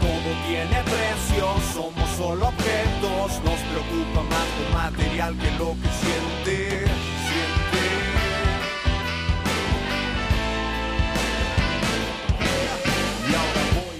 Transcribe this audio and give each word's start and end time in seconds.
Todo 0.00 0.30
tiene 0.46 0.82
precio, 0.84 1.46
somos 1.72 2.08
solo 2.16 2.48
objetos, 2.48 3.42
nos 3.44 3.60
preocupa 3.70 4.22
más 4.30 4.46
lo 4.58 4.78
material 4.78 5.36
que 5.38 5.50
lo 5.52 5.72
que 5.74 5.88
siente, 6.00 6.68
siente. 6.78 7.88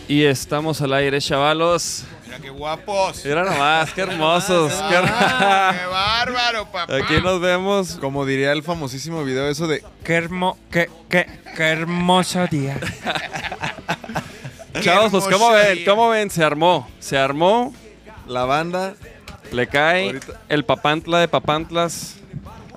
Y 0.09 0.25
estamos 0.25 0.81
al 0.81 0.95
aire, 0.95 1.21
chavalos. 1.21 2.05
Mira 2.25 2.39
qué 2.39 2.49
guapos. 2.51 3.23
Mira 3.25 3.45
nomás, 3.45 3.93
qué 3.93 4.01
hermosos. 4.03 4.73
qué 4.73 4.97
Ah, 4.97 5.73
her- 5.75 5.79
¡Qué 5.81 5.87
bárbaro, 5.87 6.65
papá! 6.73 6.97
Aquí 6.97 7.21
nos 7.23 7.41
vemos. 7.41 7.97
Como 8.01 8.25
diría 8.25 8.53
el 8.53 8.63
famosísimo 8.63 9.23
video 9.25 9.49
eso 9.49 9.67
de 9.67 9.85
Qué, 10.05 10.15
hermo, 10.15 10.57
qué, 10.71 10.89
qué, 11.11 11.27
qué 11.57 11.63
hermoso 11.63 12.47
día. 12.47 12.79
Chavos, 14.81 15.11
pues 15.11 15.25
¿cómo 15.25 15.51
ven? 15.51 15.85
¿Cómo 15.85 16.09
ven? 16.11 16.31
Se 16.31 16.43
armó. 16.45 16.89
Se 16.99 17.17
armó. 17.19 17.73
la 18.27 18.45
banda. 18.45 18.95
Le 19.53 19.67
cae 19.67 20.07
Ahorita- 20.07 20.41
el 20.51 20.65
papantla 20.65 21.19
de 21.21 21.29
papantlas. 21.29 22.17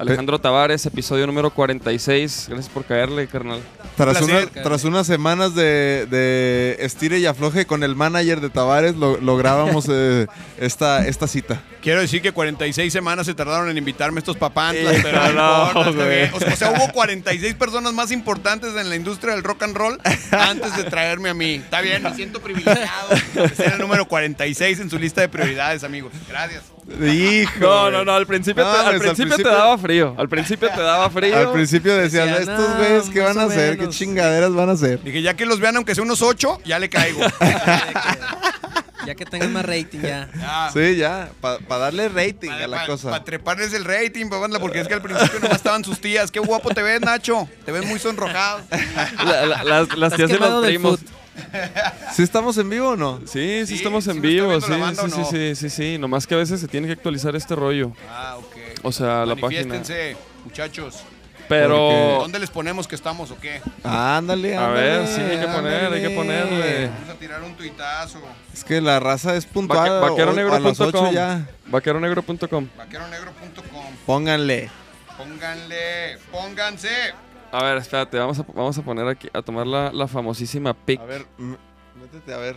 Alejandro 0.01 0.39
Tavares, 0.41 0.83
episodio 0.87 1.27
número 1.27 1.51
46. 1.51 2.47
Gracias 2.49 2.69
por 2.73 2.85
caerle, 2.85 3.27
carnal. 3.27 3.59
Tras, 3.95 4.17
placer, 4.17 4.49
una- 4.51 4.63
tras 4.63 4.83
unas 4.83 5.05
semanas 5.05 5.53
de, 5.53 6.07
de 6.09 6.77
estire 6.79 7.19
y 7.19 7.27
afloje 7.27 7.67
con 7.67 7.83
el 7.83 7.95
manager 7.95 8.41
de 8.41 8.49
Tavares, 8.49 8.95
lo- 8.95 9.17
lográbamos 9.21 9.85
eh, 9.91 10.25
esta, 10.57 11.05
esta 11.07 11.27
cita. 11.27 11.61
Quiero 11.83 12.01
decir 12.01 12.23
que 12.23 12.31
46 12.31 12.91
semanas 12.91 13.27
se 13.27 13.35
tardaron 13.35 13.69
en 13.69 13.77
invitarme 13.77 14.17
estos 14.19 14.37
papantlas, 14.37 14.95
Sí, 14.95 15.01
pero 15.03 15.21
no, 15.33 15.71
no. 15.73 15.79
O 15.81 15.93
sea, 15.93 16.51
o 16.51 16.55
sea, 16.55 16.71
hubo 16.71 16.91
46 16.91 17.53
personas 17.53 17.93
más 17.93 18.11
importantes 18.11 18.75
en 18.75 18.89
la 18.89 18.95
industria 18.95 19.35
del 19.35 19.43
rock 19.43 19.61
and 19.63 19.75
roll 19.77 19.99
antes 20.31 20.75
de 20.77 20.83
traerme 20.85 21.29
a 21.29 21.35
mí. 21.35 21.55
Está 21.55 21.81
bien, 21.81 22.01
me 22.01 22.11
siento 22.15 22.41
privilegiado 22.41 23.09
de 23.35 23.49
ser 23.49 23.73
el 23.73 23.79
número 23.79 24.07
46 24.07 24.79
en 24.79 24.89
su 24.89 24.97
lista 24.97 25.21
de 25.21 25.29
prioridades, 25.29 25.83
amigos. 25.83 26.11
Gracias. 26.27 26.63
Hijo. 26.99 27.59
No, 27.59 27.91
no, 27.91 28.05
no. 28.05 28.13
Al 28.13 28.25
principio, 28.27 28.63
No, 28.63 28.71
te, 28.71 28.77
al 28.77 28.83
pues, 28.83 28.93
al 28.95 28.99
principio 29.01 29.25
te 29.25 29.35
principio- 29.43 29.51
daba 29.57 29.77
frío. 29.77 30.15
Al 30.17 30.29
principio 30.29 30.69
te 30.69 30.81
daba 30.81 31.09
frío. 31.09 31.37
Al 31.37 31.51
principio 31.51 31.95
decías, 31.95 32.25
Decía, 32.27 32.39
estos 32.53 32.69
"No, 32.69 32.75
güeyes, 32.77 33.09
¿qué 33.09 33.19
van 33.21 33.37
a 33.39 33.43
hacer? 33.43 33.71
¿Qué 33.75 33.81
menos". 33.81 33.95
chingaderas 33.97 34.53
van 34.53 34.69
a 34.69 34.73
hacer? 34.73 35.01
Dije, 35.03 35.21
ya 35.21 35.35
que 35.35 35.45
los 35.45 35.59
vean, 35.59 35.75
aunque 35.77 35.95
sea 35.95 36.03
unos 36.03 36.21
8, 36.21 36.59
ya 36.65 36.79
le 36.79 36.89
caigo. 36.89 37.21
Ya 39.03 39.15
que 39.15 39.25
tengas 39.25 39.49
más 39.49 39.65
rating 39.65 39.99
ya. 39.99 40.29
Ya. 40.39 40.69
Sí, 40.71 40.95
ya, 40.95 41.29
para 41.41 41.57
darle 41.79 42.07
rating 42.07 42.51
a 42.51 42.67
la 42.67 42.77
Para 42.77 42.85
cosa. 42.87 43.23
treparles 43.23 43.73
el 43.73 43.83
rating, 43.83 44.29
papá, 44.29 44.47
porque 44.59 44.79
es 44.81 44.87
que 44.87 44.93
al 44.93 45.01
principio 45.01 45.39
nomás 45.39 45.57
estaban 45.57 45.83
sus 45.83 45.99
tías. 45.99 46.29
Qué 46.29 46.39
guapo 46.39 46.69
te 46.69 46.83
ves, 46.83 47.01
Nacho. 47.01 47.49
Te 47.65 47.71
ves 47.71 47.83
muy 47.87 47.97
sonrojado. 47.97 48.61
La- 49.25 49.45
la- 49.47 49.63
las, 49.63 49.97
las 49.97 50.13
tías 50.13 50.29
de 50.29 50.37
los 50.37 50.63
primos. 50.63 50.99
¿Sí 52.13 52.23
estamos 52.23 52.57
en 52.57 52.69
vivo 52.69 52.89
o 52.89 52.95
no? 52.95 53.19
Sí, 53.25 53.61
sí, 53.61 53.67
Sí, 53.67 53.73
estamos 53.75 54.07
en 54.07 54.21
vivo. 54.21 54.53
Sí, 54.59 54.67
sí, 54.67 54.73
¿o 54.73 55.09
sí, 55.09 55.17
no? 55.17 55.25
sí, 55.25 55.55
sí, 55.55 55.69
sí. 55.69 55.97
Nomás 55.97 56.27
que 56.27 56.35
a 56.35 56.37
veces 56.37 56.59
se 56.59 56.67
tiene 56.67 56.87
que 56.87 56.93
actualizar 56.93 57.35
este 57.35 57.55
rollo. 57.55 57.93
Ah, 58.09 58.35
ok. 58.37 58.55
O 58.83 58.91
sea, 58.91 59.25
la 59.25 59.35
página. 59.35 59.81
Muchachos. 60.43 61.03
Pero. 61.47 62.19
¿Dónde 62.21 62.39
les 62.39 62.49
ponemos 62.49 62.87
que 62.87 62.95
estamos 62.95 63.29
o 63.31 63.37
qué? 63.39 63.61
Ándale, 63.83 64.55
A 64.55 64.67
ándale, 64.67 64.81
ver, 64.87 65.07
sí, 65.07 65.19
hay 65.21 65.37
que 65.39 65.47
poner, 65.47 65.93
hay 65.93 66.01
que 66.01 66.09
ponerle. 66.11 66.87
Vamos 66.87 67.09
a 67.09 67.13
tirar 67.19 67.43
un 67.43 67.53
tuitazo. 67.55 68.21
Es 68.53 68.63
que 68.63 68.79
la 68.79 68.99
raza 68.99 69.35
es 69.35 69.45
puntual. 69.45 69.89
Vaque- 70.01 70.23
o- 70.23 70.53
a 70.53 70.59
las 70.59 70.79
8 70.79 71.01
Vaqueronegro.com. 71.01 71.45
Vaqueronegro.com. 71.67 72.67
Vaqueronegro.com. 72.77 73.85
Pónganle. 74.05 74.69
Pónganle, 75.17 76.17
pónganse. 76.31 76.89
A 77.51 77.63
ver, 77.63 77.77
espérate, 77.77 78.17
vamos 78.17 78.39
a, 78.39 78.43
vamos 78.53 78.77
a 78.77 78.81
poner 78.81 79.07
aquí, 79.07 79.29
a 79.33 79.41
tomar 79.41 79.67
la, 79.67 79.91
la 79.91 80.07
famosísima 80.07 80.73
pic. 80.73 80.99
A 81.01 81.05
ver, 81.05 81.25
métete 81.99 82.33
a 82.33 82.37
ver. 82.37 82.55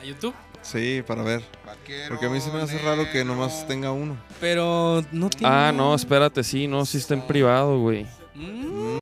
¿A 0.00 0.04
YouTube? 0.04 0.34
Sí, 0.62 1.02
para 1.06 1.22
ver. 1.22 1.44
Vaquero 1.64 2.08
Porque 2.08 2.26
a 2.26 2.28
mí 2.28 2.40
se 2.40 2.50
me 2.50 2.60
hace 2.60 2.78
raro 2.78 3.08
que 3.12 3.24
nomás 3.24 3.66
tenga 3.68 3.92
uno. 3.92 4.16
Pero 4.40 5.02
no 5.12 5.30
tiene. 5.30 5.48
Ah, 5.54 5.70
no, 5.72 5.94
espérate, 5.94 6.42
sí, 6.42 6.66
no, 6.66 6.84
sí 6.84 6.98
está 6.98 7.14
en 7.14 7.24
privado, 7.26 7.78
güey. 7.78 8.04
Mm, 8.34 8.98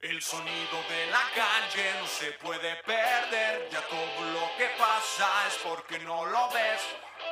El 0.00 0.20
sonido 0.22 0.78
de 0.90 1.10
la 1.10 1.24
calle 1.34 1.84
no 2.00 2.06
se 2.06 2.32
puede 2.44 2.76
perder, 2.84 3.68
ya 3.72 3.80
todo 3.88 4.32
lo 4.32 4.46
que 4.58 4.66
pasa 4.78 5.26
es 5.48 5.54
porque 5.66 5.98
no 6.04 6.26
lo 6.26 6.48
ves. 6.50 6.82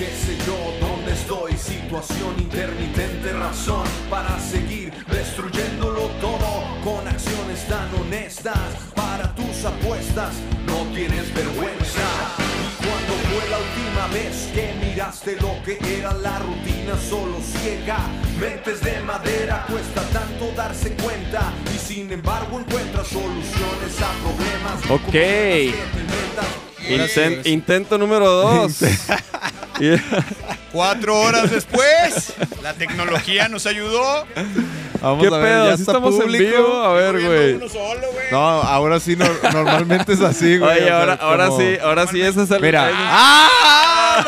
Qué 0.00 0.06
sé 0.06 0.34
yo, 0.46 0.56
dónde 0.80 1.12
estoy, 1.12 1.52
situación 1.58 2.34
intermitente, 2.38 3.34
razón 3.34 3.84
para 4.08 4.40
seguir 4.40 4.94
destruyéndolo 5.12 6.06
todo 6.22 6.64
con 6.82 7.06
acciones 7.06 7.68
tan 7.68 7.86
honestas 8.00 8.56
para 8.96 9.34
tus 9.34 9.62
apuestas, 9.62 10.32
no 10.64 10.86
tienes 10.94 11.34
vergüenza. 11.34 12.06
Y 12.64 12.82
cuando 12.82 13.12
fue 13.28 13.44
la 13.50 13.58
última 13.58 14.06
vez 14.06 14.48
que 14.54 14.72
miraste 14.86 15.36
lo 15.36 15.62
que 15.64 15.76
era 15.98 16.14
la 16.14 16.38
rutina 16.38 16.96
solo 17.10 17.38
ciega, 17.42 17.98
mentes 18.40 18.80
de 18.80 19.02
madera, 19.02 19.66
cuesta 19.68 20.00
tanto 20.14 20.50
darse 20.56 20.94
cuenta 20.94 21.52
y 21.74 21.76
sin 21.76 22.10
embargo 22.10 22.58
encuentras 22.58 23.06
soluciones 23.06 24.00
a 24.00 24.12
problemas. 24.24 24.90
Ok. 24.90 26.69
Intento 27.44 27.98
número 27.98 28.26
dos. 28.28 28.78
Cuatro 30.72 31.18
horas 31.20 31.50
después, 31.50 32.32
la 32.62 32.74
tecnología 32.74 33.48
nos 33.48 33.66
ayudó. 33.66 34.26
Vamos 35.00 35.26
¿Qué 35.26 35.34
a 35.34 35.38
ver, 35.38 35.42
pedo? 35.48 35.64
ya 35.70 35.76
¿Sí 35.76 35.82
está 35.82 35.92
estamos 35.92 36.14
en 36.14 36.20
público. 36.20 36.44
vivo? 36.44 36.84
A 36.84 36.92
ver, 36.92 37.20
güey. 37.24 37.60
No, 38.30 38.38
ahora 38.38 39.00
sí, 39.00 39.16
no- 39.16 39.26
normalmente 39.52 40.12
es 40.12 40.20
así, 40.20 40.58
güey. 40.58 40.78
Oye, 40.82 40.90
ahora, 40.90 41.14
ahora 41.20 41.48
sí, 41.56 41.78
ahora 41.82 42.06
sí, 42.06 42.20
ese 42.20 42.42
es 42.42 42.50
el. 42.50 42.60
Mira. 42.60 42.90
¡Ah! 42.94 44.22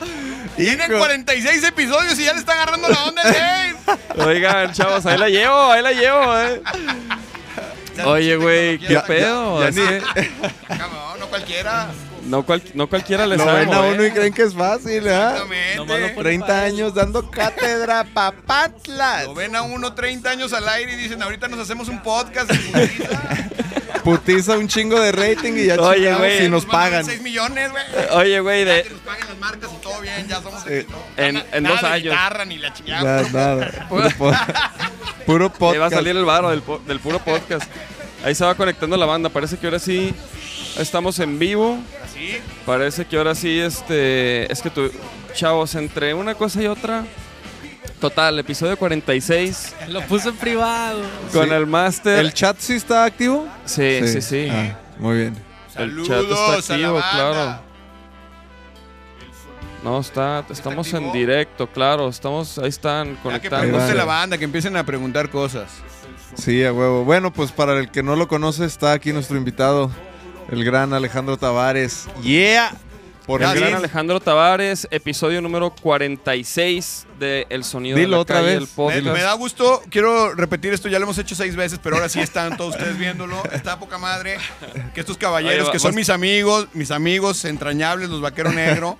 ¡Vamos! 0.00 0.48
Tienen 0.56 0.90
46 0.96 1.64
episodios 1.64 2.18
y 2.18 2.24
ya 2.24 2.32
le 2.32 2.38
está 2.40 2.52
agarrando 2.52 2.88
la 2.88 3.04
onda. 3.04 3.22
Oigan, 4.24 4.72
chavos, 4.72 5.04
ahí 5.06 5.18
la 5.18 5.28
llevo, 5.28 5.70
ahí 5.72 5.82
la 5.82 5.92
llevo, 5.92 6.38
eh. 6.38 6.62
Oye, 8.06 8.36
güey, 8.36 8.78
¿qué 8.78 8.94
Ya- 8.94 9.04
pedo? 9.04 9.60
Cabrón, 10.68 11.20
no 11.20 11.26
cualquiera. 11.28 11.88
no, 12.24 12.42
cual- 12.44 12.62
no 12.74 12.86
cualquiera 12.88 13.26
le 13.26 13.36
Lo 13.36 13.44
sabe 13.44 13.60
ven 13.66 13.74
a 13.74 13.80
uno 13.82 14.04
y 14.04 14.10
creen 14.10 14.32
que 14.32 14.42
es 14.42 14.54
fácil. 14.54 15.06
Exactamente. 15.06 15.76
Nomás 15.76 16.00
lo 16.00 16.06
ponen 16.08 16.22
30 16.22 16.46
para 16.46 16.66
eso. 16.66 16.74
años 16.76 16.94
dando 16.94 17.30
cátedra 17.30 18.04
papatlas. 18.14 19.24
Lo 19.24 19.34
ven 19.34 19.56
a 19.56 19.62
uno 19.62 19.94
30 19.94 20.30
años 20.30 20.52
al 20.52 20.68
aire 20.68 20.92
y 20.92 20.96
dicen, 20.96 21.22
ahorita 21.22 21.48
nos 21.48 21.60
hacemos 21.60 21.88
un 21.88 22.02
podcast. 22.02 22.50
en 22.50 22.58
putiza. 22.72 24.02
Putiza 24.04 24.56
un 24.56 24.68
chingo 24.68 24.98
de 25.00 25.12
rating 25.12 25.52
y 25.54 25.66
ya 25.66 25.74
Oye, 25.80 25.96
chingamos 25.98 26.18
güey, 26.20 26.38
si 26.38 26.48
nos 26.48 26.64
pagan. 26.64 27.04
6 27.04 27.20
millones, 27.20 27.70
güey. 27.70 27.82
Oye, 28.12 28.40
güey, 28.40 28.64
de, 28.64 28.82
Que 28.84 28.90
nos 28.90 29.00
paguen 29.00 29.28
las 29.28 29.38
marcas 29.38 29.70
y 29.76 29.82
todo 29.82 30.00
bien, 30.00 30.26
ya 30.28 30.40
somos 30.40 30.62
Sí. 30.62 30.86
En- 31.16 31.34
Nada- 31.34 31.46
en 31.52 31.62
nada 31.64 31.74
dos 31.74 31.82
de 31.82 31.88
años. 31.88 32.02
guitarra 32.14 32.44
ni 32.46 32.58
la 32.58 32.72
chingada. 32.72 33.22
Nada, 33.22 33.28
nada. 33.56 33.88
Puro, 35.28 35.52
po- 35.52 35.58
puro 35.58 35.72
podcast. 35.72 35.72
Ahí 35.74 35.78
va 35.78 35.86
a 35.86 35.90
salir 35.90 36.16
el 36.16 36.24
varo 36.24 36.50
del, 36.50 37.00
puro 37.00 37.18
podcast. 37.18 37.70
Ahí 38.24 38.34
se 38.34 38.44
va 38.44 38.54
conectando 38.54 38.96
la 38.96 39.06
banda. 39.06 39.28
Parece 39.28 39.56
que 39.58 39.66
ahora 39.66 39.78
sí 39.78 40.14
estamos 40.78 41.18
en 41.20 41.38
vivo. 41.38 41.78
Así. 42.04 42.38
Parece 42.66 43.04
que 43.06 43.16
ahora 43.16 43.34
sí, 43.34 43.58
este. 43.60 44.50
Es 44.52 44.60
que 44.62 44.70
tú, 44.70 44.90
chavos, 45.34 45.74
entre 45.74 46.14
una 46.14 46.34
cosa 46.34 46.62
y 46.62 46.66
otra, 46.66 47.04
Total, 48.00 48.38
episodio 48.38 48.76
46 48.76 49.74
Lo 49.88 50.00
puso 50.02 50.28
en 50.28 50.36
privado. 50.36 51.00
con 51.32 51.48
Sí. 51.48 51.54
el 51.54 51.66
máster. 51.66 52.18
¿El 52.20 52.32
chat 52.32 52.56
sí 52.58 52.74
está 52.74 53.04
activo? 53.04 53.48
Sí, 53.64 54.00
sí, 54.06 54.22
sí. 54.22 54.48
Ah, 54.50 54.78
muy 54.98 55.16
bien. 55.16 55.36
El 55.76 55.96
chat 56.06 56.06
Saludos 56.08 56.58
está 56.58 56.74
a 56.74 56.78
la 56.78 56.86
activo, 56.88 56.92
banda. 56.94 57.10
claro. 57.12 57.67
No, 59.88 60.00
está, 60.00 60.44
estamos 60.50 60.92
en 60.92 61.12
directo, 61.12 61.66
claro. 61.66 62.10
Estamos, 62.10 62.58
ahí 62.58 62.68
están 62.68 63.16
que 63.16 63.22
conectando. 63.22 63.78
Vale. 63.78 63.94
la 63.94 64.04
banda, 64.04 64.36
que 64.36 64.44
empiecen 64.44 64.76
a 64.76 64.84
preguntar 64.84 65.30
cosas. 65.30 65.70
Sí, 66.34 66.62
a 66.62 66.74
huevo. 66.74 67.04
Bueno, 67.04 67.32
pues 67.32 67.52
para 67.52 67.72
el 67.78 67.90
que 67.90 68.02
no 68.02 68.14
lo 68.14 68.28
conoce, 68.28 68.66
está 68.66 68.92
aquí 68.92 69.14
nuestro 69.14 69.38
invitado, 69.38 69.90
el 70.50 70.62
gran 70.62 70.92
Alejandro 70.92 71.38
Tavares. 71.38 72.06
¡Yeah! 72.22 72.74
Por 73.28 73.42
El 73.42 73.54
gran. 73.60 73.74
Alejandro 73.74 74.20
Tavares, 74.20 74.88
episodio 74.90 75.42
número 75.42 75.68
46 75.70 77.06
de 77.18 77.46
El 77.50 77.62
Sonido 77.62 77.96
de 77.96 78.00
Dilo 78.00 78.16
la 78.16 78.22
otra 78.22 78.36
Calle, 78.36 78.46
vez. 78.46 78.54
el 78.56 78.62
Me, 78.62 78.66
podcast. 78.74 79.04
me 79.04 79.20
da 79.22 79.34
gusto, 79.34 79.82
quiero 79.90 80.34
repetir 80.34 80.72
esto, 80.72 80.88
ya 80.88 80.98
lo 80.98 81.04
hemos 81.04 81.18
hecho 81.18 81.34
seis 81.34 81.54
veces, 81.54 81.78
pero 81.82 81.96
ahora 81.96 82.08
sí 82.08 82.20
están 82.20 82.56
todos 82.56 82.74
ustedes 82.76 82.96
viéndolo. 82.98 83.36
Está 83.52 83.78
poca 83.78 83.98
madre. 83.98 84.38
Que 84.94 85.00
estos 85.00 85.18
caballeros, 85.18 85.68
que 85.68 85.78
son 85.78 85.90
vas- 85.90 85.96
mis 85.96 86.08
amigos, 86.08 86.68
mis 86.72 86.90
amigos 86.90 87.44
entrañables, 87.44 88.08
los 88.08 88.22
vaqueros 88.22 88.54
negro, 88.54 88.96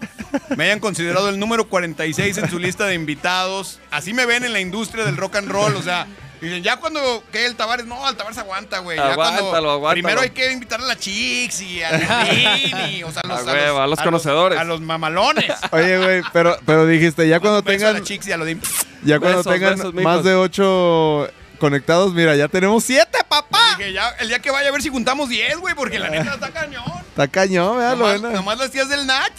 me 0.58 0.64
hayan 0.64 0.80
considerado 0.80 1.30
el 1.30 1.38
número 1.38 1.66
46 1.66 2.36
en 2.36 2.50
su 2.50 2.58
lista 2.58 2.84
de 2.84 2.94
invitados. 2.94 3.80
Así 3.90 4.12
me 4.12 4.26
ven 4.26 4.44
en 4.44 4.52
la 4.52 4.60
industria 4.60 5.06
del 5.06 5.16
rock 5.16 5.36
and 5.36 5.48
roll, 5.50 5.74
o 5.74 5.82
sea. 5.82 6.06
Dicen, 6.40 6.62
ya 6.62 6.76
cuando 6.76 7.24
que 7.32 7.46
el 7.46 7.56
Tavares, 7.56 7.86
no, 7.86 8.08
el 8.08 8.16
Tavares 8.16 8.38
aguanta, 8.38 8.78
güey. 8.78 8.96
Ya 8.96 9.14
cuando 9.14 9.38
Aguántalo, 9.38 9.70
aguántalo. 9.72 9.94
Primero 10.02 10.20
hay 10.20 10.30
que 10.30 10.52
invitar 10.52 10.80
a 10.80 10.84
la 10.84 10.96
Chicks 10.96 11.60
y 11.62 11.82
a 11.82 11.90
o 13.06 13.12
sea, 13.12 13.22
a 13.22 13.26
los, 13.26 13.48
A 13.48 13.86
los 13.86 14.00
conocedores. 14.00 14.58
A 14.58 14.64
los 14.64 14.80
mamalones. 14.80 15.52
Oye, 15.72 15.98
güey, 15.98 16.22
pero, 16.32 16.56
pero 16.64 16.86
dijiste, 16.86 17.26
ya 17.28 17.40
cuando 17.40 17.58
a 17.58 17.62
tengan, 17.62 17.94
la 17.94 18.02
Chicks 18.02 18.26
y 18.28 18.32
a 18.32 18.36
lo 18.36 18.44
de... 18.44 18.58
ya 19.02 19.18
cuando 19.18 19.38
Besos, 19.38 19.52
tengan 19.52 19.76
besos, 19.76 19.94
mijos. 19.94 20.04
más 20.14 20.24
de 20.24 20.34
ocho 20.34 21.28
conectados, 21.58 22.14
mira, 22.14 22.36
ya 22.36 22.46
tenemos 22.48 22.84
siete, 22.84 23.18
papá. 23.28 23.74
Dije, 23.76 23.92
ya, 23.92 24.08
el 24.20 24.28
día 24.28 24.38
que 24.38 24.50
vaya 24.50 24.68
a 24.68 24.72
ver 24.72 24.80
si 24.80 24.90
juntamos 24.90 25.28
10, 25.28 25.58
güey, 25.58 25.74
porque 25.74 25.98
la 25.98 26.08
neta 26.08 26.34
está 26.34 26.50
cañón. 26.50 26.84
Está 27.08 27.26
cañón, 27.26 27.78
Nomás, 27.98 28.22
ven. 28.22 28.32
nomás 28.32 28.58
las 28.58 28.70
tías 28.70 28.88
del 28.88 29.06
Nach. 29.06 29.32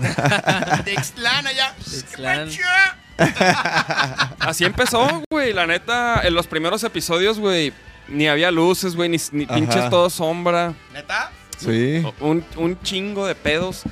De 0.84 0.92
Ixtlán 0.94 1.46
allá. 1.46 1.74
Así 4.40 4.64
empezó, 4.64 5.22
güey. 5.30 5.52
La 5.52 5.66
neta, 5.66 6.20
en 6.24 6.34
los 6.34 6.46
primeros 6.46 6.82
episodios, 6.84 7.38
güey, 7.38 7.72
ni 8.08 8.28
había 8.28 8.50
luces, 8.50 8.96
güey, 8.96 9.08
ni, 9.08 9.18
pinches 9.46 9.88
todo 9.90 10.10
sombra. 10.10 10.74
¿Neta? 10.92 11.30
Sí. 11.58 12.02
Un, 12.20 12.44
un 12.56 12.80
chingo 12.82 13.26
de 13.26 13.34
pedos. 13.34 13.82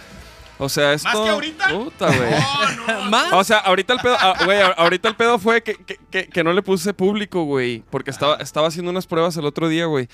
O 0.61 0.69
sea, 0.69 0.93
esto... 0.93 1.09
¿Más 1.09 1.19
que 1.21 1.29
ahorita? 1.31 1.69
Puta, 1.69 2.07
güey. 2.07 2.31
No, 2.87 2.95
no. 3.05 3.05
¿Más? 3.11 3.33
O 3.33 3.45
sea, 3.45 3.59
ahorita 3.59 3.93
el 3.93 4.01
pedo, 4.01 4.17
ah, 4.19 4.35
güey, 4.45 4.59
ahorita 4.77 5.09
el 5.09 5.15
pedo 5.17 5.39
fue 5.39 5.63
que, 5.63 5.75
que- 5.77 5.99
que- 6.11 6.27
que 6.29 6.45
no 6.45 6.53
le 6.53 6.63
puse 6.63 6.93
público, 6.95 7.45
güey, 7.45 7.85
porque 7.91 8.11
estaba, 8.11 8.37
estaba 8.37 8.67
haciendo 8.69 8.91
unas 8.91 9.07
pruebas 9.07 9.37
el 9.37 9.45
otro 9.45 9.69
día, 9.69 9.85
güey. 9.87 10.09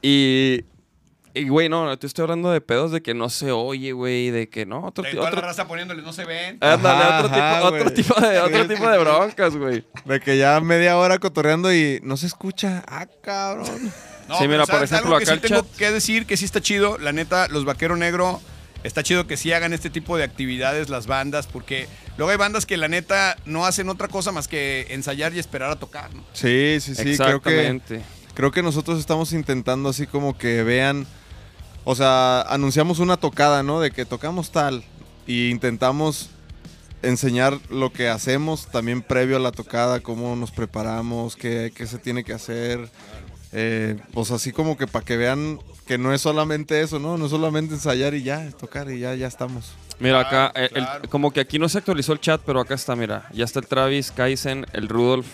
Y, 0.00 0.64
y, 1.34 1.48
güey, 1.48 1.68
no, 1.68 1.96
te 1.98 2.06
estoy 2.06 2.22
hablando 2.22 2.50
de 2.50 2.60
pedos 2.60 2.90
de 2.92 3.02
que 3.02 3.14
no 3.14 3.28
se 3.30 3.52
oye, 3.52 3.92
güey, 3.92 4.30
de 4.30 4.48
que 4.48 4.66
no, 4.66 4.84
otro, 4.84 5.04
De 5.04 5.10
ti- 5.10 5.16
toda 5.16 5.28
otro, 5.28 5.40
la 5.40 5.48
raza 5.48 5.66
poniéndoles, 5.68 6.04
no 6.04 6.12
se 6.12 6.24
ven. 6.24 6.58
ándale, 6.60 7.02
Ajá, 7.04 7.18
otro, 7.24 7.36
ajá, 7.36 7.56
tipo, 7.60 7.74
otro 7.74 7.92
tipo 7.92 8.20
de, 8.20 8.38
otro 8.40 8.66
tipo 8.68 8.88
de 8.88 8.98
broncas, 8.98 9.56
güey. 9.56 9.84
De 10.04 10.20
que 10.20 10.36
ya 10.38 10.60
media 10.60 10.96
hora 10.96 11.18
cotorreando 11.18 11.72
y 11.72 12.00
no 12.02 12.16
se 12.16 12.26
escucha. 12.26 12.82
Ah, 12.88 13.06
cabrón. 13.22 13.92
No, 14.28 14.38
Sí, 14.38 14.46
mira, 14.46 14.58
por 14.64 14.74
¿sabes 14.76 14.92
ejemplo, 14.92 15.16
algo 15.16 15.24
que 15.24 15.30
acá 15.32 15.40
sí 15.42 15.48
tengo 15.48 15.62
chat- 15.62 15.76
que 15.76 15.90
decir 15.90 16.26
que 16.26 16.36
sí 16.36 16.44
está 16.44 16.60
chido. 16.60 16.98
La 16.98 17.12
neta, 17.12 17.48
los 17.48 17.64
vaqueros 17.64 17.98
negro, 17.98 18.40
está 18.84 19.02
chido 19.02 19.26
que 19.26 19.36
sí 19.36 19.52
hagan 19.52 19.72
este 19.72 19.90
tipo 19.90 20.16
de 20.16 20.22
actividades 20.24 20.88
las 20.88 21.06
bandas, 21.08 21.46
porque 21.48 21.88
luego 22.16 22.30
hay 22.30 22.36
bandas 22.38 22.64
que 22.64 22.76
la 22.76 22.86
neta 22.88 23.36
no 23.44 23.66
hacen 23.66 23.88
otra 23.88 24.06
cosa 24.08 24.30
más 24.32 24.46
que 24.48 24.86
ensayar 24.90 25.34
y 25.34 25.38
esperar 25.40 25.70
a 25.70 25.76
tocar, 25.80 26.14
¿no? 26.14 26.22
Sí, 26.32 26.78
sí, 26.80 26.94
sí. 26.94 27.02
Creo 27.16 27.40
que, 27.42 27.50
Exactamente. 27.50 28.02
creo 28.34 28.50
que 28.52 28.62
nosotros 28.62 28.98
estamos 29.00 29.32
intentando 29.32 29.88
así 29.88 30.06
como 30.06 30.38
que 30.38 30.62
vean. 30.62 31.06
O 31.84 31.94
sea, 31.94 32.42
anunciamos 32.42 32.98
una 32.98 33.16
tocada, 33.16 33.62
¿no? 33.62 33.80
De 33.80 33.90
que 33.90 34.04
tocamos 34.04 34.50
tal. 34.50 34.84
Y 35.26 35.48
intentamos 35.50 36.30
enseñar 37.02 37.58
lo 37.70 37.92
que 37.92 38.08
hacemos 38.08 38.66
también 38.66 39.02
previo 39.02 39.36
a 39.36 39.40
la 39.40 39.52
tocada, 39.52 40.00
cómo 40.00 40.36
nos 40.36 40.50
preparamos, 40.50 41.36
qué, 41.36 41.72
qué 41.74 41.86
se 41.86 41.98
tiene 41.98 42.24
que 42.24 42.32
hacer. 42.34 42.90
Eh, 43.52 43.96
pues 44.12 44.30
así 44.30 44.52
como 44.52 44.76
que 44.76 44.86
para 44.86 45.04
que 45.04 45.16
vean 45.16 45.58
que 45.86 45.98
no 45.98 46.12
es 46.14 46.20
solamente 46.20 46.82
eso, 46.82 46.98
¿no? 46.98 47.16
No 47.18 47.24
es 47.24 47.30
solamente 47.32 47.74
ensayar 47.74 48.14
y 48.14 48.22
ya, 48.22 48.48
tocar 48.52 48.90
y 48.90 49.00
ya, 49.00 49.14
ya 49.14 49.26
estamos. 49.26 49.72
Mira, 49.98 50.20
acá, 50.20 50.52
el- 50.54 50.62
el- 50.64 50.70
claro. 50.70 51.08
como 51.10 51.30
que 51.32 51.40
aquí 51.40 51.58
no 51.58 51.68
se 51.68 51.78
actualizó 51.78 52.12
el 52.12 52.20
chat, 52.20 52.40
pero 52.46 52.60
acá 52.60 52.74
está, 52.74 52.94
mira. 52.94 53.28
Ya 53.32 53.44
está 53.44 53.58
el 53.60 53.66
Travis, 53.66 54.12
Kaizen, 54.12 54.66
el 54.72 54.88
Rudolf, 54.88 55.26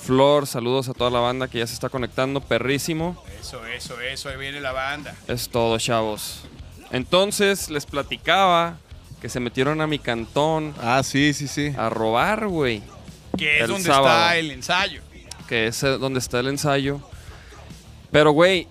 Flor, 0.00 0.46
saludos 0.46 0.88
a 0.88 0.94
toda 0.94 1.10
la 1.10 1.20
banda 1.20 1.48
que 1.48 1.58
ya 1.58 1.66
se 1.66 1.74
está 1.74 1.88
conectando, 1.88 2.40
perrísimo. 2.40 3.22
Eso, 3.40 3.64
eso, 3.66 4.00
eso, 4.00 4.28
ahí 4.28 4.36
viene 4.36 4.60
la 4.60 4.72
banda. 4.72 5.14
Es 5.26 5.48
todo, 5.48 5.78
chavos. 5.78 6.42
Entonces, 6.90 7.68
les 7.68 7.84
platicaba 7.84 8.78
que 9.20 9.28
se 9.28 9.40
metieron 9.40 9.80
a 9.80 9.86
mi 9.86 9.98
cantón 9.98 10.74
Ah, 10.80 11.02
sí, 11.02 11.34
sí, 11.34 11.48
sí. 11.48 11.72
a 11.76 11.90
robar, 11.90 12.46
güey. 12.46 12.82
Que 13.36 13.56
es 13.58 13.62
El 13.64 13.68
donde 13.70 13.84
sábado. 13.84 14.06
está 14.16 14.36
el 14.36 14.50
ensayo. 14.52 15.02
Que 15.48 15.66
es 15.66 15.82
eh, 15.82 15.88
donde 15.98 16.20
está 16.20 16.40
el 16.40 16.48
ensayo. 16.48 17.00
Pero, 18.10 18.30
güey, 18.32 18.66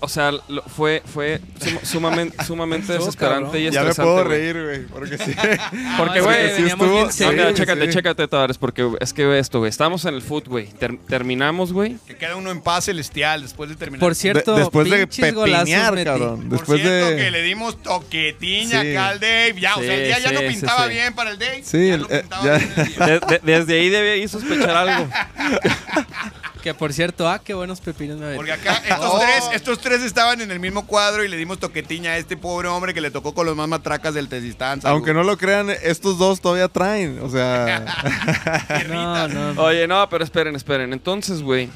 o 0.00 0.08
sea, 0.08 0.30
lo- 0.32 0.62
fue, 0.62 1.02
fue 1.06 1.40
suma- 1.60 1.80
sumamente, 1.84 2.44
sumamente 2.46 2.92
desesperante 2.92 3.44
cabrón. 3.46 3.60
y 3.60 3.70
Ya 3.70 3.82
me 3.82 3.88
estresante. 3.90 4.02
puedo 4.12 4.24
güey. 4.26 4.38
reír, 4.52 4.64
güey, 4.64 4.86
porque 4.86 5.18
sí. 5.18 5.34
Porque, 5.98 6.20
güey, 6.20 6.56
sí 6.56 6.62
estuvo- 6.62 6.90
bien 6.90 7.12
sí, 7.12 7.24
No, 7.24 7.32
mira, 7.32 7.54
chécate, 7.54 7.86
sí. 7.86 7.92
chécate, 7.94 8.28
Tavares, 8.28 8.58
porque 8.58 8.88
es 9.00 9.12
que 9.12 9.26
ve 9.26 9.38
esto, 9.38 9.58
güey. 9.58 9.68
Estábamos 9.70 10.04
en 10.04 10.14
el 10.14 10.22
foot, 10.22 10.46
güey. 10.48 10.66
Ter- 10.68 10.98
terminamos, 11.08 11.72
güey. 11.72 11.96
Que 12.06 12.16
queda 12.16 12.36
uno 12.36 12.50
en 12.50 12.60
paz 12.60 12.84
celestial 12.86 13.42
después 13.42 13.68
de 13.70 13.76
terminar. 13.76 14.00
Por 14.00 14.14
cierto, 14.14 14.54
De- 14.54 14.60
después 14.60 14.88
de 14.90 15.06
pepinear, 15.06 16.04
cabrón. 16.04 16.48
Por 16.48 16.58
Después 16.58 16.80
cierto, 16.80 17.10
de. 17.10 17.16
que 17.16 17.30
le 17.30 17.42
dimos 17.42 17.82
toquetiña 17.82 18.82
Sí. 18.82 18.90
acá 18.92 19.08
al 19.08 19.20
Dave. 19.20 19.54
Ya, 19.60 19.76
o 19.76 19.80
sea, 19.82 19.94
el 19.94 20.00
Sí, 20.00 20.06
día 20.06 20.18
ya 20.18 20.32
no 20.32 20.40
pintaba 20.48 20.84
sí. 20.84 20.90
bien 20.90 21.14
para 21.14 21.30
el 21.30 21.38
Dave. 21.38 21.62
Sí, 21.64 21.88
ya 21.88 21.94
el- 21.94 22.00
no 22.02 22.06
eh, 22.10 22.20
pintaba 22.20 22.44
ya- 22.44 22.58
bien 22.58 22.72
el 22.76 22.86
día. 22.94 23.06
De- 23.06 23.20
de- 23.20 23.40
desde 23.58 23.74
ahí 23.80 23.88
debía 23.88 24.16
ir 24.16 24.28
sospechar 24.28 24.70
algo. 24.76 25.08
Que 26.68 26.74
por 26.74 26.92
cierto, 26.92 27.26
ah, 27.26 27.38
qué 27.42 27.54
buenos 27.54 27.80
pepinos 27.80 28.18
me. 28.18 28.34
Porque 28.36 28.52
acá 28.52 28.74
estos, 28.86 29.10
Oh. 29.10 29.18
tres, 29.20 29.44
estos 29.54 29.78
tres 29.78 30.02
estaban 30.02 30.42
en 30.42 30.50
el 30.50 30.60
mismo 30.60 30.86
cuadro 30.86 31.24
y 31.24 31.28
le 31.28 31.38
dimos 31.38 31.58
toquetiña 31.58 32.10
a 32.10 32.18
este 32.18 32.36
pobre 32.36 32.68
hombre 32.68 32.92
que 32.92 33.00
le 33.00 33.10
tocó 33.10 33.32
con 33.32 33.46
los 33.46 33.56
más 33.56 33.66
matracas 33.68 34.12
del 34.12 34.28
Tezistán. 34.28 34.80
Aunque 34.84 35.14
no 35.14 35.22
lo 35.24 35.38
crean, 35.38 35.70
estos 35.70 36.18
dos 36.18 36.42
todavía 36.42 36.68
traen. 36.68 37.20
O 37.22 37.30
sea. 37.30 37.86
No, 38.88 39.28
no, 39.28 39.54
no. 39.54 39.62
Oye, 39.62 39.86
no, 39.88 40.06
pero 40.10 40.24
esperen, 40.24 40.54
esperen. 40.56 40.92
Entonces, 40.92 41.40
güey. 41.42 41.70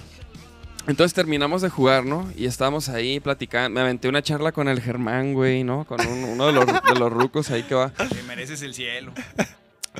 Entonces 0.86 1.14
terminamos 1.14 1.62
de 1.62 1.70
jugar, 1.70 2.04
¿no? 2.04 2.30
Y 2.36 2.44
estábamos 2.44 2.90
ahí 2.90 3.18
platicando. 3.18 3.70
Me 3.70 3.80
aventé 3.80 4.08
una 4.08 4.20
charla 4.22 4.52
con 4.52 4.68
el 4.68 4.80
Germán, 4.82 5.32
güey, 5.32 5.64
¿no? 5.64 5.84
Con 5.86 6.06
un- 6.06 6.24
uno 6.24 6.46
de 6.48 6.52
los, 6.52 6.66
de 6.66 6.94
los 6.98 7.10
rucos 7.10 7.50
ahí 7.50 7.62
que 7.62 7.74
va. 7.74 7.88
Te 7.90 8.22
mereces 8.24 8.60
el 8.60 8.74
cielo. 8.74 9.12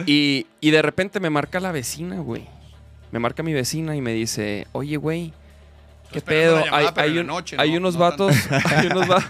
Y, 0.06 0.46
y 0.60 0.70
de 0.70 0.82
repente 0.82 1.18
me 1.18 1.30
marca 1.30 1.60
la 1.60 1.72
vecina, 1.72 2.16
güey. 2.16 2.46
Me 3.12 3.18
marca 3.20 3.42
mi 3.44 3.52
vecina 3.52 3.94
y 3.94 4.00
me 4.00 4.12
dice, 4.12 4.66
oye, 4.72 4.96
güey, 4.96 5.32
¿qué 6.10 6.20
pedo? 6.20 6.64
hay, 6.72 6.86
hay 6.96 7.18
un- 7.18 7.26
noche, 7.28 7.56
hay 7.58 7.70
¿no? 7.72 7.76
unos 7.78 7.94
No 7.94 8.00
vatos. 8.00 8.34
hay 8.76 8.86
unos 8.88 9.08
va- 9.08 9.24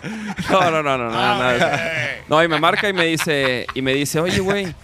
No, 0.51 0.71
no, 0.71 0.83
no, 0.83 0.97
no, 0.99 1.11
no, 1.11 1.13
Ah, 1.15 1.55
güey. 1.59 1.71
No, 2.29 2.43
y 2.43 2.49
me 2.49 2.59
marca 2.59 2.89
y 2.89 2.93
me 2.95 3.05
dice, 3.07 3.67
y 3.75 3.83
me 3.83 3.93
dice, 3.95 4.21
oye, 4.21 4.39
güey, 4.41 4.75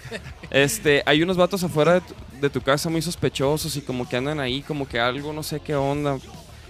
este, 0.50 1.02
hay 1.06 1.22
unos 1.22 1.36
vatos 1.36 1.62
afuera 1.64 1.94
de 1.94 2.00
tu, 2.02 2.14
de 2.40 2.50
tu 2.50 2.60
casa 2.60 2.90
muy 2.90 3.00
sospechosos 3.00 3.74
y 3.76 3.80
como 3.80 4.06
que 4.08 4.16
andan 4.16 4.40
ahí, 4.40 4.60
como 4.62 4.86
que 4.86 4.98
algo, 5.00 5.32
no 5.32 5.42
sé 5.42 5.60
qué 5.60 5.74
onda. 5.74 6.18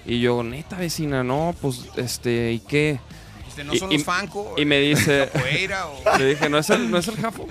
Y 0.06 0.20
yo, 0.20 0.42
neta, 0.42 0.76
vecina, 0.76 1.23
no, 1.25 1.54
pues, 1.61 1.88
este, 1.97 2.52
¿y 2.52 2.61
qué? 2.61 3.00
Dijiste, 3.58 3.64
no 3.64 3.74
Y- 3.74 3.78
son 3.78 3.92
y- 3.92 3.96
los 3.96 4.04
Fanco. 4.04 4.54
Y 4.56 4.64
me 4.64 4.78
dice, 4.80 5.28
Capoeira 5.32 5.86
o... 5.88 6.02
le 6.18 6.24
dije, 6.26 6.48
¿no 6.48 6.58
es 6.58 6.70
el, 6.70 6.90
no 6.90 6.98
es 6.98 7.08
el 7.08 7.16
Jafo? 7.16 7.46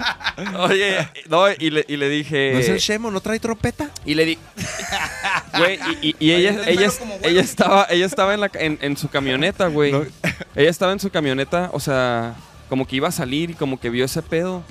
Oye, 0.58 1.08
no, 1.28 1.50
y 1.50 1.70
le, 1.70 1.84
y 1.88 1.96
le 1.96 2.08
dije... 2.08 2.50
¿No 2.52 2.58
es 2.58 2.68
el 2.68 2.78
Shemo? 2.78 3.10
¿No 3.10 3.20
trae 3.20 3.38
trompeta? 3.40 3.90
Y 4.04 4.14
le 4.14 4.24
di. 4.24 4.38
Güey, 5.58 5.78
y, 6.02 6.08
y- 6.08 6.16
y 6.18 6.32
ella, 6.32 6.50
ella, 6.66 6.90
ella 7.22 7.40
estaba, 7.40 7.86
ella 7.88 8.04
estaba 8.04 8.34
en, 8.34 8.40
la, 8.40 8.50
en, 8.54 8.78
en 8.82 8.96
su 8.98 9.08
camioneta, 9.08 9.68
güey. 9.68 9.90
No. 9.92 10.04
Ella 10.54 10.68
estaba 10.70 10.92
en 10.92 11.00
su 11.00 11.08
camioneta, 11.10 11.70
o 11.72 11.80
sea, 11.80 12.34
como 12.68 12.86
que 12.86 12.96
iba 12.96 13.08
a 13.08 13.12
salir 13.12 13.50
y 13.50 13.54
como 13.54 13.80
que 13.80 13.88
vio 13.88 14.04
ese 14.04 14.20
pedo. 14.22 14.62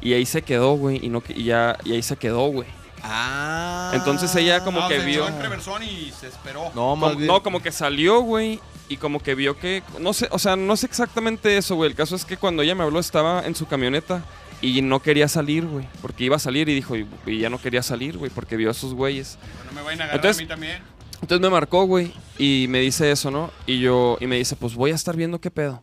Y 0.00 0.12
ahí 0.12 0.24
se 0.26 0.42
quedó, 0.42 0.74
güey. 0.76 1.04
Y, 1.04 1.08
no, 1.08 1.20
que- 1.22 1.32
y 1.32 1.44
ya, 1.44 1.76
y 1.84 1.92
ahí 1.94 2.02
se 2.02 2.16
quedó, 2.16 2.46
güey. 2.48 2.68
Ah. 3.02 3.90
Entonces 3.94 4.32
ella 4.36 4.62
como 4.62 4.80
No, 4.80 4.88
que 4.88 5.00
se 5.00 5.06
vio. 5.06 5.24
echó 5.24 5.34
en 5.36 5.42
reversón 5.42 5.82
y 5.82 6.12
se 6.18 6.28
esperó. 6.28 6.70
No, 6.74 6.94
más 6.94 7.08
Como- 7.10 7.18
bien. 7.18 7.26
no, 7.28 7.42
como 7.42 7.60
que 7.62 7.72
salió, 7.72 8.20
güey. 8.20 8.60
Y 8.88 8.96
como 8.96 9.20
que 9.22 9.34
vio 9.34 9.58
que. 9.58 9.82
No 10.00 10.12
sé, 10.12 10.28
o 10.30 10.38
sea, 10.38 10.56
no 10.56 10.76
sé 10.76 10.86
exactamente 10.86 11.56
eso, 11.56 11.76
güey. 11.76 11.90
El 11.90 11.96
caso 11.96 12.16
es 12.16 12.24
que 12.24 12.36
cuando 12.36 12.62
ella 12.62 12.74
me 12.74 12.84
habló 12.84 12.98
estaba 13.00 13.44
en 13.46 13.54
su 13.54 13.66
camioneta 13.66 14.24
y 14.62 14.80
no 14.82 15.00
quería 15.00 15.28
salir, 15.28 15.66
güey. 15.66 15.86
Porque 16.00 16.24
iba 16.24 16.36
a 16.36 16.40
salir 16.40 16.68
y 16.68 16.74
dijo, 16.74 16.96
y, 16.96 17.06
y 17.26 17.38
ya 17.38 17.50
no 17.50 17.60
quería 17.60 17.82
salir, 17.82 18.16
güey, 18.18 18.30
porque 18.30 18.56
vio 18.56 18.68
a 18.68 18.72
esos 18.72 18.94
güeyes. 18.94 19.38
No 19.66 19.72
me 19.72 19.82
vayan 19.82 20.00
a 20.00 20.04
agarrar 20.04 20.16
Entonces- 20.16 20.40
a 20.40 20.42
mí 20.42 20.48
también. 20.48 20.82
Entonces 21.20 21.40
me 21.42 21.50
marcó, 21.50 21.84
güey, 21.84 22.12
y 22.38 22.66
me 22.68 22.78
dice 22.78 23.10
eso, 23.10 23.30
¿no? 23.32 23.50
Y 23.66 23.80
yo, 23.80 24.16
y 24.20 24.26
me 24.28 24.36
dice, 24.36 24.54
pues 24.54 24.74
voy 24.76 24.92
a 24.92 24.94
estar 24.94 25.16
viendo 25.16 25.40
qué 25.40 25.50
pedo. 25.50 25.82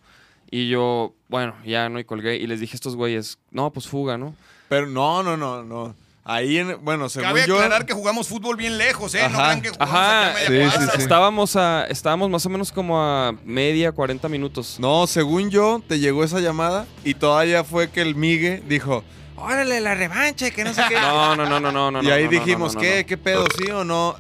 Y 0.50 0.70
yo, 0.70 1.14
bueno, 1.28 1.56
ya 1.66 1.90
no, 1.90 2.00
y 2.00 2.06
colgué. 2.06 2.38
Y 2.38 2.48
les 2.48 2.62
dije 2.62 2.76
a 2.76 2.78
estos 2.78 2.96
güeyes, 2.96 3.38
no, 3.52 3.70
pues 3.74 3.86
fuga, 3.88 4.18
¿no? 4.18 4.34
Pero 4.70 4.88
no, 4.88 5.24
no, 5.24 5.36
no, 5.36 5.64
no. 5.64 5.94
Ahí, 6.28 6.58
en, 6.58 6.84
bueno, 6.84 7.08
según 7.08 7.28
Cabe 7.30 7.46
yo... 7.48 7.54
aclarar 7.54 7.86
que 7.86 7.94
jugamos 7.94 8.28
fútbol 8.28 8.56
bien 8.56 8.80
lejos, 8.80 9.14
¿eh? 9.14 9.20
no 9.30 9.38
Ajá. 9.38 9.44
crean 9.44 9.62
que 9.62 9.70
jugamos 9.70 9.96
Ajá, 9.96 10.34
media 10.50 10.72
sí, 10.72 10.78
sí, 10.80 10.86
sí. 10.96 11.02
estábamos 11.04 11.56
a 11.56 11.86
estábamos 11.86 12.32
más 12.32 12.44
o 12.48 12.50
menos 12.50 12.72
como 12.72 13.00
a 13.00 13.34
media 13.46 13.92
40 13.92 14.28
minutos. 14.28 14.78
No, 14.80 15.06
según 15.06 15.52
yo, 15.52 15.84
te 15.88 16.00
llegó 16.00 16.24
esa 16.24 16.40
llamada 16.40 16.88
y 17.04 17.14
todavía 17.14 17.64
fue 17.64 17.92
que 17.92 18.02
el 18.02 18.16
Migue 18.16 18.64
dijo, 18.68 19.04
órale, 19.36 19.80
la 19.82 19.94
revancha, 19.94 20.48
y 20.48 20.52
que 20.52 20.64
no 20.64 20.74
sé 20.74 20.82
qué. 20.90 20.96
No, 20.96 21.36
no, 21.36 21.46
no, 21.48 21.60
no, 21.60 21.72
no, 21.72 21.92
no. 21.92 22.02
y 22.02 22.10
ahí 22.10 22.24
no, 22.24 22.32
dijimos, 22.32 22.74
no, 22.74 22.82
no, 22.82 22.88
¿qué? 22.88 23.02
no. 23.02 23.06
¿Qué 23.06 23.18
pedo? 23.18 23.46
¿Sí 23.56 23.70
o 23.70 23.84
no? 23.84 24.16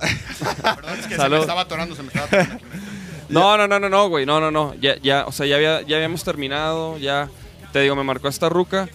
Perdón, 0.61 0.99
es 0.99 1.07
que 1.07 1.15
se 1.15 1.17
Salud. 1.17 1.37
me 1.37 1.41
estaba 1.41 1.61
atorando, 1.61 1.95
se 1.95 2.03
me 2.03 2.09
estaba 2.09 2.25
atorando. 2.27 2.59
No, 3.29 3.57
no, 3.57 3.67
no, 3.67 3.79
no, 3.79 3.89
no, 3.89 4.09
güey, 4.09 4.27
no, 4.27 4.39
no, 4.39 4.51
no. 4.51 4.75
Ya, 4.75 4.95
ya, 5.01 5.25
o 5.25 5.31
sea, 5.31 5.47
ya, 5.47 5.55
había, 5.55 5.81
ya 5.81 5.95
habíamos 5.95 6.23
terminado, 6.23 6.99
ya, 6.99 7.29
te 7.73 7.81
digo, 7.81 7.95
me 7.95 8.03
marcó 8.03 8.27
esta 8.27 8.47
ruca 8.47 8.87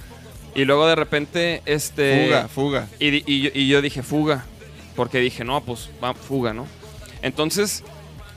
y 0.55 0.65
luego 0.65 0.87
de 0.87 0.95
repente, 0.97 1.63
este... 1.67 2.27
fuga, 2.27 2.49
fuga. 2.49 2.89
Y, 2.99 3.33
y 3.33 3.43
yo, 3.43 3.51
y 3.55 3.69
yo 3.69 3.83
dije, 3.83 4.03
fuga, 4.03 4.45
porque 4.97 5.19
dije, 5.21 5.45
no, 5.45 5.61
pues, 5.63 5.91
va, 6.03 6.15
fuga, 6.15 6.53
¿no? 6.53 6.67
Entonces, 7.23 7.83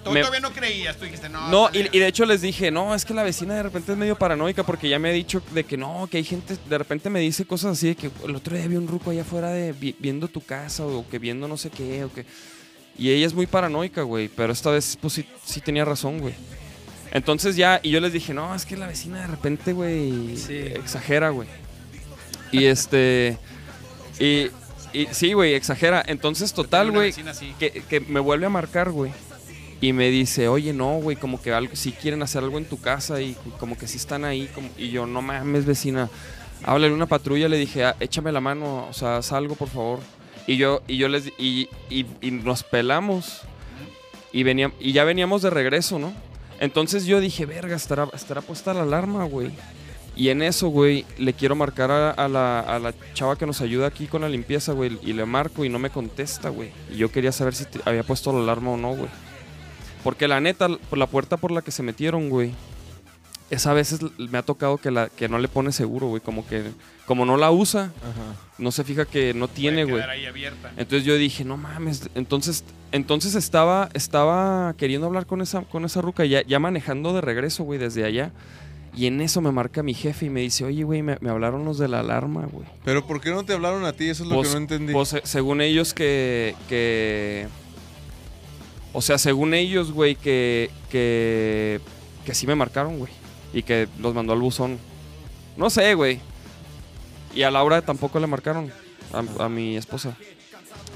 Tú 0.03 0.11
Me- 0.11 0.19
todavía 0.19 0.41
no 0.41 0.51
creías, 0.51 0.97
tú 0.97 1.05
dijiste, 1.05 1.29
no. 1.29 1.47
no, 1.49 1.69
y, 1.71 1.87
y 1.95 1.99
de 1.99 2.07
hecho 2.07 2.25
les 2.25 2.41
dije, 2.41 2.71
no, 2.71 2.93
es 2.93 3.05
que 3.05 3.13
la 3.13 3.23
vecina 3.23 3.55
de 3.55 3.63
repente 3.63 3.93
es 3.93 3.97
medio 3.97 4.17
paranoica 4.17 4.63
porque 4.63 4.89
ya 4.89 4.99
me 4.99 5.07
ha 5.07 5.13
dicho 5.13 5.41
de 5.53 5.63
que 5.63 5.77
no, 5.77 6.09
que 6.11 6.17
hay 6.17 6.25
gente, 6.25 6.57
de 6.67 6.77
repente 6.77 7.09
me 7.09 7.21
dice 7.21 7.45
cosas 7.45 7.77
así 7.77 7.87
de 7.87 7.95
que 7.95 8.11
el 8.25 8.35
otro 8.35 8.53
día 8.57 8.67
vi 8.67 8.75
un 8.75 8.85
ruco 8.89 9.11
allá 9.11 9.21
afuera 9.21 9.47
de 9.51 9.71
vi- 9.71 9.95
viendo 9.99 10.27
tu 10.27 10.41
casa 10.41 10.85
o 10.85 11.07
que 11.07 11.19
viendo 11.19 11.47
no 11.47 11.55
sé 11.55 11.69
qué 11.69 12.03
o 12.03 12.11
que... 12.11 12.25
Y 12.97 13.11
ella 13.11 13.25
es 13.25 13.33
muy 13.33 13.47
paranoica, 13.47 14.01
güey, 14.01 14.27
pero 14.27 14.51
esta 14.51 14.71
vez 14.71 14.97
pues 14.99 15.13
sí, 15.13 15.25
sí 15.45 15.61
tenía 15.61 15.85
razón, 15.85 16.19
güey. 16.19 16.33
Entonces 17.13 17.55
ya, 17.55 17.79
y 17.81 17.89
yo 17.91 18.01
les 18.01 18.11
dije, 18.11 18.33
no, 18.33 18.53
es 18.53 18.65
que 18.65 18.75
la 18.75 18.87
vecina 18.87 19.21
de 19.21 19.27
repente, 19.27 19.71
güey, 19.71 20.35
Sí. 20.35 20.57
exagera, 20.57 21.29
güey. 21.29 21.47
Y 22.53 22.65
este... 22.65 23.37
Y, 24.19 24.49
y 24.93 25.07
sí, 25.11 25.33
güey, 25.33 25.55
exagera. 25.55 26.03
Entonces, 26.05 26.53
total, 26.53 26.91
güey, 26.91 27.13
que, 27.59 27.71
que 27.89 27.99
me 27.99 28.19
vuelve 28.19 28.45
a 28.45 28.49
marcar, 28.49 28.91
güey. 28.91 29.11
Y 29.81 29.91
me 29.91 30.09
dice, 30.09 30.47
oye, 30.47 30.71
no, 30.71 30.97
güey, 30.99 31.17
como 31.17 31.41
que 31.41 31.51
algo, 31.51 31.75
si 31.75 31.91
quieren 31.91 32.21
hacer 32.23 32.43
algo 32.43 32.57
en 32.57 32.65
tu 32.65 32.79
casa 32.79 33.19
y 33.21 33.35
como 33.59 33.77
que 33.77 33.87
sí 33.87 33.97
están 33.97 34.23
ahí. 34.23 34.49
Como, 34.55 34.69
y 34.77 34.91
yo, 34.91 35.05
no 35.05 35.21
mames, 35.21 35.65
vecina. 35.65 36.09
Háblale 36.63 36.93
una 36.93 37.07
patrulla, 37.07 37.49
le 37.49 37.57
dije, 37.57 37.83
"Ah, 37.83 37.95
échame 37.99 38.31
la 38.31 38.39
mano, 38.39 38.87
o 38.87 38.93
sea, 38.93 39.17
haz 39.17 39.33
algo, 39.33 39.55
por 39.55 39.67
favor. 39.67 39.99
Y 40.47 40.55
yo, 40.55 40.81
y 40.87 40.95
yo 40.97 41.09
les, 41.09 41.27
y, 41.37 41.67
y, 41.89 42.05
y 42.21 42.31
nos 42.31 42.63
pelamos. 42.63 43.41
Y, 44.31 44.43
venía, 44.43 44.71
y 44.79 44.93
ya 44.93 45.03
veníamos 45.03 45.41
de 45.41 45.49
regreso, 45.49 45.99
¿no? 45.99 46.13
Entonces 46.59 47.05
yo 47.05 47.19
dije, 47.19 47.45
verga, 47.45 47.75
estará, 47.75 48.07
estará 48.13 48.41
puesta 48.41 48.73
la 48.73 48.83
alarma, 48.83 49.25
güey. 49.25 49.51
Y 50.15 50.29
en 50.29 50.43
eso, 50.43 50.67
güey, 50.67 51.05
le 51.17 51.33
quiero 51.33 51.55
marcar 51.55 51.89
a, 51.89 52.11
a 52.11 52.27
la, 52.27 52.59
a 52.59 52.77
la 52.79 52.93
chava 53.13 53.35
que 53.37 53.45
nos 53.47 53.61
ayuda 53.61 53.87
aquí 53.87 54.05
con 54.05 54.21
la 54.21 54.29
limpieza, 54.29 54.71
güey. 54.73 54.99
Y 55.03 55.13
le 55.13 55.25
marco 55.25 55.65
y 55.65 55.69
no 55.69 55.79
me 55.79 55.89
contesta, 55.89 56.49
güey. 56.49 56.69
Y 56.91 56.97
yo 56.97 57.11
quería 57.11 57.31
saber 57.31 57.55
si 57.55 57.65
te- 57.65 57.79
había 57.85 58.03
puesto 58.03 58.31
la 58.31 58.39
alarma 58.39 58.71
o 58.71 58.77
no, 58.77 58.95
güey. 58.95 59.09
Porque 60.03 60.27
la 60.27 60.39
neta, 60.39 60.67
la 60.91 61.07
puerta 61.07 61.37
por 61.37 61.51
la 61.51 61.61
que 61.61 61.71
se 61.71 61.81
metieron, 61.81 62.29
güey. 62.29 62.51
Esa 63.49 63.73
veces 63.73 63.99
me 64.17 64.37
ha 64.37 64.41
tocado 64.43 64.77
que, 64.77 64.89
la, 64.91 65.09
que 65.09 65.27
no 65.29 65.37
le 65.39 65.47
pone 65.47 65.71
seguro, 65.71 66.07
güey. 66.07 66.21
Como 66.21 66.45
que, 66.47 66.63
como 67.05 67.25
no 67.25 67.35
la 67.37 67.51
usa, 67.51 67.85
Ajá. 67.85 68.35
no 68.57 68.71
se 68.71 68.83
fija 68.83 69.05
que 69.05 69.33
no 69.33 69.47
tiene, 69.47 69.83
Puede 69.83 69.91
güey. 69.91 69.95
quedar 70.03 70.09
ahí 70.11 70.25
abierta. 70.25 70.71
Entonces 70.77 71.05
yo 71.05 71.15
dije, 71.15 71.43
no 71.43 71.57
mames. 71.57 72.09
Entonces, 72.15 72.63
entonces 72.91 73.33
estaba, 73.35 73.89
estaba 73.93 74.73
queriendo 74.77 75.07
hablar 75.07 75.25
con 75.25 75.41
esa, 75.41 75.61
con 75.63 75.85
esa 75.85 76.01
ruca, 76.01 76.25
ya, 76.25 76.43
ya 76.43 76.59
manejando 76.59 77.13
de 77.13 77.21
regreso, 77.21 77.63
güey, 77.63 77.79
desde 77.79 78.05
allá. 78.05 78.31
Y 78.95 79.07
en 79.07 79.21
eso 79.21 79.41
me 79.41 79.51
marca 79.51 79.81
mi 79.81 79.93
jefe 79.95 80.27
y 80.27 80.29
me 80.29 80.41
dice, 80.41 80.63
oye, 80.65 80.83
güey, 80.83 81.01
me, 81.01 81.17
me 81.19 81.29
hablaron 81.31 81.65
los 81.65 81.79
de 81.79 81.87
la 81.87 82.01
alarma, 82.01 82.45
güey. 82.51 82.67
Pero 82.85 83.05
¿por 83.07 83.19
qué 83.21 83.31
no 83.31 83.43
te 83.43 83.53
hablaron 83.53 83.85
a 83.85 83.93
ti? 83.93 84.07
Eso 84.09 84.23
es 84.23 84.29
lo 84.29 84.35
Pues- 84.35 84.49
que 84.49 84.53
no 84.55 84.61
entendí. 84.61 84.93
Pues, 84.93 85.13
eh, 85.13 85.21
según 85.23 85.61
ellos 85.61 85.93
que, 85.95 86.55
que... 86.69 87.47
O 88.93 89.01
sea, 89.01 89.17
según 89.17 89.53
ellos, 89.55 89.91
güey, 89.91 90.15
que, 90.15 90.69
que... 90.91 91.79
Que 92.25 92.35
sí 92.35 92.45
me 92.45 92.53
marcaron, 92.55 92.99
güey. 92.99 93.11
Y 93.53 93.63
que 93.63 93.87
los 93.99 94.13
mandó 94.13 94.33
al 94.33 94.39
buzón. 94.39 94.77
No 95.57 95.69
sé, 95.71 95.95
güey. 95.95 96.19
Y 97.33 97.41
a 97.41 97.49
Laura 97.51 97.81
tampoco 97.81 98.19
le 98.19 98.27
marcaron. 98.27 98.71
A, 99.11 99.45
a 99.45 99.49
mi 99.49 99.75
esposa. 99.75 100.15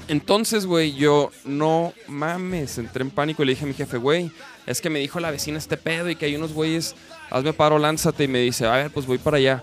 Entonces, 0.06 0.66
güey, 0.66 0.94
yo 0.94 1.30
no 1.44 1.92
mames. 2.06 2.78
Entré 2.78 3.02
en 3.02 3.10
pánico 3.10 3.42
y 3.42 3.46
le 3.46 3.52
dije 3.52 3.64
a 3.64 3.68
mi 3.68 3.74
jefe, 3.74 3.98
güey, 3.98 4.30
es 4.66 4.80
que 4.80 4.88
me 4.90 5.00
dijo 5.00 5.20
la 5.20 5.30
vecina 5.30 5.58
este 5.58 5.76
pedo 5.76 6.08
y 6.08 6.16
que 6.16 6.26
hay 6.26 6.34
unos 6.36 6.52
güeyes, 6.54 6.94
hazme 7.30 7.52
paro, 7.52 7.78
lánzate. 7.78 8.24
Y 8.24 8.28
me 8.28 8.38
dice, 8.40 8.66
a 8.66 8.72
ver, 8.72 8.90
pues 8.90 9.06
voy 9.06 9.18
para 9.18 9.36
allá. 9.38 9.62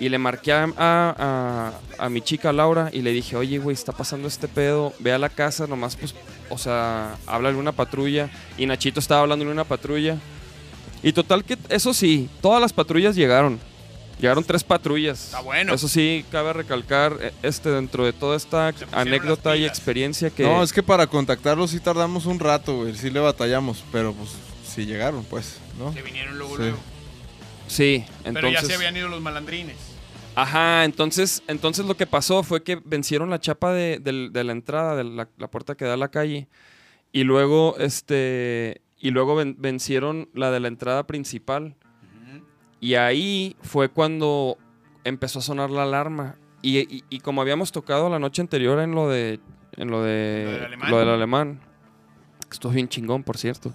Y 0.00 0.08
le 0.08 0.18
marqué 0.18 0.52
a, 0.52 0.64
a- 0.76 1.72
a- 1.98 2.04
a 2.04 2.08
mi 2.08 2.20
chica 2.20 2.52
Laura 2.52 2.88
y 2.92 3.02
le 3.02 3.10
dije, 3.12 3.34
oye, 3.36 3.58
güey, 3.58 3.74
está 3.74 3.92
pasando 3.92 4.28
este 4.28 4.46
pedo, 4.46 4.92
ve 5.00 5.12
a 5.12 5.18
la 5.18 5.28
casa, 5.28 5.66
nomás, 5.66 5.96
pues, 5.96 6.14
o 6.50 6.56
sea, 6.58 7.16
háblale 7.26 7.56
una 7.58 7.72
patrulla. 7.72 8.30
Y 8.56 8.66
Nachito 8.66 9.00
estaba 9.00 9.22
hablando 9.22 9.44
en 9.44 9.50
una 9.50 9.64
patrulla. 9.64 10.16
Y 11.02 11.12
total 11.12 11.44
que, 11.44 11.58
eso 11.68 11.92
sí, 11.94 12.28
todas 12.40 12.60
las 12.60 12.72
patrullas 12.72 13.16
llegaron. 13.16 13.58
Llegaron 14.20 14.42
tres 14.42 14.64
patrullas. 14.64 15.26
Está 15.26 15.40
bueno. 15.40 15.72
Eso 15.74 15.86
sí, 15.88 16.24
cabe 16.32 16.52
recalcar, 16.52 17.16
eh, 17.20 17.32
este, 17.44 17.70
dentro 17.70 18.04
de 18.04 18.12
toda 18.12 18.36
esta 18.36 18.72
Se 18.72 18.84
anécdota 18.92 19.56
y 19.56 19.64
experiencia 19.64 20.30
que... 20.30 20.42
No, 20.42 20.62
es 20.64 20.72
que 20.72 20.82
para 20.82 21.06
contactarlos 21.06 21.70
sí 21.70 21.78
tardamos 21.78 22.26
un 22.26 22.40
rato, 22.40 22.78
güey. 22.78 22.96
Sí 22.96 23.10
le 23.10 23.20
batallamos, 23.20 23.84
pero 23.92 24.12
pues 24.12 24.30
sí 24.68 24.86
llegaron, 24.86 25.22
pues, 25.24 25.58
¿no? 25.78 25.94
Que 25.94 26.02
vinieron 26.02 26.36
luego, 26.36 26.56
Sí. 26.56 26.62
luego. 26.62 26.78
Sí, 27.68 28.04
Pero 28.24 28.38
entonces... 28.48 28.62
ya 28.62 28.66
se 28.66 28.74
habían 28.74 28.96
ido 28.96 29.08
los 29.08 29.20
malandrines. 29.20 29.76
Ajá, 30.34 30.84
entonces, 30.84 31.42
entonces 31.48 31.84
lo 31.86 31.96
que 31.96 32.06
pasó 32.06 32.42
fue 32.42 32.62
que 32.62 32.76
vencieron 32.84 33.28
la 33.30 33.40
chapa 33.40 33.72
de, 33.72 34.00
la 34.32 34.52
entrada, 34.52 34.94
de 34.96 35.04
la, 35.04 35.28
la 35.36 35.48
puerta 35.50 35.74
que 35.76 35.84
da 35.84 35.94
a 35.94 35.96
la 35.96 36.08
calle, 36.08 36.48
y 37.12 37.24
luego, 37.24 37.76
este, 37.78 38.82
y 38.98 39.10
luego 39.10 39.34
ven- 39.34 39.56
vencieron 39.58 40.28
la 40.34 40.50
de 40.50 40.60
la 40.60 40.68
entrada 40.68 41.06
principal. 41.06 41.74
Y 42.80 42.94
ahí 42.94 43.56
fue 43.62 43.88
cuando 43.88 44.56
empezó 45.02 45.40
a 45.40 45.42
sonar 45.42 45.70
la 45.70 45.82
alarma. 45.82 46.36
Y, 46.62 46.78
y- 46.78 47.04
y 47.10 47.18
como 47.20 47.40
habíamos 47.42 47.72
tocado 47.72 48.08
la 48.08 48.18
noche 48.20 48.40
anterior 48.40 48.78
en 48.78 48.92
lo 48.92 49.08
de, 49.08 49.40
en 49.76 49.90
lo 49.90 50.02
de, 50.02 50.42
Lo 50.44 50.52
del 50.52 50.64
alemán. 50.64 50.90
lo 50.92 50.98
del 50.98 51.08
alemán, 51.08 51.60
que 52.42 52.52
estuvo 52.54 52.70
bien 52.72 52.88
chingón, 52.88 53.24
por 53.24 53.36
cierto. 53.36 53.72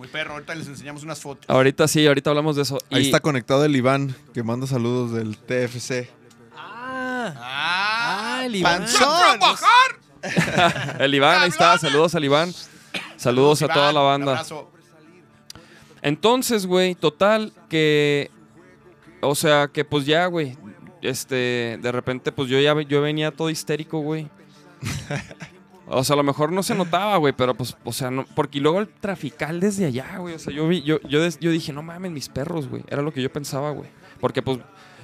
Muy 0.00 0.08
perro, 0.08 0.32
ahorita 0.32 0.54
les 0.54 0.66
enseñamos 0.66 1.02
unas 1.02 1.20
fotos. 1.20 1.44
Ahorita 1.46 1.86
sí, 1.86 2.06
ahorita 2.06 2.30
hablamos 2.30 2.56
de 2.56 2.62
eso. 2.62 2.78
Ahí 2.90 3.02
Y- 3.02 3.04
está 3.04 3.20
conectado 3.20 3.66
el 3.66 3.76
Iván, 3.76 4.16
que 4.32 4.42
manda 4.42 4.66
saludos 4.66 5.12
del 5.12 5.36
TFC. 5.36 6.08
Ah, 6.56 7.34
¡Ah! 7.36 8.38
Ah, 8.38 8.42
el 8.46 8.56
Iván. 8.56 8.78
¡Panzón! 8.78 9.08
¡A 9.10 9.38
trabajar! 9.38 10.96
el 11.00 11.14
Iván, 11.14 11.42
ahí 11.42 11.50
está, 11.50 11.76
saludos 11.76 12.14
al 12.14 12.24
Iván. 12.24 12.50
Saludos 13.18 13.60
a 13.60 13.68
toda 13.68 13.92
la 13.92 14.00
un 14.00 14.06
banda. 14.06 14.32
abrazo. 14.32 14.72
Entonces, 16.00 16.64
güey, 16.64 16.94
total, 16.94 17.52
que. 17.68 18.30
O 19.20 19.34
sea, 19.34 19.68
que 19.68 19.84
pues 19.84 20.06
ya, 20.06 20.24
güey. 20.24 20.56
Este, 21.02 21.78
de 21.82 21.92
repente, 21.92 22.32
pues 22.32 22.48
yo 22.48 22.58
ya 22.58 22.74
yo 22.88 23.02
venía 23.02 23.32
todo 23.32 23.50
histérico, 23.50 23.98
güey. 24.00 24.30
O 25.92 26.04
sea, 26.04 26.14
a 26.14 26.16
lo 26.16 26.22
mejor 26.22 26.52
no 26.52 26.62
se 26.62 26.76
notaba, 26.76 27.16
güey, 27.16 27.32
pero 27.36 27.54
pues, 27.54 27.76
o 27.84 27.92
sea, 27.92 28.12
no, 28.12 28.24
porque 28.36 28.60
luego 28.60 28.78
el 28.78 28.86
trafical 28.88 29.58
desde 29.58 29.86
allá, 29.86 30.18
güey. 30.18 30.36
O 30.36 30.38
sea, 30.38 30.52
yo 30.52 30.68
vi, 30.68 30.82
yo, 30.82 31.00
yo, 31.02 31.26
yo 31.40 31.50
dije, 31.50 31.72
no 31.72 31.82
mames, 31.82 32.12
mis 32.12 32.28
perros, 32.28 32.68
güey. 32.68 32.84
Era 32.88 33.02
lo 33.02 33.12
que 33.12 33.20
yo 33.20 33.32
pensaba, 33.32 33.72
güey. 33.72 33.88
Porque 34.20 34.40
pues 34.40 34.60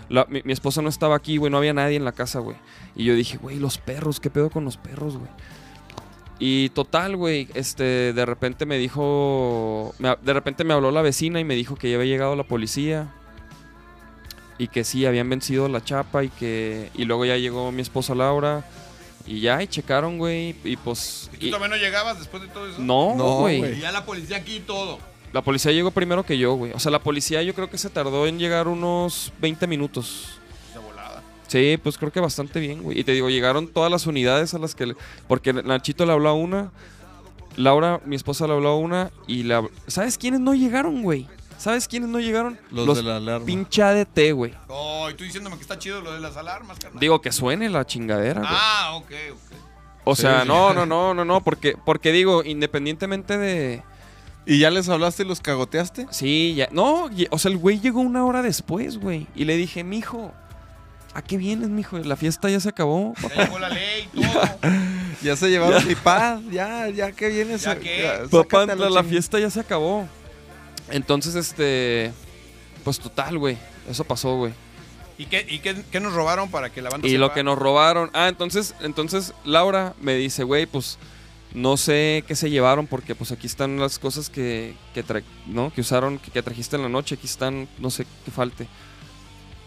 la- 0.09 0.27
mi, 0.27 0.41
esposa 0.53 0.83
no 0.83 0.89
estaba 0.89 1.17
aquí, 1.17 1.39
güey, 1.39 1.51
no 1.51 1.59
había 1.59 1.73
nadie 1.73 1.97
en 1.97 2.05
la 2.05 2.13
casa, 2.13 2.39
güey. 2.39 2.57
Y 2.95 3.05
yo 3.05 3.15
dije, 3.15 3.37
güey, 3.37 3.59
los 3.59 3.79
perros, 3.79 4.21
¿qué 4.21 4.31
pedo 4.31 4.49
con 4.49 4.65
los 4.65 4.77
perros, 4.77 5.17
güey? 5.17 5.31
Y 6.39 6.69
total, 6.69 7.17
güey, 7.17 7.49
este, 7.55 8.13
de 8.13 8.27
repente 8.27 8.65
me 8.65 8.79
dijo, 8.79 9.93
de 9.99 10.33
repente 10.33 10.63
me 10.63 10.75
habló 10.75 10.93
la 10.93 11.03
vecina 11.03 11.41
y 11.41 11.45
me 11.45 11.57
dijo 11.57 11.75
que 11.75 11.91
ya 11.91 11.97
había 11.97 12.13
llegado 12.13 12.37
la 12.37 12.45
policía 12.45 13.09
y 14.59 14.69
que 14.69 14.85
sí, 14.85 15.05
habían 15.05 15.29
vencido 15.31 15.69
la 15.69 15.83
chapa 15.83 16.23
y 16.25 16.29
que, 16.29 16.91
y 16.95 17.07
luego 17.07 17.25
ya 17.25 17.37
llegó 17.39 17.73
mi 17.73 17.83
esposa 17.83 18.15
Laura 18.15 18.65
y 19.27 19.41
ya, 19.41 19.63
y 19.63 19.67
checaron, 19.67 20.19
güey, 20.19 20.55
y 20.65 20.77
pues, 20.77 21.31
¿Y 21.35 21.51
tú 21.51 21.57
y- 21.57 21.69
no 21.69 21.77
llegabas 21.77 22.19
después 22.19 22.43
de 22.43 22.49
todo 22.49 22.69
eso? 22.69 22.79
no, 22.81 23.15
No, 23.17 23.39
güey, 23.41 23.59
güey. 23.59 23.79
Y 23.79 23.81
ya 23.81 23.93
la 23.93 24.05
policía 24.05 24.37
aquí 24.39 24.57
y 24.57 24.61
todo. 24.61 24.99
la 25.33 25.43
policía 25.43 25.73
llegó 25.73 25.91
primero 25.91 26.25
que 26.25 26.39
yo, 26.39 26.55
güey, 26.55 26.73
o 26.73 26.79
sea, 26.79 26.91
la 26.91 27.01
policía 27.01 27.43
yo 27.43 27.55
creo 27.55 27.69
que 27.69 27.79
se 27.79 27.91
tardó 27.91 28.27
en 28.27 28.39
llegar 28.39 28.69
unos 28.69 29.33
20 29.41 29.67
minutos. 29.67 30.39
De 30.73 30.79
volada. 30.79 31.23
Sí, 31.49 31.79
pues 31.83 31.99
creo 31.99 32.11
que 32.13 32.21
bastante 32.21 32.61
bien, 32.61 32.83
güey. 32.83 32.99
Y 33.01 33.05
te 33.05 33.13
digo, 33.13 33.29
llegaron 33.29 33.69
todas 33.69 33.91
las 33.91 34.07
unidades 34.07 34.55
a 34.55 34.59
las 34.59 34.75
que... 34.75 34.87
le- 34.87 34.97
Porque 35.29 35.53
Nachito 35.53 36.07
le 36.07 36.13
habló 36.13 36.29
a 36.31 36.35
una, 36.35 36.71
Laura, 37.57 38.01
mi 38.05 38.17
esposa 38.17 38.47
le 38.47 38.53
habló 38.55 38.69
a 38.71 38.77
una, 38.77 39.11
y 39.27 39.43
la... 39.43 39.67
¿Sabes 39.87 40.19
quiénes 40.19 40.41
no 40.41 40.55
llegaron, 40.55 41.03
güey? 41.03 41.27
¿Sabes 41.59 41.89
quiénes 41.89 42.09
no 42.11 42.21
llegaron? 42.21 42.59
Los, 42.71 42.97
de 42.99 43.03
la 43.03 43.17
alarma. 43.17 43.47
pinche 43.47 43.83
ADT, 43.83 44.33
güey. 44.35 44.55
Oh, 44.69 45.09
y 45.11 45.15
tú 45.15 45.25
diciéndome 45.25 45.57
que 45.57 45.63
está 45.63 45.79
chido 45.79 46.01
lo 46.01 46.13
de 46.13 46.21
las 46.21 46.37
alarmas, 46.37 46.79
carnal. 46.79 47.01
Digo, 47.01 47.21
que 47.21 47.33
suene 47.33 47.69
la 47.71 47.85
chingadera, 47.87 48.41
güey. 48.41 48.53
Ah, 48.55 48.93
ok, 48.95 49.11
ok. 49.33 49.57
O 50.05 50.15
Sí, 50.15 50.23
sea, 50.23 50.43
sí. 50.43 50.49
no, 50.49 50.73
no, 50.75 50.87
no, 50.87 51.15
no, 51.15 51.25
no, 51.25 51.41
porque, 51.43 51.75
porque 51.85 52.13
digo, 52.13 52.45
independientemente 52.45 53.39
de... 53.39 53.83
¿Y 54.45 54.61
ya 54.61 54.71
les 54.71 54.89
hablaste 54.89 55.25
y 55.25 55.27
los 55.27 55.41
cagoteaste? 55.41 56.07
Sí, 56.11 56.55
ya... 56.57 56.69
No, 56.71 57.11
o 57.31 57.39
sea, 57.39 57.51
el 57.51 57.57
güey 57.59 57.81
llegó 57.81 58.01
una 58.01 58.25
hora 58.25 58.43
después, 58.43 58.99
güey. 58.99 59.27
Y 59.35 59.45
le 59.47 59.57
dije, 59.57 59.83
mijo, 59.83 60.33
¿a 61.15 61.23
qué 61.23 61.37
vienes, 61.37 61.69
mijo? 61.71 61.99
La 61.99 62.15
fiesta 62.15 62.49
ya 62.49 62.61
se 62.61 62.69
acabó. 62.69 63.15
Ya 63.35 63.45
llegó 63.47 63.59
la 63.59 63.69
ley 63.71 64.09
todo. 64.15 64.25
Ya 65.23 65.35
se 65.35 65.49
llevaron 65.51 65.85
mi 65.89 65.97
paz, 65.97 66.41
ya, 66.53 66.89
ya 66.91 67.11
que 67.11 67.29
vienes. 67.29 67.63
¿Ya 67.63 67.73
a- 67.73 67.77
qué? 67.81 68.03
ya, 68.03 68.29
Papá, 68.31 68.67
la, 68.67 69.03
fiesta 69.03 69.41
ya 69.41 69.51
se 69.51 69.59
acabó. 69.59 70.07
Entonces, 70.91 71.35
este. 71.35 72.13
Pues 72.85 72.99
total, 73.01 73.39
güey. 73.39 73.57
Eso 73.91 74.05
pasó, 74.05 74.37
güey. 74.37 74.53
¿Y, 75.19 75.27
qué, 75.27 75.47
y 75.49 75.61
qué, 75.61 75.83
qué 75.91 75.99
nos 76.01 76.13
robaron 76.13 76.51
para 76.51 76.71
que 76.71 76.83
la 76.83 76.91
banda 76.91 77.07
Y 77.09 77.13
se 77.13 77.19
lo 77.19 77.29
va? 77.29 77.35
que 77.35 77.43
nos 77.43 77.59
robaron. 77.59 78.11
Ah, 78.13 78.29
entonces, 78.29 78.75
entonces 78.81 79.33
Laura 79.45 79.95
me 80.01 80.15
dice, 80.15 80.45
güey, 80.45 80.67
pues 80.67 80.99
no 81.55 81.77
sé 81.79 82.23
qué 82.29 82.35
se 82.37 82.51
llevaron 82.51 82.87
porque 82.87 83.15
pues 83.15 83.33
aquí 83.33 83.47
están 83.47 83.79
las 83.81 83.99
cosas 83.99 84.29
que, 84.29 84.75
que, 84.93 85.03
tra- 85.05 85.23
¿no? 85.47 85.73
que 85.73 85.81
usaron, 85.81 86.19
que, 86.19 86.31
que 86.31 86.43
trajiste 86.43 86.77
en 86.77 86.83
la 86.83 86.89
noche. 86.91 87.15
Aquí 87.15 87.27
están, 87.27 87.67
no 87.79 87.91
sé 87.91 88.07
qué 88.25 88.31
falte. 88.31 88.67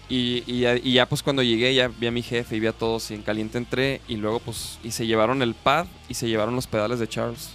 Y, 0.07 0.43
y 0.47 0.61
ya, 0.61 0.75
y 0.75 0.93
ya, 0.93 1.07
pues 1.07 1.21
cuando 1.23 1.43
llegué 1.43 1.73
ya 1.75 1.87
vi 1.87 2.07
a 2.07 2.11
mi 2.11 2.21
jefe 2.23 2.55
y 2.55 2.59
vi 2.59 2.67
a 2.67 2.71
todos 2.73 3.09
y 3.11 3.13
en 3.15 3.21
caliente 3.21 3.57
entré 3.59 4.01
y 4.07 4.15
luego 4.17 4.39
pues 4.39 4.79
y 4.83 4.89
se 4.91 5.05
llevaron 5.05 5.41
el 5.43 5.53
pad 5.53 5.85
y 6.07 6.15
se 6.15 6.27
llevaron 6.27 6.55
los 6.55 6.65
pedales 6.67 6.99
de 6.99 7.07
Charles. 7.07 7.49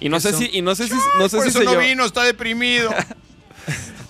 Y 0.00 0.08
no 0.08 0.20
sé 0.20 0.32
si 0.32 0.50
y 0.52 0.62
no 0.62 0.74
sé 0.74 0.88
si 0.88 0.94
no 1.18 1.28
sé 1.28 1.36
Por 1.36 1.44
si 1.44 1.50
eso 1.50 1.58
se 1.60 1.64
no 1.64 1.70
lleva- 1.72 1.82
vino, 1.82 2.04
está 2.04 2.22
deprimido. 2.22 2.92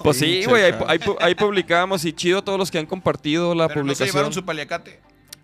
Pues 0.02 0.18
sí, 0.18 0.26
Pinche 0.26 0.48
güey, 0.50 0.62
ahí, 0.64 0.70
Charles. 0.72 0.88
ahí 0.90 0.98
pu- 0.98 1.16
ahí 1.18 1.34
publicamos 1.34 2.04
y 2.04 2.12
chido 2.12 2.44
todos 2.44 2.58
los 2.58 2.70
que 2.70 2.78
han 2.78 2.84
compartido 2.84 3.54
la 3.54 3.68
Pero 3.68 3.80
no 3.84 3.94
se 3.94 3.94
publicación. 4.04 4.08
llevaron 4.08 4.32
su 4.34 4.44
paliacate. 4.44 4.90
Es 4.90 5.00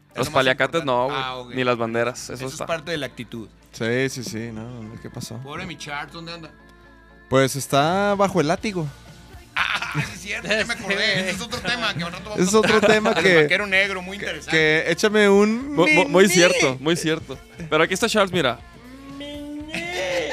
Los 0.08 0.16
lo 0.16 0.24
más 0.24 0.30
paliacates 0.34 0.84
no, 0.84 1.04
güey, 1.04 1.16
importante. 1.16 1.40
Ah, 1.40 1.46
ok. 1.46 1.54
ni 1.54 1.64
las 1.64 1.76
banderas, 1.78 2.24
eso, 2.24 2.34
Eso, 2.34 2.46
está. 2.48 2.64
es 2.64 2.68
parte 2.68 2.90
de 2.90 2.98
la 2.98 3.06
actitud. 3.06 3.48
Sí, 3.72 4.08
sí, 4.10 4.22
sí, 4.22 4.50
no, 4.52 4.82
no, 4.82 5.00
¿qué 5.00 5.08
pasó? 5.08 5.38
Pobre 5.38 5.64
mi 5.64 5.78
Charles, 5.78 6.12
¿dónde 6.12 6.34
anda? 6.34 6.50
Pues 7.30 7.56
está 7.56 8.14
bajo 8.16 8.40
el 8.42 8.48
látigo. 8.48 8.86
Ah, 9.56 9.92
sí 9.94 10.00
es 10.14 10.20
cierto, 10.20 10.48
ya 10.48 10.64
me 10.66 10.74
acordé. 10.74 11.20
Ese 11.20 11.30
es 11.30 11.40
otro 11.40 11.60
tema 11.60 11.94
que 11.94 12.04
al 12.04 12.12
rato 12.12 12.24
vamos 12.24 12.38
Ese 12.40 12.48
es 12.48 12.54
otro 12.54 12.80
tema 12.82 13.10
al 13.16 13.22
que, 13.22 13.42
vaquero 13.42 13.66
negro, 13.66 14.02
muy 14.02 14.16
interesante. 14.18 14.50
que 14.50 14.84
échame 14.88 15.26
un... 15.30 15.74
Mu- 15.74 15.86
mu- 15.88 16.08
muy 16.08 16.28
cierto, 16.28 16.76
muy 16.80 16.96
cierto. 16.96 17.38
Pero 17.70 17.82
aquí 17.84 17.94
está 17.94 18.08
Charles, 18.10 18.30
mira. 18.32 18.58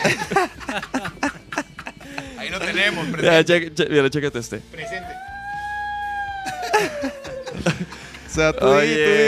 Ahí 2.38 2.50
lo 2.50 2.60
tenemos, 2.60 3.08
presente. 3.08 3.46
che- 3.46 3.74
che- 3.74 3.90
mira, 3.90 4.10
chécate 4.10 4.40
este. 4.40 4.58
presente. 4.60 5.08
O 8.26 8.30
sea, 8.40 8.54
tú, 8.54 8.68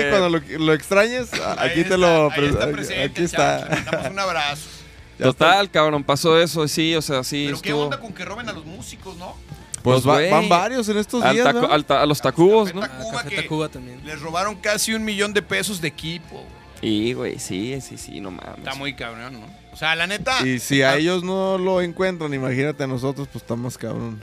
cuando 0.10 0.30
lo, 0.30 0.40
lo 0.60 0.74
extrañes, 0.74 1.34
a- 1.34 1.62
Ahí 1.62 1.70
aquí 1.72 1.80
está, 1.82 1.96
te 1.96 1.98
lo... 1.98 2.32
ahí 2.32 2.46
está 2.46 2.60
pre- 2.66 2.72
presente, 2.74 3.04
aquí 3.04 3.24
está. 3.24 3.66
Le 3.68 3.76
mandamos 3.82 4.12
un 4.12 4.20
abrazo. 4.20 4.70
Ya 5.18 5.26
Total, 5.26 5.70
cabrón, 5.72 6.04
pasó 6.04 6.40
eso, 6.40 6.68
sí, 6.68 6.96
o 6.96 7.02
sea, 7.02 7.24
sí 7.24 7.46
Pero 7.48 7.62
qué 7.62 7.70
estuvo. 7.70 7.84
onda 7.86 8.00
con 8.00 8.14
que 8.14 8.24
roben 8.24 8.48
a 8.48 8.54
los 8.54 8.66
músicos, 8.66 9.18
¿no? 9.18 9.36
Pues 9.84 10.02
Pues, 10.04 10.32
van 10.32 10.48
varios 10.48 10.88
en 10.90 10.98
estos 10.98 11.24
Al 11.24 11.34
días, 11.34 11.46
taco- 11.48 11.62
¿no? 11.62 11.72
al 11.74 11.86
a 11.90 12.06
los 12.06 12.22
tacubos, 12.22 12.74
¿no? 12.74 12.82
Café 12.82 13.36
Tacuba 13.36 13.68
también. 13.70 14.00
les 14.06 14.22
robaron 14.22 14.56
casi 14.56 14.94
un 14.94 15.04
millón 15.04 15.34
de 15.34 15.42
pesos 15.42 15.82
de 15.82 15.88
equipo. 15.88 16.36
güey. 16.36 16.59
Y, 16.82 17.14
güey, 17.14 17.40
sí, 17.40 17.80
sí, 17.82 17.98
sí, 17.98 18.22
no 18.22 18.32
mames. 18.32 18.60
Está 18.60 18.76
muy 18.76 18.96
cabrón, 18.96 19.34
¿no? 19.34 19.46
O 19.74 19.76
sea, 19.76 19.96
la 19.96 20.08
neta. 20.08 20.46
Y 20.48 20.60
si 20.60 20.82
a 20.82 20.96
ellos 20.96 21.24
no 21.24 21.58
lo 21.58 21.82
encuentran, 21.82 22.34
imagínate 22.34 22.84
a 22.84 22.88
nosotros, 22.88 23.28
pues 23.32 23.44
estamos 23.44 23.78
cabrón. 23.78 24.20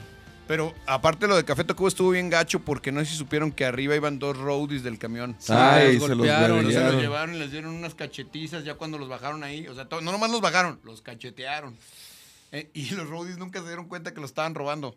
Pero 0.46 0.74
aparte 0.86 1.26
lo 1.26 1.36
de 1.36 1.44
Café 1.44 1.64
Tacuba 1.64 1.88
estuvo 1.88 2.10
bien 2.10 2.30
gacho 2.30 2.60
porque 2.60 2.92
no 2.92 3.00
sé 3.00 3.06
si 3.06 3.16
supieron 3.16 3.50
que 3.50 3.64
arriba 3.64 3.96
iban 3.96 4.18
dos 4.18 4.36
roadies 4.36 4.84
del 4.84 4.98
camión. 4.98 5.36
Ay, 5.48 5.94
los 5.94 6.04
se 6.04 6.08
los 6.10 6.18
golpearon, 6.18 6.72
se 6.72 6.80
los 6.80 6.94
llevaron 6.94 7.34
y 7.34 7.38
les 7.38 7.50
dieron 7.50 7.74
unas 7.74 7.94
cachetizas 7.94 8.64
ya 8.64 8.74
cuando 8.74 8.96
los 8.96 9.08
bajaron 9.08 9.42
ahí. 9.42 9.66
O 9.66 9.74
sea, 9.74 9.88
no 9.90 10.12
nomás 10.12 10.30
los 10.30 10.40
bajaron, 10.40 10.78
los 10.84 11.02
cachetearon. 11.02 11.76
Eh, 12.52 12.70
y 12.74 12.90
los 12.94 13.08
roadies 13.08 13.38
nunca 13.38 13.60
se 13.60 13.66
dieron 13.66 13.88
cuenta 13.88 14.14
que 14.14 14.20
los 14.20 14.30
estaban 14.30 14.54
robando. 14.54 14.96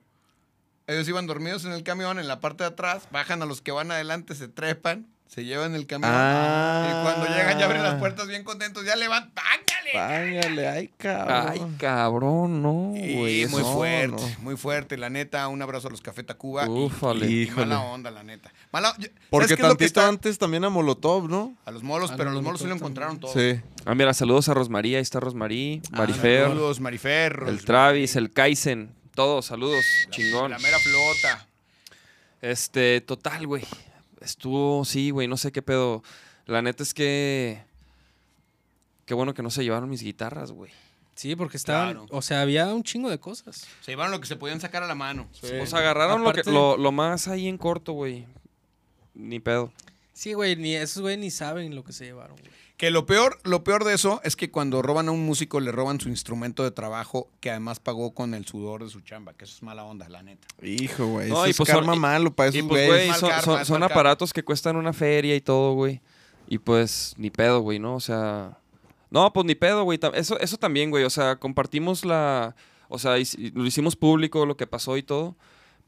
Ellos 0.86 1.08
iban 1.08 1.28
dormidos 1.28 1.66
en 1.66 1.72
el 1.72 1.84
camión, 1.84 2.20
en 2.20 2.28
la 2.28 2.40
parte 2.40 2.64
de 2.64 2.70
atrás, 2.70 3.08
bajan 3.12 3.42
a 3.42 3.46
los 3.46 3.62
que 3.62 3.72
van 3.72 3.92
adelante, 3.92 4.34
se 4.34 4.48
trepan, 4.48 5.08
se 5.30 5.46
llevan 5.46 5.76
el 5.76 5.86
camión. 5.88 6.12
Ah. 6.14 6.88
Y 6.90 7.04
cuando 7.04 7.28
llegan 7.28 7.58
ya 7.60 7.66
abren 7.66 7.84
las 7.84 7.96
puertas 8.00 8.28
bien 8.28 8.44
contentos, 8.44 8.84
ya 8.84 8.96
levantan, 8.98 9.32
¡pángale! 9.36 9.92
Váyale, 9.94 10.68
ay, 10.68 10.88
cabrón. 10.98 11.46
Ay, 11.50 11.62
cabrón, 11.80 12.62
no, 12.64 12.72
güey. 12.92 13.46
muy 13.48 13.62
fuerte, 13.64 14.08
no. 14.36 14.40
muy 14.42 14.58
fuerte. 14.58 14.98
La 14.98 15.10
neta, 15.10 15.48
un 15.48 15.62
abrazo 15.62 15.88
a 15.88 15.92
los 15.92 16.02
Café 16.02 16.24
Tacuba. 16.24 16.66
y- 16.66 16.70
Úfale. 16.70 17.28
Y, 17.28 17.30
y 17.34 17.42
Híjole. 17.44 17.68
mala 17.68 17.82
onda, 17.82 18.12
la 18.12 18.24
neta. 18.24 18.52
Mala, 18.72 18.90
¿sabes 18.92 19.12
Porque 19.30 19.56
que 19.56 19.62
tantito 19.62 19.86
está? 19.86 20.08
antes 20.08 20.38
también 20.40 20.64
a 20.66 20.70
Molotov, 20.70 21.30
¿no? 21.30 21.56
A 21.66 21.72
los 21.72 21.84
molos, 21.84 22.12
A 22.12 22.18
pero 22.18 22.30
los 22.32 22.36
los 22.36 22.44
molos 22.44 22.62
sí 22.62 22.68
lo 22.68 22.74
encontraron 22.76 23.20
todo. 23.20 23.32
Sí. 23.34 23.62
Ah, 23.86 23.94
mira, 23.96 24.14
saludos 24.14 24.50
a 24.50 24.54
Rosmaría, 24.56 24.98
ahí 24.98 25.02
está 25.04 25.20
Rosmarí, 25.20 25.82
Marifer, 25.92 26.48
Saludos, 26.50 26.80
Marifer. 26.80 27.44
el 27.48 27.64
Travis, 27.66 28.16
el 28.16 28.32
Kaizen, 28.32 28.92
todos, 29.16 29.46
saludos, 29.48 29.84
chingón. 30.10 30.52
La 30.52 30.60
mera 30.60 30.78
flota. 30.80 31.48
Este, 32.42 33.02
total, 33.02 33.46
güey. 33.48 33.64
Estuvo, 34.22 34.84
sí, 34.86 35.12
güey, 35.12 35.28
no 35.28 35.38
sé 35.38 35.52
qué 35.52 35.62
pedo. 35.62 36.04
La 36.46 36.62
neta 36.62 36.84
es 36.84 36.94
que. 36.94 37.62
Qué 39.06 39.14
bueno 39.14 39.34
que 39.34 39.42
no 39.44 39.50
se 39.50 39.64
llevaron 39.64 39.90
mis 39.90 40.04
guitarras, 40.04 40.52
güey. 40.52 40.72
Sí, 41.16 41.36
porque 41.36 41.58
estaban. 41.58 41.94
Claro. 41.96 42.08
O 42.12 42.22
sea, 42.22 42.42
había 42.42 42.68
un 42.74 42.84
chingo 42.84 43.10
de 43.10 43.20
cosas. 43.20 43.66
Se 43.82 43.92
llevaron 43.92 44.12
lo 44.12 44.22
que 44.22 44.28
se 44.28 44.36
podían 44.36 44.62
sacar 44.62 44.84
a 44.84 44.88
la 44.88 44.96
mano. 44.96 45.28
O 45.32 45.66
sea, 45.66 45.80
agarraron 45.80 46.24
lo, 46.24 46.32
que- 46.34 46.44
lo, 46.50 46.78
lo 46.78 46.92
más 46.92 47.28
ahí 47.28 47.48
en 47.48 47.58
corto, 47.58 47.94
güey. 47.94 48.26
Ni 49.14 49.40
pedo. 49.40 49.72
Sí, 50.14 50.34
güey, 50.34 50.56
ni 50.56 50.76
esos 50.76 51.02
güey 51.02 51.18
ni 51.18 51.32
saben 51.32 51.76
lo 51.76 51.84
que 51.84 51.94
se 51.94 52.06
llevaron, 52.06 52.38
güey. 52.38 52.52
Que 52.80 52.92
lo 52.92 53.06
peor, 53.06 53.38
lo 53.44 53.66
peor 53.66 53.84
de 53.84 53.94
eso 53.94 54.22
es 54.24 54.38
que 54.38 54.52
cuando 54.52 54.82
roban 54.82 55.10
a 55.10 55.12
un 55.12 55.26
músico 55.26 55.60
le 55.60 55.70
roban 55.74 56.00
su 56.00 56.08
instrumento 56.08 56.64
de 56.64 56.72
trabajo 56.72 57.28
que 57.42 57.50
además 57.50 57.82
pagó 57.82 58.14
con 58.14 58.34
el 58.34 58.46
sudor 58.46 58.86
de 58.86 58.90
su 58.90 59.02
chamba, 59.02 59.34
que 59.34 59.44
eso 59.44 59.54
es 59.54 59.64
mala 59.64 59.84
onda, 59.84 60.08
la 60.08 60.24
neta. 60.24 60.48
Hijo, 60.64 61.06
güey. 61.08 61.28
No, 61.28 61.40
eso 61.44 61.48
y 61.48 61.50
es 61.50 61.58
pues 61.58 61.68
son- 61.68 61.76
karma 61.80 61.96
y- 61.98 62.00
malo 62.00 62.34
para 62.34 62.50
esos 62.52 62.64
güeyes. 62.64 63.18
son, 63.18 63.30
karma, 63.32 63.44
son- 63.44 63.66
son 63.66 63.84
aparatos 63.84 64.32
que 64.32 64.44
cuestan 64.44 64.78
una 64.78 64.94
feria 64.94 65.36
y 65.36 65.42
todo, 65.42 65.74
güey. 65.74 66.00
Y 66.48 66.58
pues, 66.60 67.16
ni 67.18 67.30
pedo, 67.30 67.60
güey, 67.60 67.80
¿no? 67.80 67.96
O 67.96 68.00
sea. 68.00 68.58
No, 69.12 69.34
pues 69.34 69.46
ni 69.46 69.56
pedo, 69.56 69.84
güey. 69.84 70.00
Eso, 70.14 70.40
eso 70.40 70.56
también, 70.58 70.90
güey. 70.90 71.04
O 71.04 71.10
sea, 71.10 71.36
compartimos 71.36 72.06
la. 72.06 72.56
O 72.88 72.98
sea, 72.98 73.18
lo 73.54 73.66
hicimos 73.66 73.98
público, 73.98 74.46
lo 74.46 74.56
que 74.56 74.68
pasó 74.68 74.96
y 74.96 75.04
todo. 75.04 75.36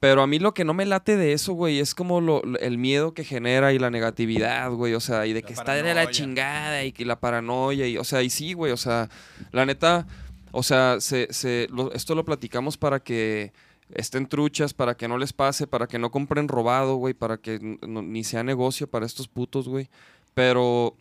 Pero 0.02 0.24
a 0.24 0.28
mí 0.28 0.40
lo 0.40 0.54
que 0.56 0.66
no 0.66 0.74
me 0.74 0.86
late 0.88 1.16
de 1.16 1.32
eso, 1.32 1.54
güey, 1.54 1.80
es 1.80 1.94
como 1.94 2.22
lo, 2.22 2.42
el 2.60 2.80
miedo 2.80 3.14
que 3.14 3.24
genera 3.24 3.72
y 3.72 3.78
la 3.78 3.92
negatividad, 3.92 4.72
güey. 4.72 4.96
O 4.96 5.00
sea, 5.00 5.28
y 5.28 5.34
de 5.34 5.42
La 5.42 5.48
que 5.48 5.54
está 5.54 5.74
de 5.76 5.94
la 5.94 6.10
chingada 6.10 6.84
y 6.84 6.92
que 6.92 7.06
la 7.06 7.20
paranoia. 7.20 7.88
Y, 7.88 7.98
o 8.00 8.04
sea, 8.04 8.24
y 8.24 8.32
sí, 8.32 8.54
güey. 8.54 8.72
O 8.72 8.78
sea, 8.78 9.10
la 9.52 9.64
neta. 9.66 10.08
O 10.52 10.64
sea, 10.64 11.00
se, 11.00 11.32
se, 11.32 11.68
lo- 11.72 11.94
esto 11.94 12.16
lo 12.16 12.26
platicamos 12.26 12.78
para 12.78 13.00
que 13.00 13.54
estén 13.94 14.26
truchas, 14.26 14.74
para 14.74 14.96
que 14.98 15.08
no 15.08 15.20
les 15.20 15.34
pase, 15.34 15.68
para 15.68 15.86
que 15.86 16.00
no 16.00 16.10
compren 16.10 16.48
robado, 16.48 16.96
güey, 16.96 17.14
para 17.14 17.38
que 17.38 17.60
no- 17.88 18.02
ni 18.02 18.24
sea 18.24 18.42
negocio 18.44 18.88
para 18.88 19.06
estos 19.06 19.28
putos, 19.28 19.70
güey. 19.70 19.88
Pero, 20.34 20.96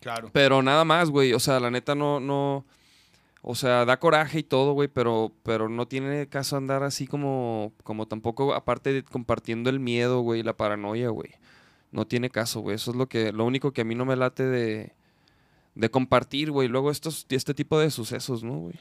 Claro. 0.00 0.28
pero 0.30 0.60
nada 0.62 0.84
más, 0.84 1.08
güey. 1.08 1.32
O 1.32 1.40
sea, 1.40 1.58
la 1.58 1.70
neta 1.70 1.94
no, 1.94 2.20
no. 2.20 2.66
O 3.44 3.56
sea, 3.56 3.84
da 3.84 3.98
coraje 3.98 4.38
y 4.38 4.42
todo, 4.44 4.72
güey, 4.72 4.88
pero, 4.88 5.32
pero 5.42 5.68
no 5.68 5.88
tiene 5.88 6.28
caso 6.28 6.56
andar 6.56 6.84
así 6.84 7.08
como, 7.08 7.72
como 7.82 8.06
tampoco, 8.06 8.54
aparte 8.54 8.92
de 8.92 9.02
compartiendo 9.02 9.68
el 9.68 9.80
miedo, 9.80 10.20
güey, 10.20 10.44
la 10.44 10.56
paranoia, 10.56 11.08
güey. 11.08 11.30
No 11.90 12.06
tiene 12.06 12.30
caso, 12.30 12.60
güey. 12.60 12.76
Eso 12.76 12.92
es 12.92 12.96
lo 12.96 13.08
que, 13.08 13.32
lo 13.32 13.44
único 13.44 13.72
que 13.72 13.80
a 13.80 13.84
mí 13.84 13.96
no 13.96 14.04
me 14.04 14.14
late 14.14 14.44
de, 14.44 14.92
de 15.74 15.90
compartir, 15.90 16.52
güey. 16.52 16.68
Luego 16.68 16.92
estos, 16.92 17.26
este 17.30 17.52
tipo 17.52 17.80
de 17.80 17.90
sucesos, 17.90 18.44
¿no, 18.44 18.58
güey? 18.58 18.74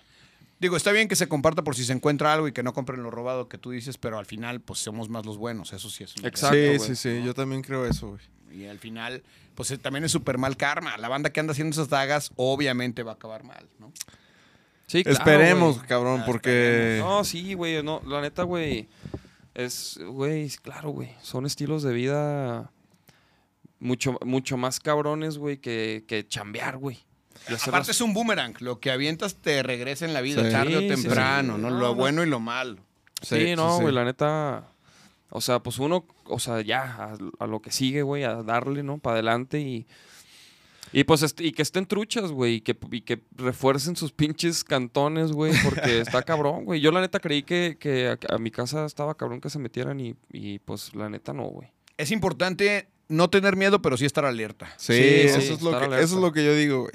Digo, 0.60 0.78
está 0.78 0.92
bien 0.92 1.08
que 1.08 1.16
se 1.16 1.28
comparta 1.28 1.64
por 1.64 1.76
si 1.76 1.84
se 1.84 1.92
encuentra 1.92 2.32
algo 2.32 2.48
y 2.48 2.52
que 2.52 2.62
no 2.62 2.72
compren 2.72 3.02
lo 3.02 3.10
robado 3.10 3.50
que 3.50 3.58
tú 3.58 3.72
dices, 3.72 3.98
pero 3.98 4.20
al 4.20 4.28
final, 4.28 4.62
pues 4.62 4.78
somos 4.78 5.10
más 5.10 5.26
los 5.26 5.38
buenos. 5.38 5.74
Eso 5.74 5.90
sí 5.90 6.04
es 6.04 6.16
una 6.18 6.28
Exacto, 6.28 6.56
sí, 6.56 6.68
güey. 6.68 6.80
sí, 6.80 6.96
sí. 6.96 7.24
Yo 7.24 7.34
también 7.34 7.64
creo 7.64 7.88
eso, 7.88 8.10
güey. 8.10 8.22
Y 8.62 8.66
al 8.66 8.78
final, 8.78 9.24
pues 9.56 9.72
eh, 9.72 9.80
también 9.80 10.04
es 10.04 10.12
súper 10.12 10.38
mal 10.38 10.56
karma. 10.58 10.98
La 10.98 11.10
banda 11.10 11.32
que 11.32 11.40
anda 11.40 11.54
haciendo 11.54 11.72
esas 11.74 11.90
dagas, 11.90 12.32
obviamente 12.36 13.02
va 13.02 13.14
a 13.14 13.16
acabar 13.16 13.44
mal, 13.44 13.68
¿no? 13.80 13.92
Sí, 14.92 15.04
claro, 15.04 15.18
Esperemos, 15.20 15.82
cabrón, 15.84 16.22
Ah, 16.22 16.26
porque... 16.26 16.98
No, 17.00 17.24
sí, 17.24 17.54
güey, 17.54 17.82
no, 17.82 18.02
la 18.06 18.20
neta, 18.20 18.44
güey, 18.44 18.90
es, 19.54 19.98
güey, 20.06 20.50
claro, 20.62 20.90
güey, 20.90 21.12
son 21.22 21.46
estilos 21.46 21.82
de 21.84 21.94
vida 21.94 22.72
mucho, 23.80 24.18
mucho 24.26 24.58
más 24.58 24.82
cabrones, 24.82 25.38
güey, 25.38 25.58
que, 25.60 26.04
que 26.08 26.28
chambear, 26.28 26.78
güey. 26.78 27.00
Aparte 27.66 27.92
es 27.92 28.02
un 28.02 28.14
boomerang. 28.14 28.54
Lo 28.60 28.80
que 28.82 28.92
avientas 28.92 29.36
te 29.36 29.64
regresa 29.64 30.06
en 30.06 30.14
la 30.14 30.20
vida, 30.22 30.44
Sí. 30.44 30.52
tarde 30.52 30.76
o 30.76 30.80
Sí, 30.82 30.90
sí, 30.90 30.96
sí. 30.98 31.02
temprano, 31.04 31.58
¿no? 31.58 31.70
Lo 31.70 31.80
no. 31.88 31.96
bueno 31.96 32.22
y 32.24 32.28
lo 32.28 32.40
malo. 32.42 32.78
Sí, 33.22 33.56
no, 33.56 33.78
sí. 33.78 33.84
güey, 33.84 33.94
la 33.96 34.04
neta, 34.04 34.68
o 35.30 35.40
sea, 35.42 35.60
pues 35.64 35.80
uno, 35.80 36.06
o 36.26 36.40
sea, 36.40 36.60
ya, 36.62 36.84
a, 36.84 37.18
a 37.44 37.48
lo 37.48 37.62
que 37.62 37.72
sigue, 37.72 38.02
güey, 38.04 38.26
a 38.26 38.44
darle, 38.44 38.84
¿no? 38.84 38.98
Para 38.98 39.14
adelante 39.16 39.60
y... 39.62 39.88
Y 40.94 41.04
pues 41.06 41.24
est- 41.24 41.40
y 41.40 41.52
que 41.54 41.62
estén 41.62 41.86
truchas, 41.86 42.32
güey, 42.32 42.56
y 42.56 42.62
que, 42.62 42.78
y 42.92 43.02
que 43.02 43.22
refuercen 43.38 43.96
sus 43.96 44.12
pinches 44.12 44.64
cantones, 44.64 45.32
güey, 45.32 45.54
porque 45.64 46.02
está 46.02 46.22
cabrón, 46.24 46.66
güey. 46.66 46.82
Yo 46.82 46.92
la 46.92 47.00
neta 47.02 47.20
creí 47.20 47.44
que, 47.44 47.78
que 47.80 48.10
a, 48.10 48.36
a 48.36 48.38
mi 48.38 48.52
casa 48.52 48.86
estaba 48.86 49.16
cabrón 49.16 49.40
que 49.40 49.50
se 49.50 49.58
metieran 49.60 50.00
y, 50.00 50.16
y 50.32 50.60
pues 50.60 50.94
la 50.94 51.10
neta 51.10 51.32
no, 51.34 51.44
güey. 51.46 51.70
Es 51.98 52.12
importante 52.12 52.88
no 53.08 53.30
tener 53.30 53.56
miedo, 53.56 53.82
pero 53.82 53.96
sí 53.98 54.06
estar 54.06 54.26
alerta. 54.26 54.68
Sí, 54.78 54.94
Sí, 54.94 55.00
eso, 55.04 55.42
sí, 55.42 55.54
es 55.54 55.62
lo 55.62 55.70
estar 55.70 55.80
que, 55.82 55.86
alerta. 55.88 56.06
eso 56.06 56.16
es 56.16 56.22
lo 56.22 56.32
que 56.34 56.44
yo 56.44 56.56
digo, 56.56 56.82
güey. 56.82 56.94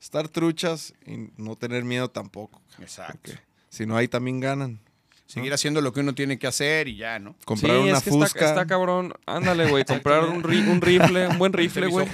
Estar 0.00 0.28
truchas 0.28 0.94
y 1.06 1.28
no 1.36 1.56
tener 1.56 1.84
miedo 1.84 2.08
tampoco. 2.08 2.62
Exacto. 2.80 3.32
Si 3.68 3.84
no, 3.86 3.96
ahí 3.96 4.06
también 4.08 4.40
ganan. 4.40 4.80
seguir 5.26 5.52
haciendo 5.52 5.80
lo 5.80 5.92
que 5.92 6.00
uno 6.00 6.14
tiene 6.14 6.38
que 6.38 6.46
hacer 6.46 6.88
y 6.88 6.96
ya, 6.96 7.18
¿no? 7.18 7.36
Comprar 7.44 7.76
sí, 7.76 7.82
una 7.82 7.98
es 7.98 8.02
que 8.04 8.10
está- 8.10 8.24
fusca. 8.26 8.48
Está, 8.48 8.66
cabrón. 8.66 9.12
Ándale, 9.26 9.68
güey. 9.68 9.84
Comprar 9.86 10.24
un, 10.24 10.42
ri- 10.42 10.66
un 10.68 10.80
rifle, 10.80 11.28
un 11.28 11.38
buen 11.38 11.52
rifle, 11.52 11.88
güey. 11.88 12.06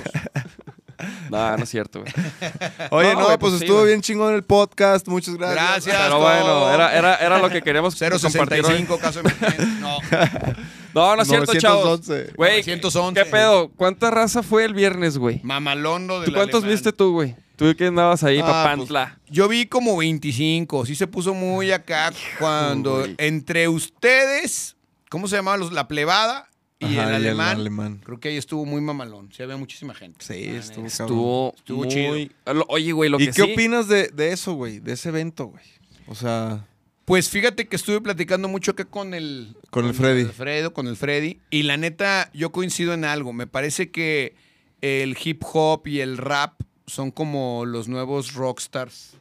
No, 1.31 1.57
no 1.57 1.65
es 1.65 1.69
cierto, 1.69 2.01
güey. 2.01 2.13
Oye, 2.91 3.15
No, 3.15 3.27
pues, 3.27 3.39
pues 3.39 3.53
sí, 3.55 3.59
estuvo 3.65 3.79
güey. 3.79 3.89
bien 3.89 4.01
chingón 4.03 4.35
el 4.35 4.43
podcast. 4.43 5.07
Muchas 5.09 5.35
gracias. 5.37 5.65
Gracias. 5.87 5.97
Pero 6.03 6.21
bueno, 6.21 6.71
era, 6.73 6.97
era, 6.97 7.17
era 7.17 7.39
lo 7.39 7.51
que 7.51 7.63
queríamos 7.63 7.95
compartir 8.23 8.65
hoy. 8.65 8.87
065 8.87 8.99
caso 8.99 9.21
emergente. 9.21 9.65
No, 9.81 9.99
No, 10.95 11.17
no 11.17 11.23
es 11.23 11.29
cierto, 11.29 11.55
chavos. 11.57 11.85
911. 12.09 12.35
Güey, 12.37 12.59
911. 12.63 13.21
¿qué 13.25 13.29
pedo? 13.31 13.69
¿Cuánta 13.71 14.11
raza 14.13 14.43
fue 14.45 14.65
el 14.65 14.75
viernes, 14.75 15.19
güey? 15.19 15.41
mamalondo 15.43 16.21
de 16.21 16.27
¿Tú 16.27 16.33
cuántos 16.33 16.65
viste 16.65 16.93
tú, 16.93 17.13
güey? 17.13 17.35
Tú 17.57 17.75
que 17.77 17.87
andabas 17.87 18.23
ahí, 18.25 18.41
Ah, 18.41 18.47
papantla. 18.47 19.19
Yo 19.29 19.49
vi 19.49 19.67
como 19.67 19.97
25. 19.97 20.87
Sí 20.87 20.95
se 20.95 21.07
puso 21.07 21.35
muy 21.35 21.71
acá 21.73 22.13
cuando 22.39 23.07
entre 23.19 23.69
ustedes, 23.69 24.77
¿cómo 25.09 25.29
se 25.29 25.37
llamaban 25.37 25.61
los? 25.61 25.73
La 25.73 25.87
plebada 25.89 26.49
y, 26.91 26.99
Ajá, 26.99 27.17
el, 27.17 27.23
y 27.23 27.27
el 27.27 27.29
alemán, 27.29 27.57
alemán. 27.57 28.01
Creo 28.05 28.21
que 28.21 28.29
ahí 28.29 28.37
estuvo 28.37 28.65
muy 28.65 28.81
mamalón. 28.81 29.31
Sí, 29.33 29.43
había 29.43 29.57
muchísima 29.57 29.95
gente. 29.95 30.25
Sí, 30.25 30.45
estuvo. 30.45 30.87
Estuvo, 30.87 31.55
Estuvo 31.57 31.85
muy... 31.85 31.89
chido. 31.89 32.65
Oye, 32.69 32.93
güey, 32.93 33.11
lo 33.11 33.19
¿Y 33.21 33.27
que 33.27 33.33
qué 33.33 33.43
sí... 33.43 33.53
opinas 33.53 33.89
de, 33.89 34.09
de 34.09 34.33
eso, 34.33 34.55
güey? 34.55 34.81
De 34.81 34.93
ese 34.93 35.09
evento, 35.09 35.47
güey. 35.47 35.65
O 36.07 36.15
sea, 36.15 36.67
Pues 37.05 37.29
fíjate 37.29 37.67
que 37.67 37.77
estuve 37.77 38.01
platicando 38.01 38.49
mucho 38.49 38.73
acá 38.73 38.85
con 38.85 39.15
el... 39.15 39.57
Con 39.71 39.87
el 39.87 39.95
Freddy. 39.95 40.23
Alfredo, 40.23 40.73
con 40.73 40.87
el 40.87 40.97
Freddy. 40.97 41.41
Y 41.51 41.65
la 41.65 41.77
neta, 41.77 42.31
yo 42.33 42.53
coincido 42.53 42.95
en 42.95 43.05
algo. 43.05 43.33
Me 43.33 43.47
parece 43.47 43.91
que 43.91 44.35
el 44.81 45.17
hip 45.23 45.43
hop 45.53 45.87
y 45.87 46.01
el 46.01 46.19
rap 46.19 46.61
son 46.87 47.11
como 47.11 47.65
los 47.67 47.89
nuevos 47.89 48.35
rockstars 48.35 49.17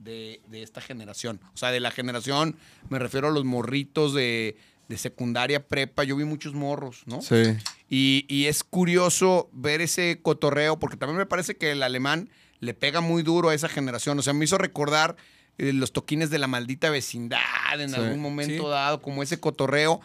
de, 0.00 0.40
de 0.48 0.62
esta 0.62 0.80
generación. 0.80 1.40
O 1.54 1.56
sea, 1.56 1.70
de 1.70 1.80
la 1.80 1.90
generación, 1.90 2.56
me 2.90 2.98
refiero 2.98 3.28
a 3.28 3.30
los 3.30 3.44
morritos 3.44 4.12
de, 4.12 4.56
de 4.88 4.98
secundaria, 4.98 5.66
prepa. 5.66 6.04
Yo 6.04 6.16
vi 6.16 6.24
muchos 6.24 6.54
morros, 6.54 7.02
¿no? 7.06 7.20
sí. 7.22 7.56
Y, 7.88 8.24
y 8.28 8.46
es 8.46 8.64
curioso 8.64 9.48
ver 9.52 9.80
ese 9.80 10.18
cotorreo, 10.20 10.78
porque 10.78 10.96
también 10.96 11.18
me 11.18 11.26
parece 11.26 11.56
que 11.56 11.70
el 11.72 11.82
alemán 11.82 12.28
le 12.60 12.74
pega 12.74 13.00
muy 13.00 13.22
duro 13.22 13.50
a 13.50 13.54
esa 13.54 13.68
generación. 13.68 14.18
O 14.18 14.22
sea, 14.22 14.32
me 14.32 14.44
hizo 14.46 14.58
recordar 14.58 15.16
eh, 15.58 15.72
los 15.72 15.92
toquines 15.92 16.30
de 16.30 16.38
la 16.38 16.48
maldita 16.48 16.90
vecindad 16.90 17.38
en 17.78 17.90
Sí. 17.90 17.94
algún 17.96 18.20
momento 18.20 18.64
Sí. 18.64 18.68
dado, 18.70 19.00
como 19.00 19.22
ese 19.22 19.38
cotorreo, 19.38 20.00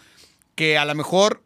que 0.56 0.78
a 0.78 0.86
lo 0.86 0.94
mejor 0.94 1.42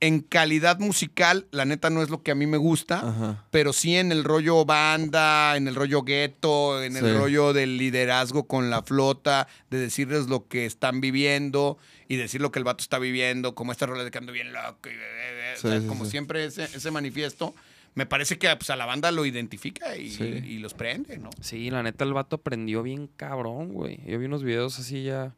en 0.00 0.20
calidad 0.20 0.78
musical, 0.80 1.46
la 1.52 1.64
neta 1.64 1.88
no 1.88 2.02
es 2.02 2.10
lo 2.10 2.22
que 2.22 2.30
a 2.30 2.34
mí 2.34 2.46
me 2.46 2.56
gusta, 2.58 2.96
Ajá. 2.98 3.44
pero 3.50 3.72
sí 3.72 3.96
en 3.96 4.12
el 4.12 4.24
rollo 4.24 4.64
banda, 4.64 5.56
en 5.56 5.68
el 5.68 5.74
rollo 5.74 6.02
gueto, 6.02 6.82
en 6.82 6.96
el 6.96 7.16
rollo 7.16 7.52
del 7.52 7.78
liderazgo 7.78 8.46
con 8.46 8.68
la 8.68 8.82
flota, 8.82 9.46
de 9.70 9.78
decirles 9.78 10.26
lo 10.26 10.48
que 10.48 10.66
están 10.66 11.00
viviendo 11.00 11.78
y 12.08 12.16
decir 12.16 12.40
lo 12.40 12.50
que 12.50 12.58
el 12.58 12.64
vato 12.64 12.82
está 12.82 12.98
viviendo, 12.98 13.54
como 13.54 13.72
esta 13.72 13.86
rola 13.86 14.04
de 14.04 14.10
que 14.10 14.18
ando 14.18 14.32
bien 14.32 14.52
loco, 14.52 14.88
y, 14.88 14.92
o 14.92 15.56
Sí, 15.56 15.68
sea, 15.68 15.80
sí, 15.80 15.86
como 15.86 16.04
sí. 16.04 16.10
siempre 16.12 16.44
ese, 16.44 16.64
ese 16.64 16.90
manifiesto, 16.90 17.54
me 17.94 18.04
parece 18.06 18.38
que 18.38 18.54
pues, 18.56 18.68
a 18.70 18.76
la 18.76 18.84
banda 18.86 19.10
lo 19.10 19.24
identifica 19.24 19.96
y, 19.96 20.10
Sí. 20.10 20.24
y 20.24 20.58
los 20.58 20.74
prende, 20.74 21.18
¿no? 21.18 21.30
Sí, 21.40 21.70
la 21.70 21.82
neta, 21.82 22.04
el 22.04 22.12
vato 22.12 22.38
prendió 22.38 22.82
bien 22.82 23.08
cabrón, 23.16 23.72
güey. 23.72 24.00
Yo 24.06 24.18
vi 24.18 24.26
unos 24.26 24.42
videos 24.44 24.78
así 24.78 25.02
ya. 25.04 25.34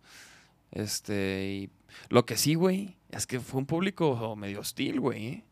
Este, 0.73 1.47
y 1.47 1.71
lo 2.11 2.27
que 2.27 2.37
sí, 2.37 2.55
güey, 2.55 2.97
es 3.11 3.27
que 3.27 3.41
fue 3.41 3.61
un 3.61 3.67
público 3.67 4.35
medio 4.37 4.61
hostil, 4.61 5.01
güey. 5.01 5.27
¿eh? 5.27 5.45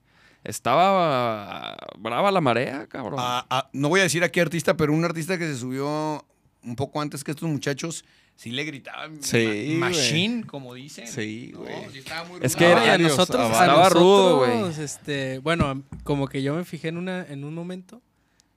Estaba 0.45 1.77
brava 1.99 2.31
la 2.33 2.41
marea, 2.41 2.87
cabrón. 2.89 3.19
Ah, 3.19 3.47
ah, 3.51 3.69
no 3.73 3.89
voy 3.89 4.01
a 4.01 4.05
decir 4.05 4.23
a 4.25 4.29
qué 4.31 4.41
artista, 4.41 4.77
pero 4.77 4.93
un 4.93 5.05
artista 5.05 5.39
que 5.39 5.47
se 5.47 5.57
subió 5.57 6.25
un 6.63 6.77
poco 6.77 7.01
antes 7.01 7.23
que 7.25 7.31
estos 7.31 7.49
muchachos, 7.49 8.05
sí 8.37 8.51
le 8.51 8.65
gritaban 8.65 9.23
Sí, 9.23 9.77
ma- 9.79 9.89
machine, 9.89 10.45
como 10.47 10.75
dicen. 10.75 11.07
Sí, 11.09 11.51
No, 11.53 11.61
güey. 11.61 11.75
sí 11.93 11.99
estaba 11.99 12.29
muy 12.29 12.41
Es 12.43 12.55
que 12.55 12.69
No, 12.69 12.77
a 12.77 12.99
nosotros, 12.99 13.41
a. 13.51 13.61
Estaba 13.65 13.89
rudo, 13.89 14.39
güey. 14.39 14.81
este, 14.85 15.39
bueno, 15.39 15.83
como 16.05 16.29
que 16.29 16.43
yo 16.43 16.55
me 16.55 16.65
fijé 16.65 16.89
en 16.89 16.97
una, 16.99 17.27
en 17.27 17.45
un 17.45 17.55
momento, 17.55 18.01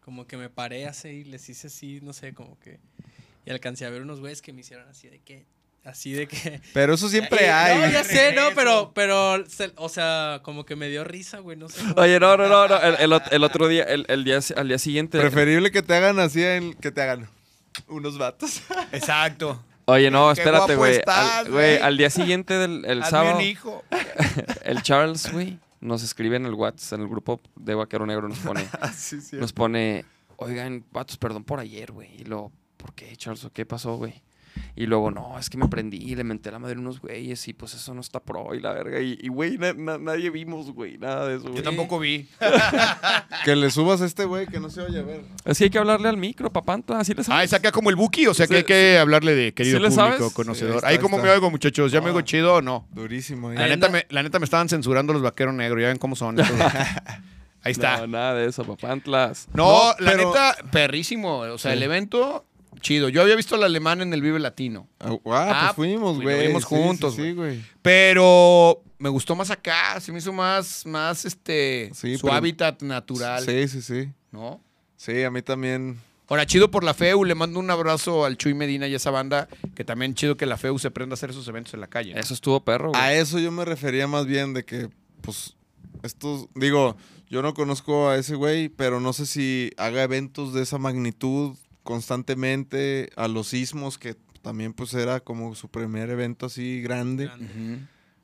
como 0.02 0.28
que 0.28 0.38
me 0.38 0.50
paré 0.50 0.86
así 0.88 1.08
y 1.10 1.24
les 1.24 1.48
hice 1.50 1.68
así, 1.68 2.00
no 2.02 2.14
sé, 2.14 2.34
como 2.34 2.60
que, 2.60 2.80
y 3.46 3.52
alcancé 3.52 3.86
a 3.86 3.90
ver 3.90 4.02
unos 4.02 4.20
güeyes 4.20 4.42
que 4.42 4.54
me 4.54 4.62
hicieron 4.62 4.88
así 4.90 5.08
de 5.08 5.20
que, 5.20 5.46
así 5.86 6.12
de 6.12 6.28
que. 6.28 6.60
Pero 6.74 6.94
eso 6.96 7.08
siempre 7.10 7.46
Eh, 7.46 7.50
hay. 7.52 7.80
No, 7.80 7.90
ya 7.90 8.04
sé, 8.04 8.34
no, 8.34 8.50
pero, 8.56 8.92
pero, 8.94 9.44
o 9.78 9.90
sea, 9.90 10.42
como 10.44 10.66
que 10.66 10.76
me 10.76 10.90
dio 10.90 11.04
risa, 11.06 11.40
güey, 11.40 11.58
no 11.58 11.70
sé. 11.70 11.80
cómo- 11.82 11.94
Oye, 12.02 12.20
no, 12.20 12.36
no, 12.38 12.48
no, 12.50 12.68
no, 12.68 12.78
El, 12.82 13.14
el 13.14 13.22
el 13.32 13.44
otro 13.44 13.68
día, 13.68 13.84
el, 13.84 14.06
el 14.10 14.24
día, 14.26 14.40
al 14.58 14.68
día 14.68 14.78
siguiente. 14.80 15.20
Preferible 15.20 15.72
que 15.72 15.82
te 15.82 15.94
hagan 15.96 16.20
así 16.20 16.44
en 16.44 16.74
que 16.74 16.92
te 16.92 17.02
hagan 17.02 17.30
unos 17.88 18.18
vatos. 18.18 18.62
Exacto. 18.92 19.64
Oye, 19.90 20.12
no, 20.12 20.32
espérate, 20.32 20.76
güey. 20.76 21.02
Al, 21.06 21.52
güey, 21.52 21.78
al 21.78 21.98
día 21.98 22.10
siguiente 22.10 22.54
del 22.54 22.86
el 22.86 23.02
Hazme 23.02 23.10
sábado, 23.10 23.38
un 23.38 23.44
hijo. 23.44 23.84
el 24.64 24.82
Charles, 24.84 25.32
güey, 25.32 25.60
nos 25.82 26.04
escribe 26.04 26.36
en 26.36 26.46
el 26.46 26.54
WhatsApp, 26.54 27.00
en 27.00 27.06
el 27.06 27.10
grupo 27.10 27.42
de 27.56 27.76
Vaquero 27.76 28.06
Negro, 28.06 28.28
nos 28.28 28.40
pone, 28.40 28.68
sí, 28.96 29.20
sí. 29.22 29.38
nos 29.38 29.52
pone, 29.54 30.06
oigan, 30.38 30.86
vatos, 30.92 31.18
perdón 31.18 31.44
por 31.44 31.60
ayer, 31.60 31.92
güey. 31.92 32.22
Y 32.22 32.26
luego, 32.26 32.52
¿por 32.78 32.94
qué, 32.94 33.16
Charles? 33.16 33.44
¿O 33.46 33.52
¿Qué 33.52 33.66
pasó, 33.66 33.98
güey? 33.98 34.22
Y 34.76 34.86
luego, 34.86 35.12
no, 35.12 35.38
es 35.38 35.50
que 35.50 35.58
me 35.58 35.68
prendí 35.68 35.98
y 35.98 36.16
le 36.16 36.24
menté 36.24 36.52
la 36.52 36.60
madre 36.60 36.76
a 36.76 36.80
unos 36.80 37.02
güeyes 37.02 37.48
y 37.48 37.54
pues 37.54 37.74
eso 37.74 37.94
no 37.94 38.02
está 38.02 38.20
pro 38.20 38.54
y 38.56 38.62
la 38.62 38.72
verga. 38.74 39.00
Y, 39.02 39.18
y, 39.22 39.28
güey, 39.28 39.58
na- 39.58 39.74
na- 39.74 39.98
nadie 39.98 40.30
vimos, 40.30 40.72
güey, 40.72 40.98
nada 40.98 41.28
de 41.28 41.36
eso, 41.36 41.46
Yo 41.46 41.52
güey. 41.52 41.64
tampoco 41.64 42.00
vi. 42.00 42.28
Que 43.46 43.56
le 43.56 43.70
subas 43.72 44.02
a 44.02 44.06
este 44.06 44.26
güey 44.26 44.48
que 44.48 44.60
no 44.60 44.70
se 44.70 44.82
oye 44.82 45.00
a 45.00 45.04
ver. 45.04 45.22
Es 45.46 45.58
que 45.58 45.66
hay 45.66 45.70
que 45.70 45.78
hablarle 45.80 46.10
al 46.10 46.18
micro, 46.18 46.52
papanta, 46.52 47.00
así 47.00 47.14
le 47.14 47.22
Ah, 47.22 47.26
sabes. 47.26 47.46
es 47.46 47.54
acá 47.54 47.72
como 47.72 47.90
el 47.90 47.96
Buki, 47.96 48.28
o 48.28 48.34
sea 48.34 48.48
que 48.48 48.58
hay 48.58 48.64
que 48.64 48.98
hablarle 48.98 49.34
de 49.36 49.54
querido 49.54 49.78
¿Sí 49.78 49.84
le 49.84 49.90
público, 49.90 50.18
sabes? 50.18 50.34
conocedor. 50.34 50.72
Sí, 50.72 50.78
está, 50.78 50.88
ahí 50.90 50.98
como 50.98 51.18
me 51.20 51.30
oigo, 51.30 51.50
muchachos, 51.50 51.92
¿ya 51.92 52.00
me 52.02 52.08
Ah. 52.08 52.10
oigo 52.10 52.22
chido 52.22 52.56
o 52.56 52.62
no? 52.62 52.88
Durísimo. 52.94 53.52
La 53.52 53.68
neta, 53.68 53.88
no. 53.88 53.94
me, 53.94 54.06
la 54.10 54.24
neta 54.24 54.40
me 54.40 54.46
estaban 54.46 54.68
censurando 54.70 55.14
los 55.14 55.22
vaqueros 55.22 55.54
negros, 55.54 55.82
ya 55.82 55.88
ven 55.88 55.98
cómo 55.98 56.16
son. 56.16 56.38
Ahí 57.62 57.72
está. 57.74 57.98
No, 58.02 58.08
nada 58.08 58.34
de 58.36 58.48
eso, 58.48 58.64
papantlas. 58.64 59.48
No, 59.54 59.66
No, 59.66 59.94
la 60.00 60.12
pero- 60.12 60.30
neta, 60.30 60.56
perrísimo. 60.72 61.40
O 61.40 61.58
sea, 61.58 61.72
Sí. 61.72 61.78
el 61.78 61.84
evento, 61.84 62.46
chido. 62.80 63.10
Yo 63.10 63.22
había 63.22 63.36
visto 63.36 63.56
al 63.56 63.64
alemán 63.64 64.02
en 64.02 64.14
el 64.14 64.22
Vive 64.22 64.40
Latino. 64.40 64.88
Ah, 65.00 65.16
Ah, 65.26 65.74
pues 65.76 65.76
fuimos, 65.76 66.18
pues, 66.22 66.24
güey. 66.24 66.54
Sí, 66.56 66.62
juntos, 66.64 67.16
Sí, 67.16 67.22
sí, 67.24 67.32
güey. 67.34 67.62
Pero 67.82 68.82
me 68.98 69.10
gustó 69.10 69.36
más 69.36 69.50
acá. 69.52 70.00
Se 70.00 70.12
me 70.12 70.20
hizo 70.20 70.34
más, 70.34 70.86
más 70.86 71.26
este, 71.26 71.92
Sí, 71.94 72.16
su 72.18 72.24
pero- 72.28 72.34
hábitat 72.36 72.82
natural. 72.82 73.44
Sí, 73.46 73.68
sí, 73.68 73.82
sí. 73.82 74.10
¿no? 74.32 74.62
Sí, 74.96 75.24
a 75.24 75.32
mí 75.32 75.42
también. 75.42 76.00
Ahora, 76.28 76.46
chido 76.46 76.70
por 76.70 76.84
la 76.84 76.94
FEU. 76.94 77.24
Le 77.26 77.34
mando 77.36 77.60
un 77.60 77.70
abrazo 77.72 78.26
al 78.26 78.38
Chuy 78.38 78.54
Medina 78.54 78.88
y 78.88 78.94
a 78.94 78.98
esa 78.98 79.10
banda. 79.12 79.48
Que 79.76 79.84
también 79.84 80.14
chido 80.14 80.38
que 80.38 80.46
la 80.46 80.58
FEU 80.58 80.78
se 80.78 80.92
prenda 80.92 81.14
a 81.14 81.16
hacer 81.16 81.32
esos 81.32 81.48
eventos 81.48 81.74
en 81.74 81.82
la 81.82 81.88
calle. 81.88 82.14
¿no? 82.14 82.20
Eso 82.20 82.34
estuvo 82.34 82.64
perro, 82.64 82.90
güey. 82.90 83.02
A 83.02 83.14
eso 83.14 83.40
yo 83.40 83.52
me 83.52 83.66
refería 83.66 84.08
más 84.08 84.26
bien 84.28 84.54
de 84.54 84.64
que, 84.66 84.90
pues, 85.22 85.56
estos, 86.04 86.48
digo, 86.56 86.96
yo 87.30 87.42
no 87.42 87.54
conozco 87.54 88.10
a 88.10 88.18
ese 88.18 88.36
güey, 88.36 88.70
pero 88.70 89.00
no 89.00 89.14
sé 89.14 89.26
si 89.26 89.72
haga 89.78 90.04
eventos 90.04 90.54
de 90.54 90.62
esa 90.64 90.78
magnitud 90.78 91.56
constantemente, 91.84 93.10
a 93.16 93.28
los 93.28 93.48
sismos, 93.48 93.98
que 93.98 94.16
también 94.42 94.74
pues 94.74 94.94
era 94.94 95.20
como 95.20 95.54
su 95.56 95.70
primer 95.70 96.10
evento 96.10 96.46
así 96.46 96.82
grande, 96.82 97.30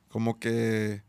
como 0.08 0.38
que 0.38 1.02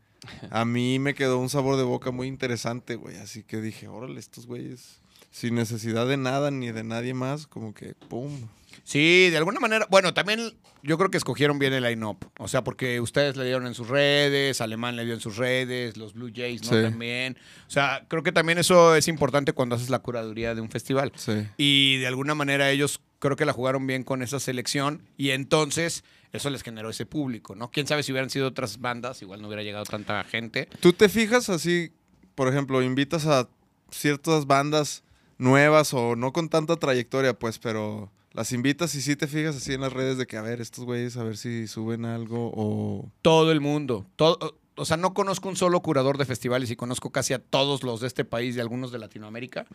a 0.50 0.64
mí 0.64 0.98
me 0.98 1.14
quedó 1.14 1.38
un 1.38 1.48
sabor 1.48 1.76
de 1.76 1.82
boca 1.84 2.10
muy 2.10 2.26
interesante, 2.26 2.96
güey, 2.96 3.16
así 3.16 3.42
que 3.42 3.60
dije, 3.60 3.88
órale, 3.88 4.20
estos 4.20 4.46
güeyes, 4.46 5.00
sin 5.30 5.54
necesidad 5.54 6.06
de 6.06 6.16
nada 6.16 6.50
ni 6.50 6.72
de 6.72 6.84
nadie 6.84 7.14
más, 7.14 7.46
como 7.46 7.74
que, 7.74 7.94
pum. 7.94 8.48
Sí, 8.88 9.28
de 9.28 9.36
alguna 9.36 9.60
manera. 9.60 9.86
Bueno, 9.90 10.14
también 10.14 10.54
yo 10.82 10.96
creo 10.96 11.10
que 11.10 11.18
escogieron 11.18 11.58
bien 11.58 11.74
el 11.74 11.84
line-up. 11.84 12.30
O 12.38 12.48
sea, 12.48 12.64
porque 12.64 13.02
ustedes 13.02 13.36
le 13.36 13.44
dieron 13.44 13.66
en 13.66 13.74
sus 13.74 13.86
redes, 13.86 14.62
Alemán 14.62 14.96
le 14.96 15.04
dio 15.04 15.12
en 15.12 15.20
sus 15.20 15.36
redes, 15.36 15.98
los 15.98 16.14
Blue 16.14 16.32
Jays, 16.34 16.62
¿no? 16.62 16.74
Sí. 16.74 16.82
También. 16.84 17.36
O 17.66 17.70
sea, 17.70 18.06
creo 18.08 18.22
que 18.22 18.32
también 18.32 18.56
eso 18.56 18.94
es 18.94 19.06
importante 19.06 19.52
cuando 19.52 19.76
haces 19.76 19.90
la 19.90 19.98
curaduría 19.98 20.54
de 20.54 20.62
un 20.62 20.70
festival. 20.70 21.12
Sí. 21.16 21.46
Y 21.58 21.98
de 21.98 22.06
alguna 22.06 22.34
manera 22.34 22.70
ellos 22.70 23.02
creo 23.18 23.36
que 23.36 23.44
la 23.44 23.52
jugaron 23.52 23.86
bien 23.86 24.04
con 24.04 24.22
esa 24.22 24.40
selección 24.40 25.02
y 25.18 25.32
entonces 25.32 26.02
eso 26.32 26.48
les 26.48 26.62
generó 26.62 26.88
ese 26.88 27.04
público, 27.04 27.54
¿no? 27.54 27.70
Quién 27.70 27.86
sabe 27.86 28.02
si 28.02 28.12
hubieran 28.12 28.30
sido 28.30 28.48
otras 28.48 28.80
bandas, 28.80 29.20
igual 29.20 29.42
no 29.42 29.48
hubiera 29.48 29.62
llegado 29.62 29.84
tanta 29.84 30.24
gente. 30.24 30.66
¿Tú 30.80 30.94
te 30.94 31.10
fijas 31.10 31.50
así, 31.50 31.92
por 32.34 32.48
ejemplo, 32.48 32.80
invitas 32.80 33.26
a 33.26 33.50
ciertas 33.90 34.46
bandas 34.46 35.04
nuevas 35.36 35.92
o 35.92 36.16
no 36.16 36.32
con 36.32 36.48
tanta 36.48 36.76
trayectoria, 36.76 37.38
pues, 37.38 37.58
pero 37.58 38.10
las 38.38 38.52
invitas 38.52 38.94
y 38.94 39.02
sí 39.02 39.16
te 39.16 39.26
fijas 39.26 39.56
así 39.56 39.72
en 39.74 39.80
las 39.80 39.92
redes 39.92 40.16
de 40.16 40.26
que, 40.26 40.36
a 40.36 40.42
ver, 40.42 40.60
estos 40.60 40.84
güeyes, 40.84 41.16
a 41.16 41.24
ver 41.24 41.36
si 41.36 41.66
suben 41.66 42.04
algo 42.04 42.52
o... 42.54 43.10
Todo 43.22 43.50
el 43.52 43.60
mundo. 43.60 44.06
Todo, 44.16 44.58
o 44.76 44.84
sea, 44.84 44.96
no 44.96 45.12
conozco 45.12 45.48
un 45.48 45.56
solo 45.56 45.80
curador 45.82 46.18
de 46.18 46.24
festivales 46.24 46.70
y 46.70 46.76
conozco 46.76 47.10
casi 47.10 47.34
a 47.34 47.40
todos 47.40 47.82
los 47.82 48.00
de 48.00 48.06
este 48.06 48.24
país 48.24 48.56
y 48.56 48.60
algunos 48.60 48.92
de 48.92 49.00
Latinoamérica. 49.00 49.66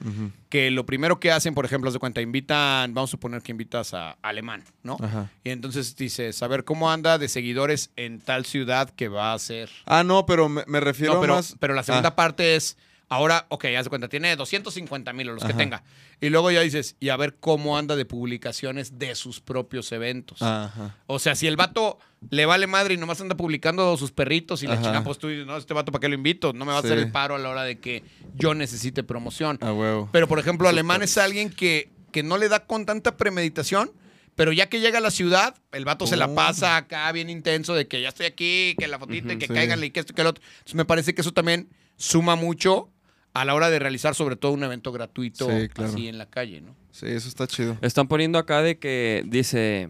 Que 0.47 0.71
lo 0.71 0.86
primero 0.86 1.19
que 1.19 1.30
hacen, 1.34 1.54
por 1.54 1.65
ejemplo, 1.65 1.89
haz 1.89 1.93
de 1.93 1.99
cuenta, 1.99 2.21
invitan, 2.21 2.93
vamos 2.93 3.10
a 3.10 3.12
suponer 3.12 3.41
que 3.41 3.52
invitas 3.52 3.93
a 3.93 4.12
Alemán, 4.21 4.63
¿no? 4.82 4.95
Ajá. 5.02 5.30
Y 5.43 5.49
entonces 5.49 5.97
dices, 5.97 6.41
a 6.41 6.47
ver 6.47 6.63
cómo 6.63 6.89
anda 6.89 7.17
de 7.17 7.28
seguidores 7.28 7.91
en 7.97 8.19
tal 8.21 8.45
ciudad 8.45 8.89
que 8.91 9.10
va 9.10 9.34
a 9.34 9.39
ser. 9.39 9.69
Ah, 9.86 10.06
no, 10.06 10.26
pero 10.26 10.47
me, 10.47 10.63
me 10.67 10.80
refiero 10.80 11.15
No, 11.15 11.19
pero, 11.21 11.36
más... 11.36 11.58
pero 11.60 11.73
la 11.73 11.84
segunda 11.84 12.10
Ah. 12.10 12.15
parte 12.15 12.56
es, 12.56 12.78
Ahora, 13.10 13.46
ok, 13.50 13.66
haz 13.78 13.86
de 13.86 13.89
cuenta, 13.89 14.08
tiene 14.10 14.36
250 14.36 15.13
mil 15.13 15.30
o 15.30 15.34
los 15.34 15.44
que 15.44 15.54
tenga. 15.54 15.84
Y 16.20 16.30
luego 16.30 16.50
ya 16.52 16.62
dices, 16.62 16.96
y 17.00 17.10
a 17.10 17.18
ver 17.18 17.36
cómo 17.39 17.78
anda 17.78 17.96
de 17.96 18.06
publicaciones 18.06 18.98
de 18.98 19.13
sus 19.13 19.39
propios 19.39 19.92
eventos. 19.92 20.42
Ajá. 20.42 20.98
O 21.06 21.20
sea, 21.20 21.36
si 21.36 21.46
el 21.48 21.56
vato 21.56 22.00
le 22.30 22.46
vale 22.46 22.66
madre 22.66 22.96
y 22.96 22.98
nomás 22.98 23.22
anda 23.22 23.36
publicando 23.36 23.96
sus 23.98 24.12
perritos 24.12 24.63
y 24.63 24.68
la 24.68 24.76
chingada, 24.78 25.04
pues 25.04 25.20
tú 25.20 25.28
dices, 25.28 25.46
no, 25.46 25.58
este 25.58 25.74
vato, 25.74 25.92
¿para 25.92 26.02
qué 26.02 26.08
lo 26.10 26.16
invito? 26.16 26.54
No 26.54 26.66
me 26.66 26.72
va 26.72 26.78
a 26.78 26.80
hacer 26.80 26.98
el 26.98 27.12
paro 27.12 27.36
a 27.36 27.39
la 27.39 27.50
hora 27.50 27.63
de 27.63 27.80
que 27.80 28.04
yo 28.36 28.54
necesite 28.56 29.04
promoción. 29.04 29.60
A 29.62 29.74
huevo. 29.74 30.10
Pero, 30.12 30.28
por 30.28 30.39
ejemplo, 30.39 30.68
Alemán 30.68 31.04
es 31.04 31.18
alguien 31.18 31.50
que, 31.52 31.92
que 32.12 32.24
no 32.24 32.38
le 32.38 32.50
da 32.50 32.66
con 32.66 32.86
tanta 32.86 33.18
premeditación, 33.18 33.92
pero 34.36 34.52
ya 34.52 34.70
que 34.70 34.80
llega 34.80 34.98
a 34.98 35.02
la 35.02 35.12
ciudad, 35.12 35.56
el 35.74 35.86
vato 35.86 36.08
se 36.08 36.18
la 36.18 36.34
pasa 36.34 36.78
acá 36.78 37.12
bien 37.12 37.30
intenso 37.30 37.76
de 37.76 37.88
que 37.88 38.02
ya 38.02 38.10
estoy 38.10 38.26
aquí, 38.26 38.76
que 38.80 38.88
la 38.88 38.98
fotita, 38.98 39.28
Ujú, 39.28 39.38
que 39.39 39.48
sí. 39.48 39.54
cáiganle 39.54 39.88
y 39.88 39.92
que 39.92 40.00
esto 40.00 40.13
y 40.13 40.16
que 40.16 40.24
lo 40.24 40.30
otro. 40.30 40.44
Entonces 40.54 40.76
me 40.76 40.86
parece 40.86 41.13
que 41.13 41.22
eso 41.22 41.34
también 41.34 41.70
suma 41.98 42.36
mucho 42.36 42.89
a 43.34 43.46
la 43.46 43.56
hora 43.56 43.69
de 43.69 43.80
realizar 43.80 44.15
sobre 44.15 44.36
todo 44.36 44.52
un 44.52 44.63
evento 44.63 44.91
gratuito 44.91 45.50
Sí, 45.50 45.69
claro. 45.69 45.91
así 45.91 46.08
en 46.08 46.17
la 46.17 46.30
calle, 46.30 46.62
¿no? 46.62 46.76
Sí, 46.91 47.08
eso 47.08 47.28
está 47.28 47.48
chido. 47.48 47.78
Están 47.82 48.08
poniendo 48.08 48.38
acá 48.38 48.62
de 48.62 48.78
que 48.78 49.24
dice. 49.26 49.89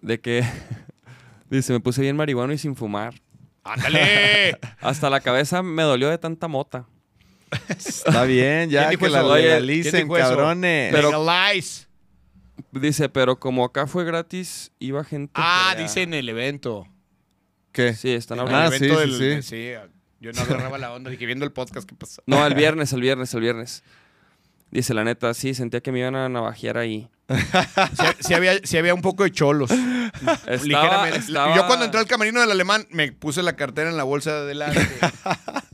De 0.00 0.20
que. 0.20 0.44
dice, 1.50 1.72
me 1.72 1.80
puse 1.80 2.02
bien 2.02 2.16
marihuano 2.16 2.52
y 2.52 2.58
sin 2.58 2.76
fumar. 2.76 3.14
¡Ándale! 3.64 4.58
Hasta 4.80 5.08
la 5.08 5.20
cabeza 5.20 5.62
me 5.62 5.82
dolió 5.82 6.10
de 6.10 6.18
tanta 6.18 6.48
mota. 6.48 6.86
Está 7.68 8.24
bien, 8.24 8.70
ya 8.70 8.88
¿Quién 8.88 8.90
dijo 8.90 9.04
que 9.04 9.10
la 9.10 9.18
eso? 9.20 9.28
¿quién 9.34 9.42
legalicen, 9.44 10.08
cabrones. 10.08 10.92
Pero- 10.92 11.10
Legalize. 11.10 11.86
Dice, 12.70 13.08
pero 13.10 13.38
como 13.38 13.64
acá 13.64 13.86
fue 13.86 14.04
gratis, 14.04 14.72
iba 14.78 15.04
gente. 15.04 15.32
Ah, 15.34 15.72
fea". 15.74 15.82
dice 15.82 16.02
en 16.02 16.14
el 16.14 16.28
evento. 16.28 16.86
¿Qué? 17.72 17.94
Sí, 17.94 18.10
están 18.10 18.40
hablando. 18.40 18.58
Ah, 18.58 18.66
el 18.76 18.82
evento 18.82 18.94
sí, 19.02 19.18
del- 19.18 19.42
sí, 19.42 19.48
sí, 19.48 19.72
Yo 20.22 20.30
no 20.32 20.40
agarraba 20.42 20.78
la 20.78 20.92
onda, 20.92 21.10
dije, 21.10 21.26
viendo 21.26 21.44
el 21.44 21.50
podcast, 21.52 21.88
¿qué 21.88 21.96
pasó? 21.96 22.22
No, 22.26 22.46
el 22.46 22.54
viernes, 22.62 22.92
el 22.92 23.00
viernes, 23.00 23.34
el 23.34 23.40
viernes. 23.40 23.82
Dice, 24.70 24.94
la 24.94 25.02
neta, 25.04 25.34
sí, 25.34 25.52
sentía 25.52 25.80
que 25.82 25.90
me 25.92 25.98
iban 25.98 26.14
a 26.14 26.28
navajear 26.28 26.78
ahí. 26.78 27.10
Sí, 27.28 28.06
sí 28.20 28.34
había, 28.34 28.58
sí 28.64 28.78
había 28.78 28.94
un 28.94 29.02
poco 29.02 29.24
de 29.24 29.30
cholos. 29.32 29.70
Estaba, 29.70 30.56
ligeramente. 30.64 31.18
estaba- 31.18 31.56
Yo 31.56 31.66
cuando 31.66 31.84
entré 31.86 31.98
al 32.00 32.06
camerino 32.06 32.40
del 32.40 32.50
alemán 32.52 32.86
me 32.90 33.10
puse 33.12 33.42
la 33.42 33.54
cartera 33.56 33.90
en 33.90 33.96
la 33.96 34.04
bolsa 34.04 34.30
de 34.32 34.38
adelante. 34.38 34.80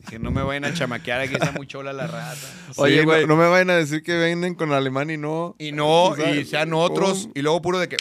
que 0.09 0.19
no 0.19 0.31
me 0.31 0.43
vayan 0.43 0.65
a 0.65 0.73
chamaquear 0.75 1.21
aquí, 1.21 1.35
está 1.35 1.53
muy 1.53 1.67
chola 1.67 1.93
la 1.93 2.07
raza. 2.07 2.49
Oye, 2.77 3.01
Sí, 3.01 3.05
güey. 3.05 3.21
No, 3.23 3.37
no 3.37 3.37
me 3.37 3.49
vayan 3.49 3.71
a 3.71 3.77
decir 3.77 4.03
que 4.03 4.17
venden 4.17 4.55
con 4.55 4.73
alemán 4.73 5.11
y 5.11 5.17
no. 5.19 5.55
Y 5.59 5.73
no, 5.73 6.15
y 6.17 6.45
sean 6.47 6.73
otros. 6.73 7.23
¿Cómo? 7.23 7.33
Y 7.37 7.43
luego 7.43 7.61
puro 7.63 7.79
de 7.79 7.89
que. 7.89 7.97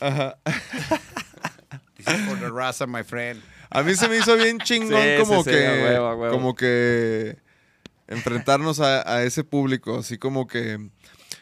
Ajá. 0.00 0.36
This 1.96 2.06
is 2.06 2.20
for 2.28 2.38
the 2.38 2.48
raza, 2.50 2.86
my 2.86 3.02
friend. 3.02 3.42
A 3.70 3.82
mí 3.82 3.94
se 3.94 4.08
me 4.08 4.18
hizo 4.18 4.36
bien 4.36 4.58
chingón 4.64 5.02
Sí, 5.02 5.08
como 5.20 5.42
sí, 5.44 5.50
sí, 5.50 5.56
que. 5.56 5.66
a 5.66 5.72
huevo, 5.72 6.06
a 6.06 6.14
huevo. 6.14 6.34
Como 6.34 6.54
que. 6.54 7.36
Enfrentarnos 8.06 8.80
a, 8.80 9.10
a 9.12 9.22
ese 9.24 9.44
público. 9.44 9.98
Así 9.98 10.18
como 10.18 10.46
que. 10.46 10.90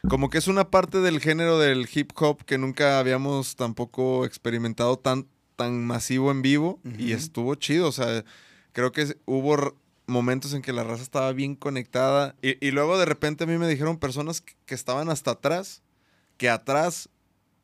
Como 0.08 0.30
que 0.30 0.38
es 0.38 0.46
una 0.48 0.70
parte 0.70 1.00
del 1.00 1.20
género 1.20 1.58
del 1.58 1.88
hip 1.92 2.12
hop 2.16 2.44
que 2.44 2.58
nunca 2.58 2.98
habíamos 2.98 3.56
tampoco 3.56 4.24
experimentado 4.24 4.98
tan, 4.98 5.26
tan 5.56 5.84
masivo 5.84 6.30
en 6.30 6.42
vivo. 6.42 6.80
Y 6.98 7.12
estuvo 7.12 7.54
chido. 7.56 7.88
O 7.88 7.92
sea, 7.92 8.24
creo 8.72 8.92
que 8.92 9.16
hubo 9.24 9.76
momentos 10.06 10.54
en 10.54 10.62
que 10.62 10.72
la 10.72 10.84
raza 10.84 11.02
estaba 11.02 11.32
bien 11.32 11.56
conectada. 11.56 12.36
Y, 12.42 12.64
y 12.64 12.70
luego 12.70 12.98
de 12.98 13.04
repente 13.04 13.44
a 13.44 13.46
mí 13.46 13.58
me 13.58 13.68
dijeron 13.68 13.98
personas 13.98 14.40
que, 14.40 14.54
que 14.64 14.74
estaban 14.74 15.08
hasta 15.10 15.32
atrás. 15.32 15.82
Que 16.36 16.50
atrás 16.50 17.08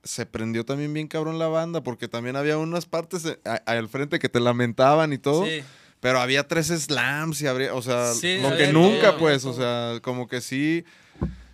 se 0.03 0.27
prendió 0.27 0.65
también 0.65 0.93
bien 0.93 1.09
cabrón 1.09 1.39
la 1.39 1.49
banda. 1.49 1.83
Porque 1.83 2.09
también 2.09 2.37
había 2.37 2.59
unas 2.59 2.87
partes 2.87 3.25
eh, 3.25 3.39
a- 3.45 3.63
al 3.67 3.89
frente 3.89 4.19
que 4.19 4.29
te 4.29 4.41
lamentaban 4.41 5.13
y 5.13 5.19
todo. 5.19 5.45
Sí. 5.47 5.63
Pero 6.01 6.21
había 6.21 6.49
tres 6.49 6.67
slams 6.67 7.41
y 7.43 7.47
habría, 7.47 7.75
o 7.75 7.81
sea, 7.83 8.13
Sí, 8.13 8.39
lo 8.43 8.57
que 8.57 8.73
nunca, 8.73 9.11
todo, 9.11 9.19
pues, 9.21 9.45
o 9.45 9.53
sea, 9.53 10.01
como 10.03 10.27
que 10.27 10.41
sí, 10.41 10.85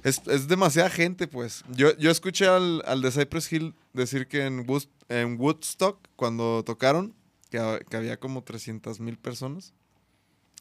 es, 0.03 0.23
es 0.27 0.49
demasiada 0.49 0.89
gente, 0.89 1.27
pues. 1.29 1.65
Yo, 1.69 1.95
yo 1.99 2.11
escuché 2.11 2.47
al, 2.47 2.83
al 2.87 3.03
de 3.03 3.11
Cypress 3.11 3.53
Hill 3.53 3.75
decir 3.93 4.27
que 4.27 4.47
en, 4.47 4.67
Wood- 4.67 4.89
en 5.11 5.39
Woodstock, 5.39 5.99
cuando 6.17 6.63
tocaron, 6.65 7.15
que, 7.51 7.59
que 7.91 7.97
había 7.99 8.19
como 8.19 8.43
300 8.43 9.01
mil 9.01 9.19
personas. 9.19 9.75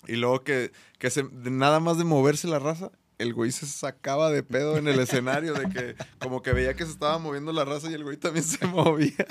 Y 0.06 0.18
luego 0.18 0.44
que, 0.44 0.74
que 1.00 1.10
se, 1.10 1.24
nada 1.32 1.80
más 1.80 1.98
de 1.98 2.04
moverse 2.04 2.48
la 2.50 2.60
raza, 2.60 2.92
el 3.20 3.34
güey 3.34 3.52
se 3.52 3.66
sacaba 3.66 4.30
de 4.30 4.44
pedo 4.44 4.78
en 4.78 4.88
el 4.88 5.00
escenario, 5.00 5.54
de 5.56 5.68
que 5.70 5.96
como 6.20 6.42
que 6.44 6.54
veía 6.54 6.76
que 6.76 6.86
se 6.86 6.92
estaba 6.92 7.18
moviendo 7.18 7.52
la 7.52 7.66
raza 7.66 7.90
y 7.90 7.94
el 7.96 8.04
güey 8.04 8.18
también 8.18 8.46
se 8.46 8.66
movía. 8.68 9.26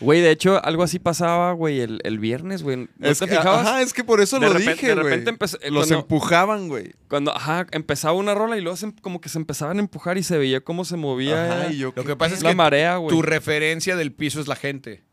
Güey, 0.00 0.20
de 0.20 0.30
hecho, 0.30 0.62
algo 0.64 0.82
así 0.82 0.98
pasaba, 0.98 1.52
güey, 1.52 1.80
el, 1.80 2.00
el 2.04 2.18
viernes, 2.18 2.62
güey. 2.62 2.88
¿No 2.98 3.08
es 3.08 3.18
te 3.18 3.26
que, 3.26 3.36
fijabas? 3.36 3.66
Ajá, 3.66 3.80
es 3.82 3.92
que 3.94 4.04
por 4.04 4.20
eso 4.20 4.38
De 4.38 4.46
lo 4.48 4.52
repente- 4.52 4.72
dije, 4.72 4.86
de 4.88 4.94
repente 4.94 5.30
empezó- 5.30 5.58
eh, 5.62 5.70
Los 5.70 5.86
cuando- 5.86 6.02
empujaban, 6.02 6.68
güey. 6.68 6.92
Cuando, 7.08 7.34
ajá, 7.34 7.66
empezaba 7.70 8.14
una 8.14 8.34
rola 8.34 8.56
y 8.58 8.60
luego 8.60 8.76
se 8.76 8.86
em- 8.86 8.92
como 9.00 9.20
que 9.20 9.28
se 9.28 9.38
empezaban 9.38 9.78
a 9.78 9.80
empujar 9.80 10.18
y 10.18 10.22
se 10.22 10.36
veía 10.38 10.60
cómo 10.60 10.84
se 10.84 10.96
movía 10.96 11.62
Ajá, 11.62 11.72
y 11.72 11.78
yo, 11.78 11.92
Lo 11.96 12.02
¿qué 12.02 12.08
que 12.10 12.16
pasa 12.16 12.34
es 12.34 12.42
la 12.42 12.50
que 12.50 12.56
marea, 12.56 12.96
güey. 12.96 13.14
tu 13.14 13.22
referencia 13.22 13.96
del 13.96 14.12
piso 14.12 14.40
es 14.40 14.48
la 14.48 14.56
gente. 14.56 15.04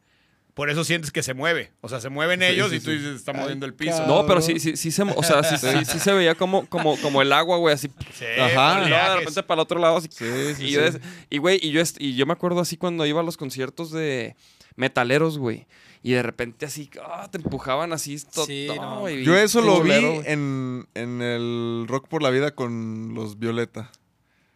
Por 0.54 0.70
eso 0.70 0.84
sientes 0.84 1.12
que 1.12 1.24
se 1.24 1.34
mueve. 1.34 1.72
O 1.82 1.90
sea, 1.90 2.02
se 2.02 2.10
mueven 2.10 2.42
Sí, 2.42 2.48
ellos 2.48 2.70
sí, 2.70 2.78
y 2.78 2.80
tú 2.80 2.92
dices, 2.92 3.16
está 3.16 3.34
moviendo 3.34 3.66
el 3.66 3.74
piso. 3.74 4.06
No, 4.06 4.26
pero 4.26 4.42
sí, 4.42 4.60
sí, 4.60 4.76
sí 4.76 4.92
se, 4.92 5.04
o 5.04 5.24
sea, 5.24 5.44
sí, 5.44 5.58
sí, 5.58 5.86
sí 5.86 6.00
se 6.00 6.12
veía 6.12 6.36
como, 6.36 6.66
como, 6.68 6.98
como 6.98 7.22
el 7.22 7.32
agua, 7.32 7.58
güey, 7.58 7.74
así. 7.74 7.90
Sí, 8.14 8.26
Ajá. 8.40 8.84
Y 8.86 8.90
luego 8.90 9.10
de 9.10 9.16
repente 9.20 9.44
para 9.44 9.62
el 9.62 9.64
otro 9.64 9.80
lado, 9.80 9.98
así. 9.98 10.10
Sí, 10.12 10.26
sí, 10.56 10.66
y, 10.66 10.72
yo 10.72 10.82
y, 11.30 11.38
güey, 11.38 11.60
y 11.62 11.72
yo, 11.72 11.82
y 12.00 12.16
yo 12.16 12.26
me 12.26 12.34
acuerdo 12.34 12.60
así 12.60 12.78
cuando 12.78 13.06
iba 13.06 13.22
a 13.22 13.24
los 13.24 13.38
conciertos 13.38 13.92
de 13.92 14.36
metaleros, 14.76 15.38
güey. 15.38 15.68
Y 16.02 16.14
de 16.14 16.24
repente 16.24 16.66
así, 16.66 16.90
ah, 17.04 17.28
te 17.30 17.38
empujaban 17.38 17.92
así. 17.94 18.18
Sí, 18.20 18.68
no, 18.76 19.02
güey, 19.02 19.24
Yo 19.24 19.38
eso 19.38 19.62
lo 19.62 19.82
vi 19.82 19.92
en, 19.92 20.88
en 20.94 21.22
el 21.22 21.86
Rock 21.88 22.08
por 22.08 22.22
la 22.24 22.30
Vida 22.30 22.52
con 22.52 23.14
los 23.14 23.38
Violeta. 23.38 23.92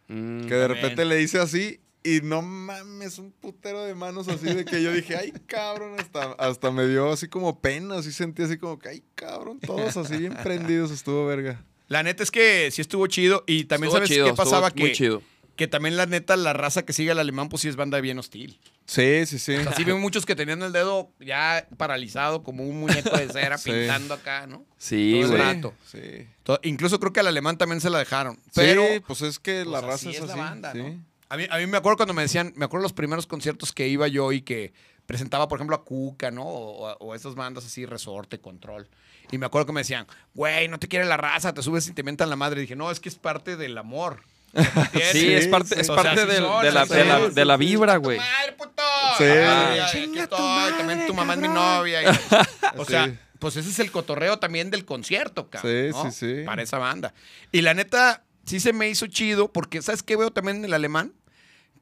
Mm, 0.08 0.46
Que 0.46 0.54
de 0.54 0.68
repente 0.68 1.04
le 1.04 1.20
hice 1.22 1.38
así 1.38 1.80
y 2.04 2.20
no 2.22 2.42
mames, 2.42 3.18
un 3.18 3.32
putero 3.32 3.82
de 3.84 3.94
manos 3.94 4.28
así 4.28 4.46
de 4.46 4.64
que 4.64 4.82
yo 4.82 4.92
dije, 4.92 5.16
ay 5.16 5.32
cabrón, 5.46 5.98
hasta, 5.98 6.32
hasta 6.34 6.70
me 6.70 6.86
dio 6.86 7.10
así 7.10 7.26
como 7.28 7.60
pena, 7.60 7.96
así 7.96 8.12
sentí 8.12 8.42
así 8.42 8.58
como 8.58 8.78
que, 8.78 8.90
ay 8.90 9.02
cabrón, 9.14 9.58
todos 9.60 9.96
así 9.96 10.18
bien 10.18 10.34
prendidos, 10.42 10.90
estuvo 10.90 11.26
verga. 11.26 11.64
La 11.88 12.02
neta 12.02 12.22
es 12.22 12.30
que 12.30 12.70
sí 12.70 12.80
estuvo 12.80 13.06
chido. 13.06 13.44
Y 13.46 13.64
también 13.64 13.88
estuvo 13.88 13.98
sabes 13.98 14.10
chido, 14.10 14.26
qué 14.26 14.34
pasaba 14.34 14.70
Muy 14.76 14.88
que, 14.88 14.92
chido. 14.92 15.22
que 15.54 15.66
también 15.66 15.96
la 15.98 16.06
neta, 16.06 16.34
la 16.36 16.52
raza 16.54 16.84
que 16.84 16.92
sigue 16.94 17.10
al 17.10 17.18
alemán, 17.18 17.48
pues 17.50 17.60
sí 17.62 17.68
es 17.68 17.76
banda 17.76 18.00
bien 18.00 18.18
hostil. 18.18 18.58
Sí, 18.86 19.24
sí, 19.26 19.38
sí. 19.38 19.54
O 19.56 19.62
sea, 19.62 19.72
sí 19.74 19.84
veo 19.84 19.98
muchos 19.98 20.24
que 20.26 20.34
tenían 20.34 20.62
el 20.62 20.72
dedo 20.72 21.10
ya 21.20 21.66
paralizado 21.76 22.42
como 22.42 22.64
un 22.64 22.80
muñeco 22.80 23.16
de 23.16 23.28
cera 23.30 23.56
Sí. 23.58 23.70
pintando 23.70 24.14
acá, 24.14 24.46
¿no? 24.46 24.64
Sí, 24.78 25.12
todo 25.12 25.22
el 25.22 25.28
güey. 25.28 25.42
rato. 25.42 25.74
Sí. 25.90 26.26
Incluso 26.62 26.98
creo 27.00 27.12
que 27.12 27.20
al 27.20 27.26
alemán 27.28 27.56
también 27.58 27.80
se 27.82 27.90
la 27.90 27.98
dejaron. 27.98 28.38
Pero 28.54 28.82
Sí, 28.86 29.00
pues 29.06 29.22
es 29.22 29.38
que 29.38 29.64
la 29.66 29.80
pues, 29.80 29.82
raza 29.82 29.94
así 29.94 30.08
es 30.10 30.16
es 30.16 30.26
la 30.26 30.32
así. 30.32 30.40
banda, 30.40 30.72
sí. 30.72 30.78
¿no? 30.78 31.04
A, 31.28 31.36
mí, 31.36 31.46
a 31.50 31.58
mí 31.58 31.66
me 31.66 31.76
acuerdo 31.76 31.96
cuando 31.96 32.14
me 32.14 32.22
decían, 32.22 32.52
me 32.56 32.64
acuerdo 32.64 32.82
los 32.84 32.92
primeros 32.92 33.26
conciertos 33.26 33.72
que 33.72 33.88
iba 33.88 34.06
yo 34.08 34.32
y 34.32 34.42
que 34.42 34.72
presentaba, 35.06 35.48
por 35.48 35.58
ejemplo, 35.58 35.76
a 35.76 35.84
Cuca, 35.84 36.30
¿no? 36.30 36.44
O, 36.44 36.88
o- 36.92 36.96
o 36.98 37.14
esas 37.14 37.34
bandas 37.34 37.64
así, 37.66 37.84
Resorte, 37.86 38.40
Control. 38.40 38.88
Y 39.30 39.38
me 39.38 39.46
acuerdo 39.46 39.66
que 39.66 39.72
me 39.72 39.80
decían, 39.80 40.06
güey, 40.34 40.68
no 40.68 40.78
te 40.78 40.88
quiere 40.88 41.04
la 41.06 41.16
raza, 41.16 41.52
te 41.54 41.62
subes 41.62 41.86
y 41.88 41.92
te 41.92 42.02
mientan 42.02 42.30
la 42.30 42.36
madre. 42.36 42.60
Y 42.60 42.62
dije, 42.62 42.76
no, 42.76 42.90
es 42.90 43.00
que 43.00 43.08
es 43.08 43.16
parte 43.16 43.56
del 43.56 43.76
amor. 43.78 44.22
Sí, 45.12 45.32
es 45.34 45.48
parte, 45.48 45.74
sí. 45.74 45.80
es 45.80 45.88
parte 45.90 46.20
sí 46.22 46.26
de, 46.26 46.40
la, 46.40 46.60
de, 46.62 46.72
la, 46.72 46.86
son. 46.86 47.34
de 47.34 47.44
la 47.44 47.56
vibra, 47.56 47.94
¡Tu 47.96 48.00
güey. 48.02 48.18
madre, 48.18 48.52
puto! 48.52 48.82
Sí. 49.18 49.24
Ay, 49.24 49.78
aquí 49.80 50.06
tu 50.12 50.20
estoy, 50.20 50.38
madre, 50.40 50.74
también 50.78 51.06
tu 51.06 51.14
mamá 51.14 51.34
es 51.34 51.40
mi 51.40 51.48
novia. 51.48 52.02
y- 52.02 52.06
o 52.78 52.84
sea, 52.84 53.06
Sí. 53.06 53.18
pues 53.38 53.56
ese 53.56 53.70
es 53.70 53.78
el 53.80 53.90
cotorreo 53.90 54.38
también 54.38 54.70
del 54.70 54.84
concierto, 54.84 55.48
cabrón. 55.50 55.72
Sí, 55.72 55.90
¿no? 55.90 56.10
sí, 56.10 56.36
sí. 56.36 56.42
Para 56.46 56.62
esa 56.62 56.78
banda. 56.78 57.12
Y 57.52 57.62
la 57.62 57.74
neta, 57.74 58.22
sí 58.44 58.60
se 58.60 58.72
me 58.72 58.88
hizo 58.88 59.06
chido, 59.06 59.52
porque 59.52 59.82
¿sabes 59.82 60.02
qué 60.02 60.16
veo 60.16 60.30
también 60.32 60.58
en 60.58 60.64
el 60.66 60.74
alemán? 60.74 61.12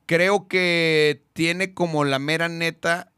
Creo 0.06 0.48
que 0.48 1.22
tiene 1.32 1.74
como 1.74 2.04
la 2.04 2.18
mera 2.18 2.48
neta 2.48 3.12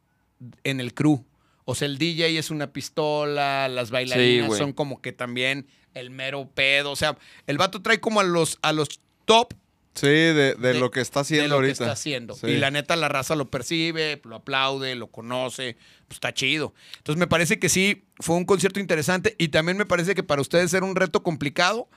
en 0.64 0.80
el 0.80 0.94
crew. 0.94 1.24
O 1.64 1.74
sea, 1.74 1.87
el 1.87 1.96
DJ 1.98 2.38
es 2.38 2.50
una 2.50 2.72
pistola, 2.72 3.68
las 3.68 3.90
bailarinas 3.90 4.57
son 4.59 4.72
como 4.72 5.00
que 5.00 5.12
también 5.12 5.66
el 5.94 6.11
mero 6.11 6.50
pedo. 6.54 6.90
O 6.92 6.96
sea, 6.96 7.16
el 7.46 7.57
vato 7.57 7.80
trae 7.80 8.00
como 8.00 8.20
a 8.20 8.24
los, 8.24 8.59
a 8.62 8.72
los 8.72 8.88
top 9.24 9.54
Sí, 9.94 10.09
de, 10.09 10.33
de 10.35 10.54
De- 10.57 10.74
lo 10.74 10.90
que 10.90 11.00
está 11.00 11.20
haciendo 11.20 11.44
de 11.44 11.48
lo 11.50 11.54
ahorita. 11.54 11.68
que 11.68 11.83
está 11.85 11.92
haciendo. 11.92 12.35
Sí. 12.35 12.48
Y 12.48 12.57
la 12.57 12.72
neta, 12.72 12.96
la 12.96 13.09
raza 13.09 13.37
lo 13.37 13.48
percibe, 13.48 14.20
lo 14.24 14.35
aplaude, 14.35 14.96
lo 14.96 15.07
conoce, 15.07 15.76
pues 16.09 16.16
está 16.16 16.35
chido. 16.35 16.74
Entonces 16.98 17.16
me 17.20 17.28
parece 17.28 17.61
que 17.61 17.68
sí, 17.68 18.02
fue 18.18 18.35
un 18.35 18.44
concierto 18.44 18.80
interesante 18.80 19.37
y 19.38 19.48
también 19.48 19.78
me 19.78 19.87
parece 19.87 20.16
que 20.16 20.24
para 20.24 20.42
ustedes 20.42 20.74
era 20.74 20.85
un 20.85 20.96
reto 20.96 21.22
complicado 21.22 21.88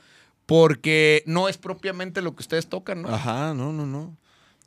porque 0.48 1.22
no 1.28 1.48
es 1.50 1.58
propiamente 1.60 2.24
lo 2.24 2.36
que 2.36 2.42
ustedes 2.42 2.68
tocan, 2.68 3.04
¿no? 3.04 3.10
Ajá, 3.10 3.54
no, 3.54 3.72
no, 3.72 3.86
no. 3.86 4.18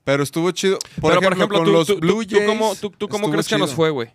Pero 0.04 0.22
estuvo 0.22 0.50
chido. 0.52 0.78
Por 1.00 1.12
Pero, 1.12 1.20
ejemplo, 1.20 1.28
por 1.28 1.32
ejemplo, 1.36 1.58
con 1.58 1.66
tú, 1.66 1.72
los 1.72 1.86
tú- 1.88 1.94
tú- 1.94 2.00
Blue 2.00 2.24
tú 2.24 2.36
Jays. 2.36 2.46
cómo, 2.48 2.76
tú, 2.76 2.90
tú 2.90 3.08
cómo 3.08 3.30
crees 3.30 3.48
que 3.48 3.58
nos 3.58 3.74
fue, 3.74 3.90
güey? 3.90 4.10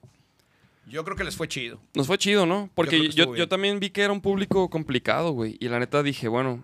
Yo 0.88 1.04
creo 1.04 1.18
que 1.18 1.24
les 1.24 1.36
fue 1.36 1.48
chido. 1.48 1.82
Nos 1.96 2.08
fue 2.08 2.18
chido, 2.18 2.46
¿no? 2.46 2.70
Porque 2.76 3.10
yo, 3.10 3.26
yo 3.26 3.32
bien. 3.34 3.50
también 3.50 3.80
vi 3.80 3.90
que 3.90 4.02
era 4.04 4.14
un 4.14 4.22
público 4.22 4.70
complicado, 4.70 5.32
güey. 5.32 5.58
Y 5.60 5.68
la 5.68 5.80
neta 5.80 6.04
dije, 6.04 6.28
bueno, 6.28 6.64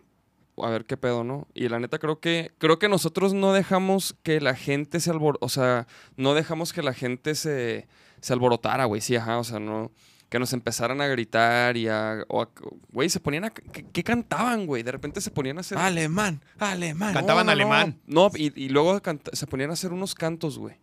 a 0.57 0.69
ver 0.69 0.85
qué 0.85 0.95
pedo, 0.97 1.23
¿no? 1.23 1.47
Y 1.55 1.67
la 1.69 1.79
neta 1.79 1.97
creo 1.97 2.19
que 2.19 2.51
creo 2.59 2.77
que 2.77 2.87
nosotros 2.87 3.33
no 3.33 3.51
dejamos 3.53 4.15
que 4.21 4.39
la 4.39 4.53
gente 4.55 4.99
se 4.99 5.09
albor... 5.09 5.37
O 5.41 5.49
sea, 5.49 5.87
no 6.17 6.35
dejamos 6.35 6.71
que 6.71 6.83
la 6.83 6.93
gente 6.93 7.33
se, 7.33 7.87
se 8.21 8.33
alborotara, 8.33 8.85
güey. 8.85 9.01
Sí, 9.01 9.15
ajá, 9.15 9.39
o 9.39 9.43
sea, 9.43 9.59
no... 9.59 9.91
que 10.31 10.39
nos 10.39 10.53
empezaran 10.53 11.01
a 11.01 11.07
gritar 11.07 11.75
y 11.75 11.89
a. 11.89 12.23
o 12.29 12.41
a- 12.41 12.49
Güey, 12.93 13.09
se 13.09 13.19
ponían 13.19 13.43
a. 13.43 13.49
¿qué, 13.51 13.85
qué 13.91 14.03
cantaban, 14.03 14.65
güey? 14.65 14.81
De 14.81 14.91
repente 14.93 15.19
se 15.21 15.29
ponían 15.29 15.57
a 15.57 15.61
hacer. 15.61 15.77
Alemán, 15.77 16.41
alemán. 16.57 17.13
Cantaban 17.13 17.45
No, 17.45 17.51
no, 17.53 17.57
no. 17.57 17.73
alemán. 17.73 17.99
No, 18.07 18.31
y, 18.33 18.51
y 18.55 18.69
luego 18.69 18.99
canta- 19.01 19.31
se 19.35 19.45
ponían 19.45 19.69
a 19.69 19.73
hacer 19.73 19.91
unos 19.91 20.15
cantos, 20.15 20.57
güey. 20.57 20.75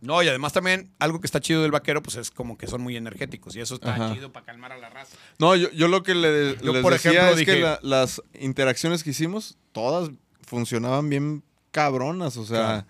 No, 0.00 0.22
y 0.22 0.28
además 0.28 0.52
también 0.54 0.90
algo 1.00 1.20
que 1.20 1.26
está 1.26 1.38
chido 1.40 1.60
del 1.62 1.70
vaquero, 1.72 2.02
pues 2.02 2.16
es 2.16 2.30
como 2.30 2.56
que 2.56 2.66
son 2.66 2.80
muy 2.80 2.96
energéticos. 2.96 3.54
Y 3.56 3.60
eso 3.60 3.74
está 3.74 3.94
Ajá. 3.94 4.14
chido 4.14 4.32
para 4.32 4.46
calmar 4.46 4.72
a 4.72 4.78
la 4.78 4.88
raza. 4.88 5.16
No, 5.38 5.54
yo, 5.54 5.70
yo 5.72 5.88
lo 5.88 6.02
que 6.02 6.14
le, 6.14 6.56
Yo, 6.62 6.72
les 6.72 6.82
por 6.82 6.92
decía 6.94 7.10
ejemplo, 7.12 7.36
es 7.38 7.44
que 7.44 7.60
la- 7.60 7.80
las 7.82 8.22
interacciones 8.40 9.04
que 9.04 9.10
hicimos, 9.10 9.58
todas 9.72 10.10
funcionaban 10.46 11.10
bien 11.10 11.42
cabronas. 11.72 12.36
O 12.38 12.46
sea, 12.46 12.56
Claro. 12.58 12.86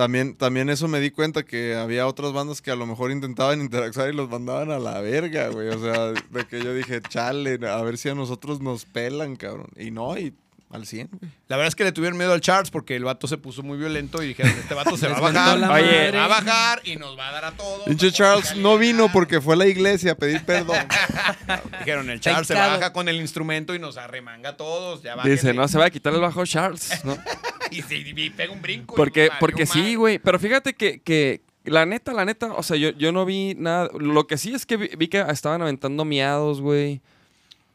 También, 0.00 0.34
también 0.34 0.70
eso 0.70 0.88
me 0.88 0.98
di 0.98 1.10
cuenta 1.10 1.42
que 1.42 1.74
había 1.74 2.06
otras 2.06 2.32
bandas 2.32 2.62
que 2.62 2.70
a 2.70 2.74
lo 2.74 2.86
mejor 2.86 3.10
intentaban 3.10 3.60
interactuar 3.60 4.08
y 4.08 4.16
los 4.16 4.30
mandaban 4.30 4.70
a 4.70 4.78
la 4.78 4.98
verga, 5.02 5.48
güey. 5.48 5.68
O 5.68 5.78
sea, 5.78 6.12
de 6.12 6.46
que 6.48 6.64
yo 6.64 6.72
dije, 6.72 7.02
chale, 7.02 7.58
a 7.68 7.82
ver 7.82 7.98
si 7.98 8.08
a 8.08 8.14
nosotros 8.14 8.62
nos 8.62 8.86
pelan, 8.86 9.36
cabrón. 9.36 9.68
Y 9.76 9.90
no, 9.90 10.16
y 10.16 10.32
al 10.70 10.86
100, 10.86 11.08
güey. 11.12 11.32
La 11.48 11.56
verdad 11.56 11.68
es 11.68 11.74
que 11.74 11.82
le 11.84 11.90
tuvieron 11.92 12.16
miedo 12.16 12.32
al 12.32 12.40
Charles 12.40 12.70
porque 12.70 12.94
el 12.94 13.02
vato 13.04 13.26
se 13.26 13.36
puso 13.36 13.62
muy 13.64 13.76
violento 13.76 14.22
y 14.22 14.28
dijeron, 14.28 14.52
este 14.52 14.72
vato 14.74 14.96
se 14.96 15.08
va 15.08 15.16
a 15.16 15.20
bajar. 15.32 15.70
Oye, 15.70 16.10
va 16.12 16.24
a 16.26 16.28
bajar 16.28 16.80
y 16.84 16.94
nos 16.96 17.18
va 17.18 17.28
a 17.28 17.32
dar 17.32 17.44
a 17.46 17.52
todos. 17.52 17.82
Pinche 17.86 18.12
Charles 18.12 18.56
no 18.56 18.78
vino 18.78 19.10
porque 19.12 19.40
fue 19.40 19.54
a 19.54 19.56
la 19.58 19.66
iglesia 19.66 20.12
a 20.12 20.14
pedir 20.14 20.44
perdón. 20.44 20.76
Dijeron, 21.80 22.08
el 22.10 22.20
Charles 22.20 22.46
se 22.46 22.54
baja 22.54 22.92
con 22.92 23.08
el 23.08 23.16
instrumento 23.16 23.74
y 23.74 23.78
nos 23.78 23.96
arremanga 23.96 24.50
a 24.50 24.56
todos. 24.56 25.02
Ya 25.02 25.14
Dice, 25.16 25.28
bájenle". 25.48 25.54
no 25.54 25.68
se 25.68 25.78
va 25.78 25.86
a 25.86 25.90
quitar 25.90 26.14
el 26.14 26.20
bajo 26.20 26.44
Charles, 26.46 27.04
¿no? 27.04 27.16
Y, 27.72 27.82
se- 27.82 27.96
y 27.98 28.30
pega 28.30 28.52
un 28.52 28.60
brinco. 28.60 28.96
Porque, 28.96 29.30
porque 29.38 29.64
sí, 29.64 29.94
güey. 29.94 30.18
Pero 30.18 30.40
fíjate 30.40 30.74
que, 30.74 31.02
que 31.02 31.42
la 31.64 31.86
neta, 31.86 32.12
la 32.12 32.24
neta, 32.24 32.52
o 32.54 32.64
sea, 32.64 32.76
yo, 32.76 32.90
yo 32.90 33.12
no 33.12 33.24
vi 33.24 33.54
nada. 33.56 33.88
Lo 33.96 34.26
que 34.26 34.38
sí 34.38 34.52
es 34.52 34.66
que 34.66 34.76
vi, 34.76 34.88
vi 34.98 35.06
que 35.06 35.20
estaban 35.28 35.62
aventando 35.62 36.04
miados, 36.04 36.60
güey. 36.60 37.00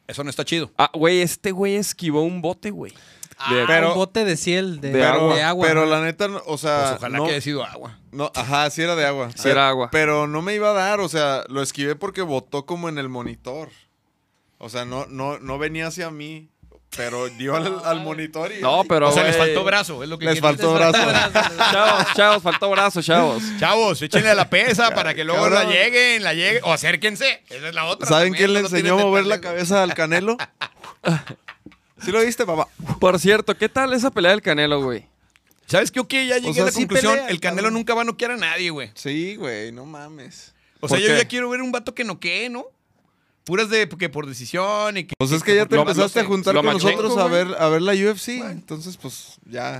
Eso 0.07 0.23
no 0.23 0.29
está 0.29 0.45
chido. 0.45 0.71
Ah, 0.77 0.89
güey, 0.93 1.21
este 1.21 1.51
güey 1.51 1.75
esquivó 1.75 2.21
un 2.21 2.41
bote, 2.41 2.69
güey. 2.71 2.91
De- 2.91 2.97
Ah, 3.37 3.65
Pero- 3.67 3.89
un 3.89 3.95
bote 3.95 4.23
de 4.23 4.37
ciel, 4.37 4.79
de, 4.79 4.91
de 4.91 4.99
de 4.99 5.05
agua. 5.05 5.67
Pero 5.67 5.85
la 5.85 6.01
neta, 6.01 6.27
no- 6.29 6.41
o 6.45 6.57
sea, 6.57 6.83
Pues 6.83 6.91
ojalá 6.99 7.17
no, 7.17 7.25
que 7.25 7.31
haya 7.31 7.41
sido 7.41 7.65
agua. 7.65 7.99
no, 8.11 8.31
ajá, 8.33 8.69
sí 8.69 8.81
era 8.81 8.95
de 8.95 9.05
agua. 9.05 9.29
Sí 9.35 9.49
era 9.49 9.67
agua. 9.67 9.89
Pero 9.91 10.25
no 10.27 10.41
me 10.41 10.55
iba 10.55 10.69
a 10.69 10.73
dar, 10.73 11.01
o 11.01 11.09
sea, 11.09 11.43
lo 11.49 11.61
esquivé 11.61 11.95
porque 11.97 12.21
botó 12.21 12.65
como 12.65 12.87
en 12.87 12.97
el 12.97 13.09
monitor. 13.09 13.69
O 14.57 14.69
sea, 14.69 14.85
no, 14.85 15.05
no, 15.07 15.37
no 15.39 15.57
venía 15.57 15.87
hacia 15.87 16.09
mí, 16.11 16.47
pero 16.95 17.29
dio 17.29 17.55
al, 17.55 17.81
al 17.83 18.01
monitor 18.01 18.51
y... 18.51 18.61
No, 18.61 18.83
pero. 18.87 19.09
o 19.09 19.11
sea, 19.11 19.23
les 19.23 19.35
güey, 19.35 19.47
faltó 19.49 19.63
brazo, 19.63 20.03
es 20.03 20.09
lo 20.09 20.17
que 20.17 20.25
Les 20.25 20.39
faltó 20.39 20.77
Les 20.77 20.91
brazo. 20.91 20.97
faltó 21.31 21.31
brazo. 21.33 21.71
Chavos, 21.71 22.13
chavos, 22.15 22.43
faltó 22.43 22.69
brazo, 22.69 23.01
chavos. 23.01 23.43
Chavos, 23.59 24.01
échenle 24.01 24.29
a 24.29 24.35
la 24.35 24.49
pesa 24.49 24.91
para 24.93 25.13
que 25.13 25.23
luego 25.23 25.49
la 25.49 25.65
lleguen, 25.65 26.23
la 26.23 26.33
lleguen. 26.33 26.61
O 26.63 26.71
acérquense. 26.73 27.43
Esa 27.49 27.67
es 27.69 27.75
la 27.75 27.85
otra. 27.85 28.07
¿Saben 28.07 28.33
también, 28.33 28.45
quién 28.45 28.53
le 28.53 28.59
enseñó 28.61 28.99
a 28.99 29.03
mover 29.03 29.25
la 29.25 29.41
cabeza 29.41 29.83
al 29.83 29.93
Canelo? 29.93 30.37
¿Sí 32.03 32.11
lo 32.11 32.21
viste, 32.21 32.45
papá? 32.45 32.67
Por 32.99 33.19
cierto, 33.19 33.55
¿qué 33.57 33.69
tal 33.69 33.93
esa 33.93 34.11
pelea 34.11 34.31
del 34.31 34.41
Canelo, 34.41 34.81
güey? 34.83 35.05
¿Sabes 35.65 35.89
qué? 35.91 35.99
Ok, 35.99 36.11
ya 36.13 36.37
llegué 36.37 36.53
sea, 36.53 36.63
a 36.63 36.65
la 36.67 36.71
sí 36.71 36.81
conclusión. 36.81 37.13
pelea, 37.13 37.29
el 37.29 37.39
Canelo 37.39 37.63
cabrón. 37.63 37.73
nunca 37.73 37.93
va 37.95 38.01
a 38.01 38.05
noquear 38.05 38.31
a 38.31 38.37
nadie, 38.37 38.69
güey. 38.69 38.91
Sí, 38.93 39.35
güey, 39.35 39.71
no 39.71 39.85
mames. 39.85 40.53
O 40.79 40.87
sea, 40.87 40.97
¿Por 40.97 41.07
yo 41.07 41.13
qué? 41.13 41.17
ya 41.21 41.27
quiero 41.27 41.49
ver 41.49 41.61
un 41.61 41.71
vato 41.71 41.95
que 41.95 42.03
noquee, 42.03 42.49
¿no? 42.49 42.65
Puras 43.45 43.69
de 43.69 43.87
que 43.87 44.09
por 44.09 44.27
decisión 44.27 44.97
y 44.97 45.05
que. 45.05 45.13
Pues 45.17 45.31
es 45.31 45.43
que 45.43 45.55
ya 45.55 45.65
te 45.65 45.75
Lo- 45.75 45.83
empezaste 45.83 46.19
lo- 46.19 46.25
a 46.25 46.27
juntar 46.27 46.55
con 46.55 46.65
nosotros 46.65 47.17
a 47.17 47.27
ver, 47.27 47.47
a 47.57 47.69
ver 47.69 47.81
la 47.81 47.93
UFC. 47.93 48.39
Entonces, 48.41 48.97
pues 48.97 49.37
ya. 49.45 49.77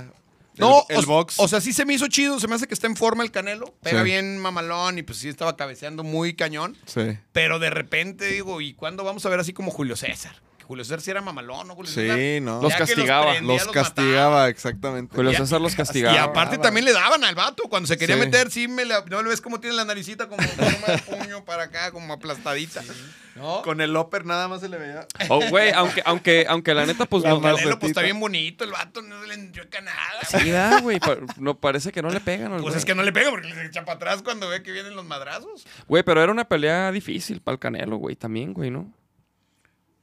El- 0.54 0.60
No, 0.60 0.84
el, 0.88 1.04
o, 1.04 1.06
box. 1.06 1.34
o 1.38 1.48
sea, 1.48 1.60
sí 1.60 1.74
se 1.74 1.84
me 1.84 1.92
hizo 1.92 2.06
chido, 2.06 2.40
se 2.40 2.48
me 2.48 2.54
hace 2.54 2.66
que 2.66 2.72
está 2.72 2.86
en 2.86 2.96
forma 2.96 3.22
el 3.22 3.30
Canelo, 3.30 3.74
pega 3.82 3.98
Sí. 3.98 4.04
bien 4.04 4.38
mamalón 4.38 4.96
y 4.98 5.02
pues 5.02 5.18
sí 5.18 5.28
estaba 5.28 5.54
cabeceando 5.54 6.02
muy 6.02 6.34
cañón, 6.34 6.78
sí. 6.86 7.18
pero 7.32 7.58
de 7.58 7.68
repente 7.68 8.24
digo, 8.30 8.62
¿y 8.62 8.72
cuándo 8.72 9.04
vamos 9.04 9.26
a 9.26 9.28
ver 9.28 9.38
así 9.40 9.52
como 9.52 9.70
Julio 9.70 9.96
César? 9.96 10.34
Julio 10.66 10.84
César 10.84 11.00
sí 11.00 11.10
era 11.10 11.20
mamalón, 11.20 11.68
¿no? 11.68 11.74
Julio 11.74 11.90
César? 11.90 12.16
Sí, 12.18 12.38
no. 12.42 12.60
Los 12.60 12.74
castigaba, 12.74 13.32
prendía, 13.32 13.56
Los 13.64 13.68
castigaba, 13.68 14.48
exactamente. 14.48 15.14
Julio 15.14 15.32
Ya- 15.32 15.38
César 15.38 15.60
los 15.60 15.72
Y 15.72 15.76
castigaba. 15.76 16.22
aparte 16.22 16.58
también 16.58 16.84
le 16.84 16.92
daban 16.92 17.22
al 17.24 17.34
vato. 17.34 17.64
Cuando 17.68 17.86
se 17.86 17.96
quería 17.96 18.16
Sí. 18.16 18.20
meter, 18.20 18.50
sí 18.50 18.68
me 18.68 18.84
la, 18.84 19.04
no 19.08 19.22
le 19.22 19.28
ves 19.28 19.40
cómo 19.40 19.60
tiene 19.60 19.76
la 19.76 19.84
naricita 19.84 20.28
como 20.28 20.42
forma 20.48 20.86
de 20.88 20.98
puño 20.98 21.44
para 21.44 21.64
acá, 21.64 21.90
como 21.92 22.12
aplastadita. 22.12 22.82
¿No? 23.36 23.60
Con 23.60 23.82
el 23.82 23.94
upper 23.94 24.24
nada 24.24 24.48
más 24.48 24.62
se 24.62 24.68
le 24.70 24.78
veía. 24.78 25.06
Oh, 25.28 25.40
güey, 25.50 25.70
aunque, 25.72 26.02
aunque, 26.06 26.46
aunque 26.48 26.72
la 26.72 26.86
neta, 26.86 27.04
pues 27.04 27.22
no. 27.22 27.38
Canelo, 27.42 27.78
pues 27.78 27.90
está 27.90 28.00
bien 28.00 28.18
bonito, 28.18 28.64
el 28.64 28.70
vato 28.72 29.02
no 29.02 29.22
le 29.24 29.34
enchueca 29.34 29.82
nada. 29.82 30.00
Sí, 30.26 30.50
da, 30.50 30.80
güey. 30.80 30.98
pa- 30.98 31.18
No, 31.36 31.54
parece 31.60 31.92
que 31.92 32.00
no 32.00 32.08
le 32.08 32.20
pegan. 32.20 32.46
al 32.52 32.60
Pues 32.62 32.72
güey. 32.72 32.78
es 32.78 32.84
que 32.86 32.94
no 32.94 33.02
le 33.02 33.12
pega 33.12 33.28
porque 33.28 33.46
le 33.48 33.66
echa 33.66 33.84
para 33.84 33.96
atrás 33.96 34.22
cuando 34.22 34.48
ve 34.48 34.62
que 34.62 34.72
vienen 34.72 34.96
los 34.96 35.04
madrazos. 35.04 35.66
Güey, 35.86 36.02
pero 36.02 36.22
era 36.22 36.32
una 36.32 36.46
pelea 36.46 36.90
difícil 36.92 37.42
para 37.42 37.52
el 37.54 37.58
Canelo, 37.58 37.98
güey, 37.98 38.16
también, 38.16 38.54
güey, 38.54 38.70
¿no? 38.70 38.90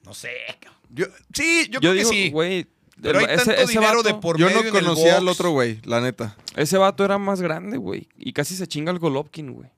No 0.03 0.13
sé. 0.13 0.31
cabrón. 0.59 0.79
Yo, 0.89 1.05
sí, 1.33 1.65
yo, 1.69 1.73
Yo 1.73 1.79
creo 1.79 1.93
digo, 1.93 2.09
que 2.11 2.15
sí. 2.15 2.29
güey. 2.29 2.67
pero 3.01 3.19
hay 3.19 3.25
ese, 3.25 3.35
tanto 3.37 3.51
ese 3.53 3.71
dinero 3.73 3.97
vato, 3.97 4.03
de 4.03 4.13
por 4.15 4.37
Yo 4.37 4.45
medio 4.45 4.61
no 4.63 4.67
en 4.69 4.75
el 4.75 4.81
conocía 4.83 5.17
al 5.17 5.27
otro 5.27 5.49
güey, 5.51 5.79
la 5.83 6.01
neta. 6.01 6.37
ese 6.55 6.77
vato 6.77 7.03
era 7.03 7.17
más 7.17 7.41
grande, 7.41 7.77
güey. 7.77 8.07
Y 8.17 8.33
casi 8.33 8.55
se 8.55 8.67
chinga 8.67 8.91
el 8.91 8.99
Golovkin, 8.99 9.51
güey. 9.53 9.69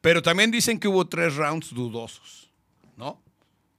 Pero 0.00 0.20
también 0.22 0.50
dicen 0.50 0.78
que 0.78 0.88
hubo 0.88 1.06
tres 1.06 1.34
rounds 1.36 1.70
dudosos, 1.74 2.50
¿no? 2.96 3.22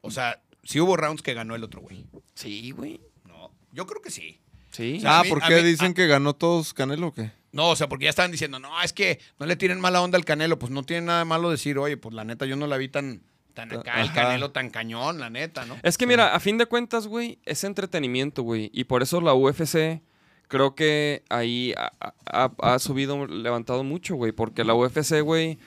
O 0.01 0.09
sea, 0.11 0.41
sí 0.63 0.79
hubo 0.79 0.97
rounds 0.97 1.21
que 1.21 1.33
ganó 1.35 1.55
el 1.55 1.63
otro 1.63 1.81
güey. 1.81 2.05
Sí, 2.33 2.71
güey. 2.71 2.99
No, 3.25 3.51
yo 3.71 3.85
creo 3.85 4.01
que 4.01 4.09
sí. 4.11 4.39
Sí. 4.71 4.99
sea, 4.99 5.19
Ah, 5.19 5.23
mí- 5.23 5.29
¿por 5.29 5.41
qué 5.43 5.55
mí- 5.57 5.63
dicen 5.69 5.91
a- 5.91 5.93
que 5.93 6.07
ganó 6.07 6.33
todos 6.33 6.73
Canelo 6.73 7.07
o 7.07 7.13
qué? 7.13 7.31
No, 7.51 7.69
o 7.69 7.75
sea, 7.77 7.88
porque 7.88 8.05
ya 8.05 8.09
estaban 8.09 8.31
diciendo, 8.31 8.59
no, 8.59 8.81
es 8.81 8.91
que 8.91 9.19
no 9.39 9.45
le 9.45 9.55
tienen 9.55 9.79
mala 9.79 10.01
onda 10.01 10.17
al 10.17 10.25
Canelo. 10.25 10.59
Pues 10.59 10.71
no 10.71 10.83
tiene 10.83 11.05
nada 11.05 11.19
de 11.19 11.25
malo 11.25 11.49
decir, 11.51 11.77
oye, 11.77 11.95
pues 11.95 12.13
la 12.13 12.25
neta, 12.25 12.45
yo 12.45 12.55
no 12.57 12.67
la 12.67 12.75
vi 12.77 12.89
tan, 12.89 13.21
tan 13.55 13.73
acá, 13.73 13.99
el. 14.01 14.11
Canelo 14.13 14.51
tan 14.51 14.69
cañón, 14.69 15.19
la 15.19 15.31
neta, 15.31 15.65
¿no? 15.65 15.75
Es 15.81 15.97
que 15.97 16.05
mira, 16.05 16.35
a 16.35 16.39
fin 16.39 16.59
de 16.59 16.67
cuentas, 16.67 17.07
güey, 17.07 17.39
es 17.45 17.63
entretenimiento, 17.63 18.43
güey. 18.43 18.69
Y 18.73 18.83
por 18.83 19.01
eso 19.01 19.19
la 19.21 19.33
UFC 19.33 20.01
creo 20.47 20.75
que 20.75 21.23
ahí 21.29 21.73
ha, 21.77 21.91
ha- 22.27 22.51
ha 22.73 22.77
subido, 22.79 23.25
levantado 23.25 23.83
mucho, 23.83 24.15
güey. 24.15 24.31
Porque 24.33 24.63
la 24.63 24.75
UFC, 24.75 25.21
güey, 25.21 25.57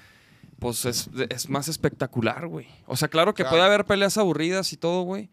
pues 0.61 0.85
es, 0.85 1.11
es 1.31 1.48
más 1.48 1.66
espectacular, 1.68 2.46
güey. 2.46 2.66
O 2.87 2.96
sea, 2.96 3.09
claro 3.09 3.35
que 3.35 3.42
Claro. 3.42 3.57
puede 3.57 3.64
haber 3.64 3.85
peleas 3.87 4.16
aburridas 4.18 4.72
y 4.72 4.77
todo, 4.77 5.03
güey. 5.03 5.31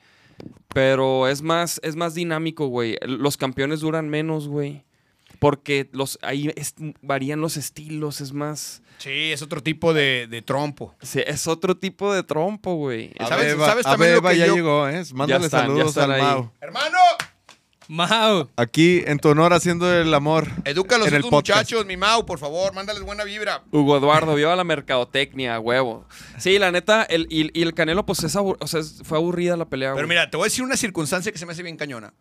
Pero 0.73 1.27
es 1.27 1.41
más, 1.41 1.79
es 1.83 1.95
más 1.95 2.13
dinámico, 2.15 2.67
güey. 2.67 2.97
Los 3.05 3.37
campeones 3.37 3.81
duran 3.81 4.09
menos, 4.09 4.47
güey. 4.47 4.84
Porque 5.45 5.87
los, 5.91 6.17
ahí 6.23 6.51
es- 6.55 6.73
varían 7.03 7.39
los 7.39 7.55
estilos, 7.55 8.19
es 8.19 8.33
más... 8.33 8.81
Sí, 8.97 9.31
es 9.31 9.43
otro 9.43 9.61
tipo 9.61 9.93
de, 9.93 10.25
de 10.27 10.41
trompo. 10.41 10.95
sí, 11.03 11.21
es 11.25 11.45
otro 11.47 11.77
tipo 11.77 12.11
de 12.13 12.23
trompo, 12.23 12.73
güey. 12.75 13.11
¿Sabes- 13.19 13.31
Abeba, 13.53 13.65
sabes 13.67 13.85
también 13.85 14.13
lo 14.15 14.21
que 14.23 14.37
ya 14.37 14.47
yo- 14.47 14.55
llegó, 14.55 14.87
¿eh? 14.89 15.03
Mándale 15.13 15.45
están, 15.45 15.61
ya 15.61 15.67
saludos 15.67 15.89
están 15.89 16.11
al 16.11 16.11
ahí. 16.13 16.21
Mau. 16.23 16.51
¡Hermano! 16.61 16.97
Mau. 17.87 18.49
Aquí, 18.55 19.03
en 19.05 19.19
tu 19.19 19.29
honor, 19.29 19.53
haciendo 19.53 19.93
el 19.93 20.11
amor. 20.13 20.47
Educa 20.63 20.95
a 20.95 21.29
muchachos, 21.29 21.85
mi 21.85 21.97
Mau, 21.97 22.25
por 22.25 22.39
favor, 22.39 22.73
mándales 22.73 23.03
buena 23.03 23.23
vibra. 23.23 23.61
Hugo 23.71 23.97
Eduardo, 23.97 24.33
vio 24.33 24.51
a 24.51 24.55
la 24.55 24.63
mercadotecnia, 24.63 25.59
huevo. 25.59 26.07
Sí, 26.39 26.57
la 26.57 26.71
neta, 26.71 27.03
el, 27.03 27.27
y, 27.29 27.51
y 27.57 27.61
el 27.61 27.75
Canelo, 27.75 28.03
pues 28.05 28.23
es 28.23 28.35
abur- 28.35 28.57
o 28.59 28.65
sea, 28.67 28.81
fue 29.03 29.19
aburrida 29.19 29.55
la 29.55 29.65
pelea, 29.65 29.89
Pero 29.93 30.07
güey. 30.07 30.17
mira, 30.17 30.31
te 30.31 30.37
voy 30.37 30.45
a 30.45 30.47
decir 30.47 30.63
una 30.63 30.77
circunstancia 30.77 31.31
que 31.31 31.37
se 31.37 31.45
me 31.45 31.51
hace 31.51 31.61
bien 31.61 31.77
cañona. 31.77 32.13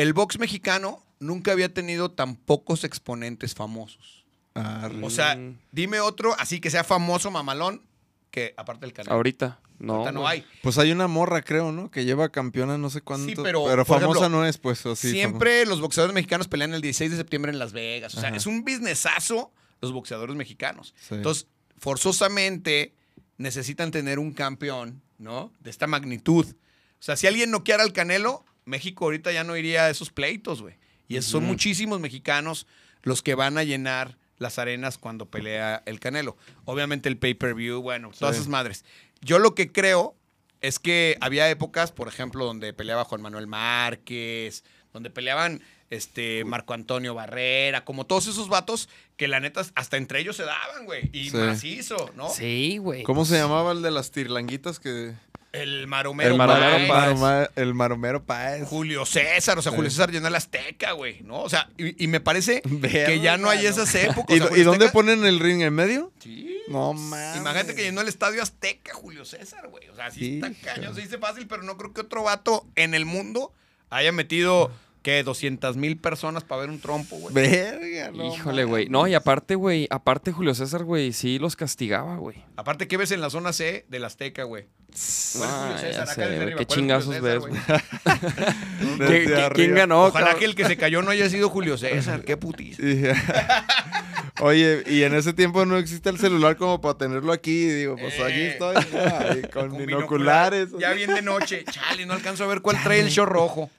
El 0.00 0.14
box 0.14 0.38
mexicano 0.38 1.04
nunca 1.18 1.52
había 1.52 1.74
tenido 1.74 2.10
tan 2.10 2.34
pocos 2.34 2.84
exponentes 2.84 3.54
famosos. 3.54 4.24
Arre. 4.54 5.04
O 5.04 5.10
sea, 5.10 5.38
dime 5.72 6.00
otro 6.00 6.34
así 6.38 6.58
que 6.58 6.70
sea 6.70 6.84
famoso, 6.84 7.30
mamalón, 7.30 7.82
que 8.30 8.54
aparte 8.56 8.86
del 8.86 8.94
Canelo. 8.94 9.14
Ahorita, 9.14 9.60
no. 9.78 9.96
Ahorita 9.96 10.12
no 10.12 10.26
hay. 10.26 10.46
Pues 10.62 10.78
hay 10.78 10.90
una 10.90 11.06
morra, 11.06 11.42
creo, 11.42 11.70
¿no? 11.70 11.90
Que 11.90 12.06
lleva 12.06 12.30
campeona 12.30 12.78
no 12.78 12.88
sé 12.88 13.02
cuánto. 13.02 13.26
Sí, 13.26 13.34
pero 13.36 13.66
pero, 13.66 13.84
famosa 13.84 14.06
ejemplo, 14.06 14.28
no 14.30 14.46
es, 14.46 14.56
pues. 14.56 14.86
o 14.86 14.96
sí, 14.96 15.10
Siempre 15.10 15.66
los 15.66 15.82
boxeadores 15.82 16.14
mexicanos 16.14 16.48
pelean 16.48 16.72
el 16.72 16.80
16 16.80 17.10
de 17.10 17.16
septiembre 17.18 17.52
en 17.52 17.58
Las 17.58 17.74
Vegas. 17.74 18.14
O 18.14 18.20
sea, 18.20 18.30
Ajá. 18.30 18.38
es 18.38 18.46
un 18.46 18.64
businessazo 18.64 19.52
los 19.82 19.92
boxeadores 19.92 20.34
mexicanos. 20.34 20.94
Sí. 20.98 21.16
Entonces, 21.16 21.46
forzosamente 21.76 22.94
necesitan 23.36 23.90
tener 23.90 24.18
un 24.18 24.32
campeón, 24.32 25.02
¿no? 25.18 25.52
De 25.60 25.68
esta 25.68 25.86
magnitud. 25.86 26.46
O 26.46 27.02
sea, 27.02 27.16
si 27.18 27.26
alguien 27.26 27.50
noqueara 27.50 27.82
al 27.82 27.92
Canelo, 27.92 28.46
México 28.70 29.04
ahorita 29.04 29.30
ya 29.32 29.44
no 29.44 29.56
iría 29.56 29.84
a 29.84 29.90
esos 29.90 30.10
pleitos, 30.10 30.62
güey. 30.62 30.76
Y 31.08 31.16
es- 31.16 31.26
son 31.26 31.44
muchísimos 31.44 32.00
mexicanos 32.00 32.66
los 33.02 33.22
que 33.22 33.34
van 33.34 33.58
a 33.58 33.64
llenar 33.64 34.16
las 34.38 34.58
arenas 34.58 34.96
cuando 34.96 35.26
pelea 35.26 35.82
el 35.84 36.00
Canelo. 36.00 36.36
Obviamente 36.64 37.08
el 37.10 37.18
pay-per-view, 37.18 37.82
bueno, 37.82 38.10
todas 38.18 38.36
Sí. 38.36 38.40
esas 38.40 38.48
madres. 38.48 38.84
Yo 39.20 39.38
lo 39.38 39.54
que 39.54 39.70
creo 39.70 40.14
es 40.62 40.78
que 40.78 41.18
había 41.20 41.50
épocas, 41.50 41.92
por 41.92 42.08
ejemplo, 42.08 42.44
donde 42.46 42.72
peleaba 42.72 43.04
Juan 43.04 43.20
Manuel 43.20 43.46
Márquez, 43.46 44.64
donde 44.92 45.10
peleaban 45.10 45.60
este 45.90 46.44
Marco 46.44 46.72
Antonio 46.72 47.14
Barrera, 47.14 47.84
como 47.84 48.06
todos 48.06 48.28
esos 48.28 48.48
vatos 48.48 48.88
que 49.16 49.26
la 49.28 49.40
neta 49.40 49.62
hasta 49.74 49.96
entre 49.96 50.20
ellos 50.20 50.36
se 50.36 50.44
daban, 50.44 50.84
güey. 50.84 51.10
Y 51.12 51.30
Sí. 51.30 51.36
macizo, 51.36 52.10
¿no? 52.14 52.30
Sí, 52.30 52.78
güey. 52.78 53.02
¿Cómo 53.02 53.24
se 53.24 53.36
llamaba 53.36 53.72
el 53.72 53.82
de 53.82 53.90
las 53.90 54.10
tirlanguitas 54.12 54.78
que. 54.78 55.14
El 55.52 55.86
Maromero, 55.88 56.30
El 56.30 56.36
Maromero 56.36 56.70
Páez, 56.70 56.82
el, 56.82 56.88
Páez. 56.88 57.18
Maroma- 57.18 57.50
el 57.56 57.74
Maromero 57.74 58.24
Páez. 58.24 58.68
Julio 58.68 59.04
César, 59.04 59.58
o 59.58 59.62
sea, 59.62 59.72
Sí. 59.72 59.76
Julio 59.76 59.90
César 59.90 60.10
llenó 60.12 60.28
el 60.28 60.34
Azteca, 60.36 60.92
güey, 60.92 61.22
¿no? 61.22 61.40
O 61.40 61.48
sea, 61.48 61.68
y, 61.76 62.04
y 62.04 62.06
me 62.06 62.20
parece 62.20 62.62
que 62.82 63.18
ya 63.20 63.36
no 63.36 63.50
hay 63.50 63.66
esas 63.66 63.92
épocas. 63.96 64.26
¿Y, 64.28 64.34
o 64.34 64.36
sea, 64.36 64.44
do- 64.44 64.48
Julio 64.50 64.62
y 64.62 64.64
dónde 64.64 64.88
ponen 64.90 65.24
el 65.24 65.40
ring 65.40 65.62
en 65.62 65.74
medio? 65.74 66.12
Sí. 66.20 66.58
No 66.68 66.92
mames. 66.92 67.36
Imagínate 67.38 67.74
que 67.74 67.82
llenó 67.82 68.00
el 68.00 68.06
estadio 68.08 68.42
Azteca, 68.42 68.94
Julio 68.94 69.24
César, 69.24 69.66
güey. 69.68 69.88
O 69.88 69.96
sea, 69.96 70.06
así 70.06 70.36
está 70.36 70.48
Híjole. 70.50 70.62
cañón. 70.74 70.94
Se 70.94 71.00
dice 71.00 71.18
fácil, 71.18 71.48
pero 71.48 71.62
no 71.64 71.76
creo 71.76 71.92
que 71.92 72.02
otro 72.02 72.22
vato 72.22 72.64
en 72.76 72.94
el 72.94 73.04
mundo 73.04 73.52
haya 73.88 74.12
metido, 74.12 74.70
¿qué? 75.02 75.22
200 75.22 75.76
mil 75.76 75.96
personas 75.96 76.44
para 76.44 76.62
ver 76.62 76.70
un 76.70 76.80
trompo, 76.80 77.16
güey. 77.16 77.34
Verga, 77.34 78.10
no 78.12 78.24
Híjole, 78.34 78.64
güey. 78.64 78.88
No, 78.88 79.06
y 79.06 79.14
aparte, 79.14 79.54
güey, 79.54 79.86
aparte 79.90 80.32
Julio 80.32 80.54
César, 80.54 80.84
güey, 80.84 81.12
sí 81.12 81.38
los 81.38 81.56
castigaba, 81.56 82.16
güey. 82.16 82.36
Aparte, 82.56 82.86
¿qué 82.88 82.96
ves 82.96 83.10
en 83.12 83.20
la 83.20 83.30
zona 83.30 83.52
C 83.52 83.84
del 83.88 84.04
Azteca, 84.04 84.44
güey? 84.44 84.66
¿Cuál 84.90 84.94
es 84.98 85.36
Julio 85.38 85.46
Ah, 85.48 85.78
César? 85.80 86.08
sé, 86.08 86.22
arriba. 86.24 86.44
¿Qué 86.46 86.52
¿Cuál 86.52 86.60
es 86.62 86.66
chingazos 86.68 87.20
ves, 87.20 87.38
güey? 87.38 87.52
Desde 88.98 89.06
¿Qué- 89.06 89.24
qué- 89.26 89.34
arriba. 89.34 89.50
¿Quién 89.54 89.74
ganó, 89.74 90.06
Ojalá 90.06 90.26
cabrón? 90.26 90.40
que 90.40 90.44
el 90.46 90.54
que 90.56 90.64
se 90.66 90.76
cayó 90.76 91.00
no 91.02 91.10
haya 91.10 91.28
sido 91.30 91.48
Julio 91.48 91.78
César. 91.78 92.22
Qué 92.24 92.36
putis. 92.36 92.78
Oye, 94.42 94.82
y 94.86 95.02
en 95.02 95.14
ese 95.14 95.32
tiempo 95.34 95.66
no 95.66 95.76
existe 95.76 96.08
el 96.08 96.18
celular 96.18 96.56
como 96.56 96.80
para 96.80 96.96
tenerlo 96.96 97.32
aquí. 97.32 97.66
Digo, 97.66 97.96
pues 97.96 98.14
aquí 98.20 98.40
Eh. 98.40 98.48
estoy, 98.52 98.74
¿no? 98.74 99.00
Ahí 99.30 99.42
con, 99.52 99.68
Con 99.70 99.78
binoculares. 99.86 100.68
Ya 100.78 100.92
bien 100.92 101.14
de 101.14 101.20
noche. 101.22 101.64
Chale, 101.70 102.06
no 102.06 102.14
alcanzo 102.14 102.44
a 102.44 102.46
ver 102.46 102.60
cuál 102.62 102.82
trae 102.82 103.00
el 103.00 103.10
show 103.10 103.26
rojo. 103.26 103.70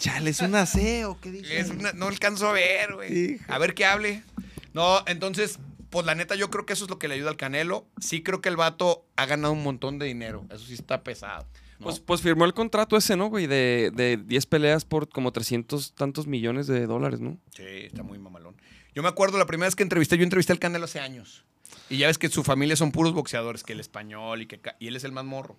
Chale, 0.00 0.30
es 0.30 0.40
un 0.40 0.54
aseo, 0.56 1.18
¿qué 1.20 1.30
dije? 1.30 1.60
Es 1.60 1.70
una- 1.70 1.92
no 1.92 2.08
alcanzo 2.08 2.48
a 2.48 2.52
ver, 2.52 2.94
güey. 2.94 3.38
A 3.48 3.58
ver 3.58 3.74
qué 3.74 3.84
hable. 3.84 4.24
No, 4.72 5.00
entonces, 5.06 5.58
pues 5.90 6.06
la 6.06 6.14
neta, 6.14 6.34
yo 6.34 6.50
creo 6.50 6.66
que 6.66 6.72
eso 6.72 6.84
es 6.84 6.90
lo 6.90 6.98
que 6.98 7.06
le 7.06 7.14
ayuda 7.14 7.30
al 7.30 7.36
Canelo. 7.36 7.86
Sí 8.00 8.22
creo 8.22 8.40
que 8.40 8.48
el 8.48 8.56
vato 8.56 9.04
ha 9.16 9.26
ganado 9.26 9.52
un 9.52 9.62
montón 9.62 9.98
de 9.98 10.06
dinero. 10.06 10.44
Eso 10.50 10.64
sí 10.64 10.74
está 10.74 11.04
pesado. 11.04 11.46
¿no? 11.78 11.84
Pues, 11.84 12.00
pues 12.00 12.20
firmó 12.22 12.44
el 12.44 12.54
contrato 12.54 12.96
ese, 12.96 13.16
¿no, 13.16 13.28
güey? 13.28 13.46
De, 13.46 13.90
de 13.94 14.18
10 14.18 14.46
peleas 14.46 14.84
por 14.84 15.08
como 15.08 15.32
300 15.32 15.94
tantos 15.94 16.26
millones 16.26 16.66
de 16.66 16.86
dólares, 16.86 17.20
¿no? 17.20 17.38
sí, 17.54 17.62
está 17.66 18.02
muy 18.02 18.18
mamalón. 18.18 18.54
Yo 18.94 19.02
me 19.02 19.08
acuerdo 19.08 19.38
la 19.38 19.46
primera 19.46 19.66
vez 19.68 19.76
que 19.76 19.82
entrevisté, 19.82 20.16
yo 20.18 20.24
entrevisté 20.24 20.52
al 20.52 20.58
Canelo 20.58 20.84
hace 20.84 21.00
años. 21.00 21.44
Y 21.88 21.98
ya 21.98 22.08
ves 22.08 22.18
que 22.18 22.28
su 22.28 22.42
familia 22.42 22.76
son 22.76 22.90
puros 22.92 23.12
boxeadores, 23.14 23.62
que 23.64 23.72
el 23.72 23.80
español 23.80 24.42
y 24.42 24.46
que 24.46 24.60
y 24.78 24.88
él 24.88 24.96
es 24.96 25.04
el 25.04 25.12
más 25.12 25.24
morro. 25.24 25.56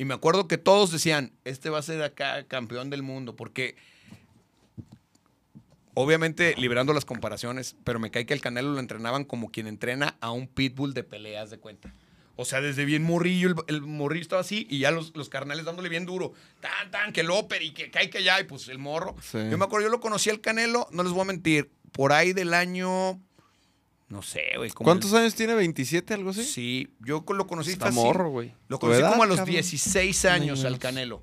Y 0.00 0.06
me 0.06 0.14
acuerdo 0.14 0.48
que 0.48 0.56
todos 0.56 0.90
decían, 0.90 1.30
este 1.44 1.68
va 1.68 1.78
a 1.78 1.82
ser 1.82 2.02
acá 2.02 2.44
campeón 2.44 2.88
del 2.88 3.02
mundo, 3.02 3.36
porque 3.36 3.76
obviamente 5.92 6.54
liberando 6.56 6.94
las 6.94 7.04
comparaciones, 7.04 7.76
pero 7.84 7.98
me 7.98 8.10
cae 8.10 8.24
que 8.24 8.32
el 8.32 8.40
Canelo 8.40 8.72
lo 8.72 8.80
entrenaban 8.80 9.24
como 9.24 9.50
quien 9.50 9.66
entrena 9.66 10.16
a 10.22 10.30
un 10.30 10.48
pitbull 10.48 10.94
de 10.94 11.04
peleas 11.04 11.50
de 11.50 11.58
cuenta. 11.58 11.92
O 12.36 12.46
sea, 12.46 12.62
desde 12.62 12.86
bien 12.86 13.02
morrillo, 13.02 13.50
el, 13.50 13.56
el 13.66 13.82
morrillo 13.82 14.22
estaba 14.22 14.40
así 14.40 14.66
y 14.70 14.78
ya 14.78 14.90
los, 14.90 15.14
los 15.14 15.28
carnales 15.28 15.66
dándole 15.66 15.90
bien 15.90 16.06
duro. 16.06 16.32
Tan, 16.60 16.90
tan, 16.90 17.12
que 17.12 17.20
el 17.20 17.30
óper 17.30 17.62
y 17.62 17.72
que 17.72 17.90
cae 17.90 18.08
que 18.08 18.16
allá 18.16 18.40
y 18.40 18.44
pues 18.44 18.68
el 18.68 18.78
morro. 18.78 19.16
Sí. 19.20 19.36
Yo 19.50 19.58
me 19.58 19.66
acuerdo, 19.66 19.88
yo 19.88 19.92
lo 19.92 20.00
conocí 20.00 20.30
al 20.30 20.40
Canelo, 20.40 20.88
no 20.92 21.02
les 21.02 21.12
voy 21.12 21.20
a 21.20 21.26
mentir, 21.26 21.70
por 21.92 22.14
ahí 22.14 22.32
del 22.32 22.54
año, 22.54 23.20
no 24.10 24.20
sé, 24.22 24.42
güey. 24.56 24.70
como 24.70 24.84
¿Cuántos 24.84 25.12
el- 25.12 25.18
años 25.18 25.34
tiene? 25.34 25.54
¿27, 25.54 26.12
algo 26.12 26.30
así? 26.30 26.44
Sí, 26.44 26.88
yo 27.00 27.24
lo 27.28 27.46
conocí 27.46 27.70
Está 27.70 27.86
fácil. 27.86 28.02
morro, 28.02 28.28
güey. 28.30 28.52
Lo 28.68 28.76
¿Tu 28.76 28.80
conocí 28.80 29.00
edad, 29.00 29.10
como 29.12 29.22
a 29.22 29.26
los 29.26 29.36
cabrón? 29.38 29.52
16 29.54 30.24
años 30.26 30.64
al. 30.64 30.78
Canelo. 30.78 31.22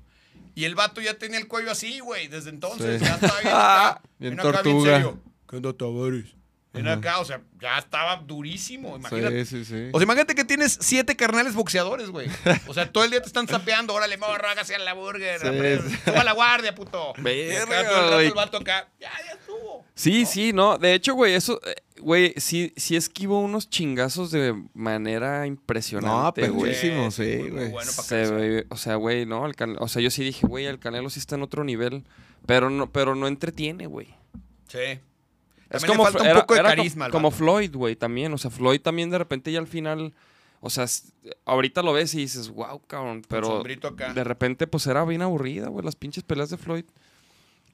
Y 0.56 0.64
el 0.64 0.74
vato 0.74 1.00
ya 1.00 1.14
tenía 1.14 1.38
el 1.38 1.46
cuello 1.46 1.70
así, 1.70 2.00
güey, 2.00 2.26
desde 2.26 2.50
entonces. 2.50 2.98
Sí. 3.00 3.06
Ya 3.06 3.14
estaba 3.14 3.40
bien 3.40 3.54
acá. 3.54 4.02
Bien 4.18 4.40
acá, 4.40 4.52
tortuga. 4.62 4.92
serio. 4.96 5.20
¿Qué 5.48 5.56
onda, 5.56 5.72
Tavares? 5.72 6.34
Ven 6.70 6.86
acá, 6.86 7.18
o 7.20 7.24
sea, 7.24 7.40
ya 7.60 7.78
estaba 7.78 8.16
durísimo, 8.16 8.94
imagínate. 8.96 9.44
Sí, 9.46 9.64
sí, 9.64 9.64
sí. 9.64 9.88
O 9.92 9.98
sea, 9.98 10.04
imagínate 10.04 10.34
que 10.34 10.44
tienes 10.44 10.78
siete 10.80 11.16
carnales 11.16 11.54
boxeadores, 11.54 12.10
güey. 12.10 12.28
O 12.68 12.74
sea, 12.74 12.92
todo 12.92 13.04
el 13.04 13.10
día 13.10 13.20
te 13.20 13.26
están 13.26 13.48
sapeando. 13.48 13.94
Órale, 13.94 14.16
morro, 14.18 14.46
hágase 14.48 14.74
a 14.74 14.78
la 14.78 14.92
burger. 14.92 15.40
Sí, 15.40 15.46
hombre. 15.48 15.80
sí. 15.80 15.96
Suba 16.04 16.22
la 16.24 16.32
guardia, 16.32 16.74
puto. 16.74 17.14
Verga, 17.18 17.50
Y 17.52 17.56
acá 17.56 17.88
todo 17.88 17.96
el 17.96 18.04
rato 18.04 18.14
güey. 18.14 18.26
el 18.28 18.34
vato 18.34 18.56
acá. 18.58 18.88
Ya, 19.00 19.10
ya 19.26 19.32
estuvo. 19.32 19.84
Sí, 19.94 20.26
sí, 20.26 20.52
no. 20.52 20.78
De 20.78 20.94
hecho, 20.94 21.14
güey, 21.14 21.34
eso, 21.34 21.58
eh, 21.66 21.74
güey, 22.00 22.34
sí, 22.36 22.72
sí 22.76 22.96
esquivo 22.96 23.40
unos 23.40 23.68
chingazos 23.70 24.30
de 24.30 24.54
manera 24.74 25.40
No, 25.40 25.46
impresionante, 25.46 26.48
güey. 26.48 26.72
perrísimo, 26.72 27.10
sí, 27.10 27.48
güey. 27.50 27.70
bueno 27.70 27.90
Se 27.90 28.66
o 28.68 28.76
sea, 28.76 28.96
güey, 28.96 29.26
no, 29.26 29.46
el 29.46 29.54
Cane- 29.56 29.76
o 29.80 29.88
sea, 29.88 30.02
yo 30.02 30.10
sí 30.10 30.22
dije, 30.24 30.46
güey, 30.46 30.66
el 30.66 30.78
Canelo 30.78 31.10
sí 31.10 31.18
está 31.18 31.34
en 31.36 31.42
otro 31.42 31.64
nivel, 31.64 32.04
pero 32.46 32.70
no, 32.70 32.90
pero 32.90 33.14
no 33.14 33.26
entretiene, 33.26 33.86
güey. 33.86 34.08
Sí. 34.68 34.78
Es 35.70 35.82
También 35.82 35.88
como 35.98 36.06
le 36.06 36.12
falta 36.12 36.32
un 36.32 36.40
poco 36.40 36.54
de 36.54 36.62
carisma 36.62 37.10
como 37.10 37.28
vato. 37.30 37.36
Floyd, 37.38 37.74
güey, 37.74 37.94
también, 37.96 38.32
o 38.32 38.38
sea, 38.38 38.50
Floyd 38.50 38.80
también 38.80 39.10
de 39.10 39.18
repente 39.18 39.52
ya 39.52 39.58
al 39.58 39.66
final, 39.66 40.14
o 40.60 40.70
sea, 40.70 40.86
ahorita 41.44 41.82
lo 41.82 41.92
ves 41.92 42.14
y 42.14 42.18
dices, 42.20 42.48
wow, 42.48 42.80
cabrón, 42.86 43.22
pero 43.28 43.62
acá. 43.84 44.14
de 44.14 44.24
repente 44.24 44.66
pues 44.66 44.86
era 44.86 45.04
bien 45.04 45.20
aburrida, 45.22 45.68
güey, 45.68 45.84
las 45.84 45.94
pinches 45.96 46.24
peleas 46.24 46.48
de 46.50 46.56
Floyd. 46.56 46.84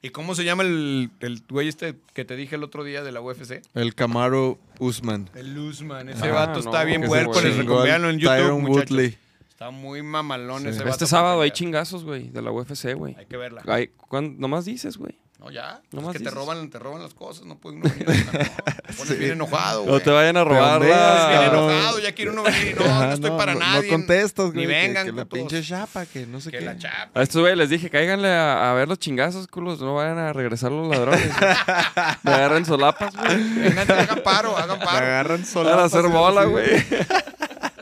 ¿Y 0.01 0.09
cómo 0.11 0.35
se 0.35 0.43
llama 0.43 0.63
el, 0.63 1.09
el 1.19 1.41
güey 1.49 1.67
este 1.67 1.95
que 2.13 2.25
te 2.25 2.35
dije 2.35 2.55
el 2.55 2.63
otro 2.63 2.83
día 2.83 3.01
de 3.03 3.11
la 3.11 3.21
UFC? 3.21 3.61
El 3.73 3.95
Camaro 3.95 4.59
Usman. 4.79 5.29
El 5.33 5.53
Luzman. 5.55 6.09
Ese 6.09 6.27
Ah, 6.27 6.33
vato 6.33 6.53
no, 6.53 6.59
está 6.59 6.83
bien 6.83 7.01
puerco. 7.03 7.41
Les 7.41 7.57
recomiendo 7.57 8.09
en 8.09 8.19
YouTube, 8.19 8.35
Tyron 8.37 8.61
muchachos. 8.61 8.91
Woodley. 8.91 9.17
Está 9.49 9.71
muy 9.71 10.03
mamalón 10.03 10.61
Sí. 10.63 10.67
ese 10.69 10.79
vato. 10.79 10.89
Este 10.91 11.07
sábado 11.07 11.41
hay 11.41 11.49
chingazos, 11.51 12.03
güey, 12.03 12.29
de 12.29 12.41
la 12.41 12.51
UFC, 12.51 12.93
güey. 12.93 13.15
Hay 13.17 13.25
que 13.25 13.37
verla. 13.37 13.63
Ay, 13.65 13.89
¿cuán- 14.09 14.37
Nomás 14.37 14.65
dices, 14.65 14.97
güey. 14.97 15.17
No, 15.37 15.51
ya. 15.51 15.81
No 15.91 15.99
es 15.99 16.05
más 16.05 16.13
que 16.15 16.23
te 16.23 16.29
roban, 16.29 16.69
te 16.69 16.79
roban 16.79 17.01
las 17.03 17.13
cosas. 17.13 17.45
No 17.45 17.57
puede 17.57 17.75
uno 17.75 17.89
venir. 17.89 18.25
No, 18.25 18.31
te 18.87 18.93
pones 18.93 19.19
bien 19.19 19.31
enojado, 19.33 19.81
güey. 19.81 19.93
No 19.93 19.99
te 19.99 20.09
vayan 20.09 20.37
a 20.37 20.43
robar 20.45 20.81
la- 20.81 21.27
Bien 21.29 21.41
enojado, 21.51 21.99
ya 21.99 22.11
quiere 22.15 22.31
uno 22.31 22.43
venir. 22.43 22.77
No, 22.79 22.85
no 22.87 22.91
Ajá, 22.93 23.13
estoy 23.13 23.31
para 23.31 23.53
no, 23.53 23.59
nadie. 23.59 23.91
No 23.91 23.97
contestas, 23.97 24.45
güey. 24.53 24.57
Ni 24.57 24.61
que- 24.61 24.67
vengan, 24.67 25.05
Que, 25.05 25.11
la 25.11 25.25
putos. 25.25 25.37
pinche 25.51 25.61
chapa, 25.61 26.05
que 26.05 26.25
no 26.25 26.39
sé 26.39 26.51
Que 26.51 26.59
qué. 26.59 26.65
la 26.65 26.77
chapa. 26.77 27.19
A 27.19 27.23
estos 27.23 27.41
güey 27.41 27.53
les 27.55 27.69
dije, 27.69 27.89
cáiganle 27.89 28.29
a, 28.29 28.71
a 28.71 28.73
ver 28.75 28.87
los 28.87 28.97
chingazos, 28.97 29.45
culos, 29.47 29.81
no 29.81 29.95
vayan 29.95 30.17
a 30.19 30.31
regresar 30.31 30.71
los 30.71 30.87
ladrones. 30.87 31.21
Me 32.23 32.31
agarren 32.31 32.65
solapas, 32.65 33.13
güey. 33.15 33.43
Vengan, 33.59 33.91
hagan 33.91 34.23
paro, 34.23 34.57
hagan 34.57 34.79
Me 34.79 34.85
paro. 34.85 35.05
agarran 35.05 35.45
sola. 35.45 35.71
Van 35.71 35.79
a 35.79 35.83
hacer 35.83 36.07
bola, 36.07 36.45
güey. 36.45 36.65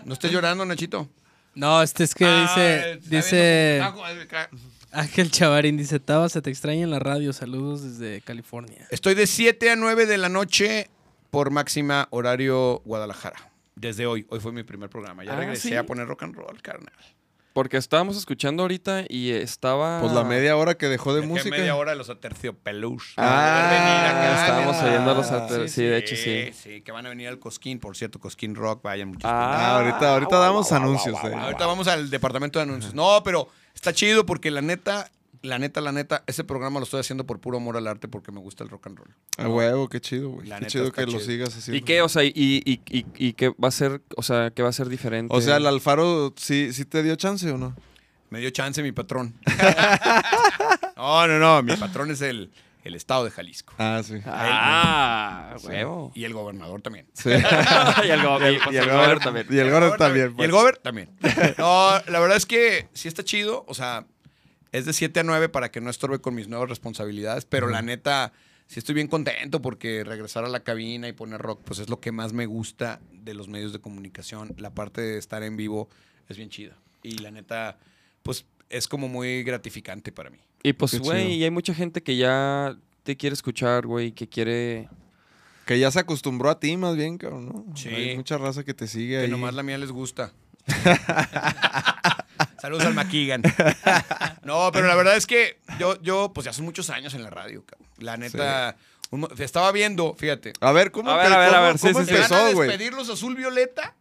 No 0.06 0.14
estés 0.14 0.32
llorando, 0.32 0.66
Nachito. 0.66 1.08
No, 1.56 1.84
este 1.84 2.04
es 2.04 2.16
que 2.16 2.26
Ah, 2.26 2.42
dice, 2.42 3.00
dice. 3.10 3.82
Ángel 4.94 5.32
Chavarín, 5.32 5.76
dice, 5.78 6.00
Taba, 6.00 6.30
se 6.30 6.42
te 6.42 6.50
extraña 6.50 6.84
en 6.84 6.92
la 6.92 7.00
radio, 7.00 7.34
saludos 7.34 7.84
desde 7.84 8.22
California. 8.22 8.88
Estoy 8.92 9.16
de 9.16 9.26
7 9.28 9.72
a 9.72 9.76
9 9.76 10.06
de 10.06 10.18
la 10.18 10.30
noche 10.30 10.90
por 11.32 11.50
máxima 11.52 12.08
horario 12.12 12.82
Guadalajara. 12.86 13.52
Desde 13.76 14.06
hoy. 14.06 14.26
Hoy 14.30 14.40
fue 14.40 14.52
mi 14.52 14.64
primer 14.64 14.90
programa. 14.90 15.24
Ya 15.24 15.34
Ah, 15.34 15.38
regresé 15.38 15.70
¿sí? 15.70 15.76
a 15.76 15.84
poner 15.86 16.08
rock 16.08 16.24
and 16.24 16.36
roll, 16.36 16.62
carnal. 16.62 16.94
Porque 17.54 17.78
estábamos 17.78 18.18
escuchando 18.18 18.64
ahorita 18.64 19.04
y 19.10 19.30
estaba... 19.32 20.00
Pues 20.00 20.12
la 20.14 20.24
media 20.24 20.58
hora 20.58 20.76
que 20.76 20.88
dejó 20.88 21.14
de 21.14 21.22
Dejé 21.22 21.34
música. 21.34 21.56
media 21.58 21.76
hora 21.76 21.92
de 21.92 21.98
los 21.98 22.10
aterciopelús. 22.10 23.14
Ah, 23.18 24.40
estábamos 24.42 24.76
ah, 24.78 24.86
oyendo 24.86 25.14
los 25.14 25.28
sí, 25.28 25.34
alter- 25.34 25.70
sí, 25.70 25.84
de 25.84 25.98
hecho 25.98 26.16
sí. 26.16 26.52
Sí, 26.54 26.82
que 26.82 26.92
van 26.92 27.06
a 27.06 27.10
venir 27.10 27.28
al 27.28 27.38
Cosquín. 27.40 27.80
Por 27.80 27.96
cierto, 27.96 28.20
Cosquín 28.20 28.56
Rock, 28.56 28.82
vayan 28.84 29.10
muchos. 29.10 29.26
Ah, 29.26 29.78
ahorita, 29.78 30.14
ahorita 30.14 30.38
damos 30.40 30.72
anuncios. 30.72 31.16
eh. 31.24 31.34
Ahorita 31.36 31.66
vamos 31.68 31.88
al 31.88 32.10
departamento 32.10 32.58
de 32.58 32.64
anuncios. 32.64 32.94
No, 32.96 33.22
pero 33.24 33.48
está 33.74 33.94
chido 33.94 34.26
porque 34.26 34.52
la 34.52 34.62
neta, 34.62 35.12
la 35.42 35.60
neta, 35.60 35.82
la 35.82 35.92
neta, 35.92 36.24
ese 36.28 36.44
programa 36.44 36.80
lo 36.80 36.86
estoy 36.86 37.00
haciendo 37.00 37.26
por 37.26 37.40
puro 37.40 37.58
amor 37.58 37.78
al 37.78 37.88
arte 37.88 38.08
porque 38.08 38.32
me 38.32 38.40
gusta 38.40 38.64
el 38.64 38.70
rock 38.70 38.88
and 38.88 38.98
roll. 38.98 39.10
A 39.38 39.48
huevo, 39.48 39.90
qué 39.90 40.00
chido, 40.00 40.30
güey. 40.30 40.48
Qué 40.48 40.54
neta 40.56 40.68
chido 40.68 40.92
que 40.92 41.06
lo 41.06 41.20
sigas 41.20 41.56
haciendo. 41.56 41.78
¿Y 41.78 41.82
qué? 41.82 42.02
O 42.02 42.10
sea, 42.10 42.24
y, 42.24 42.32
y, 42.36 42.82
y, 42.90 43.06
y 43.18 43.34
qué 43.34 43.50
va 43.50 43.68
a 43.68 43.72
ser, 43.72 44.02
o 44.16 44.24
sea, 44.24 44.52
qué 44.52 44.64
va 44.64 44.70
a 44.70 44.74
ser 44.74 44.90
diferente? 44.90 45.36
O 45.36 45.42
sea, 45.42 45.58
el 45.58 45.68
Alfaro 45.68 46.34
sí, 46.38 46.72
sí 46.74 46.86
te 46.86 47.04
dio 47.04 47.16
chance 47.16 47.50
o 47.52 47.58
no? 47.58 47.76
Me 48.30 48.40
dio 48.40 48.50
chance 48.50 48.82
mi 48.82 48.92
patrón. 48.92 49.36
no, 50.98 51.28
no, 51.28 51.40
no. 51.40 51.62
Mi 51.62 51.76
patrón 51.76 52.12
es 52.12 52.22
el, 52.22 52.50
el 52.84 52.96
estado 52.96 53.24
de 53.26 53.32
Jalisco. 53.32 53.74
Ah, 53.78 54.02
sí. 54.04 54.16
Ah, 54.26 55.56
Sí. 55.60 55.68
huevo. 55.68 56.12
Y 56.16 56.24
el 56.26 56.34
gobernador 56.34 56.82
también. 56.82 57.08
Sí. 57.14 57.30
y 58.06 58.10
el 58.10 58.22
go- 58.24 58.38
y, 58.50 58.58
pues, 58.60 58.74
y 58.74 58.78
el 58.78 58.84
el 58.84 58.90
gober 58.90 59.06
gober 59.08 59.20
también. 59.20 59.48
Y 59.50 59.58
el 59.60 59.72
gober 59.72 59.98
también. 59.98 60.26
Y 60.26 60.30
el 60.30 60.36
pues. 60.36 60.52
gober 60.52 60.78
también. 60.78 61.10
No, 61.58 61.92
la 62.08 62.20
verdad 62.20 62.38
es 62.38 62.46
que 62.46 62.88
sí 62.94 63.08
está 63.08 63.24
chido. 63.24 63.66
O 63.68 63.74
sea, 63.74 64.06
es 64.72 64.86
de 64.86 64.94
7 64.94 65.20
a 65.20 65.24
9 65.24 65.50
para 65.50 65.72
que 65.72 65.82
no 65.82 65.90
estorbe 65.90 66.20
con 66.20 66.36
mis 66.36 66.48
nuevas 66.48 66.70
responsabilidades. 66.70 67.46
Pero 67.46 67.68
la 67.70 67.82
neta, 67.82 68.34
sí 68.68 68.80
estoy 68.80 68.96
bien 68.96 69.08
contento 69.08 69.62
porque 69.62 70.04
regresar 70.04 70.44
a 70.46 70.50
la 70.50 70.62
cabina 70.62 71.08
y 71.08 71.14
poner 71.14 71.40
rock, 71.42 71.62
pues 71.64 71.80
es 71.80 71.90
lo 71.90 72.00
que 72.00 72.12
más 72.12 72.34
me 72.34 72.46
gusta 72.46 73.00
de 73.12 73.34
los 73.34 73.48
medios 73.48 73.72
de 73.74 73.80
comunicación. 73.80 74.54
La 74.58 74.72
parte 74.74 75.02
de 75.02 75.18
estar 75.18 75.44
en 75.44 75.56
vivo 75.58 75.90
es 76.28 76.38
bien 76.38 76.50
chida. 76.50 76.76
Y 77.04 77.18
la 77.20 77.32
neta, 77.32 77.78
pues 78.24 78.46
es 78.70 78.88
como 78.88 79.08
muy 79.08 79.44
gratificante 79.44 80.12
para 80.12 80.30
mí. 80.30 80.40
Y 80.64 80.74
pues, 80.74 80.98
güey, 81.00 81.34
y 81.34 81.44
hay 81.44 81.52
mucha 81.52 81.74
gente 81.74 82.02
que 82.02 82.16
ya 82.16 82.76
te 83.04 83.18
quiere 83.18 83.34
escuchar, 83.34 83.86
güey, 83.86 84.14
que 84.14 84.28
quiere... 84.30 84.88
Que 85.66 85.78
ya 85.80 85.92
se 85.92 86.00
acostumbró 86.00 86.50
a 86.50 86.60
ti 86.60 86.76
más 86.78 86.96
bien, 86.96 87.18
cabrón, 87.18 87.46
¿no? 87.48 87.66
Sí. 87.76 87.90
Hay 87.90 88.16
mucha 88.18 88.38
raza 88.38 88.64
que 88.64 88.74
te 88.74 88.88
sigue 88.88 89.18
Que 89.18 89.24
ahí. 89.26 89.30
nomás 89.30 89.54
la 89.54 89.64
mía 89.64 89.78
les 89.78 89.92
gusta. 89.92 90.32
Saludos 92.62 92.86
al 92.86 92.94
Maquigan. 92.94 93.42
No, 94.44 94.70
pero 94.72 94.88
la 94.88 94.96
verdad 94.96 95.16
es 95.18 95.28
que 95.28 95.60
yo, 95.80 96.02
yo, 96.02 96.32
pues 96.34 96.46
ya 96.46 96.54
son 96.54 96.66
muchos 96.66 96.90
años 96.90 97.14
en 97.14 97.24
la 97.24 97.30
radio, 97.30 97.64
cabrón. 97.66 97.88
La 98.00 98.18
neta, 98.18 98.76
un 99.10 99.22
mo- 99.22 99.30
estaba 99.38 99.72
viendo, 99.72 100.16
fíjate. 100.16 100.54
A 100.62 100.72
ver, 100.72 100.92
¿cómo, 100.92 101.10
A 101.12 101.18
ver, 101.18 101.32
a 101.32 101.38
ver, 101.38 101.50
a 101.50 101.52
cómo- 101.52 101.64
ver, 101.64 101.78
sí, 101.78 101.88
cómo 101.92 102.00
sí, 102.00 102.06
sí. 102.06 102.14
Van 102.14 102.22
a 102.22 102.26
empezó, 102.26 102.56
güey? 102.56 102.70
despedir 102.70 102.94
los 102.94 103.10
azul 103.10 103.36
violeta 103.36 103.96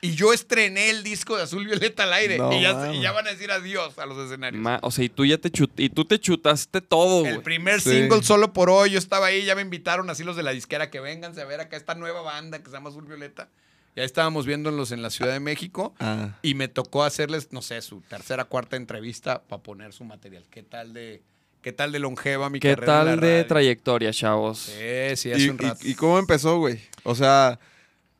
Y 0.00 0.14
yo 0.14 0.32
estrené 0.32 0.90
el 0.90 1.02
disco 1.02 1.36
de 1.36 1.42
Azul 1.42 1.64
Violeta 1.66 2.04
al 2.04 2.12
aire. 2.12 2.38
No 2.38 2.52
y, 2.52 2.62
ya, 2.62 2.92
y 2.94 3.00
ya 3.02 3.10
van 3.12 3.26
a 3.26 3.30
decir 3.30 3.50
adiós 3.50 3.98
a 3.98 4.06
los 4.06 4.16
escenarios. 4.26 4.62
Ma- 4.62 4.78
o 4.82 4.90
sea, 4.92 5.04
y 5.04 5.08
tú 5.08 5.26
ya 5.26 5.38
te 5.38 5.50
chut 5.50 5.72
y 5.80 5.88
tú 5.88 6.04
te 6.04 6.20
chutaste 6.20 6.80
todo, 6.80 7.26
El 7.26 7.32
güey. 7.34 7.42
primer 7.42 7.80
Sí. 7.80 7.90
single 7.90 8.22
solo 8.22 8.52
por 8.52 8.70
hoy, 8.70 8.90
yo 8.90 8.98
estaba 8.98 9.26
ahí, 9.26 9.44
ya 9.44 9.56
me 9.56 9.62
invitaron 9.62 10.08
así 10.08 10.22
los 10.22 10.36
de 10.36 10.44
la 10.44 10.52
disquera 10.52 10.88
que 10.90 11.00
vénganse 11.00 11.40
a 11.40 11.44
ver 11.46 11.60
acá 11.60 11.76
esta 11.76 11.94
nueva 11.96 12.20
banda 12.22 12.60
que 12.60 12.66
se 12.66 12.72
llama 12.72 12.90
Azul 12.90 13.06
Violeta. 13.06 13.48
Ya 13.96 14.04
estábamos 14.04 14.46
viéndolos 14.46 14.92
en 14.92 15.02
la 15.02 15.10
Ciudad 15.10 15.32
de 15.32 15.40
México 15.40 15.92
Ah. 15.98 16.38
y 16.42 16.54
me 16.54 16.68
tocó 16.68 17.02
hacerles, 17.02 17.48
no 17.52 17.60
sé, 17.62 17.82
su 17.82 18.00
tercera, 18.02 18.44
cuarta 18.44 18.76
entrevista 18.76 19.42
para 19.42 19.60
poner 19.64 19.92
su 19.92 20.04
material. 20.04 20.44
¿Qué 20.48 20.62
tal 20.62 20.92
de, 20.92 21.22
qué 21.60 21.72
tal 21.72 21.90
de 21.90 21.98
longeva 21.98 22.48
mi 22.50 22.60
¿Qué 22.60 22.68
carrera 22.76 23.02
la 23.02 23.10
tal 23.10 23.20
de 23.20 23.42
trayectoria, 23.42 24.12
chavos? 24.12 24.58
Sí, 24.60 25.16
sí, 25.16 25.32
hace 25.32 25.42
¿Y, 25.42 25.48
un 25.48 25.58
rato. 25.58 25.80
y- 25.82 25.90
y 25.90 25.94
cómo 25.96 26.20
empezó, 26.20 26.58
güey? 26.58 26.78
O 27.02 27.16
sea, 27.16 27.58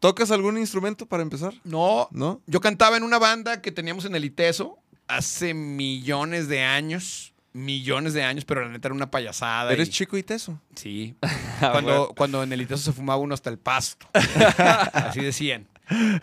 ¿tocas 0.01 0.30
algún 0.30 0.59
instrumento 0.59 1.07
para 1.07 1.22
empezar? 1.22 1.55
No, 1.64 2.09
¿No? 2.12 2.40
yo 2.46 2.61
cantaba 2.61 2.96
en 2.96 3.03
una 3.03 3.18
banda 3.18 3.61
que 3.62 3.72
teníamos 3.72 4.05
en 4.05 4.14
el 4.14 4.24
ITESO 4.24 4.78
hace 5.07 5.55
millones 5.55 6.49
de 6.49 6.62
años. 6.62 7.32
Millones 7.55 8.12
de 8.12 8.22
años, 8.22 8.44
pero 8.44 8.61
la 8.61 8.68
neta 8.68 8.88
era 8.88 8.94
una 8.94 9.11
payasada. 9.11 9.72
¿Eres 9.72 9.88
y- 9.88 9.92
chico 9.92 10.16
y 10.16 10.22
teso? 10.22 10.61
Sí. 10.76 11.14
Ah, 11.61 11.70
Cuando, 11.72 12.12
cuando 12.16 12.42
en 12.44 12.53
el 12.53 12.61
ITESO 12.61 12.84
se 12.84 12.92
fumaba 12.92 13.20
uno 13.20 13.34
hasta 13.34 13.51
el 13.51 13.59
pasto. 13.59 14.07
Así 14.92 15.20
decían. 15.20 15.66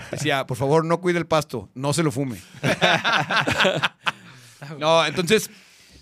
Decía, 0.09 0.47
por 0.47 0.55
favor, 0.55 0.85
no 0.85 1.01
cuide 1.01 1.19
el 1.19 1.27
pasto, 1.27 1.67
no 1.75 1.91
se 1.91 2.03
lo 2.03 2.11
fume. 2.13 2.39
no, 4.79 5.05
entonces, 5.05 5.49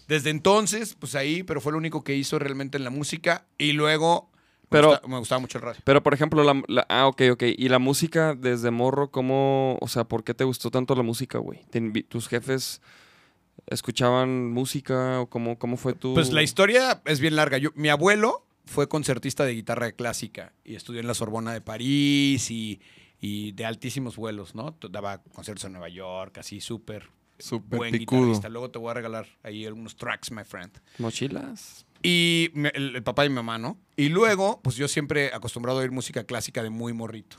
desde 0.08 0.30
entonces, 0.30 0.96
pues 1.00 1.16
ahí, 1.16 1.44
pero 1.44 1.62
fue 1.62 1.72
lo 1.72 1.78
único 1.78 2.04
que 2.04 2.16
hizo 2.16 2.40
realmente 2.40 2.78
en 2.78 2.84
la 2.84 2.90
música. 2.90 3.46
Y 3.58 3.74
luego, 3.74 4.30
me, 4.64 4.68
Pero- 4.70 4.90
gusta- 4.90 5.08
me 5.08 5.18
gustaba 5.20 5.40
mucho 5.40 5.58
el 5.60 5.64
radio. 5.64 5.82
Pero, 5.84 6.02
por 6.04 6.14
ejemplo, 6.14 6.44
la, 6.44 6.62
la- 6.68 6.86
Ah, 6.90 7.08
ok, 7.08 7.22
ok. 7.34 7.44
¿Y 7.58 7.70
la 7.70 7.80
música 7.80 8.34
desde 8.36 8.72
morro, 8.72 9.12
cómo... 9.12 9.78
O 9.82 9.88
sea, 9.88 10.04
¿por 10.06 10.24
qué 10.24 10.34
te 10.34 10.44
gustó 10.44 10.72
tanto 10.72 10.96
la 10.96 11.04
música, 11.04 11.38
güey? 11.38 11.62
¿Te 11.70 11.82
invi- 11.82 12.08
¿Tus 12.08 12.28
jefes 12.28 12.82
escuchaban 13.68 14.52
música 14.52 15.22
o 15.22 15.28
cómo, 15.30 15.58
cómo 15.58 15.78
fue 15.78 15.94
tu...? 15.94 16.14
Pues 16.14 16.32
la 16.32 16.44
historia 16.44 17.02
es 17.06 17.20
bien 17.20 17.36
larga. 17.36 17.58
Yo, 17.58 17.70
mi 17.76 17.90
abuelo 17.90 18.46
fue 18.66 18.88
concertista 18.88 19.46
de 19.46 19.54
guitarra 19.54 19.92
clásica 19.92 20.54
y 20.64 20.76
estudió 20.76 21.00
en 21.02 21.08
la 21.08 21.14
Sorbona 21.14 21.54
de 21.54 21.62
París 21.62 22.50
y, 22.52 22.82
y 23.20 23.52
de 23.54 23.66
altísimos 23.66 24.16
vuelos, 24.16 24.56
¿no? 24.56 24.76
Daba 24.90 25.22
conciertos 25.34 25.66
en 25.66 25.74
Nueva 25.74 25.90
York, 25.90 26.38
así 26.40 26.62
súper 26.62 27.10
Súper 27.40 27.78
buen 27.78 27.92
picudo. 27.92 28.22
guitarrista. 28.22 28.50
Luego 28.50 28.72
te 28.72 28.80
voy 28.80 28.92
a 28.92 28.94
regalar 28.94 29.28
ahí 29.44 29.66
algunos 29.66 29.96
tracks, 29.96 30.32
my 30.32 30.44
friend. 30.44 30.72
¿Mochilas? 30.98 31.86
Y 32.04 32.52
me- 32.54 32.70
el, 32.76 32.96
el 32.98 33.04
papá 33.04 33.26
y 33.26 33.30
mi 33.30 33.36
mamá, 33.36 33.58
¿no? 33.58 33.78
Y 33.96 34.10
luego, 34.10 34.60
pues 34.62 34.76
yo 34.76 34.88
siempre 34.88 35.32
acostumbrado 35.34 35.80
a 35.80 35.82
oír 35.82 35.92
música 35.92 36.26
clásica 36.26 36.62
de 36.62 36.70
muy 36.70 36.94
morrito. 36.94 37.38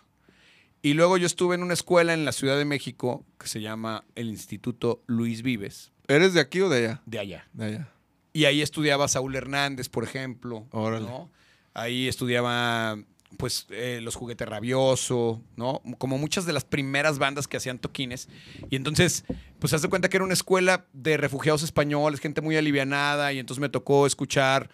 Y 0.82 0.94
luego 0.94 1.16
yo 1.16 1.26
estuve 1.26 1.54
en 1.54 1.62
una 1.62 1.74
escuela 1.74 2.12
en 2.14 2.24
la 2.24 2.32
Ciudad 2.32 2.56
de 2.58 2.64
México 2.64 3.24
que 3.38 3.46
se 3.46 3.60
llama 3.60 4.04
el 4.14 4.28
Instituto 4.28 5.02
Luis 5.06 5.42
Vives, 5.42 5.92
¿Eres 6.08 6.34
de 6.34 6.40
aquí 6.40 6.60
o 6.60 6.68
de 6.68 6.78
allá? 6.86 7.02
de 7.06 7.18
allá. 7.18 7.48
De 7.54 7.64
allá. 7.64 7.88
Y 8.34 8.44
ahí 8.46 8.60
estudiaba 8.62 9.08
Saúl 9.08 9.34
Hernández, 9.36 9.88
por 9.88 10.04
ejemplo. 10.04 10.66
Órale. 10.72 11.06
¿no? 11.06 11.30
Ahí 11.72 12.08
estudiaba, 12.08 12.98
pues, 13.38 13.66
eh, 13.70 14.00
Los 14.02 14.16
Juguetes 14.16 14.48
Rabioso, 14.48 15.42
¿no? 15.56 15.82
Como 15.98 16.18
muchas 16.18 16.46
de 16.46 16.52
las 16.52 16.64
primeras 16.64 17.18
bandas 17.18 17.48
que 17.48 17.56
hacían 17.56 17.78
toquines. 17.78 18.28
Y 18.70 18.76
entonces, 18.76 19.24
pues, 19.58 19.72
haz 19.72 19.82
de 19.82 19.88
cuenta 19.88 20.08
que 20.08 20.16
era 20.16 20.24
una 20.24 20.34
escuela 20.34 20.86
de 20.92 21.16
refugiados 21.16 21.62
españoles, 21.62 22.20
gente 22.20 22.40
muy 22.40 22.56
alivianada. 22.56 23.32
Y 23.32 23.38
entonces 23.38 23.60
me 23.60 23.68
tocó 23.68 24.06
escuchar 24.06 24.70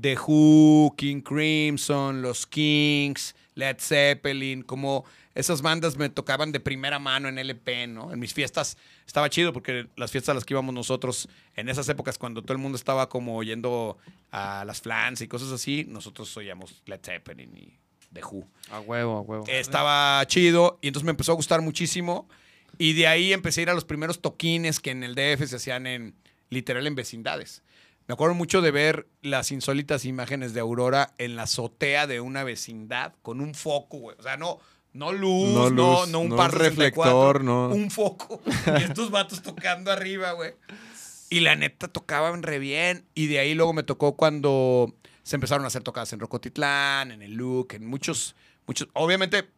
The 0.00 0.16
Who, 0.16 0.94
King 0.96 1.20
Crimson, 1.20 2.22
Los 2.22 2.46
Kings, 2.46 3.34
Led 3.54 3.76
Zeppelin, 3.78 4.62
como 4.62 5.04
esas 5.34 5.62
bandas 5.62 5.96
me 5.96 6.08
tocaban 6.08 6.52
de 6.52 6.60
primera 6.60 6.98
mano 6.98 7.28
en 7.28 7.38
LP, 7.38 7.86
¿no? 7.86 8.12
En 8.12 8.18
mis 8.18 8.34
fiestas 8.34 8.76
estaba 9.06 9.30
chido 9.30 9.52
porque 9.52 9.88
las 9.96 10.10
fiestas 10.10 10.30
a 10.30 10.34
las 10.34 10.44
que 10.44 10.54
íbamos 10.54 10.74
nosotros 10.74 11.28
en 11.54 11.68
esas 11.68 11.88
épocas 11.88 12.18
cuando 12.18 12.42
todo 12.42 12.52
el 12.52 12.58
mundo 12.58 12.76
estaba 12.76 13.08
como 13.08 13.42
yendo 13.42 13.98
a 14.30 14.64
las 14.64 14.80
flans 14.82 15.20
y 15.20 15.28
cosas 15.28 15.50
así, 15.50 15.84
nosotros 15.88 16.34
oíamos 16.36 16.82
Led 16.86 17.00
Zeppelin 17.02 17.56
y 17.56 17.78
The 18.12 18.22
Who. 18.24 18.46
A 18.70 18.80
huevo, 18.80 19.18
a 19.18 19.20
huevo. 19.20 19.44
Estaba 19.48 20.24
chido 20.26 20.78
y 20.80 20.88
entonces 20.88 21.04
me 21.04 21.10
empezó 21.10 21.32
a 21.32 21.34
gustar 21.34 21.60
muchísimo 21.60 22.28
y 22.78 22.94
de 22.94 23.06
ahí 23.06 23.32
empecé 23.32 23.60
a 23.60 23.62
ir 23.62 23.70
a 23.70 23.74
los 23.74 23.84
primeros 23.84 24.20
toquines 24.20 24.80
que 24.80 24.90
en 24.90 25.02
el 25.02 25.14
DF 25.14 25.46
se 25.46 25.56
hacían 25.56 25.86
en 25.86 26.14
literal 26.50 26.86
en 26.86 26.94
vecindades. 26.94 27.62
Me 28.08 28.14
acuerdo 28.14 28.34
mucho 28.34 28.60
de 28.60 28.70
ver 28.70 29.06
las 29.22 29.52
insólitas 29.52 30.04
imágenes 30.04 30.54
de 30.54 30.60
Aurora 30.60 31.14
en 31.18 31.36
la 31.36 31.44
azotea 31.44 32.06
de 32.06 32.20
una 32.20 32.44
vecindad 32.44 33.14
con 33.22 33.40
un 33.40 33.54
foco, 33.54 33.98
güey. 33.98 34.16
O 34.18 34.22
sea, 34.22 34.36
no, 34.36 34.58
no 34.92 35.12
luz, 35.12 35.50
No 35.54 35.70
no, 35.70 36.00
luz, 36.00 36.08
no 36.08 36.20
un 36.20 36.28
no 36.30 36.36
par 36.36 36.52
un 36.52 36.58
64, 36.58 37.32
reflector, 37.32 37.44
no. 37.44 37.68
Un 37.68 37.90
foco. 37.90 38.42
Y 38.78 38.82
estos 38.82 39.10
vatos 39.10 39.42
tocando 39.42 39.90
arriba, 39.90 40.32
güey. 40.32 40.52
Y 41.30 41.40
la 41.40 41.54
neta 41.54 41.88
tocaban 41.88 42.42
re 42.42 42.58
bien. 42.58 43.06
Y 43.14 43.28
de 43.28 43.38
ahí 43.38 43.54
luego 43.54 43.72
me 43.72 43.82
tocó 43.84 44.16
cuando 44.16 44.94
se 45.22 45.36
empezaron 45.36 45.64
a 45.64 45.68
hacer 45.68 45.82
tocadas 45.82 46.12
en 46.12 46.20
Rocotitlán, 46.20 47.12
en 47.12 47.22
el 47.22 47.32
Look, 47.34 47.74
en 47.74 47.86
muchos, 47.86 48.34
muchos. 48.66 48.88
Obviamente, 48.94 49.48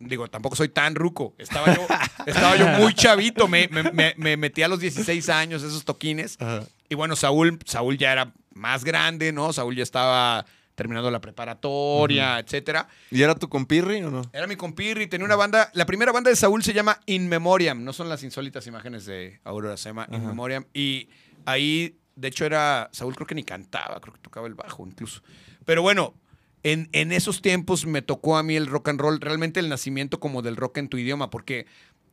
digo, 0.00 0.28
tampoco 0.28 0.56
soy 0.56 0.68
tan 0.68 0.94
ruco. 0.94 1.34
Estaba 1.38 1.74
yo, 1.74 1.86
estaba 2.26 2.56
yo 2.56 2.66
muy 2.80 2.94
chavito. 2.94 3.48
Me, 3.48 3.68
me- 3.68 3.92
me- 3.92 4.14
me 4.16 4.36
metí 4.36 4.62
a 4.62 4.68
los 4.68 4.80
16 4.80 5.28
años 5.28 5.62
esos 5.62 5.84
toquines. 5.84 6.36
Ajá. 6.40 6.64
Y 6.88 6.94
bueno, 6.94 7.16
Saúl, 7.16 7.58
Saúl 7.64 7.96
ya 7.98 8.12
era 8.12 8.32
más 8.54 8.84
grande, 8.84 9.32
¿no? 9.32 9.52
Saúl 9.52 9.76
ya 9.76 9.82
estaba 9.82 10.44
terminando 10.74 11.10
la 11.10 11.20
preparatoria, 11.20 12.38
etcétera. 12.38 12.88
¿Y 13.10 13.22
era 13.22 13.34
tu 13.34 13.48
compirri 13.48 14.02
o 14.02 14.10
no? 14.10 14.22
Era 14.32 14.46
mi 14.46 14.56
compirri, 14.56 15.06
tenía 15.06 15.24
una 15.24 15.36
banda. 15.36 15.70
La 15.74 15.86
primera 15.86 16.12
banda 16.12 16.30
de 16.30 16.36
Saúl 16.36 16.62
se 16.62 16.72
llama 16.72 16.98
In 17.06 17.28
Memoriam. 17.28 17.84
No 17.84 17.92
son 17.92 18.08
las 18.08 18.22
insólitas 18.22 18.66
imágenes 18.66 19.04
de 19.06 19.40
Aurora, 19.44 19.76
se 19.76 19.90
llama 19.90 20.06
In 20.10 20.26
Memoriam. 20.26 20.64
Y 20.74 21.08
ahí, 21.44 21.98
de 22.16 22.28
hecho, 22.28 22.44
era. 22.44 22.88
Saúl 22.92 23.14
creo 23.14 23.26
que 23.26 23.34
ni 23.34 23.44
cantaba, 23.44 24.00
creo 24.00 24.14
que 24.14 24.20
tocaba 24.20 24.46
el 24.46 24.54
bajo 24.54 24.86
incluso. 24.86 25.22
Pero 25.64 25.82
bueno, 25.82 26.14
en, 26.62 26.88
en 26.92 27.12
esos 27.12 27.42
tiempos 27.42 27.86
me 27.86 28.02
tocó 28.02 28.36
a 28.36 28.42
mí 28.42 28.56
el 28.56 28.66
rock 28.66 28.88
and 28.88 29.00
roll, 29.00 29.20
realmente 29.20 29.60
el 29.60 29.68
nacimiento 29.68 30.20
como 30.20 30.42
del 30.42 30.56
rock 30.56 30.78
en 30.78 30.88
tu 30.88 30.98
idioma, 30.98 31.30
porque. 31.30 31.66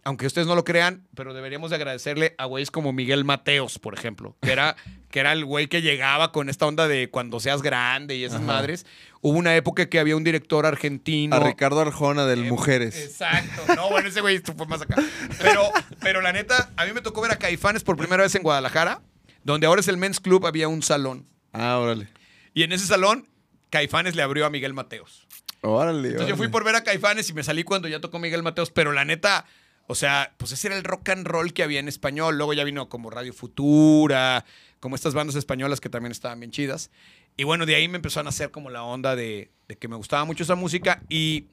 Aunque 0.06 0.26
ustedes 0.26 0.48
no 0.48 0.56
lo 0.56 0.64
crean, 0.64 1.06
pero 1.14 1.34
deberíamos 1.34 1.72
de 1.72 1.76
agradecerle 1.76 2.34
a 2.38 2.46
güeyes 2.46 2.72
como 2.72 2.94
Miguel 2.94 3.26
Mateos, 3.26 3.80
por 3.80 3.94
ejemplo, 3.94 4.38
que 4.42 4.54
era, 4.54 4.78
que 5.12 5.20
era 5.20 5.34
el 5.34 5.44
güey 5.44 5.68
que 5.68 5.82
llegaba 5.82 6.32
con 6.32 6.48
esta 6.48 6.66
onda 6.66 6.88
de 6.88 7.10
cuando 7.12 7.42
seas 7.42 7.62
grande 7.62 8.16
y 8.16 8.24
esas 8.24 8.38
Ajá. 8.38 8.46
madres. 8.46 8.86
Hubo 9.20 9.38
una 9.38 9.54
época 9.58 9.90
que 9.90 10.00
había 10.00 10.16
un 10.16 10.24
director 10.24 10.66
argentino. 10.66 11.36
A 11.36 11.42
Ricardo 11.42 11.82
Arjona 11.82 12.26
del 12.26 12.46
Eh, 12.46 12.50
Mujeres. 12.50 12.96
Exacto. 12.98 13.76
No, 13.76 13.90
bueno, 13.90 14.08
ese 14.08 14.22
güey 14.22 14.40
fue 14.40 14.66
más 14.68 14.82
acá. 14.82 14.96
Pero, 15.42 15.64
pero 16.00 16.22
la 16.22 16.32
neta, 16.32 16.72
a 16.78 16.86
mí 16.86 16.94
me 16.94 17.02
tocó 17.02 17.20
ver 17.20 17.32
a 17.34 17.36
Caifanes 17.38 17.84
por 17.84 17.98
primera 17.98 18.24
vez 18.24 18.34
en 18.36 18.42
Guadalajara, 18.42 19.02
donde 19.44 19.68
ahora 19.68 19.82
es 19.82 19.88
el 19.88 19.98
Men's 19.98 20.20
Club, 20.20 20.46
había 20.46 20.68
un 20.68 20.82
salón. 20.82 21.26
Ah, 21.54 21.78
órale. 21.78 22.10
Y 22.54 22.64
en 22.64 22.72
ese 22.72 22.86
salón, 22.86 23.28
Caifanes 23.70 24.16
le 24.16 24.22
abrió 24.22 24.46
a 24.46 24.50
Miguel 24.50 24.74
Mateos. 24.74 25.28
Órale. 25.62 26.10
Entonces 26.10 26.30
yo 26.30 26.38
fui 26.38 26.48
por 26.48 26.64
ver 26.64 26.76
a 26.76 26.84
Caifanes 26.84 27.30
y 27.30 27.34
me 27.34 27.44
salí 27.44 27.64
cuando 27.64 27.88
ya 27.88 28.00
tocó 28.00 28.20
Miguel 28.20 28.44
Mateos, 28.44 28.72
pero 28.72 28.92
la 28.92 29.06
neta, 29.06 29.46
o 29.88 29.96
sea, 29.96 30.34
pues 30.38 30.52
ese 30.52 30.68
era 30.68 30.78
el 30.78 30.84
rock 30.84 31.10
and 31.10 31.28
roll 31.28 31.54
que 31.54 31.64
había 31.64 31.80
en 31.80 31.88
español. 31.88 32.38
Luego 32.38 32.54
ya 32.54 32.64
vino 32.64 32.88
como 32.90 33.10
Radio 33.10 33.34
Futura, 33.34 34.46
como 34.80 34.96
estas 34.96 35.14
bandas 35.14 35.36
españolas 35.36 35.82
que 35.82 35.90
también 35.90 36.12
estaban 36.12 36.40
bien 36.40 36.52
chidas. 36.52 36.92
Y 37.36 37.44
bueno, 37.44 37.66
de 37.66 37.76
ahí 37.76 37.88
me 37.88 37.98
empezó 37.98 38.20
a 38.20 38.24
nacer 38.24 38.52
como 38.52 38.70
la 38.70 38.84
onda 38.84 39.16
de, 39.16 39.52
de 39.68 39.78
que 39.78 39.88
me 39.88 39.96
gustaba 39.96 40.26
mucho 40.26 40.44
esa 40.44 40.56
música 40.56 41.04
y 41.10 41.48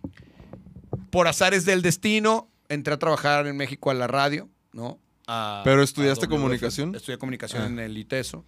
por 1.10 1.28
azares 1.28 1.64
del 1.64 1.82
destino 1.82 2.50
entré 2.68 2.94
a 2.94 2.98
trabajar 2.98 3.46
en 3.46 3.56
México 3.56 3.90
a 3.90 3.94
la 3.94 4.06
radio, 4.06 4.48
¿no? 4.72 4.98
A- 5.26 5.62
¿Pero 5.64 5.82
estudiaste 5.82 6.28
comunicación? 6.28 6.94
Estudié 6.94 7.18
comunicación 7.18 7.62
Ah. 7.62 7.66
en 7.66 7.78
el 7.80 7.96
ITESO. 7.98 8.44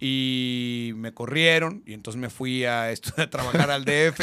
Y 0.00 0.92
me 0.96 1.14
corrieron 1.14 1.82
y 1.86 1.94
entonces 1.94 2.20
me 2.20 2.28
fui 2.28 2.64
a, 2.64 2.88
a 2.88 3.30
trabajar 3.30 3.70
al 3.70 3.84
DF. 3.84 4.20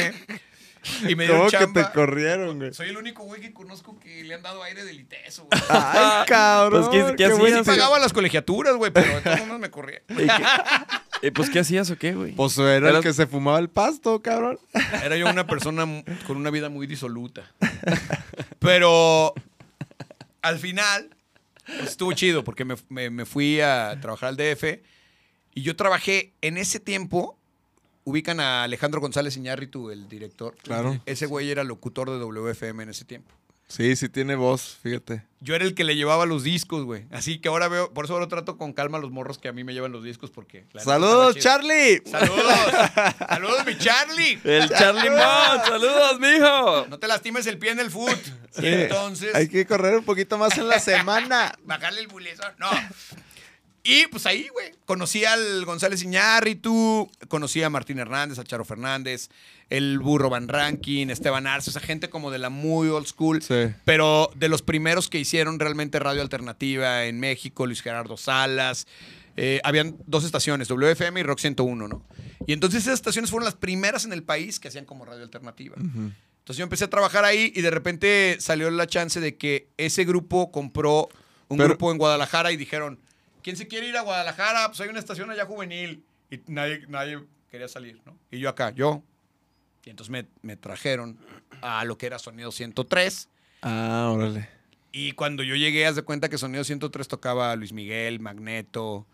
Y 1.08 1.14
me 1.14 1.26
¿Cómo 1.26 1.46
que 1.50 1.66
te 1.66 1.84
corrieron, 1.92 2.58
güey? 2.58 2.72
Soy 2.72 2.88
el 2.88 2.96
único 2.96 3.22
güey 3.24 3.40
que 3.42 3.52
conozco 3.52 3.98
que 4.00 4.24
le 4.24 4.34
han 4.34 4.42
dado 4.42 4.62
aire 4.62 4.82
del 4.84 4.98
ITESO. 5.00 5.44
güey. 5.44 5.60
Ay, 5.68 6.24
cabrón. 6.26 6.86
Pues, 6.90 7.04
¿qué- 7.06 7.16
qué 7.16 7.24
hacías? 7.24 7.38
buena 7.38 7.58
Sí 7.58 7.64
pagaba 7.64 7.98
las 7.98 8.12
colegiaturas, 8.14 8.76
güey, 8.76 8.90
pero 8.90 9.14
de 9.16 9.20
todos 9.20 9.46
modos 9.46 9.60
me 9.60 9.70
corrieron. 9.70 10.04
¿Y 10.10 10.26
qué- 10.26 10.44
eh, 11.22 11.32
pues, 11.32 11.50
¿qué 11.50 11.58
hacías 11.60 11.90
o 11.90 11.96
qué, 11.98 12.14
güey? 12.14 12.32
Pues 12.32 12.56
era 12.58 12.90
el 12.90 13.00
que 13.02 13.12
se 13.12 13.26
fumaba 13.26 13.58
el 13.58 13.68
pasto, 13.68 14.22
cabrón. 14.22 14.58
Era 15.04 15.16
yo 15.18 15.28
una 15.28 15.46
persona 15.46 15.84
con 16.26 16.36
una 16.38 16.48
vida 16.50 16.70
muy 16.70 16.86
disoluta. 16.86 17.42
Pero 18.58 19.34
al 20.42 20.58
final 20.58 21.10
pues, 21.78 21.90
estuvo 21.90 22.12
chido 22.12 22.44
porque 22.44 22.64
me, 22.64 22.74
me- 22.88 23.10
me 23.10 23.24
fui 23.24 23.60
a 23.60 23.98
trabajar 24.00 24.30
al 24.30 24.36
DF 24.36 24.80
y 25.54 25.62
yo 25.62 25.76
trabajé 25.76 26.32
en 26.40 26.56
ese 26.56 26.80
tiempo. 26.80 27.36
Ubican 28.04 28.40
a 28.40 28.62
Alejandro 28.64 29.00
González 29.00 29.36
Iñárritu, 29.36 29.90
el 29.90 30.08
director. 30.08 30.56
Claro. 30.62 31.00
Ese 31.06 31.26
güey 31.26 31.50
era 31.50 31.64
locutor 31.64 32.10
de 32.10 32.18
WFM 32.18 32.82
en 32.84 32.88
ese 32.88 33.04
tiempo. 33.04 33.30
Sí, 33.70 33.94
sí 33.94 34.08
tiene 34.08 34.34
voz, 34.34 34.78
fíjate. 34.82 35.22
Yo 35.38 35.54
era 35.54 35.64
el 35.64 35.76
que 35.76 35.84
le 35.84 35.94
llevaba 35.94 36.26
los 36.26 36.42
discos, 36.42 36.84
güey. 36.84 37.06
Así 37.12 37.38
que 37.38 37.48
ahora 37.48 37.68
veo, 37.68 37.94
por 37.94 38.04
eso 38.04 38.14
ahora 38.14 38.26
trato 38.26 38.58
con 38.58 38.72
calma 38.72 38.98
a 38.98 39.00
los 39.00 39.12
morros 39.12 39.38
que 39.38 39.46
a 39.46 39.52
mí 39.52 39.62
me 39.62 39.72
llevan 39.72 39.92
los 39.92 40.02
discos 40.02 40.30
porque... 40.32 40.66
¡Saludos. 40.76 41.36
Charlie! 41.38 42.02
¡Saludos! 42.04 42.44
¡Saludos, 43.28 43.64
mi 43.64 43.78
Charlie! 43.78 44.40
El 44.42 44.68
Charlie 44.70 45.08
Mon, 45.10 45.20
saludos, 45.64 46.18
mijo. 46.18 46.86
No 46.88 46.98
te 46.98 47.06
lastimes 47.06 47.46
el 47.46 47.58
pie 47.58 47.70
en 47.70 47.78
el 47.78 47.92
foot. 47.92 48.18
Y 48.58 48.66
entonces... 48.66 49.32
Hay 49.36 49.48
que 49.48 49.64
correr 49.64 49.96
un 49.96 50.04
poquito 50.04 50.36
más 50.36 50.58
en 50.58 50.66
la 50.66 50.80
semana. 50.80 51.54
bajarle 51.62 52.00
el 52.00 52.08
bulezón. 52.08 52.52
No. 52.58 52.68
Y 53.82 54.06
pues 54.08 54.26
ahí, 54.26 54.46
güey, 54.52 54.72
conocí 54.84 55.24
al 55.24 55.64
González 55.64 56.02
Iñárritu, 56.02 57.10
conocí 57.28 57.62
a 57.62 57.70
Martín 57.70 57.98
Hernández, 57.98 58.38
a 58.38 58.44
Charo 58.44 58.64
Fernández, 58.64 59.30
el 59.70 59.98
Burro 59.98 60.28
Van 60.28 60.48
Rankin, 60.48 61.08
Esteban 61.10 61.46
Arce, 61.46 61.70
esa 61.70 61.80
gente 61.80 62.10
como 62.10 62.30
de 62.30 62.38
la 62.38 62.50
muy 62.50 62.88
old 62.88 63.06
school. 63.06 63.40
Sí. 63.42 63.68
Pero 63.86 64.30
de 64.34 64.48
los 64.48 64.60
primeros 64.62 65.08
que 65.08 65.18
hicieron 65.18 65.58
realmente 65.58 65.98
radio 65.98 66.20
alternativa 66.20 67.04
en 67.06 67.20
México, 67.20 67.66
Luis 67.66 67.80
Gerardo 67.82 68.16
Salas. 68.16 68.86
eh, 69.36 69.60
habían 69.64 69.96
dos 70.06 70.24
estaciones, 70.24 70.68
WFM 70.68 71.20
y 71.20 71.22
Rock 71.22 71.38
101, 71.38 71.88
¿no? 71.88 72.04
Y 72.46 72.52
entonces 72.52 72.82
esas 72.82 72.94
estaciones 72.94 73.30
fueron 73.30 73.44
las 73.46 73.54
primeras 73.54 74.04
en 74.04 74.12
el 74.12 74.22
país 74.22 74.60
que 74.60 74.68
hacían 74.68 74.84
como 74.84 75.04
radio 75.06 75.22
alternativa. 75.22 75.76
Entonces 75.78 76.56
yo 76.58 76.64
empecé 76.64 76.84
a 76.84 76.90
trabajar 76.90 77.24
ahí 77.24 77.50
y 77.54 77.62
de 77.62 77.70
repente 77.70 78.36
salió 78.40 78.70
la 78.70 78.86
chance 78.86 79.20
de 79.20 79.36
que 79.36 79.68
ese 79.78 80.04
grupo 80.04 80.50
compró 80.50 81.08
un 81.48 81.56
Pero- 81.56 81.68
grupo 81.70 81.90
en 81.92 81.96
Guadalajara 81.98 82.52
y 82.52 82.56
dijeron, 82.58 82.98
¿quién 83.42 83.56
se 83.56 83.66
quiere 83.68 83.88
ir 83.88 83.96
a 83.96 84.02
Guadalajara? 84.02 84.68
Pues 84.68 84.80
hay 84.80 84.88
una 84.88 84.98
estación 84.98 85.30
allá 85.30 85.46
juvenil. 85.46 86.04
Y 86.30 86.40
nadie, 86.46 86.84
nadie 86.88 87.20
quería 87.50 87.68
salir, 87.68 88.00
¿no? 88.06 88.16
Y 88.30 88.38
yo 88.38 88.48
acá, 88.48 88.70
yo. 88.70 89.02
Y 89.84 89.90
entonces 89.90 90.10
me, 90.10 90.26
me 90.42 90.56
trajeron 90.56 91.18
a 91.62 91.84
lo 91.84 91.98
que 91.98 92.06
era 92.06 92.18
Sonido 92.18 92.52
103. 92.52 93.28
Ah, 93.62 94.10
órale. 94.12 94.48
Y 94.92 95.12
cuando 95.12 95.42
yo 95.42 95.54
llegué, 95.54 95.86
haz 95.86 95.96
de 95.96 96.02
cuenta 96.02 96.28
que 96.28 96.38
Sonido 96.38 96.64
103 96.64 97.08
tocaba 97.08 97.54
Luis 97.56 97.72
Miguel, 97.72 98.20
Magneto, 98.20 99.06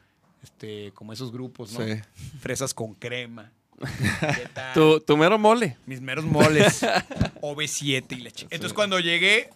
este, 0.43 0.93
como 0.93 1.13
esos 1.13 1.33
grupos, 1.33 1.73
¿no? 1.73 1.85
Sí. 1.85 2.01
Fresas 2.41 2.73
con 2.73 2.95
crema. 2.95 3.53
¿Qué 3.79 4.49
tal? 4.55 4.73
Tu, 4.75 5.01
tu 5.01 5.17
mero 5.17 5.39
mole. 5.39 5.77
Mis 5.87 6.01
meros 6.01 6.25
moles. 6.25 6.83
OV7 7.43 8.05
y 8.13 8.21
la 8.23 8.31
chica. 8.31 8.49
Entonces, 8.51 8.73
cuando 8.75 8.99
llegué, 9.01 9.51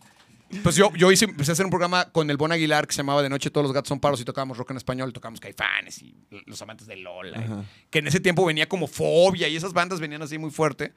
pues 0.62 0.76
yo, 0.76 0.92
yo 0.94 1.12
hice, 1.12 1.26
empecé 1.26 1.50
a 1.50 1.54
hacer 1.54 1.64
un 1.64 1.70
programa 1.70 2.10
con 2.10 2.30
el 2.30 2.36
Bon 2.36 2.50
Aguilar 2.50 2.86
que 2.86 2.92
se 2.92 2.98
llamaba 2.98 3.22
De 3.22 3.28
Noche 3.28 3.50
Todos 3.50 3.64
los 3.64 3.72
Gatos 3.72 3.88
Son 3.88 4.00
Paros 4.00 4.20
y 4.20 4.24
tocábamos 4.24 4.58
rock 4.58 4.72
en 4.72 4.76
español, 4.76 5.12
tocábamos 5.12 5.40
Caifanes 5.40 6.02
y 6.02 6.14
Los 6.46 6.60
Amantes 6.62 6.86
de 6.86 6.96
Lola. 6.96 7.64
Que 7.90 8.00
en 8.00 8.08
ese 8.08 8.20
tiempo 8.20 8.44
venía 8.44 8.68
como 8.68 8.86
Fobia 8.86 9.48
y 9.48 9.56
esas 9.56 9.72
bandas 9.72 10.00
venían 10.00 10.22
así 10.22 10.38
muy 10.38 10.50
fuerte. 10.50 10.92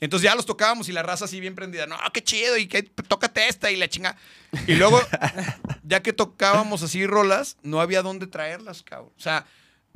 Entonces 0.00 0.24
ya 0.24 0.34
los 0.34 0.46
tocábamos 0.46 0.88
y 0.88 0.92
la 0.92 1.02
raza 1.02 1.26
así 1.26 1.38
bien 1.38 1.54
prendida. 1.54 1.86
No, 1.86 1.96
qué 2.12 2.24
chido 2.24 2.56
y 2.58 2.66
que 2.66 2.82
tócate 2.82 3.46
esta 3.48 3.70
y 3.70 3.76
la 3.76 3.88
chinga. 3.88 4.16
Y 4.66 4.74
luego, 4.74 5.00
ya 5.84 6.02
que 6.02 6.12
tocábamos 6.12 6.82
así 6.82 7.06
rolas, 7.06 7.56
no 7.62 7.80
había 7.80 8.02
dónde 8.02 8.26
traerlas, 8.26 8.82
cabrón. 8.82 9.12
O 9.16 9.20
sea, 9.20 9.46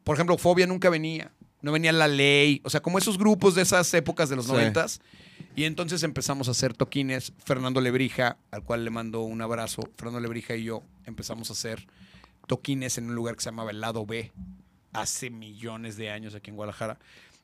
por 0.05 0.15
ejemplo, 0.15 0.39
Fobia 0.39 0.67
nunca 0.67 0.91
venía. 0.91 1.33
No 1.61 1.73
venía 1.73 1.91
La 1.91 2.07
Ley. 2.07 2.61
O 2.63 2.71
sea, 2.71 2.81
como 2.81 2.99
esos 2.99 3.19
grupos 3.19 3.57
de 3.57 3.63
esas 3.63 3.93
épocas 3.95 4.29
de 4.29 4.37
los 4.37 4.47
Sí. 4.47 5.01
Y 5.57 5.65
entonces 5.65 6.03
empezamos 6.03 6.49
a 6.49 6.51
hacer 6.53 6.75
toquines. 6.75 7.33
Fernando 7.45 7.81
Lebrija, 7.81 8.37
al 8.51 8.63
cual 8.63 8.85
le 8.85 8.91
mando 8.91 9.23
un 9.23 9.41
abrazo. 9.43 9.83
Fernando 9.97 10.21
Lebrija 10.21 10.55
y 10.55 10.65
yo 10.65 10.83
empezamos 11.07 11.49
a 11.51 11.55
hacer 11.55 11.87
toquines 12.47 12.99
en 12.99 13.09
un 13.09 13.15
lugar 13.15 13.35
que 13.37 13.43
se 13.43 13.49
llamaba 13.49 13.71
El 13.71 13.81
Lado 13.81 14.05
B. 14.07 14.31
Hace 14.93 15.31
millones 15.31 15.97
de 15.97 16.11
años 16.11 16.35
aquí 16.35 16.51
en 16.51 16.57
Guadalajara. 16.57 16.99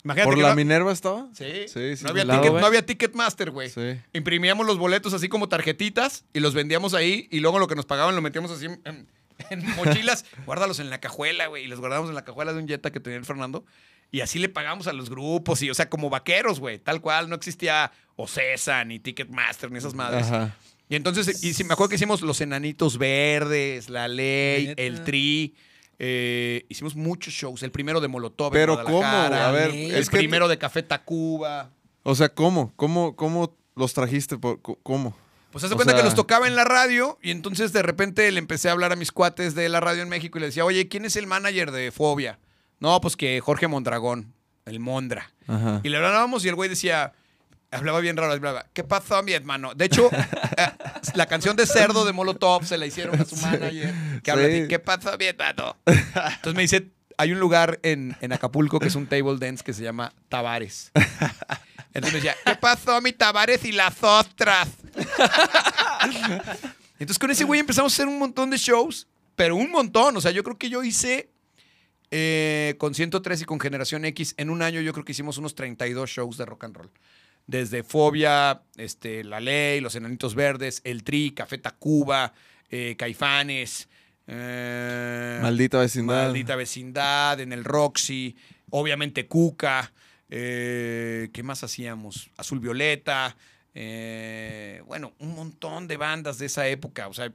Imagínate 0.05 0.27
¿Por 0.29 0.37
que 0.37 0.43
la 0.43 0.49
no- 0.51 0.57
Minerva 0.57 0.93
estaba? 0.93 1.29
Sí, 1.33 1.69
Sí, 1.69 1.97
sí. 1.97 2.05
no, 2.05 2.11
había 2.11 2.25
ticket, 2.25 2.53
no 2.53 2.67
había 2.67 2.85
Ticketmaster, 2.85 3.51
güey. 3.51 3.71
Sí. 3.71 4.01
Imprimíamos 4.13 4.67
los 4.67 4.77
boletos 4.79 5.13
así 5.15 5.29
como 5.29 5.49
tarjetitas 5.49 6.25
y 6.33 6.41
los 6.41 6.55
vendíamos 6.55 6.93
ahí 6.95 7.29
y 7.31 7.41
luego 7.41 7.59
lo 7.59 7.69
que 7.69 7.77
nos 7.77 7.87
pagaban 7.87 8.15
lo 8.17 8.21
metíamos 8.23 8.51
así 8.51 8.67
en 8.85 9.67
mochilas. 9.77 10.25
Guárdalos 10.47 10.81
en 10.81 10.91
la 10.91 10.99
cajuela, 11.01 11.47
güey. 11.47 11.65
Y 11.65 11.69
los 11.69 11.79
guardamos 11.79 12.09
en 12.09 12.15
la 12.17 12.25
cajuela 12.25 12.53
de 12.53 12.59
un 12.59 12.69
Jetta 12.69 12.91
que 12.91 13.01
tenía 13.01 13.19
el 13.19 13.25
Fernando. 13.25 13.65
Y 14.13 14.21
así 14.21 14.39
le 14.39 14.49
pagamos 14.49 14.87
a 14.87 14.93
los 14.93 15.09
grupos 15.11 15.61
y, 15.63 15.71
o 15.71 15.75
sea, 15.75 15.89
como 15.89 16.11
vaqueros, 16.11 16.61
güey. 16.61 16.79
Tal 16.79 17.01
cual, 17.01 17.29
no 17.29 17.35
existía 17.35 17.91
Ocesa, 18.15 18.85
ni 18.85 18.99
Ticketmaster, 19.01 19.71
ni 19.73 19.79
esas 19.79 19.95
madres. 19.95 20.27
Ajá. 20.27 20.55
Y 20.89 20.97
entonces, 20.97 21.43
y 21.43 21.55
sí, 21.55 21.65
me 21.65 21.73
acuerdo 21.73 21.89
que 21.89 21.95
hicimos 21.97 22.21
Los 22.21 22.41
Enanitos 22.43 22.99
Verdes, 22.99 23.89
La 23.89 24.09
Ley, 24.09 24.67
Neta. 24.69 24.83
El 24.83 25.03
Tri. 25.05 25.55
eh, 25.99 26.67
hicimos 26.69 26.95
muchos 26.97 27.33
shows. 27.33 27.63
El 27.63 27.71
primero 27.71 28.01
de 28.01 28.09
Molotov. 28.09 28.49
en 28.49 28.53
Pero 28.53 28.85
¿cómo? 28.85 29.03
A 29.07 29.51
ver, 29.53 29.71
el 29.71 29.95
es 29.95 30.11
que- 30.11 30.19
primero 30.19 30.47
de 30.49 30.59
Café 30.59 30.83
Tacuba. 30.83 31.71
O 32.03 32.15
sea, 32.15 32.29
¿cómo? 32.29 32.73
¿Cómo, 32.77 33.15
cómo 33.17 33.57
los 33.77 33.95
trajiste? 33.95 34.37
por- 34.37 34.61
¿Cómo? 34.61 35.17
Pues 35.53 35.63
haz 35.65 35.71
de 35.71 35.75
O 35.75 35.77
cuenta 35.77 35.95
que 35.95 36.03
los 36.03 36.15
tocaba 36.15 36.49
en 36.49 36.57
la 36.57 36.65
radio 36.65 37.19
y 37.23 37.31
entonces 37.31 37.73
de 37.73 37.83
repente 37.83 38.31
le 38.33 38.39
empecé 38.39 38.69
a 38.69 38.73
hablar 38.73 38.91
a 38.93 38.97
mis 38.97 39.13
cuates 39.13 39.55
de 39.55 39.69
la 39.69 39.81
radio 39.81 40.03
en 40.03 40.09
México 40.09 40.39
y 40.39 40.41
le 40.41 40.47
decía, 40.49 40.65
oye, 40.65 40.89
¿quién 40.89 41.05
es 41.05 41.15
el 41.17 41.27
manager 41.27 41.71
de 41.71 41.93
Fobia? 41.93 42.39
No, 42.83 43.01
pues 43.01 43.17
que 43.17 43.41
Jorge 43.41 43.69
Mondragón, 43.69 44.35
el 44.67 44.81
Mondra. 44.81 45.31
Ajá. 45.47 45.81
Y 45.85 45.89
le 45.89 45.97
hablábamos 45.99 46.45
y 46.45 46.49
el 46.49 46.57
güey 46.57 46.69
decía, 46.69 47.13
hablaba 47.71 48.01
bien 48.01 48.17
raro, 48.17 48.33
hablaba, 48.33 48.67
¿qué 48.73 48.83
pasó, 48.83 49.23
mi 49.23 49.33
hermano? 49.33 49.73
De 49.75 49.85
hecho, 49.85 50.11
eh, 50.57 50.69
la 51.15 51.27
canción 51.27 51.55
de 51.57 51.65
Cerdo 51.67 52.05
de 52.05 52.13
Molotov 52.13 52.65
se 52.67 52.77
la 52.77 52.87
hicieron 52.87 53.21
a 53.21 53.25
su 53.25 53.37
manager, 53.37 53.95
que 54.23 54.31
habla 54.33 54.47
Sí. 54.47 54.61
de, 54.63 54.69
¿qué 54.69 54.79
pasó, 54.81 55.17
mi 55.17 55.27
hermano? 55.27 55.77
Entonces 55.87 56.55
me 56.55 56.63
dice, 56.63 56.89
hay 57.19 57.31
un 57.33 57.39
lugar 57.39 57.79
en, 57.85 58.17
en 58.21 58.33
Acapulco 58.33 58.81
que 58.81 58.89
es 58.89 58.97
un 58.97 59.07
table 59.07 59.37
dance 59.39 59.63
que 59.63 59.73
se 59.73 59.85
llama 59.85 60.13
Tavares. 60.29 60.91
Entonces 61.95 62.13
me 62.15 62.19
decía, 62.21 62.35
¿qué 62.45 62.57
pasó, 62.57 63.01
mi 63.01 63.13
Tavares 63.13 63.65
y 63.65 63.71
las 63.73 64.03
ostras? 64.03 64.69
Entonces 66.99 67.19
con 67.19 67.31
ese 67.31 67.45
güey 67.45 67.61
empezamos 67.61 67.93
a 67.93 67.95
hacer 67.95 68.09
un 68.09 68.19
montón 68.19 68.51
de 68.51 68.57
shows, 68.57 69.07
pero 69.37 69.57
un 69.57 69.71
montón. 69.71 70.17
O 70.17 70.21
sea, 70.21 70.31
yo 70.31 70.43
creo 70.43 70.57
que 70.59 70.69
yo 70.71 70.83
hice 70.83 71.31
eh, 72.15 72.75
con 72.77 72.95
103 72.95 73.41
y 73.41 73.45
con 73.47 73.59
Generación 73.59 74.05
X, 74.05 74.35
en 74.37 74.51
un 74.51 74.61
año 74.61 74.83
yo 74.83 74.93
creo 74.93 75.03
que 75.03 75.13
hicimos 75.13 75.39
unos 75.39 75.55
32 75.55 76.11
shows 76.11 76.37
de 76.37 76.45
rock 76.45 76.65
and 76.65 76.77
roll. 76.77 76.91
Desde 77.47 77.83
Fobia, 77.83 78.61
este, 78.77 79.25
La 79.25 79.41
Ley, 79.41 79.81
Los 79.81 79.97
Enanitos 79.97 80.35
Verdes, 80.35 80.83
El 80.85 81.05
Tri, 81.05 81.33
Café 81.33 81.57
Tacuba, 81.57 82.35
eh, 82.71 82.97
Caifanes. 82.99 83.89
eh, 84.27 85.39
Maldita 85.41 85.79
vecindad. 85.79 86.25
Maldita 86.27 86.55
Vecindad, 86.55 87.41
en 87.41 87.51
el 87.55 87.65
Roxy, 87.65 88.37
obviamente 88.69 89.27
Cuca, 89.27 89.91
eh, 90.29 91.31
¿qué 91.33 91.43
más 91.43 91.65
hacíamos? 91.65 92.31
Azul 92.37 92.61
Violeta, 92.61 93.35
bueno, 94.85 95.15
un 95.19 95.35
montón 95.35 95.89
de 95.89 95.97
bandas 95.97 96.37
de 96.37 96.45
esa 96.45 96.69
época, 96.69 97.09
o 97.09 97.15
sea, 97.15 97.33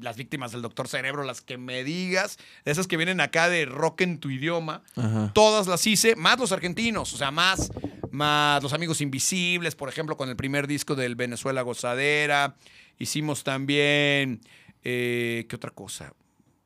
las 0.00 0.16
víctimas 0.16 0.52
del 0.52 0.62
Doctor 0.62 0.88
Cerebro, 0.88 1.22
las 1.24 1.40
que 1.40 1.58
me 1.58 1.84
digas, 1.84 2.38
de 2.64 2.72
esas 2.72 2.86
que 2.86 2.96
vienen 2.96 3.20
acá 3.20 3.48
de 3.48 3.64
rock 3.66 4.00
en 4.02 4.18
tu 4.18 4.30
idioma, 4.30 4.82
Ajá. 4.96 5.30
todas 5.34 5.66
las 5.66 5.86
hice, 5.86 6.16
más 6.16 6.38
los 6.38 6.52
argentinos, 6.52 7.12
o 7.14 7.16
sea, 7.16 7.30
más, 7.30 7.70
más 8.10 8.62
los 8.62 8.72
amigos 8.72 9.00
invisibles, 9.00 9.74
por 9.74 9.88
ejemplo, 9.88 10.16
con 10.16 10.28
el 10.28 10.36
primer 10.36 10.66
disco 10.66 10.94
del 10.94 11.14
Venezuela 11.14 11.62
Gozadera. 11.62 12.56
Hicimos 12.98 13.44
también, 13.44 14.40
eh, 14.82 15.46
¿qué 15.48 15.56
otra 15.56 15.70
cosa? 15.70 16.12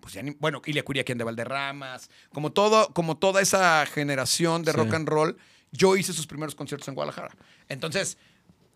Pues 0.00 0.14
ya 0.14 0.22
ni- 0.22 0.36
bueno, 0.38 0.62
Ilia 0.64 0.84
Curiaquian 0.84 1.18
de 1.18 1.24
Valderramas, 1.24 2.10
como, 2.32 2.52
todo, 2.52 2.92
como 2.94 3.16
toda 3.18 3.40
esa 3.42 3.84
generación 3.86 4.62
de 4.62 4.72
Sí. 4.72 4.78
rock 4.78 4.94
and 4.94 5.08
roll, 5.08 5.36
yo 5.72 5.96
hice 5.96 6.12
sus 6.14 6.26
primeros 6.26 6.54
conciertos 6.54 6.88
en 6.88 6.94
Guadalajara. 6.94 7.34
Entonces, 7.68 8.16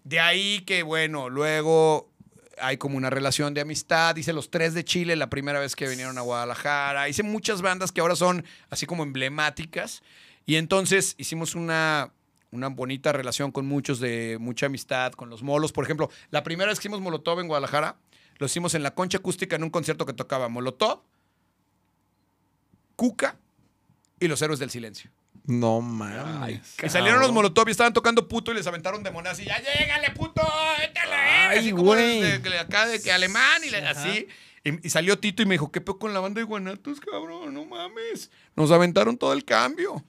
de 0.05 0.21
ahí 0.21 0.61
que, 0.67 0.83
bueno, 0.83 1.31
luego 1.31 2.11
hay 2.59 2.77
como 2.77 2.97
una 2.97 3.11
relación 3.11 3.55
de 3.55 3.61
amistad. 3.61 4.17
Hice 4.17 4.33
los 4.33 4.51
tres 4.51 4.75
de 4.75 4.85
Chile 4.85 5.17
la 5.17 5.31
primera 5.31 5.59
vez 5.61 5.77
que 5.77 5.89
vinieron 5.89 6.19
a 6.19 6.23
Guadalajara. 6.23 7.09
Hice 7.09 7.23
muchas 7.23 7.63
bandas 7.63 7.93
que 7.93 8.01
ahora 8.01 8.17
son 8.17 8.45
así 8.71 8.87
como 8.87 9.03
emblemáticas. 9.03 10.03
Y 10.47 10.57
entonces 10.57 11.15
hicimos 11.19 11.55
una, 11.55 12.13
una 12.51 12.69
bonita 12.69 13.13
relación 13.13 13.53
con 13.53 13.67
muchos 13.67 14.01
de 14.01 14.37
mucha 14.41 14.67
amistad, 14.67 15.13
con 15.13 15.31
los 15.31 15.43
molos. 15.43 15.73
Por 15.73 15.85
ejemplo, 15.85 16.11
la 16.31 16.43
primera 16.43 16.71
vez 16.71 16.79
que 16.79 16.89
hicimos 16.89 17.01
Molotov 17.01 17.41
en 17.41 17.49
Guadalajara, 17.49 17.97
lo 18.39 18.47
hicimos 18.47 18.75
en 18.75 18.83
la 18.83 18.95
concha 18.95 19.19
acústica 19.19 19.57
en 19.57 19.63
un 19.63 19.71
concierto 19.71 20.07
que 20.07 20.13
tocaba 20.13 20.49
Molotov, 20.49 21.03
Cuca 22.97 23.37
y 24.21 24.29
los 24.29 24.41
héroes 24.43 24.59
del 24.59 24.71
silencio. 24.71 25.11
No 25.45 25.81
mames. 25.81 26.77
Y 26.83 26.89
salieron 26.89 27.21
los 27.21 27.33
Molotov 27.33 27.67
y 27.69 27.73
estaban 27.73 27.93
tocando 27.93 28.29
puto 28.29 28.53
y 28.53 28.55
les 28.55 28.67
aventaron 28.67 29.03
de 29.03 29.11
monedas 29.11 29.41
y 29.41 29.45
ya 29.45 29.59
llégale, 29.59 30.11
puto, 30.11 30.43
échale. 30.77 30.92
Ay, 31.33 31.59
así 31.59 31.71
como 31.71 31.85
güey. 31.85 32.21
de, 32.21 32.39
de 32.39 32.59
acá 32.59 32.87
de 32.87 33.01
que 33.01 33.11
alemán 33.13 33.63
y 33.65 33.75
así. 33.75 34.27
Y, 34.65 34.87
y 34.87 34.91
salió 34.91 35.19
Tito 35.19 35.43
y 35.43 35.47
me 35.47 35.55
dijo, 35.55 35.73
¿qué 35.73 35.81
peor 35.81 35.99
con 35.99 36.15
la 36.15 36.21
banda 36.21 36.39
de 36.41 36.45
Guanatos, 36.45 37.01
cabrón? 37.01 37.53
No 37.53 37.65
mames. 37.65 38.31
Nos 38.55 38.71
aventaron 38.71 39.17
todo 39.19 39.33
el 39.33 39.45
cambio. 39.45 40.05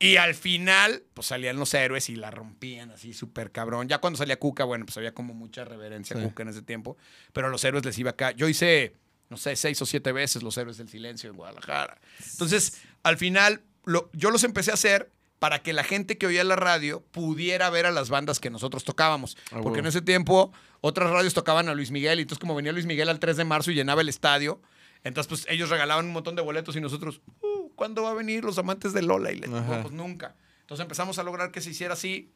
Y 0.00 0.16
al 0.16 0.34
final, 0.34 1.04
pues 1.14 1.28
salían 1.28 1.56
los 1.56 1.72
héroes 1.72 2.10
y 2.10 2.16
la 2.16 2.30
rompían 2.32 2.90
así 2.90 3.14
súper 3.14 3.52
cabrón. 3.52 3.88
Ya 3.88 3.98
cuando 3.98 4.16
salía 4.16 4.38
Cuca, 4.38 4.64
bueno, 4.64 4.84
pues 4.84 4.96
había 4.96 5.14
como 5.14 5.32
mucha 5.34 5.64
reverencia 5.64 6.16
a 6.16 6.20
Sí. 6.20 6.24
Cuca 6.26 6.42
en 6.42 6.48
ese 6.48 6.62
tiempo. 6.62 6.96
Pero 7.32 7.46
a 7.46 7.50
los 7.50 7.62
héroes 7.64 7.84
les 7.84 7.96
iba 7.98 8.10
acá. 8.10 8.32
Yo 8.32 8.48
hice, 8.48 8.96
no 9.30 9.36
sé, 9.36 9.54
seis 9.54 9.80
o 9.80 9.86
siete 9.86 10.10
veces 10.10 10.42
los 10.42 10.58
héroes 10.58 10.76
del 10.78 10.88
silencio 10.88 11.30
en 11.30 11.36
Guadalajara. 11.36 12.00
Entonces, 12.32 12.82
al 13.04 13.16
final, 13.16 13.62
lo- 13.84 14.10
yo 14.12 14.32
los 14.32 14.42
empecé 14.42 14.72
a 14.72 14.74
hacer 14.74 15.10
para 15.44 15.58
que 15.62 15.74
la 15.74 15.84
gente 15.84 16.16
que 16.16 16.26
oía 16.26 16.42
la 16.42 16.56
radio 16.56 17.02
pudiera 17.10 17.68
ver 17.68 17.84
a 17.84 17.90
las 17.90 18.08
bandas 18.08 18.40
que 18.40 18.48
nosotros 18.48 18.82
tocábamos. 18.82 19.36
Ah, 19.52 19.60
Porque 19.62 19.80
en 19.80 19.86
ese 19.86 20.00
tiempo 20.00 20.54
otras 20.80 21.10
radios 21.10 21.34
tocaban 21.34 21.68
a 21.68 21.74
Luis 21.74 21.90
Miguel 21.90 22.18
y 22.18 22.22
entonces 22.22 22.40
como 22.40 22.54
venía 22.54 22.72
Luis 22.72 22.86
Miguel 22.86 23.10
al 23.10 23.18
3 23.18 23.36
de 23.36 23.44
marzo 23.44 23.70
y 23.70 23.74
llenaba 23.74 24.00
el 24.00 24.08
estadio, 24.08 24.62
entonces 25.02 25.28
pues 25.28 25.46
ellos 25.50 25.68
regalaban 25.68 26.06
un 26.06 26.12
montón 26.14 26.34
de 26.34 26.40
boletos 26.40 26.76
y 26.76 26.80
nosotros, 26.80 27.20
"Uh, 27.42 27.68
¿cuándo 27.74 28.04
va 28.04 28.12
a 28.12 28.14
venir 28.14 28.42
los 28.42 28.56
amantes 28.56 28.94
de 28.94 29.02
Lola? 29.02 29.32
Y 29.32 29.40
les 29.40 29.50
digo, 29.50 29.82
pues 29.82 29.92
nunca. 29.92 30.34
Entonces 30.62 30.82
empezamos 30.82 31.18
a 31.18 31.22
lograr 31.24 31.50
que 31.52 31.60
se 31.60 31.68
hiciera 31.72 31.92
así. 31.92 32.32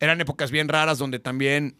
Eran 0.00 0.18
épocas 0.22 0.50
bien 0.50 0.68
raras 0.68 0.96
donde 0.96 1.18
también 1.18 1.76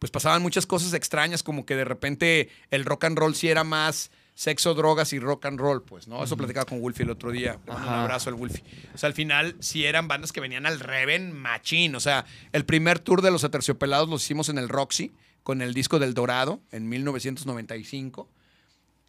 pues 0.00 0.10
pasaban 0.10 0.42
muchas 0.42 0.66
cosas 0.66 0.94
extrañas, 0.94 1.44
como 1.44 1.64
que 1.64 1.76
de 1.76 1.84
repente 1.84 2.48
el 2.72 2.84
rock 2.84 3.04
and 3.04 3.16
roll 3.16 3.36
sí 3.36 3.46
era 3.50 3.62
más 3.62 4.10
sexo, 4.40 4.72
drogas 4.72 5.12
y 5.12 5.18
rock 5.18 5.44
and 5.44 5.60
roll, 5.60 5.82
pues, 5.82 6.08
¿no? 6.08 6.24
Eso 6.24 6.34
platicaba 6.34 6.64
con 6.64 6.80
Wolfie 6.80 7.04
el 7.04 7.10
otro 7.10 7.30
día. 7.30 7.58
Le 7.66 7.74
mando 7.74 7.88
Un 7.88 7.94
abrazo 7.94 8.30
al 8.30 8.36
Wolfie. 8.36 8.64
O 8.94 8.96
sea, 8.96 9.08
al 9.08 9.12
final 9.12 9.54
sí 9.60 9.84
eran 9.84 10.08
bandas 10.08 10.32
que 10.32 10.40
venían 10.40 10.64
al 10.64 10.80
Reven 10.80 11.38
machín. 11.38 11.94
O 11.94 12.00
sea, 12.00 12.24
el 12.52 12.64
primer 12.64 13.00
tour 13.00 13.20
de 13.20 13.30
los 13.30 13.44
Aterciopelados 13.44 14.08
los 14.08 14.24
hicimos 14.24 14.48
en 14.48 14.56
el 14.56 14.70
Roxy 14.70 15.12
con 15.42 15.60
el 15.60 15.74
disco 15.74 15.98
del 15.98 16.14
Dorado 16.14 16.62
en 16.72 16.88
1995. 16.88 18.30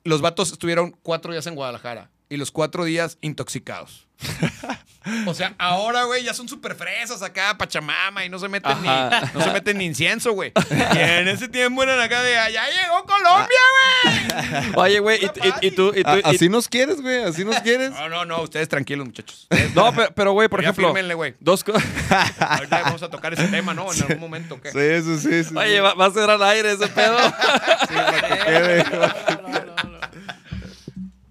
Los 0.04 0.20
vatos 0.20 0.52
estuvieron 0.52 0.98
cuatro 1.02 1.32
días 1.32 1.48
en 1.48 1.56
Guadalajara 1.56 2.12
y 2.28 2.36
los 2.36 2.52
cuatro 2.52 2.84
días 2.84 3.18
intoxicados. 3.22 4.10
O 5.26 5.34
sea, 5.34 5.56
ahora, 5.58 6.04
güey, 6.04 6.24
ya 6.24 6.32
son 6.34 6.48
súper 6.48 6.76
fresas 6.76 7.24
acá, 7.24 7.58
pachamama, 7.58 8.24
y 8.24 8.30
no 8.30 8.38
se 8.38 8.48
meten, 8.48 8.80
ni, 8.84 8.88
no 9.34 9.42
se 9.44 9.52
meten 9.52 9.80
ni 9.80 9.86
incienso, 9.86 10.32
güey. 10.34 10.54
Y 10.70 10.98
en 11.00 11.28
ese 11.28 11.48
tiempo 11.48 11.82
eran 11.82 12.00
acá 12.00 12.22
de, 12.22 12.38
allá 12.38 12.62
llegó 12.70 13.04
Colombia, 13.06 13.58
güey. 14.04 14.72
Oye, 14.76 15.00
güey, 15.00 15.20
y, 15.20 15.26
y- 15.26 15.68
y 15.68 15.72
tú, 15.72 15.92
y 15.96 16.04
tú, 16.04 16.12
así 16.24 16.50
nos 16.50 16.68
quieres, 16.70 17.02
güey, 17.02 17.24
así 17.24 17.44
nos 17.44 17.60
quieres. 17.62 17.90
No, 17.90 18.10
no, 18.10 18.26
no, 18.26 18.42
ustedes 18.44 18.70
tranquilos, 18.70 19.08
muchachos. 19.08 19.48
No, 19.74 19.92
pero, 19.94 20.12
pero, 20.14 20.32
güey, 20.34 20.48
por 20.50 20.60
ejemplo, 20.62 20.90
fírmenle, 20.90 21.14
güey. 21.16 21.34
dos 21.40 21.64
cosas. 21.64 21.84
Ahorita 22.40 22.82
vamos 22.84 23.02
a 23.02 23.10
tocar 23.10 23.34
ese 23.34 23.48
tema, 23.48 23.74
¿no? 23.74 23.92
En 23.92 24.02
algún 24.04 24.20
momento, 24.20 24.56
¿o 24.56 24.62
¿qué? 24.62 24.70
Sí, 24.72 25.02
sí, 25.04 25.20
sí. 25.20 25.44
sí, 25.50 25.56
Oye, 25.58 25.76
sí. 25.76 25.80
va, 25.80 25.94
va 25.96 26.06
a 26.06 26.12
ser 26.12 26.30
al 26.30 26.44
aire 26.44 26.74
ese 26.74 26.88
pedo. 26.88 27.18
Sí, 27.88 27.96
para 27.96 28.22
que 28.22 28.46
quede. 28.46 28.84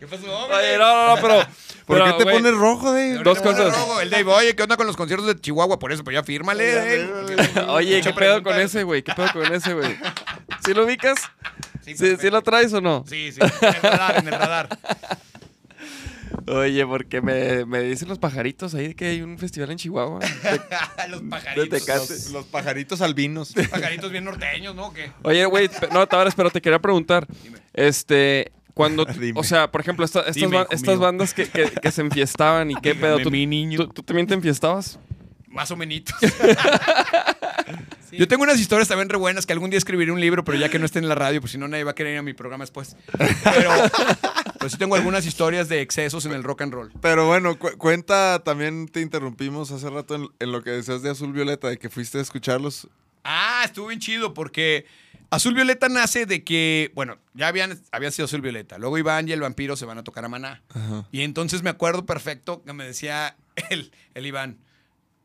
¿Qué 0.01 0.07
pasó, 0.07 0.47
Oye, 0.49 0.79
no, 0.79 1.07
no, 1.07 1.15
no, 1.17 1.23
pero. 1.23 1.47
¿Por 1.91 1.99
pero, 1.99 2.17
qué 2.17 2.25
te 2.25 2.31
pones 2.31 2.55
rojo, 2.55 2.93
Dave? 2.93 3.15
Dos 3.25 3.41
cosas. 3.41 3.73
me 3.73 3.77
robo, 3.77 4.01
El 4.01 4.11
Dave, 4.11 4.31
oye, 4.31 4.55
¿qué 4.55 4.63
onda 4.63 4.77
con 4.77 4.87
los 4.87 4.97
conciertos 4.97 5.27
de 5.27 5.41
Chihuahua? 5.41 5.81
Por 5.81 5.91
eso, 5.91 6.05
pues 6.05 6.15
ya 6.15 6.23
fírmale. 6.23 6.73
Dave. 6.73 7.63
Oye, 7.67 8.01
¿qué 8.01 8.13
pedo 8.13 8.45
con 8.45 8.61
ese, 8.61 8.85
güey? 8.85 9.03
¿Qué 9.03 9.13
pedo 9.13 9.27
con 9.33 9.53
ese, 9.53 9.75
güey? 9.75 9.97
¿Sí 10.65 10.73
lo 10.73 10.85
ubicas? 10.85 11.19
Sí, 11.85 11.91
¿Sí, 11.91 11.95
¿Sí 11.95 11.99
perfecto. 12.05 12.31
lo 12.31 12.43
traes 12.43 12.73
o 12.75 12.81
no? 12.81 13.05
Sí, 13.09 13.33
sí, 13.33 13.41
en 13.41 13.75
el 13.75 13.83
radar, 13.83 14.19
en 14.19 14.29
el 14.29 14.33
radar. 14.35 14.69
Oye, 16.47 16.87
porque 16.87 17.21
me, 17.21 17.65
me 17.65 17.81
dicen 17.83 18.09
los 18.09 18.21
pajaritos 18.21 18.73
ahí 18.75 18.95
que 18.95 19.07
hay 19.07 19.23
un 19.23 19.37
festival 19.37 19.73
en 19.73 19.79
Chihuahua. 19.79 20.21
los 21.09 21.23
pajaritos. 21.23 21.89
Los, 21.89 22.31
los 22.31 22.47
pajaritos 22.47 23.01
albinos. 23.01 23.57
Los 23.57 23.67
pajaritos 23.67 24.13
bien 24.13 24.25
norteños, 24.25 24.77
¿no? 24.77 24.87
¿O 24.87 24.93
¿Qué? 24.93 25.11
Oye, 25.25 25.45
güey, 25.47 25.69
no, 25.93 26.07
Tavares, 26.07 26.37
pero 26.37 26.51
te 26.51 26.61
quería 26.61 26.79
preguntar. 26.79 27.27
Este, 27.73 28.53
cuando, 28.75 29.07
o 29.35 29.45
sea, 29.45 29.71
por 29.71 29.81
ejemplo, 29.81 30.05
esta- 30.05 30.21
estas, 30.21 30.35
Dime, 30.37 30.57
ba- 30.57 30.63
hijo 30.63 30.73
estas 30.75 30.99
bandas 30.99 31.35
que, 31.35 31.47
que- 31.49 31.71
que 31.71 31.91
se 31.93 32.01
enfiestaban 32.03 32.71
y 32.71 32.75
qué 32.77 32.95
Dígame, 32.95 33.01
pedo. 33.17 33.19
¿Tú, 33.25 33.31
mi 33.31 33.47
niño. 33.47 33.79
tú- 33.87 33.89
tú 33.95 34.03
también 34.03 34.27
te 34.27 34.35
enfiestabas? 34.35 34.99
Más 35.49 35.71
o 35.71 35.77
menos. 35.77 36.03
Yo 38.13 38.27
tengo 38.27 38.43
unas 38.43 38.59
historias 38.59 38.89
también 38.89 39.09
re 39.09 39.17
buenas 39.17 39.47
que 39.47 39.53
algún 39.53 39.71
día 39.71 39.79
escribiré 39.79 40.11
un 40.11 40.21
libro, 40.21 40.43
pero 40.45 40.59
ya 40.59 40.69
que 40.69 40.79
no 40.81 40.85
esté 40.85 40.99
en 40.99 41.09
la 41.09 41.15
radio, 41.15 41.41
pues 41.41 41.53
si 41.53 41.59
no 41.59 41.69
nadie 41.69 41.85
va 41.85 41.93
a 41.93 41.95
querer 41.95 42.15
ir 42.15 42.19
a 42.19 42.23
mi 42.23 42.33
programa 42.35 42.65
después. 42.65 42.97
Pero 43.45 43.71
pues 44.59 44.73
sí 44.73 44.79
tengo 44.79 44.97
algunas 44.97 45.25
historias 45.27 45.69
de 45.69 45.81
excesos 45.81 46.27
en 46.27 46.33
el 46.33 46.43
rock 46.43 46.63
and 46.63 46.73
roll. 46.75 46.93
Pero 47.01 47.29
bueno, 47.29 47.57
cu- 47.57 47.77
cuenta, 47.79 48.43
también 48.45 48.89
te 48.89 49.01
interrumpimos 49.01 49.71
hace 49.71 49.89
rato 49.91 50.17
en, 50.17 50.29
en 50.41 50.51
lo 50.53 50.63
que 50.65 50.71
decías 50.71 51.03
de 51.03 51.11
Azul 51.11 51.33
Violeta, 51.33 51.69
de 51.69 51.79
que 51.79 51.89
fuiste 51.89 52.19
a 52.19 52.21
escucharlos. 52.23 52.89
Ah, 53.23 53.63
estuvo 53.65 53.87
bien 53.87 54.01
chido 54.01 54.35
porque 54.35 54.87
Azul 55.31 55.55
Violeta 55.55 55.89
nace 55.89 56.27
de 56.27 56.43
que, 56.43 56.91
bueno, 56.95 57.19
ya 57.35 57.47
habían, 57.47 57.81
había 57.93 58.11
sido 58.11 58.25
Azul 58.25 58.41
Violeta. 58.41 58.79
Luego 58.79 58.99
Iván 58.99 59.29
y 59.29 59.33
el 59.33 59.41
vampiro 59.41 59.77
se 59.77 59.87
van 59.87 59.99
a 59.99 60.05
tocar 60.05 60.25
a 60.25 60.29
Maná. 60.29 60.63
Y 61.13 61.23
entonces 61.23 61.63
me 61.63 61.71
acuerdo 61.71 62.05
perfecto 62.05 62.63
que 62.65 62.73
me 62.73 62.85
decía 62.85 63.37
el, 63.71 63.93
el 64.15 64.27
Iván, 64.27 64.59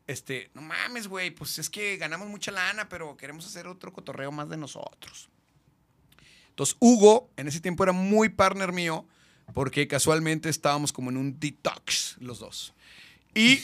este, 0.06 0.50
no 0.54 0.62
mames, 0.62 1.08
güey, 1.08 1.32
pues 1.32 1.58
es 1.58 1.68
que 1.68 1.96
ganamos 1.96 2.28
mucha 2.28 2.52
lana, 2.52 2.88
pero 2.88 3.16
queremos 3.16 3.44
hacer 3.46 3.66
otro 3.66 3.92
cotorreo 3.92 4.30
más 4.30 4.48
de 4.48 4.56
nosotros. 4.56 5.28
Entonces 6.50 6.76
Hugo, 6.78 7.30
en 7.36 7.48
ese 7.48 7.60
tiempo 7.60 7.82
era 7.82 7.92
muy 7.92 8.28
partner 8.28 8.72
mío, 8.72 9.06
porque 9.52 9.88
casualmente 9.88 10.48
estábamos 10.48 10.92
como 10.92 11.10
en 11.10 11.16
un 11.16 11.40
detox 11.40 12.16
los 12.20 12.38
dos. 12.38 12.72
Y 13.36 13.60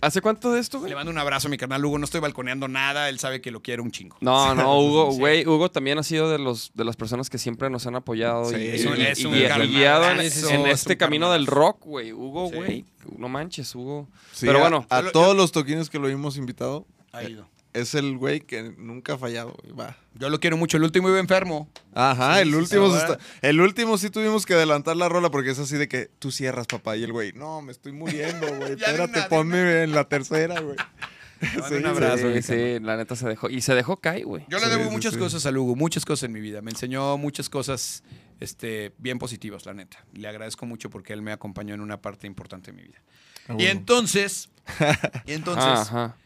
¿Hace 0.00 0.20
cuánto 0.20 0.52
de 0.52 0.60
esto, 0.60 0.80
güey? 0.80 0.90
le 0.90 0.96
mando 0.96 1.10
un 1.10 1.16
abrazo 1.16 1.48
a 1.48 1.50
mi 1.50 1.56
carnal 1.56 1.82
Hugo, 1.82 1.96
no 1.98 2.04
estoy 2.04 2.20
balconeando 2.20 2.68
nada, 2.68 3.08
él 3.08 3.18
sabe 3.18 3.40
que 3.40 3.50
lo 3.50 3.62
quiero 3.62 3.82
un 3.82 3.90
chingo. 3.90 4.18
No, 4.20 4.54
no, 4.54 4.78
Hugo, 4.80 5.12
Sí. 5.12 5.18
güey, 5.18 5.46
Hugo 5.46 5.70
también 5.70 5.96
ha 5.98 6.02
sido 6.02 6.28
de 6.30 6.38
los 6.38 6.72
de 6.74 6.84
las 6.84 6.96
personas 6.96 7.30
que 7.30 7.38
siempre 7.38 7.70
nos 7.70 7.86
han 7.86 7.94
apoyado 7.96 8.44
Sí, 8.50 8.56
y, 8.56 8.66
es 8.68 8.84
un- 8.84 8.98
y- 8.98 9.02
es 9.02 9.24
un 9.24 9.34
y- 9.34 9.38
guiado 9.68 10.10
en, 10.10 10.20
es 10.20 10.42
en 10.50 10.60
un 10.60 10.66
este 10.68 10.98
camino 10.98 11.32
del 11.32 11.46
rock, 11.46 11.84
güey. 11.86 12.12
Hugo, 12.12 12.50
Sí. 12.50 12.54
güey, 12.56 12.84
no 13.16 13.30
manches, 13.30 13.74
Hugo. 13.74 14.08
Sí, 14.32 14.44
Pero 14.44 14.58
a- 14.58 14.62
bueno, 14.62 14.86
a, 14.90 15.02
todos 15.10 15.34
los 15.34 15.52
toquines 15.52 15.88
que 15.88 15.98
lo 15.98 16.08
hemos 16.08 16.36
invitado, 16.36 16.86
Ha 17.12 17.22
ido. 17.24 17.48
Es 17.74 17.94
el 17.94 18.16
güey 18.16 18.40
que 18.40 18.62
nunca 18.78 19.14
ha 19.14 19.18
fallado. 19.18 19.54
güey, 19.62 19.76
Va. 19.76 19.96
Yo 20.14 20.28
lo 20.30 20.40
quiero 20.40 20.56
mucho. 20.56 20.76
El 20.78 20.84
último 20.84 21.08
iba 21.10 21.18
enfermo. 21.18 21.68
Ajá, 21.92 22.36
Sí, 22.36 22.40
el 22.42 22.54
último 22.54 22.90
sí, 22.90 22.96
está- 22.96 23.18
el 23.42 23.60
último 23.60 23.98
sí 23.98 24.08
tuvimos 24.10 24.46
que 24.46 24.54
adelantar 24.54 24.96
la 24.96 25.08
rola 25.08 25.30
porque 25.30 25.50
es 25.50 25.58
así 25.58 25.76
de 25.76 25.88
que 25.88 26.08
tú 26.18 26.30
cierras, 26.30 26.66
papá, 26.66 26.96
y 26.96 27.02
el 27.02 27.12
güey, 27.12 27.32
no, 27.32 27.60
me 27.62 27.72
estoy 27.72 27.92
muriendo, 27.92 28.46
güey. 28.56 28.72
Espérate, 28.80 29.22
ponme 29.28 29.82
en 29.82 29.92
la 29.92 30.04
tercera, 30.04 30.60
güey. 30.60 30.76
Sí, 31.68 31.74
un 31.74 31.84
abrazo. 31.84 32.32
sí, 32.32 32.40
sí, 32.42 32.78
la 32.80 32.96
neta 32.96 33.16
se 33.16 33.28
dejó. 33.28 33.50
Y 33.50 33.60
se 33.60 33.74
dejó 33.74 33.98
caer, 33.98 34.24
güey. 34.24 34.46
Yo 34.48 34.58
le 34.58 34.64
Sí, 34.64 34.70
debo 34.70 34.84
sí, 34.84 34.90
muchas 34.90 35.12
sí. 35.12 35.18
cosas 35.18 35.44
a 35.44 35.50
Hugo, 35.50 35.76
muchas 35.76 36.06
cosas 36.06 36.22
en 36.22 36.32
mi 36.32 36.40
vida. 36.40 36.62
Me 36.62 36.70
enseñó 36.70 37.18
muchas 37.18 37.50
cosas 37.50 38.02
este, 38.40 38.94
bien 38.96 39.18
positivas, 39.18 39.66
la 39.66 39.74
neta. 39.74 40.06
Le 40.14 40.26
agradezco 40.26 40.64
mucho 40.64 40.88
porque 40.88 41.12
él 41.12 41.20
me 41.20 41.32
acompañó 41.32 41.74
en 41.74 41.80
una 41.82 42.00
parte 42.00 42.26
importante 42.26 42.70
de 42.70 42.76
mi 42.78 42.84
vida. 42.84 43.02
Ah, 43.48 43.56
Y 43.58 43.66
entonces, 43.66 44.48
y 45.26 45.32
entonces, 45.32 45.64
Ajá. 45.66 46.16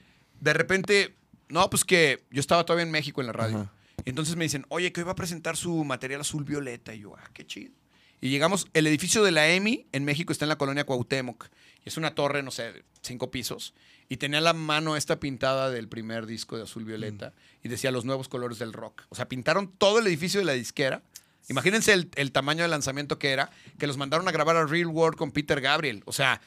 de 0.41 0.53
repente, 0.53 1.17
no, 1.49 1.69
pues 1.71 1.85
que 1.85 2.25
yo 2.31 2.41
estaba 2.41 2.65
todavía 2.65 2.85
en 2.85 2.91
México 2.91 3.21
en 3.21 3.27
la 3.27 3.33
radio. 3.33 3.59
Ajá. 3.59 3.73
Y 4.05 4.11
entonces 4.11 4.37
me 4.37 4.45
dicen, 4.45 4.65
oye, 4.69 4.93
que 4.93 5.01
hoy 5.01 5.05
va 5.05 5.13
a 5.13 5.17
presentar 5.17 5.57
su 5.57 5.85
material 5.85 6.21
azul 6.21 6.45
violeta. 6.45 6.95
Y 6.95 7.01
yo, 7.01 7.17
ah, 7.17 7.31
qué 7.33 7.47
chido. 7.47 7.73
Y 8.21 8.31
llegamos, 8.31 8.69
el 8.75 8.87
edificio 8.87 9.23
de 9.23 9.31
la 9.31 9.49
EMI 9.49 9.87
en 9.93 10.05
México 10.05 10.33
está 10.33 10.45
en 10.45 10.51
la 10.51 10.59
colonia 10.59 10.85
Cuauhtémoc. 10.85 11.49
Y 11.85 11.89
es 11.89 11.97
una 11.97 12.15
torre, 12.15 12.43
no 12.43 12.51
sé, 12.51 12.85
cinco 13.03 13.31
pisos. 13.31 13.75
Y 14.09 14.17
tenía 14.17 14.41
la 14.41 14.55
mano 14.55 14.97
esta 14.97 15.21
pintada 15.21 15.71
del 15.71 15.89
primer 15.89 16.27
disco 16.27 16.57
de 16.57 16.65
azul 16.65 16.85
violeta. 16.85 17.33
Y 17.63 17.69
decía 17.69 17.91
los 17.91 18.05
nuevos 18.05 18.29
colores 18.29 18.59
del 18.59 18.73
rock. 18.73 19.03
O 19.09 19.15
sea, 19.15 19.29
pintaron 19.29 19.71
todo 19.71 19.99
el 19.99 20.07
edificio 20.07 20.41
de 20.41 20.47
la 20.47 20.53
disquera. 20.53 21.03
Imagínense 21.49 21.93
el, 21.93 22.11
el 22.17 22.33
tamaño 22.33 22.63
de 22.63 22.69
lanzamiento 22.69 23.19
que 23.19 23.31
era, 23.31 23.51
que 23.79 23.87
los 23.87 23.97
mandaron 23.97 24.29
a 24.29 24.33
grabar 24.33 24.57
a 24.57 24.67
Real 24.67 24.89
World 24.89 25.17
con 25.17 25.31
Peter 25.31 25.61
Gabriel. 25.61 26.03
O 26.05 26.13
sea, 26.13 26.41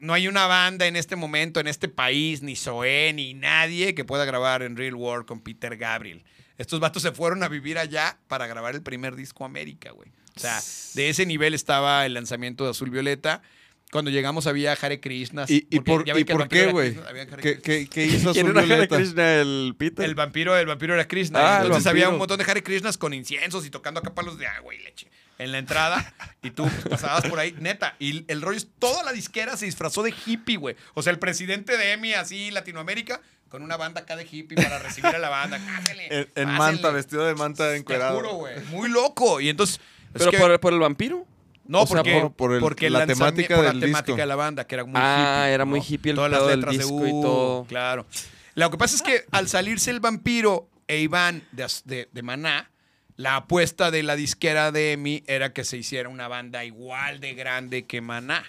no 0.00 0.14
hay 0.14 0.28
una 0.28 0.46
banda 0.46 0.86
en 0.86 0.96
este 0.96 1.16
momento, 1.16 1.60
en 1.60 1.66
este 1.66 1.88
país, 1.88 2.42
ni 2.42 2.56
Zoé, 2.56 3.12
ni 3.12 3.34
nadie 3.34 3.94
que 3.94 4.04
pueda 4.04 4.24
grabar 4.24 4.62
en 4.62 4.76
Real 4.76 4.94
World 4.94 5.26
con 5.26 5.40
Peter 5.40 5.76
Gabriel. 5.76 6.24
Estos 6.56 6.80
vatos 6.80 7.02
se 7.02 7.12
fueron 7.12 7.42
a 7.42 7.48
vivir 7.48 7.78
allá 7.78 8.18
para 8.28 8.46
grabar 8.46 8.74
el 8.74 8.82
primer 8.82 9.16
disco 9.16 9.44
América, 9.44 9.90
güey. 9.92 10.10
O 10.36 10.40
sea, 10.40 10.60
de 10.94 11.08
ese 11.08 11.26
nivel 11.26 11.54
estaba 11.54 12.06
el 12.06 12.14
lanzamiento 12.14 12.64
de 12.64 12.70
Azul 12.70 12.90
Violeta. 12.90 13.42
Cuando 13.90 14.10
llegamos 14.10 14.46
había 14.46 14.72
Hare 14.74 15.00
Krishna. 15.00 15.46
¿Y, 15.48 15.62
por, 15.80 16.04
ya 16.04 16.14
ven 16.14 16.22
¿y 16.22 16.24
que 16.24 16.32
el 16.32 16.36
por 16.36 16.42
vampiro 16.42 16.66
qué, 16.66 16.72
güey? 16.72 16.94
¿Qué, 16.94 17.26
Krishna. 17.26 17.62
qué, 17.62 17.88
qué 17.88 18.06
hizo 18.06 18.32
¿Quién 18.32 18.46
Azul 18.46 18.50
era 18.50 18.60
Hare 18.60 18.66
Violeta? 18.66 18.96
Krishna? 18.96 19.34
El 19.40 19.74
Peter. 19.78 20.04
El 20.04 20.14
vampiro, 20.14 20.56
el 20.56 20.66
vampiro 20.66 20.94
era 20.94 21.08
Krishna. 21.08 21.58
Ah, 21.58 21.62
Entonces 21.62 21.86
había 21.86 22.08
un 22.08 22.18
montón 22.18 22.38
de 22.38 22.44
Hare 22.44 22.62
Krishnas 22.62 22.98
con 22.98 23.14
inciensos 23.14 23.64
y 23.66 23.70
tocando 23.70 24.00
acá 24.00 24.14
palos 24.14 24.38
de 24.38 24.46
agua 24.46 24.74
y 24.74 24.78
leche 24.78 25.08
en 25.38 25.52
la 25.52 25.58
entrada. 25.58 26.12
Y 26.42 26.50
tú 26.50 26.64
pues, 26.68 26.88
pasabas 26.88 27.24
por 27.28 27.38
ahí, 27.38 27.54
neta. 27.60 27.94
Y 27.98 28.24
el 28.30 28.42
rollo 28.42 28.56
es, 28.58 28.68
toda 28.78 29.02
la 29.02 29.12
disquera 29.12 29.56
se 29.56 29.64
disfrazó 29.66 30.02
de 30.02 30.12
hippie, 30.26 30.56
güey. 30.56 30.76
O 30.94 31.02
sea, 31.02 31.12
el 31.12 31.18
presidente 31.18 31.76
de 31.76 31.92
EMI, 31.92 32.14
así, 32.14 32.50
Latinoamérica, 32.50 33.20
con 33.48 33.62
una 33.62 33.76
banda 33.76 34.02
acá 34.02 34.14
de 34.16 34.26
hippie 34.30 34.56
para 34.56 34.78
recibir 34.78 35.06
a 35.14 35.18
la 35.18 35.28
banda. 35.28 35.58
En, 36.10 36.20
en 36.20 36.26
pásenle. 36.34 36.46
manta, 36.58 36.90
vestido 36.90 37.24
de 37.26 37.34
manta 37.34 37.70
Te 37.70 37.76
encuerado. 37.76 38.16
juro, 38.16 38.34
güey. 38.34 38.58
Muy 38.70 38.88
loco. 38.88 39.40
Y 39.40 39.48
entonces... 39.48 39.76
es 39.76 40.18
¿Pero 40.18 40.30
que- 40.30 40.38
por, 40.38 40.60
por 40.60 40.72
el 40.72 40.78
vampiro? 40.80 41.26
no, 41.66 41.82
o 41.82 41.86
sea, 41.86 41.96
porque, 41.98 42.12
por- 42.20 42.32
por 42.32 42.54
el- 42.54 42.60
porque 42.60 42.88
la 42.90 43.06
temática 43.06 43.56
por 43.56 43.64
la 43.64 43.70
del 43.72 43.80
temática 43.80 44.12
disco. 44.12 44.20
de 44.20 44.26
la 44.26 44.36
banda, 44.36 44.66
que 44.66 44.74
era 44.74 44.84
muy 44.84 44.94
Ah, 44.96 45.40
hippie. 45.42 45.54
era 45.54 45.64
¿no? 45.64 45.70
muy 45.70 45.80
hippie 45.86 46.10
el 46.10 46.16
Todas 46.16 46.30
las 46.30 46.46
del 46.46 46.60
letras 46.60 46.76
de 46.78 46.82
disco 46.84 47.06
y 47.06 47.10
todo. 47.10 47.64
Claro. 47.66 48.06
Lo 48.54 48.70
que 48.70 48.78
pasa 48.78 48.96
es 48.96 49.02
que 49.02 49.24
al 49.30 49.48
salirse 49.48 49.90
el 49.90 50.00
vampiro 50.00 50.68
e 50.86 50.98
Iván 51.00 51.42
de, 51.52 52.08
de 52.10 52.22
Maná, 52.22 52.70
la 53.18 53.34
apuesta 53.34 53.90
de 53.90 54.04
la 54.04 54.14
disquera 54.14 54.70
de 54.70 54.92
EMI 54.92 55.24
era 55.26 55.52
que 55.52 55.64
se 55.64 55.76
hiciera 55.76 56.08
una 56.08 56.28
banda 56.28 56.64
igual 56.64 57.18
de 57.18 57.34
grande 57.34 57.84
que 57.84 58.00
Maná. 58.00 58.44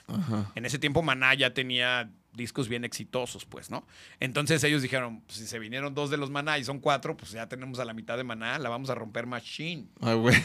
En 0.53 0.63
ese 0.63 0.77
tiempo 0.77 1.01
Maná 1.01 1.33
ya 1.33 1.55
tenía 1.55 2.11
discos 2.33 2.69
bien 2.69 2.85
exitosos, 2.85 3.45
pues, 3.45 3.71
¿no? 3.71 3.87
Entonces 4.19 4.63
ellos 4.63 4.83
dijeron, 4.83 5.21
pues, 5.21 5.39
si 5.39 5.47
se 5.47 5.57
vinieron 5.57 5.95
dos 5.95 6.11
de 6.11 6.17
los 6.17 6.29
Maná 6.29 6.59
y 6.59 6.63
son 6.63 6.79
cuatro, 6.79 7.17
pues 7.17 7.31
ya 7.31 7.49
tenemos 7.49 7.79
a 7.79 7.85
la 7.85 7.95
mitad 7.95 8.15
de 8.15 8.23
Maná, 8.23 8.59
la 8.59 8.69
vamos 8.69 8.91
a 8.91 8.95
romper 8.95 9.25
machine. 9.25 9.87
Ah, 10.01 10.13
güey. 10.13 10.37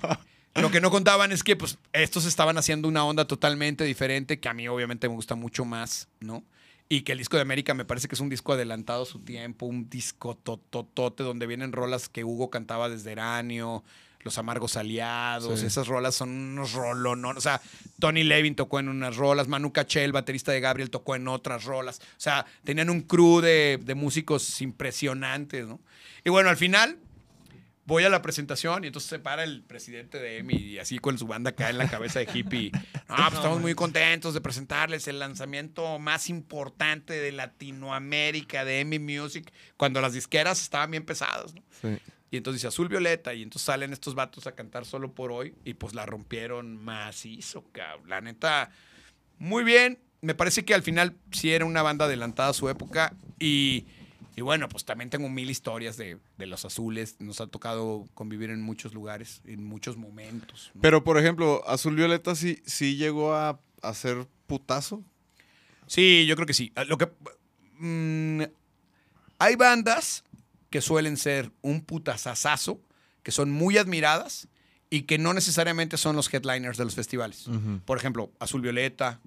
Lo 0.56 0.72
que 0.72 0.80
no 0.80 0.90
contaban 0.90 1.30
es 1.30 1.44
que 1.44 1.54
pues 1.54 1.78
estos 1.92 2.24
estaban 2.24 2.58
haciendo 2.58 2.88
una 2.88 3.04
onda 3.04 3.26
totalmente 3.26 3.84
diferente 3.84 4.40
que 4.40 4.48
a 4.48 4.54
mí 4.54 4.66
obviamente 4.66 5.08
me 5.08 5.14
gusta 5.14 5.36
mucho 5.36 5.64
más, 5.64 6.08
¿no? 6.18 6.42
Y 6.88 7.02
que 7.02 7.12
el 7.12 7.18
disco 7.18 7.36
de 7.36 7.42
América 7.42 7.74
me 7.74 7.84
parece 7.84 8.08
que 8.08 8.14
es 8.14 8.20
un 8.20 8.30
disco 8.30 8.54
adelantado 8.54 9.02
a 9.02 9.06
su 9.06 9.18
tiempo, 9.20 9.66
un 9.66 9.90
disco 9.90 10.36
tototote 10.36 11.22
donde 11.22 11.46
vienen 11.46 11.72
rolas 11.72 12.08
que 12.08 12.24
Hugo 12.24 12.48
cantaba 12.48 12.88
desde 12.88 13.12
Eranio, 13.12 13.84
Los 14.20 14.38
Amargos 14.38 14.76
Aliados, 14.76 15.60
Sí. 15.60 15.66
esas 15.66 15.86
rolas 15.86 16.14
son 16.14 16.30
unos 16.30 16.72
rolonos. 16.72 17.36
O 17.36 17.40
sea, 17.42 17.60
Tony 18.00 18.24
Levin 18.24 18.54
tocó 18.56 18.80
en 18.80 18.88
unas 18.88 19.16
rolas, 19.16 19.48
Manu 19.48 19.70
Caché, 19.72 20.02
el 20.02 20.12
baterista 20.12 20.50
de 20.50 20.60
Gabriel, 20.60 20.88
tocó 20.90 21.14
en 21.14 21.28
otras 21.28 21.64
rolas. 21.64 21.98
O 22.00 22.20
sea, 22.20 22.46
tenían 22.64 22.88
un 22.90 23.02
crew 23.02 23.40
de, 23.42 23.78
de 23.82 23.94
músicos 23.94 24.60
impresionantes, 24.62 25.66
¿no? 25.66 25.80
Y 26.24 26.30
bueno, 26.30 26.48
al 26.48 26.56
final 26.56 26.98
voy 27.88 28.04
a 28.04 28.10
la 28.10 28.20
presentación 28.20 28.84
y 28.84 28.88
entonces 28.88 29.08
se 29.08 29.18
para 29.18 29.44
el 29.44 29.62
presidente 29.62 30.18
de 30.18 30.38
EMI 30.38 30.56
y 30.56 30.78
así 30.78 30.98
con 30.98 31.16
su 31.16 31.26
banda 31.26 31.50
acá 31.50 31.70
en 31.70 31.78
la 31.78 31.88
cabeza 31.88 32.20
de 32.20 32.28
hippie. 32.32 32.70
No, 33.08 33.16
pues 33.16 33.34
estamos 33.36 33.60
muy 33.60 33.74
contentos 33.74 34.34
de 34.34 34.42
presentarles 34.42 35.08
el 35.08 35.18
lanzamiento 35.18 35.98
más 35.98 36.28
importante 36.28 37.14
de 37.14 37.32
Latinoamérica 37.32 38.66
de 38.66 38.80
EMI 38.80 38.98
Music 38.98 39.50
cuando 39.78 40.02
las 40.02 40.12
disqueras 40.12 40.60
estaban 40.60 40.90
bien 40.90 41.06
pesadas, 41.06 41.54
¿no? 41.54 41.62
Sí. 41.80 41.98
Y 42.30 42.36
entonces 42.36 42.60
dice 42.60 42.68
Azul 42.68 42.88
Violeta 42.88 43.32
y 43.32 43.42
entonces 43.42 43.64
salen 43.64 43.94
estos 43.94 44.14
vatos 44.14 44.46
a 44.46 44.52
cantar 44.52 44.84
solo 44.84 45.14
por 45.14 45.32
hoy 45.32 45.54
y 45.64 45.72
pues 45.72 45.94
la 45.94 46.04
rompieron 46.04 46.76
macizo, 46.76 47.64
cabrón. 47.72 48.10
La 48.10 48.20
neta, 48.20 48.70
muy 49.38 49.64
bien. 49.64 49.98
Me 50.20 50.34
parece 50.34 50.66
que 50.66 50.74
al 50.74 50.82
final 50.82 51.16
sí 51.30 51.52
era 51.52 51.64
una 51.64 51.80
banda 51.80 52.04
adelantada 52.04 52.50
a 52.50 52.52
su 52.52 52.68
época 52.68 53.14
y, 53.38 53.86
y 54.38 54.40
bueno, 54.40 54.68
pues 54.68 54.84
también 54.84 55.10
tengo 55.10 55.28
mil 55.28 55.50
historias 55.50 55.96
de, 55.96 56.16
de 56.36 56.46
los 56.46 56.64
azules. 56.64 57.16
Nos 57.18 57.40
ha 57.40 57.48
tocado 57.48 58.04
convivir 58.14 58.50
en 58.50 58.62
muchos 58.62 58.94
lugares, 58.94 59.42
en 59.44 59.64
muchos 59.64 59.96
momentos. 59.96 60.70
¿no? 60.74 60.80
Pero, 60.80 61.02
por 61.02 61.18
ejemplo, 61.18 61.60
Azul 61.66 61.96
Violeta 61.96 62.36
sí, 62.36 62.62
sí 62.64 62.94
llegó 62.94 63.34
a 63.34 63.58
hacer 63.82 64.28
putazo. 64.46 65.02
Sí, 65.88 66.24
yo 66.26 66.36
creo 66.36 66.46
que 66.46 66.54
sí. 66.54 66.72
Lo 66.86 66.98
que 66.98 67.10
mm, 67.80 68.42
hay 69.40 69.56
bandas 69.56 70.22
que 70.70 70.82
suelen 70.82 71.16
ser 71.16 71.50
un 71.60 71.84
putazazazo, 71.84 72.80
que 73.24 73.32
son 73.32 73.50
muy 73.50 73.76
admiradas 73.76 74.46
y 74.88 75.02
que 75.02 75.18
no 75.18 75.34
necesariamente 75.34 75.96
son 75.96 76.14
los 76.14 76.32
headliners 76.32 76.78
de 76.78 76.84
los 76.84 76.94
festivales. 76.94 77.46
Por 77.84 77.98
ejemplo, 77.98 78.30
Azul 78.38 78.60
Violeta, 78.60 79.20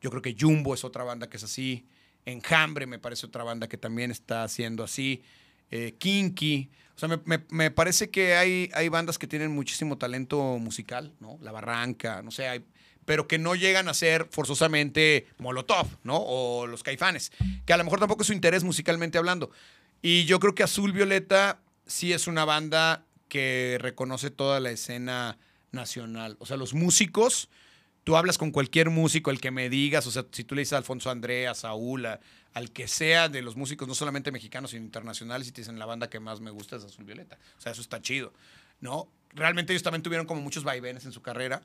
yo 0.00 0.10
creo 0.10 0.22
que 0.22 0.34
Jumbo 0.36 0.74
es 0.74 0.82
otra 0.82 1.04
banda 1.04 1.30
que 1.30 1.36
es 1.36 1.44
así. 1.44 1.86
Enjambre 2.26 2.86
me 2.86 2.98
parece 2.98 3.24
otra 3.26 3.42
banda 3.44 3.68
que 3.68 3.78
también 3.78 4.10
está 4.10 4.42
haciendo 4.44 4.84
así. 4.84 5.22
Eh, 5.70 5.94
Kinky. 5.98 6.68
O 6.94 6.98
sea, 6.98 7.08
me, 7.08 7.18
me- 7.24 7.44
me 7.50 7.70
parece 7.70 8.10
que 8.10 8.34
hay, 8.36 8.70
hay 8.74 8.88
bandas 8.88 9.18
que 9.18 9.26
tienen 9.26 9.52
muchísimo 9.52 9.96
talento 9.98 10.40
musical, 10.58 11.12
¿no? 11.20 11.38
La 11.42 11.52
Barranca, 11.52 12.22
no 12.22 12.30
sé, 12.30 12.48
hay, 12.48 12.64
pero 13.04 13.28
que 13.28 13.38
no 13.38 13.54
llegan 13.54 13.88
a 13.88 13.94
ser 13.94 14.26
forzosamente 14.30 15.26
Molotov, 15.38 15.86
¿no? 16.04 16.16
O 16.18 16.66
los 16.66 16.82
Caifanes, 16.82 17.32
que 17.66 17.72
a 17.72 17.76
lo 17.76 17.84
mejor 17.84 18.00
tampoco 18.00 18.22
es 18.22 18.26
su 18.28 18.32
interés 18.32 18.64
musicalmente 18.64 19.18
hablando. 19.18 19.50
Y 20.02 20.24
yo 20.24 20.40
creo 20.40 20.54
que 20.54 20.62
Azul 20.62 20.92
Violeta 20.92 21.60
sí 21.86 22.12
es 22.12 22.26
una 22.26 22.44
banda 22.44 23.04
que 23.28 23.76
reconoce 23.80 24.30
toda 24.30 24.58
la 24.60 24.70
escena 24.70 25.36
nacional. 25.72 26.36
O 26.40 26.46
sea, 26.46 26.56
los 26.56 26.74
músicos, 26.74 27.48
tú 28.06 28.16
hablas 28.16 28.38
con 28.38 28.52
cualquier 28.52 28.88
músico, 28.88 29.32
el 29.32 29.40
que 29.40 29.50
me 29.50 29.68
digas, 29.68 30.06
o 30.06 30.12
sea, 30.12 30.24
si 30.30 30.44
tú 30.44 30.54
le 30.54 30.60
dices 30.60 30.74
a 30.74 30.76
Alfonso 30.76 31.10
Andrea, 31.10 31.50
a 31.50 31.54
Saúl, 31.56 32.06
al 32.06 32.70
que 32.70 32.86
sea 32.86 33.28
de 33.28 33.42
los 33.42 33.56
músicos, 33.56 33.88
no 33.88 33.96
solamente 33.96 34.30
mexicanos, 34.30 34.70
sino 34.70 34.84
internacionales, 34.84 35.48
y 35.48 35.50
te 35.50 35.62
dicen 35.62 35.76
la 35.80 35.86
banda 35.86 36.08
que 36.08 36.20
más 36.20 36.40
me 36.40 36.52
gusta 36.52 36.76
es 36.76 36.84
Azul 36.84 37.04
Violeta. 37.04 37.36
O 37.58 37.60
sea, 37.60 37.72
eso 37.72 37.80
está 37.80 38.00
chido, 38.00 38.32
¿no? 38.78 39.08
Realmente 39.30 39.72
ellos 39.72 39.82
también 39.82 40.04
tuvieron 40.04 40.24
como 40.24 40.40
muchos 40.40 40.62
vaivenes 40.62 41.04
en 41.04 41.10
su 41.10 41.20
carrera, 41.20 41.62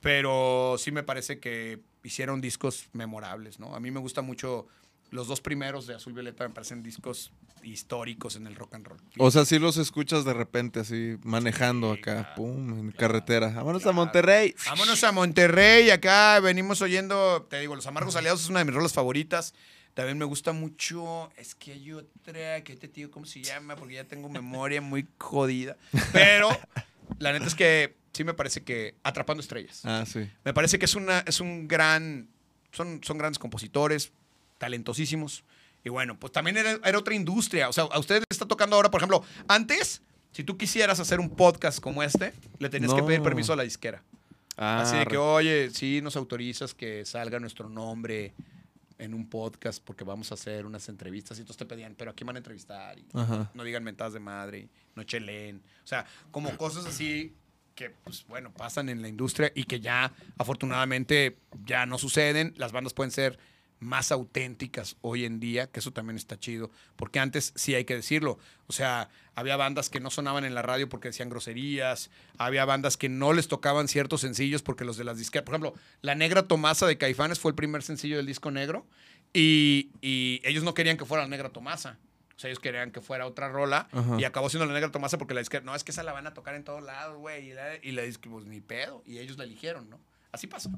pero 0.00 0.76
sí 0.78 0.92
me 0.92 1.02
parece 1.02 1.40
que 1.40 1.80
hicieron 2.02 2.40
discos 2.40 2.88
memorables, 2.94 3.60
¿no? 3.60 3.76
A 3.76 3.80
mí 3.80 3.90
me 3.90 4.00
gusta 4.00 4.22
mucho 4.22 4.68
los 5.12 5.28
dos 5.28 5.40
primeros 5.40 5.86
de 5.86 5.94
Azul 5.94 6.14
Violeta, 6.14 6.48
me 6.48 6.54
parecen 6.54 6.82
discos 6.82 7.30
históricos 7.62 8.34
en 8.36 8.46
el 8.46 8.56
rock 8.56 8.74
and 8.74 8.86
roll. 8.86 8.98
O 9.18 9.30
sea, 9.30 9.44
sí 9.44 9.58
los 9.58 9.76
escuchas 9.76 10.24
de 10.24 10.32
repente 10.32 10.80
así, 10.80 11.16
manejando 11.22 11.92
Sí, 11.94 12.00
acá, 12.00 12.14
claro, 12.14 12.34
pum, 12.34 12.78
en 12.78 12.92
carretera. 12.92 13.50
Vámonos 13.50 13.86
a. 13.86 13.92
Monterrey. 13.92 14.54
Vámonos 14.66 15.04
a 15.04 15.12
Monterrey, 15.12 15.90
acá 15.90 16.40
venimos 16.40 16.80
oyendo, 16.80 17.46
te 17.48 17.60
digo, 17.60 17.76
Los 17.76 17.86
Amargos 17.86 18.16
Aliados 18.16 18.40
es 18.42 18.48
una 18.48 18.60
de 18.60 18.64
mis 18.64 18.74
rolas 18.74 18.92
favoritas. 18.92 19.54
También 19.92 20.16
me 20.16 20.24
gusta 20.24 20.52
mucho, 20.52 21.30
es 21.36 21.54
que 21.54 21.72
hay 21.72 21.92
otra, 21.92 22.64
que 22.64 22.76
te 22.76 22.88
digo 22.88 23.10
cómo 23.10 23.26
se 23.26 23.42
llama, 23.42 23.76
porque 23.76 23.94
ya 23.94 24.04
tengo 24.04 24.30
memoria 24.30 24.80
muy 24.80 25.06
jodida. 25.18 25.76
Pero 26.12 26.48
la 27.18 27.32
neta 27.32 27.44
es 27.44 27.54
que 27.54 27.94
sí 28.14 28.24
me 28.24 28.32
parece 28.32 28.62
que 28.62 28.94
Atrapando 29.02 29.42
Estrellas. 29.42 29.82
Ah, 29.84 30.04
sí. 30.06 30.26
Me 30.44 30.54
parece 30.54 30.78
que 30.78 30.86
es, 30.86 30.94
una, 30.94 31.18
es 31.26 31.40
un 31.40 31.68
gran, 31.68 32.30
son, 32.72 33.00
son 33.04 33.18
grandes 33.18 33.38
compositores, 33.38 34.12
talentosísimos. 34.62 35.42
Y 35.82 35.88
bueno, 35.88 36.16
pues 36.20 36.32
también 36.32 36.56
era, 36.56 36.78
era 36.84 36.96
otra 36.96 37.16
industria. 37.16 37.68
O 37.68 37.72
sea, 37.72 37.82
a 37.82 37.98
ustedes 37.98 38.20
les 38.20 38.36
está 38.36 38.46
tocando 38.46 38.76
ahora, 38.76 38.92
por 38.92 39.00
ejemplo, 39.00 39.24
antes, 39.48 40.02
si 40.30 40.44
tú 40.44 40.56
quisieras 40.56 41.00
hacer 41.00 41.18
un 41.18 41.30
podcast 41.30 41.80
como 41.80 42.00
este, 42.00 42.32
le 42.60 42.68
tenías 42.68 42.94
que 42.94 43.02
pedir 43.02 43.22
permiso 43.22 43.52
a 43.52 43.56
la 43.56 43.64
disquera. 43.64 44.04
Ah, 44.56 44.82
Así 44.82 44.96
de 44.96 45.06
que, 45.06 45.16
oye, 45.16 45.70
sí 45.70 46.00
nos 46.00 46.14
autorizas 46.14 46.74
que 46.74 47.04
salga 47.04 47.40
nuestro 47.40 47.68
nombre 47.68 48.34
en 48.98 49.14
un 49.14 49.28
podcast 49.28 49.82
porque 49.82 50.04
vamos 50.04 50.30
a 50.30 50.34
hacer 50.34 50.64
unas 50.64 50.88
entrevistas 50.88 51.38
y 51.38 51.40
entonces 51.40 51.58
te 51.58 51.66
pedían, 51.66 51.96
pero 51.96 52.12
aquí 52.12 52.22
van 52.22 52.36
a 52.36 52.38
entrevistar 52.38 52.96
y 52.96 53.04
no 53.12 53.64
digan 53.64 53.82
mentadas 53.82 54.12
de 54.12 54.20
madre, 54.20 54.68
no 54.94 55.02
chelen. 55.02 55.60
O 55.82 55.86
sea, 55.88 56.06
como 56.30 56.56
cosas 56.56 56.86
así 56.86 57.34
que, 57.74 57.90
pues 57.90 58.24
bueno, 58.28 58.52
pasan 58.52 58.88
en 58.88 59.02
la 59.02 59.08
industria 59.08 59.50
y 59.56 59.64
que 59.64 59.80
ya 59.80 60.12
afortunadamente 60.38 61.38
ya 61.64 61.84
no 61.84 61.98
suceden. 61.98 62.54
Las 62.56 62.70
bandas 62.70 62.94
pueden 62.94 63.10
ser 63.10 63.40
más 63.82 64.12
auténticas 64.12 64.96
hoy 65.00 65.24
en 65.24 65.40
día, 65.40 65.66
que 65.66 65.80
eso 65.80 65.92
también 65.92 66.16
está 66.16 66.38
chido, 66.38 66.70
porque 66.96 67.18
antes 67.18 67.52
sí 67.56 67.74
hay 67.74 67.84
que 67.84 67.96
decirlo, 67.96 68.38
o 68.68 68.72
sea, 68.72 69.10
había 69.34 69.56
bandas 69.56 69.90
que 69.90 70.00
no 70.00 70.10
sonaban 70.10 70.44
en 70.44 70.54
la 70.54 70.62
radio 70.62 70.88
porque 70.88 71.08
decían 71.08 71.28
groserías, 71.28 72.10
había 72.38 72.64
bandas 72.64 72.96
que 72.96 73.08
no 73.08 73.32
les 73.32 73.48
tocaban 73.48 73.88
ciertos 73.88 74.20
sencillos 74.20 74.62
porque 74.62 74.84
los 74.84 74.96
de 74.96 75.04
las 75.04 75.18
disqueras, 75.18 75.44
por 75.44 75.54
ejemplo, 75.54 75.74
La 76.00 76.14
Negra 76.14 76.46
Tomasa 76.46 76.86
de 76.86 76.96
Caifanes 76.96 77.40
fue 77.40 77.50
el 77.50 77.54
primer 77.56 77.82
sencillo 77.82 78.16
del 78.16 78.26
disco 78.26 78.50
negro 78.50 78.86
y, 79.32 79.90
y 80.00 80.40
ellos 80.44 80.62
no 80.62 80.74
querían 80.74 80.96
que 80.96 81.04
fuera 81.04 81.24
La 81.24 81.28
Negra 81.28 81.50
Tomasa. 81.50 81.98
O 82.36 82.38
sea, 82.38 82.48
ellos 82.48 82.60
querían 82.60 82.90
que 82.90 83.00
fuera 83.00 83.26
otra 83.26 83.48
rola 83.48 83.88
Ajá. 83.92 84.16
y 84.18 84.24
acabó 84.24 84.48
siendo 84.48 84.66
la 84.66 84.72
negra 84.72 84.90
Tomasa 84.90 85.18
porque 85.18 85.34
la 85.34 85.40
disquera, 85.40 85.64
no, 85.64 85.74
es 85.74 85.84
que 85.84 85.92
esa 85.92 86.02
la 86.02 86.12
van 86.12 86.26
a 86.26 86.34
tocar 86.34 86.54
en 86.54 86.64
todos 86.64 86.82
lados, 86.82 87.16
güey. 87.18 87.50
Y 87.50 87.52
la, 87.52 87.76
y 87.82 87.92
la 87.92 88.02
pues 88.30 88.46
ni 88.46 88.60
pedo. 88.60 89.02
Y 89.06 89.18
ellos 89.18 89.38
la 89.38 89.44
eligieron, 89.44 89.88
¿no? 89.90 90.00
Así 90.32 90.46
pasa. 90.46 90.70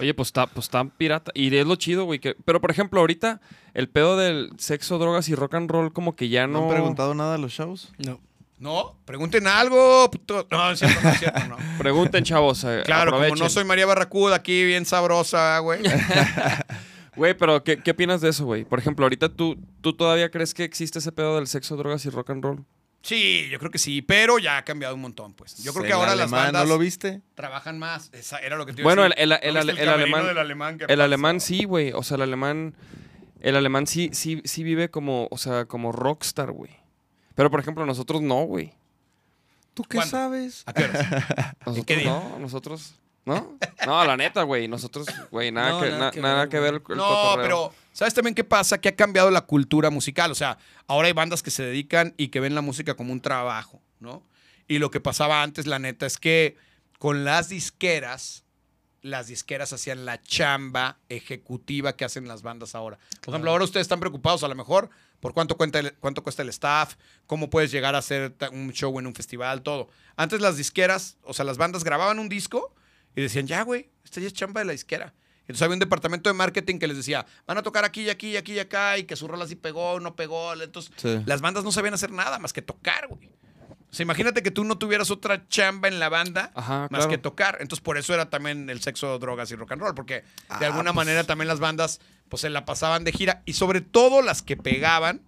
Oye, 0.00 0.14
pues 0.14 0.28
está, 0.28 0.46
pues 0.46 0.64
está 0.66 0.84
pirata. 0.84 1.30
Y 1.34 1.54
es 1.56 1.66
lo 1.66 1.76
chido, 1.76 2.04
güey. 2.04 2.18
que- 2.18 2.36
Pero, 2.44 2.60
por 2.60 2.70
ejemplo, 2.70 3.00
ahorita 3.00 3.40
el 3.74 3.88
pedo 3.88 4.16
del 4.16 4.50
sexo, 4.58 4.98
drogas 4.98 5.28
y 5.28 5.34
rock 5.34 5.54
and 5.54 5.70
roll 5.70 5.92
como 5.92 6.16
que 6.16 6.28
ya 6.28 6.46
¿No 6.46 6.60
no... 6.60 6.64
han 6.64 6.70
preguntado 6.70 7.14
nada 7.14 7.34
a 7.34 7.38
los 7.38 7.52
shows? 7.52 7.92
No. 7.98 8.20
No, 8.58 8.96
pregunten 9.04 9.48
algo. 9.48 10.08
puto. 10.10 10.46
No, 10.50 10.70
es 10.70 10.78
cierto, 10.78 11.00
no 11.02 11.08
es 11.10 11.18
cierto, 11.18 11.40
no. 11.48 11.56
Pregunten, 11.78 12.22
chavos. 12.22 12.62
eh, 12.62 12.82
Claro, 12.84 13.10
como 13.12 13.34
no 13.34 13.48
soy 13.48 13.64
María 13.64 13.86
Barracuda 13.86 14.36
aquí, 14.36 14.64
bien 14.64 14.84
sabrosa, 14.86 15.58
güey. 15.58 15.80
Güey, 17.14 17.34
pero 17.36 17.62
¿qué, 17.62 17.76
¿qué 17.76 17.90
opinas 17.90 18.22
de 18.22 18.30
eso, 18.30 18.46
güey? 18.46 18.64
Por 18.64 18.78
ejemplo, 18.78 19.04
ahorita 19.04 19.28
tú, 19.28 19.58
tú 19.82 19.92
todavía 19.92 20.30
crees 20.30 20.54
que 20.54 20.64
existe 20.64 20.98
ese 20.98 21.12
pedo 21.12 21.36
del 21.36 21.46
sexo, 21.46 21.76
drogas 21.76 22.06
y 22.06 22.08
rock 22.10 22.30
and 22.30 22.42
roll. 22.42 22.64
Sí, 23.02 23.48
yo 23.50 23.58
creo 23.58 23.70
que 23.70 23.78
sí, 23.78 24.00
pero 24.00 24.38
ya 24.38 24.58
ha 24.58 24.64
cambiado 24.64 24.94
un 24.94 25.00
montón, 25.00 25.34
pues. 25.34 25.56
Yo 25.62 25.72
creo 25.72 25.84
El 25.84 25.88
que 25.88 25.92
ahora 25.94 26.14
las 26.14 26.30
bandas 26.30 26.62
¿No 26.62 26.68
lo 26.68 26.78
viste? 26.78 27.20
trabajan 27.34 27.78
más. 27.78 28.10
Esa 28.12 28.38
era 28.38 28.56
lo 28.56 28.64
que 28.64 28.72
te 28.72 28.80
iba 28.82 28.90
a 28.90 28.94
Bueno, 28.94 29.04
el, 29.04 29.10
decir. 29.10 29.22
el, 29.42 29.54
¿No 29.54 29.60
el, 29.60 29.66
viste 29.66 29.82
el 29.82 29.88
camerino 29.88 30.16
alemán... 30.16 30.26
del 30.26 30.38
alemán 30.38 30.78
que 30.78 30.84
El 30.84 31.00
alemán 31.00 31.40
sí, 31.40 31.64
güey. 31.64 31.92
O 31.92 32.02
sea, 32.02 32.14
el 32.16 32.22
alemán... 32.22 32.74
El 33.40 33.56
alemán 33.56 33.88
sí, 33.88 34.10
sí, 34.12 34.40
sí 34.44 34.62
vive 34.62 34.88
como, 34.90 35.26
o 35.32 35.36
sea, 35.38 35.64
como 35.64 35.90
rockstar, 35.90 36.52
güey. 36.52 36.70
Pero, 37.34 37.50
por 37.50 37.58
ejemplo, 37.58 37.84
nosotros 37.84 38.22
no, 38.22 38.44
güey. 38.44 38.72
¿Tú 39.74 39.82
qué 39.82 39.96
¿Cuándo? 39.96 40.10
sabes? 40.16 40.62
¿A 40.66 40.72
qué 40.72 40.84
horas? 40.84 41.06
Nosotros 41.66 41.86
qué 41.86 41.96
día? 41.96 42.10
no, 42.10 42.38
nosotros... 42.38 42.94
¿No? 43.24 43.56
No, 43.86 44.04
la 44.04 44.16
neta, 44.16 44.42
güey. 44.42 44.66
Nosotros, 44.66 45.06
güey, 45.30 45.52
nada, 45.52 45.70
No, 45.70 45.80
que, 45.80 45.90
nada 45.90 45.98
na- 46.06 46.10
que 46.10 46.20
nada 46.20 46.38
ver, 46.40 46.48
que 46.48 46.58
ver 46.60 46.78
güey. 46.80 46.82
el, 46.86 46.92
el 46.92 46.96
No, 46.98 47.04
cotorreo. 47.08 47.42
pero 47.44 47.74
¿sabes 47.92 48.14
también 48.14 48.34
qué 48.34 48.42
pasa? 48.44 48.80
Que 48.80 48.88
ha 48.88 48.96
cambiado 48.96 49.30
la 49.30 49.42
cultura 49.42 49.90
musical. 49.90 50.30
O 50.32 50.34
sea, 50.34 50.58
ahora 50.88 51.06
hay 51.06 51.12
bandas 51.12 51.42
que 51.42 51.50
se 51.52 51.62
dedican 51.62 52.14
y 52.16 52.28
que 52.28 52.40
ven 52.40 52.54
la 52.54 52.62
música 52.62 52.94
como 52.94 53.12
un 53.12 53.20
trabajo, 53.20 53.80
¿no? 54.00 54.24
Y 54.66 54.78
lo 54.78 54.90
que 54.90 55.00
pasaba 55.00 55.42
antes, 55.42 55.66
la 55.66 55.78
neta, 55.78 56.06
es 56.06 56.18
que 56.18 56.56
con 56.98 57.24
las 57.24 57.48
disqueras, 57.48 58.44
las 59.02 59.26
disqueras 59.28 59.72
hacían 59.72 60.04
la 60.04 60.20
chamba 60.22 60.98
ejecutiva 61.08 61.96
que 61.96 62.04
hacen 62.04 62.26
las 62.28 62.42
bandas 62.42 62.74
ahora. 62.74 62.98
Por 63.20 63.34
ejemplo, 63.34 63.50
ahora 63.52 63.64
ustedes 63.64 63.84
están 63.84 64.00
preocupados 64.00 64.42
a 64.44 64.48
lo 64.48 64.54
mejor 64.54 64.90
por 65.20 65.32
cuánto, 65.34 65.56
cuenta 65.56 65.78
el- 65.78 65.94
cuánto 65.94 66.22
cuesta 66.24 66.42
el 66.42 66.48
staff, 66.48 66.96
cómo 67.28 67.50
puedes 67.50 67.70
llegar 67.70 67.94
a 67.94 67.98
hacer 67.98 68.34
un 68.52 68.72
show 68.72 68.98
en 68.98 69.06
un 69.06 69.14
festival, 69.14 69.62
todo. 69.62 69.88
Antes 70.16 70.40
las 70.40 70.56
disqueras, 70.56 71.16
o 71.22 71.34
sea, 71.34 71.44
las 71.44 71.56
bandas 71.58 71.84
grababan 71.84 72.18
un 72.18 72.28
disco 72.28 72.74
y 73.16 73.22
decían, 73.22 73.46
ya, 73.46 73.62
güey, 73.62 73.90
esta 74.04 74.20
ya 74.20 74.26
es 74.26 74.32
chamba 74.32 74.60
de 74.60 74.66
la 74.66 74.72
disquera. 74.72 75.12
Entonces 75.42 75.62
había 75.62 75.74
un 75.74 75.80
departamento 75.80 76.30
de 76.30 76.34
marketing 76.34 76.78
que 76.78 76.86
les 76.86 76.96
decía, 76.96 77.26
van 77.46 77.58
a 77.58 77.62
tocar 77.62 77.84
aquí 77.84 78.02
y 78.02 78.10
aquí 78.10 78.28
y 78.30 78.36
aquí 78.36 78.52
y 78.54 78.58
acá, 78.60 78.96
y 78.98 79.04
que 79.04 79.16
su 79.16 79.26
rola 79.28 79.46
sí 79.46 79.56
pegó, 79.56 79.98
no 80.00 80.14
pegó. 80.16 80.52
Entonces 80.54 80.92
Sí. 80.96 81.20
las 81.26 81.40
bandas 81.40 81.64
no 81.64 81.72
sabían 81.72 81.94
hacer 81.94 82.10
nada 82.12 82.38
más 82.38 82.52
que 82.52 82.62
tocar, 82.62 83.08
güey. 83.08 83.28
O 83.90 83.94
sea, 83.94 84.04
imagínate 84.04 84.42
que 84.42 84.50
tú 84.50 84.64
no 84.64 84.78
tuvieras 84.78 85.10
otra 85.10 85.46
chamba 85.48 85.88
en 85.88 85.98
la 85.98 86.08
banda 86.08 86.50
Ajá, 86.54 86.82
más 86.90 87.00
claro. 87.00 87.08
que 87.10 87.18
tocar. 87.18 87.58
Entonces, 87.60 87.82
por 87.82 87.98
eso 87.98 88.14
era 88.14 88.30
también 88.30 88.70
el 88.70 88.80
sexo, 88.80 89.18
drogas 89.18 89.50
y 89.50 89.56
rock 89.56 89.72
and 89.72 89.82
roll, 89.82 89.94
porque 89.94 90.14
de 90.14 90.24
Ah, 90.48 90.58
alguna 90.62 90.94
pues. 90.94 91.04
manera 91.04 91.24
también 91.24 91.48
las 91.48 91.60
bandas 91.60 92.00
pues 92.30 92.40
se 92.40 92.48
la 92.48 92.64
pasaban 92.64 93.04
de 93.04 93.12
gira 93.12 93.42
y 93.44 93.52
sobre 93.52 93.82
todo 93.82 94.22
las 94.22 94.40
que 94.40 94.56
pegaban, 94.56 95.20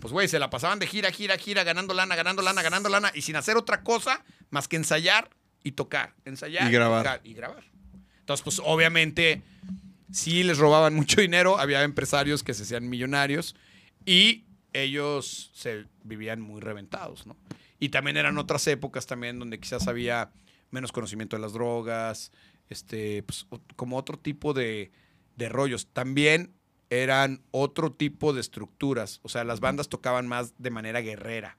pues 0.00 0.12
güey, 0.12 0.26
se 0.26 0.40
la 0.40 0.50
pasaban 0.50 0.80
de 0.80 0.88
gira, 0.88 1.12
gira, 1.12 1.36
gira, 1.36 1.62
ganando 1.62 1.94
lana, 1.94 2.16
ganando 2.16 2.42
lana, 2.42 2.62
ganando 2.62 2.88
lana 2.88 3.12
y 3.14 3.22
sin 3.22 3.36
hacer 3.36 3.56
otra 3.56 3.82
cosa 3.84 4.24
más 4.50 4.66
que 4.66 4.74
ensayar 4.76 5.30
y 5.68 5.72
tocar, 5.72 6.14
ensayar 6.24 6.68
Y 6.68 6.72
grabar. 6.72 7.02
tocar 7.02 7.20
y 7.24 7.34
grabar. 7.34 7.64
Entonces, 8.20 8.42
pues 8.42 8.60
obviamente 8.64 9.42
sí 10.10 10.42
les 10.42 10.58
robaban 10.58 10.94
mucho 10.94 11.20
dinero, 11.20 11.58
había 11.58 11.82
empresarios 11.82 12.42
que 12.42 12.54
se 12.54 12.62
hacían 12.62 12.88
millonarios 12.88 13.54
y 14.06 14.44
ellos 14.72 15.50
se 15.54 15.84
vivían 16.04 16.40
muy 16.40 16.60
reventados, 16.60 17.26
¿no? 17.26 17.36
Y 17.78 17.90
también 17.90 18.16
eran 18.16 18.38
otras 18.38 18.66
épocas 18.66 19.06
también 19.06 19.38
donde 19.38 19.60
quizás 19.60 19.86
había 19.88 20.30
menos 20.70 20.90
conocimiento 20.90 21.36
de 21.36 21.42
las 21.42 21.52
drogas, 21.52 22.32
este, 22.70 23.22
pues, 23.22 23.46
como 23.76 23.96
otro 23.96 24.18
tipo 24.18 24.52
de, 24.54 24.90
de 25.36 25.48
rollos. 25.48 25.86
También 25.92 26.52
eran 26.90 27.42
otro 27.50 27.92
tipo 27.92 28.32
de 28.32 28.40
estructuras, 28.40 29.20
o 29.22 29.28
sea, 29.28 29.44
las 29.44 29.60
bandas 29.60 29.88
tocaban 29.88 30.26
más 30.26 30.54
de 30.58 30.70
manera 30.70 31.00
guerrera. 31.00 31.58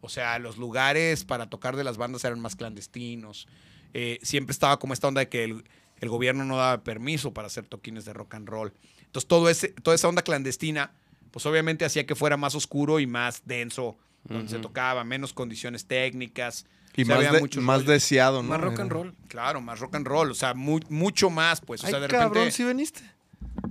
O 0.00 0.08
sea, 0.08 0.38
los 0.38 0.56
lugares 0.56 1.24
para 1.24 1.48
tocar 1.50 1.76
de 1.76 1.84
las 1.84 1.96
bandas 1.98 2.24
eran 2.24 2.40
más 2.40 2.56
clandestinos. 2.56 3.46
Eh, 3.92 4.18
siempre 4.22 4.52
estaba 4.52 4.78
como 4.78 4.94
esta 4.94 5.08
onda 5.08 5.20
de 5.20 5.28
que 5.28 5.44
el, 5.44 5.64
el 6.00 6.08
gobierno 6.08 6.44
no 6.44 6.56
daba 6.56 6.82
permiso 6.82 7.32
para 7.34 7.46
hacer 7.48 7.66
toquines 7.66 8.04
de 8.04 8.12
rock 8.12 8.34
and 8.34 8.48
roll. 8.48 8.72
Entonces, 9.04 9.28
todo 9.28 9.48
ese, 9.50 9.68
toda 9.68 9.94
esa 9.94 10.08
onda 10.08 10.22
clandestina, 10.22 10.92
pues 11.32 11.44
obviamente 11.46 11.84
hacía 11.84 12.06
que 12.06 12.14
fuera 12.14 12.36
más 12.36 12.54
oscuro 12.54 13.00
y 13.00 13.06
más 13.06 13.42
denso 13.44 13.96
donde 14.24 14.48
se 14.50 14.58
tocaba, 14.58 15.02
menos 15.04 15.32
condiciones 15.32 15.86
técnicas. 15.86 16.66
Y 16.96 17.02
O 17.02 17.06
sea, 17.06 17.16
más, 17.16 17.32
de- 17.50 17.60
más 17.60 17.86
deseado, 17.86 18.42
¿no? 18.42 18.48
Más 18.50 18.60
rock 18.60 18.80
and 18.80 18.90
roll. 18.92 19.14
Claro, 19.28 19.60
más 19.60 19.80
rock 19.80 19.94
and 19.96 20.06
roll, 20.06 20.30
o 20.30 20.34
sea, 20.34 20.54
mu- 20.54 20.80
mucho 20.88 21.30
más, 21.30 21.60
pues. 21.60 21.82
O 21.82 21.86
sea, 21.86 21.96
Ay, 21.96 22.02
de 22.02 22.08
repente. 22.08 22.24
cabrón, 22.34 22.52
¿sí 22.52 22.62
veniste? 22.64 23.00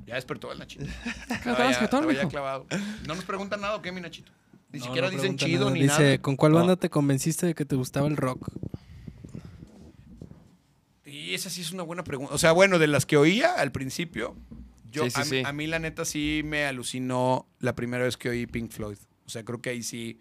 Ya 0.06 0.16
despertó 0.16 0.52
el 0.52 0.58
Nachito. 0.60 0.86
No 3.08 3.16
nos 3.16 3.24
preguntan 3.26 3.62
nada, 3.62 3.76
¿o 3.76 3.82
qué, 3.82 3.92
mi 3.92 4.02
Nachito? 4.02 4.32
Ni 4.72 4.80
No, 4.80 4.86
siquiera 4.86 5.08
no 5.10 5.14
dicen 5.16 5.36
chido 5.38 5.66
nada. 5.66 5.72
ni 5.72 5.82
Dice, 5.84 6.04
nada. 6.04 6.18
¿con 6.20 6.36
cuál 6.36 6.52
No. 6.52 6.60
banda 6.60 6.76
te 6.76 6.90
convenciste 6.90 7.46
de 7.48 7.56
que 7.56 7.66
te 7.66 7.76
gustaba 7.76 8.08
el 8.08 8.18
rock? 8.18 8.50
Y 11.06 11.34
esa 11.34 11.50
sí 11.50 11.62
es 11.62 11.72
una 11.72 11.84
buena 11.84 12.04
pregunta. 12.04 12.34
O 12.34 12.38
sea, 12.38 12.52
bueno, 12.52 12.78
de 12.80 12.88
las 12.88 13.06
que 13.06 13.18
oía 13.18 13.54
al 13.56 13.72
principio, 13.72 14.36
yo, 14.92 15.06
Sí, 15.06 15.12
sí, 15.12 15.22
a, 15.22 15.26
sí. 15.26 15.42
a 15.46 15.54
mí 15.54 15.66
la 15.68 15.80
neta 15.80 16.06
sí 16.06 16.42
me 16.46 16.66
alucinó 16.66 17.48
la 17.60 17.76
primera 17.76 18.04
vez 18.04 18.16
que 18.18 18.30
oí 18.30 18.46
Pink 18.48 18.72
Floyd. 18.72 18.98
O 19.26 19.30
sea, 19.30 19.44
creo 19.44 19.62
que 19.62 19.72
ahí 19.72 19.84
sí 19.84 20.20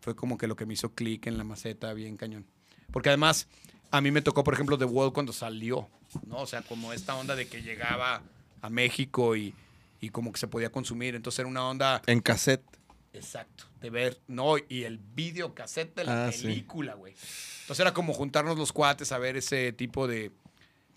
fue 0.00 0.16
como 0.16 0.38
que 0.38 0.46
lo 0.46 0.56
que 0.56 0.64
me 0.66 0.74
hizo 0.74 0.94
clic 0.94 1.26
en 1.26 1.36
la 1.36 1.44
maceta 1.44 1.92
bien 1.92 2.16
cañón. 2.16 2.46
Porque 2.90 3.10
además, 3.10 3.48
a 3.90 4.00
mí 4.00 4.10
me 4.10 4.22
tocó, 4.22 4.42
por 4.44 4.54
ejemplo, 4.54 4.78
The 4.78 4.86
Wall 4.86 5.12
cuando 5.12 5.32
salió, 5.32 5.88
¿no? 6.26 6.38
O 6.38 6.46
sea, 6.46 6.62
como 6.62 6.92
esta 6.94 7.14
onda 7.16 7.36
de 7.36 7.46
que 7.46 7.62
llegaba 7.62 8.22
a 8.62 8.70
México 8.70 9.36
y, 9.36 9.54
y 10.00 10.08
como 10.08 10.32
que 10.32 10.38
se 10.38 10.48
podía 10.48 10.70
consumir. 10.72 11.14
Entonces 11.14 11.40
era 11.40 11.48
una 11.48 11.66
onda 11.68 12.00
En 12.06 12.20
cassette. 12.20 12.64
Exacto, 13.12 13.64
de 13.80 13.90
ver, 13.90 14.20
no, 14.28 14.54
y 14.56 14.84
el 14.84 14.98
videocassette 14.98 15.96
de 15.96 16.04
la 16.04 16.26
Ah, 16.28 16.30
película, 16.30 16.94
güey. 16.94 17.14
Entonces 17.62 17.80
era 17.80 17.92
como 17.92 18.12
juntarnos 18.14 18.56
los 18.56 18.72
cuates 18.72 19.10
a 19.12 19.18
ver 19.18 19.36
ese 19.36 19.72
tipo 19.72 20.06
de... 20.06 20.30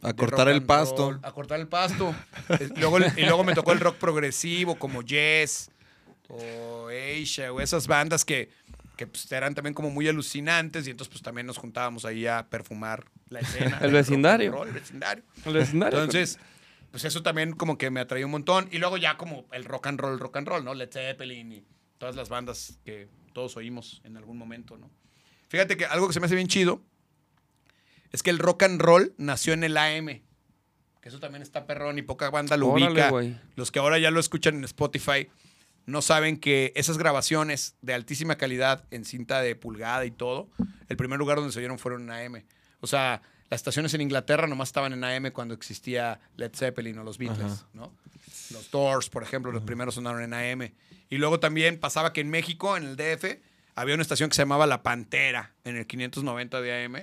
A 0.03 0.14
cortar 0.14 0.47
el 0.49 0.61
pasto. 0.64 1.11
roll, 1.14 1.20
a 1.24 1.32
cortar 1.32 1.59
el 1.59 1.68
pasto. 1.68 2.14
Luego, 2.76 2.99
y 3.16 3.22
luego 3.22 3.43
me 3.43 3.53
tocó 3.55 3.72
el 3.72 3.80
rock 3.80 3.95
progresivo 3.95 4.76
como 4.78 5.01
Yes 5.01 5.72
o 6.28 6.89
Asia 6.89 7.51
o 7.53 7.61
esas 7.61 7.88
bandas 7.88 8.26
que, 8.26 8.49
que 8.97 9.07
pues, 9.07 9.32
eran 9.32 9.55
también 9.55 9.74
como 9.74 9.89
muy 9.89 10.07
alucinantes 10.07 10.86
y 10.88 10.91
entonces 10.91 11.09
pues 11.09 11.22
también 11.24 11.47
nos 11.47 11.57
juntábamos 11.57 12.03
ahí 12.05 12.28
a 12.28 12.47
perfumar 12.49 13.05
la 13.30 13.39
escena. 13.39 13.78
El 13.82 13.91
vecindario. 13.91 14.51
roll, 14.51 14.68
el 14.68 14.74
vecindario. 14.74 15.24
El 15.45 15.53
vecindario. 15.53 15.99
Entonces, 15.99 16.38
pues 16.91 17.05
eso 17.05 17.24
también 17.24 17.53
como 17.53 17.78
que 17.78 17.89
me 17.89 18.01
atraía 18.01 18.26
un 18.26 18.32
montón. 18.34 18.68
Y 18.72 18.78
luego 18.78 18.97
ya 18.97 19.18
como 19.18 19.45
el 19.51 19.64
rock 19.66 19.88
and 19.88 19.99
roll, 19.99 20.20
rock 20.20 20.38
and 20.38 20.47
roll, 20.47 20.64
¿no? 20.66 20.74
Led 20.76 20.91
Zeppelin 20.91 21.51
y 21.53 21.66
todas 22.03 22.17
las 22.17 22.27
bandas 22.27 22.77
que 22.83 23.07
todos 23.31 23.55
oímos 23.55 24.01
en 24.03 24.17
algún 24.17 24.37
momento, 24.37 24.77
¿no? 24.77 24.91
Fíjate 25.47 25.77
que 25.77 25.85
algo 25.85 26.07
que 26.07 26.13
se 26.13 26.19
me 26.19 26.25
hace 26.25 26.35
bien 26.35 26.49
chido 26.49 26.81
es 28.11 28.21
que 28.21 28.29
el 28.29 28.39
rock 28.39 28.63
and 28.63 28.81
roll 28.81 29.13
nació 29.17 29.53
en 29.53 29.63
el 29.63 29.77
AM. 29.77 30.07
Que 30.99 31.07
eso 31.07 31.21
también 31.21 31.41
está 31.41 31.65
perrón 31.65 31.97
y 31.97 32.01
poca 32.01 32.29
banda 32.29 32.57
lo 32.57 32.67
Órale, 32.67 33.09
ubica. 33.09 33.41
Los 33.55 33.71
que 33.71 33.79
ahora 33.79 33.99
ya 33.99 34.11
lo 34.11 34.19
escuchan 34.19 34.55
en 34.55 34.65
Spotify 34.65 35.29
no 35.85 36.01
saben 36.01 36.35
que 36.35 36.73
esas 36.75 36.97
grabaciones 36.97 37.77
de 37.81 37.93
altísima 37.93 38.35
calidad 38.35 38.83
en 38.91 39.05
cinta 39.05 39.41
de 39.41 39.55
pulgada 39.55 40.03
y 40.03 40.11
todo, 40.11 40.49
el 40.89 40.97
primer 40.97 41.17
lugar 41.17 41.37
donde 41.37 41.53
se 41.53 41.59
oyeron 41.59 41.79
fueron 41.79 42.01
en 42.01 42.11
AM. 42.11 42.43
O 42.81 42.87
sea, 42.87 43.21
las 43.53 43.59
estaciones 43.59 43.93
en 43.93 44.01
Inglaterra 44.01 44.47
nomás 44.47 44.69
estaban 44.69 44.93
en 44.93 45.03
AM 45.03 45.31
cuando 45.31 45.53
existía 45.53 46.19
Led 46.37 46.51
Zeppelin 46.55 46.97
o 46.97 47.03
los 47.03 47.17
Beatles, 47.19 47.45
Ajá. 47.51 47.67
¿no? 47.73 47.93
Los 48.51 48.71
Doors, 48.71 49.09
por 49.09 49.21
ejemplo, 49.23 49.51
los 49.51 49.61
primeros 49.63 49.95
sonaron 49.95 50.23
en 50.23 50.33
AM. 50.33 50.71
Y 51.09 51.17
luego 51.17 51.39
también 51.39 51.79
pasaba 51.79 52.13
que 52.13 52.21
en 52.21 52.29
México, 52.31 52.75
en 52.75 52.83
el 52.83 52.95
DF, 52.95 53.39
había 53.75 53.93
una 53.93 54.01
estación 54.01 54.29
que 54.29 54.35
se 54.35 54.41
llamaba 54.41 54.65
La 54.65 54.81
Pantera, 54.81 55.53
en 55.63 55.77
el 55.77 55.85
590 55.85 56.61
de 56.61 56.83
AM. 56.85 56.95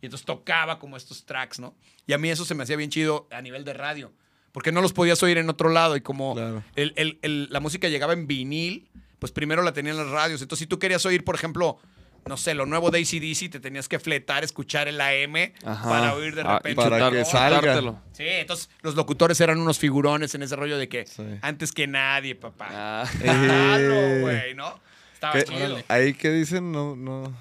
Y 0.00 0.06
entonces 0.06 0.24
tocaba 0.24 0.78
como 0.78 0.96
estos 0.96 1.24
tracks, 1.26 1.58
¿no? 1.58 1.74
Y 2.06 2.12
a 2.12 2.18
mí 2.18 2.30
eso 2.30 2.44
se 2.44 2.54
me 2.54 2.62
hacía 2.62 2.76
bien 2.76 2.90
chido 2.90 3.26
a 3.32 3.42
nivel 3.42 3.64
de 3.64 3.72
radio. 3.72 4.12
Porque 4.52 4.70
no 4.72 4.80
los 4.82 4.92
podías 4.92 5.20
oír 5.24 5.38
en 5.38 5.50
otro 5.50 5.68
lado. 5.70 5.96
Y 5.96 6.00
como 6.02 6.34
Claro. 6.34 6.62
el- 6.76 6.92
el- 6.96 7.18
el- 7.22 7.48
la 7.50 7.58
música 7.60 7.88
llegaba 7.88 8.12
en 8.12 8.26
vinil, 8.28 8.88
pues 9.18 9.32
primero 9.32 9.62
la 9.62 9.72
tenían 9.72 9.96
las 9.96 10.08
radios. 10.08 10.40
Entonces, 10.40 10.60
si 10.64 10.66
tú 10.68 10.78
querías 10.78 11.04
oír, 11.04 11.24
por 11.24 11.34
ejemplo, 11.34 11.78
no 12.26 12.36
sé, 12.36 12.54
lo 12.54 12.66
nuevo 12.66 12.90
de 12.90 12.98
ACDC, 12.98 13.50
te 13.50 13.60
tenías 13.60 13.88
que 13.88 13.98
fletar, 13.98 14.42
escuchar 14.44 14.88
el 14.88 15.00
AM 15.00 15.52
Ajá. 15.64 15.88
para 15.88 16.14
oír 16.14 16.34
de 16.34 16.42
Ah, 16.42 16.44
y 16.44 16.68
repente. 16.68 16.76
Para 16.82 16.96
chutar- 16.98 17.12
que 17.12 17.18
No, 17.20 17.24
salga. 17.24 17.58
chutártelo. 17.60 18.00
Sí, 18.12 18.24
entonces 18.26 18.70
los 18.82 18.94
locutores 18.96 19.40
eran 19.40 19.58
unos 19.60 19.78
figurones 19.78 20.34
en 20.34 20.42
ese 20.42 20.56
rollo 20.56 20.76
de 20.78 20.88
que 20.88 21.06
Sí. 21.06 21.22
antes 21.42 21.72
que 21.72 21.86
nadie, 21.86 22.34
papá. 22.34 22.68
Ah. 22.70 23.04
Claro, 23.22 23.94
Eh. 23.94 24.20
güey, 24.22 24.54
¿no? 24.54 24.78
Estaba 25.14 25.34
¿Qué- 25.34 25.44
chido. 25.44 25.78
Ahí 25.88 26.14
que 26.14 26.30
dicen, 26.30 26.72
no, 26.72 26.96
no. 26.96 27.32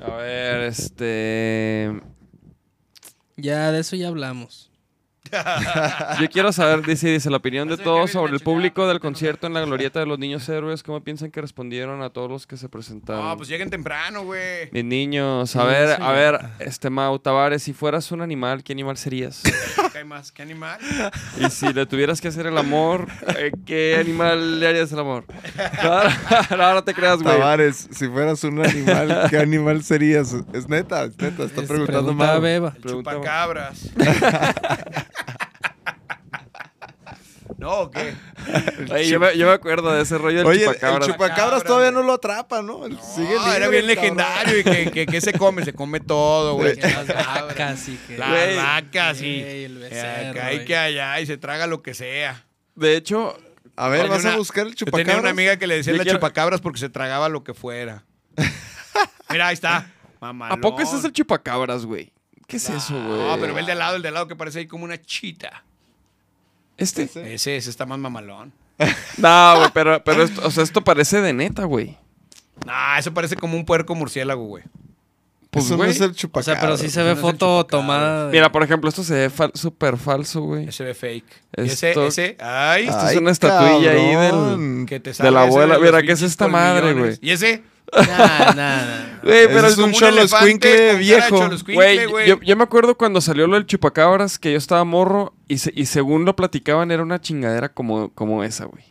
A 0.00 0.16
ver, 0.16 0.60
este. 0.62 1.92
Ya, 3.36 3.72
de 3.72 3.80
eso 3.80 3.96
ya 3.96 4.08
hablamos. 4.08 4.70
Yo 6.20 6.28
quiero 6.30 6.52
saber, 6.52 6.84
dice, 6.84 7.08
dice 7.08 7.30
la 7.30 7.38
opinión 7.38 7.68
de 7.68 7.76
todos 7.76 8.10
sobre 8.10 8.32
el 8.32 8.40
público 8.40 8.86
del 8.86 9.00
concierto 9.00 9.46
en 9.46 9.54
la 9.54 9.60
glorieta 9.64 10.00
de 10.00 10.06
los 10.06 10.18
niños 10.18 10.48
héroes. 10.48 10.82
¿Cómo 10.82 11.02
piensan 11.02 11.30
que 11.30 11.40
respondieron 11.40 12.02
a 12.02 12.10
todos 12.10 12.30
los 12.30 12.46
que 12.46 12.56
se 12.56 12.68
presentaron? 12.68 13.24
No, 13.24 13.36
pues 13.36 13.48
lleguen 13.48 13.70
temprano, 13.70 14.24
güey. 14.24 14.70
Mis 14.72 14.84
niños, 14.84 15.56
a 15.56 15.64
ver, 15.64 16.02
a 16.02 16.12
ver, 16.12 16.40
este 16.58 16.90
Mau 16.90 17.18
Tavares, 17.18 17.62
si 17.62 17.72
fueras 17.72 18.10
un 18.12 18.22
animal, 18.22 18.62
¿qué 18.62 18.72
animal 18.72 18.96
serías? 18.96 19.42
¿Qué 19.94 19.98
hay 19.98 20.04
más? 20.04 20.32
¿Qué 20.32 20.42
animal? 20.42 20.80
y 21.38 21.48
si 21.50 21.72
le 21.72 21.86
tuvieras 21.86 22.20
que 22.20 22.26
hacer 22.26 22.46
el 22.48 22.58
amor, 22.58 23.06
eh, 23.38 23.52
¿qué 23.64 23.96
animal 24.00 24.58
le 24.58 24.66
harías 24.66 24.90
el 24.90 24.98
amor? 24.98 25.24
No, 25.84 26.56
no, 26.56 26.74
no 26.74 26.82
te 26.82 26.92
creas, 26.94 27.22
güey. 27.22 27.38
Tavares, 27.38 27.86
si 27.92 28.08
fueras 28.08 28.42
un 28.42 28.58
animal, 28.64 29.28
¿qué 29.30 29.38
animal 29.38 29.84
serías? 29.84 30.34
Es 30.52 30.68
neta, 30.68 31.04
es 31.04 31.16
neta, 31.16 31.44
está 31.44 31.60
Es 31.60 31.68
preguntando 31.68 32.06
pregunta 32.06 32.26
mal. 32.26 32.40
Beba. 32.40 32.72
El 32.74 32.90
chupacabras. 32.90 33.88
¿No 37.64 37.70
o 37.80 37.90
qué? 37.90 38.14
Yo, 39.08 39.18
me, 39.18 39.38
yo 39.38 39.46
me 39.46 39.52
acuerdo 39.54 39.90
de 39.94 40.02
ese 40.02 40.18
rollo 40.18 40.36
del 40.38 40.46
Oye, 40.46 40.66
chupacabras. 40.66 41.08
el 41.08 41.14
chupacabras 41.14 41.48
Cabra, 41.50 41.66
todavía 41.66 41.90
güey. 41.92 42.02
no 42.02 42.06
lo 42.06 42.12
atrapa, 42.12 42.60
¿no? 42.60 42.84
Sigue 43.00 43.34
No, 43.36 43.52
era 43.54 43.68
bien 43.68 43.86
legendario. 43.86 44.58
¿Y 44.58 44.64
que, 44.64 44.90
que, 44.90 45.06
que 45.06 45.20
se 45.22 45.32
come? 45.32 45.64
Se 45.64 45.72
come 45.72 45.98
todo, 46.00 46.56
güey. 46.56 46.76
Las 46.76 47.06
vacas 47.06 47.88
y 47.88 47.96
que... 48.06 48.18
Las 48.18 48.56
vacas 48.56 49.22
y, 49.22 49.40
el 49.40 49.78
becerro, 49.78 50.30
acá 50.38 50.52
y 50.52 50.64
que 50.66 50.76
allá 50.76 51.20
y 51.20 51.26
se 51.26 51.38
traga 51.38 51.66
lo 51.66 51.80
que 51.82 51.94
sea. 51.94 52.44
De 52.74 52.96
hecho, 52.98 53.34
A 53.76 53.88
ver, 53.88 54.08
¿vas 54.08 54.26
a 54.26 54.36
buscar 54.36 54.66
el 54.66 54.72
Yo 54.74 54.84
chupacabras? 54.84 55.06
tenía 55.06 55.20
una 55.22 55.30
amiga 55.30 55.56
que 55.56 55.66
le 55.66 55.76
decía 55.76 55.94
Yo 55.94 55.96
la 55.96 56.02
quiero- 56.04 56.18
chupacabras 56.18 56.60
porque 56.60 56.80
se 56.80 56.90
tragaba 56.90 57.30
lo 57.30 57.44
que 57.44 57.54
fuera. 57.54 58.04
Mira, 59.30 59.46
ahí 59.48 59.54
está. 59.54 59.90
Mamalón. 60.20 60.58
¿a 60.58 60.60
poco 60.60 60.82
ese 60.82 60.98
es 60.98 61.04
el 61.04 61.12
chupacabras, 61.14 61.86
güey? 61.86 62.12
¿Qué 62.46 62.58
es 62.58 62.68
eso, 62.68 62.92
güey? 62.92 63.18
No, 63.20 63.38
pero 63.40 63.54
ve 63.54 63.60
el 63.60 63.66
de 63.66 63.72
al 63.72 63.78
lado, 63.78 63.96
el 63.96 64.02
de 64.02 64.08
al 64.08 64.14
lado 64.14 64.28
que 64.28 64.36
parece 64.36 64.58
ahí 64.58 64.66
como 64.66 64.84
una 64.84 65.00
chita. 65.00 65.64
¿Este? 66.76 67.02
Ese, 67.34 67.56
ese 67.56 67.70
está 67.70 67.86
más 67.86 67.98
mamalón. 67.98 68.52
No, 69.18 69.56
güey, 69.58 69.70
pero, 69.72 70.02
pero 70.02 70.22
esto, 70.22 70.46
o 70.46 70.50
sea, 70.50 70.64
esto 70.64 70.82
parece 70.82 71.20
de 71.20 71.32
neta, 71.32 71.64
güey. 71.64 71.96
No, 72.66 72.96
eso 72.98 73.14
parece 73.14 73.36
como 73.36 73.56
un 73.56 73.64
puerco 73.64 73.94
murciélago, 73.94 74.44
güey. 74.44 74.64
Pues, 75.54 75.66
Eso 75.66 75.74
no 75.74 75.78
güey. 75.78 75.90
es 75.90 76.00
el 76.00 76.14
O 76.32 76.42
sea, 76.42 76.60
pero 76.60 76.76
sí 76.76 76.90
se 76.90 77.00
ve 77.00 77.06
no 77.06 77.12
es 77.12 77.16
el 77.18 77.22
foto 77.22 77.36
chupacabra. 77.62 77.64
tomada. 77.68 78.26
de- 78.26 78.32
Mira, 78.32 78.50
por 78.52 78.62
ejemplo, 78.62 78.88
esto 78.90 79.02
se 79.04 79.14
ve 79.14 79.30
fal- 79.30 79.52
súper 79.54 79.96
falso, 79.96 80.42
güey. 80.42 80.68
Ese 80.68 80.84
ve 80.84 80.94
fake. 80.94 81.24
Y 81.56 81.60
ese, 81.62 81.88
Esto- 81.90 82.06
ese, 82.06 82.36
ay, 82.40 82.88
Esto 82.88 83.08
es 83.08 83.16
una 83.16 83.30
estatuilla 83.30 83.90
ahí 83.92 84.06
del- 84.16 84.30
cabrón. 84.30 84.86
que 84.86 85.00
te 85.00 85.10
de 85.10 85.14
salga 85.14 85.30
la 85.30 85.40
ese 85.42 85.48
abuela. 85.48 85.74
los 85.74 85.82
Mira, 85.82 86.02
¿qué 86.02 86.12
es 86.12 86.18
pinches 86.18 86.30
esta 86.32 86.48
madre, 86.48 86.80
colmillones. 86.82 87.20
güey? 87.20 87.30
Y 87.30 87.32
ese, 87.32 87.62
Nah, 87.94 88.06
nah, 88.06 88.54
nah. 88.54 89.18
Güey, 89.22 89.38
Ese 89.38 89.48
pero 89.48 89.66
es 89.68 89.76
un 89.78 89.84
como 89.84 89.94
cholo 89.94 90.18
elefante 90.18 90.44
escuincle 90.44 90.70
con 90.70 90.78
cara 90.80 90.92
de 90.92 90.98
viejo. 90.98 91.38
cholo 91.38 91.54
escuincle, 91.54 91.74
Güey, 91.96 92.06
güey. 92.06 92.28
yo, 92.28 92.40
yo 92.40 92.56
me 92.56 92.64
acuerdo 92.64 92.96
cuando 92.96 93.20
salió 93.20 93.46
lo 93.46 93.54
del 93.54 93.66
chupacabras, 93.66 94.38
que 94.38 94.50
yo 94.52 94.58
estaba 94.58 94.82
morro 94.84 95.34
y, 95.48 95.58
se- 95.58 95.72
y 95.76 95.86
según 95.86 96.24
lo 96.24 96.34
platicaban 96.34 96.90
era 96.90 97.02
una 97.02 97.20
chingadera 97.20 97.68
como, 97.68 98.08
como 98.14 98.42
esa, 98.42 98.64
güey. 98.64 98.84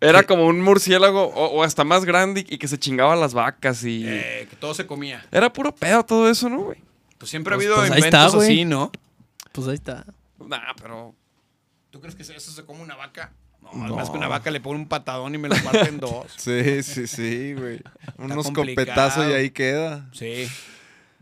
Era 0.00 0.22
como 0.22 0.46
un 0.46 0.60
murciélago 0.60 1.24
o, 1.24 1.46
o 1.58 1.62
hasta 1.64 1.82
más 1.84 2.04
grande 2.04 2.46
y 2.48 2.58
que 2.58 2.68
se 2.68 2.78
chingaba 2.78 3.16
las 3.16 3.34
vacas 3.34 3.82
y... 3.84 4.04
Eh, 4.06 4.46
que 4.48 4.56
todo 4.56 4.72
se 4.74 4.86
comía. 4.86 5.24
Era 5.32 5.52
puro 5.52 5.74
pedo 5.74 6.04
todo 6.04 6.30
eso, 6.30 6.48
¿no, 6.48 6.60
güey? 6.60 6.78
Pues 7.18 7.30
siempre 7.30 7.52
ha 7.54 7.56
Pues- 7.56 7.66
habido 7.66 7.76
pues 7.80 7.90
ahí 7.90 7.98
inventos 7.98 8.26
está, 8.34 8.44
así, 8.44 8.64
¿no? 8.64 8.92
Pues 9.52 9.66
ahí 9.66 9.74
está. 9.74 10.04
Nah, 10.38 10.72
pero... 10.80 11.14
¿Tú 11.90 12.00
crees 12.00 12.14
que 12.14 12.22
eso 12.22 12.50
se 12.52 12.64
come 12.64 12.80
una 12.82 12.94
vaca? 12.94 13.32
No, 13.60 13.70
además 13.84 14.08
que 14.10 14.16
una 14.16 14.28
vaca 14.28 14.50
le 14.52 14.60
pone 14.60 14.78
un 14.78 14.86
patadón 14.88 15.34
y 15.34 15.38
me 15.38 15.48
lo 15.48 15.56
parte 15.56 15.88
en 15.88 15.98
dos. 15.98 16.26
Sí, 16.36 16.82
sí, 16.84 17.06
sí, 17.08 17.54
güey. 17.54 17.80
Unos 18.18 18.46
complicado. 18.46 18.86
copetazos 18.86 19.28
y 19.28 19.32
ahí 19.32 19.50
queda. 19.50 20.08
Sí. 20.12 20.48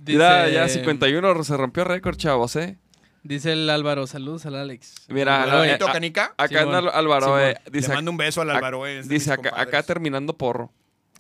Mira, 0.04 0.44
Dice- 0.44 0.54
ya 0.54 0.68
51 0.68 1.44
se 1.44 1.56
rompió 1.56 1.84
récord, 1.84 2.16
chavos, 2.16 2.54
¿eh? 2.56 2.76
Dice 3.26 3.52
el 3.52 3.68
Álvaro, 3.70 4.06
saludos 4.06 4.46
al 4.46 4.54
Alex. 4.54 4.94
Mira, 5.08 5.42
¿Hola, 5.44 5.66
eh, 5.66 5.74
a- 5.74 5.78
canica? 5.92 6.32
Acá 6.36 6.62
anda 6.62 6.78
Álvaro, 6.78 7.40
eh, 7.40 7.56
dice, 7.72 7.88
Le 7.88 7.94
mando 7.94 8.10
un 8.12 8.16
beso 8.16 8.40
al 8.40 8.50
Álvaro. 8.50 8.86
eh, 8.86 9.02
dice 9.04 9.32
acá, 9.32 9.82
terminando 9.82 10.36
porro. 10.36 10.70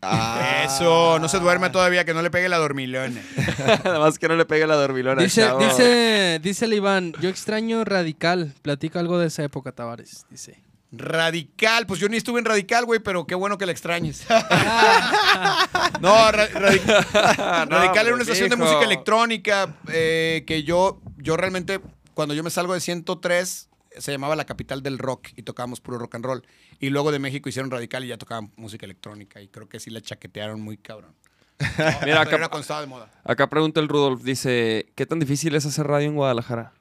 Ah. 0.02 0.62
Eso, 0.66 1.18
no 1.18 1.28
se 1.28 1.40
duerme 1.40 1.70
todavía, 1.70 2.04
que 2.04 2.14
no 2.14 2.22
le 2.22 2.30
pegue 2.30 2.48
la 2.48 2.58
dormilona. 2.58 3.20
Nada 3.84 3.98
más 3.98 4.18
que 4.18 4.28
no 4.28 4.36
le 4.36 4.44
pegue 4.44 4.66
la 4.66 4.76
dormilona. 4.76 5.20
Dice, 5.22 5.40
chavo. 5.42 5.58
dice, 5.58 6.38
dice 6.42 6.64
el 6.66 6.74
Iván, 6.74 7.12
yo 7.20 7.28
extraño 7.28 7.82
Radical. 7.84 8.52
Platica 8.62 9.00
algo 9.00 9.18
de 9.18 9.26
esa 9.28 9.42
época, 9.42 9.72
Tavares. 9.72 10.26
Dice. 10.30 10.60
Radical, 10.92 11.86
pues 11.86 11.98
yo 11.98 12.08
ni 12.08 12.16
estuve 12.18 12.38
en 12.38 12.44
Radical, 12.44 12.84
güey, 12.84 13.00
pero 13.00 13.26
qué 13.26 13.34
bueno 13.34 13.58
que 13.58 13.66
la 13.66 13.72
extrañes. 13.72 14.24
no, 16.00 16.30
Ra- 16.32 16.48
Radi- 16.50 17.66
Radical 17.68 18.06
era 18.06 18.14
una 18.14 18.22
estación 18.22 18.48
de 18.50 18.56
música 18.56 18.84
electrónica 18.84 19.74
eh, 19.92 20.44
que 20.46 20.62
yo, 20.62 21.00
yo 21.16 21.36
realmente, 21.36 21.80
cuando 22.16 22.32
yo 22.32 22.42
me 22.42 22.48
salgo 22.48 22.72
de 22.72 22.80
103, 22.80 23.68
se 23.98 24.10
llamaba 24.10 24.36
la 24.36 24.46
capital 24.46 24.82
del 24.82 24.96
rock 24.96 25.28
y 25.36 25.42
tocábamos 25.42 25.82
puro 25.82 25.98
rock 25.98 26.14
and 26.14 26.24
roll. 26.24 26.46
Y 26.80 26.88
luego 26.88 27.12
de 27.12 27.18
México 27.18 27.50
hicieron 27.50 27.70
Radical 27.70 28.06
y 28.06 28.08
ya 28.08 28.16
tocaban 28.16 28.50
música 28.56 28.86
electrónica 28.86 29.42
y 29.42 29.48
creo 29.48 29.68
que 29.68 29.78
sí 29.78 29.90
la 29.90 30.00
chaquetearon 30.00 30.58
muy 30.62 30.78
cabrón. 30.78 31.14
Mira, 32.06 32.22
acá, 32.22 32.36
era 32.36 32.48
cuando 32.48 32.62
estaba 32.62 32.80
de 32.80 32.86
moda. 32.86 33.10
acá 33.22 33.50
pregunta 33.50 33.80
el 33.80 33.88
Rudolf, 33.88 34.22
dice, 34.22 34.90
¿qué 34.94 35.04
tan 35.04 35.18
difícil 35.18 35.54
es 35.56 35.66
hacer 35.66 35.86
radio 35.86 36.08
en 36.08 36.14
Guadalajara? 36.14 36.72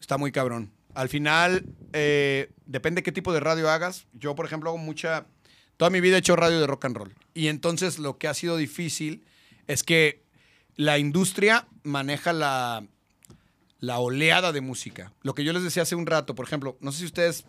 Está 0.00 0.18
muy 0.18 0.32
cabrón. 0.32 0.72
Al 0.94 1.08
final, 1.08 1.64
eh, 1.92 2.50
depende 2.64 3.04
qué 3.04 3.12
tipo 3.12 3.32
de 3.32 3.38
radio 3.38 3.70
hagas. 3.70 4.08
Yo, 4.12 4.34
por 4.34 4.44
ejemplo, 4.44 4.70
hago 4.70 4.78
mucha... 4.78 5.26
Toda 5.76 5.90
mi 5.90 6.00
vida 6.00 6.16
he 6.16 6.18
hecho 6.18 6.34
radio 6.34 6.58
de 6.58 6.66
rock 6.66 6.86
and 6.86 6.96
roll. 6.96 7.14
Y 7.32 7.46
entonces 7.46 8.00
lo 8.00 8.18
que 8.18 8.26
ha 8.26 8.34
sido 8.34 8.56
difícil 8.56 9.24
es 9.68 9.84
que 9.84 10.24
la 10.74 10.98
industria 10.98 11.68
maneja 11.84 12.32
la, 12.32 12.82
la 13.86 13.98
oleada 13.98 14.52
de 14.52 14.60
música. 14.60 15.12
Lo 15.22 15.34
que 15.34 15.44
yo 15.44 15.52
les 15.52 15.62
decía 15.62 15.82
hace 15.84 15.94
un 15.94 16.06
rato, 16.06 16.34
por 16.34 16.46
ejemplo, 16.46 16.76
no 16.80 16.92
sé 16.92 16.98
si 17.00 17.04
ustedes 17.06 17.44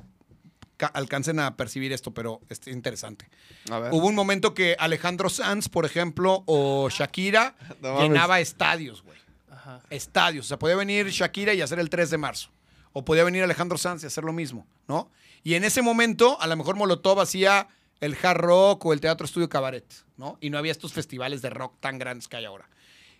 ca- 0.77 0.87
alcancen 0.87 1.39
a 1.39 1.55
percibir 1.57 1.91
esto, 1.93 2.13
pero 2.13 2.41
es 2.49 2.67
interesante. 2.67 3.27
A 3.71 3.79
ver. 3.79 3.93
Hubo 3.93 4.07
un 4.07 4.15
momento 4.15 4.53
que 4.53 4.75
Alejandro 4.79 5.29
Sanz, 5.29 5.69
por 5.69 5.85
ejemplo, 5.85 6.43
o 6.45 6.89
Shakira 6.89 7.55
No 7.81 8.01
llenaba 8.01 8.39
estadios, 8.39 9.01
güey 9.03 9.17
Ajá. 9.51 9.81
estadios. 9.89 10.45
O 10.45 10.47
sea, 10.49 10.59
podía 10.59 10.75
venir 10.75 11.07
Shakira 11.09 11.53
y 11.53 11.61
hacer 11.61 11.79
el 11.79 11.89
3 11.89 12.09
de 12.11 12.17
marzo. 12.17 12.49
O 12.93 13.03
podía 13.05 13.23
venir 13.23 13.43
Alejandro 13.43 13.77
Sanz 13.77 14.03
y 14.03 14.07
hacer 14.07 14.23
lo 14.23 14.33
mismo, 14.33 14.65
¿no? 14.87 15.11
Y 15.43 15.53
en 15.55 15.63
ese 15.63 15.81
momento, 15.81 16.39
a 16.41 16.47
lo 16.47 16.55
mejor 16.55 16.75
Molotov 16.75 17.19
hacía 17.19 17.67
el 17.99 18.15
hard 18.21 18.37
rock 18.39 18.85
o 18.85 18.93
el 18.93 19.01
teatro 19.01 19.25
estudio 19.25 19.49
cabaret, 19.49 19.85
¿no? 20.17 20.37
Y 20.41 20.49
no 20.49 20.57
había 20.57 20.71
estos 20.71 20.93
festivales 20.93 21.41
de 21.41 21.49
rock 21.49 21.75
tan 21.79 21.97
grandes 21.99 22.27
que 22.27 22.37
hay 22.37 22.45
ahora. 22.45 22.69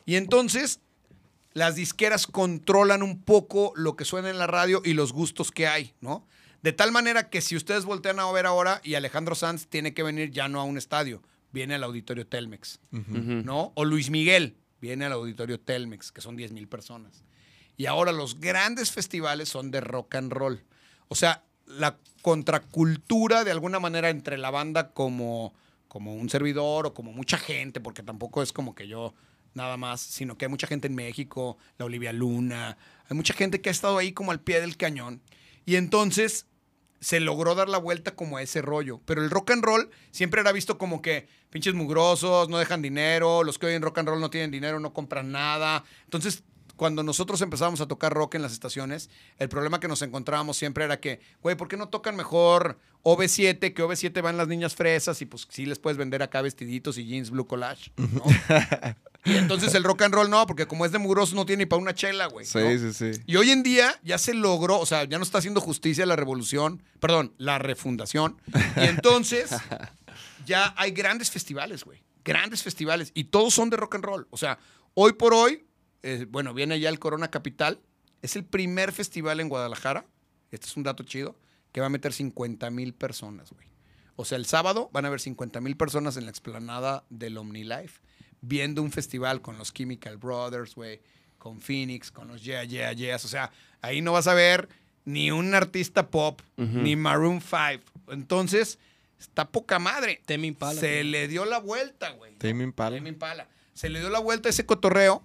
Y 0.05 0.15
entonces, 0.15 0.79
las 1.57 1.73
disqueras 1.73 2.27
controlan 2.27 3.01
un 3.01 3.19
poco 3.19 3.73
lo 3.75 3.95
que 3.95 4.05
suena 4.05 4.29
en 4.29 4.37
la 4.37 4.45
radio 4.45 4.79
y 4.85 4.93
los 4.93 5.11
gustos 5.11 5.49
que 5.49 5.65
hay, 5.65 5.95
¿no? 6.01 6.27
De 6.61 6.71
tal 6.71 6.91
manera 6.91 7.31
que 7.31 7.41
si 7.41 7.55
ustedes 7.55 7.83
voltean 7.83 8.19
a 8.19 8.31
ver 8.31 8.45
ahora 8.45 8.79
y 8.83 8.93
Alejandro 8.93 9.33
Sanz 9.33 9.65
tiene 9.65 9.95
que 9.95 10.03
venir 10.03 10.29
ya 10.29 10.47
no 10.49 10.59
a 10.59 10.65
un 10.65 10.77
estadio, 10.77 11.23
viene 11.51 11.73
al 11.73 11.83
auditorio 11.83 12.27
Telmex. 12.27 12.79
¿no? 12.91 13.71
O 13.73 13.85
Luis 13.85 14.11
Miguel 14.11 14.55
viene 14.79 15.05
al 15.05 15.13
auditorio 15.13 15.59
Telmex, 15.59 16.11
que 16.11 16.21
son 16.21 16.35
10 16.35 16.51
mil 16.51 16.67
personas. 16.67 17.23
Y 17.75 17.87
ahora 17.87 18.11
los 18.11 18.39
grandes 18.39 18.91
festivales 18.91 19.49
son 19.49 19.71
de 19.71 19.81
rock 19.81 20.13
and 20.13 20.31
roll. 20.31 20.63
O 21.07 21.15
sea, 21.15 21.43
la 21.65 21.97
contracultura 22.21 23.43
de 23.43 23.49
alguna 23.49 23.79
manera 23.79 24.11
entre 24.11 24.37
la 24.37 24.51
banda 24.51 24.91
como, 24.91 25.55
como 25.87 26.13
un 26.13 26.29
servidor 26.29 26.85
o 26.85 26.93
como 26.93 27.13
mucha 27.13 27.39
gente, 27.39 27.79
porque 27.79 28.03
tampoco 28.03 28.43
es 28.43 28.53
como 28.53 28.75
que 28.75 28.87
yo 28.87 29.15
nada 29.57 29.75
más, 29.75 29.99
sino 29.99 30.37
que 30.37 30.45
hay 30.45 30.49
mucha 30.49 30.67
gente 30.67 30.87
en 30.87 30.95
México, 30.95 31.57
la 31.77 31.85
Olivia 31.85 32.13
Luna, 32.13 32.77
hay 33.09 33.17
mucha 33.17 33.33
gente 33.33 33.59
que 33.59 33.69
ha 33.69 33.71
estado 33.71 33.97
ahí 33.97 34.13
como 34.13 34.31
al 34.31 34.39
pie 34.39 34.61
del 34.61 34.77
cañón. 34.77 35.21
Y 35.65 35.75
entonces 35.75 36.45
se 36.99 37.19
logró 37.19 37.55
dar 37.55 37.69
la 37.69 37.77
vuelta 37.77 38.15
como 38.15 38.37
a 38.37 38.41
ese 38.41 38.61
rollo. 38.61 39.01
Pero 39.05 39.23
el 39.23 39.29
rock 39.29 39.51
and 39.51 39.63
roll 39.63 39.89
siempre 40.11 40.41
era 40.41 40.51
visto 40.51 40.77
como 40.77 41.01
que 41.01 41.27
pinches 41.49 41.73
mugrosos, 41.73 42.49
no 42.49 42.57
dejan 42.57 42.81
dinero, 42.81 43.43
los 43.43 43.59
que 43.59 43.67
oyen 43.67 43.81
rock 43.81 43.99
and 43.99 44.09
roll 44.09 44.19
no 44.21 44.29
tienen 44.29 44.51
dinero, 44.51 44.79
no 44.79 44.93
compran 44.93 45.31
nada. 45.31 45.83
Entonces, 46.05 46.43
cuando 46.75 47.03
nosotros 47.03 47.41
empezamos 47.41 47.81
a 47.81 47.87
tocar 47.87 48.13
rock 48.13 48.35
en 48.35 48.43
las 48.43 48.53
estaciones, 48.53 49.09
el 49.39 49.49
problema 49.49 49.79
que 49.79 49.87
nos 49.87 50.01
encontrábamos 50.03 50.57
siempre 50.57 50.85
era 50.85 50.99
que, 50.99 51.19
güey, 51.41 51.55
¿por 51.55 51.67
qué 51.67 51.75
no 51.75 51.89
tocan 51.89 52.15
mejor 52.15 52.79
OV7? 53.03 53.73
Que 53.73 53.83
OV7 53.83 54.21
van 54.21 54.37
las 54.37 54.47
niñas 54.47 54.75
fresas 54.75 55.21
y 55.21 55.25
pues 55.25 55.47
sí 55.49 55.65
les 55.65 55.79
puedes 55.79 55.97
vender 55.97 56.21
acá 56.21 56.41
vestiditos 56.41 56.97
y 56.97 57.05
jeans 57.05 57.31
blue 57.31 57.47
collage. 57.47 57.91
¿no? 57.97 58.23
y 59.27 59.35
entonces 59.35 59.73
el 59.75 59.83
rock 59.83 60.03
and 60.03 60.13
roll 60.13 60.29
no, 60.29 60.45
porque 60.47 60.67
como 60.67 60.85
es 60.85 60.91
de 60.91 60.99
mugrosos 60.99 61.35
no 61.35 61.45
tiene 61.45 61.63
ni 61.63 61.65
para 61.65 61.81
una 61.81 61.93
chela, 61.93 62.27
güey. 62.27 62.45
Sí, 62.45 62.59
¿no? 62.59 62.91
sí, 62.91 62.93
sí. 62.93 63.21
Y 63.25 63.35
hoy 63.35 63.51
en 63.51 63.63
día 63.63 63.99
ya 64.03 64.17
se 64.17 64.33
logró, 64.33 64.79
o 64.79 64.85
sea, 64.85 65.03
ya 65.03 65.17
no 65.17 65.23
está 65.23 65.39
haciendo 65.39 65.59
justicia 65.59 66.05
la 66.05 66.15
revolución, 66.15 66.81
perdón, 66.99 67.33
la 67.37 67.59
refundación. 67.59 68.41
Y 68.77 68.85
entonces 68.85 69.51
ya 70.45 70.73
hay 70.77 70.91
grandes 70.91 71.29
festivales, 71.29 71.83
güey. 71.83 72.03
Grandes 72.23 72.63
festivales. 72.63 73.11
Y 73.13 73.25
todos 73.25 73.53
son 73.53 73.69
de 73.69 73.77
rock 73.77 73.95
and 73.95 74.05
roll. 74.05 74.27
O 74.29 74.37
sea, 74.37 74.59
hoy 74.93 75.13
por 75.13 75.33
hoy, 75.33 75.65
eh, 76.03 76.25
bueno, 76.29 76.53
viene 76.53 76.79
ya 76.79 76.89
el 76.89 76.99
Corona 76.99 77.29
Capital. 77.29 77.79
Es 78.21 78.35
el 78.35 78.45
primer 78.45 78.91
festival 78.91 79.39
en 79.39 79.49
Guadalajara. 79.49 80.05
Este 80.51 80.67
es 80.67 80.77
un 80.77 80.83
dato 80.83 81.03
chido. 81.03 81.37
Que 81.71 81.81
va 81.81 81.87
a 81.87 81.89
meter 81.89 82.13
50 82.13 82.69
mil 82.69 82.93
personas, 82.93 83.51
güey. 83.51 83.67
O 84.15 84.25
sea, 84.25 84.37
el 84.37 84.45
sábado 84.45 84.89
van 84.91 85.05
a 85.05 85.09
haber 85.09 85.19
50 85.19 85.61
mil 85.61 85.77
personas 85.77 86.17
en 86.17 86.25
la 86.25 86.31
explanada 86.31 87.05
del 87.09 87.37
OmniLife 87.37 88.01
viendo 88.41 88.81
un 88.81 88.91
festival 88.91 89.41
con 89.41 89.57
los 89.57 89.73
Chemical 89.73 90.17
Brothers, 90.17 90.75
güey, 90.75 91.01
con 91.37 91.59
Phoenix, 91.59 92.11
con 92.11 92.27
los 92.27 92.43
Yeah, 92.43 92.63
Yeah, 92.63 92.93
Yeahs. 92.93 93.25
O 93.25 93.27
sea, 93.27 93.51
ahí 93.81 94.01
no 94.01 94.11
vas 94.11 94.27
a 94.27 94.33
ver 94.33 94.69
ni 95.05 95.31
un 95.31 95.53
artista 95.55 96.09
pop, 96.09 96.41
ni 96.57 96.95
Maroon 96.95 97.41
5. 97.41 97.83
Entonces, 98.09 98.79
está 99.19 99.47
poca 99.47 99.79
madre. 99.79 100.21
Tame 100.25 100.47
Impala, 100.47 100.79
Se 100.79 101.03
le 101.03 101.27
dio 101.27 101.45
la 101.45 101.59
vuelta, 101.59 102.11
güey. 102.11 102.35
Tame 102.35 102.63
Impala. 102.63 102.97
Impala. 102.97 103.47
Se 103.73 103.89
le 103.89 103.99
dio 103.99 104.09
la 104.09 104.19
vuelta 104.19 104.49
a 104.49 104.51
ese 104.51 104.65
cotorreo. 104.65 105.23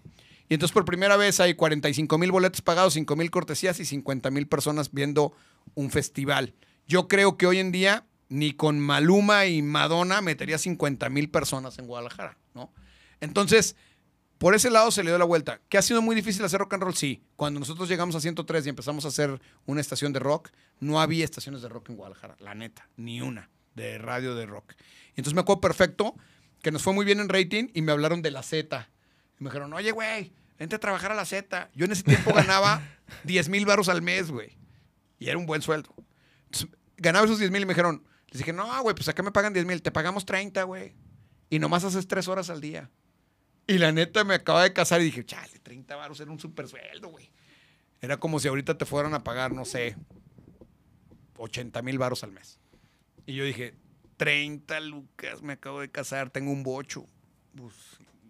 Y 0.49 0.55
entonces 0.55 0.75
por 0.75 0.85
primera 0.85 1.17
vez 1.17 1.41
hay 1.41 1.55
45 1.55 2.19
mil 2.19 2.31
boletos 2.31 2.61
pagados, 2.61 2.93
5 2.95 3.17
mil 3.17 3.31
cortesías 3.31 3.81
y 3.81 3.87
50 3.87 4.31
mil 4.31 4.47
personas 4.47 4.93
viendo 4.93 5.35
un 5.75 5.91
festival. 5.91 6.53
Yo 6.87 7.09
creo 7.09 7.39
que 7.39 7.47
hoy 7.47 7.59
en 7.59 7.73
día 7.73 8.05
ni 8.29 8.53
con 8.53 8.79
Maluma 8.79 9.47
y 9.47 9.63
Madonna 9.63 10.21
metería 10.21 10.59
50 10.59 11.09
mil 11.09 11.31
personas 11.31 11.79
en 11.79 11.87
Guadalajara, 11.87 12.37
¿no? 12.55 12.73
Entonces, 13.23 13.77
por 14.39 14.57
ese 14.57 14.69
lado 14.69 14.91
se 14.91 15.05
le 15.05 15.11
dio 15.11 15.19
la 15.19 15.25
vuelta. 15.25 15.61
¿Que 15.69 15.79
ha 15.79 15.83
sido 15.83 16.03
muy 16.03 16.17
difícil 16.17 16.45
hacer 16.45 16.59
rock 16.59 16.75
and 16.75 16.83
roll? 16.83 16.97
Sí. 16.97 17.23
Cuando 17.37 17.61
nosotros 17.61 17.89
llegamos 17.89 18.17
a 18.17 18.21
103 18.21 18.67
y 18.67 18.69
empezamos 18.69 19.05
a 19.05 19.09
hacer 19.09 19.41
una 19.65 19.81
estación 19.81 20.13
de 20.13 20.19
rock, 20.19 20.51
no 20.81 21.01
había 21.01 21.25
estaciones 21.25 21.63
de 21.63 21.69
rock 21.69 21.91
en 21.91 21.97
Guadalajara, 21.97 22.37
la 22.41 22.55
neta, 22.57 22.89
ni 22.97 23.21
una 23.21 23.49
de 23.77 23.99
radio 23.99 24.35
de 24.35 24.47
rock. 24.47 24.75
Y 25.15 25.21
entonces 25.21 25.35
me 25.35 25.43
acuerdo 25.43 25.61
perfecto 25.61 26.17
que 26.63 26.73
nos 26.73 26.83
fue 26.83 26.93
muy 26.93 27.05
bien 27.07 27.21
en 27.21 27.29
rating 27.29 27.69
y 27.73 27.83
me 27.83 27.93
hablaron 27.93 28.23
de 28.23 28.33
la 28.33 28.43
Z. 28.43 28.89
Y 29.39 29.45
me 29.45 29.51
dijeron, 29.51 29.73
oye, 29.73 29.93
güey, 29.93 30.33
vente 30.59 30.75
a 30.75 30.81
trabajar 30.81 31.13
a 31.13 31.15
la 31.15 31.25
Z. 31.25 31.71
Yo 31.77 31.85
en 31.85 31.93
ese 31.93 32.03
tiempo 32.03 32.33
ganaba 32.35 32.83
10 33.23 33.49
mil 33.51 33.65
baros 33.65 33.89
al 33.89 34.03
mes, 34.03 34.33
güey. 34.33 34.59
Y 35.21 35.29
era 35.29 35.39
un 35.39 35.47
buen 35.47 35.63
sueldo. 35.63 35.95
Entonces, 36.47 36.77
ganaba 36.97 37.27
esos 37.27 37.39
10 37.39 37.53
mil 37.53 37.63
y 37.63 37.67
me 37.67 37.75
dijeron, 37.75 38.03
les 38.27 38.39
dije, 38.39 38.53
no, 38.53 38.83
güey, 38.83 38.97
pues 38.97 39.09
acá 39.09 39.23
me 39.23 39.31
pagan 39.31 39.53
10 39.53 39.67
mil, 39.67 39.81
te 39.81 39.93
pagamos 39.93 40.25
30, 40.25 40.65
güey. 40.65 40.97
Y 41.49 41.61
nomás 41.61 41.85
haces 41.85 42.09
3 42.09 42.27
horas 42.27 42.51
al 42.51 42.61
día. 42.61 42.91
Y 43.67 43.79
la 43.79 43.93
neta 43.93 44.25
me 44.25 44.35
acaba 44.35 44.63
de 44.63 44.73
casar 44.73 45.01
y 45.01 45.05
dije, 45.05 45.25
chale, 45.25 45.59
30 45.61 45.97
baros 45.97 46.21
era 46.21 46.31
un 46.31 46.39
super 46.39 46.69
sueldo, 46.69 47.09
güey. 47.09 47.31
Era 48.01 48.17
como 48.17 48.41
si 48.41 48.49
ahorita 48.49 48.77
te 48.77 48.85
fueran 48.85 49.15
a 49.15 49.23
pagar, 49.23 49.53
no 49.53 49.65
sé, 49.65 49.97
80 51.37 51.81
mil 51.83 51.99
baros 51.99 52.25
al 52.25 52.33
mes. 52.33 52.59
Y 53.27 53.35
yo 53.35 53.45
dije, 53.45 53.75
30 54.17 54.81
lucas, 54.81 55.43
me 55.43 55.55
acabo 55.55 55.81
de 55.81 55.91
casar, 55.91 56.31
tengo 56.31 56.51
un 56.51 56.63
bocho. 56.63 57.07
Pues, 57.57 57.75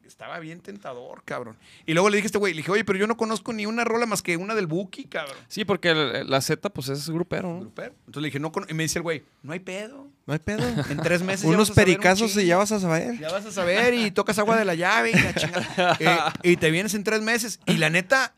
estaba 0.06 0.38
bien 0.38 0.60
tentador, 0.60 1.22
cabrón. 1.24 1.56
Y 1.86 1.92
luego 1.94 2.10
le 2.10 2.16
dije 2.16 2.26
a 2.26 2.28
este 2.28 2.38
güey, 2.38 2.52
le 2.54 2.58
dije, 2.58 2.70
oye, 2.70 2.84
pero 2.84 2.98
yo 2.98 3.06
no 3.06 3.16
conozco 3.16 3.52
ni 3.52 3.66
una 3.66 3.84
rola 3.84 4.06
más 4.06 4.22
que 4.22 4.36
una 4.36 4.54
del 4.54 4.66
Buki, 4.66 5.04
cabrón. 5.04 5.36
Sí, 5.48 5.64
porque 5.64 5.90
el- 5.90 6.28
la 6.28 6.40
Z, 6.40 6.68
pues 6.70 6.88
es 6.88 7.08
grupero, 7.10 7.48
¿no? 7.52 7.60
Grupero. 7.60 7.94
Entonces 8.06 8.22
le 8.22 8.28
dije, 8.28 8.38
no, 8.40 8.52
cono-". 8.52 8.66
y 8.68 8.74
me 8.74 8.82
dice 8.82 8.98
el 8.98 9.02
güey, 9.02 9.24
no 9.42 9.52
hay 9.52 9.60
pedo. 9.60 10.08
No 10.26 10.32
hay 10.32 10.38
pedo. 10.38 10.62
En 10.90 10.98
tres 10.98 11.22
meses 11.22 11.42
ya 11.42 11.48
Unos 11.48 11.68
vas 11.68 11.70
a 11.70 11.74
saber 11.74 11.88
un 11.88 11.94
pericazos 11.94 12.30
y 12.30 12.34
chingo. 12.34 12.46
ya 12.46 12.56
vas 12.58 12.72
a 12.72 12.80
saber. 12.80 13.18
Ya 13.18 13.30
vas 13.32 13.46
a 13.46 13.52
saber 13.52 13.94
y 13.94 14.10
tocas 14.10 14.38
agua 14.38 14.56
de 14.56 14.64
la 14.64 14.74
llave 14.74 15.10
y 15.10 15.14
la 15.14 15.34
chingada. 15.34 15.96
Eh, 16.42 16.50
y 16.52 16.56
te 16.56 16.70
vienes 16.70 16.94
en 16.94 17.04
tres 17.04 17.20
meses. 17.22 17.60
Y 17.66 17.78
la 17.78 17.90
neta, 17.90 18.34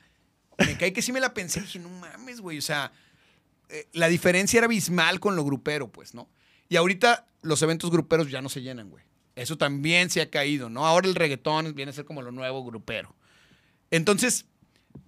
me 0.58 0.76
cae 0.78 0.92
que 0.92 1.02
sí 1.02 1.12
me 1.12 1.20
la 1.20 1.34
pensé. 1.34 1.60
Dije, 1.60 1.78
no 1.78 1.88
mames, 1.88 2.40
güey. 2.40 2.58
O 2.58 2.62
sea, 2.62 2.92
eh, 3.68 3.86
la 3.92 4.08
diferencia 4.08 4.58
era 4.58 4.66
abismal 4.66 5.20
con 5.20 5.36
lo 5.36 5.44
grupero, 5.44 5.88
pues, 5.88 6.14
¿no? 6.14 6.28
Y 6.68 6.76
ahorita 6.76 7.26
los 7.42 7.60
eventos 7.62 7.90
gruperos 7.90 8.30
ya 8.30 8.40
no 8.40 8.48
se 8.48 8.62
llenan, 8.62 8.88
güey. 8.88 9.04
Eso 9.36 9.58
también 9.58 10.10
se 10.10 10.20
ha 10.20 10.30
caído, 10.30 10.68
¿no? 10.70 10.86
Ahora 10.86 11.08
el 11.08 11.14
reggaetón 11.14 11.74
viene 11.74 11.90
a 11.90 11.94
ser 11.94 12.04
como 12.04 12.22
lo 12.22 12.30
nuevo 12.30 12.64
grupero. 12.64 13.14
Entonces, 13.90 14.46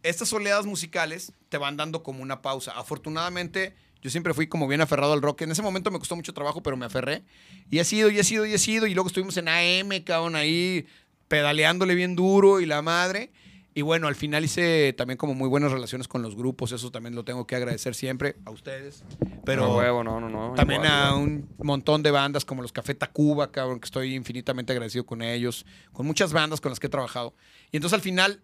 estas 0.02 0.32
oleadas 0.32 0.66
musicales 0.66 1.32
te 1.48 1.58
van 1.58 1.76
dando 1.76 2.02
como 2.02 2.22
una 2.22 2.42
pausa. 2.42 2.72
Afortunadamente, 2.72 3.74
yo 4.02 4.10
siempre 4.10 4.34
fui 4.34 4.46
como 4.46 4.68
bien 4.68 4.80
aferrado 4.80 5.12
al 5.12 5.22
rock. 5.22 5.42
En 5.42 5.52
ese 5.52 5.62
momento 5.62 5.90
me 5.90 5.98
costó 5.98 6.16
mucho 6.16 6.34
trabajo, 6.34 6.62
pero 6.62 6.76
me 6.76 6.86
aferré. 6.86 7.22
Y 7.70 7.78
he 7.78 7.84
sido, 7.84 8.10
y 8.10 8.18
he 8.18 8.24
sido, 8.24 8.46
y 8.46 8.54
he 8.54 8.58
sido. 8.58 8.86
Y 8.86 8.94
luego 8.94 9.08
estuvimos 9.08 9.36
en 9.36 9.48
AM, 9.48 10.02
cabrón, 10.04 10.36
ahí 10.36 10.86
pedaleándole 11.28 11.94
bien 11.94 12.16
duro 12.16 12.60
y 12.60 12.66
la 12.66 12.82
madre. 12.82 13.32
Y 13.76 13.82
bueno, 13.82 14.08
al 14.08 14.14
final 14.14 14.42
hice 14.42 14.94
también 14.94 15.18
como 15.18 15.34
muy 15.34 15.50
buenas 15.50 15.70
relaciones 15.70 16.08
con 16.08 16.22
los 16.22 16.34
grupos. 16.34 16.72
Eso 16.72 16.90
también 16.90 17.14
lo 17.14 17.26
tengo 17.26 17.46
que 17.46 17.56
agradecer 17.56 17.94
siempre 17.94 18.36
a 18.46 18.50
ustedes. 18.50 19.04
Pero 19.44 19.66
No, 19.66 19.76
huevo, 19.76 20.02
no, 20.02 20.18
no, 20.18 20.30
no. 20.30 20.54
también 20.54 20.80
igual, 20.80 20.96
a 20.98 21.14
un 21.14 21.46
montón 21.58 22.02
de 22.02 22.10
bandas 22.10 22.46
como 22.46 22.62
los 22.62 22.72
Café 22.72 22.94
Tacuba, 22.94 23.52
cabrón, 23.52 23.78
que 23.78 23.84
estoy 23.84 24.14
infinitamente 24.14 24.72
agradecido 24.72 25.04
con 25.04 25.20
ellos, 25.20 25.66
con 25.92 26.06
muchas 26.06 26.32
bandas 26.32 26.62
con 26.62 26.70
las 26.70 26.80
que 26.80 26.86
he 26.86 26.88
trabajado. 26.88 27.34
Y 27.70 27.76
entonces 27.76 27.92
al 27.92 28.00
final 28.00 28.40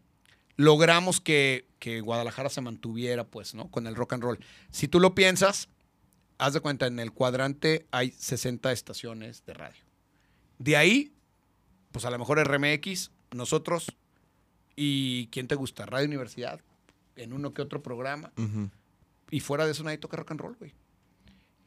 logramos 0.57 1.23
que, 1.23 1.67
que 1.79 2.03
Guadalajara 2.03 2.51
se 2.51 2.61
mantuviera, 2.61 3.25
pues, 3.25 3.55
¿no? 3.55 3.71
Con 3.71 3.87
el 3.87 3.97
rock 3.97 4.13
and 4.13 4.25
roll. 4.25 4.39
Si 4.71 4.87
tú 4.87 5.01
lo 5.01 5.15
piensas, 5.15 5.71
haz 6.37 6.53
de 6.53 6.61
cuenta, 6.61 6.87
en 6.87 6.99
el 6.99 7.11
cuadrante 7.11 7.87
hay 7.91 8.11
60 8.11 8.71
estaciones 8.71 9.47
de 9.47 9.55
radio. 9.55 9.83
De 10.59 10.77
ahí, 10.77 11.15
pues 11.91 12.05
a 12.05 12.11
lo 12.11 12.19
mejor 12.19 12.39
RMX, 12.47 13.13
nosotros 13.31 13.97
y 14.77 15.29
¿quién 15.29 15.49
te 15.49 15.55
gusta? 15.55 15.87
Radio 15.87 16.07
Universidad, 16.07 16.61
en 17.17 17.33
uno 17.33 17.53
que 17.55 17.63
otro 17.63 17.83
programa. 17.83 18.33
Y 19.31 19.41
fuera 19.41 19.65
de 19.65 19.73
eso 19.73 19.83
nadie 19.83 19.99
toca 19.99 20.17
rock 20.17 20.33
and 20.33 20.41
roll, 20.41 20.57
güey. 20.59 20.75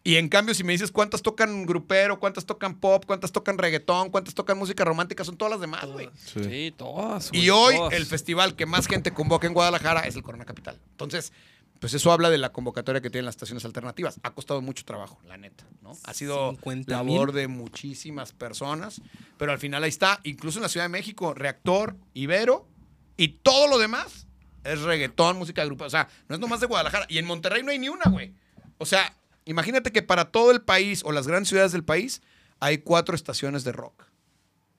Y 0.03 0.18
en 0.18 0.30
cambio, 0.30 0.53
si 0.53 0.64
me 0.64 0.72
dices 0.72 0.91
cuántas 0.91 1.23
tocan 1.23 1.65
grupero, 1.65 2.19
cuántas 2.19 2.45
tocan 2.45 2.76
pop, 2.80 3.03
cuántas 3.07 3.32
tocan 3.32 3.57
reggaetón, 3.57 4.11
cuántas 4.11 4.36
tocan 4.36 4.56
música 4.56 4.86
romántica, 4.86 5.23
son 5.23 5.36
todas 5.36 5.49
las 5.53 5.61
demás, 5.61 5.88
güey. 5.88 6.11
Sí. 6.15 6.44
Sí, 6.44 6.73
todas. 6.77 7.32
Y 7.34 7.49
hoy 7.49 7.76
todas. 7.76 7.94
el 7.94 8.06
festival 8.06 8.56
que 8.56 8.68
más 8.68 8.86
gente 8.86 9.11
convoca 9.11 9.48
en 9.48 9.53
Guadalajara 9.53 10.02
es 10.02 10.15
el 10.15 10.22
Corona 10.22 10.45
Capital. 10.45 10.80
Entonces, 10.91 11.34
pues 11.80 11.95
eso 11.95 12.11
habla 12.11 12.30
de 12.30 12.38
la 12.38 12.52
convocatoria 12.52 13.02
que 13.02 13.10
tienen 13.10 13.26
las 13.26 13.34
estaciones 13.34 13.65
alternativas. 13.65 14.19
Ha 14.22 14.30
costado 14.36 14.61
mucho 14.61 14.86
trabajo, 14.86 15.19
la 15.26 15.38
neta, 15.38 15.65
¿no? 15.82 15.94
Ha 16.03 16.14
sido 16.14 16.52
50,000. 16.52 16.88
labor 16.90 17.32
de 17.32 17.48
muchísimas 17.48 18.32
personas, 18.32 19.02
pero 19.40 19.53
al 19.53 19.57
final 19.57 19.84
ahí 19.84 19.90
está. 19.90 20.19
Incluso 20.23 20.60
en 20.60 20.64
la 20.64 20.69
Ciudad 20.69 20.86
de 20.86 20.90
México, 20.90 21.34
Reactor, 21.34 21.95
Ibero 22.14 22.68
y 23.17 23.29
todo 23.29 23.67
lo 23.67 23.77
demás 23.77 24.27
es 24.63 24.81
reggaetón, 24.81 25.37
música 25.37 25.61
de 25.61 25.67
grupo. 25.67 25.85
O 25.85 25.89
sea, 25.89 26.09
no 26.27 26.35
es 26.35 26.41
nomás 26.41 26.59
de 26.59 26.67
Guadalajara. 26.67 27.05
Y 27.09 27.17
en 27.17 27.25
Monterrey 27.25 27.63
no 27.63 27.71
hay 27.71 27.79
ni 27.79 27.89
una, 27.89 28.09
güey. 28.09 28.33
O 28.77 28.85
sea, 28.85 29.15
imagínate 29.45 29.91
que 29.91 30.01
para 30.01 30.31
todo 30.31 30.51
el 30.51 30.61
país 30.61 31.03
o 31.05 31.11
las 31.11 31.27
grandes 31.27 31.49
ciudades 31.49 31.71
del 31.71 31.83
país 31.83 32.21
hay 32.59 32.79
cuatro 32.79 33.15
estaciones 33.15 33.63
de 33.63 33.71
rock. 33.71 34.03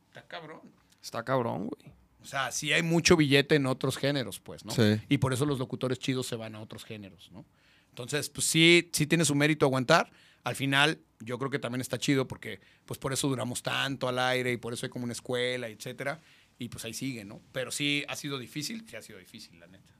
Está 0.08 0.22
cabrón. 0.26 0.60
Está 1.02 1.24
cabrón, 1.24 1.68
güey. 1.68 1.94
O 2.20 2.28
sea, 2.28 2.50
sí 2.50 2.72
hay 2.72 2.82
mucho 2.82 3.16
billete 3.16 3.54
en 3.54 3.66
otros 3.66 3.96
géneros, 3.96 4.40
pues, 4.40 4.64
¿no? 4.64 4.72
Sí. 4.72 5.00
Y 5.08 5.18
por 5.18 5.32
eso 5.32 5.46
los 5.46 5.60
locutores 5.60 6.00
chidos 6.00 6.26
se 6.26 6.34
van 6.34 6.56
a 6.56 6.60
otros 6.60 6.84
géneros, 6.84 7.30
¿no? 7.30 7.46
Entonces, 7.90 8.28
pues 8.28 8.46
sí, 8.48 8.90
sí 8.92 9.06
tiene 9.06 9.24
su 9.24 9.36
mérito 9.36 9.64
aguantar. 9.64 10.10
Al 10.42 10.56
final, 10.56 11.00
yo 11.20 11.38
creo 11.38 11.50
que 11.50 11.60
también 11.60 11.80
está 11.80 11.98
chido 11.98 12.26
porque, 12.26 12.60
pues 12.84 12.98
por 12.98 13.12
eso 13.12 13.28
duramos 13.28 13.62
tanto 13.62 14.08
al 14.08 14.18
aire 14.18 14.52
y 14.52 14.56
por 14.56 14.72
eso 14.72 14.84
hay 14.84 14.90
como 14.90 15.04
una 15.04 15.12
escuela, 15.12 15.68
etcétera. 15.68 16.20
Y 16.58 16.68
pues 16.68 16.84
ahí 16.84 16.94
sigue, 16.94 17.24
¿no? 17.24 17.40
Pero 17.52 17.70
sí 17.70 18.04
ha 18.08 18.16
sido 18.16 18.38
difícil, 18.38 18.84
sí 18.88 18.96
ha 18.96 19.02
sido 19.02 19.18
difícil, 19.18 19.58
la 19.60 19.66
neta. 19.66 19.92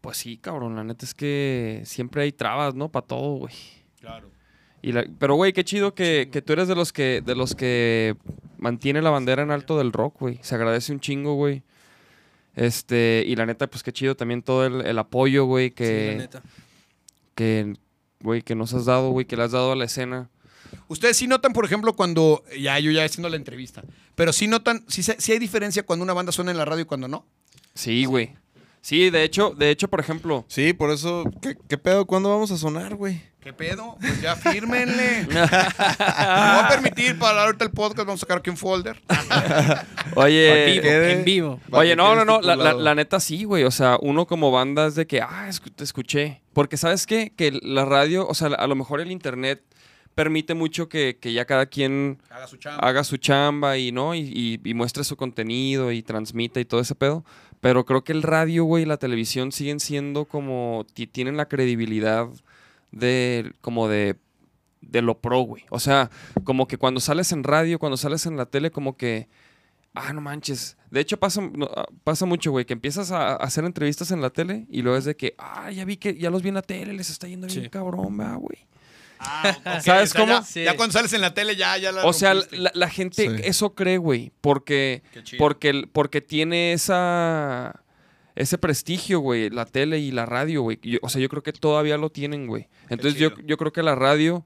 Pues 0.00 0.16
sí, 0.16 0.36
cabrón. 0.36 0.74
La 0.76 0.84
neta 0.84 1.04
es 1.04 1.14
que 1.14 1.82
siempre 1.84 2.22
hay 2.22 2.32
trabas, 2.32 2.74
¿no? 2.74 2.90
Para 2.90 3.06
todo, 3.06 3.36
güey. 3.38 3.54
Claro. 4.00 4.30
Y 4.82 4.90
la- 4.92 5.06
pero, 5.18 5.34
güey, 5.36 5.52
qué 5.52 5.64
chido 5.64 5.94
que, 5.94 6.28
que 6.32 6.42
tú 6.42 6.52
eres 6.54 6.66
de 6.66 6.74
los 6.74 6.92
que, 6.92 7.22
de 7.24 7.36
los 7.36 7.54
que 7.54 8.16
mantiene 8.58 9.00
la 9.00 9.10
bandera 9.10 9.42
en 9.44 9.52
alto 9.52 9.78
del 9.78 9.92
rock, 9.92 10.18
güey. 10.20 10.40
Se 10.42 10.56
agradece 10.56 10.92
un 10.92 10.98
chingo, 11.00 11.34
güey. 11.34 11.62
Este, 12.56 13.22
y 13.26 13.36
la 13.36 13.46
neta, 13.46 13.68
pues 13.68 13.82
qué 13.82 13.92
chido 13.92 14.16
también 14.16 14.42
todo 14.42 14.66
el, 14.66 14.84
el 14.86 14.98
apoyo, 14.98 15.44
güey, 15.44 15.68
Sí, 15.68 15.74
la 15.78 15.86
que, 15.88 16.14
neta. 16.18 16.42
que, 17.36 17.74
güey, 18.20 18.42
que 18.42 18.54
nos 18.56 18.74
has 18.74 18.84
dado, 18.86 19.10
güey, 19.10 19.24
que 19.24 19.36
le 19.36 19.44
has 19.44 19.52
dado 19.52 19.72
a 19.72 19.76
la 19.76 19.84
escena. 19.84 20.28
Ustedes 20.88 21.16
sí 21.16 21.26
notan, 21.26 21.52
por 21.52 21.64
ejemplo, 21.64 21.94
cuando, 21.94 22.44
ya 22.58 22.78
yo 22.78 22.90
ya 22.90 23.04
haciendo 23.04 23.28
la 23.28 23.36
entrevista, 23.36 23.82
pero 24.14 24.32
sí 24.32 24.46
notan, 24.46 24.84
sí, 24.88 25.02
hay 25.32 25.38
diferencia 25.38 25.84
cuando 25.84 26.02
una 26.04 26.12
banda 26.12 26.32
suena 26.32 26.50
en 26.50 26.58
la 26.58 26.64
radio 26.64 26.82
y 26.82 26.86
cuando 26.86 27.08
no. 27.08 27.26
Sí, 27.74 28.04
güey. 28.04 28.34
Sí, 28.82 29.10
de 29.10 29.22
hecho, 29.22 29.50
de 29.56 29.70
hecho, 29.70 29.88
por 29.88 30.00
ejemplo, 30.00 30.44
Sí, 30.48 30.72
por 30.72 30.90
eso, 30.90 31.24
¿qué, 31.40 31.56
qué 31.68 31.78
pedo? 31.78 32.04
¿Cuándo 32.04 32.30
vamos 32.30 32.50
a 32.50 32.56
sonar, 32.58 32.96
güey? 32.96 33.22
¿Qué 33.40 33.52
pedo? 33.52 33.96
Pues 34.00 34.20
ya 34.20 34.36
fírmenle. 34.36 35.26
Me 35.28 35.34
voy 35.34 35.48
a 35.48 36.66
permitir 36.68 37.18
para 37.18 37.42
ahorita 37.44 37.64
el 37.64 37.70
podcast, 37.70 38.06
vamos 38.06 38.20
a 38.20 38.22
sacar 38.22 38.38
aquí 38.38 38.50
un 38.50 38.56
folder. 38.56 39.00
oye, 40.14 40.76
En 40.76 40.82
vivo, 40.82 40.92
en 40.92 41.24
vivo. 41.24 41.60
Oye, 41.70 41.96
no, 41.96 42.14
no, 42.14 42.24
no, 42.24 42.40
la, 42.40 42.54
la- 42.56 42.94
neta 42.94 43.18
sí, 43.20 43.44
güey. 43.44 43.64
O 43.64 43.70
sea, 43.70 43.98
uno 44.00 44.26
como 44.26 44.50
banda 44.50 44.86
es 44.86 44.94
de 44.94 45.06
que, 45.06 45.20
ah, 45.20 45.48
te 45.74 45.84
escuché. 45.84 46.42
Porque, 46.52 46.76
¿sabes 46.76 47.06
qué? 47.06 47.32
Que 47.36 47.58
la 47.62 47.84
radio, 47.84 48.26
o 48.28 48.34
sea, 48.34 48.48
a 48.48 48.66
lo 48.66 48.74
mejor 48.74 49.00
el 49.00 49.10
internet 49.10 49.62
permite 50.14 50.54
mucho 50.54 50.88
que, 50.88 51.18
que 51.20 51.32
ya 51.32 51.44
cada 51.44 51.66
quien 51.66 52.18
Haga 52.30 52.46
su 52.46 52.56
chamba. 52.56 52.86
haga 52.88 53.04
su 53.04 53.16
chamba 53.16 53.78
y, 53.78 53.92
¿no? 53.92 54.14
Y, 54.14 54.20
y- 54.20 54.60
y 54.62 54.74
muestre 54.74 55.04
su 55.04 55.16
contenido 55.16 55.90
y 55.92 56.02
transmita 56.02 56.60
y 56.60 56.64
todo 56.64 56.80
ese 56.80 56.94
pedo. 56.94 57.24
Pero 57.60 57.84
creo 57.86 58.02
que 58.04 58.12
el 58.12 58.22
radio, 58.22 58.64
güey, 58.64 58.82
y 58.82 58.86
la 58.86 58.96
televisión 58.96 59.52
siguen 59.52 59.78
siendo 59.80 60.24
como, 60.24 60.84
ti- 60.94 61.06
tienen 61.06 61.36
la 61.36 61.46
credibilidad 61.48 62.28
de, 62.90 63.52
como 63.60 63.88
de, 63.88 64.16
de 64.80 65.02
lo 65.02 65.18
pro, 65.20 65.40
güey. 65.40 65.64
O 65.70 65.78
sea, 65.80 66.10
como 66.44 66.66
que 66.66 66.76
cuando 66.76 67.00
sales 67.00 67.32
en 67.32 67.44
radio, 67.44 67.78
cuando 67.78 67.96
sales 67.96 68.26
en 68.26 68.36
la 68.36 68.46
tele, 68.46 68.70
como 68.70 68.96
que, 68.96 69.28
ah, 69.94 70.12
no 70.12 70.20
manches. 70.20 70.76
De 70.90 71.00
hecho, 71.00 71.18
pasa, 71.18 71.40
ah, 71.76 71.86
pasa 72.04 72.26
mucho, 72.26 72.50
güey, 72.50 72.64
que 72.64 72.72
empiezas 72.74 73.12
a, 73.12 73.36
hacer 73.36 73.64
entrevistas 73.64 74.10
en 74.10 74.20
la 74.20 74.30
tele 74.30 74.66
y 74.68 74.82
luego 74.82 74.98
es 74.98 75.04
de 75.04 75.16
que, 75.16 75.34
ah, 75.38 75.70
ya 75.70 75.84
vi 75.84 75.96
que, 75.96 76.16
ya 76.18 76.30
los 76.30 76.42
vi 76.42 76.48
en 76.50 76.56
la 76.56 76.62
tele, 76.62 76.92
les 76.92 77.10
está 77.10 77.28
yendo 77.28 77.46
bien 77.46 77.62
Sí. 77.64 77.70
cabrón, 77.70 78.16
¿verdad, 78.16 78.36
güey. 78.38 78.58
Ah, 79.24 79.56
ok, 79.58 79.64
¿Sabes 79.82 80.10
o 80.10 80.12
sea, 80.12 80.20
cómo? 80.20 80.32
Ya, 80.32 80.42
Sí. 80.42 80.64
ya 80.64 80.76
cuando 80.76 80.92
sales 80.92 81.12
en 81.12 81.20
la 81.20 81.32
tele 81.34 81.56
ya, 81.56 81.76
ya 81.78 81.92
la 81.92 82.04
O 82.04 82.12
sea, 82.12 82.34
la, 82.34 82.70
la 82.74 82.88
gente 82.90 83.28
Sí. 83.28 83.42
eso 83.44 83.74
cree, 83.74 83.98
güey, 83.98 84.32
porque, 84.40 85.02
porque, 85.38 85.84
porque 85.92 86.20
tiene 86.20 86.72
esa, 86.72 87.82
ese 88.34 88.58
prestigio, 88.58 89.20
güey, 89.20 89.50
la 89.50 89.64
tele 89.66 89.98
y 89.98 90.10
la 90.10 90.26
radio, 90.26 90.62
güey. 90.62 90.78
O 91.02 91.08
sea, 91.08 91.20
yo 91.20 91.28
creo 91.28 91.42
que 91.42 91.52
todavía 91.52 91.96
lo 91.98 92.10
tienen, 92.10 92.46
güey. 92.46 92.68
Entonces 92.88 93.18
yo, 93.20 93.30
yo 93.44 93.56
creo 93.56 93.72
que 93.72 93.82
la 93.82 93.94
radio, 93.94 94.44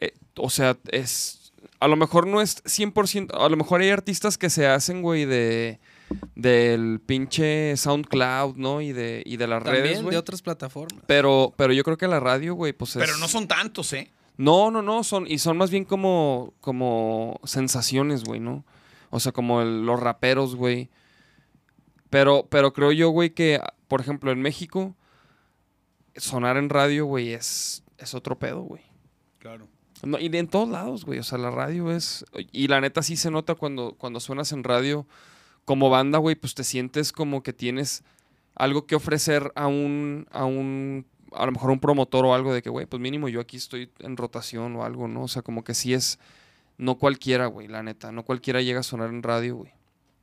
eh, 0.00 0.12
o 0.36 0.50
sea, 0.50 0.76
es, 0.88 1.52
a 1.80 1.88
lo 1.88 1.96
mejor 1.96 2.26
no 2.26 2.40
es 2.40 2.62
100%, 2.64 3.32
a 3.38 3.48
lo 3.48 3.56
mejor 3.56 3.80
hay 3.82 3.90
artistas 3.90 4.36
que 4.38 4.50
se 4.50 4.66
hacen, 4.66 5.02
güey, 5.02 5.24
de, 5.26 5.78
del 6.34 7.00
pinche 7.04 7.76
SoundCloud, 7.76 8.56
¿no? 8.56 8.80
Y 8.80 8.92
de, 8.92 9.22
y 9.26 9.36
de 9.36 9.46
las 9.46 9.62
redes, 9.62 9.80
También 9.82 10.02
güey. 10.02 10.12
de 10.12 10.18
otras 10.18 10.42
plataformas. 10.42 11.02
Pero, 11.06 11.52
pero 11.56 11.72
yo 11.72 11.82
creo 11.84 11.96
que 11.96 12.06
la 12.08 12.20
radio, 12.20 12.54
güey, 12.54 12.72
pues 12.72 12.96
es... 12.96 13.02
Pero 13.04 13.16
no 13.18 13.28
son 13.28 13.48
tantos, 13.48 13.92
¿eh? 13.92 14.10
No, 14.36 14.70
no, 14.70 14.82
no, 14.82 15.02
son, 15.02 15.26
y 15.26 15.38
son 15.38 15.56
más 15.56 15.70
bien 15.70 15.84
como, 15.84 16.52
como 16.60 17.40
sensaciones, 17.44 18.24
güey, 18.24 18.38
¿no? 18.40 18.64
O 19.10 19.18
sea, 19.20 19.32
como 19.32 19.62
el- 19.62 19.86
los 19.86 19.98
raperos, 19.98 20.54
güey. 20.56 20.90
Pero, 22.10 22.46
pero 22.50 22.72
creo 22.72 22.92
yo, 22.92 23.08
güey, 23.10 23.30
que, 23.30 23.60
por 23.88 24.00
ejemplo, 24.00 24.30
en 24.30 24.40
México, 24.42 24.94
sonar 26.16 26.56
en 26.56 26.68
radio, 26.68 27.06
güey, 27.06 27.32
es, 27.32 27.82
es 27.98 28.14
otro 28.14 28.38
pedo, 28.38 28.60
güey. 28.62 28.82
Claro. 29.38 29.68
No, 30.02 30.18
y 30.18 30.26
en 30.26 30.48
todos 30.48 30.68
lados, 30.68 31.04
güey. 31.04 31.18
O 31.18 31.22
sea, 31.22 31.38
la 31.38 31.50
radio 31.50 31.90
es. 31.90 32.24
Y 32.52 32.68
la 32.68 32.80
neta 32.80 33.02
sí 33.02 33.16
se 33.16 33.30
nota 33.30 33.54
cuando, 33.54 33.94
cuando 33.96 34.20
suenas 34.20 34.52
en 34.52 34.62
radio 34.64 35.06
como 35.66 35.90
banda, 35.90 36.16
güey, 36.16 36.36
pues 36.36 36.54
te 36.54 36.64
sientes 36.64 37.12
como 37.12 37.42
que 37.42 37.52
tienes 37.52 38.02
algo 38.54 38.86
que 38.86 38.94
ofrecer 38.94 39.52
a 39.54 39.66
un. 39.66 40.26
a 40.30 40.46
un. 40.46 41.04
a 41.32 41.44
lo 41.44 41.52
mejor 41.52 41.70
un 41.70 41.80
promotor 41.80 42.24
o 42.24 42.34
algo 42.34 42.54
de 42.54 42.62
que, 42.62 42.70
güey, 42.70 42.86
pues 42.86 43.02
mínimo 43.02 43.28
yo 43.28 43.40
aquí 43.40 43.58
estoy 43.58 43.90
en 43.98 44.16
rotación 44.16 44.74
o 44.76 44.84
algo, 44.84 45.08
¿no? 45.08 45.24
O 45.24 45.28
sea, 45.28 45.42
como 45.42 45.62
que 45.62 45.74
sí 45.74 45.92
es. 45.92 46.18
No 46.78 46.96
cualquiera, 46.98 47.46
güey, 47.46 47.68
la 47.68 47.82
neta. 47.82 48.12
No 48.12 48.24
cualquiera 48.24 48.62
llega 48.62 48.80
a 48.80 48.82
sonar 48.82 49.10
en 49.10 49.22
radio, 49.22 49.56
güey. 49.56 49.72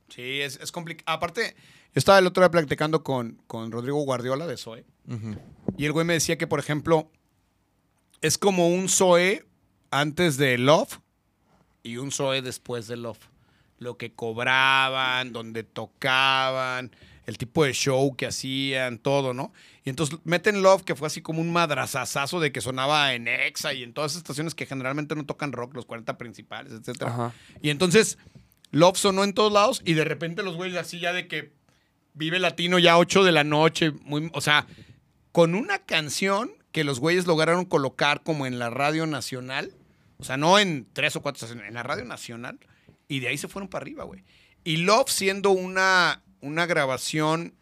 Sí, 0.08 0.40
es, 0.40 0.58
es 0.60 0.72
complicado. 0.72 1.16
Aparte, 1.16 1.54
yo 1.94 1.98
estaba 1.98 2.18
el 2.18 2.26
otro 2.26 2.42
día 2.42 2.50
platicando 2.50 3.02
con, 3.02 3.40
con 3.46 3.70
Rodrigo 3.70 4.00
Guardiola 4.02 4.46
de 4.46 4.56
Zoe. 4.56 4.84
Y 5.76 5.84
el 5.84 5.92
güey 5.92 6.06
me 6.06 6.14
decía 6.14 6.38
que, 6.38 6.46
por 6.46 6.58
ejemplo, 6.60 7.10
es 8.20 8.38
como 8.38 8.68
un 8.68 8.88
Zoe 8.88 9.44
antes 9.90 10.36
de 10.36 10.58
Love 10.58 11.00
y 11.82 11.98
un 11.98 12.10
Zoe 12.10 12.40
después 12.40 12.86
de 12.86 12.96
Love. 12.96 13.18
Lo 13.78 13.96
que 13.96 14.12
cobraban, 14.12 15.32
donde 15.32 15.64
tocaban, 15.64 16.90
el 17.26 17.38
tipo 17.38 17.64
de 17.64 17.72
show 17.72 18.14
que 18.16 18.26
hacían, 18.26 18.98
todo, 18.98 19.34
¿no? 19.34 19.52
Y 19.84 19.90
entonces 19.90 20.18
meten 20.24 20.62
Love, 20.62 20.84
que 20.84 20.94
fue 20.94 21.06
así 21.06 21.20
como 21.20 21.40
un 21.40 21.52
madrazazazo 21.52 22.40
de 22.40 22.52
que 22.52 22.60
sonaba 22.60 23.14
en 23.14 23.28
Exa 23.28 23.74
y 23.74 23.82
en 23.82 23.92
todas 23.92 24.12
esas 24.12 24.22
estaciones 24.22 24.54
que 24.54 24.66
generalmente 24.66 25.14
no 25.14 25.26
tocan 25.26 25.52
rock, 25.52 25.74
los 25.74 25.86
40 25.86 26.16
principales, 26.18 26.72
etcétera. 26.72 27.10
Ajá. 27.10 27.32
Y 27.62 27.70
entonces 27.70 28.18
Love 28.70 28.98
sonó 28.98 29.24
en 29.24 29.34
todos 29.34 29.52
lados 29.52 29.82
y 29.84 29.94
de 29.94 30.04
repente 30.04 30.42
los 30.42 30.56
güeyes 30.56 30.78
así 30.78 31.00
ya 31.00 31.12
de 31.12 31.28
que 31.28 31.52
vive 32.14 32.38
latino 32.38 32.78
ya 32.78 32.98
8 32.98 33.24
de 33.24 33.32
la 33.32 33.44
noche, 33.44 33.92
muy, 34.02 34.30
o 34.32 34.40
sea, 34.40 34.66
con 35.32 35.54
una 35.54 35.80
canción 35.80 36.50
que 36.74 36.84
los 36.84 36.98
güeyes 36.98 37.26
lograron 37.26 37.64
colocar 37.64 38.22
como 38.22 38.46
en 38.46 38.58
la 38.58 38.68
radio 38.68 39.06
nacional. 39.06 39.72
O 40.18 40.24
sea, 40.24 40.36
no 40.36 40.58
en 40.58 40.86
tres 40.92 41.14
o 41.14 41.22
cuatro 41.22 41.36
estaciones, 41.36 41.68
en 41.68 41.74
la 41.74 41.84
radio 41.84 42.04
nacional. 42.04 42.58
Y 43.08 43.20
de 43.20 43.28
ahí 43.28 43.38
se 43.38 43.48
fueron 43.48 43.68
para 43.68 43.82
arriba, 43.82 44.04
güey. 44.04 44.24
Y 44.64 44.78
Love 44.78 45.10
siendo 45.10 45.50
una, 45.50 46.22
una 46.40 46.66
grabación 46.66 47.54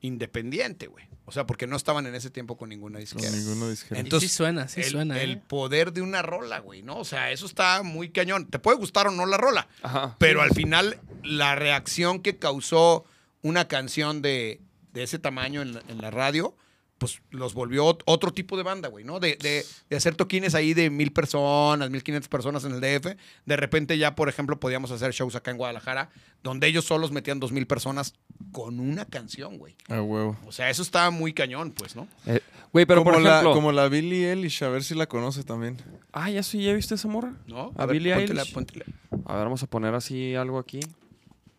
independiente, 0.00 0.86
güey. 0.86 1.06
O 1.28 1.32
sea, 1.32 1.44
porque 1.44 1.66
no 1.66 1.74
estaban 1.74 2.06
en 2.06 2.14
ese 2.14 2.30
tiempo 2.30 2.56
con 2.56 2.68
ninguna 2.68 2.98
Con 2.98 3.00
disquera. 3.00 3.32
disquera. 3.68 4.00
Y 4.00 4.20
sí 4.20 4.28
suena, 4.28 4.68
sí 4.68 4.80
el, 4.82 4.90
suena, 4.90 5.20
El 5.20 5.32
¿eh? 5.32 5.42
poder 5.48 5.92
de 5.92 6.00
una 6.00 6.22
rola, 6.22 6.60
güey, 6.60 6.82
¿no? 6.82 6.98
O 6.98 7.04
sea, 7.04 7.32
eso 7.32 7.46
está 7.46 7.82
muy 7.82 8.10
cañón. 8.10 8.46
Te 8.46 8.60
puede 8.60 8.78
gustar 8.78 9.08
o 9.08 9.10
no 9.10 9.26
la 9.26 9.36
rola, 9.36 9.66
Ajá. 9.82 10.14
pero 10.20 10.40
al 10.40 10.50
final 10.52 11.00
la 11.24 11.56
reacción 11.56 12.20
que 12.20 12.38
causó 12.38 13.04
una 13.42 13.66
canción 13.66 14.22
de, 14.22 14.60
de 14.92 15.02
ese 15.02 15.18
tamaño 15.18 15.62
en 15.62 15.74
la, 15.74 15.82
en 15.88 15.98
la 16.00 16.12
radio, 16.12 16.56
pues 16.98 17.20
los 17.30 17.52
volvió 17.52 17.84
ot- 17.84 18.02
otro 18.06 18.32
tipo 18.32 18.56
de 18.56 18.62
banda, 18.62 18.88
güey, 18.88 19.04
¿no? 19.04 19.20
De, 19.20 19.36
de- 19.36 19.64
de 19.90 19.96
hacer 19.96 20.14
toquines 20.14 20.54
ahí 20.54 20.72
de 20.74 20.88
mil 20.88 21.12
personas, 21.12 21.90
mil 21.90 22.02
quinientas 22.02 22.28
personas 22.28 22.64
en 22.64 22.72
el 22.72 22.80
DF. 22.80 23.16
De 23.44 23.56
repente 23.56 23.98
ya, 23.98 24.14
por 24.14 24.28
ejemplo, 24.28 24.58
podíamos 24.58 24.90
hacer 24.90 25.12
shows 25.12 25.34
acá 25.36 25.50
en 25.50 25.58
Guadalajara, 25.58 26.10
donde 26.42 26.66
ellos 26.66 26.84
solos 26.86 27.12
metían 27.12 27.38
dos 27.38 27.52
mil 27.52 27.66
personas 27.66 28.14
con 28.52 28.80
una 28.80 29.04
canción, 29.04 29.58
güey. 29.58 29.76
A 29.88 30.00
huevo. 30.00 30.38
O 30.46 30.52
sea, 30.52 30.70
eso 30.70 30.82
estaba 30.82 31.10
muy 31.10 31.32
cañón, 31.34 31.72
pues, 31.72 31.96
¿no? 31.96 32.08
Eh, 32.26 32.40
Güey, 32.72 32.84
pero 32.84 33.00
como, 33.04 33.12
por 33.14 33.22
ejemplo. 33.22 33.48
la, 33.50 33.54
como 33.54 33.72
la 33.72 33.88
Billie 33.88 34.30
Eilish, 34.32 34.62
a 34.62 34.68
ver 34.68 34.82
si 34.84 34.94
la 34.94 35.06
conoce 35.06 35.44
también. 35.44 35.78
Ah, 36.12 36.30
ya 36.30 36.42
sí, 36.42 36.62
¿ya 36.62 36.74
viste 36.74 36.94
esa 36.96 37.08
morra? 37.08 37.32
¿No? 37.46 37.72
A, 37.76 37.86
ver, 37.86 37.96
Billie 37.96 38.14
póntela, 38.14 38.42
Eilish. 38.42 38.52
póntela. 38.54 38.84
A 39.24 39.34
ver, 39.36 39.44
vamos 39.44 39.62
a 39.62 39.66
poner 39.66 39.94
así 39.94 40.34
algo 40.34 40.58
aquí. 40.58 40.80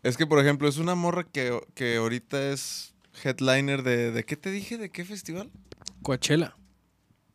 Es 0.04 0.16
que, 0.16 0.28
por 0.28 0.40
ejemplo, 0.40 0.68
es 0.68 0.78
una 0.78 0.94
morra 0.96 1.24
que, 1.24 1.60
que 1.74 1.96
ahorita 1.98 2.52
es 2.52 2.94
headliner 3.24 3.84
de... 3.84 4.12
¿De 4.12 4.24
qué 4.26 4.36
te 4.38 4.52
dije? 4.52 4.78
¿De 4.78 4.90
qué 4.90 5.06
festival? 5.06 5.50
Coachella. 6.04 6.56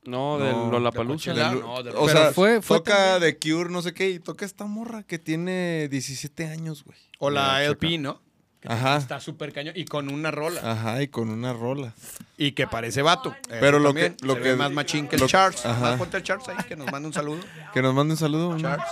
No, 0.04 0.38
del 0.38 0.52
No, 0.52 0.70
Lollapalooza. 0.72 1.32
de 1.32 1.42
no, 1.60 1.82
de- 1.82 1.90
o 1.90 2.06
Pero 2.06 2.08
sea, 2.08 2.32
fue- 2.32 2.60
fue 2.60 2.78
toca 2.78 2.96
también- 2.96 3.20
de 3.20 3.38
Cure, 3.38 3.70
no 3.70 3.82
sé 3.82 3.94
qué, 3.94 4.10
y 4.10 4.18
toca 4.18 4.44
esta 4.44 4.64
morra 4.64 5.04
que 5.04 5.18
tiene 5.20 5.88
17 5.88 6.46
años, 6.48 6.82
güey. 6.84 6.98
O 7.20 7.30
la 7.30 7.62
LP. 7.62 7.98
¿no? 7.98 8.20
Ajá. 8.64 8.96
Está 8.96 9.20
súper 9.20 9.52
cañón. 9.52 9.74
Y 9.76 9.84
con 9.84 10.08
una 10.08 10.30
rola. 10.32 10.60
Ajá, 10.72 11.02
y 11.02 11.08
con 11.08 11.30
una 11.30 11.52
rola. 11.52 11.94
Y 12.36 12.52
que 12.52 12.66
parece 12.66 13.02
vato. 13.02 13.34
Pero 13.48 13.76
Eso 13.76 13.78
lo 13.78 13.88
también. 13.90 14.14
que- 14.16 14.26
lo 14.26 14.34
Se 14.34 14.40
que- 14.40 14.48
ve 14.50 14.56
más 14.56 14.72
machín 14.72 15.06
que 15.08 15.16
el 15.16 15.26
Charles. 15.26 15.64
ajá. 15.66 15.80
Más 15.80 15.98
ponte 15.98 16.16
el 16.16 16.22
Charles 16.24 16.48
ahí, 16.48 16.56
que 16.68 16.74
nos 16.76 16.90
mande 16.90 17.06
un 17.08 17.14
saludo. 17.14 17.40
Que 17.72 17.80
nos 17.82 17.94
mande 17.94 18.14
un 18.14 18.18
saludo. 18.18 18.50
¿no? 18.54 18.60
Charles. 18.60 18.86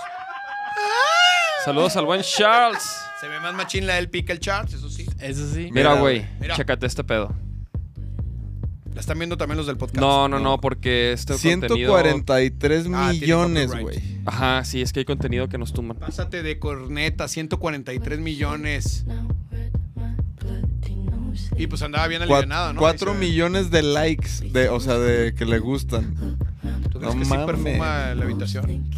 Saludos 1.65 1.95
al 1.95 2.05
buen 2.05 2.21
Charles. 2.21 2.83
Se 3.19 3.27
ve 3.27 3.39
más 3.39 3.53
machín 3.53 3.85
la 3.85 3.97
LP 3.99 4.25
que 4.25 4.31
el 4.31 4.39
Charles, 4.39 4.73
eso. 4.73 4.89
Eso 5.21 5.51
sí. 5.53 5.69
Mira, 5.71 5.93
güey, 5.99 6.25
mira. 6.39 6.55
chécate 6.55 6.85
este 6.85 7.03
pedo. 7.03 7.33
La 8.93 8.99
están 8.99 9.17
viendo 9.17 9.37
también 9.37 9.57
los 9.57 9.67
del 9.67 9.77
podcast. 9.77 10.01
No, 10.01 10.27
no, 10.27 10.39
no, 10.39 10.59
porque 10.59 11.13
este 11.13 11.33
contenido... 11.33 11.97
143 11.97 12.87
Ah, 12.93 13.09
tiene 13.11 13.21
millones, 13.21 13.71
güey. 13.79 14.19
Ajá, 14.25 14.65
sí, 14.65 14.81
es 14.81 14.91
que 14.91 14.99
hay 14.99 15.05
contenido 15.05 15.47
que 15.47 15.57
nos 15.57 15.71
tumban. 15.71 15.97
Pásate 15.97 16.43
de 16.43 16.59
corneta, 16.59 17.29
143 17.29 18.19
millones. 18.19 19.05
Y 21.61 21.67
pues 21.67 21.81
andaba 21.83 22.07
bien 22.07 22.21
alivianada, 22.23 22.73
¿no? 22.73 22.79
Cuatro 22.79 23.11
Ahí 23.11 23.17
se 23.17 23.19
ve. 23.21 23.27
millones 23.27 23.69
de 23.71 23.83
likes, 23.83 24.29
de, 24.51 24.69
o 24.69 24.79
sea, 24.79 24.97
de 24.97 25.33
que 25.35 25.45
le 25.45 25.59
gustan. 25.59 26.15
¿Tú 26.91 26.99
crees 26.99 27.13
No 27.13 27.19
que 27.19 27.25
sí 27.25 27.29
mames. 27.29 27.45
perfuma 27.45 28.15
la 28.15 28.23
habitación? 28.23 28.89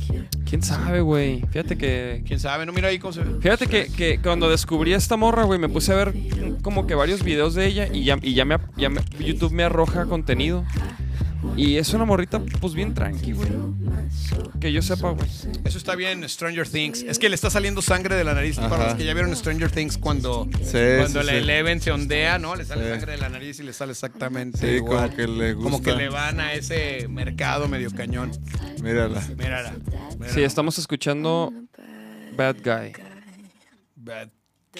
¿Quién 0.50 0.62
sabe, 0.64 1.02
güey? 1.02 1.42
Fíjate 1.52 1.78
que... 1.78 2.24
¿Quién 2.26 2.40
sabe? 2.40 2.66
No, 2.66 2.72
mira 2.72 2.88
ahí 2.88 3.00
cómo 3.00 3.12
se 3.12 3.22
ve. 3.22 3.40
Fíjate 3.42 3.68
que, 3.68 3.88
que 3.88 4.20
cuando 4.20 4.50
descubrí 4.50 4.94
a 4.94 4.98
esta 4.98 5.18
morra, 5.18 5.44
güey, 5.44 5.60
me 5.60 5.68
puse 5.68 5.92
a 5.92 5.96
ver 5.96 6.14
como 6.62 6.88
que 6.88 6.96
varios 6.96 7.24
videos 7.24 7.54
de 7.56 7.66
ella 7.66 7.88
y 7.92 8.04
ya, 8.06 8.18
y 8.22 8.34
ya, 8.34 8.46
me, 8.46 8.58
ya 8.78 8.90
me- 8.90 9.02
YouTube 9.20 9.52
me 9.52 9.64
arroja 9.64 10.06
contenido. 10.06 10.64
Y 11.56 11.78
es 11.78 11.94
una 11.94 12.06
morrita, 12.06 12.40
pues 12.60 12.74
bien 12.74 12.94
tranqui, 12.94 13.34
güey. 13.34 13.50
Que 14.60 14.72
yo 14.72 14.82
sepa, 14.82 15.12
güey. 15.12 15.28
Eso 15.66 15.78
está 15.78 15.96
bien, 15.96 16.28
Stranger 16.28 16.68
Things. 16.68 17.04
Es 17.04 17.20
que 17.20 17.30
le 17.30 17.36
está 17.36 17.50
saliendo 17.50 17.82
sangre 17.82 18.16
de 18.16 18.24
la 18.24 18.34
nariz. 18.34 18.58
Para 18.58 18.86
los 18.88 18.96
que 18.96 19.04
ya 19.06 19.14
vieron 19.14 19.36
Stranger 19.36 19.70
Things, 19.70 19.98
cuando, 19.98 20.48
Sí, 20.64 20.78
cuando 20.98 21.20
sí, 21.22 21.26
la 21.26 21.32
sí. 21.34 21.38
Eleven 21.40 21.82
se 21.82 21.92
ondea, 21.92 22.40
¿no? 22.40 22.56
Le 22.56 22.66
sale 22.66 22.84
Sí. 22.86 22.90
sangre 22.92 23.12
de 23.14 23.18
la 23.18 23.30
nariz 23.30 23.60
y 23.60 23.64
le 23.64 23.74
sale 23.74 23.92
exactamente 23.92 24.58
Sí, 24.58 24.68
igual. 24.78 25.06
como 25.10 25.16
que 25.16 25.28
le 25.28 25.54
gusta. 25.54 25.64
Como 25.72 25.82
que 25.84 25.92
le 25.96 26.10
van 26.10 26.40
a 26.40 26.54
ese 26.54 27.08
mercado 27.10 27.68
medio 27.68 27.92
cañón. 27.92 28.32
Mírala. 28.82 29.22
Mírala. 29.38 29.74
mírala. 30.18 30.34
Sí, 30.34 30.42
estamos 30.44 30.78
escuchando 30.80 31.52
Bad 32.38 32.58
Guy. 32.64 32.94
Bad 33.96 34.30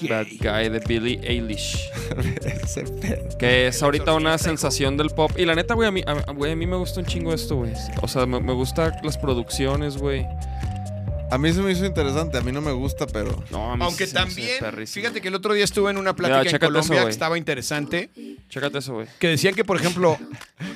Bad 0.02 0.26
gay. 0.28 0.38
Guy 0.42 0.70
de 0.70 0.80
Billie 0.80 1.20
Eilish. 1.24 1.90
Ese 2.64 2.84
pedo. 2.84 3.38
Que 3.38 3.68
es 3.68 3.82
ahorita 3.84 4.14
una 4.14 4.38
sensación 4.38 4.98
del 4.98 5.10
pop. 5.12 5.32
Y 5.38 5.46
la 5.46 5.56
neta, 5.56 5.74
güey, 5.76 5.88
a 5.88 5.92
mí, 5.92 6.02
a, 6.06 6.32
güey, 6.32 6.52
a 6.52 6.56
mí 6.56 6.66
me 6.66 6.76
gusta 6.78 7.00
un 7.00 7.06
chingo 7.06 7.34
esto, 7.34 7.58
güey. 7.58 7.74
O 8.02 8.08
sea, 8.08 8.26
me, 8.26 8.40
me 8.40 8.54
gusta 8.54 8.92
las 9.04 9.18
producciones, 9.18 9.98
güey. 9.98 10.26
A 11.32 11.38
mí 11.40 11.52
se 11.52 11.62
me 11.62 11.72
hizo 11.72 11.84
interesante, 11.86 12.38
a 12.38 12.42
mí 12.42 12.52
no 12.52 12.62
me 12.62 12.72
gusta, 12.74 13.08
pero... 13.08 13.44
No, 13.50 13.72
a 13.72 13.76
mí 13.78 13.84
Aunque 13.84 14.06
sí 14.06 14.12
se 14.12 14.16
me 14.16 14.22
hace 14.22 14.36
también, 14.36 14.60
perrísimo. 14.60 15.02
fíjate 15.02 15.22
que 15.22 15.28
el 15.30 15.36
otro 15.36 15.54
día 15.56 15.64
estuve 15.64 15.90
en 15.90 15.98
una 15.98 16.16
plática 16.16 16.42
en 16.42 16.46
chécate 16.46 16.66
eso, 16.66 16.72
Colombia 16.74 16.96
güey. 17.00 17.06
que 17.08 17.12
estaba 17.12 17.38
interesante, 17.40 18.10
Chécate 18.50 18.78
eso, 18.78 18.94
güey. 18.94 19.08
que 19.20 19.30
decían 19.30 19.56
que, 19.56 19.64
por 19.66 19.78
ejemplo, 19.78 20.18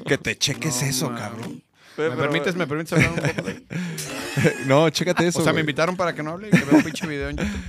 Que 0.07 0.17
te 0.17 0.35
cheques 0.35 0.81
eso, 0.81 1.13
cabrón. 1.13 1.61
¿me 1.97 2.09
permites, 2.11 2.55
¿me 2.55 2.65
permites 2.65 2.93
hablar 2.93 3.09
un 3.11 3.15
poco 3.35 3.47
de 3.49 3.63
No, 4.65 4.89
chécate 4.89 5.27
eso, 5.27 5.39
O 5.39 5.43
sea, 5.43 5.51
me 5.51 5.57
güey. 5.57 5.61
invitaron 5.61 5.95
para 5.95 6.13
que 6.13 6.23
no 6.23 6.31
hable 6.31 6.47
y 6.47 6.51
que 6.51 6.63
vea 6.65 6.75
un 6.75 6.83
pinche 6.83 7.07
video 7.07 7.29
en 7.29 7.37
YouTube. 7.37 7.61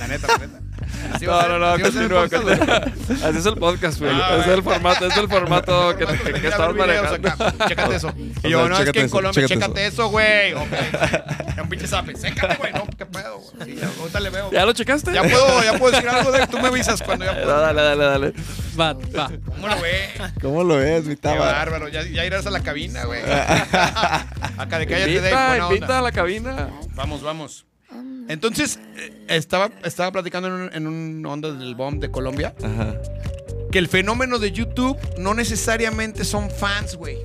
La 0.00 0.06
neta, 0.08 0.26
la 0.28 0.38
neta. 0.38 0.58
Así 1.14 1.26
No, 1.26 1.48
no, 1.48 1.58
no, 1.58 1.82
continúa. 1.82 2.24
Así 2.24 3.38
es 3.38 3.46
el 3.46 3.54
podcast, 3.56 3.98
güey. 4.00 4.12
Ah, 4.14 4.38
es 4.40 4.46
el 4.46 4.62
formato, 4.62 5.06
es 5.06 5.16
el 5.16 5.28
formato 5.28 5.96
que, 5.98 6.06
que, 6.06 6.32
que 6.40 6.48
estamos 6.48 6.76
manejando. 6.76 7.28
acá. 7.28 7.54
Chécate 7.68 7.96
eso. 7.96 8.12
Y 8.42 8.48
yo, 8.50 8.60
sea, 8.60 8.68
no, 8.68 8.78
es 8.78 8.90
que 8.92 9.00
en 9.00 9.06
eso, 9.06 9.14
Colombia, 9.16 9.46
chécate 9.46 9.60
chécate 9.66 9.86
eso, 9.86 10.08
güey. 10.08 10.54
Ok. 10.54 10.70
Ya 11.56 11.62
un 11.62 11.68
pinche 11.68 11.86
zape. 11.86 12.16
Sécate, 12.16 12.56
güey. 12.56 12.72
No, 12.72 12.86
qué 12.96 13.06
pedo, 13.06 13.38
güey. 13.38 13.76
Sí, 13.76 13.80
ahorita 14.00 14.20
le 14.20 14.30
veo. 14.30 14.50
¿Ya 14.50 14.64
lo 14.64 14.72
checaste? 14.72 15.12
Ya 15.12 15.22
puedo, 15.22 15.62
ya 15.62 15.78
puedo 15.78 15.92
decir 15.92 16.08
algo 16.08 16.32
de 16.32 16.46
tú 16.46 16.58
me 16.58 16.68
avisas 16.68 17.02
cuando 17.02 17.24
ya 17.26 17.32
No, 17.34 17.42
puedo. 17.42 17.60
dale, 17.60 17.82
dale, 17.82 18.04
dale. 18.04 18.32
Va, 18.78 18.92
va. 18.94 19.30
¿Cómo 19.46 19.68
lo 19.68 19.80
ves? 19.80 20.32
¿Cómo 20.40 20.64
lo 20.64 20.76
ves, 20.76 21.04
mi 21.04 21.16
Qué 21.16 21.28
bárbaro. 21.28 21.88
Ya, 21.88 22.02
ya 22.04 22.24
irás 22.24 22.46
a 22.46 22.50
la 22.50 22.60
cabina, 22.60 23.04
güey. 23.04 23.20
Acá 24.56 24.78
de 24.78 24.86
cállate 24.86 25.20
de 25.20 25.30
Invita, 25.70 25.98
a 25.98 26.02
la 26.02 26.09
cabina. 26.12 26.70
Vamos, 26.94 27.22
vamos. 27.22 27.66
Entonces, 28.28 28.78
eh, 28.96 29.24
estaba, 29.28 29.70
estaba 29.84 30.12
platicando 30.12 30.48
en 30.48 30.54
un, 30.54 30.74
en 30.74 30.86
un 30.86 31.26
onda 31.26 31.52
del 31.52 31.74
bomb 31.74 32.00
de 32.00 32.10
Colombia 32.10 32.54
Ajá. 32.62 32.94
que 33.72 33.78
el 33.78 33.88
fenómeno 33.88 34.38
de 34.38 34.52
YouTube 34.52 34.96
no 35.18 35.34
necesariamente 35.34 36.24
son 36.24 36.50
fans, 36.50 36.94
güey. 36.94 37.18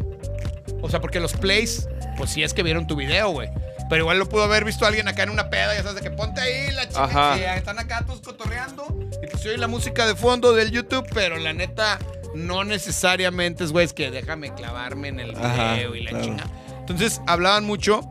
O 0.81 0.89
sea, 0.89 1.01
porque 1.01 1.19
los 1.19 1.33
plays, 1.33 1.87
pues 2.17 2.31
sí 2.31 2.41
es 2.43 2.53
que 2.53 2.63
vieron 2.63 2.87
tu 2.87 2.95
video, 2.95 3.29
güey. 3.29 3.49
Pero 3.87 4.01
igual 4.03 4.17
lo 4.17 4.27
pudo 4.27 4.43
haber 4.43 4.65
visto 4.65 4.85
alguien 4.87 5.07
acá 5.07 5.21
en 5.23 5.29
una 5.29 5.49
peda, 5.51 5.75
ya 5.75 5.83
sabes, 5.83 5.95
de 6.01 6.01
que 6.01 6.09
ponte 6.15 6.41
ahí 6.41 6.71
la 6.71 6.87
chica, 6.87 7.03
Ajá. 7.03 7.55
están 7.55 7.77
acá 7.77 8.03
todos 8.03 8.21
cotorreando 8.21 8.83
y 9.21 9.27
pues 9.27 9.45
oye 9.45 9.59
la 9.59 9.67
música 9.67 10.07
de 10.07 10.15
fondo 10.15 10.53
del 10.53 10.71
YouTube, 10.71 11.05
pero 11.13 11.37
la 11.37 11.53
neta 11.53 11.99
no 12.33 12.63
necesariamente 12.63 13.63
es, 13.63 13.71
güey, 13.71 13.85
es 13.85 13.93
que 13.93 14.09
déjame 14.09 14.53
clavarme 14.55 15.09
en 15.09 15.19
el 15.19 15.31
video 15.31 15.45
Ajá, 15.45 15.77
y 15.81 16.01
la 16.03 16.09
claro. 16.09 16.25
chinga. 16.25 16.43
Entonces 16.79 17.21
hablaban 17.27 17.63
mucho 17.65 18.01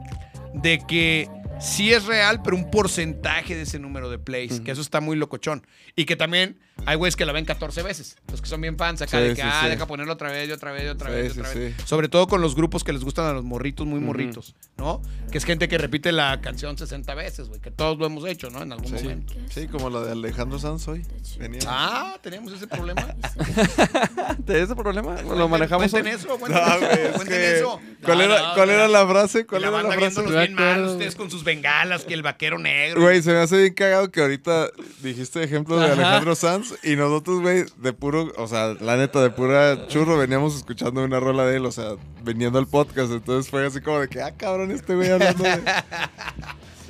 de 0.55 0.79
que 0.87 1.29
sí 1.61 1.93
es 1.93 2.05
real, 2.07 2.41
pero 2.43 2.57
un 2.57 2.71
porcentaje 2.71 3.55
de 3.55 3.63
ese 3.63 3.79
número 3.79 4.11
de 4.11 4.19
plays, 4.19 4.61
que 4.61 4.71
eso 4.71 4.81
está 4.81 5.01
muy 5.01 5.17
locochón. 5.17 5.67
Y 5.97 6.05
que 6.05 6.17
también 6.17 6.59
hay 6.87 6.97
güeyes 6.97 7.17
que 7.17 7.25
la 7.25 7.33
ven 7.33 7.45
14 7.45 7.83
veces, 7.83 8.17
los 8.31 8.43
que 8.43 8.49
son 8.49 8.61
bien 8.61 8.77
fans 8.77 9.01
acá, 9.03 9.19
Sí, 9.19 9.23
de 9.25 9.29
que, 9.31 9.37
sí, 9.37 9.49
ah, 9.51 9.61
sí. 9.65 9.69
deja 9.71 9.87
ponerlo 9.87 10.13
otra 10.13 10.31
vez 10.31 10.49
y 10.49 10.53
otra 10.53 10.73
vez 10.73 10.85
y 10.85 10.89
otra 10.89 11.09
Sí, 11.09 11.15
vez 11.15 11.31
y 11.31 11.35
sí, 11.35 11.41
otra 11.41 11.55
vez. 11.55 11.75
sí. 11.79 11.83
Sobre 11.87 12.09
todo 12.09 12.27
con 12.27 12.41
los 12.41 12.55
grupos 12.55 12.85
que 12.85 12.93
les 12.93 13.03
gustan 13.05 13.27
a 13.27 13.33
los 13.33 13.45
morritos, 13.45 13.87
muy 13.87 14.01
morritos, 14.01 14.55
¿no? 14.77 15.01
Que 15.31 15.39
es 15.39 15.45
gente 15.45 15.69
que 15.69 15.79
repite 15.79 16.13
la 16.13 16.41
canción 16.41 16.77
60 16.77 17.15
veces, 17.15 17.49
güey, 17.49 17.61
que 17.61 17.71
todos 17.71 17.97
lo 17.99 18.07
hemos 18.07 18.27
hecho, 18.27 18.51
¿no? 18.51 18.63
En 18.63 18.73
algún 18.73 18.87
Sí, 18.99 19.05
momento. 19.05 19.35
sí, 19.51 19.67
como 19.69 19.89
la 19.91 20.01
de 20.01 20.13
Alejandro 20.13 20.59
Sanz 20.59 20.87
hoy. 20.89 21.05
Venía. 21.39 21.61
Ah, 21.67 22.17
teníamos 22.23 22.53
ese 22.53 22.67
problema. 22.67 23.03
¿Tienes 24.47 24.65
ese 24.65 24.75
problema? 24.77 25.21
Lo 25.23 25.49
manejamos 25.49 25.91
Cuenten 25.91 26.13
hoy. 26.15 26.21
eso, 26.21 26.39
cuenten, 26.39 26.63
No, 26.63 26.79
güey, 26.79 26.93
es 26.93 27.13
cuenten 27.13 27.27
que- 27.39 27.59
eso. 27.59 27.81
¿Cuál, 28.05 28.19
No, 28.19 28.25
era, 28.25 28.49
no, 28.49 28.55
¿cuál 28.55 28.67
no. 28.69 28.75
era 28.75 28.89
la 28.89 29.07
frase? 29.07 29.47
¿Cuál 29.47 29.63
la 29.63 29.69
era 29.69 29.83
la 29.83 29.93
frase? 29.95 30.23
bien 30.23 30.55
mal, 30.55 30.85
ustedes 30.85 31.15
con 31.15 31.31
sus 31.31 31.43
bengalas, 31.43 32.05
que 32.05 32.13
el 32.15 32.23
vaquero 32.23 32.59
negro. 32.59 33.01
Güey, 33.01 33.23
se 33.23 33.33
me 33.33 33.39
hace 33.39 33.57
bien 33.57 33.73
cagado 33.75 34.11
que 34.11 34.21
ahorita 34.21 34.69
dijiste 35.03 35.43
ejemplo 35.43 35.79
de. 35.79 35.87
Alejandro 35.95 36.35
Sanz 36.35 36.64
y 36.82 36.97
nosotros, 36.97 37.41
güey, 37.41 37.65
de 37.77 37.93
puro, 37.93 38.32
o 38.36 38.47
sea, 38.49 38.74
la 38.81 38.97
neta, 38.97 39.23
de 39.23 39.31
pura 39.31 39.86
churro 39.89 40.19
veníamos 40.19 40.57
escuchando 40.57 41.03
una 41.03 41.20
rola 41.20 41.45
de 41.47 41.57
él, 41.57 41.66
o 41.66 41.73
sea, 41.73 41.97
viniendo 42.23 42.59
al 42.59 42.66
podcast, 42.66 43.12
entonces 43.12 43.51
fue 43.51 43.66
así 43.66 43.81
como 43.81 44.01
de 44.01 44.09
que, 44.09 44.23
ah, 44.23 44.32
cabrón, 44.36 44.70
este 44.70 44.95
güey 44.95 45.11
hablando 45.11 45.45
de... 45.45 45.62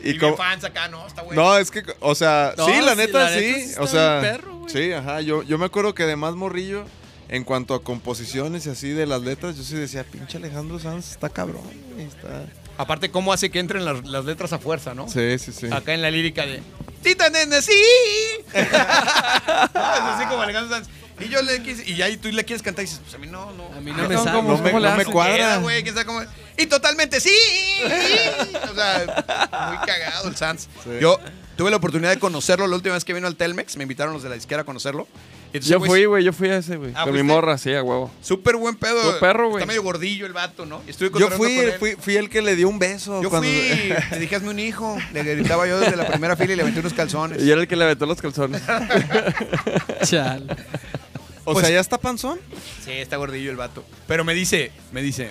Y, 0.03 0.11
Y 0.11 0.19
como... 0.19 0.37
fans 0.37 0.65
acá, 0.65 0.89
¿no? 0.89 1.07
Está 1.07 1.23
güey. 1.23 1.35
No, 1.35 1.57
es 1.57 1.71
que, 1.71 1.83
o 2.01 2.15
sea, 2.15 2.53
No, 2.59 2.67
sí, 2.67 2.73
la 2.85 2.95
neta, 2.95 3.21
la 3.21 3.29
sí, 3.31 3.41
neta 3.41 3.59
sí 3.59 3.65
está 3.71 3.83
o 3.83 3.87
sea, 3.87 4.19
perro, 4.21 4.63
sí, 4.69 4.93
ajá, 4.93 5.23
yo, 5.23 5.43
yo 5.43 5.57
me 5.57 5.65
acuerdo 5.65 5.95
que 5.95 6.05
de 6.05 6.17
más 6.17 6.35
morrillo, 6.35 6.85
en 7.29 7.43
cuanto 7.43 7.75
a 7.75 7.83
composiciones 7.83 8.67
y 8.67 8.71
así 8.71 8.91
de 8.91 9.07
las 9.07 9.23
letras, 9.23 9.57
yo 9.57 9.63
sí 9.63 9.77
decía, 9.77 10.05
pinche 10.05 10.37
Alejandro 10.37 10.79
Sanz, 10.79 11.13
está 11.13 11.31
cabrón, 11.31 11.63
güey, 11.95 12.07
está... 12.07 12.45
Aparte, 12.77 13.11
¿cómo 13.11 13.33
hace 13.33 13.51
que 13.51 13.59
entren 13.61 13.85
las, 13.85 14.05
las 14.07 14.25
letras 14.25 14.53
a 14.53 14.59
fuerza, 14.59 14.95
no? 14.95 15.09
Sí, 15.09 15.39
sí, 15.39 15.53
sí. 15.53 15.69
Acá 15.73 15.95
en 15.95 16.03
la 16.03 16.11
lírica 16.11 16.45
de 16.47 16.63
Tita 17.03 17.29
nene, 17.31 17.61
sí. 17.63 17.73
Así 19.75 20.27
como 20.27 20.43
Alejandro 20.43 20.75
Sanz. 20.77 20.89
Y 21.21 21.29
yo 21.29 21.41
le 21.43 21.63
quise, 21.63 21.89
y 21.89 22.03
ahí 22.03 22.17
tú 22.17 22.29
le 22.33 22.45
quieres 22.45 22.63
cantar 22.63 22.83
y 22.85 22.87
dices, 22.89 23.01
pues 23.03 23.15
a 23.15 23.19
mí 23.19 23.29
no, 23.29 23.53
no. 23.53 23.67
A 23.77 23.81
mí 23.81 23.93
no 23.93 23.99
No, 24.03 24.09
me 24.09 24.15
¿cómo- 24.17 24.25
sale. 24.25 24.37
cómo- 24.37 24.49
No 24.57 24.63
me, 24.63 24.73
no 24.73 24.97
me 24.97 25.05
cuadra. 25.05 25.61
Sabe 25.63 26.05
cómo- 26.07 26.23
Y 26.59 26.67
totalmente 26.67 27.21
sí. 27.21 27.31
O 28.71 28.75
sea, 28.75 29.69
muy 29.69 29.87
cagado 29.87 30.29
el 30.29 30.37
Sans. 30.37 30.63
Sí. 30.83 30.91
Yo 31.01 31.21
tuve 31.57 31.71
la 31.71 31.77
oportunidad 31.77 32.11
de 32.11 32.19
conocerlo 32.19 32.67
la 32.67 32.75
última 32.75 32.95
vez 32.95 33.05
que 33.05 33.13
vino 33.15 33.29
al 33.29 33.37
Telmex. 33.37 33.77
Me 33.77 33.85
invitaron 33.85 34.13
los 34.13 34.25
de 34.25 34.29
la 34.29 34.35
disquera 34.35 34.63
a 34.63 34.65
conocerlo. 34.65 35.07
Entonces, 35.55 35.71
Yo 35.71 35.79
fui, 35.81 36.05
güey, 36.05 36.25
yo 36.25 36.33
fui 36.33 36.49
a 36.49 36.57
ese, 36.59 36.77
güey. 36.77 36.91
Ah, 36.97 37.05
con 37.05 37.15
mi 37.15 37.23
morra, 37.23 37.57
sí, 37.59 37.73
a 37.73 37.81
huevo. 37.83 38.11
Súper 38.21 38.57
buen 38.57 38.75
pedo. 38.75 39.03
Buen 39.05 39.21
perro, 39.21 39.51
güey. 39.51 39.63
Está 39.63 39.67
medio 39.69 39.85
gordillo 39.85 40.27
el 40.27 40.33
vato, 40.33 40.67
¿no? 40.67 40.83
Estuve 40.87 41.11
Yo 41.17 41.31
fui, 41.31 41.55
con 41.57 41.65
él. 41.67 41.73
fui, 41.79 41.93
fui 41.97 42.17
el 42.17 42.29
que 42.29 42.43
le 42.43 42.57
dio 42.57 42.69
un 42.69 42.81
beso. 42.81 43.23
Yo 43.23 43.31
cuando- 43.31 43.49
fui, 43.49 43.93
te 44.11 44.19
dije, 44.19 44.35
hazme 44.35 44.51
un 44.51 44.59
hijo. 44.59 44.99
Le 45.13 45.23
gritaba 45.23 45.69
yo 45.69 45.79
desde 45.79 45.95
la 45.97 46.09
primera 46.09 46.35
fila 46.37 46.53
y 46.55 46.57
le 46.57 46.63
aventé 46.63 46.81
unos 46.81 46.93
calzones. 46.93 47.41
Y 47.41 47.51
era 47.51 47.61
el 47.61 47.69
que 47.69 47.77
le 47.77 47.85
aventó 47.85 48.05
los 48.05 48.21
calzones. 48.21 48.63
Chal. 50.05 50.57
o 51.45 51.53
Pues- 51.53 51.67
sea, 51.67 51.75
¿ya 51.75 51.81
está 51.81 51.99
panzón? 51.99 52.41
Sí, 52.85 52.91
está 52.93 53.17
gordillo 53.17 53.51
el 53.51 53.57
vato. 53.57 53.85
Pero 54.07 54.25
me 54.25 54.35
dice, 54.35 54.73
me 54.93 55.03
dice, 55.03 55.31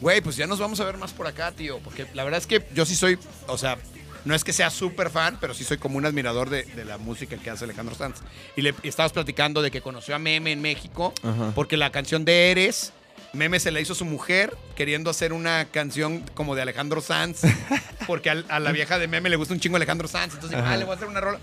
güey, 0.00 0.20
pues 0.20 0.36
ya 0.36 0.46
nos 0.46 0.58
vamos 0.58 0.80
a 0.80 0.84
ver 0.84 0.96
más 0.96 1.12
por 1.12 1.26
acá, 1.26 1.52
tío. 1.52 1.78
Porque 1.84 2.06
la 2.14 2.24
verdad 2.24 2.40
es 2.40 2.46
que 2.46 2.64
yo 2.74 2.84
sí 2.84 2.94
soy, 2.96 3.18
o 3.46 3.56
sea, 3.58 3.78
no 4.26 4.34
es 4.34 4.44
que 4.44 4.52
sea 4.52 4.68
súper 4.70 5.08
fan, 5.08 5.38
pero 5.40 5.54
sí 5.54 5.64
soy 5.64 5.78
como 5.78 5.96
un 5.96 6.04
admirador 6.04 6.50
de, 6.50 6.64
de 6.64 6.84
la 6.84 6.98
música 6.98 7.36
que 7.38 7.48
hace 7.48 7.64
Alejandro 7.64 7.94
Sanz. 7.94 8.18
Y 8.56 8.62
le 8.62 8.74
y 8.82 8.88
estabas 8.88 9.12
platicando 9.12 9.62
de 9.62 9.70
que 9.70 9.80
conoció 9.80 10.14
a 10.14 10.18
Meme 10.18 10.52
en 10.52 10.60
México, 10.60 11.14
Ajá. 11.22 11.52
porque 11.54 11.76
la 11.78 11.90
canción 11.90 12.24
de 12.24 12.50
Eres, 12.50 12.92
Meme 13.32 13.58
se 13.60 13.70
la 13.70 13.80
hizo 13.80 13.92
a 13.94 13.96
su 13.96 14.04
mujer, 14.04 14.54
queriendo 14.74 15.10
hacer 15.10 15.32
una 15.32 15.64
canción 15.66 16.20
como 16.34 16.54
de 16.54 16.62
Alejandro 16.62 17.00
Sanz, 17.00 17.42
porque 18.06 18.28
al- 18.30 18.44
a, 18.48 18.60
la 18.60 18.72
vieja 18.72 18.98
de 18.98 19.08
Meme 19.08 19.30
le 19.30 19.36
gusta 19.36 19.54
un 19.54 19.60
chingo 19.60 19.76
Alejandro 19.76 20.08
Sanz. 20.08 20.34
Entonces, 20.34 20.58
dijo, 20.58 20.68
ah, 20.68 20.76
le 20.76 20.84
voy 20.84 20.92
a 20.92 20.96
hacer 20.96 21.08
una 21.08 21.20
rola. 21.20 21.38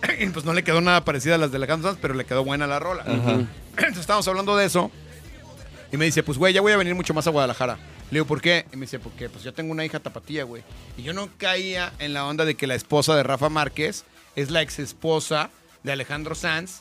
Y 0.20 0.26
pues 0.28 0.44
no 0.44 0.52
le 0.54 0.62
quedó 0.62 0.80
nada 0.80 1.04
parecida 1.04 1.34
a 1.34 1.38
las 1.38 1.50
de 1.50 1.56
Alejandro 1.56 1.88
Sanz, 1.90 1.98
pero 2.00 2.14
le 2.14 2.24
quedó 2.24 2.44
buena 2.44 2.66
la 2.68 2.78
rola. 2.78 3.02
Entonces 3.06 3.98
estábamos 3.98 4.28
hablando 4.28 4.56
de 4.56 4.64
eso. 4.66 4.92
Y 5.90 5.96
me 5.96 6.04
dice, 6.04 6.22
pues, 6.22 6.38
güey, 6.38 6.52
ya 6.54 6.60
voy 6.60 6.70
a 6.72 6.76
venir 6.76 6.94
mucho 6.94 7.14
más 7.14 7.26
a 7.26 7.30
Guadalajara. 7.30 7.78
Le 8.10 8.16
digo, 8.16 8.26
¿por 8.26 8.40
qué? 8.40 8.64
Y 8.72 8.76
me 8.76 8.86
dice, 8.86 8.98
porque 8.98 9.28
pues 9.28 9.44
yo 9.44 9.52
tengo 9.52 9.70
una 9.70 9.84
hija 9.84 10.00
tapatía, 10.00 10.44
güey. 10.44 10.62
Y 10.96 11.02
yo 11.02 11.12
no 11.12 11.28
caía 11.36 11.92
en 11.98 12.14
la 12.14 12.24
onda 12.24 12.44
de 12.44 12.54
que 12.54 12.66
la 12.66 12.74
esposa 12.74 13.14
de 13.14 13.22
Rafa 13.22 13.48
Márquez 13.50 14.04
es 14.34 14.50
la 14.50 14.62
ex 14.62 14.78
esposa 14.78 15.50
de 15.82 15.92
Alejandro 15.92 16.34
Sanz, 16.34 16.80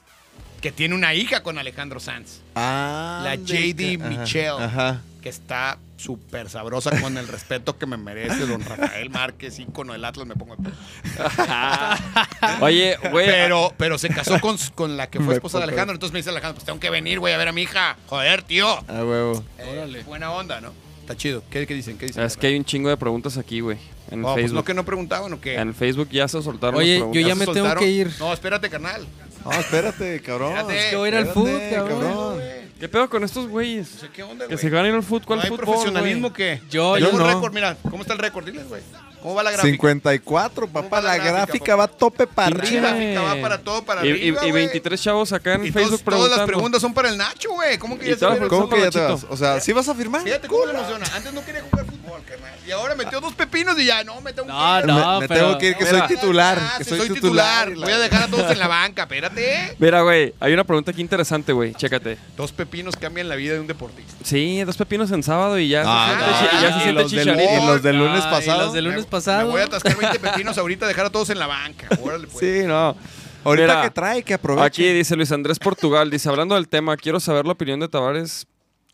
que 0.62 0.72
tiene 0.72 0.96
una 0.96 1.14
hija 1.14 1.44
con 1.44 1.58
Alejandro 1.58 2.00
Sanz. 2.00 2.40
Ah, 2.56 3.22
La 3.24 3.36
JD 3.36 4.00
ajá, 4.02 4.10
Michelle. 4.10 4.64
Ajá. 4.64 5.02
Que 5.22 5.30
está 5.30 5.78
súper 5.98 6.50
sabrosa 6.50 7.02
con 7.02 7.18
el 7.18 7.28
respeto 7.28 7.78
que 7.78 7.86
me 7.86 7.98
merece 7.98 8.46
don 8.46 8.62
Rafael 8.64 9.10
Márquez, 9.10 9.60
ícono 9.60 9.94
del 9.94 10.06
Atlas, 10.06 10.28
me 10.28 10.36
pongo 10.36 10.56
de. 10.58 10.72
Oye, 12.62 12.98
güey. 13.12 13.26
Pero, 13.26 13.74
pero 13.78 13.98
se 13.98 14.08
casó 14.10 14.40
con, 14.40 14.58
con 14.76 14.96
la 14.96 15.10
que 15.10 15.20
fue 15.20 15.34
esposa 15.34 15.58
de 15.58 15.66
Alejandro. 15.66 15.96
Entonces 15.96 16.14
me 16.14 16.20
dice 16.20 16.30
Alejandro, 16.30 16.56
pues 16.56 16.66
tengo 16.66 16.80
que 16.80 16.90
venir, 16.90 17.20
güey, 17.20 17.34
a 17.34 17.38
ver 17.38 17.50
a 17.50 17.52
mi 17.52 17.64
hija. 17.64 17.98
Joder, 18.08 18.44
tío. 18.44 18.70
A 18.70 19.04
huevo. 19.04 19.44
Eh, 19.58 20.04
buena 20.06 20.32
onda, 20.32 20.62
¿no? 20.62 20.87
Está 21.08 21.16
chido. 21.16 21.42
¿Qué, 21.50 21.66
qué 21.66 21.74
dicen? 21.74 21.98
¿Qué 21.98 22.08
dicen? 22.08 22.22
Es 22.26 22.36
que 22.36 22.48
hay 22.48 22.58
un 22.58 22.66
chingo 22.66 22.90
de 22.90 22.98
preguntas 22.98 23.38
aquí, 23.38 23.62
güey. 23.62 23.78
En 24.12 24.26
Oh, 24.26 24.34
pues 24.34 24.42
Facebook. 24.44 24.56
no 24.56 24.64
que 24.66 24.74
no 24.74 24.84
preguntaban 24.84 25.32
o 25.32 25.40
qué. 25.40 25.56
En 25.56 25.74
Facebook 25.74 26.10
ya 26.12 26.28
se 26.28 26.42
soltaron 26.42 26.82
Oye, 26.82 27.00
las 27.00 27.12
yo 27.14 27.22
ya 27.22 27.34
me 27.34 27.46
¿Se 27.46 27.54
tengo 27.54 27.54
soltaron? 27.68 27.82
que 27.86 27.90
ir. 27.90 28.12
No, 28.20 28.34
espérate, 28.34 28.70
carnal. 28.70 29.08
No, 29.46 29.52
espérate, 29.54 30.20
cabrón. 30.22 30.52
Espérate. 30.58 30.78
Es 30.84 30.90
que 30.90 30.96
voy 30.98 31.06
a 31.06 31.12
ir 31.12 31.16
al 31.16 31.34
cabrón. 31.34 32.40
¿Qué 32.78 32.90
pedo 32.90 33.10
con 33.10 33.24
estos 33.24 33.48
güeyes? 33.48 33.90
No 33.94 34.00
sé 34.02 34.10
qué 34.14 34.24
onda, 34.24 34.48
Que 34.48 34.56
güey. 34.56 34.58
se 34.62 34.70
van 34.70 34.84
a 34.84 34.90
ir 34.90 34.94
al 34.96 35.02
fútbol. 35.04 35.26
¿Cuál 35.26 35.40
¿No 35.40 35.44
hay 35.44 35.50
fútbol, 35.50 35.66
profesionalismo 35.66 36.34
que 36.34 36.62
Yo- 36.70 36.98
yo 36.98 37.12
no. 37.14 37.26
récord, 37.26 37.54
mira. 37.54 37.78
¿Cómo 37.90 38.02
está 38.02 38.14
el 38.14 38.20
récord? 38.20 38.46
Diles, 38.46 38.68
güey. 38.68 38.82
¿Cómo 39.22 39.36
va 39.36 39.44
la 39.44 39.52
gráfica? 39.52 39.72
54, 39.72 40.68
¿Cómo 40.68 40.74
papá. 40.74 41.02
la 41.02 41.10
La 41.10 41.18
gráfica, 41.18 41.46
gráfica 41.46 41.76
va 41.76 41.84
a 41.86 41.88
tope 41.88 42.28
para 42.28 42.48
arriba. 42.56 42.90
gráfica 42.92 43.22
va 43.22 43.42
para 43.42 43.58
todo, 43.58 43.84
para 43.84 44.06
y, 44.06 44.10
y- 44.10 44.12
arriba, 44.12 44.38
y 44.46 44.52
güey. 44.52 44.64
23 44.64 45.02
chavos 45.02 45.34
acá 45.34 45.56
en 45.56 45.66
Y 45.66 45.72
Facebook 45.72 46.02
todos- 46.02 46.04
todas 46.04 46.20
las 46.20 46.22
preguntando. 46.30 46.48
preguntas 46.48 46.82
son 46.82 46.94
para 46.94 47.10
el 47.10 47.18
Nacho, 47.18 47.50
güey. 47.52 47.78
¿Cómo 47.78 47.98
que 47.98 48.06
Y 48.12 48.16
ya 48.16 48.30
las 48.30 48.48
¿Cómo 48.48 48.70
que 48.70 48.80
ya 48.82 48.90
te 48.92 49.00
vas? 49.00 49.26
O 49.30 49.36
sea, 49.36 49.60
¿sí 49.60 49.74
vas 49.74 49.88
a 49.90 49.96
firmar? 49.96 50.22
Fíjate 50.24 50.48
cómo 50.48 50.64
emociona. 50.70 51.06
Antes 51.16 51.34
no 51.34 51.44
quería 51.44 51.62
jugar 51.64 51.86
fútbol, 51.86 51.97
carnal. 52.24 52.54
Y 52.68 52.72
ahora 52.72 52.96
metió 52.96 53.20
dos 53.22 53.34
pepinos 53.34 53.78
y 53.80 53.86
ya, 53.86 54.04
no, 54.04 54.20
me 54.22 54.34
tengo 54.34 54.48
No, 54.48 54.74
que 54.76 54.80
ir. 54.80 54.86
no. 54.88 55.14
me, 55.16 55.20
me 55.22 55.28
pero- 55.28 55.40
tengo 55.48 55.58
que 55.58 55.68
ir, 55.70 55.76
que 55.78 55.86
Mira. 55.86 56.00
soy 56.00 56.16
titular. 56.16 56.58
Ah, 56.62 56.76
que 56.78 56.84
soy, 56.84 56.98
soy 57.00 57.10
titular. 57.12 57.74
Voy 57.76 57.92
a 57.92 58.00
dejar 58.00 58.24
a 58.24 58.28
todos 58.28 58.52
en 58.52 58.60
la 58.60 58.68
banca, 58.68 59.04
espérate. 59.04 59.76
Mira, 59.80 60.02
güey, 60.02 60.34
hay 60.40 60.54
una 60.54 60.64
pregunta 60.64 60.92
aquí 60.92 61.02
interesante, 61.02 61.54
güey. 61.54 61.74
Chécate. 61.74 62.18
Dos 62.36 62.52
pepinos 62.52 62.96
cambian 62.96 63.30
la 63.30 63.36
vida 63.36 63.54
de 63.54 63.60
un 63.60 63.68
deportista. 63.68 64.14
Sí, 64.24 64.64
dos 64.64 64.78
pepinos 64.78 65.12
en 65.12 65.24
sábado 65.24 65.58
y 65.60 65.70
ya 65.70 65.84
Ah, 65.86 66.10
se 66.10 66.18
siente, 66.18 66.34
chi- 66.50 66.58
y 66.58 66.62
ya 66.62 66.68
se 66.74 66.84
siente 66.84 66.94
los 67.02 67.12
del, 67.12 67.20
chicharito. 67.22 67.64
y 67.64 67.66
los 67.68 67.84
del 67.84 67.98
lunes 67.98 68.22
pasado. 68.26 68.62
los 68.66 68.74
del 68.74 68.86
lunes 68.86 69.02
Me- 69.02 69.08
pasado. 69.08 69.46
Me 69.46 69.52
voy 69.52 69.62
a 69.62 69.66
atascar 69.66 69.96
20 69.96 70.20
pepinos 70.32 70.58
ahorita, 70.58 70.88
dejar 70.88 71.06
a 71.06 71.10
todos 71.10 71.30
en 71.30 71.40
la 71.40 71.48
banca. 71.48 71.88
Órale, 72.02 72.28
pues. 72.28 72.40
Sí, 72.40 72.66
no. 72.68 72.96
Ahorita 73.44 73.68
Mira, 73.68 73.82
que 73.84 73.90
trae, 73.92 74.24
que 74.24 74.34
aproveche. 74.34 74.66
Aquí 74.66 74.92
dice 74.92 75.16
Luis 75.16 75.32
Andrés 75.32 75.58
Portugal, 75.58 76.10
dice, 76.10 76.28
hablando 76.28 76.56
del 76.56 76.68
tema, 76.68 76.98
quiero 76.98 77.20
saber 77.22 77.46
la 77.46 77.54
opinión 77.54 77.80
de 77.80 77.88
Tavares 77.88 78.46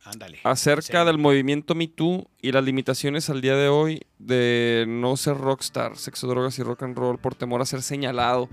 Ándale. 0.05 0.39
acerca 0.43 1.01
Sí. 1.01 1.05
del 1.07 1.17
movimiento 1.17 1.75
Me 1.75 1.87
Too 1.87 2.27
y 2.41 2.51
las 2.51 2.63
limitaciones 2.63 3.29
al 3.29 3.41
día 3.41 3.55
de 3.55 3.67
hoy 3.69 4.01
de 4.19 4.85
no 4.87 5.15
ser 5.17 5.37
rockstar, 5.37 5.97
sexo, 5.97 6.27
drogas 6.27 6.57
y 6.59 6.63
rock 6.63 6.83
and 6.83 6.97
roll 6.97 7.17
por 7.17 7.35
temor 7.35 7.61
a 7.61 7.65
ser 7.65 7.81
señalado. 7.81 8.49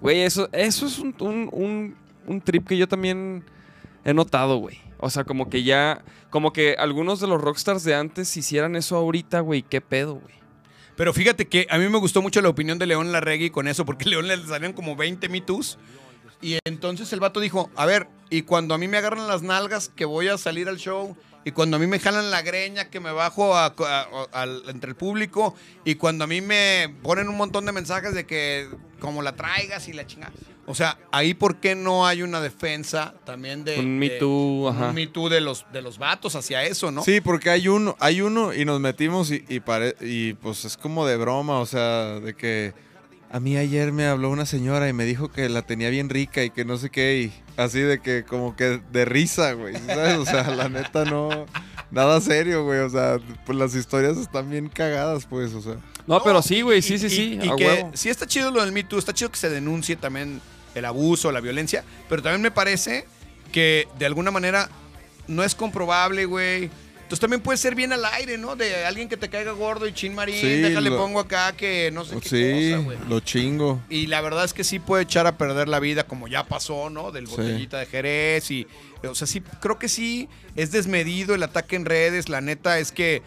Güey, 0.00 0.22
eso, 0.22 0.48
eso 0.52 0.86
es 0.86 0.98
un, 0.98 1.14
un- 1.20 1.48
un- 1.52 1.96
un 2.26 2.40
trip 2.40 2.66
que 2.68 2.76
yo 2.76 2.86
también 2.88 3.44
he 4.04 4.14
notado, 4.14 4.56
güey. 4.58 4.78
O 4.98 5.10
sea, 5.10 5.24
como 5.24 5.50
que 5.50 5.64
ya, 5.64 6.02
como 6.30 6.52
que 6.52 6.76
algunos 6.78 7.18
de 7.20 7.26
los 7.26 7.40
rockstars 7.40 7.82
de 7.82 7.94
antes 7.96 8.36
hicieran 8.36 8.76
eso 8.76 8.96
ahorita, 8.96 9.40
güey, 9.40 9.62
qué 9.62 9.80
pedo, 9.80 10.14
güey. 10.14 10.34
Pero 10.94 11.12
fíjate 11.12 11.48
que 11.48 11.66
a 11.70 11.78
mí 11.78 11.88
me 11.88 11.98
gustó 11.98 12.22
mucho 12.22 12.40
la 12.42 12.48
opinión 12.48 12.78
de 12.78 12.86
León 12.86 13.10
Larregui 13.10 13.50
con 13.50 13.66
eso, 13.66 13.84
porque 13.84 14.04
León 14.08 14.28
le 14.28 14.36
salieron 14.46 14.72
como 14.74 14.94
20 14.94 15.28
mitos. 15.28 15.78
Y 16.42 16.58
entonces 16.64 17.12
el 17.12 17.20
vato 17.20 17.40
dijo, 17.40 17.70
a 17.76 17.86
ver, 17.86 18.08
y 18.28 18.42
cuando 18.42 18.74
a 18.74 18.78
mí 18.78 18.88
me 18.88 18.98
agarran 18.98 19.28
las 19.28 19.42
nalgas 19.42 19.88
que 19.94 20.04
voy 20.04 20.28
a 20.28 20.36
salir 20.38 20.68
al 20.68 20.76
show, 20.76 21.16
y 21.44 21.52
cuando 21.52 21.76
a 21.76 21.80
mí 21.80 21.86
me 21.86 21.98
jalan 21.98 22.30
la 22.30 22.42
greña 22.42 22.90
que 22.90 23.00
me 23.00 23.10
bajo 23.12 23.56
a- 23.56 23.66
a- 23.78 24.06
al- 24.32 24.62
entre 24.68 24.90
el 24.90 24.96
público, 24.96 25.54
y 25.84 25.94
cuando 25.96 26.24
a 26.24 26.26
mí 26.26 26.40
me 26.40 26.94
ponen 27.02 27.28
un 27.28 27.36
montón 27.36 27.64
de 27.66 27.72
mensajes 27.72 28.14
de 28.14 28.26
que 28.26 28.68
como 29.00 29.22
la 29.22 29.34
traigas 29.34 29.88
y 29.88 29.92
la 29.92 30.06
chingada. 30.06 30.32
O 30.66 30.74
sea, 30.76 30.96
ahí 31.10 31.34
por 31.34 31.56
qué 31.56 31.74
no 31.74 32.06
hay 32.06 32.22
una 32.22 32.40
defensa 32.40 33.14
también 33.24 33.64
de... 33.64 33.80
Un 33.80 33.98
Me 33.98 34.08
de- 34.08 34.18
Too, 34.20 34.68
ajá. 34.68 34.88
Un 34.90 34.94
Me 34.94 35.06
Too 35.08 35.28
de 35.28 35.40
los, 35.40 35.66
de 35.72 35.82
los 35.82 35.98
vatos 35.98 36.36
hacia 36.36 36.62
eso, 36.64 36.92
¿no? 36.92 37.02
Sí, 37.02 37.20
porque 37.20 37.50
hay 37.50 37.66
uno, 37.66 37.96
hay 37.98 38.20
uno 38.20 38.54
y 38.54 38.64
nos 38.64 38.78
metimos 38.78 39.32
y, 39.32 39.44
y, 39.48 39.58
pare- 39.58 39.96
y 40.00 40.34
pues 40.34 40.64
es 40.64 40.76
como 40.76 41.04
de 41.04 41.16
broma, 41.16 41.58
o 41.58 41.66
sea, 41.66 42.20
de 42.20 42.34
que 42.34 42.72
a 43.32 43.40
mí 43.40 43.56
ayer 43.56 43.92
me 43.92 44.06
habló 44.06 44.30
una 44.30 44.44
señora 44.46 44.88
y 44.88 44.92
me 44.92 45.04
dijo 45.04 45.30
que 45.32 45.48
la 45.48 45.62
tenía 45.62 45.88
bien 45.90 46.08
rica 46.10 46.44
y 46.44 46.50
que 46.50 46.64
no 46.64 46.76
sé 46.76 46.90
qué, 46.90 47.22
y 47.22 47.32
así 47.56 47.80
de 47.80 47.98
que 48.00 48.24
como 48.24 48.54
que 48.54 48.80
de 48.92 49.04
risa, 49.04 49.52
güey, 49.54 49.74
¿sabes? 49.86 50.18
O 50.18 50.24
sea, 50.26 50.50
la 50.54 50.68
neta 50.68 51.04
no, 51.06 51.46
nada 51.90 52.20
serio, 52.20 52.64
güey, 52.64 52.80
o 52.80 52.90
sea, 52.90 53.18
pues 53.46 53.56
las 53.58 53.74
historias 53.74 54.18
están 54.18 54.50
bien 54.50 54.68
cagadas, 54.68 55.24
pues, 55.26 55.54
o 55.54 55.62
sea. 55.62 55.74
No, 56.06 56.18
No, 56.18 56.22
pero 56.24 56.42
sí, 56.42 56.60
güey, 56.62 56.80
y- 56.80 56.82
sí, 56.82 56.98
sí, 56.98 57.06
y- 57.06 57.10
sí, 57.10 57.38
Y, 57.42 57.48
a 57.48 57.56
que 57.56 57.64
huevo. 57.66 57.90
sí 57.94 58.08
está 58.10 58.26
chido 58.26 58.50
lo 58.50 58.60
del 58.62 58.72
Me 58.72 58.84
Too, 58.84 58.98
está 58.98 59.12
chido 59.14 59.30
que 59.30 59.38
se 59.38 59.48
denuncie 59.50 59.96
también 59.96 60.40
el 60.74 60.84
abuso, 60.84 61.32
la 61.32 61.40
violencia, 61.40 61.84
pero 62.08 62.22
también 62.22 62.42
me 62.42 62.50
parece 62.50 63.06
que 63.52 63.88
de 63.98 64.06
alguna 64.06 64.30
manera 64.30 64.68
no 65.28 65.42
es 65.44 65.54
comprobable, 65.54 66.24
güey. 66.26 66.70
Entonces 67.12 67.20
también 67.20 67.42
puede 67.42 67.58
ser 67.58 67.74
bien 67.74 67.92
al 67.92 68.02
aire, 68.06 68.38
¿no? 68.38 68.56
De 68.56 68.86
alguien 68.86 69.06
que 69.06 69.18
te 69.18 69.28
caiga 69.28 69.52
gordo 69.52 69.86
y 69.86 69.92
chin 69.92 70.14
marín, 70.14 70.34
Sí, 70.34 70.62
déjale 70.62 70.88
lo- 70.88 70.96
pongo 70.96 71.20
acá 71.20 71.52
que 71.52 71.90
no 71.92 72.06
sé 72.06 72.16
qué 72.20 72.28
Sí, 72.30 72.70
cosa, 72.72 72.84
güey. 72.84 72.98
lo 73.06 73.20
chingo. 73.20 73.82
Y 73.90 74.06
la 74.06 74.22
verdad 74.22 74.46
es 74.46 74.54
que 74.54 74.64
sí 74.64 74.78
puede 74.78 75.02
echar 75.02 75.26
a 75.26 75.36
perder 75.36 75.68
la 75.68 75.78
vida, 75.78 76.04
como 76.06 76.26
ya 76.26 76.44
pasó, 76.44 76.88
¿no? 76.88 77.12
Del 77.12 77.26
Sí. 77.26 77.32
botellita 77.36 77.78
de 77.80 77.84
Jerez 77.84 78.50
y... 78.50 78.66
O 79.06 79.14
sea, 79.14 79.26
sí, 79.26 79.42
creo 79.60 79.78
que 79.78 79.90
sí 79.90 80.26
es 80.56 80.72
desmedido 80.72 81.34
el 81.34 81.42
ataque 81.42 81.76
en 81.76 81.84
redes. 81.84 82.30
La 82.30 82.40
neta 82.40 82.78
es 82.78 82.92
que, 82.92 83.20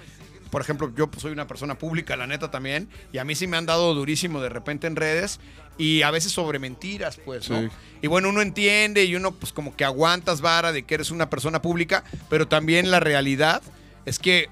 por 0.49 0.64
ejemplo, 0.64 0.91
yo 0.98 1.06
pues, 1.12 1.22
soy 1.22 1.32
una 1.32 1.45
persona 1.48 1.78
pública, 1.78 2.16
la 2.18 2.26
neta 2.26 2.49
también, 2.49 2.90
y 3.14 3.20
a 3.20 3.24
mí 3.24 3.36
sí 3.36 3.45
me 3.45 3.56
han 3.56 3.68
dado 3.68 3.94
durísimo 3.94 4.41
de 4.41 4.49
repente 4.49 4.88
en 4.88 4.95
redes 4.95 5.40
y 5.77 6.02
a 6.02 6.11
veces 6.11 6.31
sobre 6.31 6.60
mentiras, 6.60 7.19
pues, 7.23 7.49
¿no? 7.49 7.61
Sí. 7.61 7.69
Y 8.02 8.07
bueno, 8.07 8.30
uno 8.30 8.41
entiende 8.41 9.03
y 9.06 9.15
uno 9.15 9.31
pues 9.31 9.52
como 9.52 9.76
que 9.76 9.84
aguantas 9.84 10.41
vara 10.41 10.72
de 10.72 10.84
que 10.84 10.95
eres 10.95 11.11
una 11.11 11.30
persona 11.30 11.61
pública, 11.61 12.03
pero 12.30 12.47
también 12.47 12.91
la 12.91 12.99
realidad 12.99 13.61
es 14.06 14.19
que 14.19 14.49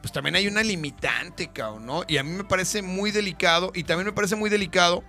pues 0.00 0.12
también 0.12 0.36
hay 0.36 0.46
una 0.46 0.62
limitante, 0.62 1.48
cabrón, 1.48 1.86
¿no? 1.86 2.04
Y 2.06 2.18
a 2.18 2.22
mí 2.22 2.30
me 2.30 2.44
parece 2.44 2.82
muy 2.82 3.10
delicado 3.10 3.72
y 3.74 3.84
también 3.84 4.06
me 4.06 4.12
parece 4.12 4.36
muy 4.36 4.50
delicado 4.50 5.02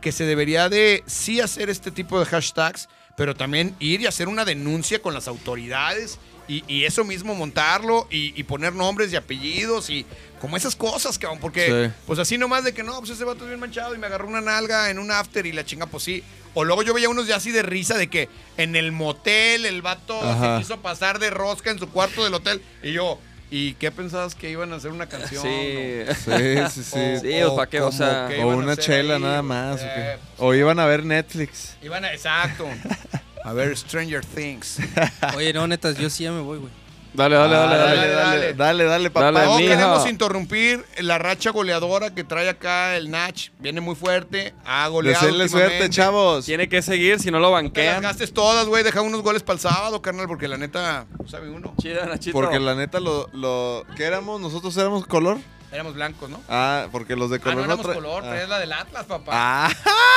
que 0.00 0.10
se 0.10 0.24
debería 0.24 0.68
de 0.68 1.04
sí 1.06 1.40
hacer 1.40 1.68
este 1.68 1.90
tipo 1.90 2.18
de 2.18 2.24
hashtags, 2.24 2.88
pero 3.16 3.34
también 3.34 3.76
ir 3.78 4.00
y 4.00 4.06
hacer 4.06 4.28
una 4.28 4.46
denuncia 4.46 5.02
con 5.02 5.12
las 5.12 5.28
autoridades 5.28 6.18
y, 6.48 6.64
y 6.66 6.84
eso 6.84 7.04
mismo 7.04 7.34
montarlo 7.34 8.06
y, 8.10 8.38
y 8.38 8.42
poner 8.44 8.72
nombres 8.74 9.12
y 9.12 9.16
apellidos 9.16 9.90
y 9.90 10.04
como 10.40 10.56
esas 10.56 10.74
cosas, 10.74 11.18
cabrón, 11.18 11.38
porque 11.40 11.86
Sí. 11.88 11.94
pues 12.06 12.18
así 12.18 12.36
nomás 12.38 12.64
de 12.64 12.74
que 12.74 12.82
no, 12.82 12.98
pues 12.98 13.10
ese 13.10 13.24
vato 13.24 13.44
es 13.44 13.48
bien 13.48 13.60
manchado 13.60 13.94
y 13.94 13.98
me 13.98 14.06
agarró 14.08 14.26
una 14.26 14.40
nalga 14.40 14.90
en 14.90 14.98
un 14.98 15.10
after 15.10 15.46
y 15.46 15.52
la 15.52 15.64
chinga, 15.64 15.86
pues 15.86 16.02
sí. 16.04 16.22
O 16.54 16.64
luego 16.64 16.82
yo 16.82 16.92
veía 16.92 17.08
unos 17.08 17.26
ya 17.26 17.36
así 17.36 17.50
de 17.52 17.62
risa 17.62 17.96
de 17.96 18.08
que 18.08 18.28
en 18.56 18.76
el 18.76 18.92
motel 18.92 19.64
el 19.64 19.80
vato 19.82 20.20
Ajá. 20.20 20.56
se 20.58 20.62
quiso 20.64 20.80
pasar 20.80 21.18
de 21.18 21.30
rosca 21.30 21.70
en 21.70 21.78
su 21.78 21.88
cuarto 21.88 22.24
del 22.24 22.34
hotel 22.34 22.60
y 22.82 22.92
yo, 22.92 23.18
¿y 23.50 23.74
qué 23.74 23.90
pensabas 23.90 24.34
que 24.34 24.50
iban 24.50 24.72
a 24.72 24.76
hacer 24.76 24.90
una 24.90 25.08
canción? 25.08 25.42
Sí. 25.42 26.02
Sí, 26.24 26.58
sí, 26.70 26.82
sí. 26.84 27.16
Sí, 27.22 27.40
pues, 27.40 27.50
¿pa' 27.56 27.68
qué? 27.68 27.80
O 27.80 27.92
sea, 27.92 28.28
o 28.42 28.48
una 28.48 28.76
chela 28.76 29.14
ahí, 29.16 29.22
nada 29.22 29.42
más. 29.42 29.80
¿o, 29.80 29.84
Eh? 29.86 30.18
O 30.38 30.54
iban 30.54 30.78
a 30.80 30.86
ver 30.86 31.04
Netflix. 31.04 31.76
Iban 31.82 32.04
a, 32.04 32.12
exacto. 32.12 32.66
A 33.44 33.52
ver, 33.52 33.76
Stranger 33.76 34.24
Things. 34.24 34.78
Oye, 35.36 35.52
no, 35.52 35.66
netas, 35.66 35.96
yo 35.98 36.08
sí 36.10 36.24
ya 36.24 36.32
me 36.32 36.40
voy, 36.40 36.58
güey. 36.58 36.72
Dale, 37.14 37.36
dale, 37.36 37.54
dale, 37.54 37.74
Ah, 37.74 37.76
dale. 37.76 37.86
dale, 37.96 38.08
dale, 38.08 38.14
dale. 38.40 38.54
dale, 38.54 38.84
dale, 38.84 39.10
papá. 39.10 39.32
Dale, 39.32 39.44
No 39.46 39.58
queremos 39.58 40.08
interrumpir 40.08 40.82
la 41.00 41.18
racha 41.18 41.50
goleadora 41.50 42.14
que 42.14 42.24
trae 42.24 42.48
acá 42.48 42.96
el 42.96 43.10
Nach. 43.10 43.50
Viene 43.58 43.82
muy 43.82 43.94
fuerte. 43.96 44.54
Ha 44.64 44.88
goleado. 44.88 45.20
Deseenle 45.26 45.48
suerte, 45.50 45.90
chavos. 45.90 46.46
Tiene 46.46 46.70
que 46.70 46.80
seguir, 46.80 47.20
si 47.20 47.30
no 47.30 47.38
lo 47.38 47.50
No 47.50 47.56
te 47.56 47.62
las 47.62 47.62
banquean. 47.64 48.02
gastes 48.02 48.32
todas, 48.32 48.66
güey. 48.66 48.82
Deja 48.82 49.02
unos 49.02 49.20
goles 49.20 49.42
para 49.42 49.54
el 49.56 49.60
sábado, 49.60 50.00
carnal, 50.00 50.26
porque 50.26 50.48
la 50.48 50.56
neta, 50.56 51.04
sabe 51.28 51.50
uno. 51.50 51.74
Chido, 51.82 52.02
Nachito. 52.06 52.32
Porque 52.32 52.58
la 52.58 52.74
neta, 52.74 52.98
lo, 52.98 53.28
lo... 53.34 53.84
¿qué 53.94 54.04
éramos? 54.04 54.40
¿Nosotros 54.40 54.74
éramos 54.78 55.04
color? 55.06 55.36
Éramos 55.70 55.92
blancos, 55.94 56.30
¿no? 56.30 56.40
Ah, 56.48 56.86
porque 56.92 57.14
los 57.14 57.28
de 57.28 57.36
Ah, 57.36 57.40
color 57.40 57.56
no 57.58 57.64
éramos 57.64 57.86
color, 57.86 58.22
ah. 58.24 58.28
traías 58.28 58.48
la 58.48 58.58
del 58.58 58.72
Atlas, 58.72 59.04
papá. 59.04 59.32
Ah, 59.34 59.70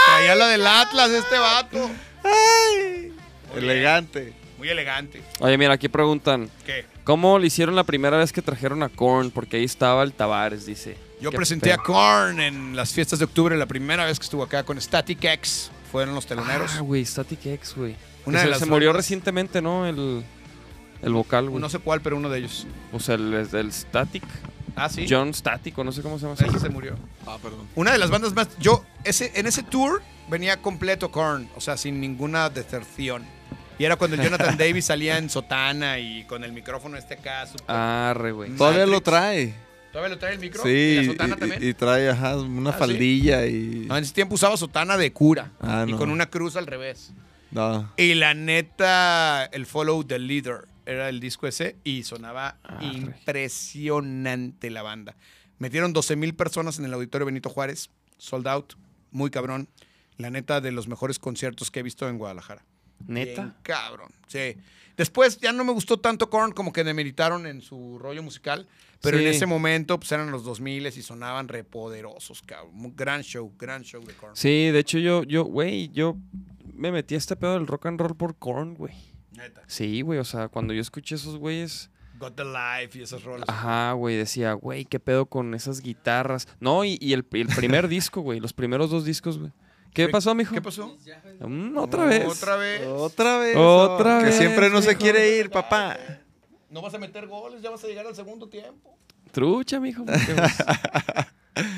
Traía 0.08 0.36
la 0.36 0.48
del 0.48 0.66
Atlas, 0.66 1.10
este 1.10 1.38
vato. 1.40 1.90
ay, 2.24 3.14
Muy 3.56 3.64
elegante. 3.70 4.34
Muy 4.58 4.70
elegante. 4.70 5.22
Oye, 5.40 5.58
mira, 5.58 5.74
aquí 5.74 5.90
preguntan. 5.90 6.50
¿Qué? 6.66 6.86
¿Cómo 7.04 7.38
le 7.40 7.48
hicieron 7.48 7.76
la 7.76 7.84
primera 7.84 8.18
vez 8.18 8.32
que 8.32 8.42
trajeron 8.42 8.82
a 8.84 8.90
Korn? 8.90 9.30
Porque 9.32 9.58
ahí 9.58 9.64
estaba 9.66 10.02
el 10.04 10.14
Tavares, 10.14 10.66
dice. 10.66 10.98
Yo 11.22 11.30
Qué 11.32 11.38
presenté 11.38 11.74
a. 11.74 11.78
Korn 11.78 12.40
en 12.40 12.76
las 12.76 12.94
fiestas 12.94 13.20
de 13.20 13.26
octubre, 13.26 13.56
la 13.58 13.66
primera 13.66 14.06
vez 14.06 14.18
que 14.20 14.24
estuvo 14.24 14.44
acá 14.44 14.64
con 14.64 14.80
Static 14.80 15.24
X. 15.24 15.72
Fueron 15.92 16.16
los 16.16 16.26
teloneros. 16.26 16.72
Ah, 16.76 16.82
güey, 16.82 17.06
Static 17.06 17.46
X, 17.46 17.74
güey. 17.76 17.96
Una 18.26 18.40
de 18.40 18.46
se, 18.46 18.50
las 18.52 18.60
se 18.60 18.66
murió 18.66 18.90
bandas- 18.90 18.98
recientemente, 18.98 19.62
¿no? 19.62 19.86
El, 19.86 20.24
el 21.02 21.14
vocal, 21.14 21.50
güey. 21.50 21.62
no 21.62 21.70
sé 21.70 21.80
cuál, 21.80 22.02
pero 22.02 22.18
uno 22.18 22.30
de 22.30 22.40
ellos. 22.40 22.66
O 22.92 23.00
sea, 23.00 23.16
el, 23.16 23.34
el 23.34 23.72
Static. 23.72 24.24
Ah, 24.78 24.90
sí. 24.90 25.06
John 25.10 25.34
Static, 25.34 25.78
o 25.78 25.84
no 25.84 25.92
sé 25.92 26.02
cómo 26.02 26.18
se 26.18 26.26
llama. 26.28 26.36
Ese 26.40 26.60
se 26.60 26.70
murió. 26.70 26.96
Ah, 27.28 27.38
perdón. 27.42 27.68
Una 27.76 27.92
de 27.92 27.98
las 27.98 28.10
bandas 28.10 28.34
más. 28.34 28.50
Yo, 28.60 28.84
ese, 29.04 29.32
en 29.36 29.48
ese 29.48 29.64
tour 29.64 30.02
venía 30.30 30.62
completo 30.62 31.12
Korn, 31.12 31.48
o 31.56 31.62
sea, 31.62 31.78
sin 31.78 32.02
ninguna 32.02 32.50
deserción. 32.50 33.24
Y 33.78 33.84
era 33.84 33.96
cuando 33.98 34.16
Jonathan 34.18 34.58
Davis 34.58 34.86
salía 34.86 35.18
en 35.18 35.30
sotana 35.30 36.00
y 36.00 36.24
con 36.26 36.44
el 36.44 36.52
micrófono 36.54 36.98
este 36.98 37.16
acá. 37.16 37.46
súper- 37.48 37.66
Arre, 37.68 38.32
güey. 38.32 38.52
Todavía 38.56 38.86
lo 38.86 39.02
trae. 39.02 39.54
¿Todavía 39.92 40.14
lo 40.16 40.20
trae 40.20 40.34
el 40.34 40.40
micro? 40.40 40.62
Sí, 40.64 40.70
¿Y 40.70 40.96
la 40.98 41.06
sotana 41.12 41.36
y- 41.36 41.40
también? 41.40 41.64
y 41.70 41.74
trae 41.74 42.10
ajá, 42.10 42.38
una 42.38 42.70
Ah, 42.72 42.74
¿sí? 42.74 42.80
faldilla 42.80 43.46
y... 43.46 43.86
No, 43.88 43.98
en 43.98 44.04
ese 44.04 44.14
tiempo 44.14 44.36
usaba 44.36 44.58
sotana 44.58 44.98
de 44.98 45.12
cura. 45.14 45.52
Ah, 45.62 45.86
y 45.88 45.92
no. 45.92 45.98
con 45.98 46.10
una 46.10 46.26
cruz 46.30 46.56
al 46.58 46.68
revés. 46.68 47.14
No. 47.52 47.90
Y 47.96 48.14
la 48.16 48.34
neta, 48.34 49.46
el 49.46 49.66
Follow 49.66 50.04
the 50.04 50.20
Leader 50.20 50.68
era 50.86 51.08
el 51.10 51.20
disco 51.22 51.48
ese 51.48 51.78
y 51.86 52.04
sonaba 52.04 52.58
impresionante 52.82 54.70
la 54.70 54.82
banda. 54.82 55.16
Metieron 55.60 55.94
12 55.94 56.16
mil 56.16 56.34
personas 56.36 56.80
en 56.80 56.86
el 56.86 56.94
auditorio 56.94 57.26
Benito 57.26 57.50
Juárez, 57.50 57.90
sold 58.18 58.48
out, 58.48 58.74
muy 59.12 59.30
cabrón. 59.30 59.70
La 60.18 60.30
neta, 60.30 60.62
de 60.62 60.72
los 60.72 60.88
mejores 60.88 61.20
conciertos 61.20 61.72
que 61.72 61.80
he 61.80 61.84
visto 61.84 62.08
en 62.10 62.18
Guadalajara. 62.18 62.64
Bien 63.00 63.28
¿Neta? 63.30 63.56
cabrón, 63.62 64.10
sí. 64.28 64.56
Después 64.98 65.38
ya 65.40 65.52
no 65.52 65.66
me 65.66 65.74
gustó 65.74 66.00
tanto 66.00 66.30
Korn, 66.30 66.54
como 66.54 66.72
que 66.72 66.84
demeritaron 66.84 67.46
en 67.48 67.62
su 67.62 68.00
rollo 68.00 68.24
musical. 68.24 68.68
Pero 69.02 69.20
en 69.20 69.28
ese 69.28 69.46
momento, 69.46 70.00
pues 70.00 70.12
eran 70.14 70.32
los 70.32 70.44
2000 70.46 70.88
y 70.88 70.92
sonaban 71.04 71.48
repoderosos, 71.48 72.42
cabrón. 72.42 72.94
Gran 72.96 73.22
show, 73.22 73.54
gran 73.60 73.84
show 73.84 74.04
de 74.04 74.14
Korn. 74.14 74.36
Sí, 74.36 74.72
de 74.72 74.80
hecho 74.80 74.98
yo, 74.98 75.24
yo, 75.24 75.44
güey, 75.44 75.90
yo 75.90 76.16
me 76.74 76.92
metí 76.92 77.14
a 77.16 77.18
este 77.18 77.36
pedo 77.36 77.54
del 77.54 77.68
rock 77.68 77.88
and 77.88 78.00
roll 78.00 78.16
por 78.16 78.36
Korn, 78.38 78.74
güey. 78.74 78.94
Neta. 79.32 79.62
Sí, 79.68 80.02
güey, 80.02 80.18
o 80.18 80.24
sea, 80.24 80.48
cuando 80.48 80.74
yo 80.74 80.82
escuché 80.82 81.16
esos 81.16 81.38
güeyes, 81.38 81.92
Got 82.18 82.36
the 82.38 82.46
Life 82.46 82.98
y 82.98 83.02
esas 83.04 83.24
rolas. 83.24 83.48
ajá, 83.50 83.92
güey, 83.92 84.16
decía, 84.16 84.54
güey, 84.54 84.86
qué 84.86 85.00
pedo 85.02 85.26
con 85.26 85.54
esas 85.54 85.82
guitarras. 85.82 86.48
No, 86.62 86.86
y, 86.86 86.98
y 87.02 87.12
el, 87.14 87.26
el 87.34 87.48
primer 87.48 87.88
disco, 87.90 88.22
güey, 88.22 88.40
los 88.40 88.54
primeros 88.54 88.90
dos 88.90 89.04
discos, 89.04 89.38
güey. 89.38 89.52
¿Qué 89.96 90.06
¿Qué- 90.06 90.10
pasó, 90.10 90.36
mijo? 90.36 90.54
¿Qué 90.54 90.62
pasó? 90.62 90.96
Mm, 91.40 91.76
otra 91.78 92.06
vez. 92.06 92.26
Otra 92.28 92.56
vez. 92.58 92.86
Otra 92.86 93.38
vez. 93.40 93.56
Otra 93.58 94.20
Que 94.20 94.26
vez, 94.26 94.36
siempre 94.38 94.70
no 94.70 94.82
se 94.82 94.90
mijo. 94.90 95.00
quiere 95.02 95.38
ir, 95.40 95.50
papá. 95.50 95.98
No 96.70 96.82
vas 96.82 96.94
a 96.94 97.00
meter 97.00 97.26
goles, 97.28 97.62
ya 97.62 97.70
vas 97.72 97.84
a 97.84 97.88
llegar 97.88 98.06
al 98.06 98.16
segundo 98.16 98.48
tiempo. 98.50 98.98
Trucha, 99.32 99.80
mijo. 99.80 100.06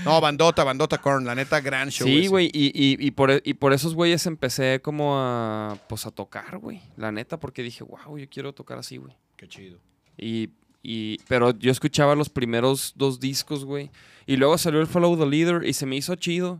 No, 0.06 0.20
bandota, 0.20 0.64
bandota 0.64 0.98
Korn, 0.98 1.24
la 1.26 1.36
neta, 1.36 1.62
gran 1.62 1.90
show. 1.92 2.08
sí, 2.08 2.22
ese. 2.22 2.28
güey, 2.30 2.48
y, 2.52 2.68
y, 2.74 2.98
y, 3.00 3.12
por, 3.12 3.30
e- 3.30 3.42
y 3.46 3.54
por 3.54 3.74
esos 3.74 3.94
güeyes 3.94 4.26
empecé 4.26 4.82
como 4.82 5.20
a, 5.20 5.78
pues, 5.88 6.08
a 6.08 6.12
tocar, 6.12 6.58
güey. 6.58 6.82
La 6.96 7.12
neta, 7.12 7.40
porque 7.40 7.62
dije, 7.62 7.84
wow, 7.84 8.18
yo 8.18 8.28
quiero 8.28 8.54
tocar 8.54 8.80
así, 8.80 8.98
güey. 8.98 9.16
Qué 9.36 9.48
chido. 9.48 9.78
Y, 10.18 10.50
y, 10.82 11.20
pero 11.28 11.52
yo 11.52 11.70
escuchaba 11.72 12.16
los 12.16 12.30
primeros 12.30 12.94
dos 12.96 13.20
discos, 13.20 13.66
güey. 13.66 13.92
Y 14.26 14.38
luego 14.38 14.58
salió 14.58 14.82
el 14.82 14.88
Follow 14.88 15.16
the 15.16 15.28
Leader 15.28 15.64
y 15.64 15.74
se 15.74 15.86
me 15.86 15.96
hizo 15.96 16.16
chido. 16.16 16.60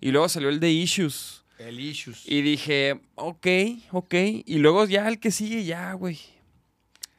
Y 0.00 0.10
luego 0.10 0.28
salió 0.28 0.48
el 0.48 0.60
de 0.60 0.70
Issues. 0.70 1.44
El 1.58 1.78
Issues. 1.80 2.22
Y 2.26 2.40
dije, 2.42 3.00
ok, 3.16 3.46
ok. 3.92 4.14
Y 4.46 4.58
luego 4.58 4.86
ya 4.86 5.08
el 5.08 5.18
que 5.20 5.30
sigue, 5.30 5.64
ya, 5.64 5.92
güey. 5.92 6.18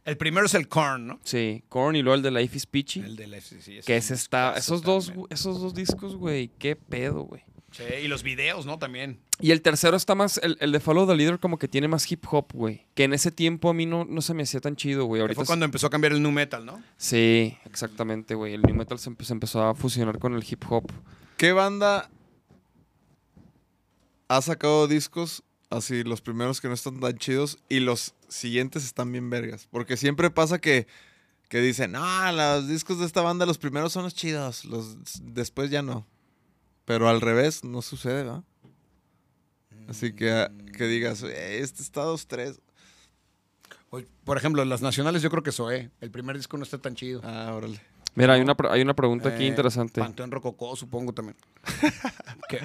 El 0.04 0.18
primero 0.18 0.48
es 0.48 0.56
el 0.56 0.68
Korn, 0.68 1.06
¿no? 1.08 1.20
Sí, 1.24 1.64
Korn 1.70 1.96
y 1.96 2.02
luego 2.02 2.16
el 2.16 2.24
de 2.24 2.32
Life 2.32 2.58
is 2.58 2.66
Peachy. 2.66 3.02
El 3.02 3.16
del 3.16 3.36
FCC. 3.36 3.78
ese 3.78 3.86
que 3.86 3.98
es 3.98 4.06
ese 4.06 4.14
un 4.14 4.18
está, 4.18 4.48
discazo 4.56 4.76
esos 4.76 4.82
dos, 4.82 5.14
esos 5.30 5.62
dos 5.62 5.76
discos, 5.76 6.16
güey, 6.16 6.50
qué 6.58 6.76
pedo, 6.76 7.22
güey. 7.22 7.44
Sí, 7.72 7.84
y 8.04 8.08
los 8.10 8.24
videos, 8.24 8.66
¿no? 8.66 8.80
También. 8.80 9.20
Y 9.40 9.52
el 9.52 9.62
tercero 9.62 9.96
está 9.96 10.14
más, 10.16 10.40
el, 10.44 10.58
el 10.60 10.72
de 10.74 10.80
Follow 10.82 11.08
the 11.08 11.16
Leader 11.16 11.40
como 11.40 11.58
que 11.58 11.68
tiene 11.70 11.88
más 11.88 12.12
hip 12.12 12.26
hop, 12.30 12.48
güey. 12.54 12.86
Que 12.96 13.04
en 13.06 13.14
ese 13.14 13.32
tiempo 13.32 13.70
a 13.70 13.74
mí 13.74 13.86
no, 13.86 14.04
no 14.04 14.22
se 14.22 14.34
me 14.34 14.44
hacía 14.44 14.60
tan 14.60 14.76
chido, 14.76 15.06
güey. 15.06 15.22
Ahorita 15.22 15.36
fue 15.36 15.44
es- 15.44 15.48
cuando 15.48 15.66
empezó 15.66 15.88
a 15.88 15.90
cambiar 15.92 16.12
el 16.14 16.22
nu 16.22 16.32
metal, 16.32 16.66
¿no? 16.66 16.84
Sí, 16.98 17.56
exactamente, 17.66 18.34
güey. 18.36 18.56
El 18.56 18.64
new 18.64 18.76
metal 18.76 18.98
se, 19.00 19.10
empe- 19.12 19.24
se 19.24 19.34
empezó 19.34 19.64
a 19.64 19.74
fusionar 19.76 20.18
con 20.20 20.34
el 20.34 20.44
hip 20.50 20.64
hop. 20.70 20.92
¿Qué 21.38 21.54
banda 21.54 22.10
ha 24.36 24.42
sacado 24.42 24.88
discos 24.88 25.44
así, 25.70 26.04
los 26.04 26.22
primeros 26.22 26.62
que 26.62 26.68
no 26.68 26.74
están 26.74 27.00
tan 27.00 27.18
chidos 27.18 27.58
y 27.70 27.80
los 27.80 28.14
siguientes 28.28 28.86
están 28.86 29.12
bien 29.12 29.30
vergas? 29.30 29.68
Porque 29.72 29.98
siempre 29.98 30.30
pasa 30.30 30.60
que, 30.60 30.88
que 31.50 31.60
dicen, 31.60 31.92
no, 31.94 32.32
los 32.32 32.68
discos 32.68 33.00
de 33.00 33.06
esta 33.06 33.22
banda, 33.22 33.46
los 33.46 33.58
primeros 33.58 33.92
son 33.94 34.04
los 34.04 34.16
chidos, 34.16 34.66
los 34.66 34.98
después 35.34 35.70
ya 35.70 35.82
no. 35.82 36.08
Pero 36.86 37.10
al 37.10 37.22
revés, 37.22 37.64
no 37.64 37.82
sucede, 37.82 38.24
¿verdad? 38.24 38.44
Así 39.88 40.14
que, 40.14 40.32
ah, 40.32 40.52
que 40.78 40.86
digas, 40.86 41.24
"Eh, 41.24 41.60
este 41.60 41.82
está 41.82 42.04
dos, 42.04 42.28
tres. 42.28 42.60
Oye, 43.90 44.08
Por 44.24 44.38
ejemplo, 44.38 44.64
las 44.64 44.82
nacionales 44.82 45.22
yo 45.22 45.30
creo 45.30 45.44
que 45.44 45.52
Zoé. 45.52 45.92
El 46.00 46.12
primer 46.12 46.38
disco 46.38 46.56
no 46.58 46.64
está 46.64 46.78
tan 46.78 46.96
chido. 46.96 47.20
Ah, 47.26 47.52
órale. 47.54 47.82
Mira, 48.16 48.34
hay 48.34 48.42
una, 48.42 48.56
hay 48.70 48.82
una 48.82 48.94
pregunta 48.94 49.30
aquí 49.30 49.44
Eh, 49.46 49.48
interesante. 49.48 50.02
Panteón 50.02 50.32
Rococó, 50.32 50.76
supongo 50.76 51.14
también. 51.14 51.38
¿Qué? 52.50 52.60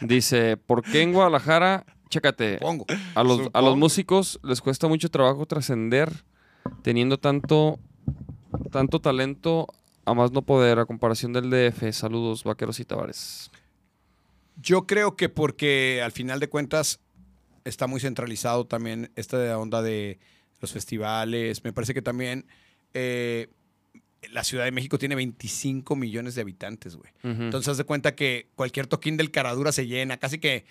Dice, 0.00 0.56
¿por 0.56 0.82
qué 0.82 1.02
en 1.02 1.12
Guadalajara, 1.12 1.84
chécate, 2.08 2.58
Supongo. 2.58 2.86
a 3.14 3.24
los, 3.24 3.50
a 3.52 3.60
los 3.62 3.76
músicos 3.76 4.38
les 4.44 4.60
cuesta 4.60 4.86
mucho 4.86 5.10
trabajo 5.10 5.44
trascender 5.46 6.12
teniendo 6.82 7.18
tanto, 7.18 7.80
tanto 8.70 9.00
talento 9.00 9.66
a 10.04 10.14
más 10.14 10.30
no 10.30 10.42
poder 10.42 10.78
a 10.78 10.86
comparación 10.86 11.32
del 11.32 11.50
DF? 11.50 11.92
Saludos, 11.92 12.44
vaqueros 12.44 12.78
y 12.78 12.84
tavares. 12.84 13.50
Yo 14.62 14.86
creo 14.86 15.16
que 15.16 15.28
porque 15.28 16.00
al 16.02 16.12
final 16.12 16.38
de 16.40 16.48
cuentas 16.48 17.00
está 17.64 17.88
muy 17.88 18.00
centralizado 18.00 18.66
también 18.66 19.10
esta 19.16 19.58
onda 19.58 19.82
de 19.82 20.20
los 20.60 20.72
festivales. 20.72 21.64
Me 21.64 21.72
parece 21.72 21.92
que 21.92 22.02
también 22.02 22.46
eh, 22.94 23.48
la 24.30 24.44
Ciudad 24.44 24.64
de 24.64 24.72
México 24.72 24.98
tiene 24.98 25.14
25 25.14 25.96
millones 25.96 26.34
de 26.34 26.42
habitantes, 26.42 26.96
güey. 26.96 27.10
Entonces, 27.22 27.68
haz 27.68 27.76
de 27.78 27.84
cuenta 27.84 28.14
que 28.14 28.48
cualquier 28.54 28.86
toquín 28.86 29.16
del 29.16 29.30
Caradura 29.30 29.72
se 29.72 29.86
llena. 29.86 30.16
Casi 30.18 30.38
que, 30.38 30.64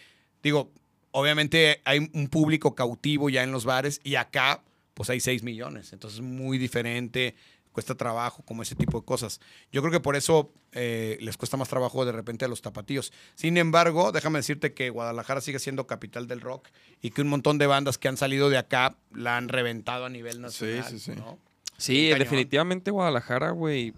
digo, 0.43 0.71
obviamente 1.11 1.81
hay 1.85 2.09
un 2.13 2.27
público 2.27 2.75
cautivo 2.75 3.29
ya 3.29 3.43
en 3.43 3.51
los 3.51 3.65
bares 3.65 4.01
y 4.03 4.15
acá, 4.15 4.63
pues 4.93 5.09
hay 5.09 5.19
6 5.19 5.43
millones. 5.43 5.93
Entonces, 5.93 6.21
muy 6.21 6.57
diferente, 6.57 7.35
cuesta 7.75 7.95
trabajo, 7.95 8.41
como 8.43 8.63
ese 8.63 8.75
tipo 8.75 8.99
de 8.99 9.05
cosas. 9.05 9.41
Yo 9.71 9.81
creo 9.81 9.91
que 9.91 9.99
por 9.99 10.15
eso 10.15 10.53
eh, 10.71 11.17
les 11.19 11.35
cuesta 11.35 11.57
más 11.57 11.67
trabajo 11.67 12.05
de 12.05 12.13
repente 12.13 12.45
a 12.45 12.47
los 12.47 12.61
tapatíos. 12.61 13.11
Sin 13.35 13.57
embargo, 13.57 14.13
déjame 14.13 14.39
decirte 14.39 14.73
que 14.73 14.89
Guadalajara 14.89 15.41
sigue 15.41 15.59
siendo 15.59 15.85
capital 15.85 16.27
del 16.27 16.39
rock 16.39 16.69
y 17.01 17.11
que 17.11 17.21
un 17.21 17.27
montón 17.27 17.57
de 17.57 17.67
bandas 17.67 17.97
que 17.97 18.07
han 18.07 18.15
salido 18.15 18.49
de 18.49 18.57
acá 18.57 18.97
la 19.13 19.35
han 19.35 19.49
reventado 19.49 20.05
a 20.05 20.09
nivel 20.09 20.39
nacional. 20.41 20.85
sí, 20.89 20.99
sí. 20.99 21.11
¿no? 21.15 21.37
Sí, 21.77 22.05
cañón. 22.09 22.19
definitivamente 22.19 22.91
Guadalajara, 22.91 23.51
güey, 23.51 23.93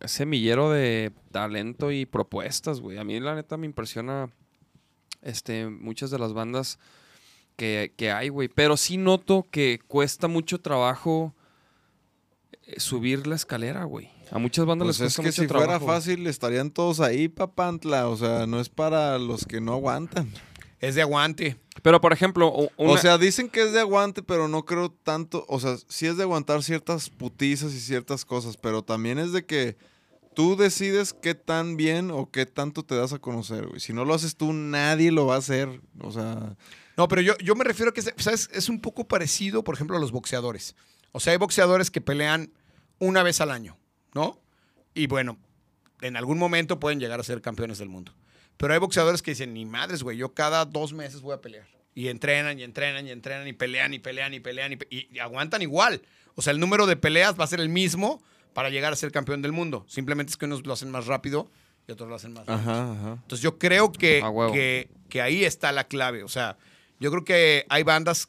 es 0.00 0.10
semillero 0.12 0.70
de 0.70 1.12
talento 1.30 1.90
y 1.92 2.06
propuestas, 2.06 2.80
güey. 2.80 2.98
A 2.98 3.04
mí 3.04 3.18
la 3.20 3.34
neta 3.34 3.56
me 3.56 3.66
impresiona 3.66 4.30
este, 5.22 5.68
muchas 5.68 6.10
de 6.10 6.18
las 6.18 6.32
bandas 6.32 6.78
que, 7.56 7.92
que 7.96 8.10
hay, 8.12 8.28
güey. 8.28 8.48
Pero 8.48 8.76
sí 8.76 8.96
noto 8.96 9.46
que 9.50 9.80
cuesta 9.86 10.28
mucho 10.28 10.60
trabajo 10.60 11.34
eh, 12.62 12.78
subir 12.80 13.26
la 13.26 13.34
escalera, 13.36 13.84
güey. 13.84 14.10
A 14.30 14.38
muchas 14.38 14.66
bandas 14.66 14.86
Pues 14.86 15.00
les 15.00 15.06
es 15.12 15.16
cuesta 15.16 15.22
que 15.22 15.28
mucho 15.28 15.42
si 15.42 15.48
trabajo. 15.48 15.80
fuera 15.80 15.94
fácil 15.94 16.26
estarían 16.26 16.70
todos 16.70 17.00
ahí, 17.00 17.28
papantla. 17.28 18.08
O 18.08 18.16
sea, 18.16 18.46
no 18.46 18.60
es 18.60 18.68
para 18.68 19.18
los 19.18 19.44
que 19.46 19.60
no 19.60 19.72
aguantan. 19.74 20.30
Es 20.80 20.94
de 20.94 21.02
aguante. 21.02 21.56
Pero, 21.82 22.00
por 22.00 22.12
ejemplo, 22.12 22.52
una- 22.76 22.92
O 22.92 22.98
sea, 22.98 23.18
dicen 23.18 23.48
que 23.48 23.62
es 23.62 23.72
de 23.72 23.80
aguante, 23.80 24.22
pero 24.22 24.48
no 24.48 24.64
creo 24.64 24.90
tanto. 24.90 25.44
O 25.48 25.58
sea, 25.60 25.76
sí 25.88 26.06
es 26.06 26.16
de 26.16 26.22
aguantar 26.22 26.62
ciertas 26.62 27.10
putizas 27.10 27.72
y 27.72 27.80
ciertas 27.80 28.24
cosas, 28.24 28.56
pero 28.56 28.82
también 28.82 29.18
es 29.18 29.32
de 29.32 29.44
que 29.44 29.76
tú 30.34 30.56
decides 30.56 31.12
qué 31.12 31.34
tan 31.34 31.76
bien 31.76 32.10
o 32.12 32.30
qué 32.30 32.46
tanto 32.46 32.84
te 32.84 32.94
das 32.94 33.12
a 33.12 33.18
conocer, 33.18 33.66
güey. 33.66 33.80
Si 33.80 33.92
no 33.92 34.04
lo 34.04 34.14
haces 34.14 34.36
tú, 34.36 34.52
nadie 34.52 35.10
lo 35.10 35.26
va 35.26 35.34
a 35.34 35.38
hacer. 35.38 35.80
O 36.00 36.12
sea, 36.12 36.56
No, 36.96 37.06
pero 37.06 37.22
yo, 37.22 37.36
yo 37.38 37.54
me 37.54 37.62
refiero 37.64 37.90
a 37.90 37.94
que, 37.94 38.02
¿sabes? 38.02 38.48
Es 38.52 38.68
un 38.68 38.80
poco 38.80 39.06
parecido, 39.06 39.62
por 39.62 39.74
ejemplo, 39.76 39.96
a 39.96 40.00
los 40.00 40.10
boxeadores. 40.12 40.74
O 41.12 41.20
sea, 41.20 41.32
hay 41.32 41.38
boxeadores 41.38 41.90
que 41.92 42.00
pelean 42.00 42.52
una 42.98 43.22
vez 43.22 43.40
al 43.40 43.52
año, 43.52 43.76
¿no? 44.14 44.40
Y 44.94 45.06
bueno, 45.06 45.38
en 46.00 46.16
algún 46.16 46.38
momento 46.38 46.80
pueden 46.80 46.98
llegar 46.98 47.20
a 47.20 47.22
ser 47.22 47.40
campeones 47.40 47.78
del 47.78 47.88
mundo. 47.88 48.12
Pero 48.58 48.74
hay 48.74 48.78
boxeadores 48.78 49.22
que 49.22 49.30
dicen, 49.30 49.54
ni 49.54 49.64
madres, 49.64 50.02
güey, 50.02 50.18
yo 50.18 50.34
cada 50.34 50.64
dos 50.66 50.92
meses 50.92 51.22
voy 51.22 51.34
a 51.34 51.40
pelear. 51.40 51.66
Y 51.94 52.08
entrenan 52.08 52.58
y 52.58 52.62
entrenan 52.64 53.06
y 53.06 53.10
entrenan 53.10 53.48
y 53.48 53.52
pelean 53.54 53.94
y 53.94 53.98
pelean 53.98 54.34
y 54.34 54.40
pelean 54.40 54.72
y, 54.72 54.76
pe- 54.76 54.86
y- 54.90 55.08
y 55.12 55.18
aguantan 55.20 55.62
igual. 55.62 56.02
O 56.34 56.42
sea, 56.42 56.52
el 56.52 56.60
número 56.60 56.86
de 56.86 56.96
peleas 56.96 57.38
va 57.38 57.44
a 57.44 57.46
ser 57.48 57.60
el 57.60 57.68
mismo 57.70 58.22
para 58.52 58.68
llegar 58.70 58.92
a 58.92 58.96
ser 58.96 59.10
campeón 59.12 59.40
del 59.42 59.52
mundo. 59.52 59.84
Simplemente 59.88 60.30
es 60.30 60.36
que 60.36 60.44
unos 60.44 60.66
lo 60.66 60.72
hacen 60.74 60.90
más 60.90 61.06
rápido 61.06 61.50
y 61.88 61.92
otros 61.92 62.08
lo 62.08 62.14
hacen 62.16 62.32
más. 62.34 62.48
Ajá, 62.48 62.92
ajá. 62.92 63.12
Entonces 63.22 63.40
yo 63.40 63.58
creo 63.58 63.90
que, 63.92 64.20
que, 64.52 64.90
que 65.08 65.22
ahí 65.22 65.44
está 65.44 65.72
la 65.72 65.84
clave. 65.88 66.22
O 66.22 66.28
sea, 66.28 66.58
yo 67.00 67.10
creo 67.10 67.24
que 67.24 67.64
hay 67.68 67.82
bandas 67.82 68.28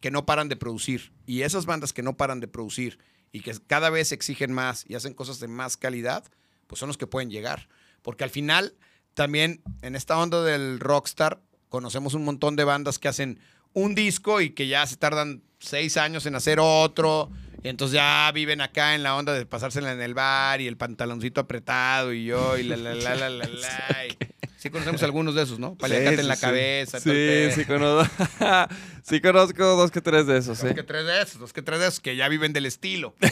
que 0.00 0.10
no 0.10 0.24
paran 0.26 0.48
de 0.48 0.56
producir. 0.56 1.12
Y 1.26 1.42
esas 1.42 1.66
bandas 1.66 1.92
que 1.92 2.02
no 2.02 2.16
paran 2.16 2.40
de 2.40 2.48
producir 2.48 2.98
y 3.32 3.40
que 3.42 3.52
cada 3.66 3.90
vez 3.90 4.12
exigen 4.12 4.52
más 4.52 4.84
y 4.88 4.94
hacen 4.94 5.14
cosas 5.14 5.38
de 5.40 5.46
más 5.48 5.76
calidad, 5.76 6.24
pues 6.66 6.78
son 6.80 6.86
los 6.88 6.96
que 6.98 7.06
pueden 7.06 7.30
llegar. 7.30 7.68
Porque 8.02 8.24
al 8.24 8.30
final, 8.30 8.74
también 9.14 9.62
en 9.82 9.96
esta 9.96 10.18
onda 10.18 10.42
del 10.42 10.80
rockstar, 10.80 11.40
conocemos 11.68 12.14
un 12.14 12.24
montón 12.24 12.56
de 12.56 12.64
bandas 12.64 12.98
que 12.98 13.08
hacen 13.08 13.38
un 13.72 13.94
disco 13.94 14.40
y 14.40 14.50
que 14.50 14.66
ya 14.68 14.86
se 14.86 14.96
tardan 14.96 15.42
seis 15.58 15.96
años 15.96 16.26
en 16.26 16.34
hacer 16.34 16.58
otro. 16.60 17.30
Y 17.62 17.68
entonces 17.68 17.94
ya 17.94 18.30
viven 18.32 18.60
acá 18.62 18.94
en 18.94 19.02
la 19.02 19.14
onda 19.16 19.34
de 19.34 19.44
pasársela 19.46 19.92
en 19.92 20.00
el 20.00 20.14
bar 20.14 20.60
y 20.60 20.66
el 20.66 20.76
pantaloncito 20.76 21.40
apretado 21.42 22.12
y 22.12 22.24
yo 22.24 22.56
y 22.56 22.62
la 22.62 22.76
la 22.76 22.94
la 22.94 23.14
la 23.14 23.28
la 23.30 23.46
la. 23.46 24.06
y- 24.08 24.16
Sí 24.60 24.68
conocemos 24.68 25.02
algunos 25.02 25.34
de 25.34 25.42
esos, 25.42 25.58
¿no? 25.58 25.74
Paliacate 25.74 26.16
Sí, 26.16 26.20
en 26.20 26.28
la 26.28 26.36
sí, 26.36 26.40
cabeza. 26.42 27.00
Sí, 27.00 27.48
sí 27.54 27.64
conozco. 27.64 28.14
sí 29.02 29.18
conozco 29.22 29.64
dos 29.64 29.90
que 29.90 30.02
tres 30.02 30.26
de 30.26 30.36
esos, 30.36 30.60
Dos 30.60 30.74
que 30.74 30.82
tres 30.82 31.06
de 31.06 31.22
esos, 31.22 31.38
dos 31.38 31.54
que 31.54 31.62
tres 31.62 31.80
de 31.80 31.86
esos 31.86 32.00
que 32.00 32.14
ya 32.14 32.28
viven 32.28 32.52
del 32.52 32.66
estilo. 32.66 33.14
¿no? 33.22 33.28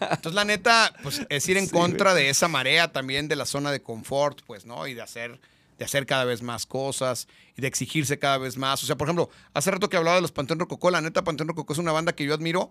Entonces, 0.00 0.32
la 0.32 0.46
neta, 0.46 0.94
pues 1.02 1.20
es 1.28 1.46
ir 1.46 1.58
en 1.58 1.68
contra 1.68 2.14
de 2.14 2.30
esa 2.30 2.48
marea 2.48 2.90
también 2.90 3.28
de 3.28 3.36
la 3.36 3.44
zona 3.44 3.70
de 3.70 3.82
confort, 3.82 4.40
pues, 4.46 4.64
¿no? 4.64 4.86
Y 4.86 4.94
de 4.94 5.02
hacer, 5.02 5.38
de 5.78 5.84
hacer 5.84 6.06
cada 6.06 6.24
vez 6.24 6.40
más 6.40 6.64
cosas 6.64 7.28
y 7.54 7.60
de 7.60 7.68
exigirse 7.68 8.18
cada 8.18 8.38
vez 8.38 8.56
más. 8.56 8.82
O 8.82 8.86
sea, 8.86 8.96
por 8.96 9.08
ejemplo, 9.08 9.28
hace 9.52 9.70
rato 9.70 9.90
que 9.90 9.98
hablaba 9.98 10.16
de 10.16 10.22
los 10.22 10.32
Panteón 10.32 10.58
Rococó, 10.58 10.90
la 10.90 11.02
neta, 11.02 11.22
Panteón 11.22 11.48
Rococó 11.48 11.74
es 11.74 11.78
una 11.78 11.92
banda 11.92 12.14
que 12.14 12.24
yo 12.24 12.32
admiro. 12.32 12.70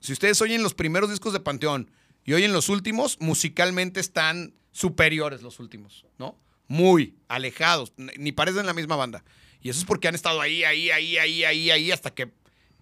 Si 0.00 0.12
ustedes 0.12 0.38
oyen 0.42 0.62
los 0.62 0.74
primeros 0.74 1.08
discos 1.08 1.32
de 1.32 1.40
Panteón 1.40 1.90
y 2.26 2.34
oyen 2.34 2.52
los 2.52 2.68
últimos, 2.68 3.16
musicalmente 3.20 4.00
están 4.00 4.52
superiores 4.70 5.40
los 5.40 5.60
últimos, 5.60 6.04
¿no? 6.18 6.36
Muy 6.68 7.14
alejados, 7.28 7.92
ni 8.18 8.32
parecen 8.32 8.66
la 8.66 8.74
misma 8.74 8.96
banda. 8.96 9.22
Y 9.62 9.68
eso 9.70 9.78
es 9.80 9.84
porque 9.84 10.08
han 10.08 10.14
estado 10.14 10.40
ahí, 10.40 10.64
ahí, 10.64 10.90
ahí, 10.90 11.16
ahí, 11.18 11.44
ahí, 11.44 11.70
ahí, 11.70 11.90
hasta 11.92 12.12
que 12.14 12.30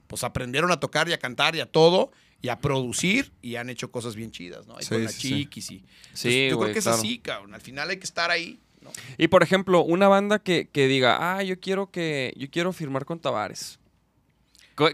pues 0.06 0.23
aprendieron 0.24 0.70
a 0.70 0.78
tocar 0.81 1.09
y 1.09 1.12
a 1.12 1.19
cantar 1.19 1.56
y 1.56 1.61
a 1.61 1.66
todo 1.66 2.12
y 2.43 2.48
a 2.48 2.59
producir 2.61 3.32
y 3.40 3.56
han 3.56 3.70
hecho 3.70 3.90
cosas 3.90 4.15
bien 4.16 4.31
chidas, 4.31 4.66
¿no? 4.66 4.78
Y 4.78 4.82
Sí, 4.82 4.89
con 4.90 5.05
la 5.05 5.11
sí, 5.11 5.20
sí. 5.20 5.28
chiquis 5.44 5.70
y... 5.70 5.78
Sí, 5.78 5.85
Entonces, 6.09 6.51
yo 6.51 6.56
güey, 6.56 6.66
creo 6.66 6.73
que 6.74 6.78
es 6.81 6.85
claro. 6.85 6.98
así, 6.98 7.19
cabrón. 7.19 7.55
Al 7.55 7.61
final 7.62 7.89
hay 7.90 7.97
que 7.97 8.05
estar 8.05 8.31
ahí, 8.31 8.59
¿no? 8.82 8.90
Y 9.16 9.28
por 9.28 9.43
ejemplo, 9.43 9.82
una 9.82 10.09
banda 10.09 10.39
que, 10.39 10.69
que 10.70 10.86
diga, 10.86 11.36
ah, 11.36 11.43
yo 11.43 11.59
quiero 11.59 11.90
que, 11.90 12.35
yo 12.36 12.51
quiero 12.51 12.73
firmar 12.74 13.06
con 13.06 13.19
Tavares. 13.19 13.78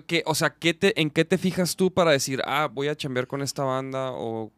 Que- 0.06 0.22
o 0.26 0.34
sea, 0.34 0.50
¿qué 0.54 0.74
te, 0.74 1.00
¿en 1.00 1.10
qué 1.10 1.24
te 1.24 1.38
fijas 1.38 1.74
tú 1.74 1.90
para 1.92 2.12
decir, 2.12 2.42
ah, 2.44 2.68
voy 2.70 2.88
a 2.88 2.94
chambear 2.94 3.26
con 3.26 3.40
esta 3.42 3.64
banda 3.64 4.12
o, 4.12 4.52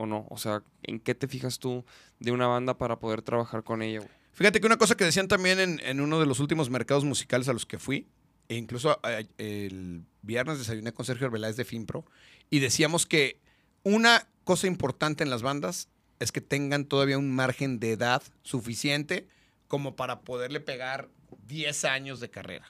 o, 0.00 0.06
no? 0.06 0.26
O 0.30 0.38
sea, 0.38 0.62
¿en 0.82 0.98
qué 0.98 1.14
te 1.14 1.28
fijas 1.28 1.58
tú 1.58 1.84
de 2.18 2.32
una 2.32 2.46
banda 2.46 2.78
para 2.78 2.98
poder 2.98 3.22
trabajar 3.22 3.62
con 3.62 3.82
ella? 3.82 4.00
Fíjate 4.32 4.60
que 4.60 4.66
una 4.66 4.78
cosa 4.78 4.96
que 4.96 5.04
decían 5.04 5.28
también 5.28 5.60
en, 5.60 5.80
en 5.80 6.00
uno 6.00 6.18
de 6.18 6.26
los 6.26 6.40
últimos 6.40 6.70
mercados 6.70 7.04
musicales 7.04 7.48
a 7.48 7.52
los 7.52 7.66
que 7.66 7.78
fui, 7.78 8.08
e 8.48 8.56
incluso 8.56 8.98
eh, 9.04 9.26
el 9.38 10.04
viernes 10.22 10.58
desayuné 10.58 10.92
con 10.92 11.04
Sergio 11.04 11.26
Arbeláez 11.26 11.56
de 11.56 11.64
Finpro, 11.64 12.04
y 12.48 12.60
decíamos 12.60 13.06
que 13.06 13.40
una 13.82 14.26
cosa 14.44 14.66
importante 14.66 15.22
en 15.22 15.30
las 15.30 15.42
bandas 15.42 15.88
es 16.18 16.32
que 16.32 16.40
tengan 16.40 16.84
todavía 16.84 17.18
un 17.18 17.30
margen 17.34 17.78
de 17.78 17.92
edad 17.92 18.22
suficiente 18.42 19.28
como 19.68 19.96
para 19.96 20.20
poderle 20.22 20.60
pegar 20.60 21.08
10 21.46 21.84
años 21.84 22.20
de 22.20 22.30
carrera. 22.30 22.66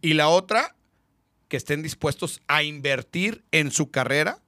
Y 0.00 0.14
la 0.14 0.28
otra, 0.28 0.74
que 1.48 1.56
estén 1.56 1.82
dispuestos 1.82 2.42
a 2.48 2.62
invertir 2.62 3.44
en 3.52 3.70
su 3.70 3.90
carrera 3.90 4.42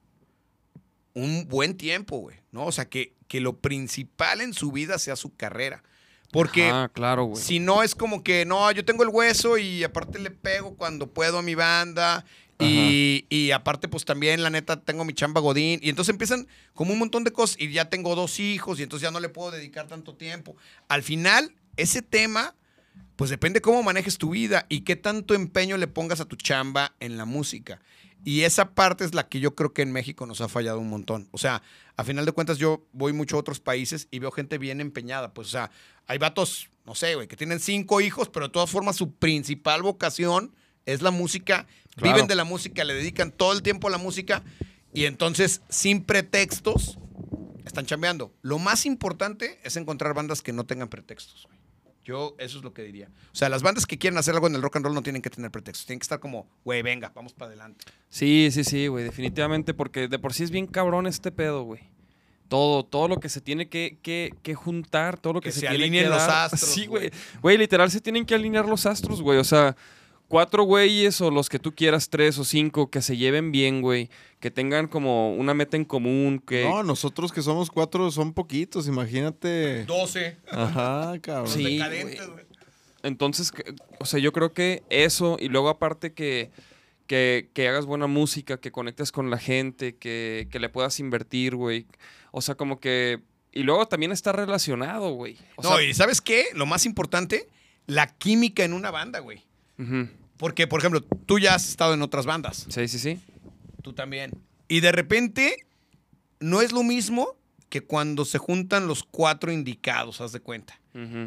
un 1.19 1.49
buen 1.49 1.77
tiempo, 1.77 2.19
güey, 2.19 2.37
¿no? 2.53 2.67
O 2.67 2.73
sea, 2.73 2.89
que, 2.89 3.15
que 3.27 3.41
lo 3.41 3.59
principal 3.59 4.41
en 4.41 4.55
su 4.55 4.73
vida 4.73 4.99
sea 4.99 5.17
su 5.17 5.35
carrera. 5.35 5.83
Porque 6.31 6.71
claro, 6.93 7.25
güey. 7.25 7.43
si 7.43 7.59
no 7.59 7.83
es 7.83 7.95
como 7.95 8.23
que, 8.23 8.45
no, 8.45 8.71
yo 8.73 8.85
tengo 8.85 9.03
el 9.03 9.09
hueso 9.09 9.57
y 9.57 9.83
aparte 9.83 10.19
le 10.19 10.31
pego 10.31 10.77
cuando 10.77 11.13
puedo 11.13 11.39
a 11.39 11.43
mi 11.43 11.55
banda. 11.55 12.25
Y, 12.61 13.25
y 13.31 13.53
aparte, 13.53 13.87
pues 13.87 14.05
también, 14.05 14.43
la 14.43 14.51
neta, 14.51 14.81
tengo 14.83 15.05
mi 15.05 15.15
chamba 15.15 15.41
Godín. 15.41 15.79
Y 15.81 15.91
entonces 15.91 16.13
empiezan 16.13 16.49
como 16.75 16.93
un 16.93 16.99
montón 16.99 17.23
de 17.23 17.31
cosas. 17.31 17.57
Y 17.61 17.71
ya 17.71 17.89
tengo 17.89 18.17
dos 18.17 18.41
hijos 18.41 18.81
y 18.81 18.83
entonces 18.83 19.07
ya 19.07 19.13
no 19.13 19.21
le 19.21 19.29
puedo 19.29 19.53
dedicar 19.53 19.87
tanto 19.87 20.17
tiempo. 20.17 20.57
Al 20.89 21.03
final, 21.03 21.55
ese 21.77 22.03
tema, 22.03 22.57
pues 23.17 23.31
depende 23.31 23.61
cómo 23.61 23.83
manejes 23.83 24.19
tu 24.19 24.31
vida 24.31 24.67
y 24.69 24.81
qué 24.81 24.97
tanto 24.97 25.35
empeño 25.35 25.77
le 25.77 25.87
pongas 25.87 26.21
a 26.21 26.25
tu 26.25 26.37
chamba 26.37 26.95
en 26.99 27.17
la 27.17 27.25
música. 27.25 27.81
Y 28.25 28.43
esa 28.43 28.75
parte 28.75 29.05
es 29.05 29.15
la 29.15 29.29
que 29.29 29.41
yo 29.41 29.55
creo 29.55 29.73
que 29.73 29.83
en 29.83 29.93
México 29.93 30.27
nos 30.27 30.41
ha 30.41 30.49
fallado 30.49 30.81
un 30.81 30.91
montón. 30.91 31.29
O 31.31 31.39
sea, 31.39 31.63
a 31.97 32.05
final 32.05 32.27
de 32.27 32.33
cuentas 32.33 32.59
yo 32.59 32.87
voy 32.93 33.13
mucho 33.13 33.37
a 33.37 33.41
otros 33.41 33.61
países 33.61 34.09
y 34.11 34.19
veo 34.19 34.31
gente 34.31 34.59
bien 34.59 34.81
empeñada. 34.81 35.33
Pues, 35.33 35.49
o 35.49 35.51
sea, 35.51 35.71
hay 36.07 36.19
vatos, 36.19 36.69
no 36.85 36.95
sé, 36.95 37.15
güey, 37.15 37.29
que 37.29 37.37
tienen 37.37 37.61
cinco 37.61 38.01
hijos, 38.01 38.29
pero 38.29 38.47
de 38.49 38.53
todas 38.53 38.71
formas 38.71 38.97
su 38.97 39.15
principal 39.15 39.83
vocación 39.83 40.55
es 40.85 41.01
la 41.03 41.11
música. 41.11 41.67
Claro. 41.95 42.15
Viven 42.15 42.29
de 42.29 42.35
la 42.35 42.45
música, 42.45 42.85
le 42.85 42.95
dedican 42.95 43.33
todo 43.33 43.53
el 43.53 43.63
tiempo 43.63 43.89
a 43.89 43.91
la 43.91 43.99
música 43.99 44.43
y 44.93 45.05
entonces, 45.05 45.63
sin 45.69 46.05
pretextos, 46.05 46.99
están 47.65 47.87
chambeando. 47.87 48.35
Lo 48.43 48.59
más 48.59 48.87
importante 48.87 49.61
es 49.63 49.77
encontrar 49.77 50.15
bandas 50.15 50.43
que 50.43 50.53
no 50.53 50.65
tengan 50.67 50.89
pretextos. 50.89 51.47
güey. 51.47 51.58
Yo, 52.09 52.35
eso 52.39 52.57
es 52.57 52.65
lo 52.65 52.73
que 52.73 52.83
diría. 52.83 53.11
O 53.33 53.37
sea, 53.37 53.51
las 53.51 53.63
bandas 53.63 53.85
que 53.85 53.99
quieren 53.99 54.17
hacer 54.17 54.35
algo 54.35 54.47
en 54.47 54.55
el 54.55 54.63
rock 54.63 54.77
and 54.77 54.87
roll 54.87 54.95
no 54.95 55.03
tienen 55.03 55.21
que 55.21 55.29
tener 55.29 55.51
pretextos. 55.51 55.85
Tienen 55.85 55.99
que 55.99 56.05
estar 56.05 56.19
como, 56.21 56.49
güey, 56.65 56.81
venga, 56.81 57.13
vamos 57.15 57.35
para 57.35 57.49
adelante. 57.51 57.85
Sí, 58.09 58.49
sí, 58.51 58.65
sí, 58.65 58.87
güey, 58.87 59.05
definitivamente, 59.05 59.75
porque 59.75 60.09
de 60.09 60.19
por 60.19 60.33
sí 60.33 60.43
es 60.43 60.51
bien 60.51 60.67
cabrón 60.67 61.07
este 61.07 61.31
pedo, 61.31 61.65
güey. 61.65 61.83
Todo, 62.49 62.83
todo 62.83 63.09
lo 63.09 63.21
que 63.21 63.29
se 63.29 63.43
tiene 63.43 63.69
que, 63.69 63.99
que, 64.01 64.33
que 64.43 64.55
juntar, 64.55 65.19
todo 65.19 65.35
lo 65.35 65.43
que, 65.43 65.51
Que 65.51 65.53
se, 65.53 65.61
se 65.61 65.67
tiene 65.69 65.85
alineen 65.85 66.05
que 66.05 66.09
los 66.09 66.27
dar. 66.27 66.47
astros, 66.47 66.63
Sí, 66.75 66.87
güey. 66.87 67.11
Güey, 67.43 67.59
literal 67.59 67.91
se 67.91 68.01
tienen 68.01 68.25
que 68.25 68.35
alinear 68.35 68.65
los 68.67 68.87
astros, 68.87 69.21
güey. 69.21 69.39
O 69.39 69.45
sea, 69.45 69.77
cuatro 70.29 70.63
güeyes 70.63 71.21
o 71.21 71.31
los 71.31 71.49
que 71.49 71.59
tú 71.59 71.75
quieras, 71.75 72.11
tres 72.11 72.39
o 72.39 72.45
cinco, 72.45 72.91
que 72.91 73.03
se 73.03 73.17
lleven 73.17 73.51
bien, 73.51 73.81
güey. 73.83 74.11
Que 74.39 74.51
tengan 74.51 74.87
como 74.87 75.35
una 75.35 75.55
meta 75.55 75.77
en 75.77 75.85
común, 75.85 76.39
que... 76.39 76.65
No, 76.65 76.85
nosotros 76.85 77.33
que 77.33 77.43
somos 77.43 77.71
cuatro 77.71 78.11
son 78.11 78.33
poquitos, 78.33 78.87
imagínate. 78.87 79.85
12. 79.87 80.37
Ajá, 80.51 81.19
cabrón. 81.21 81.49
Sí, 81.49 81.79
decadentes, 81.79 82.27
güey. 82.27 82.45
güey. 82.45 82.47
Entonces, 83.03 83.53
o 83.99 84.05
sea, 84.05 84.21
yo 84.21 84.33
creo 84.33 84.53
que 84.53 84.85
eso, 84.91 85.39
y 85.41 85.49
luego 85.49 85.69
aparte 85.69 86.13
que, 86.13 86.51
que, 87.07 87.49
que 87.53 87.69
hagas 87.69 87.87
buena 87.87 88.07
música, 88.07 88.61
que 88.61 88.71
conectes 88.71 89.11
con 89.11 89.31
la 89.31 89.39
gente, 89.39 89.97
que, 89.97 90.47
que 90.51 90.61
le 90.61 90.69
puedas 90.69 91.01
invertir, 91.01 91.57
güey. 91.57 91.87
O 92.31 92.43
sea, 92.43 92.55
como 92.55 92.79
que... 92.79 93.21
Y 93.51 93.63
luego 93.63 93.89
también 93.89 94.13
está 94.13 94.31
relacionado, 94.33 95.11
güey. 95.13 95.37
O 95.57 95.63
no, 95.63 95.71
sea, 95.71 95.83
y 95.83 95.95
¿sabes 95.95 96.21
qué? 96.21 96.47
Lo 96.53 96.67
más 96.67 96.87
importante, 96.87 97.49
la 97.87 98.07
química 98.07 98.63
en 98.63 98.73
una 98.73 98.91
banda, 98.91 99.21
güey. 99.21 99.48
Porque, 100.37 100.67
por 100.67 100.81
ejemplo, 100.81 101.01
tú 101.27 101.39
ya 101.39 101.55
has 101.55 101.69
estado 101.69 101.95
en 101.95 102.03
otras 102.03 102.27
bandas. 102.27 102.67
Sí, 102.69 102.89
sí, 102.89 102.99
sí. 102.99 103.21
Tú 103.83 103.93
también. 103.93 104.33
Y 104.69 104.81
de 104.81 104.93
repente, 104.93 105.67
no 106.41 106.61
es 106.61 106.73
lo 106.73 106.83
mismo 106.83 107.37
que 107.69 107.81
cuando 107.83 108.25
se 108.25 108.39
juntan 108.39 108.87
los 108.87 109.03
cuatro 109.05 109.53
indicados, 109.53 110.21
haz 110.21 110.33
de 110.33 110.41
cuenta. 110.41 110.81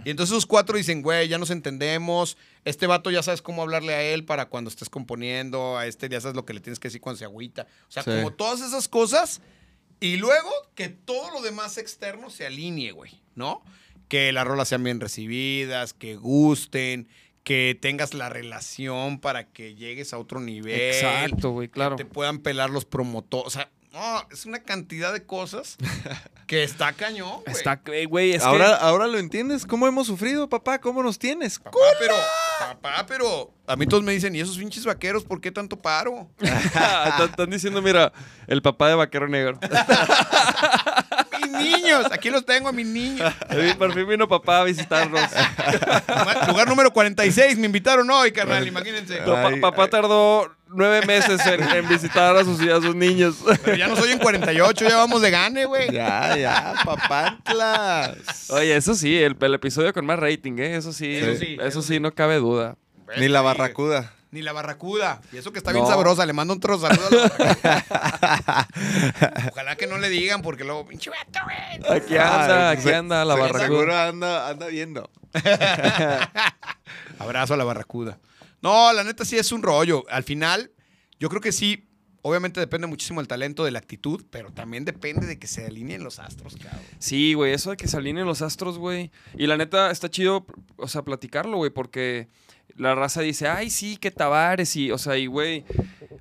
Y 0.03 0.10
entonces 0.10 0.34
los 0.34 0.45
cuatro 0.45 0.76
dicen, 0.76 1.02
güey, 1.02 1.30
ya 1.30 1.38
nos 1.38 1.49
entendemos. 1.49 2.36
Este 2.65 2.88
vato 2.88 3.10
ya 3.10 3.23
sabes 3.23 3.41
cómo 3.41 3.61
hablarle 3.61 3.94
a 3.94 4.03
él 4.03 4.26
para 4.26 4.48
cuando 4.49 4.69
estés 4.69 4.90
componiendo. 4.90 5.78
A 5.78 5.88
este 5.88 6.10
ya 6.10 6.19
sabes 6.19 6.36
lo 6.36 6.44
que 6.45 6.53
le 6.53 6.60
tienes 6.60 6.78
que 6.78 6.90
decir 6.90 6.99
cuando 6.99 7.19
se 7.19 7.23
agüita. 7.23 7.68
O 7.88 7.91
sea, 7.91 8.03
Sí. 8.03 8.10
como 8.11 8.34
todas 8.34 8.60
esas 8.60 8.90
cosas. 8.90 9.41
Y 10.02 10.18
luego 10.18 10.49
que 10.76 10.90
todo 10.90 11.32
lo 11.32 11.41
demás 11.41 11.78
externo 11.78 12.30
se 12.30 12.45
alinee, 12.48 12.91
güey, 12.91 13.22
¿no? 13.36 13.64
Que 14.10 14.34
las 14.34 14.45
rolas 14.45 14.68
sean 14.68 14.84
bien 14.84 14.99
recibidas, 14.99 15.94
que 15.94 16.18
gusten, 16.18 17.07
que 17.43 17.77
tengas 17.80 18.13
la 18.13 18.30
relación 18.30 19.19
para 19.19 19.47
que 19.47 19.76
llegues 19.76 20.13
a 20.13 20.18
otro 20.18 20.39
nivel. 20.39 20.80
Exacto, 20.80 21.51
güey, 21.51 21.69
claro. 21.69 21.95
Que 21.95 22.03
te 22.03 22.09
puedan 22.09 22.39
pelar 22.39 22.69
los 22.69 22.85
promotores. 22.85 23.47
O 23.47 23.49
sea, 23.49 23.69
no, 23.93 24.26
es 24.31 24.45
una 24.45 24.59
cantidad 24.59 25.11
de 25.11 25.26
cosas 25.26 25.76
que 26.47 26.63
está 26.63 26.93
cañón, 26.93 27.41
güey. 27.45 27.55
Está, 27.55 27.81
eh, 27.88 28.05
güey, 28.05 28.31
es 28.31 28.43
ahora, 28.43 28.76
ahora 28.76 29.07
lo 29.07 29.18
entiendes. 29.18 29.65
¿Cómo 29.65 29.85
hemos 29.85 30.07
sufrido, 30.07 30.47
papá? 30.47 30.80
¿Cómo 30.80 31.03
nos 31.03 31.19
tienes? 31.19 31.59
Papá, 31.59 31.77
pero, 31.99 32.15
papá, 32.59 33.05
pero 33.05 33.53
a 33.68 33.76
mí 33.76 33.85
todos 33.88 34.03
me 34.03 34.13
dicen, 34.13 34.34
¿y 34.35 34.39
esos 34.39 34.57
pinches 34.57 34.85
vaqueros 34.85 35.26
por 35.26 35.41
qué 35.41 35.51
tanto 35.51 35.81
paro? 35.81 36.30
Están 37.26 37.49
diciendo, 37.49 37.81
mira, 37.81 38.13
el 38.47 38.61
papá 38.61 38.88
de 38.88 38.95
Vaquero 38.95 39.27
Negro. 39.27 39.59
mis 41.41 41.51
niños, 41.51 42.05
aquí 42.11 42.30
los 42.30 42.45
tengo 42.45 42.69
a 42.69 42.72
mis 42.72 42.88
niños. 42.88 43.34
Por 43.77 43.93
fin 43.93 44.07
vino 44.07 44.27
papá 44.27 44.61
a 44.61 44.63
visitarnos. 44.63 45.22
Lugar 47.26 47.35
número 47.35 47.35
46 47.35 47.57
me 47.57 47.65
invitaron 47.65 48.10
hoy, 48.11 48.31
carnal, 48.31 48.68
imagínense. 48.68 49.18
Pa- 49.18 49.48
Ay, 49.48 49.60
papá 49.60 49.84
ay. 49.84 49.89
tardó 49.89 50.52
nueve 50.73 51.06
meses 51.06 51.45
en, 51.45 51.61
en 51.64 51.88
visitar 51.89 52.35
a 52.35 52.43
sus, 52.43 52.60
a 52.61 52.81
sus 52.81 52.95
niños. 52.95 53.35
Pero 53.64 53.76
ya 53.77 53.88
no 53.88 53.95
soy 53.95 54.11
en 54.11 54.19
48, 54.19 54.88
ya 54.88 54.98
vamos 54.98 55.22
de 55.22 55.31
gane, 55.31 55.65
güey. 55.65 55.91
Ya, 55.91 56.35
ya, 56.38 56.73
papantlas. 56.85 58.49
Oye, 58.49 58.76
eso 58.76 58.95
sí, 58.95 59.22
el, 59.22 59.35
el 59.39 59.53
episodio 59.53 59.93
con 59.93 60.06
más 60.06 60.18
rating, 60.19 60.53
¿eh? 60.60 60.76
Eso 60.77 60.93
sí, 60.93 61.15
Eso 61.18 61.31
eso 61.31 61.39
sí, 61.39 61.57
eso 61.61 61.81
sí. 61.81 61.99
no 61.99 62.14
cabe 62.14 62.38
duda. 62.38 62.76
Ni 63.18 63.27
la 63.27 63.41
barracuda. 63.41 64.14
Ni 64.31 64.41
la 64.41 64.53
barracuda. 64.53 65.19
Y 65.34 65.38
eso 65.39 65.52
que 65.52 65.57
está 65.57 65.73
bien 65.73 65.84
No. 65.84 65.89
sabrosa. 65.89 66.26
Le 66.26 66.31
mando 66.31 66.53
un 66.53 66.61
trozo 66.61 66.88
saludo 66.88 67.06
a 67.10 67.11
la 67.11 67.27
barracuda. 67.27 68.68
Ojalá 69.52 69.76
que 69.76 69.88
no 69.88 69.98
le 69.98 70.07
digan, 70.07 70.41
porque 70.41 70.64
luego, 70.64 70.88
pinche 70.88 71.10
vato, 71.10 71.39
güey. 71.43 71.98
Aquí 71.98 72.15
anda, 72.18 72.69
Ay, 72.69 72.77
aquí 72.77 72.84
se- 72.84 72.95
anda 72.95 73.26
la 73.26 73.34
se- 73.35 73.39
barracuda. 73.41 73.68
Seguro 73.68 73.98
anda, 73.98 74.48
anda 74.48 74.68
viendo. 74.68 75.10
Abrazo 77.19 77.53
a 77.53 77.57
la 77.57 77.63
barracuda. 77.63 78.19
No, 78.61 78.93
la 78.93 79.03
neta 79.03 79.26
sí 79.26 79.38
es 79.38 79.51
un 79.51 79.63
rollo. 79.63 80.03
Al 80.09 80.23
final, 80.23 80.72
yo 81.19 81.30
creo 81.30 81.41
que 81.41 81.51
sí. 81.51 81.88
Obviamente 82.23 82.59
depende 82.59 82.85
muchísimo 82.85 83.19
del 83.19 83.27
talento, 83.27 83.65
de 83.65 83.72
la 83.72 83.80
actitud, 83.80 84.23
pero 84.30 84.51
también 84.51 84.85
depende 84.85 85.26
de 85.26 85.39
que 85.39 85.47
se 85.47 85.65
alineen 85.65 86.03
los 86.03 86.19
astros, 86.19 86.55
cabrón. 86.55 86.80
Sí, 86.99 87.34
güey, 87.34 87.51
eso 87.51 87.72
de 87.72 87.77
que 87.77 87.88
se 87.88 87.97
alineen 87.97 88.27
los 88.27 88.43
astros, 88.43 88.77
güey. 88.77 89.09
Y 89.35 89.47
la 89.47 89.57
neta 89.57 89.89
está 89.89 90.07
chido, 90.07 90.45
o 90.77 90.88
sea, 90.88 91.01
platicarlo, 91.01 91.57
güey, 91.57 91.72
porque 91.72 92.30
la 92.77 92.95
raza 92.95 93.22
dice, 93.22 93.48
ay, 93.48 93.69
sí, 93.69 93.98
que 93.98 94.11
Tavares 94.11 94.76
y, 94.76 94.91
o 94.91 94.98
sea, 94.98 95.18
y 95.18 95.27
güey, 95.27 95.65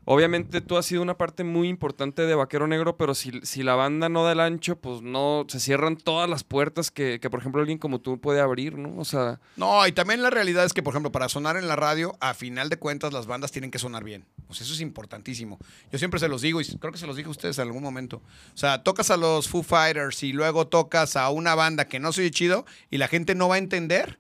obviamente 0.05 0.61
tú 0.61 0.77
has 0.77 0.87
sido 0.87 1.03
una 1.03 1.17
parte 1.17 1.45
muy 1.45 1.69
importante 1.69 2.23
de 2.23 2.35
Vaquero 2.35 2.67
Negro, 2.67 2.97
pero 2.97 3.15
si, 3.15 3.41
si 3.43 3.63
la 3.63 3.75
banda 3.75 4.09
no 4.09 4.25
da 4.25 4.33
el 4.33 4.41
ancho, 4.41 4.77
pues 4.77 5.03
no, 5.03 5.45
se 5.49 5.61
cierran 5.61 5.97
todas 5.97 6.29
las 6.29 6.45
puertas 6.45 6.91
que, 6.91 7.21
que, 7.21 7.31
por 7.31 7.41
ejemplo, 7.41 7.61
alguien 7.61 7.79
como 7.79 8.01
tú 8.01 8.21
puede 8.21 8.41
abrir, 8.41 8.77
¿no? 8.77 8.99
O 8.99 9.05
sea, 9.05 9.41
No, 9.57 9.87
y 9.87 9.93
también 9.93 10.23
la 10.23 10.31
realidad 10.31 10.65
es 10.65 10.73
que, 10.73 10.83
por 10.83 10.93
ejemplo, 10.93 11.13
para 11.13 11.29
sonar 11.29 11.57
en 11.57 11.69
la 11.69 11.77
radio, 11.77 12.17
a 12.21 12.35
final 12.35 12.69
de 12.69 12.77
cuentas, 12.77 13.13
las 13.13 13.27
bandas 13.27 13.53
tienen 13.53 13.71
que 13.71 13.79
sonar 13.79 14.05
bien. 14.05 14.25
Pues 14.47 14.61
eso 14.61 14.73
es 14.73 14.81
importantísimo. 14.81 15.59
Yo 15.93 15.99
siempre 15.99 16.19
se 16.19 16.29
los 16.29 16.43
digo, 16.43 16.61
y 16.61 16.65
creo 16.65 16.93
que 16.93 16.99
se 16.99 17.07
los 17.07 17.17
dije 17.17 17.29
a 17.29 17.31
ustedes 17.31 17.59
en 17.59 17.69
algún 17.69 17.83
momento. 17.83 18.23
O 18.55 18.57
sea, 18.57 18.83
tocas 18.83 19.11
a 19.11 19.17
los 19.17 19.49
Foo 19.49 19.63
Fighters 19.63 20.23
y 20.23 20.33
luego 20.33 20.67
tocas 20.67 21.17
a 21.17 21.31
una 21.31 21.55
banda 21.55 21.87
que 21.87 22.01
no 22.01 22.13
se 22.13 22.23
oye 22.23 22.31
chido 22.31 22.67
y 22.91 22.99
la 22.99 23.09
gente 23.09 23.35
no 23.35 23.49
va 23.49 23.55
a 23.57 23.59
entender 23.59 24.19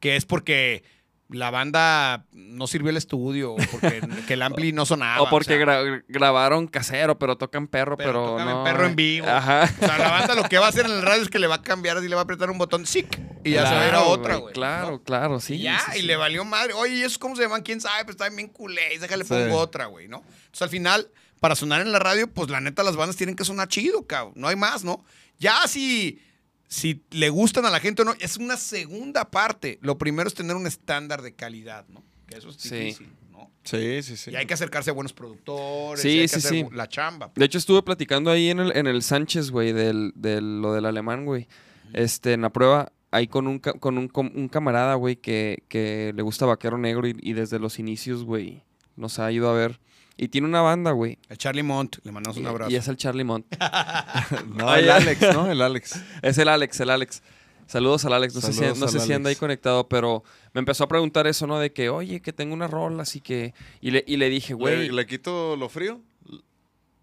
que 0.00 0.16
es 0.16 0.26
porque 0.26 0.84
la 1.30 1.50
banda 1.50 2.26
no 2.32 2.66
sirvió 2.66 2.90
el 2.90 2.96
estudio 2.98 3.56
porque 3.72 4.00
que 4.28 4.34
el 4.34 4.42
ampli 4.42 4.72
no 4.72 4.84
sonaba. 4.86 5.22
o 5.22 5.30
porque 5.30 5.54
o 5.54 5.56
sea, 5.56 5.66
gra- 5.82 6.04
grabaron 6.06 6.66
casero, 6.68 7.18
pero 7.18 7.36
tocan 7.38 7.66
perro, 7.66 7.96
pero 7.96 8.10
pero, 8.12 8.26
tocan 8.32 8.46
no. 8.48 8.64
perro 8.64 8.86
en 8.86 8.94
vivo. 8.96 9.26
Ajá. 9.26 9.68
O 9.80 9.86
sea, 9.86 9.98
la 9.98 10.10
banda 10.10 10.34
lo 10.34 10.44
que 10.44 10.58
va 10.58 10.66
a 10.66 10.68
hacer 10.68 10.84
en 10.86 10.92
el 10.92 11.02
radio 11.02 11.22
es 11.22 11.28
que 11.30 11.38
le 11.38 11.46
va 11.46 11.56
a 11.56 11.62
cambiar 11.62 11.96
así, 11.96 12.08
le 12.08 12.14
va 12.14 12.20
a 12.20 12.24
apretar 12.24 12.50
un 12.50 12.58
botón, 12.58 12.86
¡sic! 12.86 13.18
Y 13.42 13.52
ya 13.52 13.66
se 13.66 13.74
va 13.74 13.82
a 13.82 13.88
ir 13.88 13.94
a 13.94 14.02
otra, 14.02 14.36
güey. 14.36 14.52
Claro, 14.54 14.90
¿no? 14.92 15.02
claro, 15.02 15.40
sí. 15.40 15.54
y 15.54 15.62
ya, 15.62 15.78
sí, 15.92 16.00
y 16.00 16.02
le 16.02 16.16
valió 16.16 16.44
madre. 16.44 16.72
Oye, 16.74 16.94
¿y 16.96 17.02
esos 17.02 17.18
cómo 17.18 17.34
se 17.36 17.42
llaman? 17.42 17.62
¿Quién 17.62 17.80
sabe? 17.80 18.04
Pues 18.04 18.16
están 18.16 18.34
bien 18.36 18.48
culés, 18.48 19.00
déjale 19.00 19.24
Sí. 19.24 19.30
pongo 19.30 19.56
otra, 19.58 19.86
güey, 19.86 20.08
¿no? 20.08 20.18
Entonces 20.18 20.62
al 20.62 20.68
final, 20.70 21.08
para 21.40 21.54
sonar 21.56 21.80
en 21.80 21.90
la 21.92 21.98
radio, 21.98 22.30
pues 22.32 22.48
la 22.50 22.60
neta 22.60 22.82
las 22.82 22.96
bandas 22.96 23.16
tienen 23.16 23.34
que 23.36 23.44
sonar 23.44 23.68
chido, 23.68 24.06
cabrón. 24.06 24.34
No 24.36 24.48
hay 24.48 24.56
más, 24.56 24.84
¿no? 24.84 25.04
Ya 25.38 25.66
si, 25.66 26.22
si 26.68 27.02
le 27.10 27.28
gustan 27.28 27.64
a 27.66 27.70
la 27.70 27.80
gente 27.80 28.02
o 28.02 28.04
no, 28.04 28.14
es 28.20 28.36
una 28.36 28.56
segunda 28.56 29.30
parte. 29.30 29.78
Lo 29.82 29.98
primero 29.98 30.28
es 30.28 30.34
tener 30.34 30.56
un 30.56 30.66
estándar 30.66 31.22
de 31.22 31.34
calidad, 31.34 31.86
¿no? 31.88 32.02
Que 32.26 32.36
eso 32.38 32.48
es 32.50 32.56
Sí. 32.56 32.74
difícil, 32.76 33.08
¿no? 33.30 33.50
Sí, 33.64 34.02
sí, 34.02 34.16
sí. 34.16 34.30
Y 34.30 34.36
hay 34.36 34.46
que 34.46 34.54
acercarse 34.54 34.90
a 34.90 34.92
buenos 34.92 35.12
productores, 35.12 36.00
Sí, 36.02 36.08
y 36.08 36.12
hay 36.20 36.22
que 36.22 36.28
sí, 36.28 36.36
hacer 36.38 36.50
sí. 36.52 36.66
la 36.72 36.88
chamba. 36.88 37.30
De 37.34 37.44
hecho, 37.44 37.58
estuve 37.58 37.82
platicando 37.82 38.30
ahí 38.30 38.48
en 38.50 38.60
el, 38.60 38.76
en 38.76 38.86
el 38.86 39.02
Sánchez, 39.02 39.50
güey, 39.50 39.72
del, 39.72 40.12
del- 40.16 40.60
lo 40.62 40.72
del 40.72 40.86
alemán, 40.86 41.24
güey. 41.24 41.46
Este, 41.92 42.32
en 42.32 42.40
la 42.42 42.50
prueba, 42.50 42.90
ahí 43.12 43.28
con 43.28 43.46
un, 43.46 43.58
con 43.60 43.98
un 43.98 44.48
camarada, 44.48 44.94
güey, 44.94 45.16
que, 45.16 45.62
que 45.68 46.12
le 46.16 46.22
gusta 46.22 46.46
Vaquero 46.46 46.76
Negro 46.78 47.06
y, 47.06 47.14
y 47.20 47.32
desde 47.34 47.58
los 47.60 47.78
inicios, 47.78 48.24
güey, 48.24 48.62
nos 48.96 49.18
ha 49.18 49.30
ido 49.30 49.48
a 49.48 49.54
ver. 49.54 49.78
Y 50.16 50.28
tiene 50.28 50.46
una 50.46 50.60
banda, 50.60 50.92
güey. 50.92 51.18
El 51.28 51.38
Charlie 51.38 51.62
Mont, 51.62 51.96
le 52.04 52.12
mandamos 52.12 52.36
un 52.36 52.46
abrazo. 52.46 52.70
Y 52.70 52.76
es 52.76 52.86
el 52.88 52.96
Charlie 52.96 53.24
Mont. 53.24 53.46
No, 54.54 54.74
el. 54.74 54.90
Alex, 54.90 55.20
¿no? 55.34 55.50
El 55.50 55.60
Alex. 55.60 56.00
Es 56.22 56.38
el 56.38 56.48
Alex, 56.48 56.80
el 56.80 56.90
Alex. 56.90 57.22
Saludos 57.66 58.04
al 58.04 58.12
Alex. 58.12 58.34
No 58.34 58.40
sé, 58.40 58.52
si, 58.52 58.60
no 58.60 58.88
sé 58.88 58.98
al 58.98 59.06
si 59.06 59.12
anda 59.12 59.30
ahí 59.30 59.36
conectado, 59.36 59.88
pero 59.88 60.22
me 60.52 60.58
empezó 60.58 60.84
a 60.84 60.88
preguntar 60.88 61.26
eso, 61.26 61.46
¿no? 61.46 61.58
De 61.58 61.72
que, 61.72 61.88
oye, 61.88 62.20
que 62.20 62.32
tengo 62.32 62.54
unas 62.54 62.70
rolas 62.70 63.16
y 63.16 63.20
que... 63.20 63.54
Y 63.80 63.90
le, 63.90 64.04
y 64.06 64.16
le 64.16 64.28
dije, 64.28 64.52
¿Le, 64.52 64.58
güey... 64.58 64.90
le 64.90 65.06
quito 65.06 65.56
lo 65.56 65.68
frío? 65.68 66.00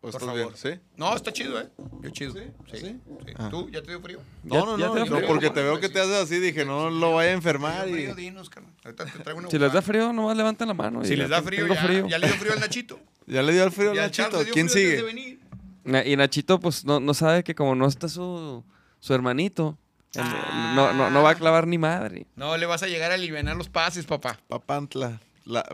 ¿O 0.03 0.10
Por 0.10 0.19
favor. 0.19 0.36
bien? 0.36 0.49
¿Sí? 0.56 0.69
No, 0.98 1.15
está 1.15 1.32
chido, 1.32 1.60
¿eh? 1.61 1.69
Qué 2.02 2.11
chido. 2.11 2.34
¿Sí? 2.34 2.40
Sí. 2.72 2.78
¿Sí? 2.80 2.86
sí. 3.26 3.34
Ah. 3.38 3.49
¿Tú 3.52 3.69
ya 3.69 3.82
te 3.84 3.90
dio 3.91 4.02
frío? 4.02 4.19
No, 4.44 4.65
no, 4.65 4.78
no. 4.78 4.95
yo 4.98 5.06
frío. 5.15 5.28
porque 5.28 5.52
te 5.52 5.61
veo 5.61 5.80
que 5.80 5.90
te 5.90 5.99
haces 6.02 6.15
así, 6.15 6.40
dije, 6.40 6.65
no 6.65 6.90
lo 6.90 7.14
vaya 7.15 7.30
a 7.30 7.34
enfermar. 7.34 7.84
¿Te 7.84 7.88
dio 7.90 7.98
Y... 7.98 8.02
frío? 8.02 8.15
Dinos, 8.15 8.49
carnal. 8.49 8.73
Ahorita 8.84 9.06
te 9.06 9.19
traigo 9.19 9.40
una 9.40 9.49
Si 9.52 9.60
les 9.60 9.72
da 9.72 9.82
frío, 9.84 10.11
nomás 10.11 10.36
levanten 10.36 10.68
la 10.68 10.73
mano. 10.73 11.03
y 11.03 11.06
Si 11.06 11.15
les 11.15 11.30
da 11.30 11.38
tengo 11.38 11.48
frío, 11.49 11.68
ya, 11.68 11.84
frío. 11.84 12.07
ya 12.07 12.18
le 12.18 12.28
dio 12.28 12.36
frío 12.38 12.53
al 12.53 12.60
Nachito. 12.60 12.99
Ya 13.28 13.44
le 13.44 13.53
dio 13.53 13.64
el 13.64 13.72
frío 13.72 13.91
al 13.91 13.95
Nachito. 13.98 14.40
¿Quién 14.52 14.68
frío 14.68 15.06
antes 15.06 15.15
de 15.15 15.38
sigue? 15.86 16.11
Y 16.11 16.15
Nachito, 16.18 16.60
pues, 16.60 16.84
no, 16.84 16.99
no 16.99 17.14
sabe 17.14 17.44
que 17.44 17.53
como 17.53 17.76
no 17.76 17.86
está 17.88 18.10
su, 18.10 18.64
su 18.99 19.14
hermanito, 19.14 19.78
el- 20.15 20.22
Ah. 20.23 20.73
no, 20.76 20.91
no, 20.94 21.10
no 21.11 21.22
va 21.23 21.30
a 21.30 21.36
clavar 21.36 21.68
ni 21.68 21.78
madre. 21.78 22.26
No, 22.36 22.57
le 22.57 22.65
vas 22.65 22.82
a 22.84 22.88
llegar 22.88 23.11
a 23.11 23.14
aliviar 23.14 23.56
los 23.56 23.69
pases, 23.69 24.06
papá. 24.07 24.40
Papantla. 24.48 25.22
La- 25.45 25.65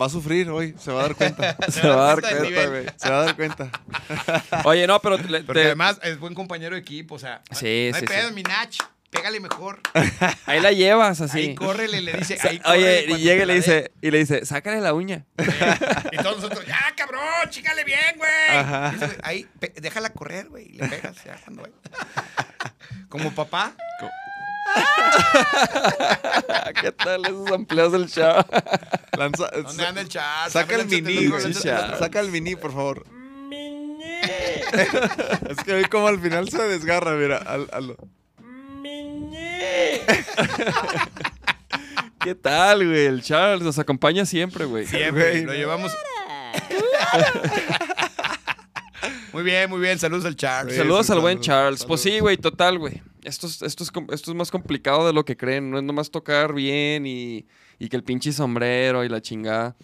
va 0.00 0.06
a 0.06 0.08
sufrir 0.10 0.50
hoy, 0.50 0.74
se 0.78 0.92
va 0.92 1.00
a 1.00 1.02
dar 1.04 1.14
cuenta. 1.16 1.56
Se 1.70 1.88
va 1.88 1.94
a 2.12 2.16
dar 2.16 2.20
cuenta, 2.20 2.66
güey. 2.68 2.86
se 2.96 3.08
va 3.10 3.20
a 3.20 3.24
dar 3.24 3.36
cuenta. 3.36 3.70
Oye, 4.64 4.86
no, 4.86 5.00
pero... 5.00 5.16
le- 5.16 5.40
Porque 5.42 5.60
te- 5.62 5.66
además 5.66 5.98
es 6.02 6.18
buen 6.18 6.34
compañero 6.34 6.74
de 6.74 6.80
equipo, 6.82 7.14
o 7.14 7.18
sea. 7.18 7.42
Sí, 7.50 7.88
no 7.90 7.96
hay 7.96 8.00
sí, 8.02 8.06
pedo, 8.06 8.28
sí. 8.28 8.34
mi 8.34 8.42
Nach. 8.42 8.74
Pégale 9.10 9.38
mejor. 9.38 9.80
ahí 10.46 10.60
la 10.60 10.72
llevas 10.72 11.20
así. 11.20 11.38
Ahí 11.38 11.54
córrele, 11.54 12.00
le 12.00 12.14
dice. 12.14 12.36
Ahí 12.42 12.60
Oye, 12.64 13.04
y 13.08 13.16
llega 13.18 13.38
te 13.38 13.42
y 13.44 13.46
le 13.46 13.54
dice, 13.54 13.92
y 14.02 14.10
le 14.10 14.18
dice, 14.18 14.44
sácale 14.44 14.80
la 14.80 14.92
uña. 14.92 15.24
dé. 15.36 15.44
Y 16.12 16.16
todos 16.16 16.36
nosotros, 16.42 16.66
ya, 16.66 16.92
cabrón, 16.96 17.22
chícale 17.48 17.84
bien, 17.84 18.16
güey. 18.16 18.92
Dice, 18.92 19.18
Ahí, 19.22 19.46
déjala 19.80 20.10
correr, 20.10 20.48
güey. 20.48 20.66
y 20.66 20.78
Le 20.78 20.88
pegas 20.88 21.22
ya 21.24 21.36
cuando 21.44 21.62
vaya. 21.62 21.74
Como 23.08 23.32
papá. 23.32 23.76
¿Qué 26.80 26.92
tal 26.92 27.24
esos 27.24 27.50
empleos 27.50 27.92
del? 27.92 28.06
Lanza- 29.16 29.50
¿Dónde 29.62 29.86
anda 29.86 30.00
el 30.00 30.08
chat? 30.08 30.50
Saca 30.50 30.74
el 30.76 30.86
mini, 30.86 31.26
güey. 31.28 31.52
chat. 31.54 31.98
Saca 31.98 32.20
el 32.20 32.30
mini, 32.30 32.56
por 32.56 32.72
favor. 32.72 33.04
es 35.48 35.56
que 35.64 35.72
hoy 35.74 35.84
como 35.84 36.08
al 36.08 36.20
final 36.20 36.48
se 36.48 36.62
desgarra, 36.66 37.12
mira. 37.12 37.38
Al, 37.38 37.68
al- 37.72 37.96
¿Qué 42.20 42.34
tal, 42.34 42.86
güey? 42.86 43.06
El 43.06 43.22
Charles 43.22 43.62
nos 43.62 43.78
acompaña 43.78 44.24
siempre, 44.24 44.64
güey. 44.64 44.86
Siempre, 44.86 45.30
Güey, 45.30 45.44
lo 45.44 45.52
llevamos. 45.52 45.92
muy 49.32 49.42
bien, 49.42 49.68
muy 49.68 49.80
bien. 49.80 49.98
Saludos 49.98 50.24
al 50.24 50.36
Charles. 50.36 50.74
Sí, 50.74 50.78
Saludos 50.80 51.10
al 51.10 51.20
buen 51.20 51.34
saludos, 51.34 51.46
Charles. 51.46 51.84
Pues 51.84 52.00
sí, 52.00 52.18
güey, 52.20 52.38
total, 52.38 52.78
güey. 52.78 53.02
Esto 53.24 53.46
es, 53.46 53.62
esto, 53.62 53.84
es, 53.84 53.90
esto 54.12 54.30
es 54.30 54.36
más 54.36 54.50
complicado 54.50 55.06
de 55.06 55.12
lo 55.12 55.24
que 55.24 55.36
creen. 55.36 55.70
No 55.70 55.78
es 55.78 55.84
nomás 55.84 56.10
tocar 56.10 56.52
bien 56.54 57.06
y, 57.06 57.46
y 57.78 57.88
que 57.88 57.96
el 57.96 58.04
pinche 58.04 58.32
sombrero 58.32 59.04
y 59.04 59.08
la 59.08 59.20
chingada. 59.20 59.74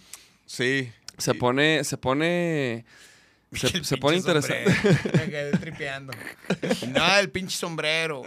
Sí. 0.46 0.90
Se 1.18 1.32
Y- 1.32 1.34
pone, 1.38 1.82
se 1.84 1.96
pone, 1.96 2.84
se, 3.52 3.96
pone 3.98 4.16
interesante. 4.16 4.74
Me 5.12 5.30
quedé 5.30 5.50
tripeando. 5.58 6.12
Nada, 6.88 7.20
el 7.20 7.30
pinche 7.30 7.56
sombrero. 7.56 8.22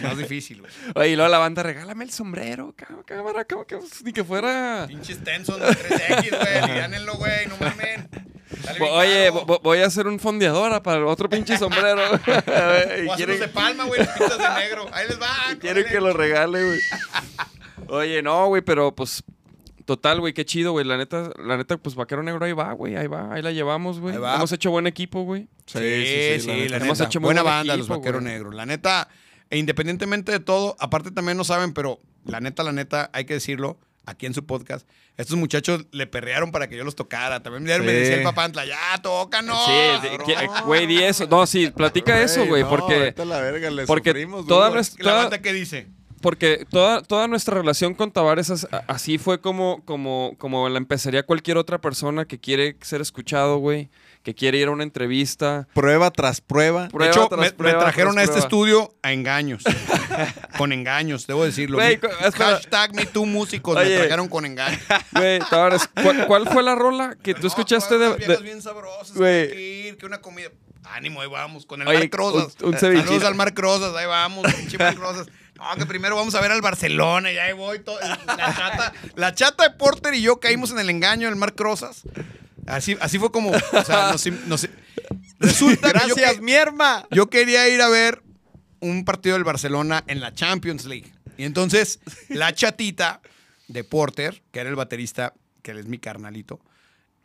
No 0.00 0.10
es 0.12 0.18
difícil, 0.18 0.60
güey. 0.60 0.72
Oye, 0.94 1.08
y 1.10 1.16
luego 1.16 1.30
la 1.30 1.38
banda, 1.38 1.62
regálame 1.62 2.04
el 2.04 2.10
sombrero, 2.10 2.74
cámara, 3.06 3.44
que, 3.44 3.56
ni 4.04 4.12
que 4.12 4.24
fuera... 4.24 4.86
Pinche 4.88 5.14
Stenson 5.14 5.60
de 5.60 5.66
3X, 5.66 6.30
güey. 6.30 7.16
Güey. 7.16 7.46
No 7.46 7.56
mamen. 7.60 8.08
Oye, 8.92 9.30
voy 9.30 9.78
a 9.78 9.86
hacer 9.86 10.06
un 10.06 10.18
fondeadora 10.18 10.82
para 10.82 10.98
el 10.98 11.04
otro 11.04 11.28
pinche 11.28 11.56
sombrero. 11.58 12.00
Y 13.04 13.08
O 13.08 13.14
quieren- 13.16 13.38
de 13.40 13.48
palma, 13.48 13.84
güey. 13.84 14.00
Pintas 14.00 14.38
de 14.38 14.48
negro. 14.60 14.86
Ahí 14.92 15.08
les 15.08 15.20
va. 15.20 15.28
Quiero 15.60 15.84
que 15.84 16.00
lo 16.00 16.12
regale, 16.12 16.64
güey. 16.64 16.80
Oye, 17.88 18.22
no, 18.22 18.46
güey, 18.48 18.62
pero 18.62 18.94
pues. 18.94 19.22
Total, 19.84 20.18
güey, 20.20 20.32
qué 20.32 20.44
chido, 20.46 20.72
güey. 20.72 20.86
La 20.86 20.96
neta, 20.96 21.30
la 21.44 21.56
neta, 21.58 21.76
pues 21.76 21.94
Vaquero 21.94 22.22
Negro 22.22 22.44
ahí 22.44 22.52
va, 22.52 22.72
güey. 22.72 22.96
Ahí 22.96 23.06
va, 23.06 23.32
ahí 23.34 23.42
la 23.42 23.52
llevamos, 23.52 24.00
güey. 24.00 24.14
Hemos 24.16 24.50
hecho 24.52 24.70
buen 24.70 24.86
equipo, 24.86 25.22
güey. 25.24 25.42
Sí, 25.66 25.78
sí, 25.78 26.40
sí, 26.40 26.68
la, 26.68 26.76
Hemos 26.78 26.98
neta. 26.98 27.04
hecho 27.04 27.20
muy 27.20 27.28
Buena 27.28 27.42
buen 27.42 27.54
banda, 27.54 27.74
equipo, 27.74 27.88
los 27.88 27.98
Vaqueros 27.98 28.22
güey. 28.22 28.32
Negros. 28.32 28.54
La 28.54 28.64
neta, 28.66 29.08
e 29.50 29.58
independientemente 29.58 30.32
de 30.32 30.40
todo, 30.40 30.76
aparte 30.80 31.10
también 31.10 31.36
no 31.36 31.44
saben, 31.44 31.74
pero 31.74 32.00
la 32.24 32.40
neta, 32.40 32.62
la 32.62 32.72
neta, 32.72 33.10
hay 33.12 33.26
que 33.26 33.34
decirlo 33.34 33.78
aquí 34.06 34.24
en 34.26 34.32
su 34.34 34.46
podcast. 34.46 34.88
Estos 35.16 35.36
muchachos 35.36 35.86
le 35.92 36.06
perrearon 36.06 36.50
para 36.50 36.68
que 36.68 36.76
yo 36.76 36.84
los 36.84 36.96
tocara. 36.96 37.42
También 37.42 37.64
me 37.64 37.92
Sí. 37.92 37.94
decía 37.94 38.16
el 38.16 38.22
papantla, 38.22 38.64
ya, 38.66 38.78
tócanos. 39.02 39.56
Sí, 39.66 40.08
que- 40.26 40.48
güey, 40.64 40.86
di 40.86 41.02
eso. 41.02 41.26
No, 41.26 41.46
sí, 41.46 41.70
platica 41.70 42.20
eso, 42.22 42.46
güey, 42.46 42.62
no, 42.62 42.70
porque. 42.70 43.14
la 43.24 43.40
verga, 43.40 43.70
le 43.70 43.86
porque 43.86 44.10
sufrimos 44.10 44.46
toda 44.46 44.70
La 44.98 45.12
banda 45.12 45.40
que 45.42 45.52
dice. 45.52 45.88
Porque 46.24 46.64
toda, 46.70 47.02
toda 47.02 47.28
nuestra 47.28 47.54
relación 47.54 47.92
con 47.92 48.10
Tavares 48.10 48.50
así 48.88 49.18
fue 49.18 49.42
como, 49.42 49.84
como, 49.84 50.34
como 50.38 50.66
la 50.70 50.78
empezaría 50.78 51.22
cualquier 51.22 51.58
otra 51.58 51.82
persona 51.82 52.24
que 52.24 52.40
quiere 52.40 52.78
ser 52.80 53.02
escuchado, 53.02 53.58
güey. 53.58 53.90
que 54.22 54.34
quiere 54.34 54.56
ir 54.56 54.68
a 54.68 54.70
una 54.70 54.84
entrevista. 54.84 55.68
Prueba 55.74 56.10
tras 56.10 56.40
prueba. 56.40 56.88
De 56.88 57.06
hecho, 57.08 57.28
tras 57.28 57.40
me, 57.58 57.72
trajeron 57.74 58.18
a 58.18 58.22
este 58.22 58.40
prueba. 58.40 58.46
estudio 58.46 58.94
a 59.02 59.12
engaños. 59.12 59.64
con 60.56 60.72
engaños, 60.72 61.26
debo 61.26 61.44
decirlo. 61.44 61.78
Espera. 61.78 62.14
Hashtag 62.32 62.94
me 62.94 63.04
too 63.04 63.26
músicos 63.26 63.76
Oye. 63.76 63.90
me 63.90 63.96
trajeron 63.98 64.28
con 64.28 64.46
engaños. 64.46 64.80
Güey, 65.12 65.40
Tavares, 65.50 65.86
¿cuál, 66.02 66.26
cuál 66.26 66.48
fue 66.48 66.62
la 66.62 66.74
rola 66.74 67.18
que 67.22 67.34
tú 67.34 67.42
No, 67.42 67.48
escuchaste 67.48 67.96
unas 67.96 68.16
de, 68.18 68.26
de- 68.28 68.42
bien 68.42 68.62
sabrosas, 68.62 69.12
que 69.12 69.50
que 69.52 69.60
ir, 69.88 69.96
que 69.98 70.06
una 70.06 70.22
comida. 70.22 70.48
Ánimo, 70.84 71.20
ahí 71.22 71.28
vamos, 71.28 71.64
con 71.66 71.80
el 71.82 71.88
Oye, 71.88 71.98
Marc 71.98 72.14
Rosas. 72.14 72.56
un- 72.62 72.68
un. 72.74 72.78
Saludos 72.78 73.24
al 73.24 73.34
Marc 73.34 73.58
Rosas, 73.58 73.94
ahí 73.94 74.06
vamos, 74.06 74.46
pinche 74.54 74.78
Marc 74.78 74.98
Rosas. 74.98 75.26
No, 75.56 75.76
que 75.76 75.86
primero 75.86 76.16
vamos 76.16 76.34
a 76.34 76.40
ver 76.40 76.50
al 76.50 76.60
Barcelona 76.60 77.30
y 77.32 77.38
ahí 77.38 77.52
voy. 77.52 77.78
todo- 77.80 77.98
la, 78.00 78.16
chata, 78.56 78.92
la 79.14 79.34
chata 79.34 79.64
de 79.64 79.70
Porter 79.70 80.14
y 80.14 80.22
yo 80.22 80.40
caímos 80.40 80.70
en 80.72 80.78
el 80.80 80.90
engaño 80.90 81.28
del 81.28 81.36
Marc 81.36 81.58
Rosas. 81.60 82.02
Así, 82.66 82.96
así 83.00 83.18
fue 83.18 83.30
como, 83.30 83.50
o 83.50 83.84
sea, 83.84 84.10
nos, 84.10 84.26
nos- 84.46 84.68
resulta 85.38 85.92
que 85.92 85.98
yo, 86.08 86.14
Gracias, 86.14 86.34
que- 86.34 86.40
mierma. 86.40 87.06
yo 87.10 87.28
quería 87.30 87.68
ir 87.68 87.80
a 87.82 87.88
ver 87.88 88.22
un 88.80 89.04
partido 89.04 89.34
del 89.34 89.44
Barcelona 89.44 90.02
en 90.06 90.20
la 90.20 90.32
Champions 90.34 90.84
League. 90.86 91.12
Y 91.36 91.44
entonces, 91.44 92.00
la 92.28 92.52
chatita 92.54 93.20
de 93.68 93.84
Porter, 93.84 94.42
que 94.52 94.60
era 94.60 94.70
el 94.70 94.76
baterista, 94.76 95.34
que 95.62 95.70
él 95.72 95.78
es 95.78 95.86
mi 95.86 95.98
carnalito, 95.98 96.60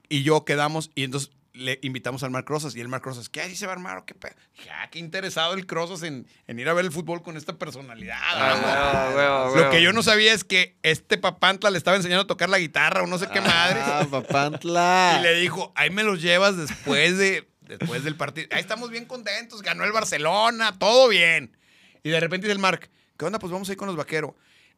y 0.08 0.24
yo 0.24 0.46
quedamos, 0.46 0.92
y 0.96 1.04
entonces 1.04 1.32
le 1.60 1.80
invitamos 1.84 2.23
al 2.23 2.31
Marc 2.31 2.49
Rosas, 2.49 2.76
y 2.76 2.81
el 2.81 2.88
Marc 2.88 3.06
Rosas, 3.06 3.30
¿qué 3.30 3.41
ahí 3.41 3.56
se 3.56 3.65
va 3.65 3.73
a 3.73 3.76
armar 3.76 3.98
o 3.98 4.06
qué 4.06 4.15
pedo? 4.15 4.34
Ah, 4.72 4.90
qué 4.90 4.99
interesado 4.99 5.53
el 5.53 5.68
Rosas 5.68 6.03
en, 6.03 6.27
en 6.48 6.60
ir 6.60 6.68
a 6.69 6.73
ver 6.73 6.86
el 6.86 6.91
fútbol 6.91 7.22
con 7.22 7.38
esta 7.38 7.57
personalidad. 7.57 8.18
Ah, 8.22 9.11
ah, 9.15 9.52
Lo 9.56 9.69
que 9.69 9.81
yo 9.81 9.94
no 9.94 10.02
sabía 10.02 10.34
es 10.34 10.44
que 10.44 10.77
este 10.84 11.18
papantla 11.18 11.69
le 11.69 11.77
estaba 11.77 11.98
enseñando 11.98 12.23
a 12.23 12.27
tocar 12.27 12.49
la 12.49 12.60
guitarra 12.60 13.03
o 13.03 13.07
no 13.07 13.18
sé 13.18 13.27
qué 13.27 13.41
madre. 13.41 13.80
Ah, 13.84 14.07
papantla. 14.11 15.18
Y 15.19 15.23
le 15.23 15.36
dijo, 15.36 15.72
ahí 15.76 15.90
me 15.90 16.03
los 16.03 16.22
llevas 16.22 16.57
después 16.57 17.18
de 17.18 17.48
después 17.69 18.03
del 18.03 18.15
partido. 18.15 18.48
Ahí 18.52 18.60
estamos 18.61 18.90
bien 18.90 19.06
contentos, 19.06 19.61
ganó 19.61 19.86
el 19.86 19.91
Barcelona, 19.91 20.77
todo 20.77 21.07
bien. 21.07 21.56
Y 22.03 22.10
de 22.10 22.19
repente 22.19 22.48
dice 22.48 22.53
el 22.53 22.60
Marc, 22.60 22.90
¿qué 23.18 23.26
onda? 23.26 23.40
Pues 23.40 23.52
vamos 23.52 23.69
a 23.69 23.72
ir 23.72 23.77
con 23.77 23.88
los 23.88 23.95
vaqueros. 23.95 24.31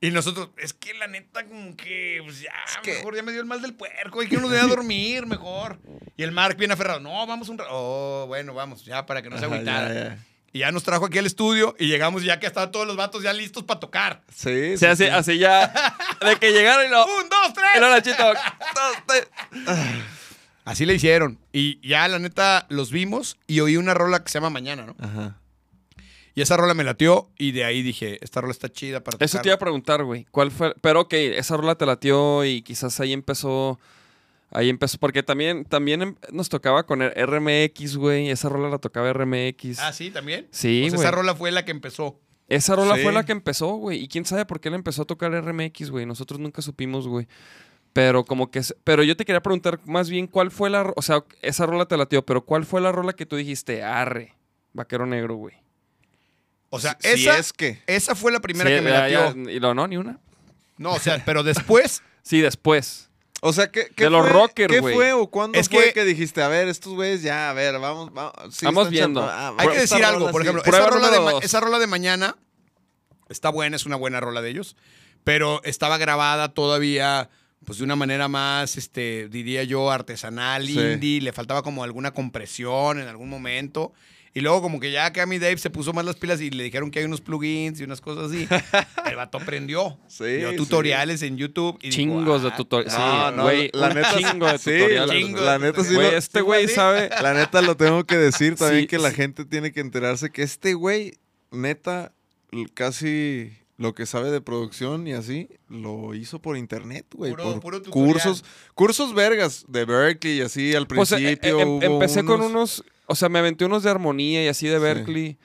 Y 0.03 0.09
nosotros, 0.11 0.49
es 0.57 0.73
que 0.73 0.95
la 0.95 1.05
neta, 1.07 1.45
como 1.45 1.77
que, 1.77 2.21
pues 2.25 2.41
ya, 2.41 2.51
que- 2.81 2.95
mejor 2.95 3.15
ya 3.15 3.21
me 3.23 3.31
dio 3.31 3.39
el 3.41 3.45
mal 3.47 3.61
del 3.61 3.75
puerco, 3.75 4.19
hay 4.21 4.27
que 4.27 4.37
nos 4.37 4.49
voy 4.49 4.57
a 4.59 4.63
dormir 4.65 5.27
mejor. 5.27 5.79
Y 6.17 6.23
el 6.23 6.31
Marc 6.31 6.57
viene 6.57 6.73
aferrado, 6.73 6.99
no, 6.99 7.25
vamos 7.27 7.49
un 7.49 7.57
rato. 7.59 7.69
Oh, 7.71 8.25
bueno, 8.27 8.53
vamos, 8.55 8.83
ya, 8.83 9.05
para 9.05 9.21
que 9.21 9.29
no 9.29 9.37
se 9.37 9.45
agüitara. 9.45 10.17
Y 10.53 10.59
ya 10.59 10.71
nos 10.73 10.83
trajo 10.83 11.05
aquí 11.05 11.17
al 11.17 11.25
estudio 11.27 11.75
y 11.79 11.87
llegamos 11.87 12.23
ya 12.23 12.39
que 12.39 12.45
estaban 12.47 12.71
todos 12.71 12.85
los 12.85 12.97
vatos 12.97 13.23
ya 13.23 13.31
listos 13.31 13.63
para 13.63 13.79
tocar. 13.79 14.21
Sí, 14.35 14.73
O 14.73 14.77
sea, 14.77 14.95
sí, 14.97 15.03
así, 15.03 15.05
sí. 15.05 15.09
así 15.33 15.37
ya. 15.37 15.95
De 16.25 16.35
que 16.37 16.51
llegaron 16.51 16.85
y 16.85 16.89
lo. 16.89 17.05
¡Un, 17.19 17.29
dos, 17.29 17.53
tres! 17.53 17.79
Nachito. 17.79 18.23
dos, 18.33 18.93
tres. 19.07 19.27
Así 20.65 20.85
le 20.85 20.93
hicieron. 20.95 21.39
Y 21.53 21.79
ya, 21.87 22.07
la 22.07 22.19
neta, 22.19 22.65
los 22.69 22.91
vimos 22.91 23.37
y 23.47 23.61
oí 23.61 23.77
una 23.77 23.93
rola 23.93 24.23
que 24.23 24.29
se 24.29 24.39
llama 24.39 24.49
Mañana, 24.49 24.85
¿no? 24.85 24.95
Ajá. 24.99 25.37
Y 26.33 26.41
esa 26.41 26.55
rola 26.57 26.73
me 26.73 26.83
latió 26.83 27.29
y 27.37 27.51
de 27.51 27.65
ahí 27.65 27.81
dije, 27.81 28.17
esta 28.23 28.39
rola 28.41 28.51
está 28.51 28.69
chida 28.69 29.03
para 29.03 29.17
Eso 29.23 29.39
te 29.41 29.49
iba 29.49 29.55
a 29.55 29.59
preguntar, 29.59 30.03
güey. 30.03 30.25
¿Cuál 30.31 30.51
fue? 30.51 30.73
Pero 30.81 31.01
ok, 31.01 31.13
esa 31.13 31.57
rola 31.57 31.75
te 31.75 31.85
latió 31.85 32.45
y 32.45 32.61
quizás 32.61 32.99
ahí 32.99 33.11
empezó. 33.13 33.79
Ahí 34.49 34.69
empezó. 34.69 34.97
Porque 34.97 35.23
también, 35.23 35.65
también 35.65 36.01
em- 36.01 36.15
nos 36.31 36.49
tocaba 36.49 36.83
con 36.85 37.01
el 37.01 37.11
RMX, 37.15 37.97
güey. 37.97 38.29
Esa 38.29 38.49
rola 38.49 38.69
la 38.69 38.77
tocaba 38.79 39.11
RMX. 39.11 39.79
Ah, 39.79 39.93
sí, 39.93 40.09
también. 40.11 40.47
Sí, 40.51 40.81
Pues 40.83 40.93
güey. 40.95 41.05
esa 41.07 41.11
rola 41.15 41.35
fue 41.35 41.51
la 41.51 41.63
que 41.65 41.71
empezó. 41.71 42.19
Esa 42.47 42.75
rola 42.75 42.95
Sí. 42.95 43.03
fue 43.03 43.13
la 43.13 43.25
que 43.25 43.31
empezó, 43.31 43.75
güey. 43.75 43.99
Y 44.03 44.07
quién 44.09 44.25
sabe 44.25 44.45
por 44.45 44.59
qué 44.59 44.69
le 44.69 44.75
empezó 44.75 45.03
a 45.03 45.05
tocar 45.05 45.31
RMX, 45.33 45.89
güey. 45.89 46.05
Nosotros 46.05 46.39
nunca 46.39 46.61
supimos, 46.61 47.07
güey. 47.07 47.27
Pero 47.93 48.23
como 48.25 48.51
que... 48.51 48.61
Pero 48.83 49.03
yo 49.03 49.15
te 49.17 49.23
quería 49.25 49.41
preguntar 49.41 49.79
más 49.85 50.09
bien 50.09 50.27
cuál 50.27 50.51
fue 50.51 50.69
la... 50.69 50.93
O 50.95 51.01
sea, 51.01 51.23
esa 51.41 51.65
rola 51.65 51.85
te 51.85 51.95
latió, 51.97 52.25
pero 52.25 52.43
¿cuál 52.45 52.65
fue 52.65 52.81
la 52.81 52.91
rola 52.91 53.13
que 53.13 53.25
tú 53.25 53.35
dijiste? 53.37 53.83
Arre, 53.83 54.33
vaquero 54.73 55.05
negro, 55.05 55.35
güey. 55.35 55.55
O 56.73 56.79
sea, 56.79 56.97
Si 56.99 57.07
esa, 57.27 57.37
es 57.37 57.53
que. 57.53 57.81
esa 57.85 58.15
fue 58.15 58.31
la 58.31 58.39
primera 58.39 58.69
que 58.69 58.81
me 58.81 58.89
latió. 58.89 59.35
ya- 59.35 59.51
y 59.51 59.59
lo 59.59 59.73
no, 59.75 59.87
ni 59.87 59.97
una. 59.97 60.17
No, 60.77 60.93
o 60.93 60.99
sea, 60.99 61.21
pero 61.25 61.43
después, 61.43 62.01
Sí, 62.23 62.41
después. 62.41 63.09
O 63.41 63.51
sea, 63.53 63.69
¿qué, 63.71 63.87
qué 63.95 64.05
De 64.05 64.09
los 64.11 64.21
fue, 64.21 64.29
rockers, 64.31 64.73
¿Qué 64.73 64.81
fue 64.81 65.13
o 65.13 65.27
cuándo 65.27 65.57
Es 65.59 65.67
fue 65.69 65.85
que- 65.85 65.93
que, 65.93 66.05
dijiste, 66.05 66.41
a 66.43 66.47
ver, 66.47 66.67
estos 66.67 66.93
güeyes 66.93 67.23
ya, 67.23 67.49
a 67.49 67.53
ver, 67.53 67.77
vamos, 67.79 68.13
vamos. 68.13 68.33
sí 68.51 68.65
Vamos 68.65 68.89
viendo. 68.89 69.21
ah, 69.23 69.53
hay 69.57 69.67
que 69.69 69.79
decir 69.79 70.03
algo. 70.05 70.31
Por 70.31 70.41
ejemplo, 70.43 70.63
esa 70.63 70.87
rola, 70.89 71.09
de, 71.09 71.45
esa 71.45 71.59
rola 71.59 71.85
mañana 71.87 72.35
está 73.29 73.49
buena, 73.49 73.75
es 73.75 73.85
una 73.85 73.95
buena 73.95 74.19
rola 74.19 74.41
de 74.41 74.49
ellos. 74.51 74.75
Pero 75.23 75.61
estaba 75.63 75.97
grabada 75.97 76.53
todavía, 76.53 77.29
pues 77.65 77.77
de 77.79 77.83
una 77.83 77.95
manera 77.95 78.27
más, 78.27 78.77
este, 78.77 79.27
diría 79.29 79.63
yo, 79.63 79.91
artesanal, 79.91 80.65
Sí. 80.67 80.79
indie. 80.79 81.21
Le 81.21 81.33
faltaba 81.33 81.63
como 81.63 81.83
alguna 81.83 82.11
compresión 82.11 82.99
en 82.99 83.07
algún 83.07 83.29
momento. 83.29 83.91
Y 84.33 84.39
luego 84.39 84.61
como 84.61 84.79
que 84.79 84.91
ya 84.93 85.11
Cami 85.11 85.39
Dave 85.39 85.57
se 85.57 85.69
puso 85.69 85.91
más 85.91 86.05
las 86.05 86.15
pilas 86.15 86.39
y 86.39 86.49
le 86.51 86.63
dijeron 86.63 86.89
que 86.89 86.99
hay 86.99 87.05
unos 87.05 87.19
plugins 87.19 87.81
y 87.81 87.83
unas 87.83 87.99
cosas 87.99 88.31
así. 88.31 88.47
El 89.09 89.15
vato 89.17 89.37
aprendió. 89.39 89.99
Sí, 90.07 90.23
Vio 90.37 90.51
sí. 90.51 90.55
tutoriales 90.55 91.21
en 91.21 91.35
YouTube. 91.37 91.77
Y 91.81 91.89
dijo, 91.89 91.95
Chingos 91.97 92.41
de 92.43 92.49
"Ah, 92.49 92.55
tutoriales. 92.55 92.93
Sí, 92.93 92.99
No, 92.99 93.31
no, 93.31 93.43
güey. 93.43 93.69
la 93.73 93.93
neta- 93.93 94.17
chingo 94.17 94.47
de 94.47 94.57
sí, 94.57 94.71
tutoriales. 94.71 95.31
La 95.41 95.59
neta 95.59 95.83
sí, 95.83 95.95
Güey, 95.95 96.15
este 96.15 96.39
güey 96.41 96.67
sabe... 96.69 97.09
La 97.21 97.33
neta 97.33 97.61
lo 97.61 97.75
tengo 97.75 98.05
que 98.05 98.15
decir 98.17 98.55
también 98.55 98.83
Sí, 98.83 98.87
que 98.87 98.99
la 98.99 99.09
sí. 99.09 99.15
gente 99.17 99.43
tiene 99.43 99.73
que 99.73 99.81
enterarse 99.81 100.29
que 100.29 100.43
este 100.43 100.75
güey, 100.75 101.17
neta, 101.51 102.13
casi 102.73 103.51
lo 103.77 103.93
que 103.95 104.05
sabe 104.05 104.29
de 104.31 104.41
producción 104.41 105.07
y 105.07 105.13
así, 105.13 105.49
lo 105.67 106.13
hizo 106.13 106.39
por 106.39 106.55
internet, 106.55 107.05
güey. 107.15 107.31
Puro- 107.31 107.43
por 107.53 107.59
puro 107.61 107.81
tutorial. 107.81 108.13
cursos, 108.13 108.45
cursos 108.75 109.13
vergas 109.13 109.65
de 109.67 109.85
Berkeley 109.85 110.37
y 110.37 110.41
así 110.41 110.75
al 110.75 110.87
Pues, 110.87 111.11
eh, 111.13 111.15
principio. 111.15 111.59
eh, 111.59 111.61
em- 111.63 111.67
hubo 111.69 111.83
empecé 111.83 112.23
con 112.23 112.41
unos, 112.41 112.83
o 113.11 113.15
sea, 113.15 113.29
me 113.29 113.39
aventé 113.39 113.65
unos 113.65 113.83
de 113.83 113.89
armonía 113.91 114.43
y 114.43 114.47
así 114.47 114.67
de 114.67 114.77
Sí. 114.77 114.81
Berkeley. 114.83 115.37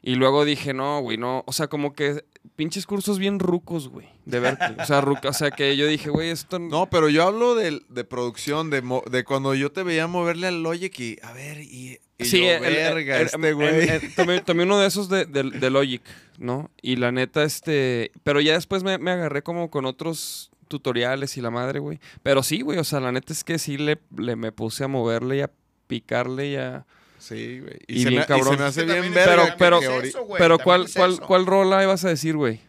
Y 0.00 0.14
luego 0.14 0.44
dije, 0.44 0.72
no, 0.74 1.00
güey, 1.00 1.16
no. 1.18 1.42
O 1.46 1.52
sea, 1.52 1.66
como 1.66 1.92
que 1.92 2.24
pinches 2.54 2.86
cursos 2.86 3.18
bien 3.18 3.40
rucos, 3.40 3.88
güey, 3.88 4.06
de 4.26 4.38
Berkeley. 4.38 4.76
O 4.80 4.86
sea, 4.86 5.00
ruca- 5.00 5.28
o 5.28 5.32
sea, 5.32 5.50
que 5.50 5.76
yo 5.76 5.86
dije, 5.88 6.08
güey, 6.08 6.30
esto 6.30 6.58
no. 6.60 6.68
No, 6.68 6.86
pero 6.90 7.08
yo 7.08 7.24
hablo 7.24 7.56
de, 7.56 7.82
de 7.88 8.04
producción, 8.04 8.70
de, 8.70 8.80
mo- 8.80 9.02
de 9.10 9.24
cuando 9.24 9.54
yo 9.56 9.72
te 9.72 9.82
veía 9.82 10.06
moverle 10.06 10.46
al 10.46 10.62
Logic 10.62 10.98
y, 11.00 11.18
a 11.22 11.32
ver, 11.32 11.60
y, 11.60 11.98
y 12.16 12.24
Sí, 12.24 12.38
yo, 12.42 12.46
el- 12.52 12.60
verga, 12.60 13.16
el- 13.20 13.26
este 13.26 13.52
güey. 13.52 14.14
tomé, 14.14 14.40
tomé 14.40 14.62
uno 14.62 14.78
de 14.78 14.86
esos 14.86 15.08
de, 15.08 15.26
de- 15.26 15.42
de 15.50 15.70
Logic, 15.70 16.02
¿no? 16.38 16.70
Y 16.80 16.94
la 16.96 17.10
neta, 17.10 17.42
este. 17.42 18.12
Pero 18.22 18.40
ya 18.40 18.52
después 18.54 18.84
me, 18.84 18.98
me 18.98 19.10
agarré 19.10 19.42
como 19.42 19.68
con 19.68 19.84
otros 19.84 20.50
tutoriales 20.68 21.36
y 21.36 21.40
la 21.40 21.50
madre, 21.50 21.80
güey. 21.80 21.98
Pero 22.22 22.44
sí, 22.44 22.60
güey, 22.60 22.78
o 22.78 22.84
sea, 22.84 23.00
la 23.00 23.10
neta 23.10 23.32
es 23.32 23.42
que 23.42 23.58
sí 23.58 23.76
le, 23.78 23.98
le 24.16 24.36
me 24.36 24.52
puse 24.52 24.84
a 24.84 24.88
moverle 24.88 25.38
y 25.38 25.40
a 25.40 25.50
picarle 25.88 26.50
y 26.50 26.56
a. 26.56 26.86
Sí, 27.28 27.60
güey. 27.60 27.78
Y 27.86 28.02
se 28.02 28.08
bien 28.08 28.20
me, 28.20 28.24
y 28.24 28.26
cabrón. 28.26 28.54
se 28.54 28.58
me 28.60 28.64
hace 28.64 28.84
bien 28.84 28.96
también 29.02 29.14
Pero, 29.24 29.44
pero, 29.58 29.80
güey, 29.80 30.12
pero 30.38 30.58
¿cuál, 30.58 30.86
cuál. 30.94 31.20
¿cuál 31.20 31.46
rola 31.46 31.82
ibas 31.82 32.04
a 32.04 32.08
decir, 32.08 32.36
güey? 32.36 32.60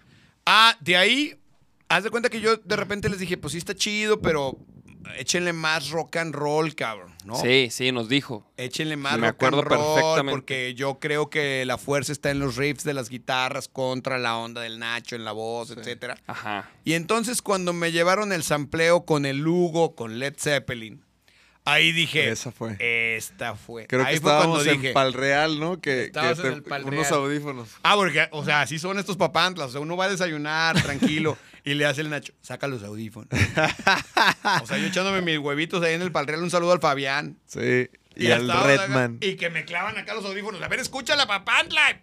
Ah, 0.46 0.76
de 0.82 0.98
ahí, 0.98 1.36
haz 1.88 2.04
de 2.04 2.10
cuenta 2.10 2.30
que 2.30 2.42
yo 2.42 2.58
de 2.58 2.76
repente 2.76 3.08
les 3.10 3.20
dije, 3.20 3.38
pues 3.38 3.54
sí 3.54 3.58
está 3.58 3.76
chido, 3.76 4.20
pero 4.22 4.58
échenle 5.18 5.54
más 5.54 5.90
rock 5.90 6.18
and 6.18 6.36
roll, 6.36 6.76
cabrón, 6.76 7.14
¿no? 7.26 7.36
Sí, 7.36 7.70
sí, 7.72 7.92
nos 7.92 8.10
dijo. 8.10 8.46
Échenle 8.58 8.96
más 8.98 9.18
Me 9.18 9.28
rock 9.28 9.36
acuerdo 9.36 9.60
and 9.60 9.68
roll, 9.70 9.96
perfectamente. 9.96 10.32
porque 10.32 10.74
yo 10.76 11.00
creo 11.00 11.30
que 11.30 11.64
la 11.66 11.78
fuerza 11.78 12.12
está 12.12 12.32
en 12.32 12.40
los 12.40 12.58
riffs 12.58 12.84
de 12.84 12.94
las 12.94 13.10
guitarras 13.10 13.68
contra 13.68 14.18
la 14.18 14.38
onda 14.38 14.62
del 14.62 14.78
Nacho 14.80 15.16
en 15.16 15.24
la 15.26 15.32
voz, 15.32 15.72
etcétera. 15.72 16.18
Ajá. 16.28 16.70
Y 16.84 16.94
entonces 16.94 17.42
cuando 17.42 17.74
me 17.74 17.92
llevaron 17.92 18.32
el 18.34 18.44
sampleo 18.44 19.06
con 19.06 19.26
el 19.26 19.38
Lugo, 19.38 19.96
con 19.96 20.20
Led 20.20 20.36
Zeppelin, 20.38 21.04
ahí 21.72 21.92
dije, 21.92 22.30
Esa 22.30 22.52
fue. 22.52 22.76
esta 23.16 23.56
fue. 23.56 23.88
Creo 23.88 24.06
ahí 24.06 24.16
que 24.16 24.22
fue 24.22 24.32
estábamos 24.32 24.64
dije, 24.64 24.88
en 24.90 24.94
Palreal, 24.94 25.60
¿no? 25.60 25.80
Que, 25.80 26.12
que 26.14 26.20
en 26.20 26.36
te- 26.42 26.48
el 26.48 26.64
Pal 26.64 26.84
unos 26.86 27.12
audífonos. 27.12 27.70
Ah, 27.84 27.96
porque, 27.96 28.28
o 28.32 28.44
sea, 28.46 28.62
así 28.62 28.80
son 28.80 29.00
estos 29.00 29.18
papantlas. 29.18 29.70
O 29.70 29.72
sea, 29.72 29.82
uno 29.82 29.96
va 29.98 30.06
a 30.06 30.10
desayunar 30.10 30.82
tranquilo 30.82 31.38
y 31.64 31.74
le 31.74 31.86
hace 31.86 32.02
el 32.02 32.10
Nacho, 32.10 32.34
saca 32.42 32.68
los 32.68 32.84
audífonos. 32.84 33.30
o 34.62 34.66
sea, 34.66 34.78
yo 34.78 34.88
echándome 34.88 35.22
mis 35.22 35.38
huevitos 35.40 35.84
ahí 35.84 35.94
en 35.94 36.02
el 36.02 36.12
palreal, 36.12 36.42
un 36.44 36.50
saludo 36.52 36.72
al 36.74 36.80
Fabián. 36.80 37.38
Sí. 37.46 37.90
Y, 38.16 38.32
al 38.32 38.42
estaba, 38.42 38.68
Redman. 38.68 39.18
Y 39.22 39.36
que 39.36 39.50
me 39.50 39.64
clavan 39.66 39.98
acá 39.98 40.14
los 40.14 40.26
audífonos. 40.26 40.62
A 40.62 40.68
ver, 40.68 40.80
escucha 40.80 41.16
la 41.16 41.26
papantla. 41.28 42.02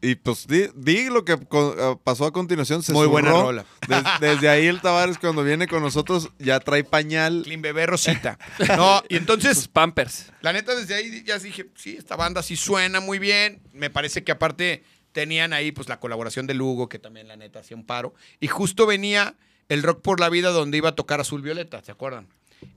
Y 0.00 0.14
pues 0.14 0.46
di, 0.46 0.66
di 0.76 1.08
lo 1.10 1.24
que 1.24 1.36
co- 1.36 1.74
eh, 1.76 1.98
pasó 2.04 2.24
a 2.26 2.32
continuación. 2.32 2.82
Se 2.84 2.92
Muy 2.92 3.08
buena 3.08 3.30
rola. 3.30 3.64
Des- 3.88 4.04
desde 4.20 4.48
ahí 4.48 4.66
el 4.66 4.80
Tavares 4.80 5.18
cuando 5.18 5.42
viene 5.42 5.66
con 5.66 5.82
nosotros 5.82 6.30
ya 6.38 6.60
trae 6.60 6.84
pañal. 6.84 7.42
Clean 7.44 7.60
Bebé 7.62 7.86
Rosita. 7.86 8.38
No, 8.76 9.02
y 9.08 9.14
Sus 9.14 9.20
entonces, 9.20 9.66
Pampers. 9.68 10.32
la 10.40 10.52
neta, 10.52 10.74
desde 10.76 10.94
ahí 10.94 11.24
ya 11.24 11.38
dije, 11.38 11.66
sí, 11.74 11.96
esta 11.98 12.14
banda 12.14 12.42
sí 12.44 12.54
suena 12.56 13.00
muy 13.00 13.18
bien. 13.18 13.60
Me 13.72 13.90
parece 13.90 14.22
que 14.22 14.30
aparte 14.30 14.84
tenían 15.10 15.52
ahí 15.52 15.72
pues 15.72 15.88
la 15.88 15.98
colaboración 15.98 16.46
de 16.46 16.54
Lugo, 16.54 16.88
que 16.88 17.00
también 17.00 17.26
la 17.26 17.36
neta 17.36 17.58
hacía 17.58 17.76
un 17.76 17.84
paro. 17.84 18.14
Y 18.38 18.46
justo 18.46 18.86
venía 18.86 19.34
el 19.68 19.82
Rock 19.82 20.00
por 20.02 20.20
la 20.20 20.28
Vida 20.28 20.50
donde 20.50 20.78
iba 20.78 20.90
a 20.90 20.94
tocar 20.94 21.20
Azul 21.20 21.42
Violeta, 21.42 21.82
¿se 21.82 21.90
acuerdan? 21.90 22.28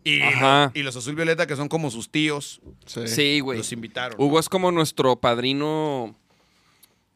Y, 0.04 0.22
Ajá. 0.22 0.72
y 0.74 0.82
los 0.84 0.96
Azul 0.96 1.16
Violeta, 1.16 1.46
que 1.48 1.56
son 1.56 1.68
como 1.68 1.92
sus 1.92 2.10
tíos, 2.12 2.62
Sí. 2.88 3.08
Sí, 3.08 3.40
güey. 3.42 3.60
los 3.60 3.72
invitaron. 3.72 4.16
Hugo 4.20 4.40
es 4.40 4.50
como 4.50 4.72
nuestro 4.72 5.20
padrino. 5.20 6.16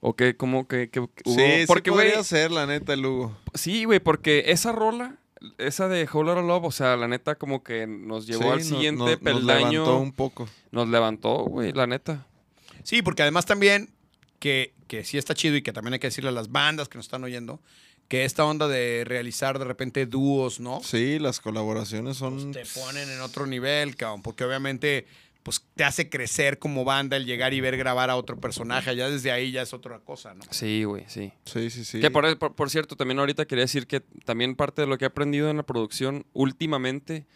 ¿O 0.07 0.15
qué? 0.15 0.35
¿Cómo 0.37 0.67
que, 0.67 0.89
que- 0.89 1.07
que 1.15 1.23
Hugo? 1.29 1.35
Sí, 1.39 1.63
porque, 1.67 1.89
sí 1.89 1.95
podría 1.95 2.23
ser, 2.23 2.51
la 2.51 2.65
neta, 2.67 2.93
el 2.93 3.05
Hugo. 3.05 3.35
Sí, 3.53 3.85
güey, 3.85 3.99
porque 3.99 4.43
esa 4.47 4.71
rola 4.71 5.15
esa 5.57 5.87
de 5.87 6.07
Whole 6.11 6.27
Lotta 6.33 6.41
Love, 6.41 6.65
o 6.65 6.71
sea, 6.71 6.95
la 6.95 7.07
neta 7.07 7.35
como 7.35 7.63
que 7.63 7.85
nos 7.87 8.25
llevó 8.25 8.43
Sí, 8.43 8.49
al 8.49 8.57
no- 8.59 8.63
siguiente 8.65 8.99
no- 8.99 9.05
nos 9.07 9.17
peldaño. 9.19 9.71
levantó 9.71 9.97
un 9.99 10.11
poco. 10.11 10.47
Nos 10.71 10.87
levantó, 10.89 11.45
güey, 11.45 11.71
la 11.71 11.87
neta. 11.87 12.25
Sí, 12.83 13.01
porque 13.01 13.21
además 13.23 13.45
también 13.45 13.89
que, 14.39 14.73
que 14.87 15.03
sí 15.03 15.17
está 15.17 15.33
chido 15.33 15.55
y 15.55 15.61
que 15.61 15.73
también 15.73 15.93
hay 15.93 15.99
que 15.99 16.07
decirle 16.07 16.29
a 16.29 16.33
las 16.33 16.51
bandas 16.51 16.87
que 16.89 16.97
nos 16.97 17.05
están 17.05 17.23
oyendo 17.23 17.59
que 18.07 18.25
esta 18.25 18.45
onda 18.45 18.67
de 18.67 19.03
realizar 19.05 19.57
de 19.57 19.65
repente 19.65 20.05
dúos, 20.05 20.59
¿no? 20.59 20.79
Sí, 20.83 21.17
las 21.17 21.39
colaboraciones 21.39 22.17
son... 22.17 22.51
Pues 22.53 22.67
te 22.67 22.79
ponen 22.79 23.09
en 23.09 23.19
otro 23.21 23.47
nivel, 23.47 23.95
cabrón, 23.95 24.21
porque 24.21 24.43
obviamente 24.43 25.07
pues 25.45 25.63
te 25.75 25.83
hace 25.83 26.09
crecer 26.09 26.57
como 26.57 26.83
banda 26.85 27.17
el 27.17 27.25
llegar 27.27 27.53
y 27.53 27.61
ver 27.61 27.77
grabar 27.77 28.09
a 28.09 28.15
otro 28.15 28.39
personaje, 28.41 28.95
ya 28.95 29.07
desde 29.11 29.31
ahí 29.31 29.51
ya 29.51 29.61
es 29.61 29.73
otra 29.75 29.99
cosa, 29.99 30.33
¿no? 30.33 30.41
Sí, 30.49 30.83
güey, 30.85 31.03
sí. 31.07 31.31
Sí, 31.45 31.69
sí, 31.69 31.85
sí. 31.85 31.99
Que 31.99 32.09
por, 32.09 32.35
por- 32.39 32.55
por 32.55 32.71
cierto, 32.71 32.95
también 32.95 33.19
ahorita 33.19 33.45
quería 33.45 33.65
decir 33.65 33.85
que 33.85 33.99
también 34.25 34.55
parte 34.55 34.81
de 34.81 34.87
lo 34.87 34.97
que 34.97 35.05
he 35.05 35.07
aprendido 35.07 35.51
en 35.51 35.57
la 35.57 35.63
producción 35.63 36.25
últimamente, 36.33 37.27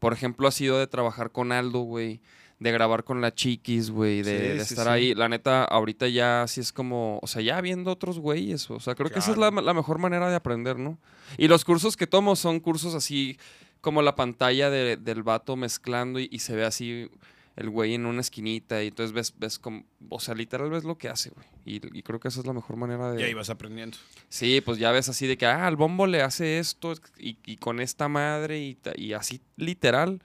por 0.00 0.12
ejemplo, 0.12 0.48
ha 0.48 0.50
sido 0.50 0.76
de 0.80 0.88
trabajar 0.88 1.30
con 1.30 1.52
Aldo, 1.52 1.82
güey, 1.82 2.20
de 2.58 2.72
grabar 2.72 3.04
con 3.04 3.20
la 3.20 3.32
Chiquis, 3.32 3.90
güey, 3.90 4.22
de, 4.22 4.38
Sí, 4.38 4.58
de 4.58 4.64
sí, 4.64 4.74
estar 4.74 4.86
sí. 4.86 4.90
ahí. 4.92 5.14
La 5.14 5.28
neta, 5.28 5.62
ahorita 5.64 6.08
ya 6.08 6.44
sí 6.48 6.60
es 6.60 6.72
como, 6.72 7.20
o 7.22 7.28
sea, 7.28 7.42
ya 7.42 7.60
viendo 7.60 7.92
otros 7.92 8.18
güeyes, 8.18 8.68
o 8.72 8.80
sea, 8.80 8.96
creo 8.96 9.08
que 9.08 9.20
esa 9.20 9.30
es 9.30 9.36
la, 9.38 9.52
la 9.52 9.72
mejor 9.74 9.98
manera 9.98 10.28
de 10.28 10.34
aprender, 10.34 10.80
¿no? 10.80 10.98
Y 11.38 11.46
los 11.46 11.64
cursos 11.64 11.96
que 11.96 12.08
tomo 12.08 12.34
son 12.34 12.58
cursos 12.58 12.96
así 12.96 13.38
como 13.80 14.02
la 14.02 14.16
pantalla 14.16 14.68
de- 14.68 14.96
del 14.96 15.22
vato 15.22 15.54
mezclando 15.54 16.18
y, 16.18 16.28
y 16.32 16.40
se 16.40 16.56
ve 16.56 16.64
así 16.64 17.08
el 17.56 17.68
güey 17.70 17.94
en 17.94 18.06
una 18.06 18.20
esquinita 18.20 18.82
y 18.82 18.88
entonces 18.88 19.12
ves, 19.12 19.34
ves 19.38 19.58
como, 19.58 19.84
o 20.08 20.20
sea, 20.20 20.34
literal 20.34 20.70
ves 20.70 20.84
lo 20.84 20.96
que 20.96 21.08
hace, 21.08 21.30
güey. 21.30 21.46
Y, 21.64 21.98
y 21.98 22.02
creo 22.02 22.18
que 22.18 22.28
esa 22.28 22.40
es 22.40 22.46
la 22.46 22.52
mejor 22.52 22.76
manera 22.76 23.12
de... 23.12 23.20
Y 23.20 23.24
ahí 23.24 23.34
vas 23.34 23.50
aprendiendo. 23.50 23.98
Sí, 24.28 24.60
pues 24.62 24.78
ya 24.78 24.90
ves 24.90 25.08
así 25.08 25.26
de 25.26 25.36
que, 25.36 25.46
ah, 25.46 25.66
al 25.66 25.76
bombo 25.76 26.06
le 26.06 26.22
hace 26.22 26.58
esto 26.58 26.94
y, 27.18 27.36
y 27.44 27.56
con 27.56 27.80
esta 27.80 28.08
madre 28.08 28.58
y, 28.96 29.12
así 29.12 29.40
literal, 29.56 30.22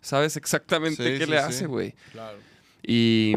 sabes 0.00 0.36
exactamente 0.36 1.02
Sí, 1.04 1.18
qué 1.18 1.24
sí, 1.24 1.30
le 1.30 1.38
sí. 1.38 1.44
hace, 1.44 1.66
güey. 1.66 1.94
Claro. 2.12 2.38
Y, 2.82 3.36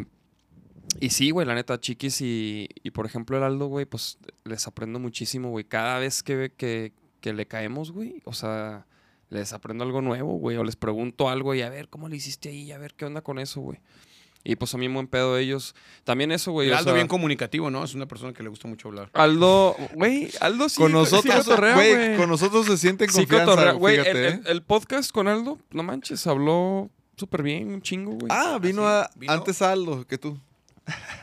y 1.00 1.10
sí, 1.12 1.30
güey, 1.30 1.46
la 1.46 1.54
neta, 1.56 1.80
Chiquis 1.80 2.22
y, 2.22 2.68
y 2.84 2.92
por 2.92 3.06
ejemplo 3.06 3.38
el 3.38 3.44
Aldo, 3.44 3.68
güey, 3.68 3.86
pues 3.86 4.18
les 4.46 4.66
aprendo 4.68 5.00
muchísimo, 5.00 5.50
güey. 5.50 5.64
Cada 5.64 6.00
vez 6.00 6.24
que, 6.24 6.52
que, 6.58 6.92
que 7.22 7.34
le 7.34 7.46
caemos, 7.46 7.92
güey, 7.92 8.22
o 8.26 8.34
sea, 8.34 8.88
les 9.30 9.54
aprendo 9.54 9.84
algo 9.84 10.02
nuevo, 10.02 10.34
güey, 10.34 10.58
o 10.58 10.64
les 10.64 10.76
pregunto 10.76 11.30
algo 11.30 11.54
y 11.56 11.62
a 11.62 11.70
ver, 11.70 11.90
¿cómo 11.90 12.08
le 12.10 12.16
hiciste 12.16 12.50
ahí? 12.50 12.72
A 12.72 12.78
ver, 12.78 12.94
¿qué 12.96 13.06
onda 13.06 13.22
con 13.22 13.40
eso, 13.40 13.62
güey? 13.62 13.80
Y 14.44 14.56
pues 14.56 14.74
a 14.74 14.78
mí 14.78 14.88
buen 14.88 15.08
pedo 15.08 15.38
ellos. 15.38 15.76
También 16.06 16.32
eso, 16.32 16.54
güey. 16.54 16.70
O 16.70 16.74
Aldo 16.78 16.86
sea, 16.86 16.94
bien 16.94 17.08
comunicativo, 17.08 17.70
¿no? 17.70 17.84
Es 17.84 17.94
una 17.96 18.06
persona 18.08 18.32
que 18.32 18.44
le 18.44 18.50
gusta 18.50 18.70
mucho 18.70 18.88
hablar. 18.88 19.10
Aldo, 19.14 19.76
güey, 19.96 20.30
Aldo 20.40 20.70
sí. 20.70 20.78
con 20.82 20.88
sí 20.88 20.94
nosotros, 20.94 21.36
cotorrea, 21.46 21.76
güey, 21.76 22.16
con 22.16 22.30
nosotros 22.30 22.66
se 22.66 22.78
siente 22.78 23.04
en 23.06 23.10
Sí, 23.12 23.18
confianza, 23.26 23.46
cotorrea. 23.46 23.74
Güey, 23.74 23.98
el, 23.98 24.08
el- 24.08 24.34
¿eh? 24.36 24.42
el 24.46 24.64
podcast 24.64 25.12
con 25.12 25.28
Aldo, 25.28 25.58
no 25.72 25.84
manches, 25.84 26.26
habló 26.28 26.90
súper 27.18 27.44
bien, 27.44 27.68
un 27.74 27.82
chingo, 27.82 28.12
güey. 28.12 28.28
Ah, 28.30 28.58
vino 28.62 28.88
¿Ah, 28.88 29.02
a, 29.02 29.08
sí? 29.12 29.20
¿Vino? 29.20 29.34
antes 29.34 29.62
Aldo 29.62 30.06
que 30.08 30.18
tú. 30.18 30.40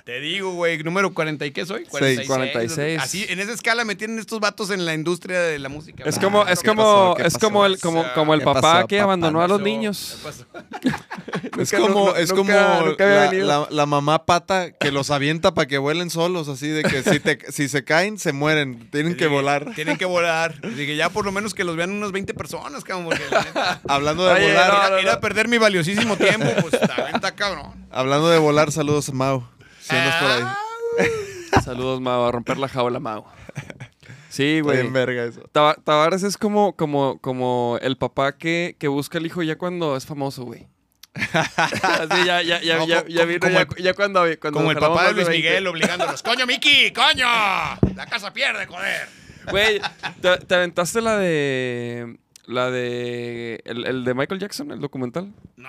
Te 0.04 0.20
digo, 0.20 0.52
güey, 0.52 0.82
número 0.82 1.14
40 1.14 1.46
y 1.46 1.50
qué 1.52 1.64
soy? 1.64 1.84
46. 1.86 2.28
46. 2.28 3.00
Así, 3.00 3.24
en 3.28 3.40
esa 3.40 3.52
escala 3.52 3.84
me 3.86 3.94
tienen 3.94 4.18
estos 4.18 4.38
vatos 4.38 4.68
en 4.70 4.84
la 4.84 4.92
industria 4.92 5.40
de 5.40 5.58
la 5.58 5.70
música. 5.70 6.04
Es 6.04 6.18
como, 6.18 6.42
Ah, 6.42 6.52
es 6.52 6.60
¿qué 6.60 6.68
como, 6.68 7.16
es 7.18 7.38
como 7.38 7.64
el, 7.64 7.78
como, 7.80 8.04
como 8.14 8.34
el 8.34 8.40
¿Qué 8.40 8.44
papá 8.44 8.60
pasó, 8.60 8.86
que 8.86 8.96
papá? 8.96 9.04
abandonó 9.04 9.40
a 9.40 9.48
los 9.48 9.60
niños. 9.62 10.18
Es 11.58 11.70
como, 11.70 12.14
es 12.16 12.32
como 12.32 12.52
nunca 12.84 13.06
la, 13.06 13.30
venido. 13.30 13.46
la- 13.46 13.68
la 13.70 13.86
mamá 13.86 14.26
pata 14.26 14.72
que 14.72 14.90
los 14.90 15.10
avienta 15.12 15.54
para 15.54 15.66
que 15.68 15.78
vuelen 15.78 16.10
solos, 16.10 16.48
así 16.48 16.66
de 16.68 16.82
que 16.82 17.02
si, 17.04 17.20
te- 17.20 17.38
si 17.52 17.68
se 17.68 17.84
caen, 17.84 18.18
se 18.18 18.32
mueren, 18.32 18.90
tienen 18.90 19.14
que 19.16 19.28
volar. 19.28 19.72
Tienen 19.74 19.96
que 19.96 20.04
volar. 20.04 20.60
Dije, 20.74 20.96
ya 20.96 21.10
por 21.10 21.24
lo 21.24 21.30
menos 21.32 21.54
que 21.54 21.62
los 21.62 21.76
vean 21.76 21.92
unas 21.92 22.10
20 22.10 22.34
personas, 22.34 22.82
cabrón, 22.82 23.10
neta, 23.10 23.80
Hablando 23.88 24.26
de 24.26 24.32
Oye, 24.34 24.48
volar, 24.48 24.68
no, 24.72 24.74
ir, 24.78 24.84
a- 24.84 24.90
no, 24.90 25.00
ir 25.00 25.08
a 25.10 25.14
no. 25.14 25.20
perder 25.20 25.46
mi 25.48 25.58
valiosísimo 25.58 26.16
tiempo, 26.16 26.46
pues 26.60 26.80
también 26.80 27.14
está 27.14 27.32
cabrón. 27.36 27.72
hablando 27.92 28.28
de 28.30 28.38
volar, 28.38 28.72
saludos 28.72 29.12
Mau. 29.12 29.46
Si 29.88 29.94
andas 29.94 30.22
por 30.22 30.30
ahí. 30.30 30.42
Ah, 31.52 31.60
Saludos, 31.62 32.00
Mau, 32.00 32.24
a 32.24 32.32
romper 32.32 32.56
la 32.58 32.68
jaula, 32.68 33.00
Mau. 33.00 33.24
Sí, 34.28 34.60
güey. 34.60 34.78
bien 34.80 34.92
verga 34.92 35.24
eso. 35.24 35.42
Tava- 35.52 35.76
Tavares 35.84 36.22
es 36.24 36.36
como, 36.36 36.74
como, 36.74 37.18
como 37.20 37.78
el 37.82 37.96
papá 37.96 38.36
que, 38.36 38.76
que 38.78 38.88
busca 38.88 39.18
al 39.18 39.26
hijo 39.26 39.42
ya 39.42 39.56
cuando 39.56 39.96
es 39.96 40.06
famoso, 40.06 40.44
güey. 40.44 40.66
Así 41.14 42.24
ya, 42.26 42.42
ya, 42.42 42.60
ya, 42.60 42.78
No, 42.78 42.86
ya, 42.88 43.04
ya 43.06 43.24
vino, 43.24 43.38
como 43.40 43.52
ya, 43.52 43.60
el- 43.60 43.82
ya 43.84 43.94
cuando, 43.94 44.22
cuando 44.40 44.58
Como 44.58 44.70
el 44.72 44.78
papá 44.78 45.06
de 45.08 45.12
Luis 45.14 45.28
20. 45.28 45.46
Miguel 45.48 45.66
obligándolos. 45.68 46.22
¡Coño, 46.22 46.46
Miki! 46.46 46.92
¡Coño! 46.92 47.26
La 47.94 48.06
casa 48.10 48.32
pierde, 48.32 48.66
joder. 48.66 49.08
Güey, 49.50 49.80
¿te, 50.20 50.38
te 50.38 50.54
aventaste 50.54 51.00
la 51.00 51.16
de. 51.18 52.16
La 52.46 52.70
de. 52.70 53.60
El, 53.64 53.86
el 53.86 54.04
de 54.04 54.14
Michael 54.14 54.40
Jackson, 54.40 54.70
el 54.72 54.80
documental? 54.80 55.32
No. 55.56 55.68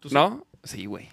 ¿tú? 0.00 0.08
¿No? 0.12 0.46
Sí, 0.66 0.86
güey. 0.86 1.08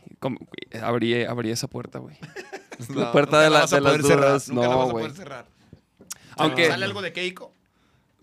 Abrí, 0.82 1.24
abrí 1.24 1.52
esa 1.52 1.68
puerta, 1.68 2.00
güey. 2.00 2.18
No, 2.90 3.02
la 3.02 3.12
puerta 3.12 3.40
de, 3.40 3.52
la 3.52 3.60
la, 3.60 3.66
de 3.68 3.82
las 3.82 3.92
poder 3.94 4.04
cerrar, 4.04 4.28
dudas. 4.30 4.50
nunca 4.50 4.68
la 4.68 4.74
No, 4.74 4.78
vas 4.80 4.88
a 4.88 4.92
güey. 4.92 5.04
poder 5.06 5.16
cerrar. 5.18 5.46
Aunque. 6.38 6.68
¿Sale 6.68 6.86
algo 6.86 7.02
de 7.04 7.14
Keiko? 7.14 7.54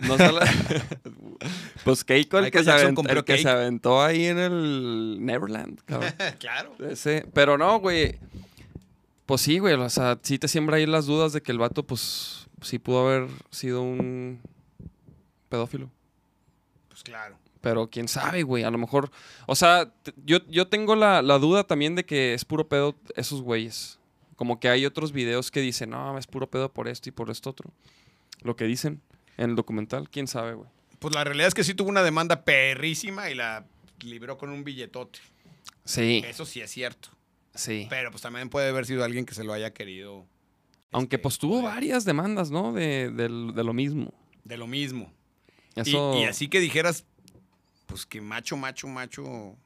No 0.00 0.16
sale- 0.18 0.40
pues 1.84 2.02
Keiko, 2.04 2.38
el, 2.38 2.50
que 2.50 2.64
se, 2.64 2.70
aventó, 2.72 3.02
el 3.08 3.24
que 3.24 3.38
se 3.38 3.48
aventó 3.48 4.02
ahí 4.02 4.26
en 4.26 4.38
el 4.38 5.18
Neverland, 5.24 5.80
cabrón. 5.84 6.12
claro. 6.40 6.74
Ese- 6.80 7.26
Pero 7.32 7.56
no, 7.58 7.78
güey. 7.78 8.18
Pues 9.24 9.40
sí, 9.42 9.60
güey. 9.60 9.74
O 9.74 9.88
sea, 9.88 10.18
sí 10.22 10.36
te 10.38 10.48
siembra 10.48 10.76
ahí 10.78 10.86
las 10.86 11.06
dudas 11.06 11.32
de 11.32 11.40
que 11.42 11.52
el 11.52 11.58
vato, 11.58 11.84
pues, 11.86 12.48
sí 12.60 12.80
pudo 12.80 13.06
haber 13.06 13.28
sido 13.50 13.82
un 13.82 14.40
pedófilo. 15.48 15.90
Pues 16.88 17.04
claro. 17.04 17.36
Pero 17.60 17.90
quién 17.90 18.08
sabe, 18.08 18.42
güey. 18.42 18.64
A 18.64 18.70
lo 18.70 18.78
mejor. 18.78 19.10
O 19.46 19.54
sea, 19.54 19.92
yo, 20.24 20.38
yo 20.48 20.68
tengo 20.68 20.96
la, 20.96 21.22
la 21.22 21.38
duda 21.38 21.64
también 21.64 21.94
de 21.94 22.04
que 22.04 22.34
es 22.34 22.44
puro 22.44 22.68
pedo 22.68 22.94
esos 23.16 23.42
güeyes. 23.42 23.98
Como 24.36 24.58
que 24.58 24.68
hay 24.68 24.86
otros 24.86 25.12
videos 25.12 25.50
que 25.50 25.60
dicen, 25.60 25.90
no, 25.90 26.16
es 26.16 26.26
puro 26.26 26.48
pedo 26.48 26.72
por 26.72 26.88
esto 26.88 27.10
y 27.10 27.12
por 27.12 27.30
esto 27.30 27.50
otro. 27.50 27.70
Lo 28.42 28.56
que 28.56 28.64
dicen 28.64 29.02
en 29.36 29.50
el 29.50 29.56
documental, 29.56 30.08
quién 30.08 30.26
sabe, 30.26 30.54
güey. 30.54 30.68
Pues 30.98 31.14
la 31.14 31.24
realidad 31.24 31.48
es 31.48 31.54
que 31.54 31.64
sí 31.64 31.74
tuvo 31.74 31.90
una 31.90 32.02
demanda 32.02 32.44
perrísima 32.44 33.30
y 33.30 33.34
la 33.34 33.66
libró 34.00 34.38
con 34.38 34.50
un 34.50 34.64
billetote. 34.64 35.18
Sí, 35.84 36.22
Eso 36.26 36.46
sí 36.46 36.60
es 36.60 36.70
cierto. 36.70 37.10
sí. 37.54 37.86
Pero 37.90 38.10
pues 38.10 38.22
también 38.22 38.48
puede 38.48 38.68
haber 38.68 38.86
sido 38.86 39.04
alguien 39.04 39.26
que 39.26 39.34
se 39.34 39.44
lo 39.44 39.52
haya 39.52 39.72
querido. 39.72 40.26
Aunque 40.92 41.16
este, 41.16 41.22
pues 41.22 41.38
tuvo 41.38 41.62
varias 41.62 42.04
demandas, 42.04 42.50
¿no? 42.50 42.72
De, 42.72 43.10
de 43.10 43.28
lo 43.28 43.72
mismo. 43.72 44.12
De 44.44 44.56
lo 44.56 44.66
mismo. 44.66 45.12
Y, 45.76 46.24
así 46.24 46.48
que 46.48 46.60
dijeras, 46.60 47.04
pues 47.90 48.06
que 48.06 48.20
macho, 48.20 48.56
macho, 48.56 48.86
macho, 48.88 49.56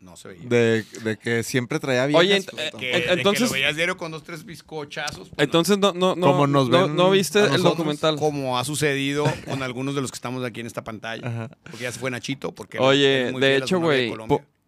no 0.00 0.16
se 0.16 0.28
veía. 0.28 0.42
De, 0.48 0.84
de 1.02 1.16
que 1.16 1.42
siempre 1.42 1.78
traía 1.80 2.04
viejas. 2.06 2.20
Oye, 2.20 2.42
pues, 2.42 2.44
eh, 2.44 2.70
tampoco. 2.70 2.78
que, 2.78 2.92
en- 2.92 3.00
de 3.00 3.06
que 3.06 3.12
entonces- 3.14 3.48
lo 3.48 3.52
veías 3.54 3.74
diario 3.76 3.96
con 3.96 4.10
dos, 4.12 4.22
tres 4.22 4.44
bizcochazos. 4.44 5.30
pues. 5.30 5.38
Entonces 5.38 5.78
no, 5.78 5.92
no, 5.94 6.14
no, 6.14 6.26
Como 6.26 6.46
nos 6.46 6.68
no, 6.68 6.82
ven 6.82 6.96
no 6.96 7.10
viste 7.10 7.40
el 7.42 7.62
documental. 7.62 8.16
Como 8.16 8.58
ha 8.58 8.64
sucedido 8.64 9.24
con 9.48 9.62
algunos 9.62 9.94
de 9.94 10.02
los 10.02 10.10
que 10.10 10.16
estamos 10.16 10.44
aquí 10.44 10.60
en 10.60 10.66
esta 10.66 10.84
pantalla. 10.84 11.26
Ajá. 11.26 11.48
Porque 11.62 11.78
ya 11.84 11.92
se 11.92 11.98
fue 11.98 12.10
Nachito. 12.10 12.52
Porque 12.54 12.78
Oye, 12.78 13.30
muy 13.32 13.40
de 13.40 13.56
hecho, 13.56 13.80
güey, 13.80 14.10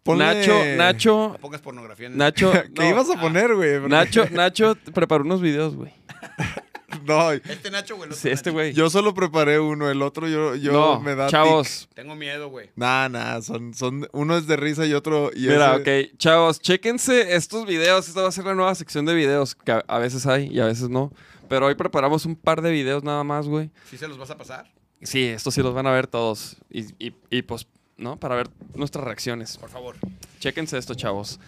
ponle- 0.03 0.17
Nacho, 0.17 0.63
Nacho, 0.77 1.29
No 1.33 1.37
pongas 1.39 1.61
pornografía 1.61 2.07
en 2.07 2.17
Nacho, 2.17 2.51
¿Qué 2.73 2.81
no, 2.81 2.89
ibas 2.89 3.09
a 3.09 3.19
poner, 3.21 3.53
güey? 3.53 3.73
Porque- 3.79 3.89
Nacho, 3.89 4.25
Nacho 4.31 4.75
preparó 4.93 5.23
unos 5.23 5.41
videos, 5.41 5.75
güey. 5.75 5.91
No, 7.07 7.31
Este 7.31 7.71
Nacho, 7.71 7.95
güey. 7.95 8.07
el 8.07 8.13
otro 8.13 8.21
Sí, 8.21 8.29
este 8.29 8.49
güey. 8.51 8.73
yo 8.73 8.89
solo 8.89 9.13
preparé 9.13 9.59
uno, 9.59 9.89
el 9.89 10.01
otro 10.01 10.27
yo, 10.27 10.55
yo 10.55 10.71
no, 10.73 10.99
me 10.99 11.15
da 11.15 11.27
chavos. 11.29 11.87
Tengo 11.93 12.15
miedo, 12.15 12.49
güey. 12.49 12.69
Nah, 12.75 13.07
nah, 13.09 13.41
son, 13.41 13.73
son, 13.73 14.07
uno 14.11 14.37
es 14.37 14.45
de 14.47 14.57
risa 14.57 14.85
y 14.85 14.93
otro... 14.93 15.31
Y 15.35 15.47
Mira, 15.47 15.77
ese- 15.77 16.09
ok, 16.11 16.17
chavos, 16.17 16.59
chéquense 16.59 17.35
estos 17.35 17.65
videos. 17.65 18.07
Esta 18.07 18.21
va 18.21 18.27
a 18.27 18.31
ser 18.31 18.45
la 18.45 18.53
nueva 18.55 18.75
sección 18.75 19.05
de 19.05 19.13
videos, 19.13 19.55
que 19.55 19.71
a, 19.71 19.83
a 19.87 19.99
veces 19.99 20.25
hay 20.27 20.47
y 20.47 20.59
a 20.59 20.65
veces 20.65 20.89
no. 20.89 21.11
Pero 21.49 21.65
hoy 21.67 21.75
preparamos 21.75 22.25
un 22.25 22.35
par 22.35 22.61
de 22.61 22.71
videos 22.71 23.03
nada 23.03 23.23
más, 23.23 23.47
güey. 23.47 23.69
¿Sí 23.89 23.97
se 23.97 24.07
los 24.07 24.17
vas 24.17 24.29
a 24.31 24.37
pasar? 24.37 24.69
Sí, 25.01 25.23
estos 25.23 25.53
sí 25.53 25.61
los 25.61 25.73
van 25.73 25.87
a 25.87 25.91
ver 25.91 26.07
todos. 26.07 26.57
Y, 26.69 26.81
y, 27.03 27.13
y, 27.29 27.41
pues, 27.43 27.67
¿no? 27.97 28.19
Para 28.19 28.35
ver 28.35 28.49
nuestras 28.75 29.05
reacciones. 29.05 29.57
Por 29.57 29.69
favor. 29.69 29.95
Chéquense 30.39 30.77
esto, 30.77 30.93
chavos. 30.95 31.39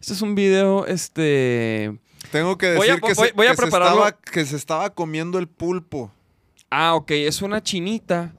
Este 0.00 0.12
es 0.12 0.22
un 0.22 0.34
video, 0.36 0.86
este... 0.86 1.98
Tengo 2.30 2.58
que 2.58 2.74
Voy 2.74 2.88
a- 2.88 2.92
decir 2.96 3.00
que, 3.00 3.14
voy- 3.14 3.28
se, 3.28 3.32
voy 3.34 3.46
a 3.46 3.50
que 3.50 3.56
se 3.56 3.64
estaba, 3.64 4.12
que 4.12 4.46
se 4.46 4.56
estaba 4.56 4.90
comiendo 4.90 5.38
el 5.38 5.48
pulpo. 5.48 6.10
Ah, 6.70 6.94
ok, 6.94 7.10
es 7.12 7.42
una 7.42 7.62
chinita. 7.62 8.32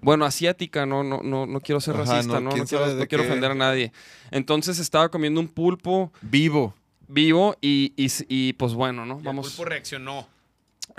Bueno, 0.00 0.26
asiática, 0.26 0.84
no, 0.84 1.02
no, 1.02 1.22
no, 1.22 1.46
no 1.46 1.60
quiero 1.60 1.80
ser 1.80 1.94
Ajá, 1.96 2.04
racista, 2.04 2.34
no, 2.34 2.54
no, 2.54 2.66
quiero, 2.66 2.86
no 2.86 3.22
ofender 3.22 3.50
a 3.52 3.54
nadie. 3.54 3.90
Entonces 4.30 4.78
estaba 4.78 5.08
comiendo 5.08 5.40
un 5.40 5.48
pulpo 5.48 6.12
Vivo. 6.20 6.74
vivo 7.08 7.56
y, 7.62 7.94
y, 7.96 8.12
y, 8.28 8.52
pues 8.52 8.74
bueno, 8.74 9.06
¿no? 9.06 9.18
Vamos. 9.20 9.46
El 9.46 9.52
pulpo 9.52 9.64
reaccionó. 9.70 10.28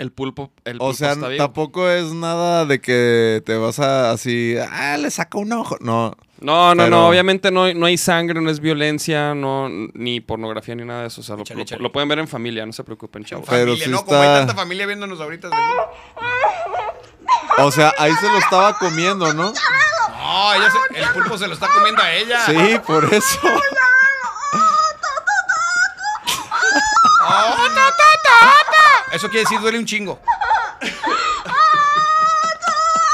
El 0.00 0.10
pulpo, 0.10 0.50
el 0.64 0.76
O 0.76 0.78
pulpo 0.80 0.94
sea, 0.94 1.12
está 1.12 1.28
vivo. 1.28 1.44
tampoco 1.44 1.88
es 1.88 2.12
nada 2.12 2.66
de 2.66 2.80
que 2.80 3.42
te 3.46 3.54
vas 3.56 3.78
a 3.78 4.10
así... 4.10 4.56
Ah, 4.70 4.96
le 4.98 5.08
saca 5.12 5.38
un 5.38 5.52
ojo. 5.52 5.76
No, 5.80 6.12
No, 6.40 6.74
no, 6.74 6.82
pero- 6.84 6.90
no, 6.96 7.08
obviamente 7.08 7.50
no, 7.50 7.64
hay- 7.64 7.74
no 7.74 7.86
hay 7.86 7.96
sangre, 7.96 8.40
no 8.40 8.50
es 8.50 8.60
violencia, 8.60 9.34
no, 9.34 9.68
ni 9.70 10.20
pornografía 10.20 10.74
ni 10.74 10.84
nada 10.84 11.02
de 11.02 11.06
eso. 11.08 11.20
O 11.22 11.24
sea, 11.24 11.34
lo, 11.36 11.42
Échale, 11.42 11.58
lo- 11.58 11.62
échale. 11.62 11.82
lo 11.82 11.90
pueden 11.92 12.08
ver 12.08 12.18
en 12.18 12.28
familia, 12.28 12.66
no 12.66 12.72
se 12.72 12.84
preocupen, 12.84 13.24
chavos. 13.24 13.46
Pero 13.48 13.62
Familia, 13.72 13.84
sí 13.84 13.90
¿no? 13.90 13.96
está- 13.98 14.06
Como 14.08 14.20
hay 14.20 14.28
tanta 14.28 14.54
familia 14.54 14.86
viéndonos 14.86 15.20
ahorita. 15.20 15.48
O 17.58 17.70
sea, 17.72 17.94
ahí 17.98 18.12
se 18.20 18.28
lo 18.28 18.36
estaba 18.38 18.78
comiendo, 18.78 19.32
¿no? 19.32 19.50
No, 19.52 20.54
ella 20.54 20.70
se- 20.70 20.98
el 21.00 21.08
pulpo 21.10 21.38
se 21.38 21.46
lo 21.46 21.54
está 21.54 21.68
comiendo 21.68 22.02
a 22.02 22.12
ella. 22.12 22.44
Sí, 22.44 22.78
por 22.86 23.04
eso. 23.14 23.38
Oh. 27.28 27.52
Eso 29.12 29.28
quiere 29.28 29.44
decir 29.44 29.58
duele 29.60 29.78
un 29.78 29.86
chingo. 29.86 30.20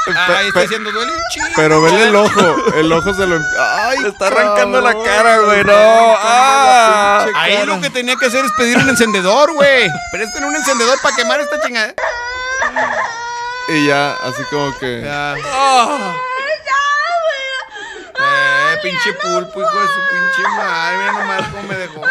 Ay, 0.05 0.47
está 0.47 0.61
diciendo 0.61 0.91
duele 0.91 1.11
un 1.11 1.21
chingo. 1.31 1.47
Pero 1.55 1.81
vele 1.81 2.03
el 2.03 2.15
ojo. 2.15 2.71
El 2.75 2.91
ojo 2.91 3.13
se 3.13 3.25
lo. 3.25 3.39
¡Ay! 3.57 3.99
Le 3.99 4.09
está 4.09 4.27
arrancando 4.27 4.81
la 4.81 4.93
cara, 5.01 5.37
güey, 5.39 5.63
no. 5.63 5.73
Ah. 5.75 7.25
Ahí 7.35 7.65
lo 7.65 7.79
que 7.79 7.89
tenía 7.89 8.15
que 8.15 8.25
hacer 8.25 8.43
es 8.43 8.51
pedir 8.53 8.77
un 8.77 8.89
encendedor, 8.89 9.53
güey. 9.53 9.89
Presten 10.11 10.43
un 10.43 10.55
encendedor 10.55 10.99
para 11.01 11.15
quemar 11.15 11.39
esta 11.39 11.61
chingada. 11.61 11.93
Y 13.69 13.87
ya, 13.87 14.13
así 14.23 14.43
como 14.49 14.77
que. 14.77 15.01
Ya. 15.03 15.35
Ah. 15.53 16.15
Eh, 18.15 18.77
pinche 18.83 19.13
pulpo, 19.13 19.61
hijo 19.61 19.79
de 19.79 19.87
su 19.87 19.99
pinche 20.11 20.41
madre. 20.57 20.97
Mira 20.97 21.11
nomás 21.13 21.47
cómo 21.49 21.63
me 21.63 21.75
dejó. 21.75 22.01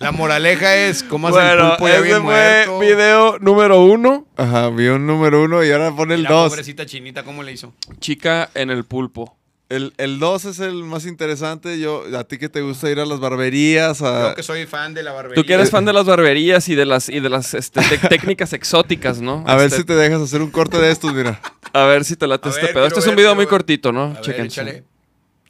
La 0.00 0.12
moraleja 0.12 0.76
es, 0.76 1.02
¿cómo 1.02 1.28
hace 1.28 1.38
el 1.38 1.56
Bueno, 1.58 1.68
pulpo 1.76 1.88
ya 1.88 2.00
bien 2.00 2.14
fue 2.22 2.22
muerto? 2.22 2.78
video 2.78 3.38
número 3.38 3.82
uno. 3.84 4.26
Ajá, 4.36 4.70
vio 4.70 4.96
un 4.96 5.06
número 5.06 5.42
uno 5.42 5.62
y 5.62 5.70
ahora 5.70 5.94
pone 5.94 6.14
Y 6.14 6.16
el 6.18 6.22
la 6.22 6.30
dos. 6.30 6.48
pobrecita 6.48 6.86
chinita, 6.86 7.22
¿cómo 7.22 7.42
le 7.42 7.52
hizo? 7.52 7.74
Chica 7.98 8.48
en 8.54 8.70
el 8.70 8.84
pulpo. 8.84 9.36
El, 9.68 9.92
el 9.98 10.18
dos 10.18 10.46
es 10.46 10.58
el 10.58 10.82
más 10.84 11.04
interesante. 11.04 11.78
Yo, 11.78 12.04
a 12.18 12.24
ti 12.24 12.38
que 12.38 12.48
te 12.48 12.62
gusta 12.62 12.90
ir 12.90 12.98
a 12.98 13.04
las 13.04 13.20
barberías, 13.20 14.00
a. 14.00 14.30
Yo 14.30 14.34
que 14.36 14.42
soy 14.42 14.64
fan 14.66 14.94
de 14.94 15.02
la 15.02 15.12
barbería. 15.12 15.34
Tú 15.40 15.46
que 15.46 15.52
eres 15.52 15.70
fan 15.70 15.84
de 15.84 15.92
las 15.92 16.06
barberías 16.06 16.66
y 16.70 16.74
de 16.74 16.86
las 16.86 17.08
y 17.10 17.20
de 17.20 17.28
las 17.28 17.52
este, 17.54 17.80
te- 17.82 17.98
técnicas 18.08 18.54
exóticas, 18.54 19.20
¿no? 19.20 19.44
A 19.46 19.54
ver 19.54 19.66
Este, 19.66 19.80
si 19.80 19.84
te 19.84 19.94
dejas 19.94 20.22
hacer 20.22 20.40
un 20.40 20.50
corte 20.50 20.78
de 20.78 20.90
estos, 20.90 21.14
mira. 21.14 21.40
a 21.74 21.84
ver 21.84 22.04
si 22.06 22.16
te 22.16 22.26
late 22.26 22.48
A 22.48 22.52
este 22.52 22.64
ver, 22.64 22.72
pedo. 22.74 22.86
Este 22.86 22.98
es 23.00 23.04
ver, 23.04 23.10
un 23.12 23.16
video 23.16 23.34
muy 23.34 23.44
ver. 23.44 23.50
cortito, 23.50 23.92
¿no? 23.92 24.04
A 24.04 24.08
ver, 24.14 24.20
Chéquense. 24.22 24.60
échale. 24.62 24.84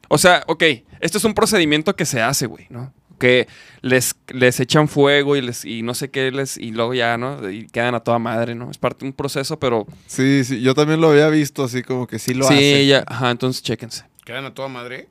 O 0.09 0.17
sea, 0.17 0.43
ok, 0.47 0.61
este 0.99 1.17
es 1.17 1.23
un 1.23 1.33
procedimiento 1.33 1.95
que 1.95 2.05
se 2.05 2.21
hace, 2.21 2.45
güey, 2.45 2.67
¿no? 2.69 2.93
Que 3.21 3.47
les, 3.81 4.15
les 4.29 4.59
echan 4.59 4.87
fuego 4.89 5.35
y 5.35 5.41
les 5.41 5.63
y 5.63 5.81
no 5.83 5.93
sé 5.93 6.09
qué 6.11 6.31
les 6.31 6.57
y 6.57 6.71
luego 6.71 6.93
ya, 6.93 7.17
¿no? 7.17 7.49
Y 7.49 7.67
quedan 7.67 7.95
a 7.95 7.99
toda 8.01 8.19
madre, 8.19 8.55
¿no? 8.55 8.69
Es 8.71 8.77
parte 8.77 9.05
de 9.05 9.09
un 9.11 9.13
proceso, 9.13 9.57
pero 9.59 9.85
Sí, 10.07 10.43
sí, 10.43 10.61
yo 10.61 10.73
también 10.73 10.99
lo 10.99 11.11
había 11.11 11.29
visto 11.29 11.63
así 11.63 11.83
como 11.83 12.07
que 12.07 12.19
sí 12.19 12.33
lo 12.33 12.45
sí, 12.47 12.53
hace. 12.53 12.87
ya, 12.87 13.03
ajá, 13.07 13.31
entonces 13.31 13.61
chéquense. 13.63 14.03
Quedan 14.25 14.45
a 14.45 14.53
toda 14.53 14.67
madre. 14.67 15.07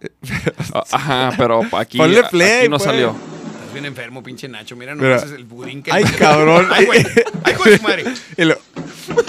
Ah, 0.72 0.84
Ajá, 0.92 1.32
pero 1.36 1.60
aquí, 1.72 1.98
Ponle 1.98 2.22
play, 2.24 2.60
aquí 2.60 2.68
no 2.68 2.76
pues. 2.78 2.84
salió. 2.84 3.10
Estás 3.54 3.72
bien 3.72 3.84
enfermo, 3.86 4.22
pinche 4.22 4.46
Nacho. 4.48 4.76
Mira 4.76 4.94
Mira. 4.94 5.08
nomás 5.16 5.24
es 5.24 5.32
el 5.32 5.44
budín 5.44 5.82
que... 5.82 5.90
Ay, 5.92 6.04
cabrón. 6.18 6.68
Ay, 6.72 6.86
güey. 6.86 7.04
Ay, 7.42 7.54
güey, 7.54 7.76
su 7.76 7.82
madre. 7.82 8.04
Y 8.36 8.44
lo- 8.44 8.58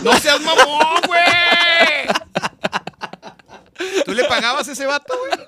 ¡No 0.04 0.14
seas 0.20 0.40
mamón, 0.42 1.02
güey! 1.08 1.20
¿Tú 4.06 4.14
le 4.14 4.24
pagabas 4.26 4.68
a 4.68 4.72
ese 4.74 4.86
vato, 4.86 5.14
güey? 5.18 5.48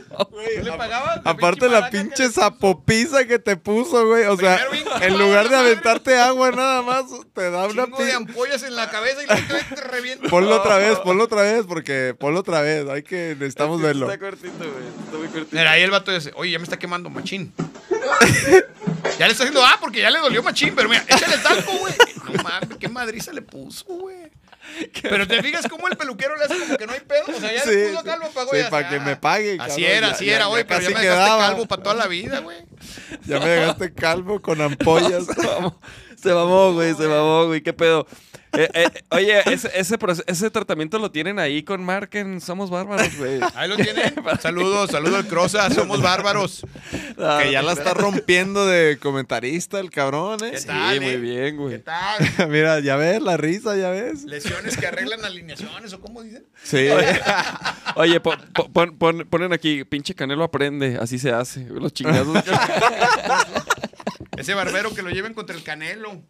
¿Tú 0.00 0.36
le 0.62 0.72
aparte 1.24 1.68
la 1.68 1.90
pinche 1.90 2.28
zapopiza 2.30 3.24
que 3.26 3.38
te 3.38 3.56
puso, 3.56 4.06
güey. 4.06 4.24
O 4.24 4.36
sea, 4.36 4.60
en 5.00 5.18
lugar 5.18 5.48
de 5.48 5.56
aventarte 5.56 6.18
agua 6.18 6.50
nada 6.50 6.82
más, 6.82 7.04
te 7.34 7.50
da 7.50 7.66
una 7.66 7.84
Chingo 7.84 8.04
de 8.04 8.12
ampollas 8.12 8.62
en 8.62 8.76
la 8.76 8.90
cabeza 8.90 9.22
y 9.22 9.26
la 9.26 9.36
te 9.36 9.76
revienta. 9.76 10.28
Ponlo 10.28 10.56
otra 10.56 10.76
vez, 10.76 10.98
ponlo 10.98 11.24
otra 11.24 11.42
vez, 11.42 11.64
porque 11.66 12.14
ponlo 12.18 12.40
otra 12.40 12.60
vez. 12.60 12.88
Hay 12.88 13.02
que, 13.02 13.36
necesitamos 13.38 13.80
verlo. 13.80 14.10
Está 14.10 14.18
cortito, 14.18 14.58
güey. 14.58 14.86
Está 15.04 15.18
muy 15.18 15.28
cortito. 15.28 15.56
Mira, 15.56 15.72
ahí 15.72 15.82
el 15.82 15.90
vato 15.90 16.12
dice, 16.12 16.32
oye, 16.36 16.52
ya 16.52 16.58
me 16.58 16.64
está 16.64 16.78
quemando 16.78 17.10
machín. 17.10 17.52
ya 19.18 19.26
le 19.26 19.32
está 19.32 19.44
haciendo, 19.44 19.64
ah, 19.64 19.78
porque 19.80 20.00
ya 20.00 20.10
le 20.10 20.18
dolió 20.18 20.42
machín, 20.42 20.74
pero 20.74 20.88
mira, 20.88 21.04
échale 21.08 21.38
talco, 21.38 21.72
güey. 21.78 21.94
No 22.24 22.42
mames, 22.42 22.76
qué 22.78 22.88
madriza 22.88 23.32
le 23.32 23.42
puso, 23.42 23.84
güey. 23.86 24.30
Pero 25.02 25.26
te 25.26 25.42
fijas 25.42 25.66
cómo 25.68 25.88
el 25.88 25.96
peluquero 25.96 26.36
le 26.36 26.44
hace 26.44 26.58
como 26.58 26.76
que 26.76 26.86
no 26.86 26.92
hay 26.92 27.00
pedo. 27.00 27.24
O 27.28 27.40
sea, 27.40 27.52
ya 27.52 27.62
Sí, 27.62 27.70
le 27.70 27.88
puso 27.90 28.04
calvo, 28.04 28.30
pagó 28.34 28.50
Sí, 28.52 28.58
para 28.70 28.88
que 28.88 29.00
me 29.00 29.16
pague, 29.16 29.52
Así 29.60 29.82
cabrón, 29.82 29.96
era, 29.98 30.08
así 30.10 30.24
ya- 30.26 30.36
era, 30.36 30.46
güey, 30.46 30.64
pero 30.64 30.80
ya 30.80 30.88
me 30.90 31.00
dejaste 31.00 31.14
quedaba. 31.24 31.46
calvo 31.48 31.66
para 31.66 31.82
toda 31.82 31.94
la 31.96 32.06
vida, 32.06 32.40
güey. 32.40 32.58
Ya 33.26 33.40
me 33.40 33.48
dejaste 33.48 33.94
calvo 33.94 34.40
con 34.42 34.60
ampollas. 34.60 35.24
Se 35.34 35.46
mamó, 35.46 35.80
se 36.20 36.34
mamó, 36.34 36.72
güey, 36.72 36.94
se 36.94 37.06
mamó, 37.06 37.46
güey, 37.46 37.60
qué 37.62 37.72
pedo. 37.72 38.06
Eh, 38.54 38.66
eh, 38.72 38.88
oye, 39.10 39.40
ese, 39.52 39.70
ese, 39.74 39.98
ese 40.26 40.50
tratamiento 40.50 40.98
lo 40.98 41.10
tienen 41.10 41.38
ahí 41.38 41.62
con 41.62 41.84
Mark 41.84 42.08
en 42.14 42.40
Somos 42.40 42.70
Bárbaros, 42.70 43.14
güey. 43.18 43.40
Ahí 43.54 43.68
lo 43.68 43.76
tienen. 43.76 44.14
Saludos, 44.40 44.90
saludos 44.90 45.16
al 45.18 45.26
Crosa, 45.28 45.68
somos 45.70 46.00
bárbaros. 46.00 46.62
Que 47.42 47.50
ya 47.52 47.62
la 47.62 47.72
está 47.72 47.94
rompiendo 47.94 48.64
de 48.66 48.96
comentarista 48.98 49.80
el 49.80 49.90
cabrón, 49.90 50.42
¿eh? 50.44 50.52
¿Qué 50.52 50.58
Sí, 50.60 50.66
tal, 50.68 51.00
muy 51.00 51.10
eh? 51.10 51.16
bien, 51.18 51.44
¿Qué 51.56 51.62
güey. 51.62 51.78
tal? 51.80 52.24
Mira, 52.48 52.78
ya 52.80 52.96
ves 52.96 53.20
la 53.20 53.36
risa, 53.36 53.76
ya 53.76 53.90
ves. 53.90 54.24
Lesiones 54.24 54.76
que 54.76 54.86
arreglan 54.86 55.24
alineaciones 55.24 55.92
o 55.92 56.00
cómo 56.00 56.22
dicen. 56.22 56.46
Sí. 56.62 56.88
Oye, 57.96 58.20
pon- 58.20 58.38
pon- 58.54 58.72
pon- 58.72 58.96
pon- 58.98 59.26
ponen 59.28 59.52
aquí, 59.52 59.84
pinche 59.84 60.14
Canelo 60.14 60.44
aprende, 60.44 60.96
así 61.00 61.18
se 61.18 61.32
hace. 61.32 61.64
Los 61.68 61.92
chingazos. 61.92 62.36
Ese 64.38 64.54
barbero 64.54 64.94
que 64.94 65.02
lo 65.02 65.10
lleven 65.10 65.34
contra 65.34 65.54
el 65.56 65.62
canelo. 65.62 66.22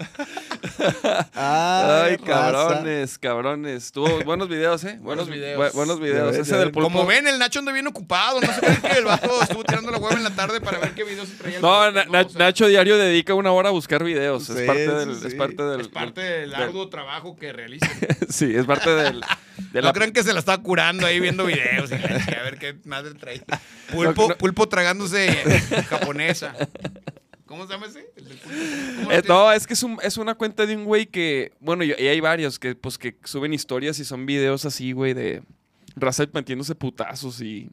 Ay, 1.02 1.24
Ay, 1.35 2.16
raza. 2.16 2.24
cabrones, 2.24 3.18
cabrones. 3.18 3.93
Tuvo 3.93 4.24
buenos 4.24 4.48
videos, 4.48 4.82
¿eh? 4.85 4.98
Buenos, 5.01 5.28
videos. 5.28 5.72
buenos 5.74 6.01
videos. 6.01 6.35
Ese 6.36 6.56
del 6.56 6.70
pulpo. 6.70 6.89
Como 6.90 7.06
ven, 7.06 7.26
el 7.26 7.39
Nacho 7.39 7.59
anda 7.59 7.72
bien 7.72 7.86
ocupado. 7.86 8.40
No 8.40 8.52
sé 8.52 8.60
qué 8.60 8.89
que 8.89 8.98
el 8.98 9.05
vato 9.05 9.43
estuvo 9.43 9.64
tirando 9.64 9.90
la 9.90 9.98
hueva 9.98 10.16
en 10.16 10.24
la 10.24 10.30
tarde 10.30 10.60
para 10.60 10.78
ver 10.78 10.93
qué 10.93 11.05
videos 11.05 11.28
se 11.28 11.35
traía. 11.35 11.56
el 11.56 11.62
No, 11.62 11.90
Na- 11.90 12.05
¿no? 12.05 12.12
Na- 12.12 12.20
O 12.22 12.28
sea, 12.28 12.39
Nacho 12.39 12.66
Diario 12.66 12.97
dedica 12.98 13.35
una 13.35 13.52
hora 13.52 13.68
a 13.68 13.72
buscar 13.72 14.02
videos. 14.05 14.44
Sí, 14.47 14.52
es 14.56 14.62
parte 14.66 14.89
del. 14.89 15.14
sí. 15.20 15.26
Es 15.28 15.35
parte 15.35 15.62
del. 15.62 15.80
Es 15.82 15.89
parte 15.89 16.20
del 16.20 16.55
arduo 16.55 16.89
trabajo 16.89 17.36
que 17.36 17.52
realiza. 17.52 17.86
Sí, 18.30 18.55
es 18.55 18.66
parte 18.66 18.90
del. 18.90 19.20
De 19.72 19.80
No 19.80 19.89
la, 19.89 19.93
crean 19.93 20.12
que 20.12 20.22
se 20.22 20.32
la 20.32 20.39
estaba 20.39 20.62
curando 20.62 21.06
ahí 21.06 21.18
viendo 21.18 21.44
videos. 21.47 21.90
y 21.90 21.94
a 21.94 22.43
ver 22.43 22.59
qué 22.59 22.76
madre 22.85 23.14
trae. 23.14 23.43
Pulpo, 23.93 24.22
No, 24.22 24.28
no. 24.28 24.36
pulpo 24.36 24.68
tragándose 24.68 25.28
japonesa. 25.89 26.55
¿Cómo 27.48 27.66
se 27.66 27.72
llama 27.72 27.86
ese? 27.86 28.12
El 28.16 28.28
del 28.28 28.36
pulpo. 28.38 28.56
¿Cómo 29.02 29.12
Eh, 29.12 29.22
no, 29.26 29.52
es 29.52 29.66
que 29.66 29.72
es, 29.74 29.82
un- 29.82 29.98
es 30.02 30.16
una 30.18 30.34
cuenta 30.36 30.66
de 30.66 30.76
un 30.76 30.84
güey 30.84 31.06
que, 31.06 31.50
bueno, 31.60 31.82
y, 31.82 31.88
y 31.98 32.06
hay 32.06 32.20
varios 32.20 32.58
que, 32.58 32.74
pues, 32.76 32.98
que 32.98 33.16
suben 33.24 33.52
historias 33.54 33.98
y 33.98 34.04
son 34.04 34.26
videos 34.26 34.64
así, 34.64 34.92
güey, 34.92 35.14
de 35.14 35.42
raza 35.96 36.24
metiéndose 36.32 36.74
putazos 36.74 37.40
y? 37.40 37.70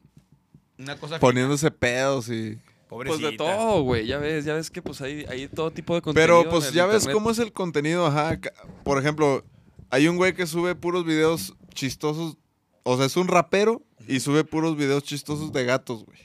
Una 0.78 0.96
cosa 0.96 1.18
Poniéndose 1.20 1.70
pedos 1.70 2.28
y... 2.28 2.58
pues, 2.88 3.18
pobrecita. 3.18 3.30
de 3.30 3.36
todo, 3.36 3.82
güey, 3.82 4.06
ya 4.06 4.18
ves, 4.18 4.44
ya 4.44 4.54
ves 4.54 4.70
que, 4.70 4.82
pues, 4.82 5.00
hay, 5.02 5.24
hay 5.28 5.46
todo 5.48 5.70
tipo 5.70 5.94
de 5.94 6.02
contenido. 6.02 6.26
Pero 6.26 6.42
en 6.42 6.50
pues 6.50 6.68
el 6.68 6.74
ya 6.74 6.86
ves 6.86 7.06
cómo 7.08 7.30
es 7.30 7.38
el 7.38 7.52
contenido, 7.52 8.06
ajá. 8.06 8.38
Por 8.84 8.98
ejemplo, 8.98 9.44
hay 9.90 10.08
un 10.08 10.16
güey 10.16 10.34
que 10.34 10.46
sube 10.46 10.74
puros 10.74 11.04
videos 11.04 11.54
chistosos. 11.74 12.36
O 12.82 12.96
sea, 12.96 13.06
es 13.06 13.16
un 13.16 13.28
rapero 13.28 13.82
y 14.06 14.20
sube 14.20 14.44
puros 14.44 14.76
videos 14.76 15.02
chistosos 15.02 15.52
de 15.52 15.64
gatos, 15.64 16.04
güey. 16.04 16.18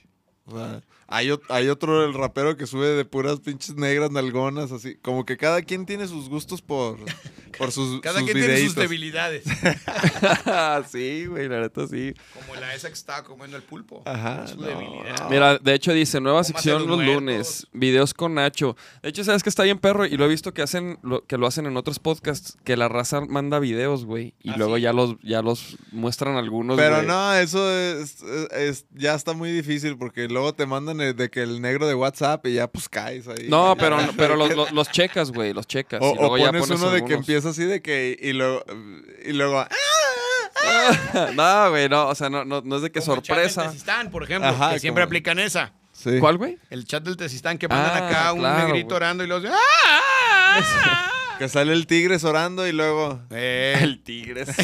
O 0.46 0.58
sea, 0.58 0.82
hay, 1.12 1.30
hay 1.50 1.68
otro, 1.70 2.04
el 2.06 2.14
rapero, 2.14 2.58
que 2.58 2.66
sube 2.66 2.88
de 2.88 3.06
puras 3.06 3.40
pinches 3.40 3.76
negras 3.76 4.12
nalgonas, 4.12 4.72
así. 4.72 4.96
Como 5.02 5.26
que 5.26 5.38
cada 5.38 5.62
quien 5.62 5.86
tiene 5.86 6.08
sus 6.08 6.30
gustos 6.30 6.62
por, 6.62 6.98
por 7.58 7.72
sus, 7.72 8.02
Cada 8.02 8.20
sus 8.20 8.30
quien 8.32 8.44
tiene 8.46 8.60
sus 8.66 8.76
debilidades. 8.76 9.44
sí, 10.92 11.26
güey, 11.26 11.48
la 11.48 11.62
neta 11.62 11.88
sí. 11.88 12.14
Como 12.34 12.56
la 12.60 12.74
esa 12.76 12.88
que 12.88 12.94
estaba 12.94 13.24
comiendo 13.24 13.58
el 13.58 13.64
pulpo. 13.64 14.02
Ajá, 14.06 14.48
Su 14.48 14.58
no, 14.58 14.68
debilidad. 14.68 15.20
no. 15.24 15.30
Mira, 15.30 15.58
de 15.58 15.74
hecho 15.74 15.94
dice, 15.94 16.20
nueva 16.22 16.44
sección 16.44 16.88
los 16.88 17.04
lunes, 17.04 17.68
videos 17.74 18.14
con 18.14 18.36
Nacho. 18.36 18.76
De 19.04 19.10
hecho, 19.10 19.24
sabes 19.24 19.44
que 19.44 19.50
está 19.50 19.64
bien 19.64 19.80
perro 19.80 20.06
y 20.06 20.18
lo 20.18 20.26
he 20.26 20.28
visto 20.30 20.54
que 20.54 20.62
hacen 20.62 20.98
lo, 21.04 21.26
que 21.26 21.38
lo 21.38 21.48
hacen 21.48 21.66
en 21.66 21.78
otros 21.78 22.00
podcasts, 22.00 22.58
que 22.64 22.78
la 22.78 22.88
raza 22.88 23.22
manda 23.22 23.60
videos, 23.60 24.06
güey, 24.06 24.34
y 24.42 24.52
¿Ah, 24.52 24.56
luego 24.58 24.76
sí? 24.78 24.82
ya 24.84 24.94
los 24.94 25.16
ya 25.22 25.42
los 25.42 25.78
muestran 25.92 26.36
algunos, 26.38 26.78
Pero 26.78 27.02
no, 27.04 27.34
eso 27.36 27.70
es, 27.72 28.22
es- 28.22 28.52
es- 28.52 28.86
ya 28.94 29.16
está 29.16 29.34
muy 29.34 29.52
difícil 29.52 29.98
porque 29.98 30.28
luego 30.28 30.54
te 30.54 30.66
mandan 30.66 31.01
de 31.14 31.30
que 31.30 31.42
el 31.44 31.62
negro 31.62 31.88
de 31.88 31.94
WhatsApp 31.96 32.46
y 32.48 32.54
ya 32.54 32.68
pues 32.68 32.88
caes 32.90 33.28
ahí. 33.28 33.48
No, 33.50 33.76
pero, 33.78 33.98
pero 34.18 34.36
los, 34.36 34.50
los- 34.56 34.72
los 34.72 34.90
checas, 34.92 35.32
güey, 35.32 35.54
los 35.54 35.68
checas. 35.68 36.00
O, 36.02 36.08
y 36.08 36.08
o 36.12 36.16
luego 36.22 36.38
ya 36.38 36.46
pones 36.48 36.62
pones 36.64 36.82
uno 36.82 36.92
de 36.92 37.06
que 37.06 37.14
empieza 37.14 37.50
así 37.50 37.66
de 37.66 37.82
que 37.82 38.18
y 38.22 38.34
luego 38.34 38.64
y 39.26 39.34
luego 39.34 39.60
¡ah! 39.60 41.32
no, 41.36 41.70
güey, 41.72 41.90
no, 41.90 42.08
o 42.08 42.16
sea, 42.16 42.30
no, 42.30 42.46
no, 42.46 42.62
no 42.62 42.76
es 42.78 42.82
de 42.84 42.92
que 42.92 43.00
Como 43.02 43.16
el 43.16 43.22
chat 43.22 43.36
sorpresa. 43.36 43.62
del 43.64 43.72
Tezistán, 43.72 44.12
por 44.12 44.24
ejemplo, 44.24 44.50
Ajá, 44.50 44.74
que 44.74 44.80
siempre 44.80 45.04
como- 45.04 45.10
aplican 45.10 45.40
esa. 45.40 45.74
Sí. 45.94 46.18
¿Cuál, 46.20 46.38
güey? 46.38 46.58
El 46.70 46.86
chat 46.86 47.04
del 47.04 47.18
Tezistán 47.18 47.58
que 47.58 47.68
mandan 47.68 48.04
Ah, 48.04 48.08
acá 48.08 48.34
un 48.34 48.40
claro, 48.40 48.68
negrito 48.68 48.96
orando 48.96 49.24
y 49.24 49.28
los 49.28 49.44
¡Ah! 49.46 49.52
ah, 50.64 51.12
Que 51.38 51.48
sale 51.50 51.74
el 51.74 51.86
tigre 51.86 52.18
orando 52.24 52.66
y 52.68 52.72
luego 52.72 53.20
ah! 53.22 53.26
Eh, 53.32 53.78
El 53.82 54.02
Tigres. 54.04 54.50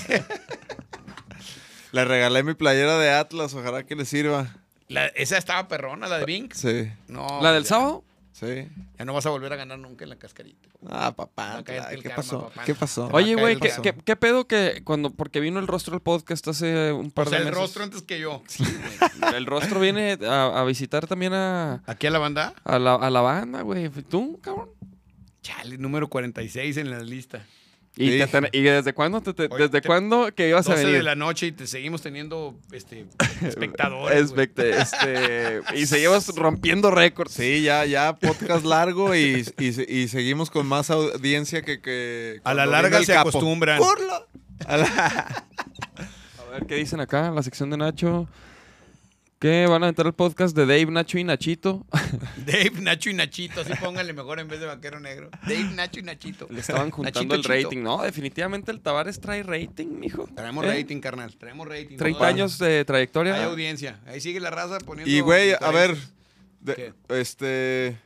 le 1.91 2.05
regalé 2.05 2.43
mi 2.43 2.53
playera 2.53 2.97
de 2.97 3.11
Atlas, 3.11 3.53
ojalá 3.53 3.84
que 3.85 3.95
le 3.95 4.05
sirva. 4.05 4.47
La- 4.88 5.07
esa 5.07 5.38
estaba 5.38 5.68
perrona, 5.68 6.07
la 6.07 6.18
de 6.19 6.26
Bink. 6.26 6.53
Sí, 6.53 6.91
No, 7.07 7.39
¿La 7.41 7.51
del 7.53 7.64
ya- 7.64 7.69
sábado? 7.69 8.03
sí. 8.31 8.68
Ya 8.99 9.05
no 9.05 9.14
vas 9.14 9.26
a 9.26 9.30
volver 9.30 9.51
a 9.53 9.55
ganar 9.55 9.80
nunca 9.80 10.03
en 10.05 10.09
la 10.11 10.15
cascarita. 10.18 10.69
Ah, 10.89 11.11
papá, 11.15 11.64
¿qué 11.65 11.76
karma, 11.77 12.15
pasó? 12.15 12.41
papá. 12.49 12.64
¿Qué 12.65 12.76
pasó? 12.76 13.09
Oye, 13.11 13.35
güey, 13.35 13.55
¿qué, 13.55 13.69
pasado. 13.69 13.81
qué, 13.84 13.95
qué 14.05 14.15
pedo 14.15 14.45
que 14.47 14.81
cuando, 14.84 15.09
porque 15.11 15.39
vino 15.39 15.59
el 15.59 15.65
rostro 15.68 15.95
al 15.95 16.01
podcast 16.01 16.47
hace 16.47 16.91
un 16.93 17.09
par 17.11 17.27
O 17.27 17.30
sea, 17.31 17.39
de 17.41 17.47
el 17.47 17.53
rostro 17.53 17.84
antes 17.84 18.01
que 18.03 18.19
yo. 18.19 18.43
El 19.35 19.45
rostro 19.47 19.80
viene 19.80 20.18
a, 20.26 20.59
a 20.59 20.64
visitar 20.65 21.07
también 21.07 21.34
a, 21.34 21.81
¿Aquí 21.88 22.05
a 22.07 22.11
la 22.11 22.19
banda? 22.19 22.53
a, 22.64 22.80
la, 22.80 22.95
a 22.95 23.09
la 23.09 23.22
banda, 23.22 23.61
güey. 23.64 23.89
¿Tú, 23.89 24.39
cabrón? 24.41 24.69
Chale, 25.41 25.77
número 25.77 26.07
46 26.07 26.77
en 26.77 26.89
la 26.91 26.99
lista. 26.99 27.45
¿Y, 27.99 28.11
Sí. 28.11 28.18
te 28.19 28.28
ten- 28.28 28.49
¿y 28.52 28.61
desde 28.61 28.94
cuándo? 28.94 29.22
te- 29.22 29.34
te- 29.34 29.45
Oye, 29.45 29.64
¿Desde 29.64 29.82
te- 29.82 29.88
cuándo 29.88 30.30
que 30.36 30.49
ibas 30.49 30.68
a 30.68 30.74
12 30.74 30.84
venir? 30.86 30.98
de 30.99 31.03
la 31.03 31.15
noche 31.15 31.48
y 31.48 31.52
te 31.52 31.65
seguimos 31.65 32.02
teniendo 32.03 32.56
este, 32.72 33.07
espectadores. 33.44 34.32
Especte- 34.32 34.80
este, 34.80 35.61
y 35.76 35.88
seguimos 35.88 36.28
rompiendo 36.36 36.91
récords. 36.91 37.34
Sí, 37.34 37.64
ya, 37.64 37.86
ya 37.86 38.15
podcast 38.15 38.64
largo 38.65 39.15
y, 39.15 39.44
y, 39.57 39.74
se- 39.74 39.86
y 39.91 40.07
seguimos 40.10 40.52
con 40.52 40.68
más 40.68 40.90
audiencia 40.91 41.64
que... 41.64 41.82
que 41.82 42.40
A 42.44 42.53
la 42.53 42.65
larga 42.68 43.02
se 43.03 43.14
capo. 43.14 43.30
acostumbran. 43.30 43.82
A 44.68 44.78
la- 44.78 44.88
A 44.88 46.52
ver, 46.52 46.65
¿qué 46.68 46.76
dicen 46.76 46.99
acá? 46.99 47.32
La 47.32 47.41
sección 47.44 47.69
de 47.69 47.78
Nacho. 47.78 48.28
¿Qué? 49.39 49.68
¿Van 49.68 49.84
a 49.84 49.85
aventar 49.85 50.07
el 50.07 50.14
podcast 50.14 50.55
de 50.55 50.65
Dave, 50.65 50.88
Nacho 50.88 51.19
y 51.19 51.23
Nachito? 51.23 51.85
Dave, 52.45 52.72
Nacho 52.81 53.11
y 53.11 53.14
Nachito, 53.14 53.61
así 53.61 53.72
póngale 53.80 54.11
mejor 54.14 54.39
en 54.39 54.47
vez 54.47 54.59
de 54.59 54.65
vaquero 54.65 54.99
negro. 54.99 55.30
Dave, 55.43 55.64
Nacho 55.76 55.99
y 55.99 56.03
Nachito. 56.03 56.47
Le 56.49 56.59
estaban 56.61 56.89
juntando 56.89 57.19
Nachito, 57.19 57.35
el 57.35 57.41
Chito. 57.43 57.69
rating. 57.69 57.84
No, 57.84 58.01
definitivamente 58.01 58.72
el 58.72 58.80
Tavares 58.81 59.22
trae 59.22 59.43
rating, 59.43 59.99
mijo. 59.99 60.27
Traemos 60.35 60.65
¿Eh? 60.65 60.69
rating, 60.69 60.99
carnal. 61.01 61.35
Traemos 61.38 61.68
rating. 61.68 61.97
30 61.97 62.18
Todo- 62.18 62.27
años 62.27 62.57
de 62.57 62.80
Hay 62.80 62.85
trayectoria. 62.85 63.45
audiencia. 63.45 63.99
Ahí 64.07 64.19
sigue 64.22 64.39
la 64.39 64.49
raza 64.49 64.80
poniendo. 64.80 65.11
Y, 65.11 65.19
güey, 65.19 65.51
a 65.53 65.69
ver, 65.72 65.95
este... 67.09 67.97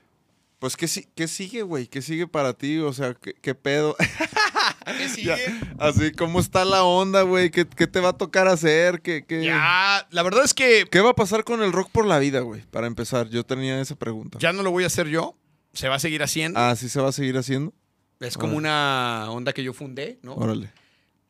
Pues, 0.62 0.78
¿qué, 0.78 0.88
qué 1.16 1.28
sigue, 1.28 1.64
güey? 1.64 1.88
¿Qué 1.88 2.04
sigue 2.04 2.28
para 2.28 2.54
ti? 2.54 2.78
O 2.78 2.94
sea, 2.94 3.16
¿qué, 3.16 3.34
qué 3.34 3.56
pedo? 3.56 3.96
¿Qué 4.86 5.10
sigue? 5.10 5.26
Ya, 5.26 5.76
así, 5.80 6.12
¿cómo 6.12 6.40
está 6.40 6.66
la 6.66 6.84
onda, 6.84 7.24
güey? 7.24 7.50
¿Qué, 7.50 7.66
qué 7.66 7.88
te 7.88 8.00
va 8.00 8.10
a 8.10 8.14
tocar 8.14 8.48
hacer? 8.48 9.02
¿Qué, 9.02 9.26
qué, 9.26 9.44
Ya, 9.44 10.08
la 10.12 10.22
verdad 10.22 10.44
es 10.44 10.54
que 10.54 10.86
¿Qué 10.92 11.02
va 11.02 11.10
a 11.10 11.16
pasar 11.16 11.44
con 11.46 11.64
el 11.64 11.72
rock 11.72 11.90
por 11.90 12.06
la 12.06 12.20
vida, 12.20 12.42
güey? 12.42 12.62
Para 12.70 12.86
empezar, 12.86 13.28
yo 13.30 13.44
tenía 13.44 13.82
esa 13.82 13.96
pregunta. 13.96 14.38
ya 14.38 14.54
no 14.54 14.62
lo 14.62 14.70
voy 14.70 14.84
a 14.84 14.88
hacer 14.88 15.08
yo. 15.08 15.36
Se 15.74 15.90
va 15.90 15.96
a 15.96 16.00
seguir 16.00 16.22
haciendo. 16.22 16.60
¿Así 16.60 16.90
se 16.90 17.02
va 17.02 17.10
a 17.10 17.12
seguir 17.12 17.40
haciendo? 17.40 17.74
es 18.20 18.38
como 18.38 18.56
una 18.56 19.32
onda 19.32 19.54
que 19.54 19.64
yo 19.64 19.74
fundé, 19.74 20.20
¿no? 20.22 20.36
Órale. 20.36 20.70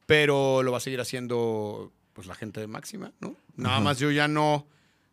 pero 0.07 0.61
lo 0.61 0.73
va 0.73 0.79
a 0.79 0.81
seguir 0.81 0.99
haciendo 0.99 1.93
pues 2.11 2.27
la 2.27 2.35
gente 2.35 2.59
de 2.59 2.67
Máxima, 2.67 3.13
¿no? 3.21 3.37
Nada 3.55 3.75
Ajá. 3.75 3.83
más 3.85 3.97
yo 3.97 4.11
ya 4.11 4.27
no 4.27 4.67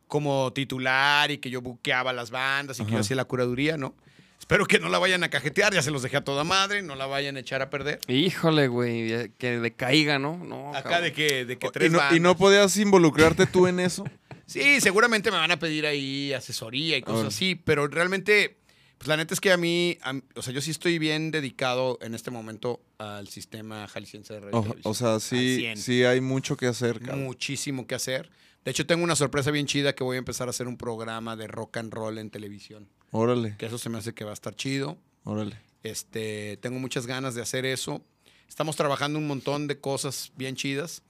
como 0.08 0.52
titular 0.52 1.30
y 1.30 1.38
que 1.38 1.50
yo 1.50 1.62
buqueaba 1.62 2.12
las 2.12 2.32
bandas 2.32 2.80
y 2.80 2.84
que 2.84 2.90
yo 2.90 2.98
hacía 2.98 3.14
la 3.14 3.24
curaduría, 3.24 3.76
¿no? 3.76 3.94
Espero 4.38 4.66
que 4.66 4.78
no 4.78 4.88
la 4.88 4.98
vayan 4.98 5.24
a 5.24 5.30
cajetear, 5.30 5.74
ya 5.74 5.82
se 5.82 5.90
los 5.90 6.02
dejé 6.02 6.16
a 6.16 6.24
toda 6.24 6.44
madre, 6.44 6.82
no 6.82 6.94
la 6.94 7.06
vayan 7.06 7.36
a 7.36 7.40
echar 7.40 7.60
a 7.60 7.70
perder. 7.70 7.98
Híjole, 8.08 8.68
güey. 8.68 9.30
Que 9.32 9.58
decaiga, 9.60 10.18
¿no? 10.18 10.38
No, 10.38 10.70
Acá 10.70 10.82
cabrón. 10.84 11.02
de 11.02 11.12
que, 11.12 11.44
de 11.44 11.58
que 11.58 11.66
¿Y 11.66 11.70
tres 11.70 11.92
no, 11.92 11.98
bandas. 11.98 12.16
¿Y 12.16 12.20
no 12.20 12.36
podías 12.36 12.76
involucrarte 12.76 13.46
tú 13.46 13.66
en 13.66 13.80
eso? 13.80 14.04
Sí, 14.46 14.80
seguramente 14.80 15.30
me 15.30 15.36
van 15.36 15.50
a 15.50 15.58
pedir 15.58 15.84
ahí 15.84 16.32
asesoría 16.32 16.96
y 16.96 17.02
cosas 17.02 17.18
Órale. 17.18 17.28
así, 17.34 17.54
pero 17.54 17.86
realmente, 17.86 18.56
pues 18.96 19.06
la 19.06 19.18
neta 19.18 19.34
es 19.34 19.40
que 19.40 19.52
a 19.52 19.58
mí, 19.58 19.98
a 20.00 20.14
o 20.36 20.40
sea, 20.40 20.54
yo 20.54 20.62
sí 20.62 20.70
estoy 20.70 20.98
bien 20.98 21.30
dedicado 21.30 21.98
en 22.00 22.14
este 22.14 22.30
momento 22.30 22.80
al 22.96 23.28
sistema 23.28 23.86
jalisciense 23.88 24.32
de 24.32 24.40
radio. 24.40 24.56
O, 24.56 24.62
televisión. 24.62 24.90
o 24.90 24.94
sea, 24.94 25.20
sí, 25.20 25.56
100. 25.58 25.76
sí 25.76 26.04
hay 26.04 26.22
mucho 26.22 26.56
que 26.56 26.66
hacer, 26.66 26.98
cabrón. 27.00 27.24
muchísimo 27.24 27.86
que 27.86 27.94
hacer. 27.94 28.30
De 28.64 28.70
hecho, 28.70 28.86
tengo 28.86 29.04
una 29.04 29.16
sorpresa 29.16 29.50
bien 29.50 29.66
chida 29.66 29.94
que 29.94 30.02
voy 30.02 30.16
a 30.16 30.18
empezar 30.18 30.48
a 30.48 30.50
hacer 30.50 30.66
un 30.66 30.78
programa 30.78 31.36
de 31.36 31.46
rock 31.46 31.76
and 31.76 31.92
roll 31.92 32.16
en 32.16 32.30
televisión. 32.30 32.88
Órale, 33.10 33.56
Que 33.56 33.66
eso 33.66 33.78
se 33.78 33.88
me 33.88 33.98
hace 33.98 34.12
que 34.14 34.24
va 34.24 34.30
a 34.30 34.34
estar 34.34 34.54
chido. 34.54 34.98
órale. 35.24 35.56
Este, 35.82 36.56
tengo 36.58 36.78
muchas 36.78 37.06
ganas 37.06 37.34
de 37.34 37.42
hacer 37.42 37.64
eso. 37.64 38.02
Estamos 38.48 38.76
trabajando 38.76 39.18
un 39.18 39.26
montón 39.26 39.66
de 39.68 39.78
cosas 39.78 40.32
bien 40.36 40.56
chidas. 40.56 41.02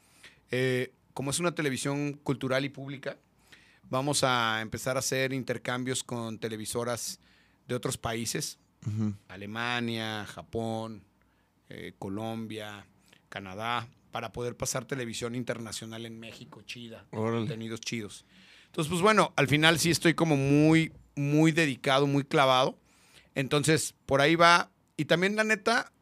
Eh, 0.50 0.92
como 1.14 1.30
es 1.30 1.38
una 1.40 1.52
televisión 1.54 2.12
cultural 2.22 2.64
y 2.64 2.68
pública, 2.68 3.16
vamos 3.90 4.22
a 4.24 4.60
empezar 4.60 4.96
a 4.96 5.00
hacer 5.00 5.32
intercambios 5.32 6.04
con 6.04 6.38
televisoras 6.38 7.18
de 7.66 7.74
otros 7.74 7.96
países. 7.98 8.58
Alemania, 9.28 10.24
Japón, 10.26 11.02
eh, 11.68 11.92
Colombia, 11.98 12.86
Canadá, 13.28 13.88
para 14.10 14.32
poder 14.32 14.56
pasar 14.56 14.84
televisión 14.84 15.34
internacional 15.34 16.06
en 16.06 16.18
México, 16.18 16.62
chida, 16.62 17.04
Órale. 17.10 17.38
contenidos 17.40 17.80
chidos. 17.80 18.24
Entonces, 18.66 18.88
pues 18.90 19.02
bueno, 19.02 19.32
al 19.36 19.48
final 19.48 19.78
sí 19.78 19.90
estoy 19.90 20.14
como 20.14 20.36
muy, 20.36 20.92
muy 21.18 21.52
dedicado, 21.52 22.06
muy 22.06 22.24
clavado. 22.24 22.78
Entonces, 23.34 23.94
por 24.06 24.20
ahí 24.20 24.36
va. 24.36 24.70
Y 24.96 25.04
también, 25.04 25.36
la 25.36 25.44
neta, 25.44 25.92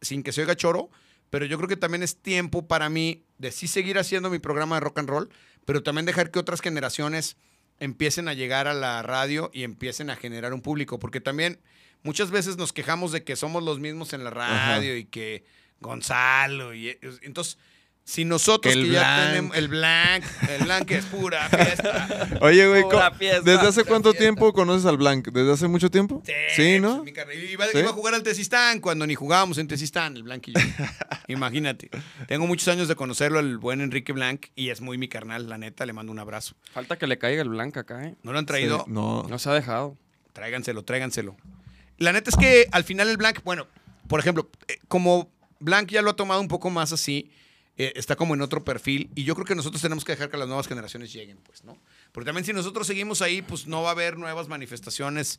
sin 0.00 0.22
que 0.22 0.32
se 0.32 0.42
oiga 0.42 0.56
choro, 0.56 0.90
pero 1.30 1.44
yo 1.46 1.56
creo 1.56 1.68
que 1.68 1.76
también 1.76 2.02
es 2.02 2.16
tiempo 2.16 2.66
para 2.66 2.88
mí 2.88 3.24
de 3.38 3.52
sí 3.52 3.66
seguir 3.66 3.98
haciendo 3.98 4.30
mi 4.30 4.38
programa 4.38 4.76
de 4.76 4.80
rock 4.80 4.98
and 5.00 5.08
roll, 5.08 5.30
pero 5.64 5.82
también 5.82 6.06
dejar 6.06 6.30
que 6.30 6.38
otras 6.38 6.60
generaciones 6.60 7.36
empiecen 7.78 8.28
a 8.28 8.34
llegar 8.34 8.68
a 8.68 8.74
la 8.74 9.02
radio 9.02 9.50
y 9.52 9.64
empiecen 9.64 10.10
a 10.10 10.16
generar 10.16 10.54
un 10.54 10.62
público, 10.62 10.98
porque 10.98 11.20
también 11.20 11.60
muchas 12.02 12.30
veces 12.30 12.56
nos 12.56 12.72
quejamos 12.72 13.12
de 13.12 13.24
que 13.24 13.36
somos 13.36 13.62
los 13.62 13.78
mismos 13.78 14.12
en 14.12 14.24
la 14.24 14.30
radio 14.30 14.96
y 14.96 15.04
que 15.04 15.44
Gonzalo 15.80 16.74
y 16.74 16.96
entonces 17.20 17.58
si 18.08 18.24
nosotros 18.24 18.72
Que 18.72 18.80
que, 18.80 18.86
el 18.86 18.92
ya 18.92 19.26
tenemos 19.26 19.56
el 19.56 19.66
blank, 19.66 20.22
el 20.48 20.62
blank 20.64 20.90
es 20.92 21.04
pura 21.06 21.48
fiesta. 21.50 22.28
Oye, 22.40 22.68
güey, 22.68 22.84
Pura 22.84 23.08
¿cómo- 23.08 23.18
fiesta. 23.18 23.40
¿desde 23.42 23.66
hace 23.66 23.82
cuánto 23.84 24.10
fiesta. 24.12 24.22
tiempo 24.22 24.52
conoces 24.52 24.86
al 24.86 24.96
Blanc? 24.96 25.26
¿Desde 25.32 25.52
hace 25.52 25.66
mucho 25.66 25.90
tiempo? 25.90 26.22
Sí, 26.54 26.78
¿no? 26.78 26.98
pues, 26.98 27.04
mi 27.06 27.12
carnal. 27.12 27.36
Iba, 27.36 27.66
¿Sí? 27.66 27.78
iba 27.78 27.90
a 27.90 27.92
jugar 27.92 28.14
al 28.14 28.22
Tezistán 28.22 28.78
cuando 28.80 29.08
ni 29.08 29.16
jugábamos 29.16 29.58
en 29.58 29.66
Tezistán, 29.66 30.16
el 30.16 30.22
Blanc 30.22 30.46
y 30.46 30.52
yo. 30.52 30.60
Imagínate. 31.26 31.90
Tengo 32.28 32.46
muchos 32.46 32.68
años 32.68 32.86
de 32.86 32.94
conocerlo, 32.94 33.40
el 33.40 33.58
buen 33.58 33.80
Enrique 33.80 34.12
Blanc, 34.12 34.46
y 34.54 34.70
es 34.70 34.80
muy 34.80 34.98
mi 34.98 35.08
carnal, 35.08 35.48
la 35.48 35.58
neta, 35.58 35.84
le 35.84 35.92
mando 35.92 36.12
un 36.12 36.18
abrazo. 36.20 36.54
Falta 36.72 36.96
que 36.98 37.08
le 37.08 37.18
caiga 37.18 37.42
el 37.42 37.48
blanco 37.48 37.80
acá, 37.80 38.04
¿eh? 38.04 38.14
¿No 38.22 38.32
lo 38.32 38.38
han 38.38 38.46
traído? 38.46 38.84
Sí, 38.86 38.92
no. 38.92 39.24
No 39.28 39.38
se 39.40 39.50
ha 39.50 39.52
dejado. 39.52 39.96
Tráiganselo, 40.32 40.84
tráiganselo. 40.84 41.36
La 41.98 42.12
neta 42.12 42.30
es 42.30 42.36
que 42.36 42.68
al 42.70 42.84
final 42.84 43.08
el 43.08 43.16
Blanc, 43.16 43.40
bueno, 43.42 43.66
por 44.06 44.20
ejemplo, 44.20 44.48
eh, 44.68 44.78
como 44.86 45.28
Blanc 45.58 45.88
ya 45.90 46.02
lo 46.02 46.10
ha 46.10 46.14
tomado 46.16 46.40
un 46.40 46.48
poco 46.48 46.70
más 46.70 46.92
así, 46.92 47.30
eh, 47.78 47.92
está 47.96 48.16
como 48.16 48.34
en 48.34 48.40
otro 48.40 48.64
perfil, 48.64 49.10
y 49.14 49.24
yo 49.24 49.34
creo 49.34 49.44
que 49.44 49.54
nosotros 49.54 49.82
tenemos 49.82 50.04
que 50.04 50.12
dejar 50.12 50.30
que 50.30 50.36
las 50.36 50.46
nuevas 50.46 50.66
generaciones 50.66 51.12
lleguen, 51.12 51.38
pues, 51.42 51.62
¿no? 51.64 51.76
Porque 52.12 52.26
también 52.26 52.44
si 52.44 52.52
nosotros 52.52 52.86
seguimos 52.86 53.20
ahí, 53.20 53.42
pues 53.42 53.66
no 53.66 53.82
va 53.82 53.90
a 53.90 53.92
haber 53.92 54.16
nuevas 54.16 54.48
manifestaciones 54.48 55.38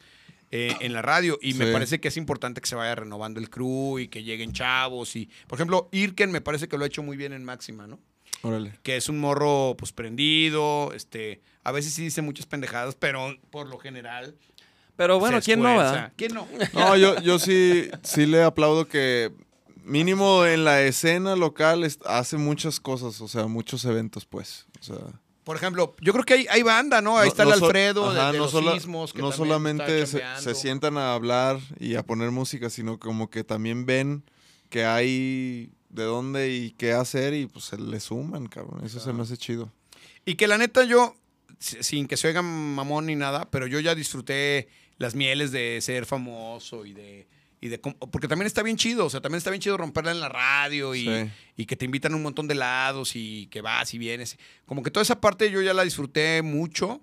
eh, 0.51 0.75
en 0.81 0.93
la 0.93 1.01
radio, 1.01 1.39
y 1.41 1.55
me 1.55 1.71
parece 1.71 1.99
que 1.99 2.09
es 2.09 2.17
importante 2.17 2.61
que 2.61 2.67
se 2.67 2.75
vaya 2.75 2.93
renovando 2.93 3.39
el 3.39 3.49
crew 3.49 3.97
y 3.99 4.07
que 4.07 4.23
lleguen 4.23 4.53
chavos, 4.53 5.15
y, 5.15 5.29
por 5.47 5.57
ejemplo, 5.57 5.89
Irken 5.91 6.31
me 6.31 6.41
parece 6.41 6.67
que 6.67 6.77
lo 6.77 6.83
ha 6.83 6.87
hecho 6.87 7.01
muy 7.01 7.17
bien 7.17 7.33
en 7.33 7.43
Máxima, 7.43 7.87
¿no? 7.87 7.99
Órale. 8.43 8.73
que 8.83 8.97
es 8.97 9.09
un 9.09 9.19
morro 9.19 9.75
pues 9.79 9.91
prendido, 9.91 10.93
este, 10.93 11.41
a 11.63 11.71
veces 11.71 11.93
sí 11.93 12.03
dice 12.03 12.21
muchas 12.21 12.45
pendejadas, 12.45 12.93
pero 12.93 13.35
por 13.49 13.67
lo 13.67 13.79
general 13.79 14.35
Pero 14.95 15.19
bueno, 15.19 15.39
¿quién 15.41 15.61
no, 15.61 15.75
verdad? 15.75 16.13
¿Quién 16.15 16.35
no? 16.35 16.47
No, 16.73 16.95
yo, 16.97 17.19
yo 17.21 17.39
sí, 17.39 17.89
sí 18.03 18.27
le 18.27 18.43
aplaudo 18.43 18.87
que 18.87 19.31
mínimo 19.87 20.45
en 20.45 20.63
la 20.65 20.81
escena 20.83 21.35
local 21.35 21.87
hace 22.05 22.37
muchas 22.37 22.79
cosas, 22.79 23.19
o 23.21 23.27
sea, 23.27 23.47
muchos 23.47 23.85
eventos, 23.85 24.25
pues. 24.25 24.65
O 24.79 24.83
sea, 24.83 24.97
Por 25.43 25.55
ejemplo, 25.55 25.95
yo 26.01 26.11
creo 26.13 26.25
que 26.25 26.33
hay, 26.33 26.47
hay 26.49 26.61
banda, 26.61 27.01
¿no? 27.01 27.17
Ahí 27.17 27.27
no- 27.27 27.31
está 27.31 27.43
el 27.43 27.49
no 27.49 27.55
alfredo 27.55 28.13
de, 28.13 28.19
ajá, 28.19 28.31
de 28.33 28.37
no 28.37 28.43
los 28.43 28.51
sola- 28.51 28.73
sismos, 28.73 29.13
que 29.13 29.21
no 29.21 29.31
solamente 29.31 30.05
se, 30.05 30.55
sientan 30.55 30.97
a 30.97 31.13
hablar 31.13 31.59
y 31.79 31.95
a 31.95 32.03
poner 32.03 32.31
música, 32.31 32.69
sino 32.69 32.99
como 32.99 33.29
que 33.29 33.43
también 33.45 33.85
ven 33.85 34.23
que 34.69 34.83
hay 34.85 35.71
de 35.89 36.03
dónde 36.03 36.53
y 36.53 36.71
qué 36.71 36.91
hacer 36.91 37.33
y 37.33 37.45
pues 37.47 37.65
se 37.65 37.77
le 37.77 37.99
suman, 38.01 38.47
cabrón. 38.47 38.85
Eso 38.85 38.99
se 38.99 39.13
me 39.13 39.23
hace 39.23 39.37
chido. 39.37 39.71
Y 40.25 40.35
que 40.35 40.47
la 40.47 40.57
neta 40.57 40.83
yo, 40.83 41.15
si- 41.59 41.81
sin 41.81 42.07
que 42.07 42.17
se 42.17 42.27
oiga 42.27 42.41
mamón 42.41 43.05
ni 43.05 43.15
nada, 43.15 43.47
pero 43.49 43.67
yo 43.67 43.79
ya 43.79 43.95
disfruté 43.95 44.67
las 44.97 45.15
mieles 45.15 45.51
de 45.53 45.79
ser 45.81 46.05
famoso 46.05 46.85
y 46.85 46.91
de... 46.93 47.27
Y 47.67 47.69
de 47.69 47.79
com- 47.81 47.93
porque 48.11 48.27
también 48.27 48.47
está 48.47 48.63
bien 48.63 48.77
chido, 48.77 49.05
o 49.05 49.09
sea, 49.09 49.21
también 49.21 49.37
está 49.37 49.49
bien 49.51 49.61
chido 49.61 49.77
romperla 49.77 50.11
en 50.11 50.19
la 50.19 50.29
radio 50.29 50.95
y, 50.95 51.03
Sí. 51.05 51.29
y 51.57 51.65
que 51.65 51.75
te 51.75 51.85
invitan 51.85 52.13
a 52.13 52.15
un 52.15 52.23
montón 52.23 52.47
de 52.47 52.55
lados 52.55 53.15
y 53.15 53.47
que 53.47 53.61
vas 53.61 53.93
y 53.93 53.97
vienes. 53.97 54.37
Como 54.65 54.83
que 54.83 54.89
toda 54.91 55.03
esa 55.03 55.21
parte 55.21 55.51
yo 55.51 55.61
ya 55.61 55.73
la 55.73 55.83
disfruté 55.83 56.41
mucho. 56.41 57.01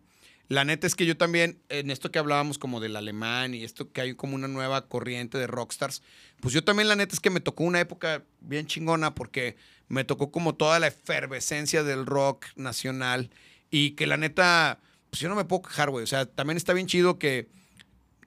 La 0.49 0.65
neta 0.65 0.87
es 0.87 0.95
que 0.95 1.07
yo 1.07 1.17
también, 1.17 1.59
en 1.71 1.91
esto 1.91 2.11
que 2.11 2.19
hablábamos 2.19 2.59
como 2.59 2.79
del 2.81 2.97
alemán 2.97 3.55
y 3.55 3.65
esto 3.65 3.91
que 3.93 4.03
hay 4.03 4.15
como 4.15 4.35
una 4.35 4.47
nueva 4.49 4.89
corriente 4.89 5.39
de 5.39 5.47
rockstars, 5.47 6.03
pues 6.41 6.53
yo 6.53 6.63
también 6.63 6.87
la 6.89 6.97
neta 6.97 7.15
es 7.15 7.21
que 7.21 7.31
me 7.31 7.41
tocó 7.41 7.65
una 7.65 7.81
época 7.81 8.23
bien 8.41 8.67
chingona 8.67 9.15
porque 9.15 9.57
me 9.89 10.05
tocó 10.05 10.31
como 10.31 10.55
toda 10.55 10.79
la 10.81 10.89
efervescencia 10.89 11.83
del 11.83 12.05
rock 12.05 12.45
nacional 12.57 13.31
y 13.71 13.93
que 13.93 14.07
la 14.07 14.19
neta, 14.19 14.81
pues 15.11 15.21
yo 15.21 15.29
no 15.31 15.35
me 15.35 15.45
puedo 15.47 15.63
quejar, 15.63 15.89
güey. 15.91 16.05
O 16.05 16.07
sea, 16.07 16.27
también 16.27 16.59
está 16.59 16.75
bien 16.75 16.87
chido 16.87 17.19
que, 17.19 17.49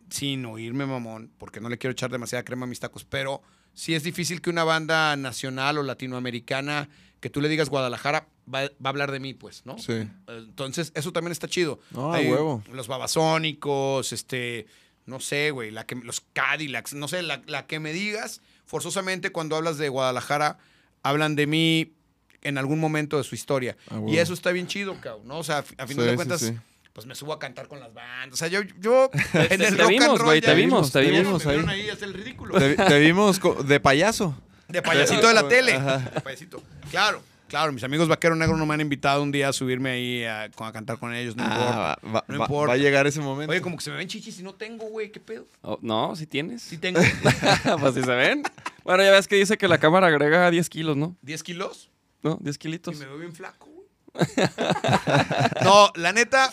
sin 0.10 0.46
oírme 0.46 0.86
mamón, 0.86 1.32
porque 1.38 1.60
no 1.60 1.70
le 1.70 1.78
quiero 1.78 1.92
echar 1.92 2.12
demasiada 2.12 2.44
crema 2.44 2.66
a 2.66 2.70
mis 2.70 2.80
tacos, 2.80 3.04
pero 3.06 3.42
sí 3.74 3.94
es 3.94 4.04
difícil 4.04 4.42
que 4.42 4.50
una 4.50 4.64
banda 4.64 5.16
nacional 5.16 5.78
o 5.78 5.84
latinoamericana, 5.84 6.90
que 7.20 7.30
tú 7.30 7.42
le 7.42 7.50
digas 7.50 7.70
Guadalajara, 7.70 8.28
va, 8.54 8.64
va 8.64 8.70
a 8.86 8.90
hablar 8.90 9.12
de 9.12 9.20
mí, 9.20 9.34
pues, 9.34 9.66
¿no? 9.66 9.78
Sí. 9.78 10.08
Entonces, 10.28 10.92
eso 10.96 11.12
también 11.12 11.32
está 11.32 11.48
chido. 11.48 11.80
No, 11.92 12.14
a 12.14 12.18
Hay 12.18 12.30
huevo. 12.30 12.64
Los 12.72 12.88
babasónicos, 12.88 14.14
este, 14.14 14.68
no 15.06 15.20
sé, 15.20 15.52
güey, 15.52 15.72
la 15.72 15.86
que, 15.86 15.96
los 15.96 16.22
Cadillacs, 16.34 16.94
no 16.94 17.08
sé, 17.08 17.22
la, 17.24 17.42
la 17.48 17.66
que 17.68 17.80
me 17.80 17.94
digas, 17.94 18.42
forzosamente 18.66 19.32
cuando 19.32 19.56
hablas 19.56 19.78
de 19.78 19.90
Guadalajara, 19.90 20.58
hablan 21.04 21.36
de 21.36 21.48
mí 21.48 21.94
en 22.42 22.58
algún 22.58 22.80
momento 22.80 23.18
de 23.18 23.24
su 23.24 23.36
historia. 23.36 23.78
Y 24.08 24.18
eso 24.18 24.34
está 24.34 24.52
bien 24.52 24.68
chido, 24.68 25.00
cabrón, 25.02 25.28
¿no? 25.28 25.40
O 25.40 25.44
sea, 25.44 25.66
a 25.78 25.88
Sí, 25.88 25.94
de 25.96 26.10
sí, 26.10 26.16
cuentas, 26.16 26.42
sí. 26.42 26.54
Pues 26.98 27.06
me 27.06 27.14
subo 27.14 27.32
a 27.32 27.38
cantar 27.38 27.68
con 27.68 27.80
las 27.80 27.94
bandas. 27.94 28.34
O 28.34 28.38
sea, 28.38 28.48
yo, 28.48 28.61
yo 28.80 29.11
en 29.34 29.49
Te- 29.49 29.53
el 29.68 29.76
te 29.78 29.84
rock 29.84 29.90
vimos, 29.90 30.07
and 30.10 30.18
roll 30.18 30.26
güey, 30.26 30.41
ya 30.41 30.48
te 30.48 30.56
vi- 30.56 30.61
vimos, 30.65 30.91
te 30.91 31.02
vimos 31.02 31.45
ahí. 31.45 31.64
ahí 31.68 31.90
hacer 31.91 32.07
el 32.07 32.15
ridículo. 32.15 32.57
Te, 32.57 32.76
te 32.76 32.99
vimos 32.99 33.40
de 33.68 33.80
payaso. 33.80 34.36
De 34.68 34.82
payasito 34.82 35.28
de 35.28 35.34
la 35.36 35.48
tele. 35.48 35.74
Ajá. 35.76 35.99
De 35.99 36.22
payasito. 36.22 36.64
Claro, 36.90 37.22
claro. 37.49 37.72
Mis 37.72 37.84
amigos 37.84 38.07
Vaquero 38.07 38.36
Negro 38.36 38.57
no 38.57 38.65
me 38.65 38.74
han 38.74 38.82
invitado 38.82 39.22
un 39.22 39.32
día 39.32 39.49
a 39.49 39.53
subirme 39.53 39.91
ahí 39.91 40.24
a, 40.24 40.45
a 40.45 40.72
cantar 40.74 40.98
con 40.98 41.14
ellos. 41.14 41.36
No 41.36 41.44
importa. 41.44 41.94
Ah, 41.94 41.99
va, 42.03 42.26
no 42.28 42.40
va- 42.40 42.45
importa. 42.45 42.68
va 42.69 42.74
a 42.74 42.78
llegar 42.78 43.06
ese 43.06 43.22
momento. 43.22 43.52
Oye, 43.52 43.61
como 43.61 43.78
que 43.78 43.84
se 43.84 43.91
me 43.91 43.98
ven 43.98 44.07
chichis 44.07 44.40
y 44.40 44.44
no 44.44 44.56
tengo, 44.56 44.88
güey. 44.90 45.11
¿Qué 45.11 45.19
pedo? 45.19 45.45
Oh, 45.61 45.78
no, 45.84 46.15
si 46.15 46.26
tienes. 46.26 46.64
Sí 46.64 46.80
tengo. 46.80 46.99
pues 47.80 47.94
si 47.94 48.02
se 48.02 48.15
ven. 48.15 48.41
Bueno, 48.84 49.03
ya 49.03 49.11
ves 49.11 49.28
que 49.28 49.36
dice 49.36 49.56
que 49.56 49.68
la 49.68 49.78
cámara 49.78 50.07
agrega 50.07 50.49
10 50.49 50.68
kilos, 50.68 50.98
¿no? 50.98 51.15
¿10 51.24 51.44
kilos? 51.44 51.91
¿No? 52.24 52.40
10 52.41 52.56
Y 52.56 52.60
kilitos. 52.60 52.98
me 52.98 53.06
veo 53.06 53.19
bien 53.19 53.34
flaco, 53.34 53.68
güey. 53.68 53.88
no, 55.64 55.91
la 55.95 56.11
neta, 56.11 56.52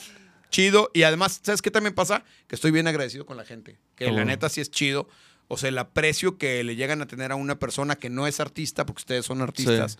chido. 0.55 0.90
Y 0.94 1.02
además, 1.02 1.40
¿sabes 1.43 1.62
qué 1.62 1.70
también 1.70 1.94
pasa? 1.94 2.24
Que 2.47 2.55
estoy 2.55 2.70
bien 2.70 2.86
agradecido 2.86 3.26
con 3.26 3.36
la 3.36 3.44
gente. 3.44 3.78
Que 3.97 4.06
la 4.06 4.12
bueno. 4.12 4.26
neta 4.26 4.48
sí 4.48 4.60
es 4.60 4.70
chido. 4.70 5.09
O 5.48 5.56
sea, 5.56 5.68
el 5.68 5.78
aprecio 5.78 6.39
que 6.39 6.62
le 6.64 6.76
llegan 6.76 7.02
a 7.02 7.06
tener 7.06 7.32
a 7.32 7.35
una 7.35 7.59
persona 7.59 7.97
que 7.97 8.09
no 8.09 8.26
es 8.26 8.40
artista, 8.40 8.86
porque 8.86 9.01
ustedes 9.01 9.26
son 9.26 9.43
artistas. 9.43 9.98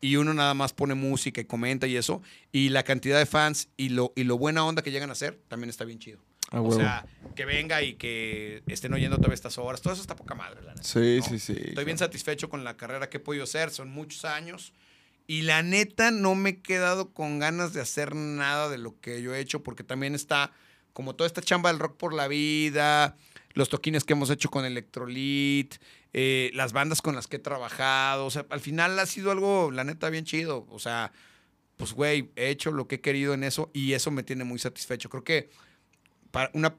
Y 0.00 0.16
uno 0.16 0.32
nada 0.32 0.54
más 0.54 0.72
pone 0.72 0.94
música 0.94 1.40
y 1.42 1.44
comenta 1.44 1.86
y 1.86 1.96
eso. 1.96 2.22
Y 2.52 2.70
la 2.70 2.82
cantidad 2.82 3.18
de 3.18 3.26
fans 3.26 3.68
y 3.76 3.90
lo, 3.90 4.12
y 4.16 4.24
lo 4.24 4.38
buena 4.38 4.64
onda 4.64 4.82
que 4.82 4.90
llegan 4.90 5.10
a 5.10 5.12
hacer 5.12 5.38
también 5.48 5.68
está 5.68 5.84
bien 5.84 5.98
chido. 5.98 6.18
A 6.50 6.60
o 6.60 6.64
huevo. 6.64 6.80
sea, 6.80 7.06
que 7.36 7.44
venga 7.44 7.82
y 7.82 7.94
que 7.94 8.62
estén 8.66 8.92
oyendo 8.94 9.18
todas 9.18 9.34
estas 9.34 9.58
horas. 9.58 9.82
Todo 9.82 9.92
eso 9.92 10.02
está 10.02 10.16
poca 10.16 10.34
madre, 10.34 10.62
la 10.62 10.70
neta. 10.70 10.82
Sí, 10.82 11.18
¿no? 11.18 11.28
sí, 11.28 11.38
sí. 11.38 11.54
Estoy 11.56 11.84
bien 11.84 11.98
satisfecho 11.98 12.48
con 12.48 12.64
la 12.64 12.76
carrera 12.76 13.10
que 13.10 13.18
he 13.18 13.20
podido 13.20 13.44
hacer, 13.44 13.70
son 13.70 13.90
muchos 13.90 14.24
años. 14.24 14.72
Y 15.30 15.42
la 15.42 15.62
neta 15.62 16.10
no 16.10 16.34
me 16.34 16.50
he 16.50 16.60
quedado 16.60 17.12
con 17.12 17.38
ganas 17.38 17.72
de 17.72 17.80
hacer 17.80 18.16
nada 18.16 18.68
de 18.68 18.78
lo 18.78 18.98
que 18.98 19.22
yo 19.22 19.32
he 19.32 19.38
hecho, 19.38 19.62
porque 19.62 19.84
también 19.84 20.16
está 20.16 20.50
como 20.92 21.14
toda 21.14 21.28
esta 21.28 21.40
chamba 21.40 21.70
del 21.70 21.78
rock 21.78 21.96
por 21.96 22.12
la 22.12 22.26
vida, 22.26 23.16
los 23.54 23.68
toquines 23.68 24.02
que 24.02 24.14
hemos 24.14 24.28
hecho 24.30 24.50
con 24.50 24.64
Electrolit, 24.64 25.76
eh, 26.14 26.50
las 26.54 26.72
bandas 26.72 27.00
con 27.00 27.14
las 27.14 27.28
que 27.28 27.36
he 27.36 27.38
trabajado. 27.38 28.26
O 28.26 28.30
sea, 28.32 28.44
al 28.50 28.58
final 28.58 28.98
ha 28.98 29.06
sido 29.06 29.30
algo, 29.30 29.70
la 29.70 29.84
neta, 29.84 30.10
bien 30.10 30.24
chido. 30.24 30.66
O 30.68 30.80
sea, 30.80 31.12
pues, 31.76 31.92
güey, 31.92 32.32
he 32.34 32.48
hecho 32.50 32.72
lo 32.72 32.88
que 32.88 32.96
he 32.96 33.00
querido 33.00 33.32
en 33.32 33.44
eso 33.44 33.70
y 33.72 33.92
eso 33.92 34.10
me 34.10 34.24
tiene 34.24 34.42
muy 34.42 34.58
satisfecho. 34.58 35.08
Creo 35.10 35.22
que 35.22 35.48
para 36.32 36.50
una, 36.54 36.74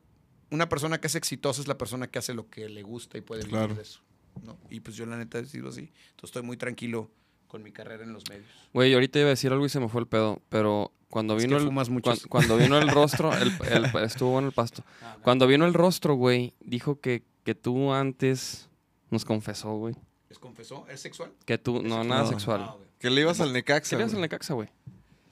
una 0.49 0.67
persona 0.67 0.99
que 0.99 1.07
es 1.07 1.15
exitosa 1.15 1.61
es 1.61 1.69
la 1.69 1.77
persona 1.77 2.07
que 2.11 2.19
hace 2.19 2.33
lo 2.33 2.49
que 2.49 2.67
le 2.67 2.83
gusta 2.83 3.17
y 3.17 3.21
puede 3.21 3.43
vivir 3.43 3.57
Claro. 3.57 3.75
de 3.75 3.81
eso. 3.83 4.01
¿no? 4.43 4.57
Y 4.69 4.81
pues 4.81 4.97
yo 4.97 5.05
la 5.05 5.15
neta 5.17 5.39
he 5.39 5.45
sido 5.45 5.69
así. 5.69 5.89
Entonces 6.09 6.23
estoy 6.31 6.41
muy 6.43 6.57
tranquilo 6.57 7.09
con 7.51 7.63
mi 7.63 7.73
carrera 7.73 8.03
en 8.05 8.13
los 8.13 8.23
medios. 8.29 8.47
Güey, 8.73 8.93
ahorita 8.93 9.19
iba 9.19 9.27
a 9.27 9.31
decir 9.31 9.51
algo 9.51 9.65
y 9.65 9.69
se 9.69 9.81
me 9.81 9.89
fue 9.89 9.99
el 9.99 10.07
pedo, 10.07 10.41
pero 10.47 10.93
cuando 11.09 11.35
Es 11.35 11.43
vino 11.43 11.57
que 11.57 11.63
el 11.63 11.67
fumas 11.67 11.89
cuando 12.29 12.55
vino 12.55 12.77
el 12.77 12.87
rostro, 12.89 13.33
el, 13.35 13.51
el- 13.69 14.03
estuvo 14.05 14.39
en 14.39 14.45
el 14.45 14.51
pasto. 14.53 14.83
Cuando 15.21 15.47
vino 15.47 15.65
el 15.65 15.73
rostro, 15.73 16.15
güey, 16.15 16.53
dijo 16.61 17.01
que, 17.01 17.23
que 17.43 17.53
tú 17.53 17.91
antes 17.93 18.69
nos 19.09 19.25
confesó, 19.25 19.73
güey, 19.75 19.95
¿Les 20.29 20.39
confesó? 20.39 20.87
¿Es 20.87 21.01
sexual? 21.01 21.33
que 21.45 21.57
tú 21.57 21.81
no 21.83 22.05
nada 22.05 22.25
sexual. 22.25 22.61
Ah. 22.63 22.75
Que 22.99 23.09
le 23.09 23.19
ibas 23.19 23.41
al 23.41 23.51
Necaxa. 23.51 23.89
¿Qué 23.89 23.97
le 23.97 24.03
haces 24.03 24.13
en 24.13 24.19
güey. 24.19 24.29
la 24.29 24.29
caxa, 24.29 24.53
güey? 24.53 24.69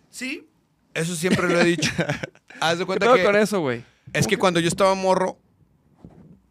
sí, 0.09 0.45
eso 0.93 1.15
siempre 1.15 1.47
lo 1.47 1.61
he 1.61 1.63
dicho. 1.63 1.89
Haz 2.59 2.79
de 2.79 2.83
¿Qué 2.83 2.85
cuenta 2.87 3.13
que 3.15 3.23
con 3.23 3.35
eso, 3.37 3.61
güey? 3.61 3.83
es 4.11 4.27
que 4.27 4.35
cuando 4.37 4.59
yo 4.59 4.67
estaba 4.67 4.93
morro 4.95 5.37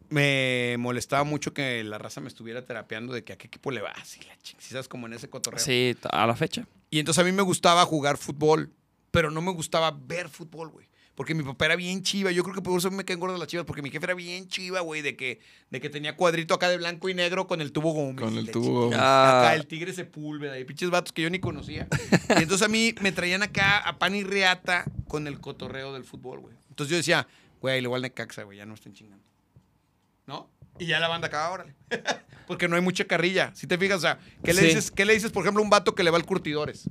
me 0.09 0.75
molestaba 0.79 1.23
mucho 1.23 1.53
que 1.53 1.83
la 1.83 1.97
raza 1.97 2.21
me 2.21 2.27
estuviera 2.27 2.65
terapeando 2.65 3.13
de 3.13 3.23
que 3.23 3.33
a 3.33 3.37
qué 3.37 3.47
equipo 3.47 3.71
le 3.71 3.81
vas 3.81 4.17
y 4.17 4.23
la 4.25 4.37
ching, 4.37 4.59
si 4.59 4.71
sabes 4.71 4.87
como 4.87 5.07
en 5.07 5.13
ese 5.13 5.29
cotorreo. 5.29 5.59
Sí, 5.59 5.95
a 6.11 6.25
la 6.25 6.35
fecha. 6.35 6.67
Y 6.89 6.99
entonces 6.99 7.21
a 7.21 7.25
mí 7.25 7.31
me 7.31 7.43
gustaba 7.43 7.85
jugar 7.85 8.17
fútbol, 8.17 8.71
pero 9.11 9.31
no 9.31 9.41
me 9.41 9.51
gustaba 9.51 9.91
ver 9.91 10.29
fútbol, 10.29 10.69
güey. 10.69 10.89
Porque 11.19 11.35
mi 11.35 11.43
papá 11.43 11.65
era 11.65 11.75
bien 11.75 12.01
chiva. 12.01 12.31
Yo 12.31 12.43
creo 12.43 12.55
que 12.55 12.61
por 12.61 12.77
eso 12.77 12.89
me 12.91 13.03
caen 13.03 13.19
gordas 13.19 13.37
las 13.37 13.49
chivas, 13.49 13.65
porque 13.65 13.81
mi 13.81 13.89
jefe 13.89 14.05
era 14.05 14.13
bien 14.13 14.47
chiva, 14.47 14.79
güey, 14.79 15.01
de 15.01 15.17
que, 15.17 15.41
de 15.69 15.81
que 15.81 15.89
tenía 15.89 16.15
cuadrito 16.15 16.53
acá 16.53 16.69
de 16.69 16.77
blanco 16.77 17.09
y 17.09 17.13
negro 17.13 17.45
con 17.45 17.59
el 17.59 17.73
tubo 17.73 17.91
Gómez. 17.91 18.23
Con 18.23 18.37
el 18.37 18.49
tubo. 18.49 18.85
Gómez. 18.85 18.97
Ah. 19.01 19.41
Acá 19.41 19.55
el 19.55 19.67
tigre 19.67 19.91
Sepúlveda 19.91 20.57
y 20.57 20.63
pinches 20.63 20.89
vatos 20.89 21.11
que 21.11 21.21
yo 21.21 21.29
ni 21.29 21.39
conocía. 21.39 21.89
Y 22.29 22.43
entonces 22.43 22.61
a 22.61 22.69
mí 22.69 22.95
me 23.01 23.11
traían 23.11 23.43
acá 23.43 23.79
a 23.79 23.99
pan 23.99 24.15
y 24.15 24.23
reata 24.23 24.85
con 25.09 25.27
el 25.27 25.41
cotorreo 25.41 25.91
del 25.91 26.05
fútbol, 26.05 26.39
güey. 26.39 26.55
Entonces 26.69 26.89
yo 26.89 26.95
decía, 26.95 27.27
güey, 27.59 27.81
le 27.81 27.89
voy 27.89 27.97
al 27.97 28.03
Necaxa, 28.03 28.43
güey, 28.43 28.57
ya 28.57 28.65
no 28.65 28.75
estén 28.75 28.93
chingando. 28.93 29.25
¿No? 30.29 30.47
Y 30.77 30.85
ya 30.85 30.99
la 30.99 31.07
banda 31.07 31.27
acá, 31.27 31.49
órale. 31.49 31.73
Porque 32.47 32.67
no 32.67 32.75
hay 32.75 32.81
mucha 32.83 33.05
carrilla. 33.05 33.51
Si 33.55 33.65
te 33.67 33.77
fijas, 33.79 33.97
o 33.97 34.01
sea, 34.01 34.19
¿qué 34.43 34.53
le, 34.53 34.61
Sí. 34.61 34.67
dices, 34.67 34.91
¿qué 34.91 35.03
le 35.05 35.13
dices, 35.13 35.31
por 35.31 35.43
ejemplo, 35.43 35.61
a 35.61 35.63
un 35.63 35.69
vato 35.71 35.95
que 35.95 36.03
le 36.03 36.11
va 36.11 36.17
al 36.17 36.25
curtidores? 36.25 36.87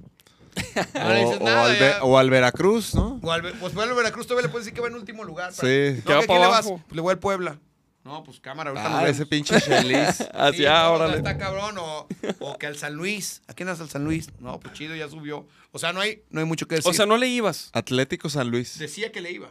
No 0.95 1.09
le 1.15 1.25
O, 1.25 1.29
dices 1.29 1.41
o 1.41 1.45
nada, 1.45 1.65
al 1.67 1.79
ya. 1.79 2.03
O 2.05 2.19
al 2.19 2.31
Veracruz, 2.31 2.95
¿no? 2.97 3.21
O 3.23 3.31
al, 3.33 3.43
pues 3.59 3.75
bueno, 3.75 3.95
Veracruz 3.95 4.27
todavía 4.27 4.49
le 4.49 4.53
puedes 4.53 4.65
decir 4.67 4.75
que 4.75 4.81
va 4.81 4.89
en 4.89 4.95
último 4.95 5.23
lugar. 5.25 5.53
Sí. 5.53 5.61
No, 5.61 5.65
va 5.65 6.03
¿que 6.03 6.03
para 6.05 6.19
¿A 6.19 6.27
quién 6.27 6.41
le 6.41 6.47
vas? 6.49 6.67
abajo. 6.67 6.83
Pues 6.89 6.97
le 6.97 7.01
voy 7.01 7.13
al 7.13 7.19
Puebla. 7.21 7.59
No, 8.05 8.25
pues 8.25 8.41
cámara, 8.41 8.71
ahorita 8.71 8.99
Ah, 9.01 9.09
ese 9.09 9.25
pinche 9.27 9.61
Chelis. 9.61 10.17
Sí, 10.17 10.25
Hacia 10.33 10.71
no, 10.71 10.77
ahora. 10.77 11.05
o 11.05 11.09
sea, 11.09 11.17
está 11.19 11.39
cabrón. 11.39 11.77
O, 11.79 12.09
o 12.41 12.59
que 12.59 12.67
al 12.67 12.77
San 12.77 12.95
Luis. 12.95 13.43
¿A 13.47 13.55
quién 13.55 13.69
es 13.69 13.81
al 13.81 13.89
San 13.91 14.05
Luis? 14.05 14.29
No, 14.41 14.59
pues 14.59 14.75
chido, 14.75 14.97
ya 14.97 15.09
subió. 15.09 15.47
O 15.73 15.79
sea, 15.79 15.93
no 15.93 16.01
hay, 16.01 16.23
no 16.31 16.41
hay 16.41 16.47
mucho 16.47 16.67
que 16.67 16.77
decir. 16.77 16.91
O 16.91 16.95
sea, 16.95 17.07
no 17.07 17.17
le 17.19 17.29
ibas. 17.29 17.71
Atlético 17.73 18.29
San 18.31 18.49
Luis. 18.51 18.79
Decía 18.79 19.13
que 19.13 19.21
le 19.21 19.31
iba. 19.33 19.51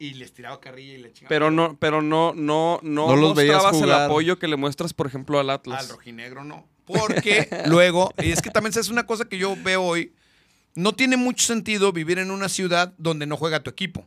Y 0.00 0.14
les 0.14 0.32
tiraba 0.32 0.58
carrilla 0.60 0.94
y 0.94 0.98
le 0.98 1.12
chingaba. 1.12 1.28
Pero 1.28 1.50
no, 1.52 1.76
pero 1.78 2.00
no, 2.02 2.32
no, 2.34 2.80
no, 2.82 3.06
No 3.08 3.16
los 3.16 3.34
veías 3.36 3.56
mostrabas 3.56 3.76
el 3.76 3.84
jugar. 3.84 4.02
apoyo 4.06 4.38
que 4.38 4.48
le 4.48 4.56
muestras, 4.56 4.94
por 4.94 5.06
ejemplo, 5.06 5.38
al 5.38 5.50
Al 5.50 5.56
Atlas. 5.56 5.88
rojinegro 5.90 6.42
no. 6.42 6.66
Porque 6.86 7.48
luego, 7.66 8.12
y 8.18 8.32
es 8.32 8.40
que 8.42 8.50
también 8.50 8.72
es 8.76 8.88
una 8.88 9.06
cosa 9.06 9.26
que 9.26 9.36
yo 9.38 9.54
veo 9.62 9.82
hoy, 9.84 10.12
no 10.74 10.94
tiene 10.94 11.16
mucho 11.16 11.46
sentido 11.46 11.92
vivir 11.92 12.18
en 12.18 12.30
una 12.30 12.48
ciudad 12.48 12.94
donde 12.98 13.26
no 13.26 13.36
juega 13.36 13.62
tu 13.62 13.70
equipo. 13.70 14.00
O 14.00 14.06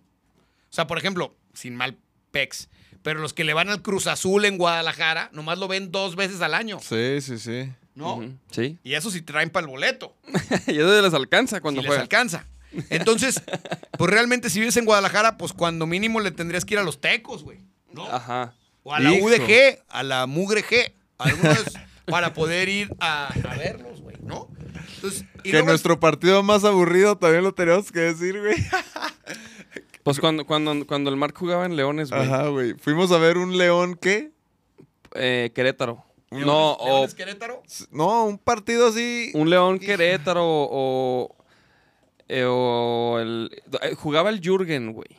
sea, 0.76 0.88
por 0.88 0.98
ejemplo, 0.98 1.36
sin 1.53 1.76
mal 1.76 1.95
pex, 2.32 2.70
pero 3.03 3.20
los 3.22 3.32
que 3.34 3.44
le 3.44 3.53
van 3.53 3.70
al 3.70 3.84
Cruz 3.84 4.07
Azul 4.07 4.45
en 4.45 4.57
Guadalajara, 4.57 5.30
nomás 5.32 5.60
lo 5.60 5.68
ven 5.68 5.91
dos 5.91 6.15
veces 6.15 6.41
al 6.41 6.56
año, 6.56 6.80
Sí, 6.80 7.22
sí, 7.22 7.38
sí. 7.38 7.72
¿no? 7.94 8.24
Sí. 8.49 8.80
Y 8.84 8.95
eso 8.95 9.11
sí 9.11 9.22
traen 9.22 9.52
para 9.52 9.65
el 9.65 9.70
boleto, 9.72 10.15
y 10.68 10.80
eso 10.80 11.02
les 11.03 11.14
alcanza 11.14 11.61
cuando 11.61 11.82
si 11.82 11.84
les 11.84 11.90
juegan. 11.90 12.02
alcanza. 12.02 12.48
Entonces, 12.90 13.41
pues 13.98 14.10
realmente 14.12 14.50
si 14.50 14.60
vives 14.60 14.78
en 14.78 14.86
Guadalajara, 14.86 15.38
pues 15.38 15.54
cuando 15.54 15.86
mínimo 15.86 16.20
le 16.20 16.32
tendrías 16.32 16.66
que 16.66 16.74
ir 16.76 16.80
a 16.80 16.84
los 16.84 17.00
tecos, 17.02 17.44
güey, 17.44 17.60
¿no? 17.91 18.06
Ajá. 18.06 18.54
O 18.84 18.94
a 18.94 19.00
la 19.00 19.14
Hijo. 19.14 19.26
UDG, 19.28 19.80
a 19.90 20.04
la 20.04 20.26
Mugre 20.28 20.64
G, 20.64 20.94
algunos 21.18 21.64
para 22.06 22.34
poder 22.34 22.68
ir 22.70 22.94
a, 23.00 23.28
a 23.28 23.56
verlos, 23.58 24.02
güey, 24.02 24.18
¿no? 24.22 24.50
Entonces, 24.95 25.26
y 25.40 25.44
Que 25.44 25.52
luego- 25.54 25.68
nuestro 25.68 26.00
partido 26.00 26.44
más 26.44 26.64
aburrido 26.64 27.18
también 27.18 27.44
lo 27.44 27.54
tenemos 27.54 27.91
que 27.91 28.00
decir, 28.00 28.40
güey. 28.40 28.56
Pues 30.04 30.20
cuando, 30.20 30.45
cuando, 30.45 30.86
cuando 30.86 31.10
el 31.10 31.16
Marc 31.16 31.38
jugaba 31.38 31.66
en 31.66 31.78
Leones, 31.78 32.10
güey. 32.10 32.24
Ajá, 32.24 32.48
güey. 32.50 32.74
Fuimos 32.74 33.12
a 33.14 33.18
ver 33.20 33.38
un 33.38 33.58
León, 33.58 33.95
¿qué? 33.95 34.32
eh, 35.16 35.52
Querétaro. 35.56 36.04
Leones- 36.30 36.45
no, 36.45 36.74
o 36.74 36.86
Leones 36.88 37.14
Querétaro. 37.16 37.64
No, 37.90 38.26
un 38.26 38.38
partido 38.38 38.88
así. 38.90 39.32
un 39.34 39.50
León 39.50 39.80
Querétaro 39.80 40.44
o. 40.45 41.34
eh, 42.39 42.45
o 42.47 43.18
el, 43.19 43.64
eh, 43.81 43.95
jugaba 43.95 44.30
el 44.30 44.39
Jürgen, 44.41 44.93
güey. 44.93 45.10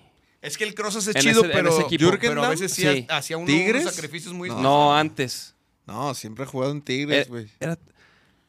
Es 0.43 0.59
que 0.59 0.65
el 0.65 0.75
Crosas 0.75 1.07
es 1.07 1.17
En 1.17 1.23
chido, 1.23 1.43
ese- 1.45 1.53
pero, 1.53 1.71
ese 1.71 1.83
equipo. 1.83 2.11
pero 2.21 2.43
a 2.43 2.49
¿Jürgen 2.49 2.51
veces 2.51 2.73
sí, 2.73 2.83
Sí. 2.83 3.07
hacía 3.09 3.37
unos 3.39 3.49
¿Tigres? 3.49 3.85
sacrificios 3.85 4.35
muy... 4.35 4.49
No. 4.51 4.61
No, 4.61 4.97
antes. 4.97 5.55
No, 5.87 6.13
siempre 6.15 6.45
ha 6.45 6.47
jugado 6.47 6.73
en 6.73 6.79
Eh, 6.79 6.83
Tigres, 6.85 7.29
güey. 7.29 7.49
era 7.61 7.79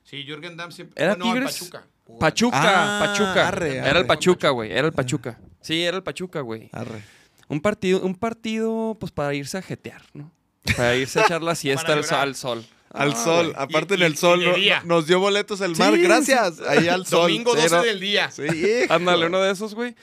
Sí, 0.04 0.24
Jürgen 0.26 0.56
Damm 0.58 0.72
siempre... 0.72 1.02
¿Era 1.04 1.16
no, 1.16 1.26
en 1.26 1.32
Tigres? 1.34 1.54
Pachuca. 1.58 1.88
Jugaba. 2.06 2.20
Pachuca, 2.20 2.58
Ah, 2.64 3.00
Pachuca. 3.06 3.48
arre, 3.48 3.78
era 3.78 3.90
arre. 3.90 4.00
el 4.02 4.06
Pachuca, 4.06 4.50
güey. 4.50 4.72
Era 4.72 4.88
el 4.88 4.94
Pachuca. 4.94 5.40
Sí, 5.62 5.84
era 5.84 5.98
el 5.98 6.04
Pachuca, 6.04 6.42
güey. 6.42 6.70
Arre. 6.72 7.02
Un 7.48 7.62
partido, 7.62 8.02
un 8.02 8.14
partido, 8.16 8.98
pues 9.00 9.12
para 9.12 9.34
irse 9.34 9.58
a 9.58 9.62
jetear, 9.62 10.04
¿no? 10.14 10.32
Para 10.76 10.96
irse 10.96 11.20
a 11.20 11.24
echar 11.24 11.42
la 11.42 11.56
siesta 11.56 11.94
al 12.22 12.36
sol. 12.36 12.66
Al 12.96 13.12
Ah, 13.12 13.16
sol. 13.24 13.54
Aparte 13.58 13.94
Y- 13.94 13.98
en 13.98 14.02
y- 14.02 14.06
el 14.06 14.18
sol 14.18 14.42
y 14.42 14.46
de 14.46 14.52
no- 14.52 14.56
día. 14.58 14.82
nos 14.86 15.08
dio 15.08 15.20
boletos 15.20 15.62
el 15.62 15.76
mar. 15.78 15.94
Sí, 15.94 16.02
Gracias. 16.02 16.62
Ahí 16.62 16.88
al 16.88 17.06
sol. 17.08 17.24
Domingo 17.24 17.56
Sí, 17.56 17.62
12 17.64 17.76
no. 17.76 17.84
del 17.84 18.00
día. 18.00 18.32
Sí. 18.32 18.44
Ándale, 18.90 19.28
uno 19.28 19.42
de 19.42 19.52
esos, 19.52 19.76
güey. 19.76 19.96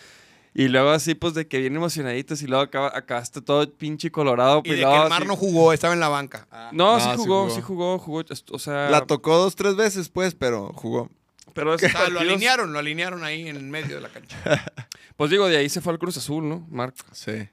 Y 0.54 0.68
luego 0.68 0.90
así, 0.90 1.14
pues, 1.14 1.32
de 1.32 1.48
que 1.48 1.60
bien 1.60 1.74
emocionaditos 1.74 2.42
y 2.42 2.46
luego 2.46 2.62
acaba- 2.62 2.92
acabaste 2.94 3.40
todo 3.40 3.66
pinche 3.72 4.10
colorado. 4.10 4.58
Y 4.58 4.68
pues, 4.68 4.76
de 4.76 4.82
luego 4.82 4.96
que 4.98 5.02
el 5.04 5.08
mar 5.08 5.22
así- 5.22 5.28
no 5.28 5.36
jugó, 5.36 5.72
estaba 5.72 5.94
en 5.94 6.00
la 6.00 6.08
banca. 6.10 6.46
No, 6.72 6.96
Ah, 6.96 7.00
sí 7.00 7.08
sí 7.10 7.16
jugó, 7.16 7.48
sí 7.50 7.60
jugó, 7.62 7.98
jugó. 7.98 8.22
O 8.50 8.58
sea, 8.58 8.90
La 8.90 9.06
tocó 9.06 9.38
dos, 9.38 9.56
tres 9.56 9.76
veces, 9.76 10.10
pues, 10.10 10.34
pero 10.34 10.72
jugó. 10.74 11.08
pero 11.54 11.74
esos 11.74 11.90
sea, 12.06 12.08
lo 12.10 12.20
alinearon, 12.20 12.70
lo 12.72 12.78
alinearon 12.78 13.24
ahí 13.24 13.48
en 13.48 13.70
medio 13.70 13.94
de 13.96 14.02
la 14.02 14.08
cancha. 14.10 14.36
Pues 15.16 15.30
digo, 15.30 15.46
de 15.48 15.56
ahí 15.56 15.68
se 15.70 15.80
fue 15.80 15.92
al 15.94 15.98
Cruz 15.98 16.18
Azul, 16.18 16.46
¿no? 16.46 16.66
Marc. 16.70 16.96
Sí. 17.12 17.48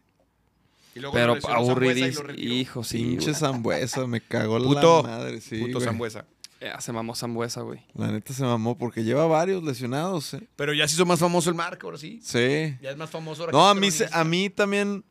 Y 0.95 0.99
luego 0.99 1.14
Pero 1.14 1.38
aburridísimo. 1.49 2.30
Hijo, 2.36 2.84
sí. 2.84 2.98
Pinche. 2.98 3.34
Zambuesa, 3.34 4.06
me 4.07 4.22
cagó 4.22 4.57
Puto, 4.60 5.03
la 5.03 5.10
madre. 5.10 5.41
Sí, 5.41 5.60
Puto 5.60 5.74
güey. 5.74 5.86
Sambuesa. 5.86 6.26
Ya 6.61 6.82
se 6.82 6.91
mamó 6.91 7.16
Zambuesa, 7.16 7.61
güey. 7.61 7.80
La 7.94 8.11
neta 8.11 8.34
se 8.34 8.44
mamó 8.44 8.78
porque 8.78 9.03
lleva 9.03 9.26
varios 9.28 9.64
lesionados, 9.64 10.34
¿eh? 10.34 10.45
Pero 10.57 10.74
ya 10.74 10.88
se 10.88 10.95
hizo 10.95 11.06
más 11.06 11.20
famoso 11.20 11.49
el 11.49 11.56
Marco, 11.56 11.88
ahora 11.88 11.98
sí. 11.98 12.20
Sí. 12.22 12.76
Ya 12.82 12.90
es 12.91 12.98
más 12.98 13.10
famoso 13.10 13.44
ahora 13.44 13.53
No, 13.53 13.64
que 13.64 13.78
a 13.78 13.80
mí, 13.80 13.91
se- 13.91 14.10
a 14.11 14.24
mí 14.26 14.49
también, 14.49 15.06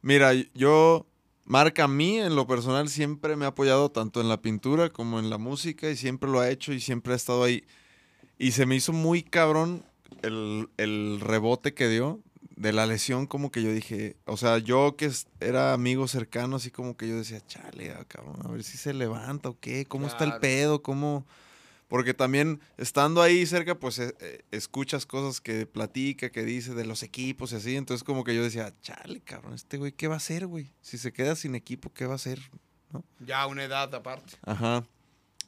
mira, 0.00 0.32
yo, 0.54 1.06
Marca 1.44 1.84
a 1.84 1.88
mí 1.88 2.18
en 2.18 2.36
lo 2.36 2.46
personal 2.46 2.88
siempre 2.88 3.36
me 3.36 3.44
ha 3.44 3.48
apoyado 3.48 3.90
tanto 3.90 4.20
en 4.22 4.28
la 4.30 4.40
pintura 4.40 4.88
como 4.90 5.18
en 5.18 5.28
la 5.30 5.36
música 5.38 5.90
y 5.90 5.96
siempre 5.96 6.30
lo 6.30 6.40
ha 6.40 6.48
hecho 6.48 6.72
y 6.72 6.80
siempre 6.80 7.12
ha 7.12 7.16
estado 7.16 7.44
ahí. 7.44 7.64
Y 8.38 8.52
se 8.52 8.64
me 8.66 8.76
hizo 8.76 8.92
muy 8.94 9.22
cabrón 9.22 9.84
el, 10.22 10.68
el 10.78 11.20
rebote 11.20 11.74
que 11.74 11.88
dio 11.88 12.20
de 12.58 12.72
la 12.72 12.86
lesión, 12.86 13.26
como 13.26 13.50
que 13.52 13.62
yo 13.62 13.72
dije, 13.72 14.16
o 14.26 14.36
sea, 14.36 14.58
yo 14.58 14.96
que 14.96 15.06
es- 15.06 15.28
era 15.40 15.72
amigo 15.72 16.08
cercano, 16.08 16.56
así 16.56 16.70
como 16.70 16.96
que 16.96 17.06
yo 17.08 17.16
decía, 17.16 17.40
chale, 17.46 17.92
ah, 17.92 18.04
cabrón, 18.08 18.36
a 18.44 18.48
ver 18.48 18.64
si 18.64 18.76
se 18.76 18.92
levanta 18.92 19.48
o 19.50 19.58
qué, 19.60 19.84
cómo 19.86 20.06
está 20.08 20.24
el 20.24 20.40
pedo, 20.40 20.82
cómo... 20.82 21.24
Porque 21.86 22.12
también 22.12 22.60
estando 22.76 23.22
ahí 23.22 23.46
cerca, 23.46 23.78
pues 23.78 23.98
eh, 23.98 24.14
eh, 24.20 24.42
escuchas 24.50 25.06
cosas 25.06 25.40
que 25.40 25.64
platica, 25.64 26.30
que 26.30 26.42
dice 26.44 26.74
de 26.74 26.84
los 26.84 27.02
equipos 27.02 27.52
y 27.52 27.56
así. 27.56 27.76
Entonces 27.76 28.04
como 28.04 28.24
que 28.24 28.34
yo 28.34 28.42
decía, 28.42 28.74
chale, 28.82 29.20
cabrón, 29.22 29.54
este 29.54 29.78
güey, 29.78 29.92
¿qué 29.92 30.06
va 30.06 30.14
a 30.14 30.18
hacer, 30.18 30.46
güey? 30.46 30.70
Si 30.82 30.98
se 30.98 31.14
queda 31.14 31.34
sin 31.34 31.54
equipo, 31.54 31.90
¿qué 31.94 32.04
va 32.04 32.12
a 32.12 32.16
hacer? 32.16 32.40
Ya 33.20 33.46
una 33.46 33.64
edad 33.64 33.94
aparte. 33.94 34.34
Ajá. 34.44 34.84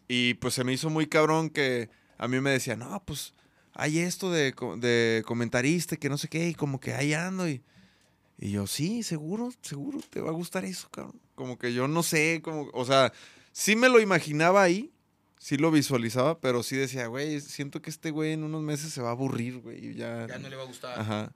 Y 0.08 0.34
pues 0.34 0.54
se 0.54 0.64
me 0.64 0.72
hizo 0.72 0.88
muy 0.88 1.06
cabrón 1.08 1.50
que 1.50 1.90
a 2.16 2.26
mí 2.26 2.40
me 2.40 2.50
decía, 2.50 2.74
no, 2.74 3.02
pues 3.04 3.34
hay 3.80 4.00
esto 4.00 4.30
de, 4.30 4.54
de 4.76 5.22
comentarista, 5.26 5.96
que 5.96 6.10
no 6.10 6.18
sé 6.18 6.28
qué, 6.28 6.48
y 6.48 6.54
como 6.54 6.78
que 6.80 6.92
ahí 6.92 7.14
ando. 7.14 7.48
Y, 7.48 7.62
y 8.38 8.50
yo, 8.50 8.66
sí, 8.66 9.02
seguro, 9.02 9.50
seguro, 9.62 10.00
te 10.10 10.20
va 10.20 10.28
a 10.28 10.34
gustar 10.34 10.66
eso, 10.66 10.88
cabrón. 10.90 11.18
Como 11.34 11.58
que 11.58 11.72
yo 11.72 11.88
no 11.88 12.02
sé, 12.02 12.40
como, 12.42 12.68
o 12.74 12.84
sea, 12.84 13.12
sí 13.52 13.76
me 13.76 13.88
lo 13.88 13.98
imaginaba 13.98 14.62
ahí, 14.62 14.92
sí 15.38 15.56
lo 15.56 15.70
visualizaba, 15.70 16.38
pero 16.40 16.62
sí 16.62 16.76
decía, 16.76 17.06
güey, 17.06 17.40
siento 17.40 17.80
que 17.80 17.88
este 17.88 18.10
güey 18.10 18.32
en 18.32 18.44
unos 18.44 18.62
meses 18.62 18.92
se 18.92 19.00
va 19.00 19.08
a 19.08 19.12
aburrir, 19.12 19.60
güey, 19.60 19.88
y 19.88 19.94
ya... 19.94 20.26
Ya 20.26 20.38
no 20.38 20.50
le 20.50 20.56
va 20.56 20.64
a 20.64 20.66
gustar. 20.66 21.00
Ajá. 21.00 21.32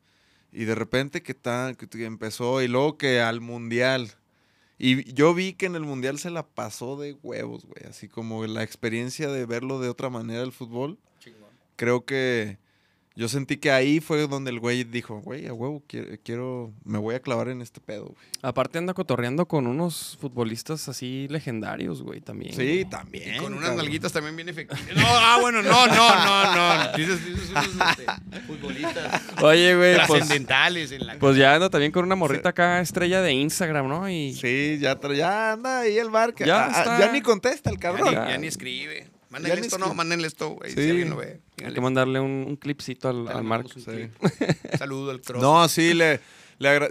Y 0.52 0.66
de 0.66 0.74
repente 0.74 1.22
que, 1.22 1.32
tan, 1.32 1.74
que 1.76 1.88
que 1.88 2.04
empezó 2.04 2.60
y 2.60 2.68
luego 2.68 2.98
que 2.98 3.22
al 3.22 3.40
mundial. 3.40 4.12
Y 4.78 5.12
yo 5.14 5.32
vi 5.32 5.54
que 5.54 5.66
en 5.66 5.76
el 5.76 5.82
mundial 5.82 6.18
se 6.18 6.30
la 6.30 6.46
pasó 6.46 6.96
de 6.96 7.14
huevos, 7.22 7.64
güey. 7.64 7.86
Así 7.88 8.08
como 8.08 8.46
la 8.46 8.62
experiencia 8.62 9.28
de 9.28 9.46
verlo 9.46 9.80
de 9.80 9.88
otra 9.88 10.10
manera 10.10 10.42
el 10.42 10.52
fútbol. 10.52 10.98
Creo 11.76 12.04
que 12.04 12.58
yo 13.16 13.28
sentí 13.28 13.58
que 13.58 13.70
ahí 13.70 14.00
fue 14.00 14.26
donde 14.26 14.50
el 14.50 14.58
güey 14.58 14.82
dijo, 14.82 15.20
güey, 15.20 15.46
a 15.46 15.52
huevo, 15.52 15.84
quiero, 15.86 16.08
quiero, 16.24 16.72
me 16.84 16.98
voy 16.98 17.14
a 17.14 17.20
clavar 17.20 17.48
en 17.48 17.62
este 17.62 17.80
pedo, 17.80 18.06
güey. 18.06 18.26
Aparte 18.42 18.76
anda 18.78 18.92
cotorreando 18.92 19.46
con 19.46 19.68
unos 19.68 20.18
futbolistas 20.20 20.88
así 20.88 21.28
legendarios, 21.28 22.02
güey, 22.02 22.20
también. 22.20 22.54
Sí, 22.56 22.84
también. 22.90 23.36
Y 23.36 23.38
con 23.38 23.52
unas 23.52 23.68
cabrón. 23.68 23.76
nalguitas 23.84 24.12
también 24.12 24.34
bien 24.34 24.48
efectivas. 24.48 24.82
No, 24.96 25.04
ah, 25.06 25.38
bueno, 25.40 25.62
no, 25.62 25.86
no, 25.86 25.94
no, 26.24 26.54
no. 26.88 26.96
Dices, 26.96 27.24
dices 27.24 27.50
unos 27.50 27.66
este, 27.90 28.40
futbolistas 28.48 29.22
Oye, 29.42 29.76
güey, 29.76 29.94
pues, 29.94 30.08
trascendentales 30.08 30.90
en 30.90 31.06
la 31.06 31.14
pues 31.18 31.36
ya 31.36 31.54
anda 31.54 31.70
también 31.70 31.92
con 31.92 32.04
una 32.04 32.16
morrita 32.16 32.48
acá, 32.48 32.80
estrella 32.80 33.22
de 33.22 33.32
Instagram, 33.32 33.86
¿no? 33.88 34.08
Y 34.10 34.34
Sí, 34.34 34.78
ya, 34.80 34.98
ya 35.14 35.52
anda 35.52 35.80
ahí 35.80 35.98
el 35.98 36.10
bar. 36.10 36.34
que- 36.34 36.46
Ya 36.46 36.64
ah, 36.66 36.78
está. 36.78 36.98
ya 36.98 37.12
ni 37.12 37.20
contesta 37.22 37.70
el 37.70 37.76
Ya 37.76 37.80
cabrón. 37.80 38.08
ni, 38.08 38.14
Ya. 38.14 38.28
ya 38.30 38.38
ni 38.38 38.48
escribe. 38.48 39.06
Mándenle 39.42 39.60
esto, 39.66 39.78
no, 39.78 39.94
mándenle 39.94 40.26
esto, 40.28 40.50
güey. 40.50 40.70
Sí. 40.72 40.82
Si 40.82 40.90
alguien 40.90 41.10
lo 41.10 41.16
ve. 41.16 41.40
hay 41.64 41.72
que 41.74 41.80
mandarle 41.80 42.20
un, 42.20 42.44
un 42.46 42.56
clipcito 42.56 43.08
al, 43.08 43.26
al 43.28 43.36
le 43.38 43.42
Marco. 43.42 43.68
mandamos 43.76 43.88
un 43.88 44.28
Sí. 44.38 44.56
Saludo 44.78 45.10
al 45.10 45.20
cross. 45.20 45.42
No, 45.42 45.68
sí, 45.68 45.92
le, 45.94 46.20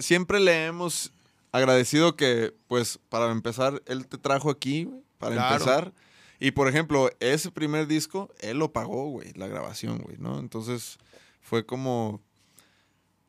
siempre 0.02 0.40
le 0.40 0.66
hemos 0.66 1.12
agradecido 1.52 2.16
que, 2.16 2.54
pues, 2.68 3.00
para 3.10 3.32
empezar, 3.32 3.82
él 3.86 4.08
te 4.08 4.18
trajo 4.18 4.50
aquí, 4.50 4.84
güey, 4.86 5.02
para 5.18 5.36
Claro. 5.36 5.54
empezar. 5.56 5.94
Y, 6.40 6.52
por 6.52 6.68
ejemplo, 6.68 7.10
ese 7.22 7.50
primer 7.52 7.88
disco, 7.88 8.30
él 8.42 8.58
lo 8.60 8.74
pagó, 8.74 9.10
güey, 9.10 9.32
la 9.36 9.48
grabación, 9.48 10.00
güey, 10.00 10.18
¿no? 10.18 10.40
Entonces, 10.40 10.98
fue 11.42 11.66
como, 11.66 12.22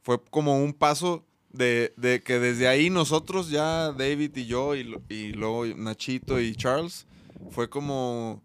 fue 0.03 0.21
como 0.31 0.59
un 0.59 0.73
paso 0.73 1.25
de, 1.51 1.93
de 1.97 2.21
que 2.23 2.41
desde 2.41 2.67
ahí 2.67 2.91
nosotros 2.91 3.51
ya, 3.51 3.93
David 3.93 4.37
y 4.37 4.47
yo, 4.47 4.75
y, 4.75 4.93
y 5.09 5.33
luego 5.33 5.65
Nachito 5.67 6.41
y 6.41 6.57
Charles, 6.57 7.07
fue 7.51 7.69
como, 7.69 8.43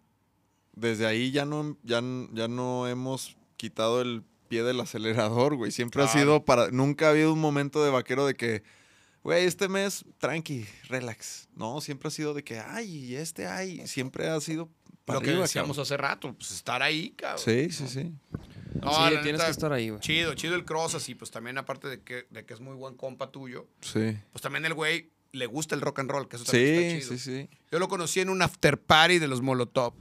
desde 0.79 1.05
ahí 1.05 1.31
ya 1.31 1.45
no, 1.45 1.77
ya, 1.83 2.01
ya 2.33 2.47
no 2.47 2.87
hemos 2.87 3.37
quitado 3.57 4.01
el 4.01 4.23
pie 4.47 4.63
del 4.63 4.79
acelerador, 4.79 5.55
güey. 5.55 5.71
Siempre 5.71 6.01
ha 6.03 6.05
Claro. 6.05 6.19
sido 6.19 6.45
para, 6.45 6.71
nunca 6.71 7.07
ha 7.07 7.09
habido 7.11 7.33
un 7.33 7.39
momento 7.39 7.83
de 7.83 7.91
vaquero 7.91 8.25
de 8.25 8.33
que, 8.35 8.63
güey, 9.23 9.45
este 9.45 9.67
mes, 9.69 10.05
tranqui, 10.17 10.65
relax. 10.87 11.47
No, 11.55 11.81
siempre 11.81 12.07
ha 12.07 12.11
sido 12.11 12.33
de 12.33 12.43
que, 12.43 12.59
ay, 12.59 12.89
y 12.89 13.15
este, 13.15 13.45
ay, 13.47 13.85
siempre 13.87 14.27
ha 14.29 14.39
sido 14.41 14.69
para 15.05 15.19
Lo 15.19 15.23
que 15.23 15.29
arriba, 15.31 15.43
decíamos 15.43 15.69
cabrón. 15.77 15.81
hace 15.83 15.97
rato, 15.97 16.33
pues 16.33 16.51
estar 16.51 16.81
ahí, 16.81 17.11
cabrón. 17.11 17.39
Sí, 17.43 17.69
sí, 17.71 17.87
sí. 17.87 18.13
No, 18.81 18.91
sí, 18.93 19.09
tienes 19.21 19.33
neta, 19.33 19.45
que 19.45 19.51
estar 19.51 19.73
ahí, 19.73 19.89
güey. 19.89 19.99
Chido, 20.01 20.33
chido 20.35 20.55
el 20.55 20.63
cross, 20.65 20.95
así, 20.95 21.13
pues 21.15 21.31
también 21.31 21.57
aparte 21.57 21.87
de 21.87 22.01
que, 22.01 22.25
de 22.29 22.45
que 22.45 22.53
es 22.53 22.59
muy 22.61 22.75
buen 22.75 22.95
compa 22.95 23.31
tuyo, 23.31 23.67
Sí. 23.81 24.17
pues 24.31 24.41
también 24.41 24.65
el 24.65 24.73
güey 24.73 25.11
le 25.31 25.45
gusta 25.47 25.75
el 25.75 25.81
rock 25.81 25.99
and 25.99 26.09
roll, 26.11 26.27
que 26.27 26.37
eso 26.37 26.45
también 26.45 26.67
Sí, 26.67 26.97
está 26.97 26.99
chido. 27.07 27.17
sí, 27.19 27.47
sí. 27.49 27.57
Yo 27.71 27.77
lo 27.79 27.87
conocí 27.87 28.19
en 28.19 28.29
un 28.29 28.41
after 28.41 28.79
party 28.79 29.19
de 29.19 29.27
los 29.27 29.41
Molotov. 29.41 29.93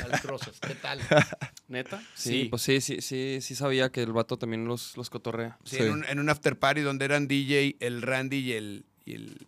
Al 0.00 0.20
¿qué 0.66 0.74
tal? 0.76 1.00
¿Neta? 1.68 2.00
Sí, 2.14 2.30
Sí. 2.42 2.44
pues 2.50 2.62
sí, 2.62 2.80
sí, 2.80 3.00
sí, 3.00 3.38
sí 3.40 3.54
sabía 3.54 3.90
que 3.90 4.02
el 4.02 4.12
vato 4.12 4.36
también 4.38 4.66
los, 4.66 4.96
los 4.96 5.10
cotorrea. 5.10 5.58
Sí, 5.64 5.76
Sí. 5.76 5.82
En, 5.82 5.92
un, 5.92 6.04
en 6.04 6.18
un 6.18 6.28
after 6.28 6.58
party 6.58 6.80
donde 6.82 7.04
eran 7.04 7.28
DJ, 7.28 7.76
el 7.80 8.02
Randy 8.02 8.38
y 8.38 8.52
el. 8.52 8.84
y 9.04 9.14
el. 9.14 9.46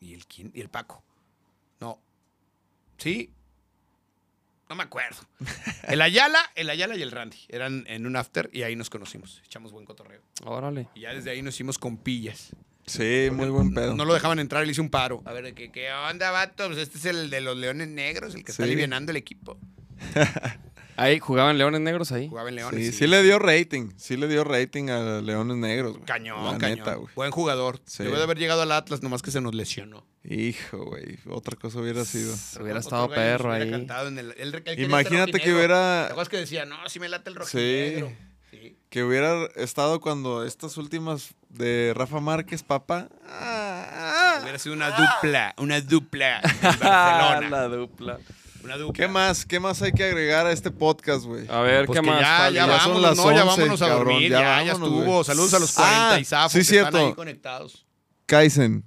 y 0.00 0.14
el 0.14 0.26
quién? 0.26 0.50
Y 0.54 0.60
el 0.60 0.68
Paco. 0.68 1.02
No. 1.80 2.00
¿Sí? 2.98 3.32
No 4.68 4.76
me 4.76 4.84
acuerdo. 4.84 5.18
El 5.88 6.00
Ayala, 6.00 6.38
el 6.54 6.70
Ayala 6.70 6.96
y 6.96 7.02
el 7.02 7.10
Randy. 7.10 7.36
Eran 7.48 7.84
en 7.88 8.06
un 8.06 8.16
after 8.16 8.48
y 8.54 8.62
ahí 8.62 8.74
nos 8.74 8.88
conocimos. 8.88 9.42
Echamos 9.44 9.70
buen 9.72 9.84
cotorreo. 9.84 10.22
Órale. 10.44 10.88
Y 10.94 11.00
ya 11.00 11.12
desde 11.12 11.30
ahí 11.30 11.42
nos 11.42 11.54
hicimos 11.54 11.76
compillas. 11.78 12.50
Sí, 12.86 13.28
muy 13.30 13.48
buen 13.50 13.74
pedo. 13.74 13.94
No 13.94 14.04
lo 14.06 14.14
dejaban 14.14 14.38
entrar, 14.38 14.64
le 14.64 14.72
hice 14.72 14.80
un 14.80 14.88
paro. 14.90 15.22
A 15.26 15.32
ver, 15.32 15.52
¿qué, 15.54 15.70
qué 15.70 15.92
onda, 15.92 16.30
vato? 16.30 16.66
Pues 16.68 16.78
este 16.78 16.96
es 16.98 17.04
el 17.04 17.28
de 17.30 17.40
los 17.42 17.56
Leones 17.56 17.86
Negros, 17.88 18.34
el 18.34 18.44
que 18.44 18.50
está 18.50 18.64
Sí. 18.64 18.70
alivianando 18.70 19.10
el 19.10 19.16
equipo. 19.18 19.58
Ahí 20.96 21.18
jugaban 21.20 21.56
leones 21.56 21.80
negros 21.80 22.12
ahí. 22.12 22.28
Jugaba 22.28 22.50
en 22.50 22.56
Leones. 22.56 22.78
Sí, 22.86 22.92
sí 22.92 23.06
le 23.06 23.22
dio 23.22 23.38
rating. 23.38 23.90
Sí 23.96 24.16
le 24.18 24.28
dio 24.28 24.44
rating 24.44 24.90
a 24.90 25.20
Leones 25.22 25.56
Negros, 25.56 25.92
güey. 25.94 26.04
Cañón, 26.04 26.44
La 26.44 26.58
cañón. 26.58 26.78
neta, 26.78 26.94
güey. 26.96 27.08
Buen 27.16 27.30
jugador. 27.30 27.80
Sí. 27.86 28.02
Debe 28.04 28.18
de 28.18 28.22
haber 28.24 28.38
llegado 28.38 28.60
al 28.62 28.70
Atlas, 28.72 29.02
nomás 29.02 29.22
que 29.22 29.30
se 29.30 29.40
nos 29.40 29.54
lesionó. 29.54 30.04
Hijo, 30.22 30.84
güey. 30.84 31.18
Otra 31.30 31.56
cosa 31.56 31.80
hubiera 31.80 32.04
sido. 32.04 32.34
Hubiera 32.60 32.78
Otro 32.78 32.80
estado 32.80 33.08
perro 33.08 33.48
hubiera 33.48 33.64
ahí. 33.64 33.70
cantado 33.70 34.08
en 34.08 34.18
el- 34.18 34.34
él- 34.38 34.54
él 34.54 34.62
quería 34.62 34.84
Imagínate 34.84 35.40
que 35.40 35.52
hubiera- 35.54 36.04
¿Te 36.06 36.12
acuerdas 36.12 36.28
que 36.28 36.36
decía, 36.36 36.66
no, 36.66 36.76
sí 36.88 37.00
me 37.00 37.08
late 37.08 37.30
el 37.30 37.36
rojinegro? 37.36 38.12
Sí. 38.50 38.76
Que 38.90 39.02
hubiera 39.02 39.46
estado 39.56 39.98
cuando 40.00 40.44
estas 40.44 40.76
últimas 40.76 41.34
de 41.48 41.94
Rafa 41.96 42.20
Márquez, 42.20 42.62
papá. 42.62 43.08
Ah, 43.26 43.88
ah. 44.36 44.38
Hubiera 44.42 44.58
sido 44.58 44.74
una 44.74 44.90
dupla, 44.90 45.54
una 45.56 45.80
dupla 45.80 46.36
en 46.40 46.42
Barcelona. 46.80 47.48
la 47.50 47.68
dupla. 47.68 48.18
Una 48.64 48.76
dupla. 48.76 48.92
¿Qué 49.06 49.08
más? 49.10 49.44
¿Qué 49.46 49.60
más 49.60 49.82
hay 49.82 49.92
que 49.92 50.04
agregar 50.04 50.46
a 50.46 50.52
este 50.52 50.70
podcast, 50.70 51.24
güey? 51.24 51.46
A 51.48 51.60
ver, 51.60 51.86
Pues 51.86 52.00
¿qué 52.00 52.06
más? 52.06 52.20
ya, 52.20 52.50
ya, 52.50 52.66
Ya 52.66 52.80
son 52.80 52.92
vámonos, 52.94 53.02
las 53.02 53.16
no, 53.16 53.32
ya 53.32 53.44
11, 53.44 53.60
vámonos 53.60 53.82
a 53.82 53.88
cabrón, 53.88 54.08
dormir, 54.08 54.30
ya 54.30 54.38
ya, 54.40 54.64
ya, 54.64 54.72
vámonos, 54.74 54.98
estuvo. 55.00 55.24
Saludos 55.24 55.54
a 55.54 55.58
los 55.58 55.78
Ah, 55.78 55.82
40 56.10 56.20
y 56.20 56.24
zafos 56.24 56.52
sí, 56.52 56.58
que 56.58 56.60
están 56.62 56.92
cierto. 56.92 57.06
ahí 57.08 57.14
conectados. 57.14 57.86
Kaizen. 58.26 58.84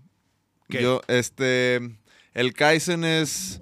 ¿Qué? 0.70 0.82
Yo, 0.82 1.02
este. 1.08 1.80
El 2.34 2.54
Kaizen 2.54 3.04
es. 3.04 3.62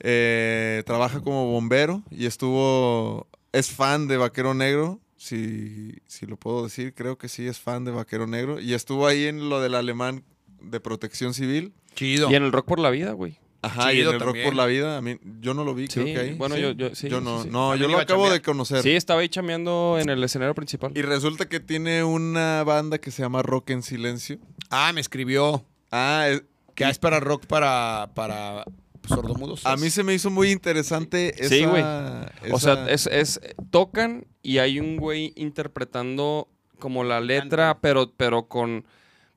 eh, 0.00 0.82
trabaja 0.86 1.20
como 1.20 1.46
bombero 1.46 2.02
y 2.10 2.26
estuvo. 2.26 3.28
Es 3.52 3.70
fan 3.70 4.08
de 4.08 4.16
Vaquero 4.16 4.54
Negro. 4.54 5.00
Si, 5.16 5.92
si 6.06 6.26
lo 6.26 6.36
puedo 6.36 6.64
decir, 6.64 6.94
creo 6.94 7.16
que 7.16 7.28
sí 7.28 7.46
es 7.46 7.60
fan 7.60 7.84
de 7.84 7.92
Vaquero 7.92 8.26
Negro. 8.26 8.58
Y 8.60 8.74
estuvo 8.74 9.06
ahí 9.06 9.26
en 9.26 9.48
lo 9.48 9.60
del 9.60 9.74
alemán 9.74 10.24
de 10.60 10.80
protección 10.80 11.34
civil. 11.34 11.72
Chido. 11.94 12.30
Y 12.30 12.34
en 12.34 12.42
el 12.42 12.50
Rock 12.52 12.66
por 12.66 12.78
la 12.80 12.90
Vida, 12.90 13.12
güey. 13.12 13.38
Ajá, 13.62 13.92
y 13.94 14.00
en 14.00 14.08
el 14.08 14.20
Rock 14.20 14.36
por 14.44 14.54
la 14.56 14.66
Vida. 14.66 14.96
A 14.98 15.00
mí, 15.02 15.18
yo 15.40 15.54
no 15.54 15.62
lo 15.64 15.74
vi, 15.74 15.86
creo 15.88 16.04
que 16.04 16.18
ahí. 16.18 16.34
bueno, 16.34 16.56
¿sí? 16.56 16.60
yo- 16.62 16.72
yo- 16.72 16.94
sí, 16.94 17.08
Yo 17.08 17.20
no, 17.20 17.44
sí. 17.44 17.48
no, 17.50 17.76
yo 17.76 17.86
lo 17.88 17.98
acabo 17.98 18.28
de 18.28 18.42
conocer. 18.42 18.82
Sí, 18.82 18.90
estaba 18.90 19.20
ahí 19.20 19.28
chameando 19.28 19.98
en 20.00 20.08
el 20.08 20.22
escenario 20.24 20.54
principal. 20.54 20.90
Y 20.96 21.02
resulta 21.02 21.48
que 21.48 21.60
tiene 21.60 22.02
una 22.02 22.64
banda 22.64 22.98
que 22.98 23.10
se 23.12 23.22
llama 23.22 23.42
Rock 23.42 23.70
en 23.70 23.82
Silencio. 23.82 24.38
Ah, 24.70 24.92
me 24.92 25.00
escribió 25.00 25.64
Ah, 25.92 26.26
es- 26.28 26.42
que 26.74 26.84
es 26.88 26.98
para 26.98 27.20
rock 27.20 27.46
para, 27.46 28.10
para 28.14 28.64
sordomudos. 29.06 29.64
a 29.66 29.76
mí 29.76 29.90
se 29.90 30.02
me 30.02 30.14
hizo 30.14 30.30
muy 30.30 30.50
interesante 30.50 31.34
esa... 31.38 31.48
Sí, 31.54 31.64
güey. 31.64 31.82
esa- 31.82 32.54
O 32.54 32.58
sea, 32.58 32.88
es, 32.88 33.06
es- 33.08 33.40
tocan 33.70 34.26
y 34.42 34.58
hay 34.58 34.80
un 34.80 34.96
güey 34.96 35.32
interpretando 35.36 36.48
como 36.78 37.04
la 37.04 37.20
letra, 37.20 37.78
pero, 37.80 38.12
pero 38.16 38.48
con, 38.48 38.84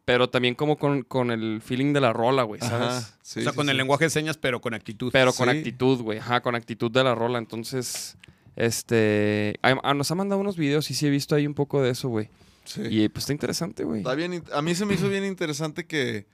pero 0.05 0.29
también 0.29 0.55
como 0.55 0.77
con, 0.77 1.01
con 1.03 1.31
el 1.31 1.61
feeling 1.61 1.91
de 1.93 2.01
la 2.01 2.13
rola, 2.13 2.43
güey, 2.43 2.61
¿sabes? 2.61 2.87
Ajá, 2.87 3.01
sí, 3.21 3.39
o 3.39 3.43
sea, 3.43 3.51
sí, 3.51 3.55
con 3.55 3.69
el 3.69 3.77
lenguaje 3.77 4.05
de 4.05 4.09
señas, 4.11 4.37
pero 4.37 4.61
con 4.61 4.73
actitud. 4.73 5.11
Pero 5.11 5.33
con 5.33 5.49
Sí. 5.49 5.57
actitud, 5.57 6.01
güey, 6.01 6.19
ajá, 6.19 6.41
con 6.41 6.55
actitud 6.55 6.91
de 6.91 7.03
la 7.03 7.15
rola. 7.15 7.39
Entonces, 7.39 8.17
este, 8.55 9.59
ah, 9.61 9.93
nos 9.93 10.09
ha 10.11 10.15
mandado 10.15 10.39
unos 10.39 10.57
videos 10.57 10.89
y 10.91 10.93
sí 10.93 11.07
he 11.07 11.09
visto 11.09 11.35
ahí 11.35 11.45
un 11.47 11.53
poco 11.55 11.81
de 11.81 11.91
eso, 11.91 12.09
güey. 12.09 12.29
Sí. 12.63 12.81
Y 12.89 13.09
pues 13.09 13.23
está 13.23 13.33
interesante, 13.33 13.83
güey. 13.83 13.99
Está 13.99 14.15
bien, 14.15 14.43
a 14.53 14.61
mí 14.61 14.73
se 14.75 14.85
me 14.85 14.93
hizo 14.95 15.09
bien 15.09 15.25
interesante 15.25 15.85
que, 15.85 16.25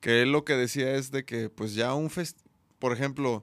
que 0.00 0.22
él 0.22 0.30
lo 0.32 0.44
que 0.44 0.54
decía 0.54 0.94
es 0.94 1.10
de 1.10 1.24
que 1.24 1.48
pues 1.50 1.74
ya 1.74 1.94
un 1.94 2.10
fest 2.10 2.38
por 2.78 2.92
ejemplo, 2.92 3.42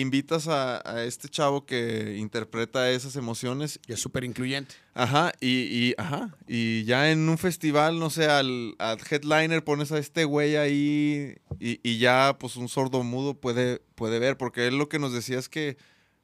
invitas 0.00 0.48
a, 0.48 0.82
a 0.88 1.04
este 1.04 1.28
chavo 1.28 1.66
que 1.66 2.16
interpreta 2.18 2.90
esas 2.90 3.16
emociones 3.16 3.78
Y 3.86 3.92
es 3.92 4.00
súper 4.00 4.24
incluyente. 4.24 4.74
Ajá, 4.94 5.32
y, 5.40 5.48
y- 5.90 5.94
ajá, 5.98 6.36
y 6.48 6.84
ya 6.84 7.10
en 7.10 7.28
un 7.28 7.38
festival, 7.38 7.98
no 7.98 8.10
sé, 8.10 8.26
al, 8.26 8.74
al 8.78 8.98
headliner 9.08 9.62
pones 9.64 9.92
a 9.92 9.98
este 9.98 10.24
güey 10.24 10.56
ahí 10.56 11.36
y, 11.60 11.80
y 11.88 11.98
ya 11.98 12.36
pues 12.38 12.56
un 12.56 12.68
sordo 12.68 13.02
mudo 13.04 13.34
puede, 13.34 13.80
puede 13.94 14.18
ver, 14.18 14.36
porque 14.36 14.66
él 14.66 14.78
lo 14.78 14.88
que 14.88 14.98
nos 14.98 15.12
decía 15.12 15.38
es 15.38 15.48
que 15.48 15.76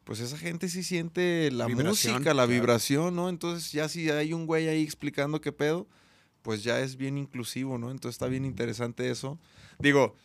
pues 0.05 0.19
esa 0.21 0.37
gente 0.39 0.69
sí 0.69 0.83
siente 0.83 1.51
la 1.53 1.67
Vibración, 1.67 2.15
música, 2.15 2.31
la 2.31 2.45
claro. 2.45 2.49
vibración, 2.49 3.15
¿no? 3.15 3.29
Entonces 3.29 3.71
ya 3.71 3.89
si 3.89 4.11
hay 4.11 4.33
un 4.33 4.47
güey 4.47 4.67
ahí 4.69 4.83
explicando 4.83 5.41
qué 5.41 5.53
pedo, 5.53 5.87
pues 6.43 6.65
ya 6.65 6.81
es 6.81 6.97
bien 6.97 7.19
inclusivo, 7.19 7.79
¿no? 7.79 7.91
Entonces 7.91 8.15
está 8.17 8.27
bien 8.27 8.45
interesante 8.45 9.11
eso. 9.11 9.39
Digo, 9.79 10.17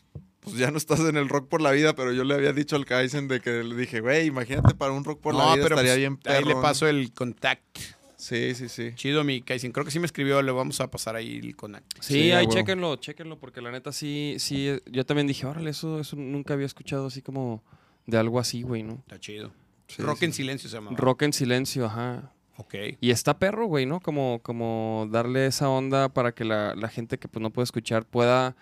pues 0.46 0.58
ya 0.58 0.72
no 0.72 0.78
estás 0.78 1.02
en 1.02 1.18
el 1.18 1.28
rock 1.28 1.50
por 1.50 1.62
la 1.62 1.72
vida, 1.72 1.96
pero 1.96 2.14
yo 2.14 2.24
le 2.24 2.36
había 2.36 2.54
dicho 2.54 2.76
al 2.76 2.86
Kaizen 2.86 3.28
de 3.28 3.42
que 3.42 3.64
le 3.64 3.76
dije, 3.76 4.00
güey, 4.00 4.28
imagínate 4.28 4.76
para 4.76 4.94
un 4.94 5.04
rock 5.04 5.20
por 5.20 5.36
la 5.36 5.56
vida 5.56 5.64
estaría 5.64 5.76
pues, 5.76 5.98
bien 5.98 6.20
ahí 6.26 6.40
le 6.42 6.48
perrón". 6.48 6.62
paso 6.62 6.88
el 6.88 7.12
contact. 7.12 7.80
Sí, 8.18 8.56
sí, 8.56 8.70
sí. 8.70 8.94
Chido, 8.96 9.24
mi 9.24 9.42
Kaizen. 9.42 9.72
Creo 9.72 9.86
que 9.86 9.92
sí 9.92 10.00
me 10.00 10.06
escribió, 10.06 10.42
le 10.42 10.52
vamos 10.52 10.80
a 10.80 10.90
pasar 10.90 11.16
ahí 11.16 11.38
el 11.38 11.56
contact. 11.56 11.86
Sí, 12.00 12.32
ahí 12.32 12.48
chéquenlo, 12.48 12.96
chéquenlo, 12.96 13.38
porque 13.38 13.62
la 13.62 13.72
neta 13.72 13.92
sí, 13.92 14.36
sí, 14.40 14.72
yo 14.86 15.06
también 15.06 15.28
dije, 15.28 15.46
órale, 15.46 15.72
eso, 15.72 16.00
eso 16.00 16.16
nunca 16.16 16.54
había 16.54 16.66
escuchado 16.66 17.08
así 17.08 17.22
como 17.22 17.64
de 18.06 18.18
algo 18.18 18.40
así, 18.40 18.62
güey, 18.62 18.84
¿no? 18.84 18.94
Está 19.00 19.20
chido. 19.20 19.52
Sí, 19.88 20.02
Rock 20.02 20.20
sí. 20.20 20.26
en 20.26 20.34
silencio 20.34 20.70
se 20.70 20.76
llama. 20.78 20.92
Rock 20.96 21.24
en 21.24 21.34
silencio, 21.34 21.86
ajá. 21.86 22.32
Ok. 22.58 22.76
Y 23.02 23.12
está 23.12 23.38
perro, 23.38 23.68
güey, 23.68 23.86
¿no? 23.86 24.00
Como, 24.00 24.40
como 24.42 25.08
darle 25.12 25.46
esa 25.48 25.70
onda 25.70 26.10
para 26.10 26.34
que 26.34 26.46
la, 26.46 26.74
la 26.76 26.88
gente 26.88 27.20
que 27.20 27.28
pues 27.28 27.42
no 27.42 27.52
puede 27.52 27.66
escuchar 27.66 28.06
pueda, 28.06 28.56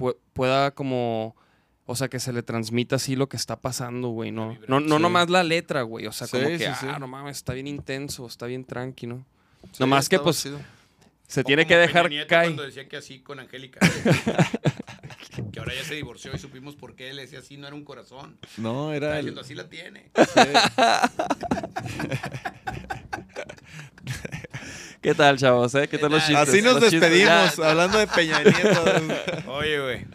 pu- 0.00 0.16
pueda 0.32 0.70
como, 0.72 1.36
o 1.86 1.94
sea, 1.94 2.08
que 2.08 2.18
se 2.18 2.32
le 2.32 2.42
transmita 2.42 2.96
así 2.96 3.14
lo 3.16 3.28
que 3.28 3.36
está 3.36 3.60
pasando, 3.60 4.08
güey, 4.08 4.32
¿no? 4.32 4.56
No, 4.66 4.80
no 4.80 4.96
sí. 4.96 5.02
nomás 5.02 5.28
la 5.30 5.44
letra, 5.44 5.82
güey, 5.82 6.06
o 6.06 6.12
sea, 6.12 6.26
como 6.26 6.42
Sí, 6.44 6.48
que, 6.58 6.58
sí, 6.58 6.72
sí. 6.80 6.86
ah, 6.88 6.98
no 6.98 7.06
mames, 7.06 7.36
está 7.36 7.52
bien 7.52 7.66
intenso, 7.66 8.26
está 8.26 8.46
bien 8.46 8.64
tranqui, 8.64 9.06
¿no? 9.06 9.24
Sí, 9.72 9.76
Nomás 9.80 10.08
que 10.08 10.18
pues 10.18 10.48
se 11.26 11.42
O 11.42 11.44
tiene 11.44 11.62
como 11.64 11.68
que 11.68 11.76
dejar 11.76 12.10
caer. 12.26 12.46
Cuando 12.48 12.62
decía 12.64 12.88
que 12.88 12.96
así 12.96 13.20
con 13.20 13.38
Angélica. 13.38 13.78
que 15.52 15.58
ahora 15.60 15.74
ya 15.74 15.84
se 15.84 15.94
divorció 15.94 16.34
y 16.34 16.38
supimos 16.38 16.74
por 16.76 16.96
qué 16.96 17.10
él 17.10 17.18
decía 17.18 17.38
así, 17.40 17.56
no 17.56 17.66
era 17.68 17.76
un 17.76 17.84
corazón. 17.84 18.36
No, 18.56 18.92
era 18.92 19.18
el... 19.18 19.26
diciendo 19.26 19.40
así 19.42 19.54
la 19.54 19.68
tiene. 19.68 20.10
¿Qué 25.00 25.14
tal, 25.14 25.38
chavos? 25.38 25.74
eh? 25.74 25.88
¿Qué 25.88 25.98
tal 25.98 26.10
los 26.12 26.20
chistes? 26.26 26.48
Así 26.48 26.60
nos 26.62 26.74
Los 26.80 26.90
despedimos, 26.90 27.56
ya. 27.56 27.70
hablando 27.70 27.98
de 27.98 28.06
Peña 28.06 28.42
Nieto. 28.42 28.84
Oye, 29.50 29.80
güey. 29.80 30.06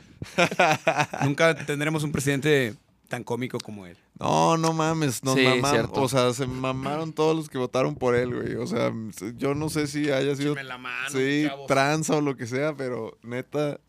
Nunca 1.24 1.56
tendremos 1.66 2.04
un 2.04 2.12
presidente 2.12 2.76
tan 3.08 3.24
cómico 3.24 3.58
como 3.60 3.86
él. 3.88 3.98
No, 4.20 4.58
no 4.58 4.74
mames, 4.74 5.24
nos 5.24 5.36
Sí, 5.36 5.44
mamaron. 5.44 5.72
cierto. 5.72 6.02
O 6.02 6.08
sea, 6.10 6.34
se 6.34 6.46
mamaron 6.46 7.14
todos 7.14 7.36
los 7.36 7.50
que 7.50 7.58
votaron 7.58 7.96
por 7.96 8.16
él, 8.16 8.34
güey. 8.34 8.56
O 8.56 8.68
sea, 8.68 8.92
yo 9.38 9.56
no 9.56 9.70
sé 9.70 9.88
si 9.88 10.12
haya 10.12 10.36
sido 10.36 10.56
la 10.56 10.78
mano, 10.78 11.10
sí, 11.10 11.48
tranza 11.68 12.16
o 12.18 12.22
lo 12.22 12.36
que 12.38 12.46
sea, 12.48 12.76
pero 12.76 13.18
neta, 13.24 13.80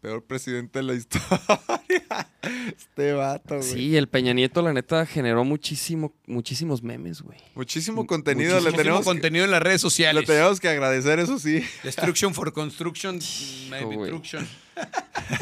peor 0.00 0.24
presidente 0.24 0.78
de 0.78 0.82
la 0.84 0.94
historia. 0.94 2.28
este 2.76 3.12
vato, 3.12 3.56
güey. 3.56 3.62
Sí, 3.68 3.96
el 3.96 4.08
Peña 4.08 4.32
Nieto, 4.32 4.62
la 4.62 4.72
neta, 4.72 5.04
generó 5.06 5.44
muchísimo, 5.44 6.14
muchísimos 6.26 6.82
memes, 6.82 7.22
güey. 7.22 7.38
Muchísimo 7.54 8.06
contenido, 8.06 8.52
Muchísimo 8.54 8.70
le 8.70 8.76
tenemos, 8.76 9.00
que, 9.00 9.04
contenido 9.06 9.44
en 9.44 9.50
las 9.50 9.62
redes 9.62 9.76
le 9.82 9.90
sociales. 9.90 10.24
tenemos 10.26 10.60
que 10.60 10.68
agradecer, 10.68 11.18
eso 11.18 11.38
sí. 11.38 11.64
Destruction 11.82 12.32
for 12.34 12.52
construction. 12.52 13.18
maybe 13.70 13.96
destruction. 13.96 14.46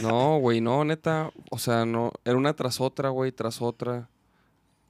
No, 0.03 0.39
güey, 0.39 0.63
no, 0.63 0.83
neta. 0.85 1.31
O 1.51 1.59
sea, 1.59 1.85
no. 1.85 2.11
Era 2.25 2.37
una 2.37 2.55
tras 2.57 2.81
otra, 2.81 3.11
güey, 3.11 3.33
tras 3.33 3.61
otra. 3.61 4.09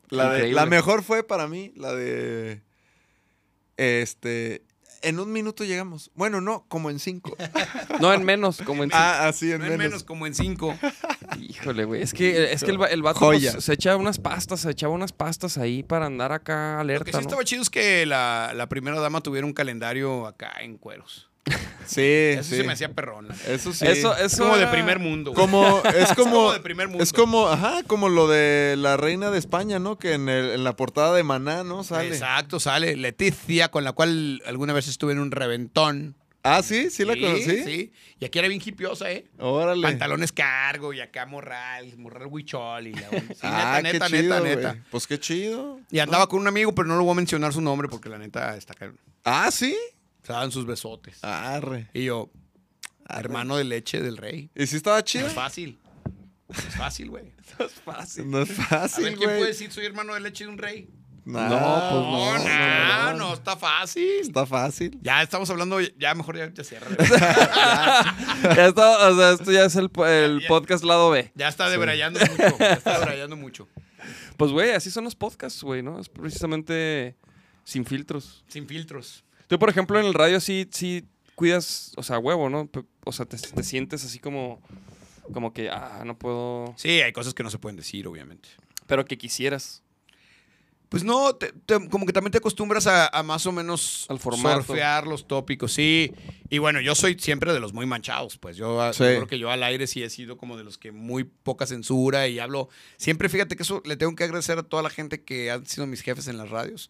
La, 0.08 0.30
de- 0.30 0.36
Increíble. 0.36 0.54
la 0.54 0.66
mejor 0.66 1.02
fue 1.02 1.24
para 1.24 1.48
mí, 1.48 1.72
la 1.74 1.92
de. 1.92 2.62
Este. 3.76 4.62
En 5.02 5.18
un 5.20 5.32
minuto 5.32 5.64
llegamos. 5.64 6.10
Bueno, 6.14 6.40
no, 6.40 6.64
como 6.68 6.90
en 6.90 6.98
cinco. 6.98 7.36
No, 8.00 8.12
en 8.12 8.24
menos, 8.24 8.58
como 8.62 8.84
en. 8.84 8.90
ah, 8.92 9.26
así 9.28 9.50
en 9.52 9.58
No 9.60 9.64
en 9.66 9.70
menos. 9.72 9.86
menos 9.86 10.04
como 10.04 10.26
en 10.26 10.34
cinco. 10.34 10.76
Híjole, 11.40 11.84
güey. 11.84 12.02
Es 12.02 12.12
que, 12.12 12.52
es 12.52 12.62
que 12.62 12.70
el, 12.70 12.78
el 12.90 13.02
vato 13.02 13.20
pues, 13.20 13.56
se 13.64 13.72
echa 13.72 13.96
unas 13.96 14.18
pastas, 14.18 14.60
se 14.60 14.70
echaba 14.70 14.92
unas 14.94 15.12
pastas 15.12 15.56
ahí 15.58 15.82
para 15.82 16.06
andar 16.06 16.32
acá 16.32 16.72
Lo 16.72 16.86
que 16.86 16.92
alerta, 16.92 17.10
sí 17.12 17.16
¿no? 17.16 17.20
estaba 17.20 17.44
chido 17.44 17.62
es 17.62 17.70
que 17.70 18.04
la, 18.06 18.52
la 18.54 18.68
primera 18.68 19.00
dama 19.00 19.20
tuviera 19.22 19.46
un 19.46 19.52
calendario 19.52 20.26
acá 20.26 20.52
en 20.60 20.76
cueros. 20.78 21.28
Sí, 21.86 22.00
Eso 22.02 22.42
sí. 22.50 22.56
se 22.56 22.64
me 22.64 22.72
hacía 22.72 22.90
perrón. 22.92 23.28
Eso 23.46 23.72
sí. 23.72 23.86
Eso, 23.86 24.14
Es 24.16 24.32
eso 24.32 24.42
como 24.42 24.56
de 24.56 24.66
primer 24.66 24.98
mundo. 24.98 25.30
güey. 25.32 25.40
Como, 25.40 25.82
es 25.96 26.12
como, 26.14 26.30
como 26.32 26.52
de 26.52 26.58
primer 26.60 26.88
mundo. 26.88 27.02
es 27.02 27.12
como, 27.12 27.46
ajá, 27.48 27.84
como 27.86 28.08
lo 28.08 28.26
de 28.26 28.74
la 28.76 28.96
reina 28.96 29.30
de 29.30 29.38
España, 29.38 29.78
¿no? 29.78 29.96
Que 29.96 30.14
en, 30.14 30.28
el- 30.28 30.50
en 30.50 30.64
la 30.64 30.74
portada 30.74 31.14
de 31.14 31.22
Maná, 31.22 31.62
¿no? 31.62 31.84
Sale. 31.84 32.08
Exacto, 32.08 32.58
sale 32.58 32.96
Leticia, 32.96 33.70
con 33.70 33.84
la 33.84 33.92
cual 33.92 34.42
alguna 34.46 34.72
vez 34.72 34.88
estuve 34.88 35.12
en 35.12 35.20
un 35.20 35.30
reventón. 35.30 36.16
Ah, 36.42 36.62
sí, 36.62 36.90
sí 36.90 37.04
la 37.04 37.14
conocí. 37.14 37.64
Sí. 37.64 37.92
Y 38.20 38.24
aquí 38.24 38.38
era 38.40 38.46
bien 38.48 38.60
hipiosa, 38.64 39.10
¿eh? 39.10 39.26
Órale. 39.38 39.82
Pantalones 39.82 40.32
cargo 40.32 40.92
y 40.92 41.00
acá 41.00 41.24
morral, 41.26 41.96
morral 41.98 42.26
huichol 42.28 42.86
y 42.88 42.92
la 42.94 43.08
Sí, 43.10 43.16
ah, 43.42 43.80
neta, 43.82 43.82
qué 43.82 43.92
neta, 43.92 44.06
chido, 44.08 44.40
neta, 44.44 44.72
neta. 44.72 44.84
Pues 44.90 45.06
qué 45.06 45.18
chido. 45.20 45.80
Y 45.90 45.98
andaba 46.00 46.28
con 46.28 46.40
un 46.40 46.46
amigo, 46.48 46.72
pero 46.74 46.86
no 46.88 46.96
lo 46.96 47.04
voy 47.04 47.12
a 47.12 47.16
mencionar 47.16 47.52
su 47.52 47.60
nombre 47.60 47.88
porque 47.88 48.08
la 48.08 48.18
neta 48.18 48.56
está 48.56 48.74
cabrón. 48.74 48.98
Ah, 49.24 49.50
sí. 49.52 49.76
Se 50.26 50.32
daban 50.32 50.50
sus 50.50 50.66
besotes. 50.66 51.22
Arre. 51.22 51.88
Y 51.94 52.04
yo, 52.06 52.30
hermano 53.08 53.56
de 53.56 53.64
leche 53.64 54.00
del 54.02 54.16
rey. 54.16 54.50
¿Y 54.56 54.66
si 54.66 54.76
estaba 54.76 54.96
No 54.98 55.02
chido? 55.04 55.26
es 55.28 55.32
fácil. 55.32 55.78
No 56.48 56.58
es 56.58 56.74
fácil, 56.76 57.10
güey. 57.10 57.32
es 57.58 57.72
fácil. 57.84 58.30
No 58.30 58.42
es 58.42 58.50
fácil, 58.52 59.04
ver, 59.04 59.14
¿quién 59.16 59.28
güey. 59.28 59.38
puede 59.38 59.50
decir 59.52 59.70
soy 59.70 59.84
hermano 59.86 60.14
de 60.14 60.20
leche 60.20 60.44
de 60.44 60.50
un 60.50 60.58
rey? 60.58 60.90
Nah, 61.24 61.48
No, 61.48 61.56
pues 61.58 62.02
No, 62.02 62.38
no, 62.38 62.44
no, 62.48 63.12
no, 63.12 63.14
no, 63.18 63.34
está 63.34 63.56
fácil. 63.56 64.20
Está 64.20 64.46
fácil. 64.46 64.98
Ya 65.02 65.22
estamos 65.22 65.48
hablando, 65.50 65.80
ya 65.80 66.14
mejor 66.14 66.36
ya, 66.38 66.52
ya 66.52 66.62
cierra. 66.64 66.86
Ya 68.56 68.66
está, 68.66 69.08
o 69.10 69.16
sea, 69.16 69.32
esto 69.32 69.50
ya 69.52 69.64
es 69.64 69.74
el, 69.76 69.90
el 70.06 70.40
Ya. 70.40 70.48
podcast 70.48 70.84
lado 70.84 71.10
B. 71.10 71.32
Ya 71.34 71.48
está 71.48 71.68
debrayando 71.68 72.20
mucho. 72.20 72.56
Ya 72.58 72.72
está 72.74 72.98
debrayando 73.00 73.36
mucho. 73.36 73.68
Pues, 74.36 74.50
güey, 74.52 74.70
así 74.72 74.90
son 74.90 75.04
los 75.04 75.14
podcasts, 75.16 75.62
güey, 75.62 75.82
¿no? 75.82 75.98
Es 75.98 76.08
precisamente 76.08 77.16
sin 77.64 77.84
filtros. 77.84 78.44
Sin 78.48 78.66
filtros. 78.68 79.24
Tú, 79.48 79.58
por 79.58 79.68
ejemplo, 79.70 79.98
en 80.00 80.06
el 80.06 80.14
radio 80.14 80.40
sí, 80.40 80.68
sí 80.72 81.04
cuidas, 81.34 81.92
o 81.96 82.02
sea, 82.02 82.18
huevo, 82.18 82.48
¿no? 82.48 82.68
O 83.04 83.12
sea, 83.12 83.26
te, 83.26 83.36
te 83.36 83.62
sientes 83.62 84.04
así 84.04 84.18
como, 84.18 84.60
como 85.32 85.52
que, 85.52 85.68
ah, 85.70 86.02
no 86.04 86.18
puedo, 86.18 86.74
Sí, 86.76 86.88
hay 87.02 87.12
cosas 87.12 87.34
que 87.34 87.42
no 87.42 87.50
se 87.50 87.58
pueden 87.58 87.76
decir, 87.76 88.06
obviamente. 88.08 88.48
pero 88.86 89.04
que 89.04 89.18
quisieras. 89.18 89.82
Pues 90.88 91.02
no, 91.02 91.34
te- 91.34 91.52
te- 91.66 91.88
como 91.88 92.06
que 92.06 92.12
también 92.12 92.30
te 92.30 92.38
acostumbras 92.38 92.86
a, 92.86 93.08
a 93.08 93.24
más 93.24 93.44
o 93.46 93.50
menos 93.50 94.06
Al 94.08 94.20
formato. 94.20 94.62
surfear 94.62 95.04
los 95.08 95.26
tópicos, 95.26 95.72
sí. 95.72 96.12
Y 96.48 96.58
bueno, 96.58 96.80
yo 96.80 96.94
soy 96.94 97.18
siempre 97.18 97.52
de 97.52 97.58
los 97.58 97.72
muy 97.72 97.86
manchados, 97.86 98.38
pues 98.38 98.56
yo, 98.56 98.92
Sí. 98.92 99.00
yo 99.02 99.06
creo 99.06 99.26
que 99.26 99.38
yo 99.40 99.50
al 99.50 99.64
aire 99.64 99.88
sí 99.88 100.04
he 100.04 100.10
sido 100.10 100.36
como 100.36 100.56
de 100.56 100.62
los 100.62 100.78
que 100.78 100.92
muy 100.92 101.24
poca 101.24 101.66
censura 101.66 102.28
y 102.28 102.38
hablo. 102.38 102.68
Siempre 102.98 103.28
fíjate 103.28 103.56
que 103.56 103.64
eso 103.64 103.82
le 103.84 103.96
tengo 103.96 104.14
que 104.14 104.22
agradecer 104.22 104.58
a 104.60 104.62
toda 104.62 104.84
la 104.84 104.90
gente 104.90 105.24
que 105.24 105.50
han 105.50 105.66
sido 105.66 105.88
mis 105.88 106.02
jefes 106.02 106.28
en 106.28 106.38
las 106.38 106.50
radios, 106.50 106.88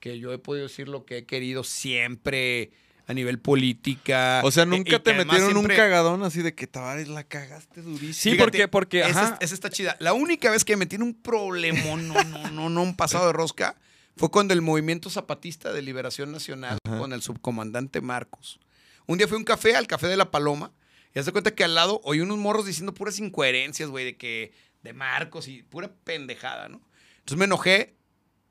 que 0.00 0.18
yo 0.18 0.32
he 0.32 0.38
podido 0.38 0.66
decir 0.68 0.88
lo 0.88 1.04
que 1.04 1.18
he 1.18 1.24
querido 1.26 1.64
siempre 1.64 2.70
a 3.06 3.14
nivel 3.14 3.38
política. 3.38 4.40
O 4.44 4.50
sea, 4.50 4.64
eh, 4.64 4.66
nunca 4.66 4.96
y 4.96 4.98
te 5.00 5.14
metieron 5.14 5.52
siempre- 5.52 5.74
un 5.74 5.76
cagadón 5.76 6.22
así 6.24 6.42
de 6.42 6.54
que 6.54 6.66
Tavares 6.66 7.08
la 7.08 7.24
cagaste 7.24 7.82
durísimo. 7.82 8.12
Sí, 8.14 8.30
Fíjate, 8.32 8.66
porque, 8.68 8.68
porque, 8.68 9.00
Esa, 9.02 9.38
está 9.40 9.70
chida. 9.70 9.96
La 10.00 10.12
única 10.12 10.50
vez 10.50 10.64
que 10.64 10.76
me 10.76 10.86
tiene 10.86 11.04
un 11.04 11.14
problemón, 11.14 12.08
no, 12.08 12.22
no, 12.24 12.50
no, 12.50 12.68
no, 12.68 12.82
un 12.82 12.96
pasado 12.96 13.26
de 13.28 13.32
rosca, 13.32 13.76
fue 14.16 14.30
cuando 14.30 14.54
el 14.54 14.62
movimiento 14.62 15.10
zapatista 15.10 15.72
de 15.72 15.82
liberación 15.82 16.32
nacional 16.32 16.78
con 16.84 17.12
el 17.12 17.22
subcomandante 17.22 18.00
Marcos. 18.00 18.58
Un 19.06 19.18
día 19.18 19.28
fui 19.28 19.36
a 19.36 19.38
un 19.38 19.44
café, 19.44 19.76
al 19.76 19.86
café 19.86 20.08
de 20.08 20.16
la 20.16 20.30
Paloma, 20.30 20.72
y 21.14 21.18
haz 21.18 21.26
de 21.26 21.32
cuenta 21.32 21.54
que 21.54 21.64
al 21.64 21.74
lado 21.74 22.00
oí 22.02 22.20
unos 22.20 22.38
morros 22.38 22.66
diciendo 22.66 22.92
puras 22.92 23.18
incoherencias, 23.18 23.88
güey, 23.88 24.04
de 24.04 24.16
que, 24.16 24.52
de 24.82 24.92
Marcos 24.92 25.48
y 25.48 25.62
pura 25.62 25.92
pendejada, 26.04 26.68
¿no? 26.68 26.80
Entonces 27.18 27.38
me 27.38 27.44
enojé 27.44 27.95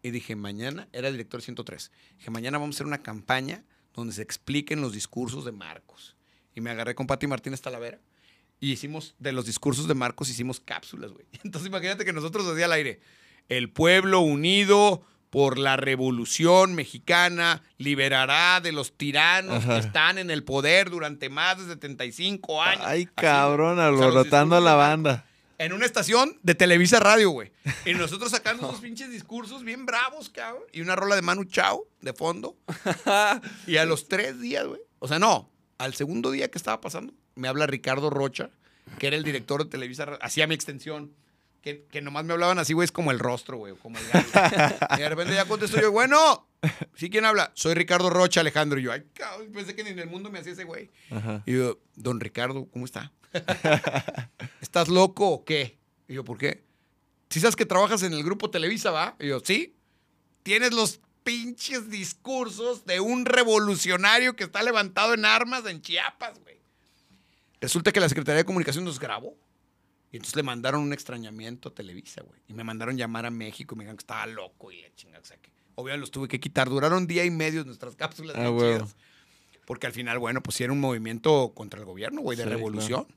y 0.06 0.12
dije, 0.12 0.36
mañana, 0.36 0.88
era 0.94 1.08
el 1.08 1.16
director 1.16 1.42
103, 1.42 1.92
dije, 2.20 2.30
mañana 2.30 2.60
vamos 2.60 2.76
a 2.76 2.78
hacer 2.78 2.86
una 2.86 3.00
campaña 3.00 3.64
donde 3.92 4.14
se 4.14 4.22
expliquen 4.22 4.80
los 4.80 4.94
discursos 4.94 5.46
de 5.46 5.52
Marcos. 5.52 6.16
Y 6.54 6.62
me 6.62 6.70
agarré 6.70 6.94
con 6.94 7.08
Pati 7.08 7.26
Martínez 7.26 7.60
Talavera. 7.60 8.00
Y 8.60 8.72
hicimos, 8.72 9.16
de 9.18 9.32
los 9.32 9.48
discursos 9.48 9.88
de 9.88 9.96
Marcos, 9.96 10.30
hicimos 10.30 10.60
cápsulas, 10.60 11.12
güey. 11.12 11.26
Entonces 11.44 11.68
imagínate 11.68 12.06
que 12.06 12.14
nosotros 12.14 12.46
así 12.46 12.62
al 12.62 12.74
aire, 12.74 13.00
el 13.50 13.72
pueblo 13.72 14.20
unido 14.20 15.04
por 15.32 15.58
la 15.58 15.76
revolución 15.76 16.76
mexicana 16.76 17.64
liberará 17.80 18.62
de 18.62 18.74
los 18.74 18.96
tiranos 18.96 19.64
Ajá. 19.64 19.74
que 19.74 19.88
están 19.88 20.20
en 20.20 20.30
el 20.30 20.44
poder 20.44 20.92
durante 20.92 21.30
más 21.30 21.58
de 21.58 21.74
75 21.74 22.62
años. 22.62 22.86
Ay, 22.86 23.08
cabrón, 23.08 23.80
alborotando 23.80 24.56
a 24.56 24.62
la 24.62 24.76
banda. 24.76 25.26
En 25.58 25.74
una 25.74 25.86
estación 25.86 26.38
de 26.44 26.56
Televisa 26.56 27.00
Radio, 27.00 27.30
güey. 27.30 27.52
Y 27.86 27.94
nosotros 27.96 28.32
sacando 28.32 28.68
unos 28.68 28.82
pinches 28.82 29.10
discursos 29.10 29.64
bien 29.64 29.86
bravos, 29.86 30.30
cabrón. 30.30 30.64
Y 30.72 30.82
una 30.82 30.96
rola 30.96 31.16
de 31.16 31.22
Manu 31.22 31.46
Chao 31.46 31.88
de 32.02 32.14
fondo. 32.14 32.58
Y 33.68 33.78
a 33.78 33.86
los 33.86 34.08
tres 34.08 34.40
días, 34.40 34.66
güey. 34.66 34.82
O 35.00 35.08
sea, 35.08 35.20
no. 35.20 35.50
Al 35.78 35.94
segundo 35.94 36.32
día 36.32 36.50
que 36.50 36.58
estaba 36.58 36.80
pasando, 36.80 37.14
me 37.36 37.48
habla 37.48 37.68
Ricardo 37.68 38.10
Rocha, 38.10 38.50
que 38.98 39.08
era 39.08 39.16
el 39.18 39.24
director 39.24 39.64
de 39.64 39.70
Televisa. 39.70 40.06
Radio, 40.06 40.20
Hacía 40.22 40.48
mi 40.48 40.56
extensión. 40.56 41.14
Que, 41.62 41.84
que 41.92 42.00
nomás 42.00 42.24
me 42.26 42.34
hablaban 42.34 42.60
así, 42.60 42.74
güey, 42.74 42.86
es 42.86 42.92
como 42.92 43.10
el 43.10 43.18
rostro, 43.18 43.58
güey. 43.58 43.74
Como 43.76 43.98
el 43.98 44.06
gallo. 44.08 44.76
y 44.98 45.00
de 45.00 45.10
repente 45.10 45.34
ya 45.34 45.46
contesto 45.46 45.82
yo, 45.82 45.92
bueno. 45.92 46.48
¿Sí 46.96 47.10
quién 47.10 47.26
habla? 47.26 47.52
Soy 47.56 47.74
Ricardo 47.74 48.12
Rocha, 48.12 48.42
Alejandro. 48.42 48.80
Y 48.80 48.84
yo, 48.84 48.92
ay, 48.92 49.04
cabrón, 49.14 49.52
pensé 49.52 49.76
que 49.76 49.84
ni 49.84 49.90
en 49.90 50.00
el 50.00 50.08
mundo 50.10 50.30
me 50.30 50.38
hacía 50.40 50.54
ese 50.54 50.64
güey. 50.64 50.92
Ajá. 51.10 51.42
Y 51.48 51.54
yo, 51.54 51.80
don 51.96 52.20
Ricardo, 52.20 52.68
¿cómo 52.72 52.86
está? 52.86 53.12
¿Estás 54.62 54.88
loco 54.88 55.30
o 55.30 55.46
qué? 55.46 55.78
Y 56.08 56.14
yo, 56.16 56.24
¿por 56.24 56.38
qué? 56.38 56.66
¿sí 57.36 57.42
sabes 57.42 57.58
que 57.58 57.66
trabajas 57.66 58.02
en 58.04 58.14
el 58.14 58.24
grupo 58.24 58.50
Televisa, 58.50 58.92
va? 58.92 59.18
Y 59.20 59.28
yo, 59.28 59.42
sí. 59.42 59.76
Tienes 60.44 60.74
los 60.74 61.02
pinches 61.26 61.90
discursos 61.90 62.86
de 62.86 63.02
un 63.02 63.26
revolucionario 63.26 64.38
que 64.38 64.46
está 64.46 64.64
levantado 64.64 65.14
en 65.14 65.26
armas 65.26 65.66
en 65.66 65.82
Chiapas, 65.82 66.40
güey. 66.40 66.56
Resulta 67.60 67.92
que 67.92 68.00
la 68.00 68.08
Secretaría 68.08 68.38
de 68.38 68.46
Comunicación 68.46 68.86
nos 68.86 69.00
grabó. 69.00 69.36
Y 70.14 70.16
entonces 70.18 70.38
le 70.38 70.44
mandaron 70.44 70.82
un 70.82 70.94
extrañamiento 70.94 71.70
a 71.70 71.74
Televisa, 71.74 72.22
güey. 72.22 72.40
Y 72.48 72.54
me 72.54 72.64
mandaron 72.64 72.96
llamar 72.96 73.26
a 73.26 73.32
México 73.32 73.76
y 73.76 73.80
me 73.80 73.84
dijeron 73.84 73.98
que 73.98 74.04
estaba 74.04 74.26
loco 74.28 74.72
y 74.72 74.82
la 74.82 74.96
chingada. 74.96 75.22
O 75.22 75.26
sea, 75.26 75.36
que 75.36 75.52
obviamente 75.76 76.00
los 76.00 76.12
tuve 76.12 76.30
que 76.30 76.40
quitar. 76.40 76.70
Duraron 76.70 77.06
día 77.06 77.26
y 77.26 77.32
medio 77.32 77.66
nuestras 77.66 77.96
cápsulas. 77.98 78.38
Ah, 78.38 78.50
chidas. 78.58 78.96
Porque 79.66 79.88
al 79.88 79.94
final, 79.94 80.20
bueno, 80.20 80.42
pues 80.42 80.56
sí 80.56 80.64
era 80.64 80.72
un 80.72 80.80
movimiento 80.80 81.52
contra 81.54 81.80
el 81.80 81.86
gobierno, 81.86 82.22
güey, 82.22 82.38
de 82.38 82.44
Sí, 82.44 82.50
revolución. 82.50 83.08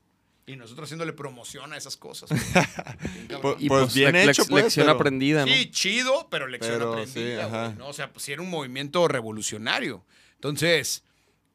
Y 0.49 0.55
nosotros 0.55 0.87
haciéndole 0.87 1.13
promoción 1.13 1.73
a 1.73 1.77
esas 1.77 1.95
cosas. 1.95 2.29
Bien 2.29 2.41
cabrón. 3.27 3.41
Pues- 3.41 3.55
Y 3.59 3.67
pues 3.67 3.93
bien 3.93 4.13
lec- 4.15 4.29
hecho, 4.31 4.45
pues, 4.47 4.63
lección 4.63 4.85
pero- 4.87 4.95
aprendida, 4.97 5.45
¿no? 5.45 5.51
Sí, 5.53 5.69
chido, 5.69 6.27
pero 6.31 6.47
lección 6.47 6.73
Pero, 6.73 6.91
aprendida, 6.93 7.35
sí, 7.35 7.47
ajá. 7.47 7.65
güey, 7.67 7.77
¿no? 7.77 7.87
O 7.87 7.93
sea, 7.93 8.11
pues 8.11 8.25
sí 8.25 8.31
era 8.31 8.41
un 8.41 8.49
movimiento 8.49 9.07
revolucionario. 9.07 10.05
Entonces, 10.35 11.03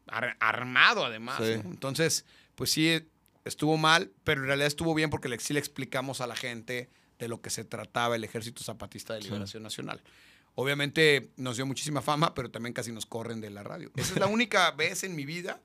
ar- 0.07 0.37
armado 0.39 1.05
además, 1.05 1.39
Sí. 1.39 1.57
¿no? 1.65 1.71
Entonces, 1.71 2.25
pues 2.55 2.71
sí, 2.71 3.09
estuvo 3.45 3.77
mal, 3.77 4.13
pero 4.23 4.43
en 4.43 4.47
realidad 4.47 4.69
estuvo 4.69 4.95
bien 4.95 5.11
porque 5.11 5.29
le, 5.29 5.39
sí 5.41 5.53
le 5.55 5.59
explicamos 5.59 6.21
a 6.21 6.27
la 6.27 6.37
gente 6.37 6.89
de 7.19 7.29
lo 7.29 7.41
que 7.41 7.51
se 7.51 7.65
trataba 7.65 8.15
el 8.17 8.23
Ejército 8.25 8.63
Zapatista 8.63 9.15
de 9.15 9.23
Liberación 9.23 9.63
Nacional. 9.63 10.03
Obviamente 10.55 11.31
nos 11.37 11.57
dio 11.57 11.67
muchísima 11.67 12.01
fama, 12.01 12.33
pero 12.35 12.51
también 12.51 12.73
casi 12.75 12.93
nos 12.93 13.07
corren 13.07 13.41
de 13.41 13.51
la 13.51 13.63
radio. 13.65 13.91
Esa 13.97 14.13
es 14.15 14.21
la 14.21 14.27
única 14.29 14.71
vez 14.71 15.03
en 15.05 15.17
mi 15.17 15.25
vida 15.25 15.61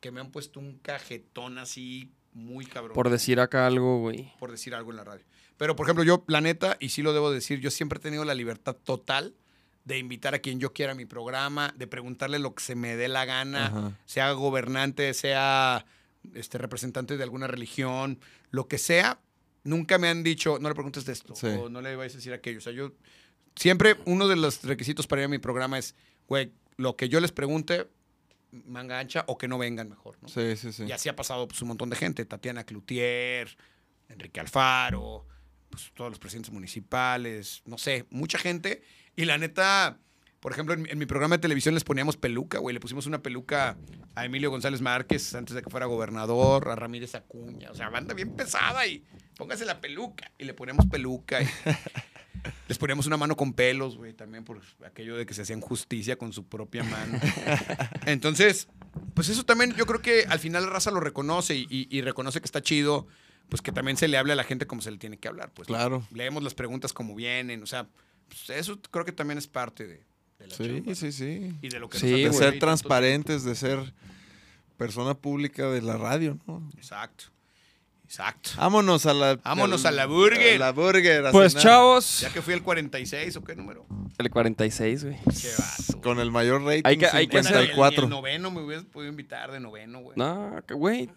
que 0.00 0.10
me 0.10 0.20
han 0.20 0.30
puesto 0.30 0.60
un 0.60 0.78
cajetón 0.78 1.58
así 1.58 2.10
muy 2.32 2.64
cabrón 2.66 2.94
Por 2.94 3.10
decir 3.10 3.40
acá 3.40 3.66
algo, 3.66 3.98
güey. 4.00 4.32
por 4.38 4.50
decir 4.50 4.74
algo 4.74 4.90
en 4.90 4.96
la 4.96 5.04
radio. 5.04 5.24
Pero, 5.56 5.76
por 5.76 5.86
ejemplo, 5.86 6.04
yo, 6.04 6.24
la 6.28 6.40
neta, 6.40 6.76
y 6.80 6.88
sí 6.90 7.02
lo 7.02 7.12
debo 7.12 7.30
decir, 7.30 7.60
yo 7.60 7.70
siempre 7.70 7.98
he 7.98 8.02
tenido 8.02 8.24
la 8.24 8.34
libertad 8.34 8.74
total 8.76 9.34
de 9.84 9.98
invitar 9.98 10.34
a 10.34 10.38
quien 10.38 10.60
yo 10.60 10.72
quiera 10.72 10.92
a 10.92 10.94
mi 10.94 11.06
programa, 11.06 11.74
de 11.76 11.86
preguntarle 11.86 12.38
lo 12.38 12.54
que 12.54 12.62
se 12.62 12.74
me 12.74 12.96
dé 12.96 13.08
la 13.08 13.24
gana, 13.24 13.66
Ajá. 13.66 13.98
sea 14.06 14.32
gobernante, 14.32 15.12
sea 15.14 15.84
este, 16.34 16.58
representante 16.58 17.16
de 17.16 17.22
alguna 17.22 17.46
religión, 17.46 18.20
lo 18.50 18.68
que 18.68 18.78
sea. 18.78 19.20
Nunca 19.64 19.98
me 19.98 20.08
han 20.08 20.22
dicho, 20.22 20.58
no 20.60 20.68
le 20.68 20.74
preguntes 20.74 21.04
de 21.04 21.12
esto, 21.12 21.34
Sí. 21.34 21.46
o 21.48 21.68
no 21.68 21.80
le 21.82 21.96
vayas 21.96 22.14
a 22.14 22.16
decir 22.16 22.32
aquello. 22.32 22.58
O 22.58 22.62
sea, 22.62 22.72
yo 22.72 22.92
siempre, 23.56 23.96
uno 24.06 24.28
de 24.28 24.36
los 24.36 24.62
requisitos 24.64 25.06
para 25.06 25.22
ir 25.22 25.26
a 25.26 25.28
mi 25.28 25.38
programa 25.38 25.78
es, 25.78 25.94
güey, 26.28 26.52
lo 26.76 26.96
que 26.96 27.08
yo 27.08 27.20
les 27.20 27.32
pregunte, 27.32 27.88
manga 28.52 28.98
ancha 28.98 29.24
o 29.28 29.38
que 29.38 29.48
no 29.48 29.58
vengan 29.58 29.88
mejor, 29.88 30.18
¿no? 30.22 30.28
Sí, 30.28 30.56
sí, 30.56 30.72
sí. 30.72 30.84
Y 30.84 30.92
así 30.92 31.08
ha 31.08 31.16
pasado 31.16 31.46
pues, 31.48 31.60
un 31.62 31.68
montón 31.68 31.90
de 31.90 31.96
gente. 31.96 32.24
Tatiana 32.24 32.64
Cloutier, 32.64 33.56
Enrique 34.08 34.40
Alfaro, 34.40 35.26
pues, 35.70 35.92
todos 35.94 36.10
los 36.10 36.18
presidentes 36.18 36.52
municipales, 36.52 37.62
no 37.64 37.78
sé, 37.78 38.06
mucha 38.10 38.38
gente. 38.38 38.82
Y 39.16 39.24
la 39.24 39.38
neta, 39.38 39.98
por 40.40 40.52
ejemplo, 40.52 40.74
en, 40.74 40.82
mi- 40.82 40.90
en 40.90 40.98
mi 40.98 41.06
programa 41.06 41.36
de 41.36 41.42
televisión 41.42 41.74
les 41.74 41.84
poníamos 41.84 42.16
peluca, 42.16 42.58
güey. 42.58 42.74
Le 42.74 42.80
pusimos 42.80 43.06
una 43.06 43.22
peluca 43.22 43.76
a 44.14 44.24
Emilio 44.24 44.50
González 44.50 44.80
Márquez 44.80 45.34
antes 45.34 45.54
de 45.54 45.62
que 45.62 45.70
fuera 45.70 45.86
gobernador, 45.86 46.68
a 46.68 46.76
Ramírez 46.76 47.14
Acuña. 47.14 47.70
O 47.70 47.74
sea, 47.74 47.88
banda 47.88 48.14
bien 48.14 48.34
pesada 48.34 48.86
y 48.86 49.04
póngase 49.36 49.64
la 49.64 49.80
peluca. 49.80 50.30
Y 50.38 50.44
le 50.44 50.54
ponemos 50.54 50.86
peluca. 50.86 51.40
y- 51.42 51.46
les 52.68 52.78
poníamos 52.78 53.06
una 53.06 53.16
mano 53.16 53.36
con 53.36 53.52
pelos, 53.52 53.96
güey, 53.96 54.12
también 54.14 54.44
por 54.44 54.60
aquello 54.86 55.16
de 55.16 55.26
que 55.26 55.34
se 55.34 55.42
hacían 55.42 55.60
justicia 55.60 56.16
con 56.16 56.32
su 56.32 56.44
propia 56.46 56.82
mano. 56.84 57.18
Entonces, 58.06 58.68
pues 59.14 59.28
eso 59.28 59.44
también 59.44 59.74
yo 59.74 59.86
creo 59.86 60.02
que 60.02 60.24
al 60.28 60.38
final 60.38 60.64
la 60.64 60.70
raza 60.70 60.90
lo 60.90 61.00
reconoce 61.00 61.54
y, 61.56 61.66
y- 61.68 61.86
y 61.90 62.00
reconoce 62.02 62.40
que 62.40 62.46
está 62.46 62.62
chido, 62.62 63.06
pues 63.48 63.62
que 63.62 63.72
también 63.72 63.96
se 63.96 64.08
le 64.08 64.16
hable 64.16 64.32
a 64.32 64.36
la 64.36 64.44
gente 64.44 64.66
como 64.66 64.80
se 64.82 64.90
le 64.90 64.98
tiene 64.98 65.18
que 65.18 65.28
hablar. 65.28 65.50
Pues, 65.52 65.66
Claro. 65.68 66.06
Leemos 66.12 66.42
las 66.42 66.54
preguntas 66.54 66.92
como 66.92 67.14
vienen, 67.14 67.62
o 67.62 67.66
sea, 67.66 67.88
pues 68.28 68.50
eso 68.50 68.80
creo 68.90 69.04
que 69.04 69.12
también 69.12 69.38
es 69.38 69.46
parte 69.48 69.86
de, 69.86 70.04
de 70.38 70.46
la 70.46 70.54
Sí, 70.54 70.64
chamba, 70.66 70.94
sí, 70.94 71.12
sí. 71.12 71.54
Y 71.62 71.68
de 71.68 71.80
lo 71.80 71.88
que 71.88 71.98
Sí, 71.98 72.10
nos 72.24 72.32
De 72.32 72.32
ser 72.32 72.48
tantos- 72.54 72.60
transparentes, 72.60 73.44
de 73.44 73.54
ser 73.54 73.92
persona 74.76 75.14
pública 75.14 75.68
de 75.68 75.82
la 75.82 75.96
radio, 75.98 76.38
¿no? 76.46 76.66
Exacto. 76.76 77.24
Exacto. 78.10 78.50
Vámonos 78.56 79.06
a 79.06 79.14
la... 79.14 79.36
Vámonos 79.36 79.84
a 79.86 79.92
la 79.92 80.04
burger. 80.06 80.56
a 80.56 80.58
la 80.58 80.72
burger. 80.72 81.26
a 81.26 81.30
Pues 81.30 81.52
cenar. 81.52 81.62
chavos, 81.62 82.20
Ya 82.22 82.32
que 82.32 82.42
fui 82.42 82.54
el 82.54 82.62
46 82.64 83.36
o 83.36 83.44
qué 83.44 83.54
número. 83.54 83.86
el 84.18 84.30
46, 84.30 85.04
güey. 85.04 85.16
Qué 85.40 85.48
vato. 85.56 86.00
Con 86.02 86.18
el 86.18 86.32
mayor 86.32 86.64
rating, 86.64 86.82
Hay 86.84 86.96
que- 86.96 87.06
hay 87.06 87.28
que 87.28 87.38
hacer- 87.38 87.52
el- 87.54 87.62
el 87.62 87.68
54. 87.68 88.08
noveno 88.08 88.50
me 88.50 88.62
hubieras 88.62 88.84
podido 88.86 89.10
invitar 89.12 89.52
de 89.52 89.60
noveno, 89.60 90.00
güey. 90.00 90.16
No, 90.18 90.60
que, 90.66 90.74
güey, 90.74 91.08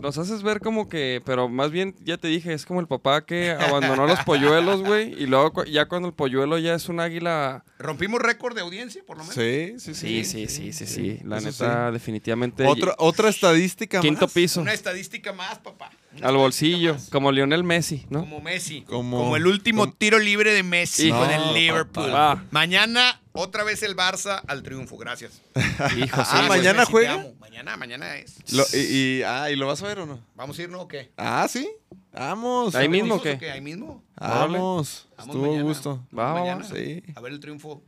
nos 0.00 0.16
haces 0.16 0.42
ver 0.42 0.60
como 0.60 0.88
que, 0.88 1.20
pero 1.26 1.50
más 1.50 1.70
bien, 1.70 1.94
ya 2.00 2.16
te 2.16 2.28
dije, 2.28 2.54
es 2.54 2.64
como 2.64 2.80
el 2.80 2.86
papá 2.86 3.26
que 3.26 3.50
abandonó 3.50 4.06
los 4.06 4.20
polluelos, 4.20 4.82
güey, 4.82 5.12
y 5.22 5.26
luego 5.26 5.64
ya 5.64 5.86
cuando 5.88 6.08
el 6.08 6.14
polluelo 6.14 6.56
ya 6.58 6.74
es 6.74 6.88
un 6.88 7.00
águila... 7.00 7.64
Rompimos 7.78 8.22
récord 8.22 8.54
de 8.54 8.62
audiencia, 8.62 9.02
por 9.06 9.18
lo 9.18 9.24
menos. 9.24 9.34
Sí, 9.34 9.74
sí, 9.78 9.94
Sí, 9.94 10.24
sí. 10.24 10.46
sí, 10.48 10.48
sí, 10.48 10.72
sí, 10.72 10.86
sí, 10.86 11.18
la 11.22 11.36
Eso 11.38 11.48
neta, 11.48 11.90
definitivamente... 11.90 12.64
Otra, 12.66 12.94
otra 12.98 13.28
estadística 13.28 14.00
Quinto 14.00 14.22
más. 14.26 14.32
piso, 14.32 14.60
Una 14.62 14.72
estadística 14.72 15.32
más, 15.34 15.58
papá. 15.58 15.90
Al 16.22 16.36
bolsillo, 16.36 16.96
como 17.10 17.32
Lionel 17.32 17.64
Messi, 17.64 18.06
¿no? 18.10 18.20
Como 18.20 18.40
Messi. 18.40 18.82
Como- 18.82 19.18
Como, 19.18 19.36
el 19.36 19.46
último 19.46 19.82
como- 19.82 19.92
tiro 19.94 20.18
libre 20.18 20.52
de 20.52 20.62
Messi 20.62 21.08
Hijo. 21.08 21.18
con 21.18 21.28
No, 21.28 21.34
el 21.34 21.54
Liverpool. 21.54 22.06
papá. 22.10 22.44
Mañana, 22.50 23.20
otra 23.32 23.64
vez 23.64 23.82
el 23.82 23.96
Barça 23.96 24.40
al 24.46 24.62
triunfo. 24.62 24.96
Gracias. 24.96 25.40
Hijo, 25.98 26.20
Ah, 26.20 26.24
sí, 26.42 26.48
mañana 26.48 26.80
Messi, 26.80 26.92
juega. 26.92 27.26
Mañana, 27.40 27.76
mañana 27.76 28.16
es. 28.16 28.36
Lo- 28.52 28.64
y, 28.72 28.78
y- 29.18 29.22
ah, 29.22 29.50
¿y 29.50 29.56
lo 29.56 29.66
vas 29.66 29.82
a 29.82 29.86
ver 29.86 29.98
o 30.00 30.06
no? 30.06 30.20
¿Vamos 30.34 30.58
a 30.58 30.62
ir, 30.62 30.68
no 30.70 30.80
o 30.82 30.88
qué? 30.88 31.10
Ah, 31.16 31.46
sí. 31.48 31.68
Vamos. 32.12 32.74
Ahí 32.74 32.86
¿Vamos 32.86 33.02
mismo 33.02 33.14
o 33.16 33.22
qué? 33.22 33.50
Ahí 33.50 33.60
mismo. 33.60 34.02
Vamos. 34.16 35.08
Vamos 35.16 35.28
Estuvo 35.28 35.42
mañana. 35.46 35.62
gusto. 35.64 36.06
Vamos 36.12 36.68
Sí. 36.68 37.02
A 37.16 37.20
ver 37.20 37.32
el 37.32 37.40
triunfo 37.40 37.82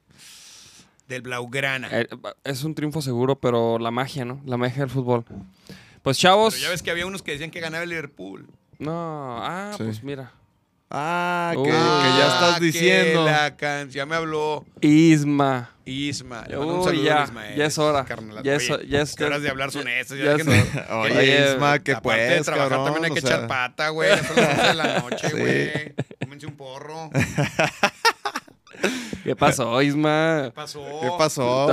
del 1.08 1.22
Blaugrana. 1.22 1.88
Eh, 1.92 2.08
Es 2.42 2.64
un 2.64 2.74
triunfo 2.74 3.00
seguro, 3.02 3.38
pero 3.38 3.78
la 3.78 3.92
magia, 3.92 4.24
¿no? 4.24 4.40
La 4.44 4.56
magia 4.56 4.78
del 4.80 4.90
fútbol. 4.90 5.24
Pues 6.06 6.18
chavos... 6.18 6.54
Pero 6.54 6.62
ya 6.66 6.70
ves 6.70 6.82
que 6.84 6.92
había 6.92 7.04
unos 7.04 7.20
que 7.20 7.32
decían 7.32 7.50
que 7.50 7.58
ganaba 7.58 7.82
el 7.82 7.90
Liverpool. 7.90 8.46
No, 8.78 9.38
ah, 9.44 9.72
Sí. 9.76 9.82
pues 9.82 10.04
mira. 10.04 10.30
Ah, 10.88 11.50
que, 11.52 11.58
Uy. 11.58 11.66
que 11.66 11.72
ya 11.72 12.26
estás 12.28 12.54
Ah, 12.54 12.56
que 12.60 12.64
diciendo. 12.66 13.24
La 13.24 13.56
can... 13.56 13.90
Ya 13.90 14.06
me 14.06 14.14
habló 14.14 14.64
Isma. 14.80 15.72
Isma. 15.84 16.44
Le 16.46 16.58
mando 16.58 16.74
un 16.74 16.78
Uy, 16.78 16.84
saludo 16.84 17.02
ya, 17.04 17.20
a 17.22 17.24
Ismael, 17.24 17.56
ya 17.56 17.66
es 17.66 17.78
hora. 17.78 18.04
carnal. 18.04 18.40
Ya 18.44 18.54
es- 18.54 18.70
Oye, 18.70 18.86
ya 18.86 19.00
es- 19.02 19.16
¿qué 19.16 19.24
horas 19.24 19.42
de 19.42 19.50
hablar 19.50 19.72
son 19.72 19.82
ya- 19.86 19.98
estas? 19.98 20.16
ya 20.16 20.24
Ya 20.24 20.32
es- 20.36 20.46
Oye, 20.90 21.18
Oye, 21.18 21.52
Isma, 21.54 21.78
que 21.80 21.90
Aparte 21.92 22.20
de 22.22 22.34
pues, 22.36 22.46
trabajar 22.46 22.68
cabrón, 22.70 22.84
también 22.92 23.04
hay 23.06 23.10
que 23.20 23.24
o 23.24 23.28
sea, 23.28 23.36
echar 23.38 23.48
pata, 23.48 23.88
güey. 23.88 24.08
Ya 24.10 24.22
son 24.22 24.36
las 24.36 24.48
11 24.58 24.66
de 24.68 24.74
la 24.74 24.98
noche, 25.00 25.28
Sí. 25.30 25.36
güey. 25.36 25.94
Cómense 26.22 26.46
un 26.46 26.56
porro. 26.56 27.10
¿Qué 29.26 29.34
pasó, 29.34 29.82
Isma? 29.82 30.42
¿Qué 30.44 30.50
pasó? 30.52 30.84
¿Qué 31.00 31.10
pasó? 31.18 31.66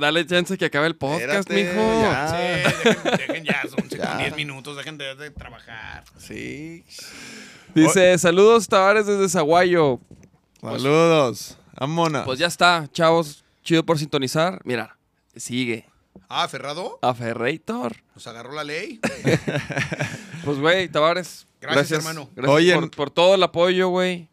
Dale, 0.00 0.26
chance 0.26 0.58
que 0.58 0.64
acabe 0.64 0.88
el 0.88 0.96
podcast, 0.96 1.22
Espérate, 1.48 1.54
mijo. 1.64 2.02
ya. 2.02 2.28
Sí, 2.28 2.88
dejen, 2.88 3.16
dejen 3.18 3.44
ya, 3.44 3.62
son 3.68 3.88
Ya. 3.88 4.16
10 4.16 4.34
minutos, 4.36 4.76
dejen 4.76 4.98
de, 4.98 5.14
de 5.14 5.30
trabajar. 5.30 6.02
Sí. 6.18 6.84
Dice, 7.72 8.18
saludos 8.18 8.66
Tavares 8.66 9.06
desde 9.06 9.28
Zaguayo. 9.28 10.00
Saludos. 10.60 11.56
Vámonos. 11.78 12.24
Pues 12.24 12.40
ya 12.40 12.48
está, 12.48 12.88
chavos. 12.92 13.44
Chido 13.62 13.84
por 13.86 14.00
sintonizar. 14.00 14.60
Mira, 14.64 14.96
sigue. 15.36 15.86
Ah, 16.28 16.48
Ferrado, 16.48 16.98
A 17.02 17.14
Ferreitor. 17.14 17.96
nos 18.16 18.26
agarró 18.26 18.52
la 18.54 18.64
ley. 18.64 18.98
Pues, 20.44 20.58
güey, 20.58 20.88
Tavares. 20.88 21.46
Gracias, 21.60 21.92
hermano. 21.98 22.30
Gracias 22.34 22.56
Oye, 22.56 22.74
por, 22.74 22.90
por 22.90 23.10
todo 23.10 23.34
el 23.34 23.42
apoyo, 23.42 23.88
güey. 23.88 24.28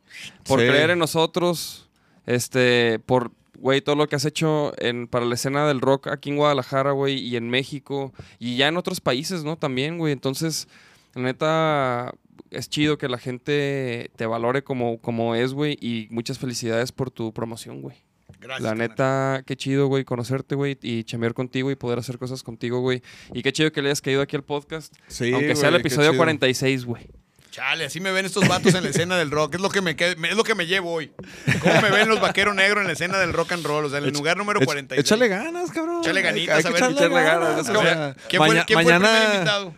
Por 0.45 0.61
Sí. 0.61 0.65
creer 0.67 0.91
en 0.91 0.99
nosotros. 0.99 1.86
Este, 2.27 2.99
por, 2.99 3.31
güey, 3.57 3.81
todo 3.81 3.95
lo 3.95 4.07
que 4.07 4.15
has 4.15 4.25
hecho 4.25 4.73
en, 4.77 5.07
para 5.07 5.25
la 5.25 5.35
escena 5.35 5.67
del 5.67 5.81
rock 5.81 6.07
aquí 6.07 6.29
en 6.29 6.37
Guadalajara, 6.37 6.91
güey, 6.91 7.17
y 7.17 7.35
en 7.35 7.49
México. 7.49 8.13
Y 8.37 8.57
ya 8.57 8.67
en 8.67 8.77
otros 8.77 9.01
países, 9.01 9.43
¿no? 9.43 9.57
También, 9.57 9.97
güey. 9.97 10.13
Entonces, 10.13 10.67
la 11.15 11.23
neta, 11.23 12.13
es 12.51 12.69
chido 12.69 12.97
que 12.97 13.09
la 13.09 13.17
gente 13.17 14.11
te 14.15 14.25
valore 14.25 14.63
como, 14.63 14.99
como 14.99 15.33
es, 15.35 15.53
güey. 15.53 15.77
Y 15.81 16.07
muchas 16.11 16.37
felicidades 16.37 16.91
por 16.91 17.09
tu 17.09 17.33
promoción, 17.33 17.81
güey. 17.81 17.97
Gracias. 18.39 18.61
La 18.61 18.75
neta, 18.75 19.43
qué 19.47 19.55
chido, 19.55 19.87
güey, 19.87 20.03
conocerte, 20.03 20.53
güey, 20.53 20.77
y 20.81 21.03
chambear 21.05 21.33
contigo 21.33 21.71
y 21.71 21.75
poder 21.75 21.97
hacer 21.97 22.19
cosas 22.19 22.43
contigo, 22.43 22.81
güey. 22.81 23.01
Y 23.33 23.41
qué 23.41 23.51
chido 23.51 23.71
que 23.71 23.81
le 23.81 23.87
hayas 23.87 24.01
caído 24.01 24.21
aquí 24.21 24.35
al 24.35 24.43
podcast. 24.43 24.93
Sí, 25.07 25.33
aunque 25.33 25.55
sea 25.55 25.69
el 25.69 25.75
episodio 25.75 26.11
chido. 26.11 26.19
46, 26.19 26.85
güey. 26.85 27.09
Chale, 27.57 27.85
así 27.85 27.99
me 27.99 28.11
ven 28.11 28.23
estos 28.23 28.47
vatos 28.47 28.71
en 28.75 28.83
la 28.83 28.89
escena 28.89 29.17
del 29.17 29.31
rock. 29.31 29.55
Es 29.55 29.61
lo 29.61 29.69
que 29.69 29.81
me, 29.81 29.95
es 29.99 30.35
lo 30.35 30.43
que 30.43 30.53
me 30.53 30.67
llevo 30.67 30.93
hoy. 30.93 31.11
¿Cómo 31.59 31.81
me 31.81 31.89
ven 31.89 32.07
los 32.07 32.21
vaqueros 32.21 32.53
negros 32.53 32.81
en 32.81 32.87
la 32.87 32.93
escena 32.93 33.17
del 33.17 33.33
rock 33.33 33.53
and 33.53 33.65
roll? 33.65 33.83
O 33.85 33.89
sea, 33.89 33.97
en 33.97 34.05
el 34.05 34.13
lugar 34.13 34.37
número 34.37 34.59
Ech- 34.59 34.65
46. 34.65 34.99
Échale 35.03 35.27
ganas, 35.27 35.71
cabrón. 35.71 36.01
Échale 36.01 36.21
ganitas, 36.21 36.63
a 36.63 36.69
ver, 36.69 36.77
echarle 36.83 37.09
ganas, 37.09 37.25
ganas, 37.49 37.59
es 37.61 37.69
o 37.69 37.73
como- 37.73 37.81
sea, 37.87 38.15
¿Quién, 38.29 38.39
fue, 38.39 38.47
el- 38.49 38.53
maña- 38.53 38.65
fue 38.67 38.81
el 38.81 38.85
mañana- 38.85 39.09
primer 39.09 39.33
invitado? 39.35 39.73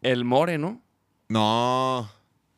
El 0.00 0.24
More, 0.24 0.56
¿no? 0.56 0.80
No. 1.28 2.10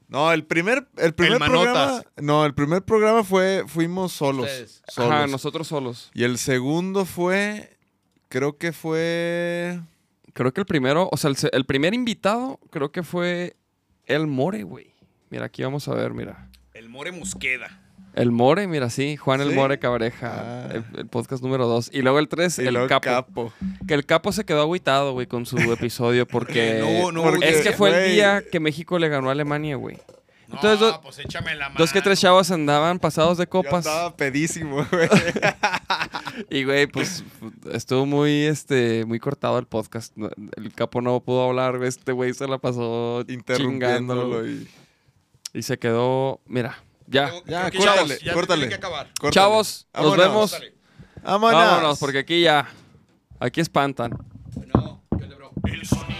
No, 0.07 0.33
el 0.33 0.45
primer, 0.45 0.87
el 0.97 1.13
primer 1.15 1.41
Manotas. 1.41 1.63
programa. 1.65 2.03
No, 2.21 2.47
el 2.47 2.55
primer 2.55 2.83
programa 2.85 3.25
fue, 3.25 3.65
fuimos 3.67 4.13
solos. 4.13 4.47
Ustedes. 4.47 4.83
solos. 4.87 5.13
Ajá, 5.13 5.27
nosotros 5.27 5.67
solos. 5.67 6.11
Y 6.15 6.23
el 6.23 6.39
segundo 6.39 7.05
fue, 7.05 7.77
creo 8.29 8.57
que 8.57 8.73
fue. 8.73 9.81
Creo 10.33 10.53
que 10.55 10.61
el 10.61 10.67
primero, 10.67 11.09
o 11.11 11.17
sea, 11.17 11.29
el, 11.31 11.37
se- 11.37 11.51
el 11.53 11.65
primer 11.67 11.93
invitado, 11.95 12.61
creo 12.71 12.93
que 12.93 13.03
fue 13.03 13.57
el 14.15 14.27
More, 14.27 14.63
güey. 14.65 14.93
Mira, 15.31 15.47
aquí 15.47 15.63
vamos 15.63 15.87
a 15.89 15.95
ver, 15.95 16.13
mira. 16.13 16.49
El 16.75 16.89
More 16.89 17.13
Mosqueda. 17.13 17.81
El 18.15 18.33
More, 18.33 18.67
mira, 18.67 18.91
sí, 18.91 19.17
Juan 19.17 19.41
el. 19.41 19.55
More 19.55 19.79
Cabreja, 19.79 20.33
Ah. 20.67 20.69
el, 20.73 20.85
el 20.99 21.07
podcast 21.07 21.43
número 21.45 21.67
2. 21.69 21.91
Y 21.93 22.03
luego 22.03 22.19
el 22.19 22.29
3, 22.29 22.59
Y 22.59 22.67
el 22.67 22.75
luego 22.75 22.89
capo. 22.89 23.53
Que 23.87 23.95
el 23.95 24.05
Capo 24.05 24.33
se 24.33 24.45
quedó 24.45 24.63
agüitado, 24.63 25.13
güey, 25.13 25.27
con 25.29 25.47
su 25.47 25.57
episodio 25.59 26.27
porque... 26.27 26.81
No 27.03 27.13
no 27.13 27.23
Porque- 27.23 27.49
es 27.49 27.61
que 27.63 27.73
fue 27.73 27.91
el 28.07 28.13
día 28.13 28.43
que 28.51 28.59
México 28.59 28.99
le 28.99 29.09
ganó 29.09 29.29
a 29.29 29.33
Alemania, 29.33 29.77
güey. 29.77 29.97
No, 30.51 30.57
Entonces, 30.57 30.81
do- 30.81 31.01
pues 31.01 31.19
échame 31.21 31.55
la 31.55 31.69
mano. 31.69 31.79
Dos 31.79 31.93
que 31.93 32.03
tres 32.03 32.21
chavos 32.21 32.51
andaban 32.51 32.99
pasados 32.99 33.39
de 33.39 33.45
Yo 33.45 33.51
copas. 33.51 33.87
andaba 33.87 34.17
pedísimo, 34.17 34.85
güey. 34.91 35.09
Y, 36.51 36.65
güey, 36.65 36.87
pues 36.89 37.25
estuvo 37.73 38.05
muy, 38.05 38.45
este, 38.47 39.05
muy 39.07 39.19
cortado 39.21 39.59
el 39.59 39.67
podcast. 39.67 40.13
No- 40.17 40.29
El 40.57 40.73
capo 40.75 41.01
no 41.01 41.21
pudo 41.21 41.45
hablar, 41.49 41.77
güey, 41.79 41.89
este 41.89 42.13
güey 42.13 42.35
se 42.35 42.47
la 42.49 42.59
pasó 42.59 43.25
Interrumpiéndolo 43.29 44.43
chingándolo. 44.43 44.47
y... 44.49 44.69
Y 45.53 45.63
se 45.63 45.79
quedó, 45.79 46.41
mira, 46.47 46.79
ya. 47.09 47.31
Ya, 47.47 47.71
córtale, 47.71 48.19
ya- 48.19 48.25
ya 48.27 48.33
córtale. 48.35 48.61
tiene 48.63 48.69
que 48.71 48.75
acabar. 48.77 49.07
Córtale. 49.21 49.33
Chavos, 49.33 49.89
nos 49.95 50.17
vemos. 50.17 50.61
Vámonos. 51.23 51.61
Vámonos, 51.61 51.99
porque 51.99 52.19
aquí 52.19 52.43
ya, 52.43 52.69
aquí 53.41 53.61
espantan. 53.61 54.13
Bueno, 54.55 55.03
¿qué 55.19 55.25
onda, 55.25 55.37
bro? 55.37 55.51
El 55.65 55.85
sonido 55.87 56.20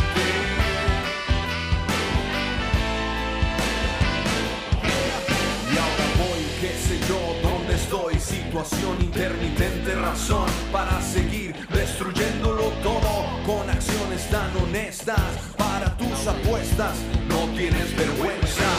Qué 6.61 6.69
sé 6.77 6.99
yo, 7.09 7.19
dónde 7.41 7.73
estoy. 7.73 8.19
Situación 8.19 9.01
intermitente, 9.01 9.95
razón 9.95 10.45
para 10.71 11.01
seguir 11.01 11.55
destruyéndolo 11.73 12.65
todo 12.83 13.11
con 13.45 13.67
acciones 13.69 14.29
tan 14.29 14.55
honestas. 14.57 15.19
Para 15.57 15.97
tus 15.97 16.27
apuestas, 16.27 16.95
no 17.27 17.47
tienes 17.57 17.95
vergüenza. 17.97 18.69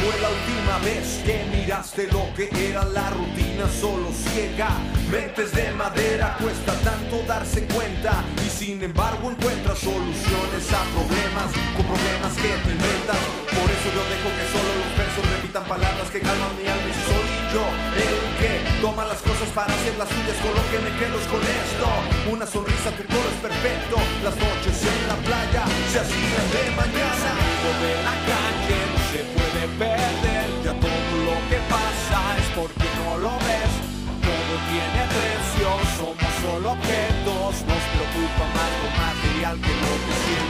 Fue 0.00 0.18
la 0.20 0.30
última 0.30 0.78
vez 0.78 1.20
que 1.24 1.44
miraste 1.54 2.08
lo 2.08 2.32
que 2.34 2.48
era 2.68 2.84
la 2.84 3.10
rutina 3.10 3.68
solo 3.68 4.08
ciega? 4.12 4.70
Mentes 5.10 5.52
de 5.52 5.72
madera, 5.72 6.36
cuesta 6.40 6.72
tanto 6.80 7.22
darse 7.28 7.66
cuenta. 7.66 8.24
Y 8.44 8.48
sin 8.48 8.82
embargo 8.82 9.30
encuentras 9.30 9.78
soluciones 9.78 10.64
a 10.72 10.82
problemas, 10.96 11.52
con 11.76 11.84
problemas 11.84 12.32
que 12.32 12.48
te 12.48 12.70
inventas. 12.72 13.20
Por 13.52 13.68
eso 13.68 13.88
yo 13.92 14.02
dejo 14.08 14.28
que 14.32 14.44
solo 14.48 14.70
los 14.80 14.92
versos 14.96 15.24
repitan 15.36 15.64
palabras 15.64 16.08
que 16.10 16.20
calman 16.20 16.56
mi 16.56 16.66
alma 16.66 16.88
y 16.88 16.96
soy 17.04 17.30
el 17.50 18.38
que 18.38 18.80
toma 18.80 19.04
las 19.04 19.18
cosas 19.22 19.48
para 19.54 19.74
hacer 19.74 19.98
las 19.98 20.08
suyas 20.08 20.36
con 20.38 20.54
lo 20.54 20.62
que 20.70 20.78
me 20.78 20.96
quedo 20.98 21.18
es 21.18 21.26
con 21.26 21.42
esto 21.42 21.86
una 22.30 22.46
sonrisa 22.46 22.90
tu 22.92 23.02
coro 23.10 23.28
es 23.28 23.40
perfecto 23.42 23.96
las 24.22 24.36
noches 24.36 24.76
en 24.86 25.08
la 25.08 25.16
playa 25.26 25.64
se 25.90 25.98
hacían 25.98 26.46
de 26.54 26.70
mañana 26.76 27.30
de 27.82 27.92
la 28.04 28.14
calle 28.30 28.99
porque 32.56 32.88
no 32.98 33.18
lo 33.18 33.32
ves. 33.46 33.72
Todo 34.26 34.52
tiene 34.70 35.00
precio 35.14 35.68
somos 35.96 36.32
solo 36.42 36.72
objetos. 36.72 37.52
Nos 37.70 37.84
preocupa 37.94 38.44
más 38.56 38.70
lo 38.82 38.90
material 39.02 39.56
que 39.60 39.74
lo 39.84 39.94
que 40.04 40.14
siente 40.24 40.49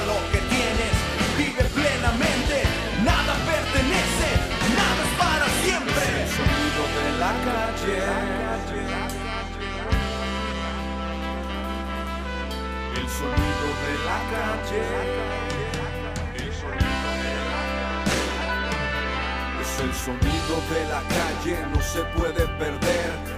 lo 0.00 0.16
que 0.32 0.38
tienes 0.48 0.94
vive 1.36 1.64
plenamente 1.74 2.64
nada 3.04 3.34
pertenece 3.44 4.28
nada 4.74 5.02
es 5.04 5.12
para 5.20 5.46
siempre. 5.62 6.04
El 6.22 6.28
sonido 6.38 6.82
de 6.96 7.08
la 7.20 7.32
calle. 7.48 7.98
El 12.96 13.06
sonido 13.18 13.66
de 13.84 13.94
la 14.08 14.18
calle. 14.32 14.84
El 16.36 16.50
sonido 16.52 17.08
de 17.22 17.32
la 17.48 17.60
es 19.60 19.72
el 19.80 19.92
sonido 19.94 20.54
de 20.72 20.80
la 20.88 21.02
calle, 21.16 21.54
no 21.72 21.80
se 21.82 22.02
puede 22.16 22.46
perder. 22.58 23.31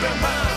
open 0.00 0.20
mind. 0.20 0.47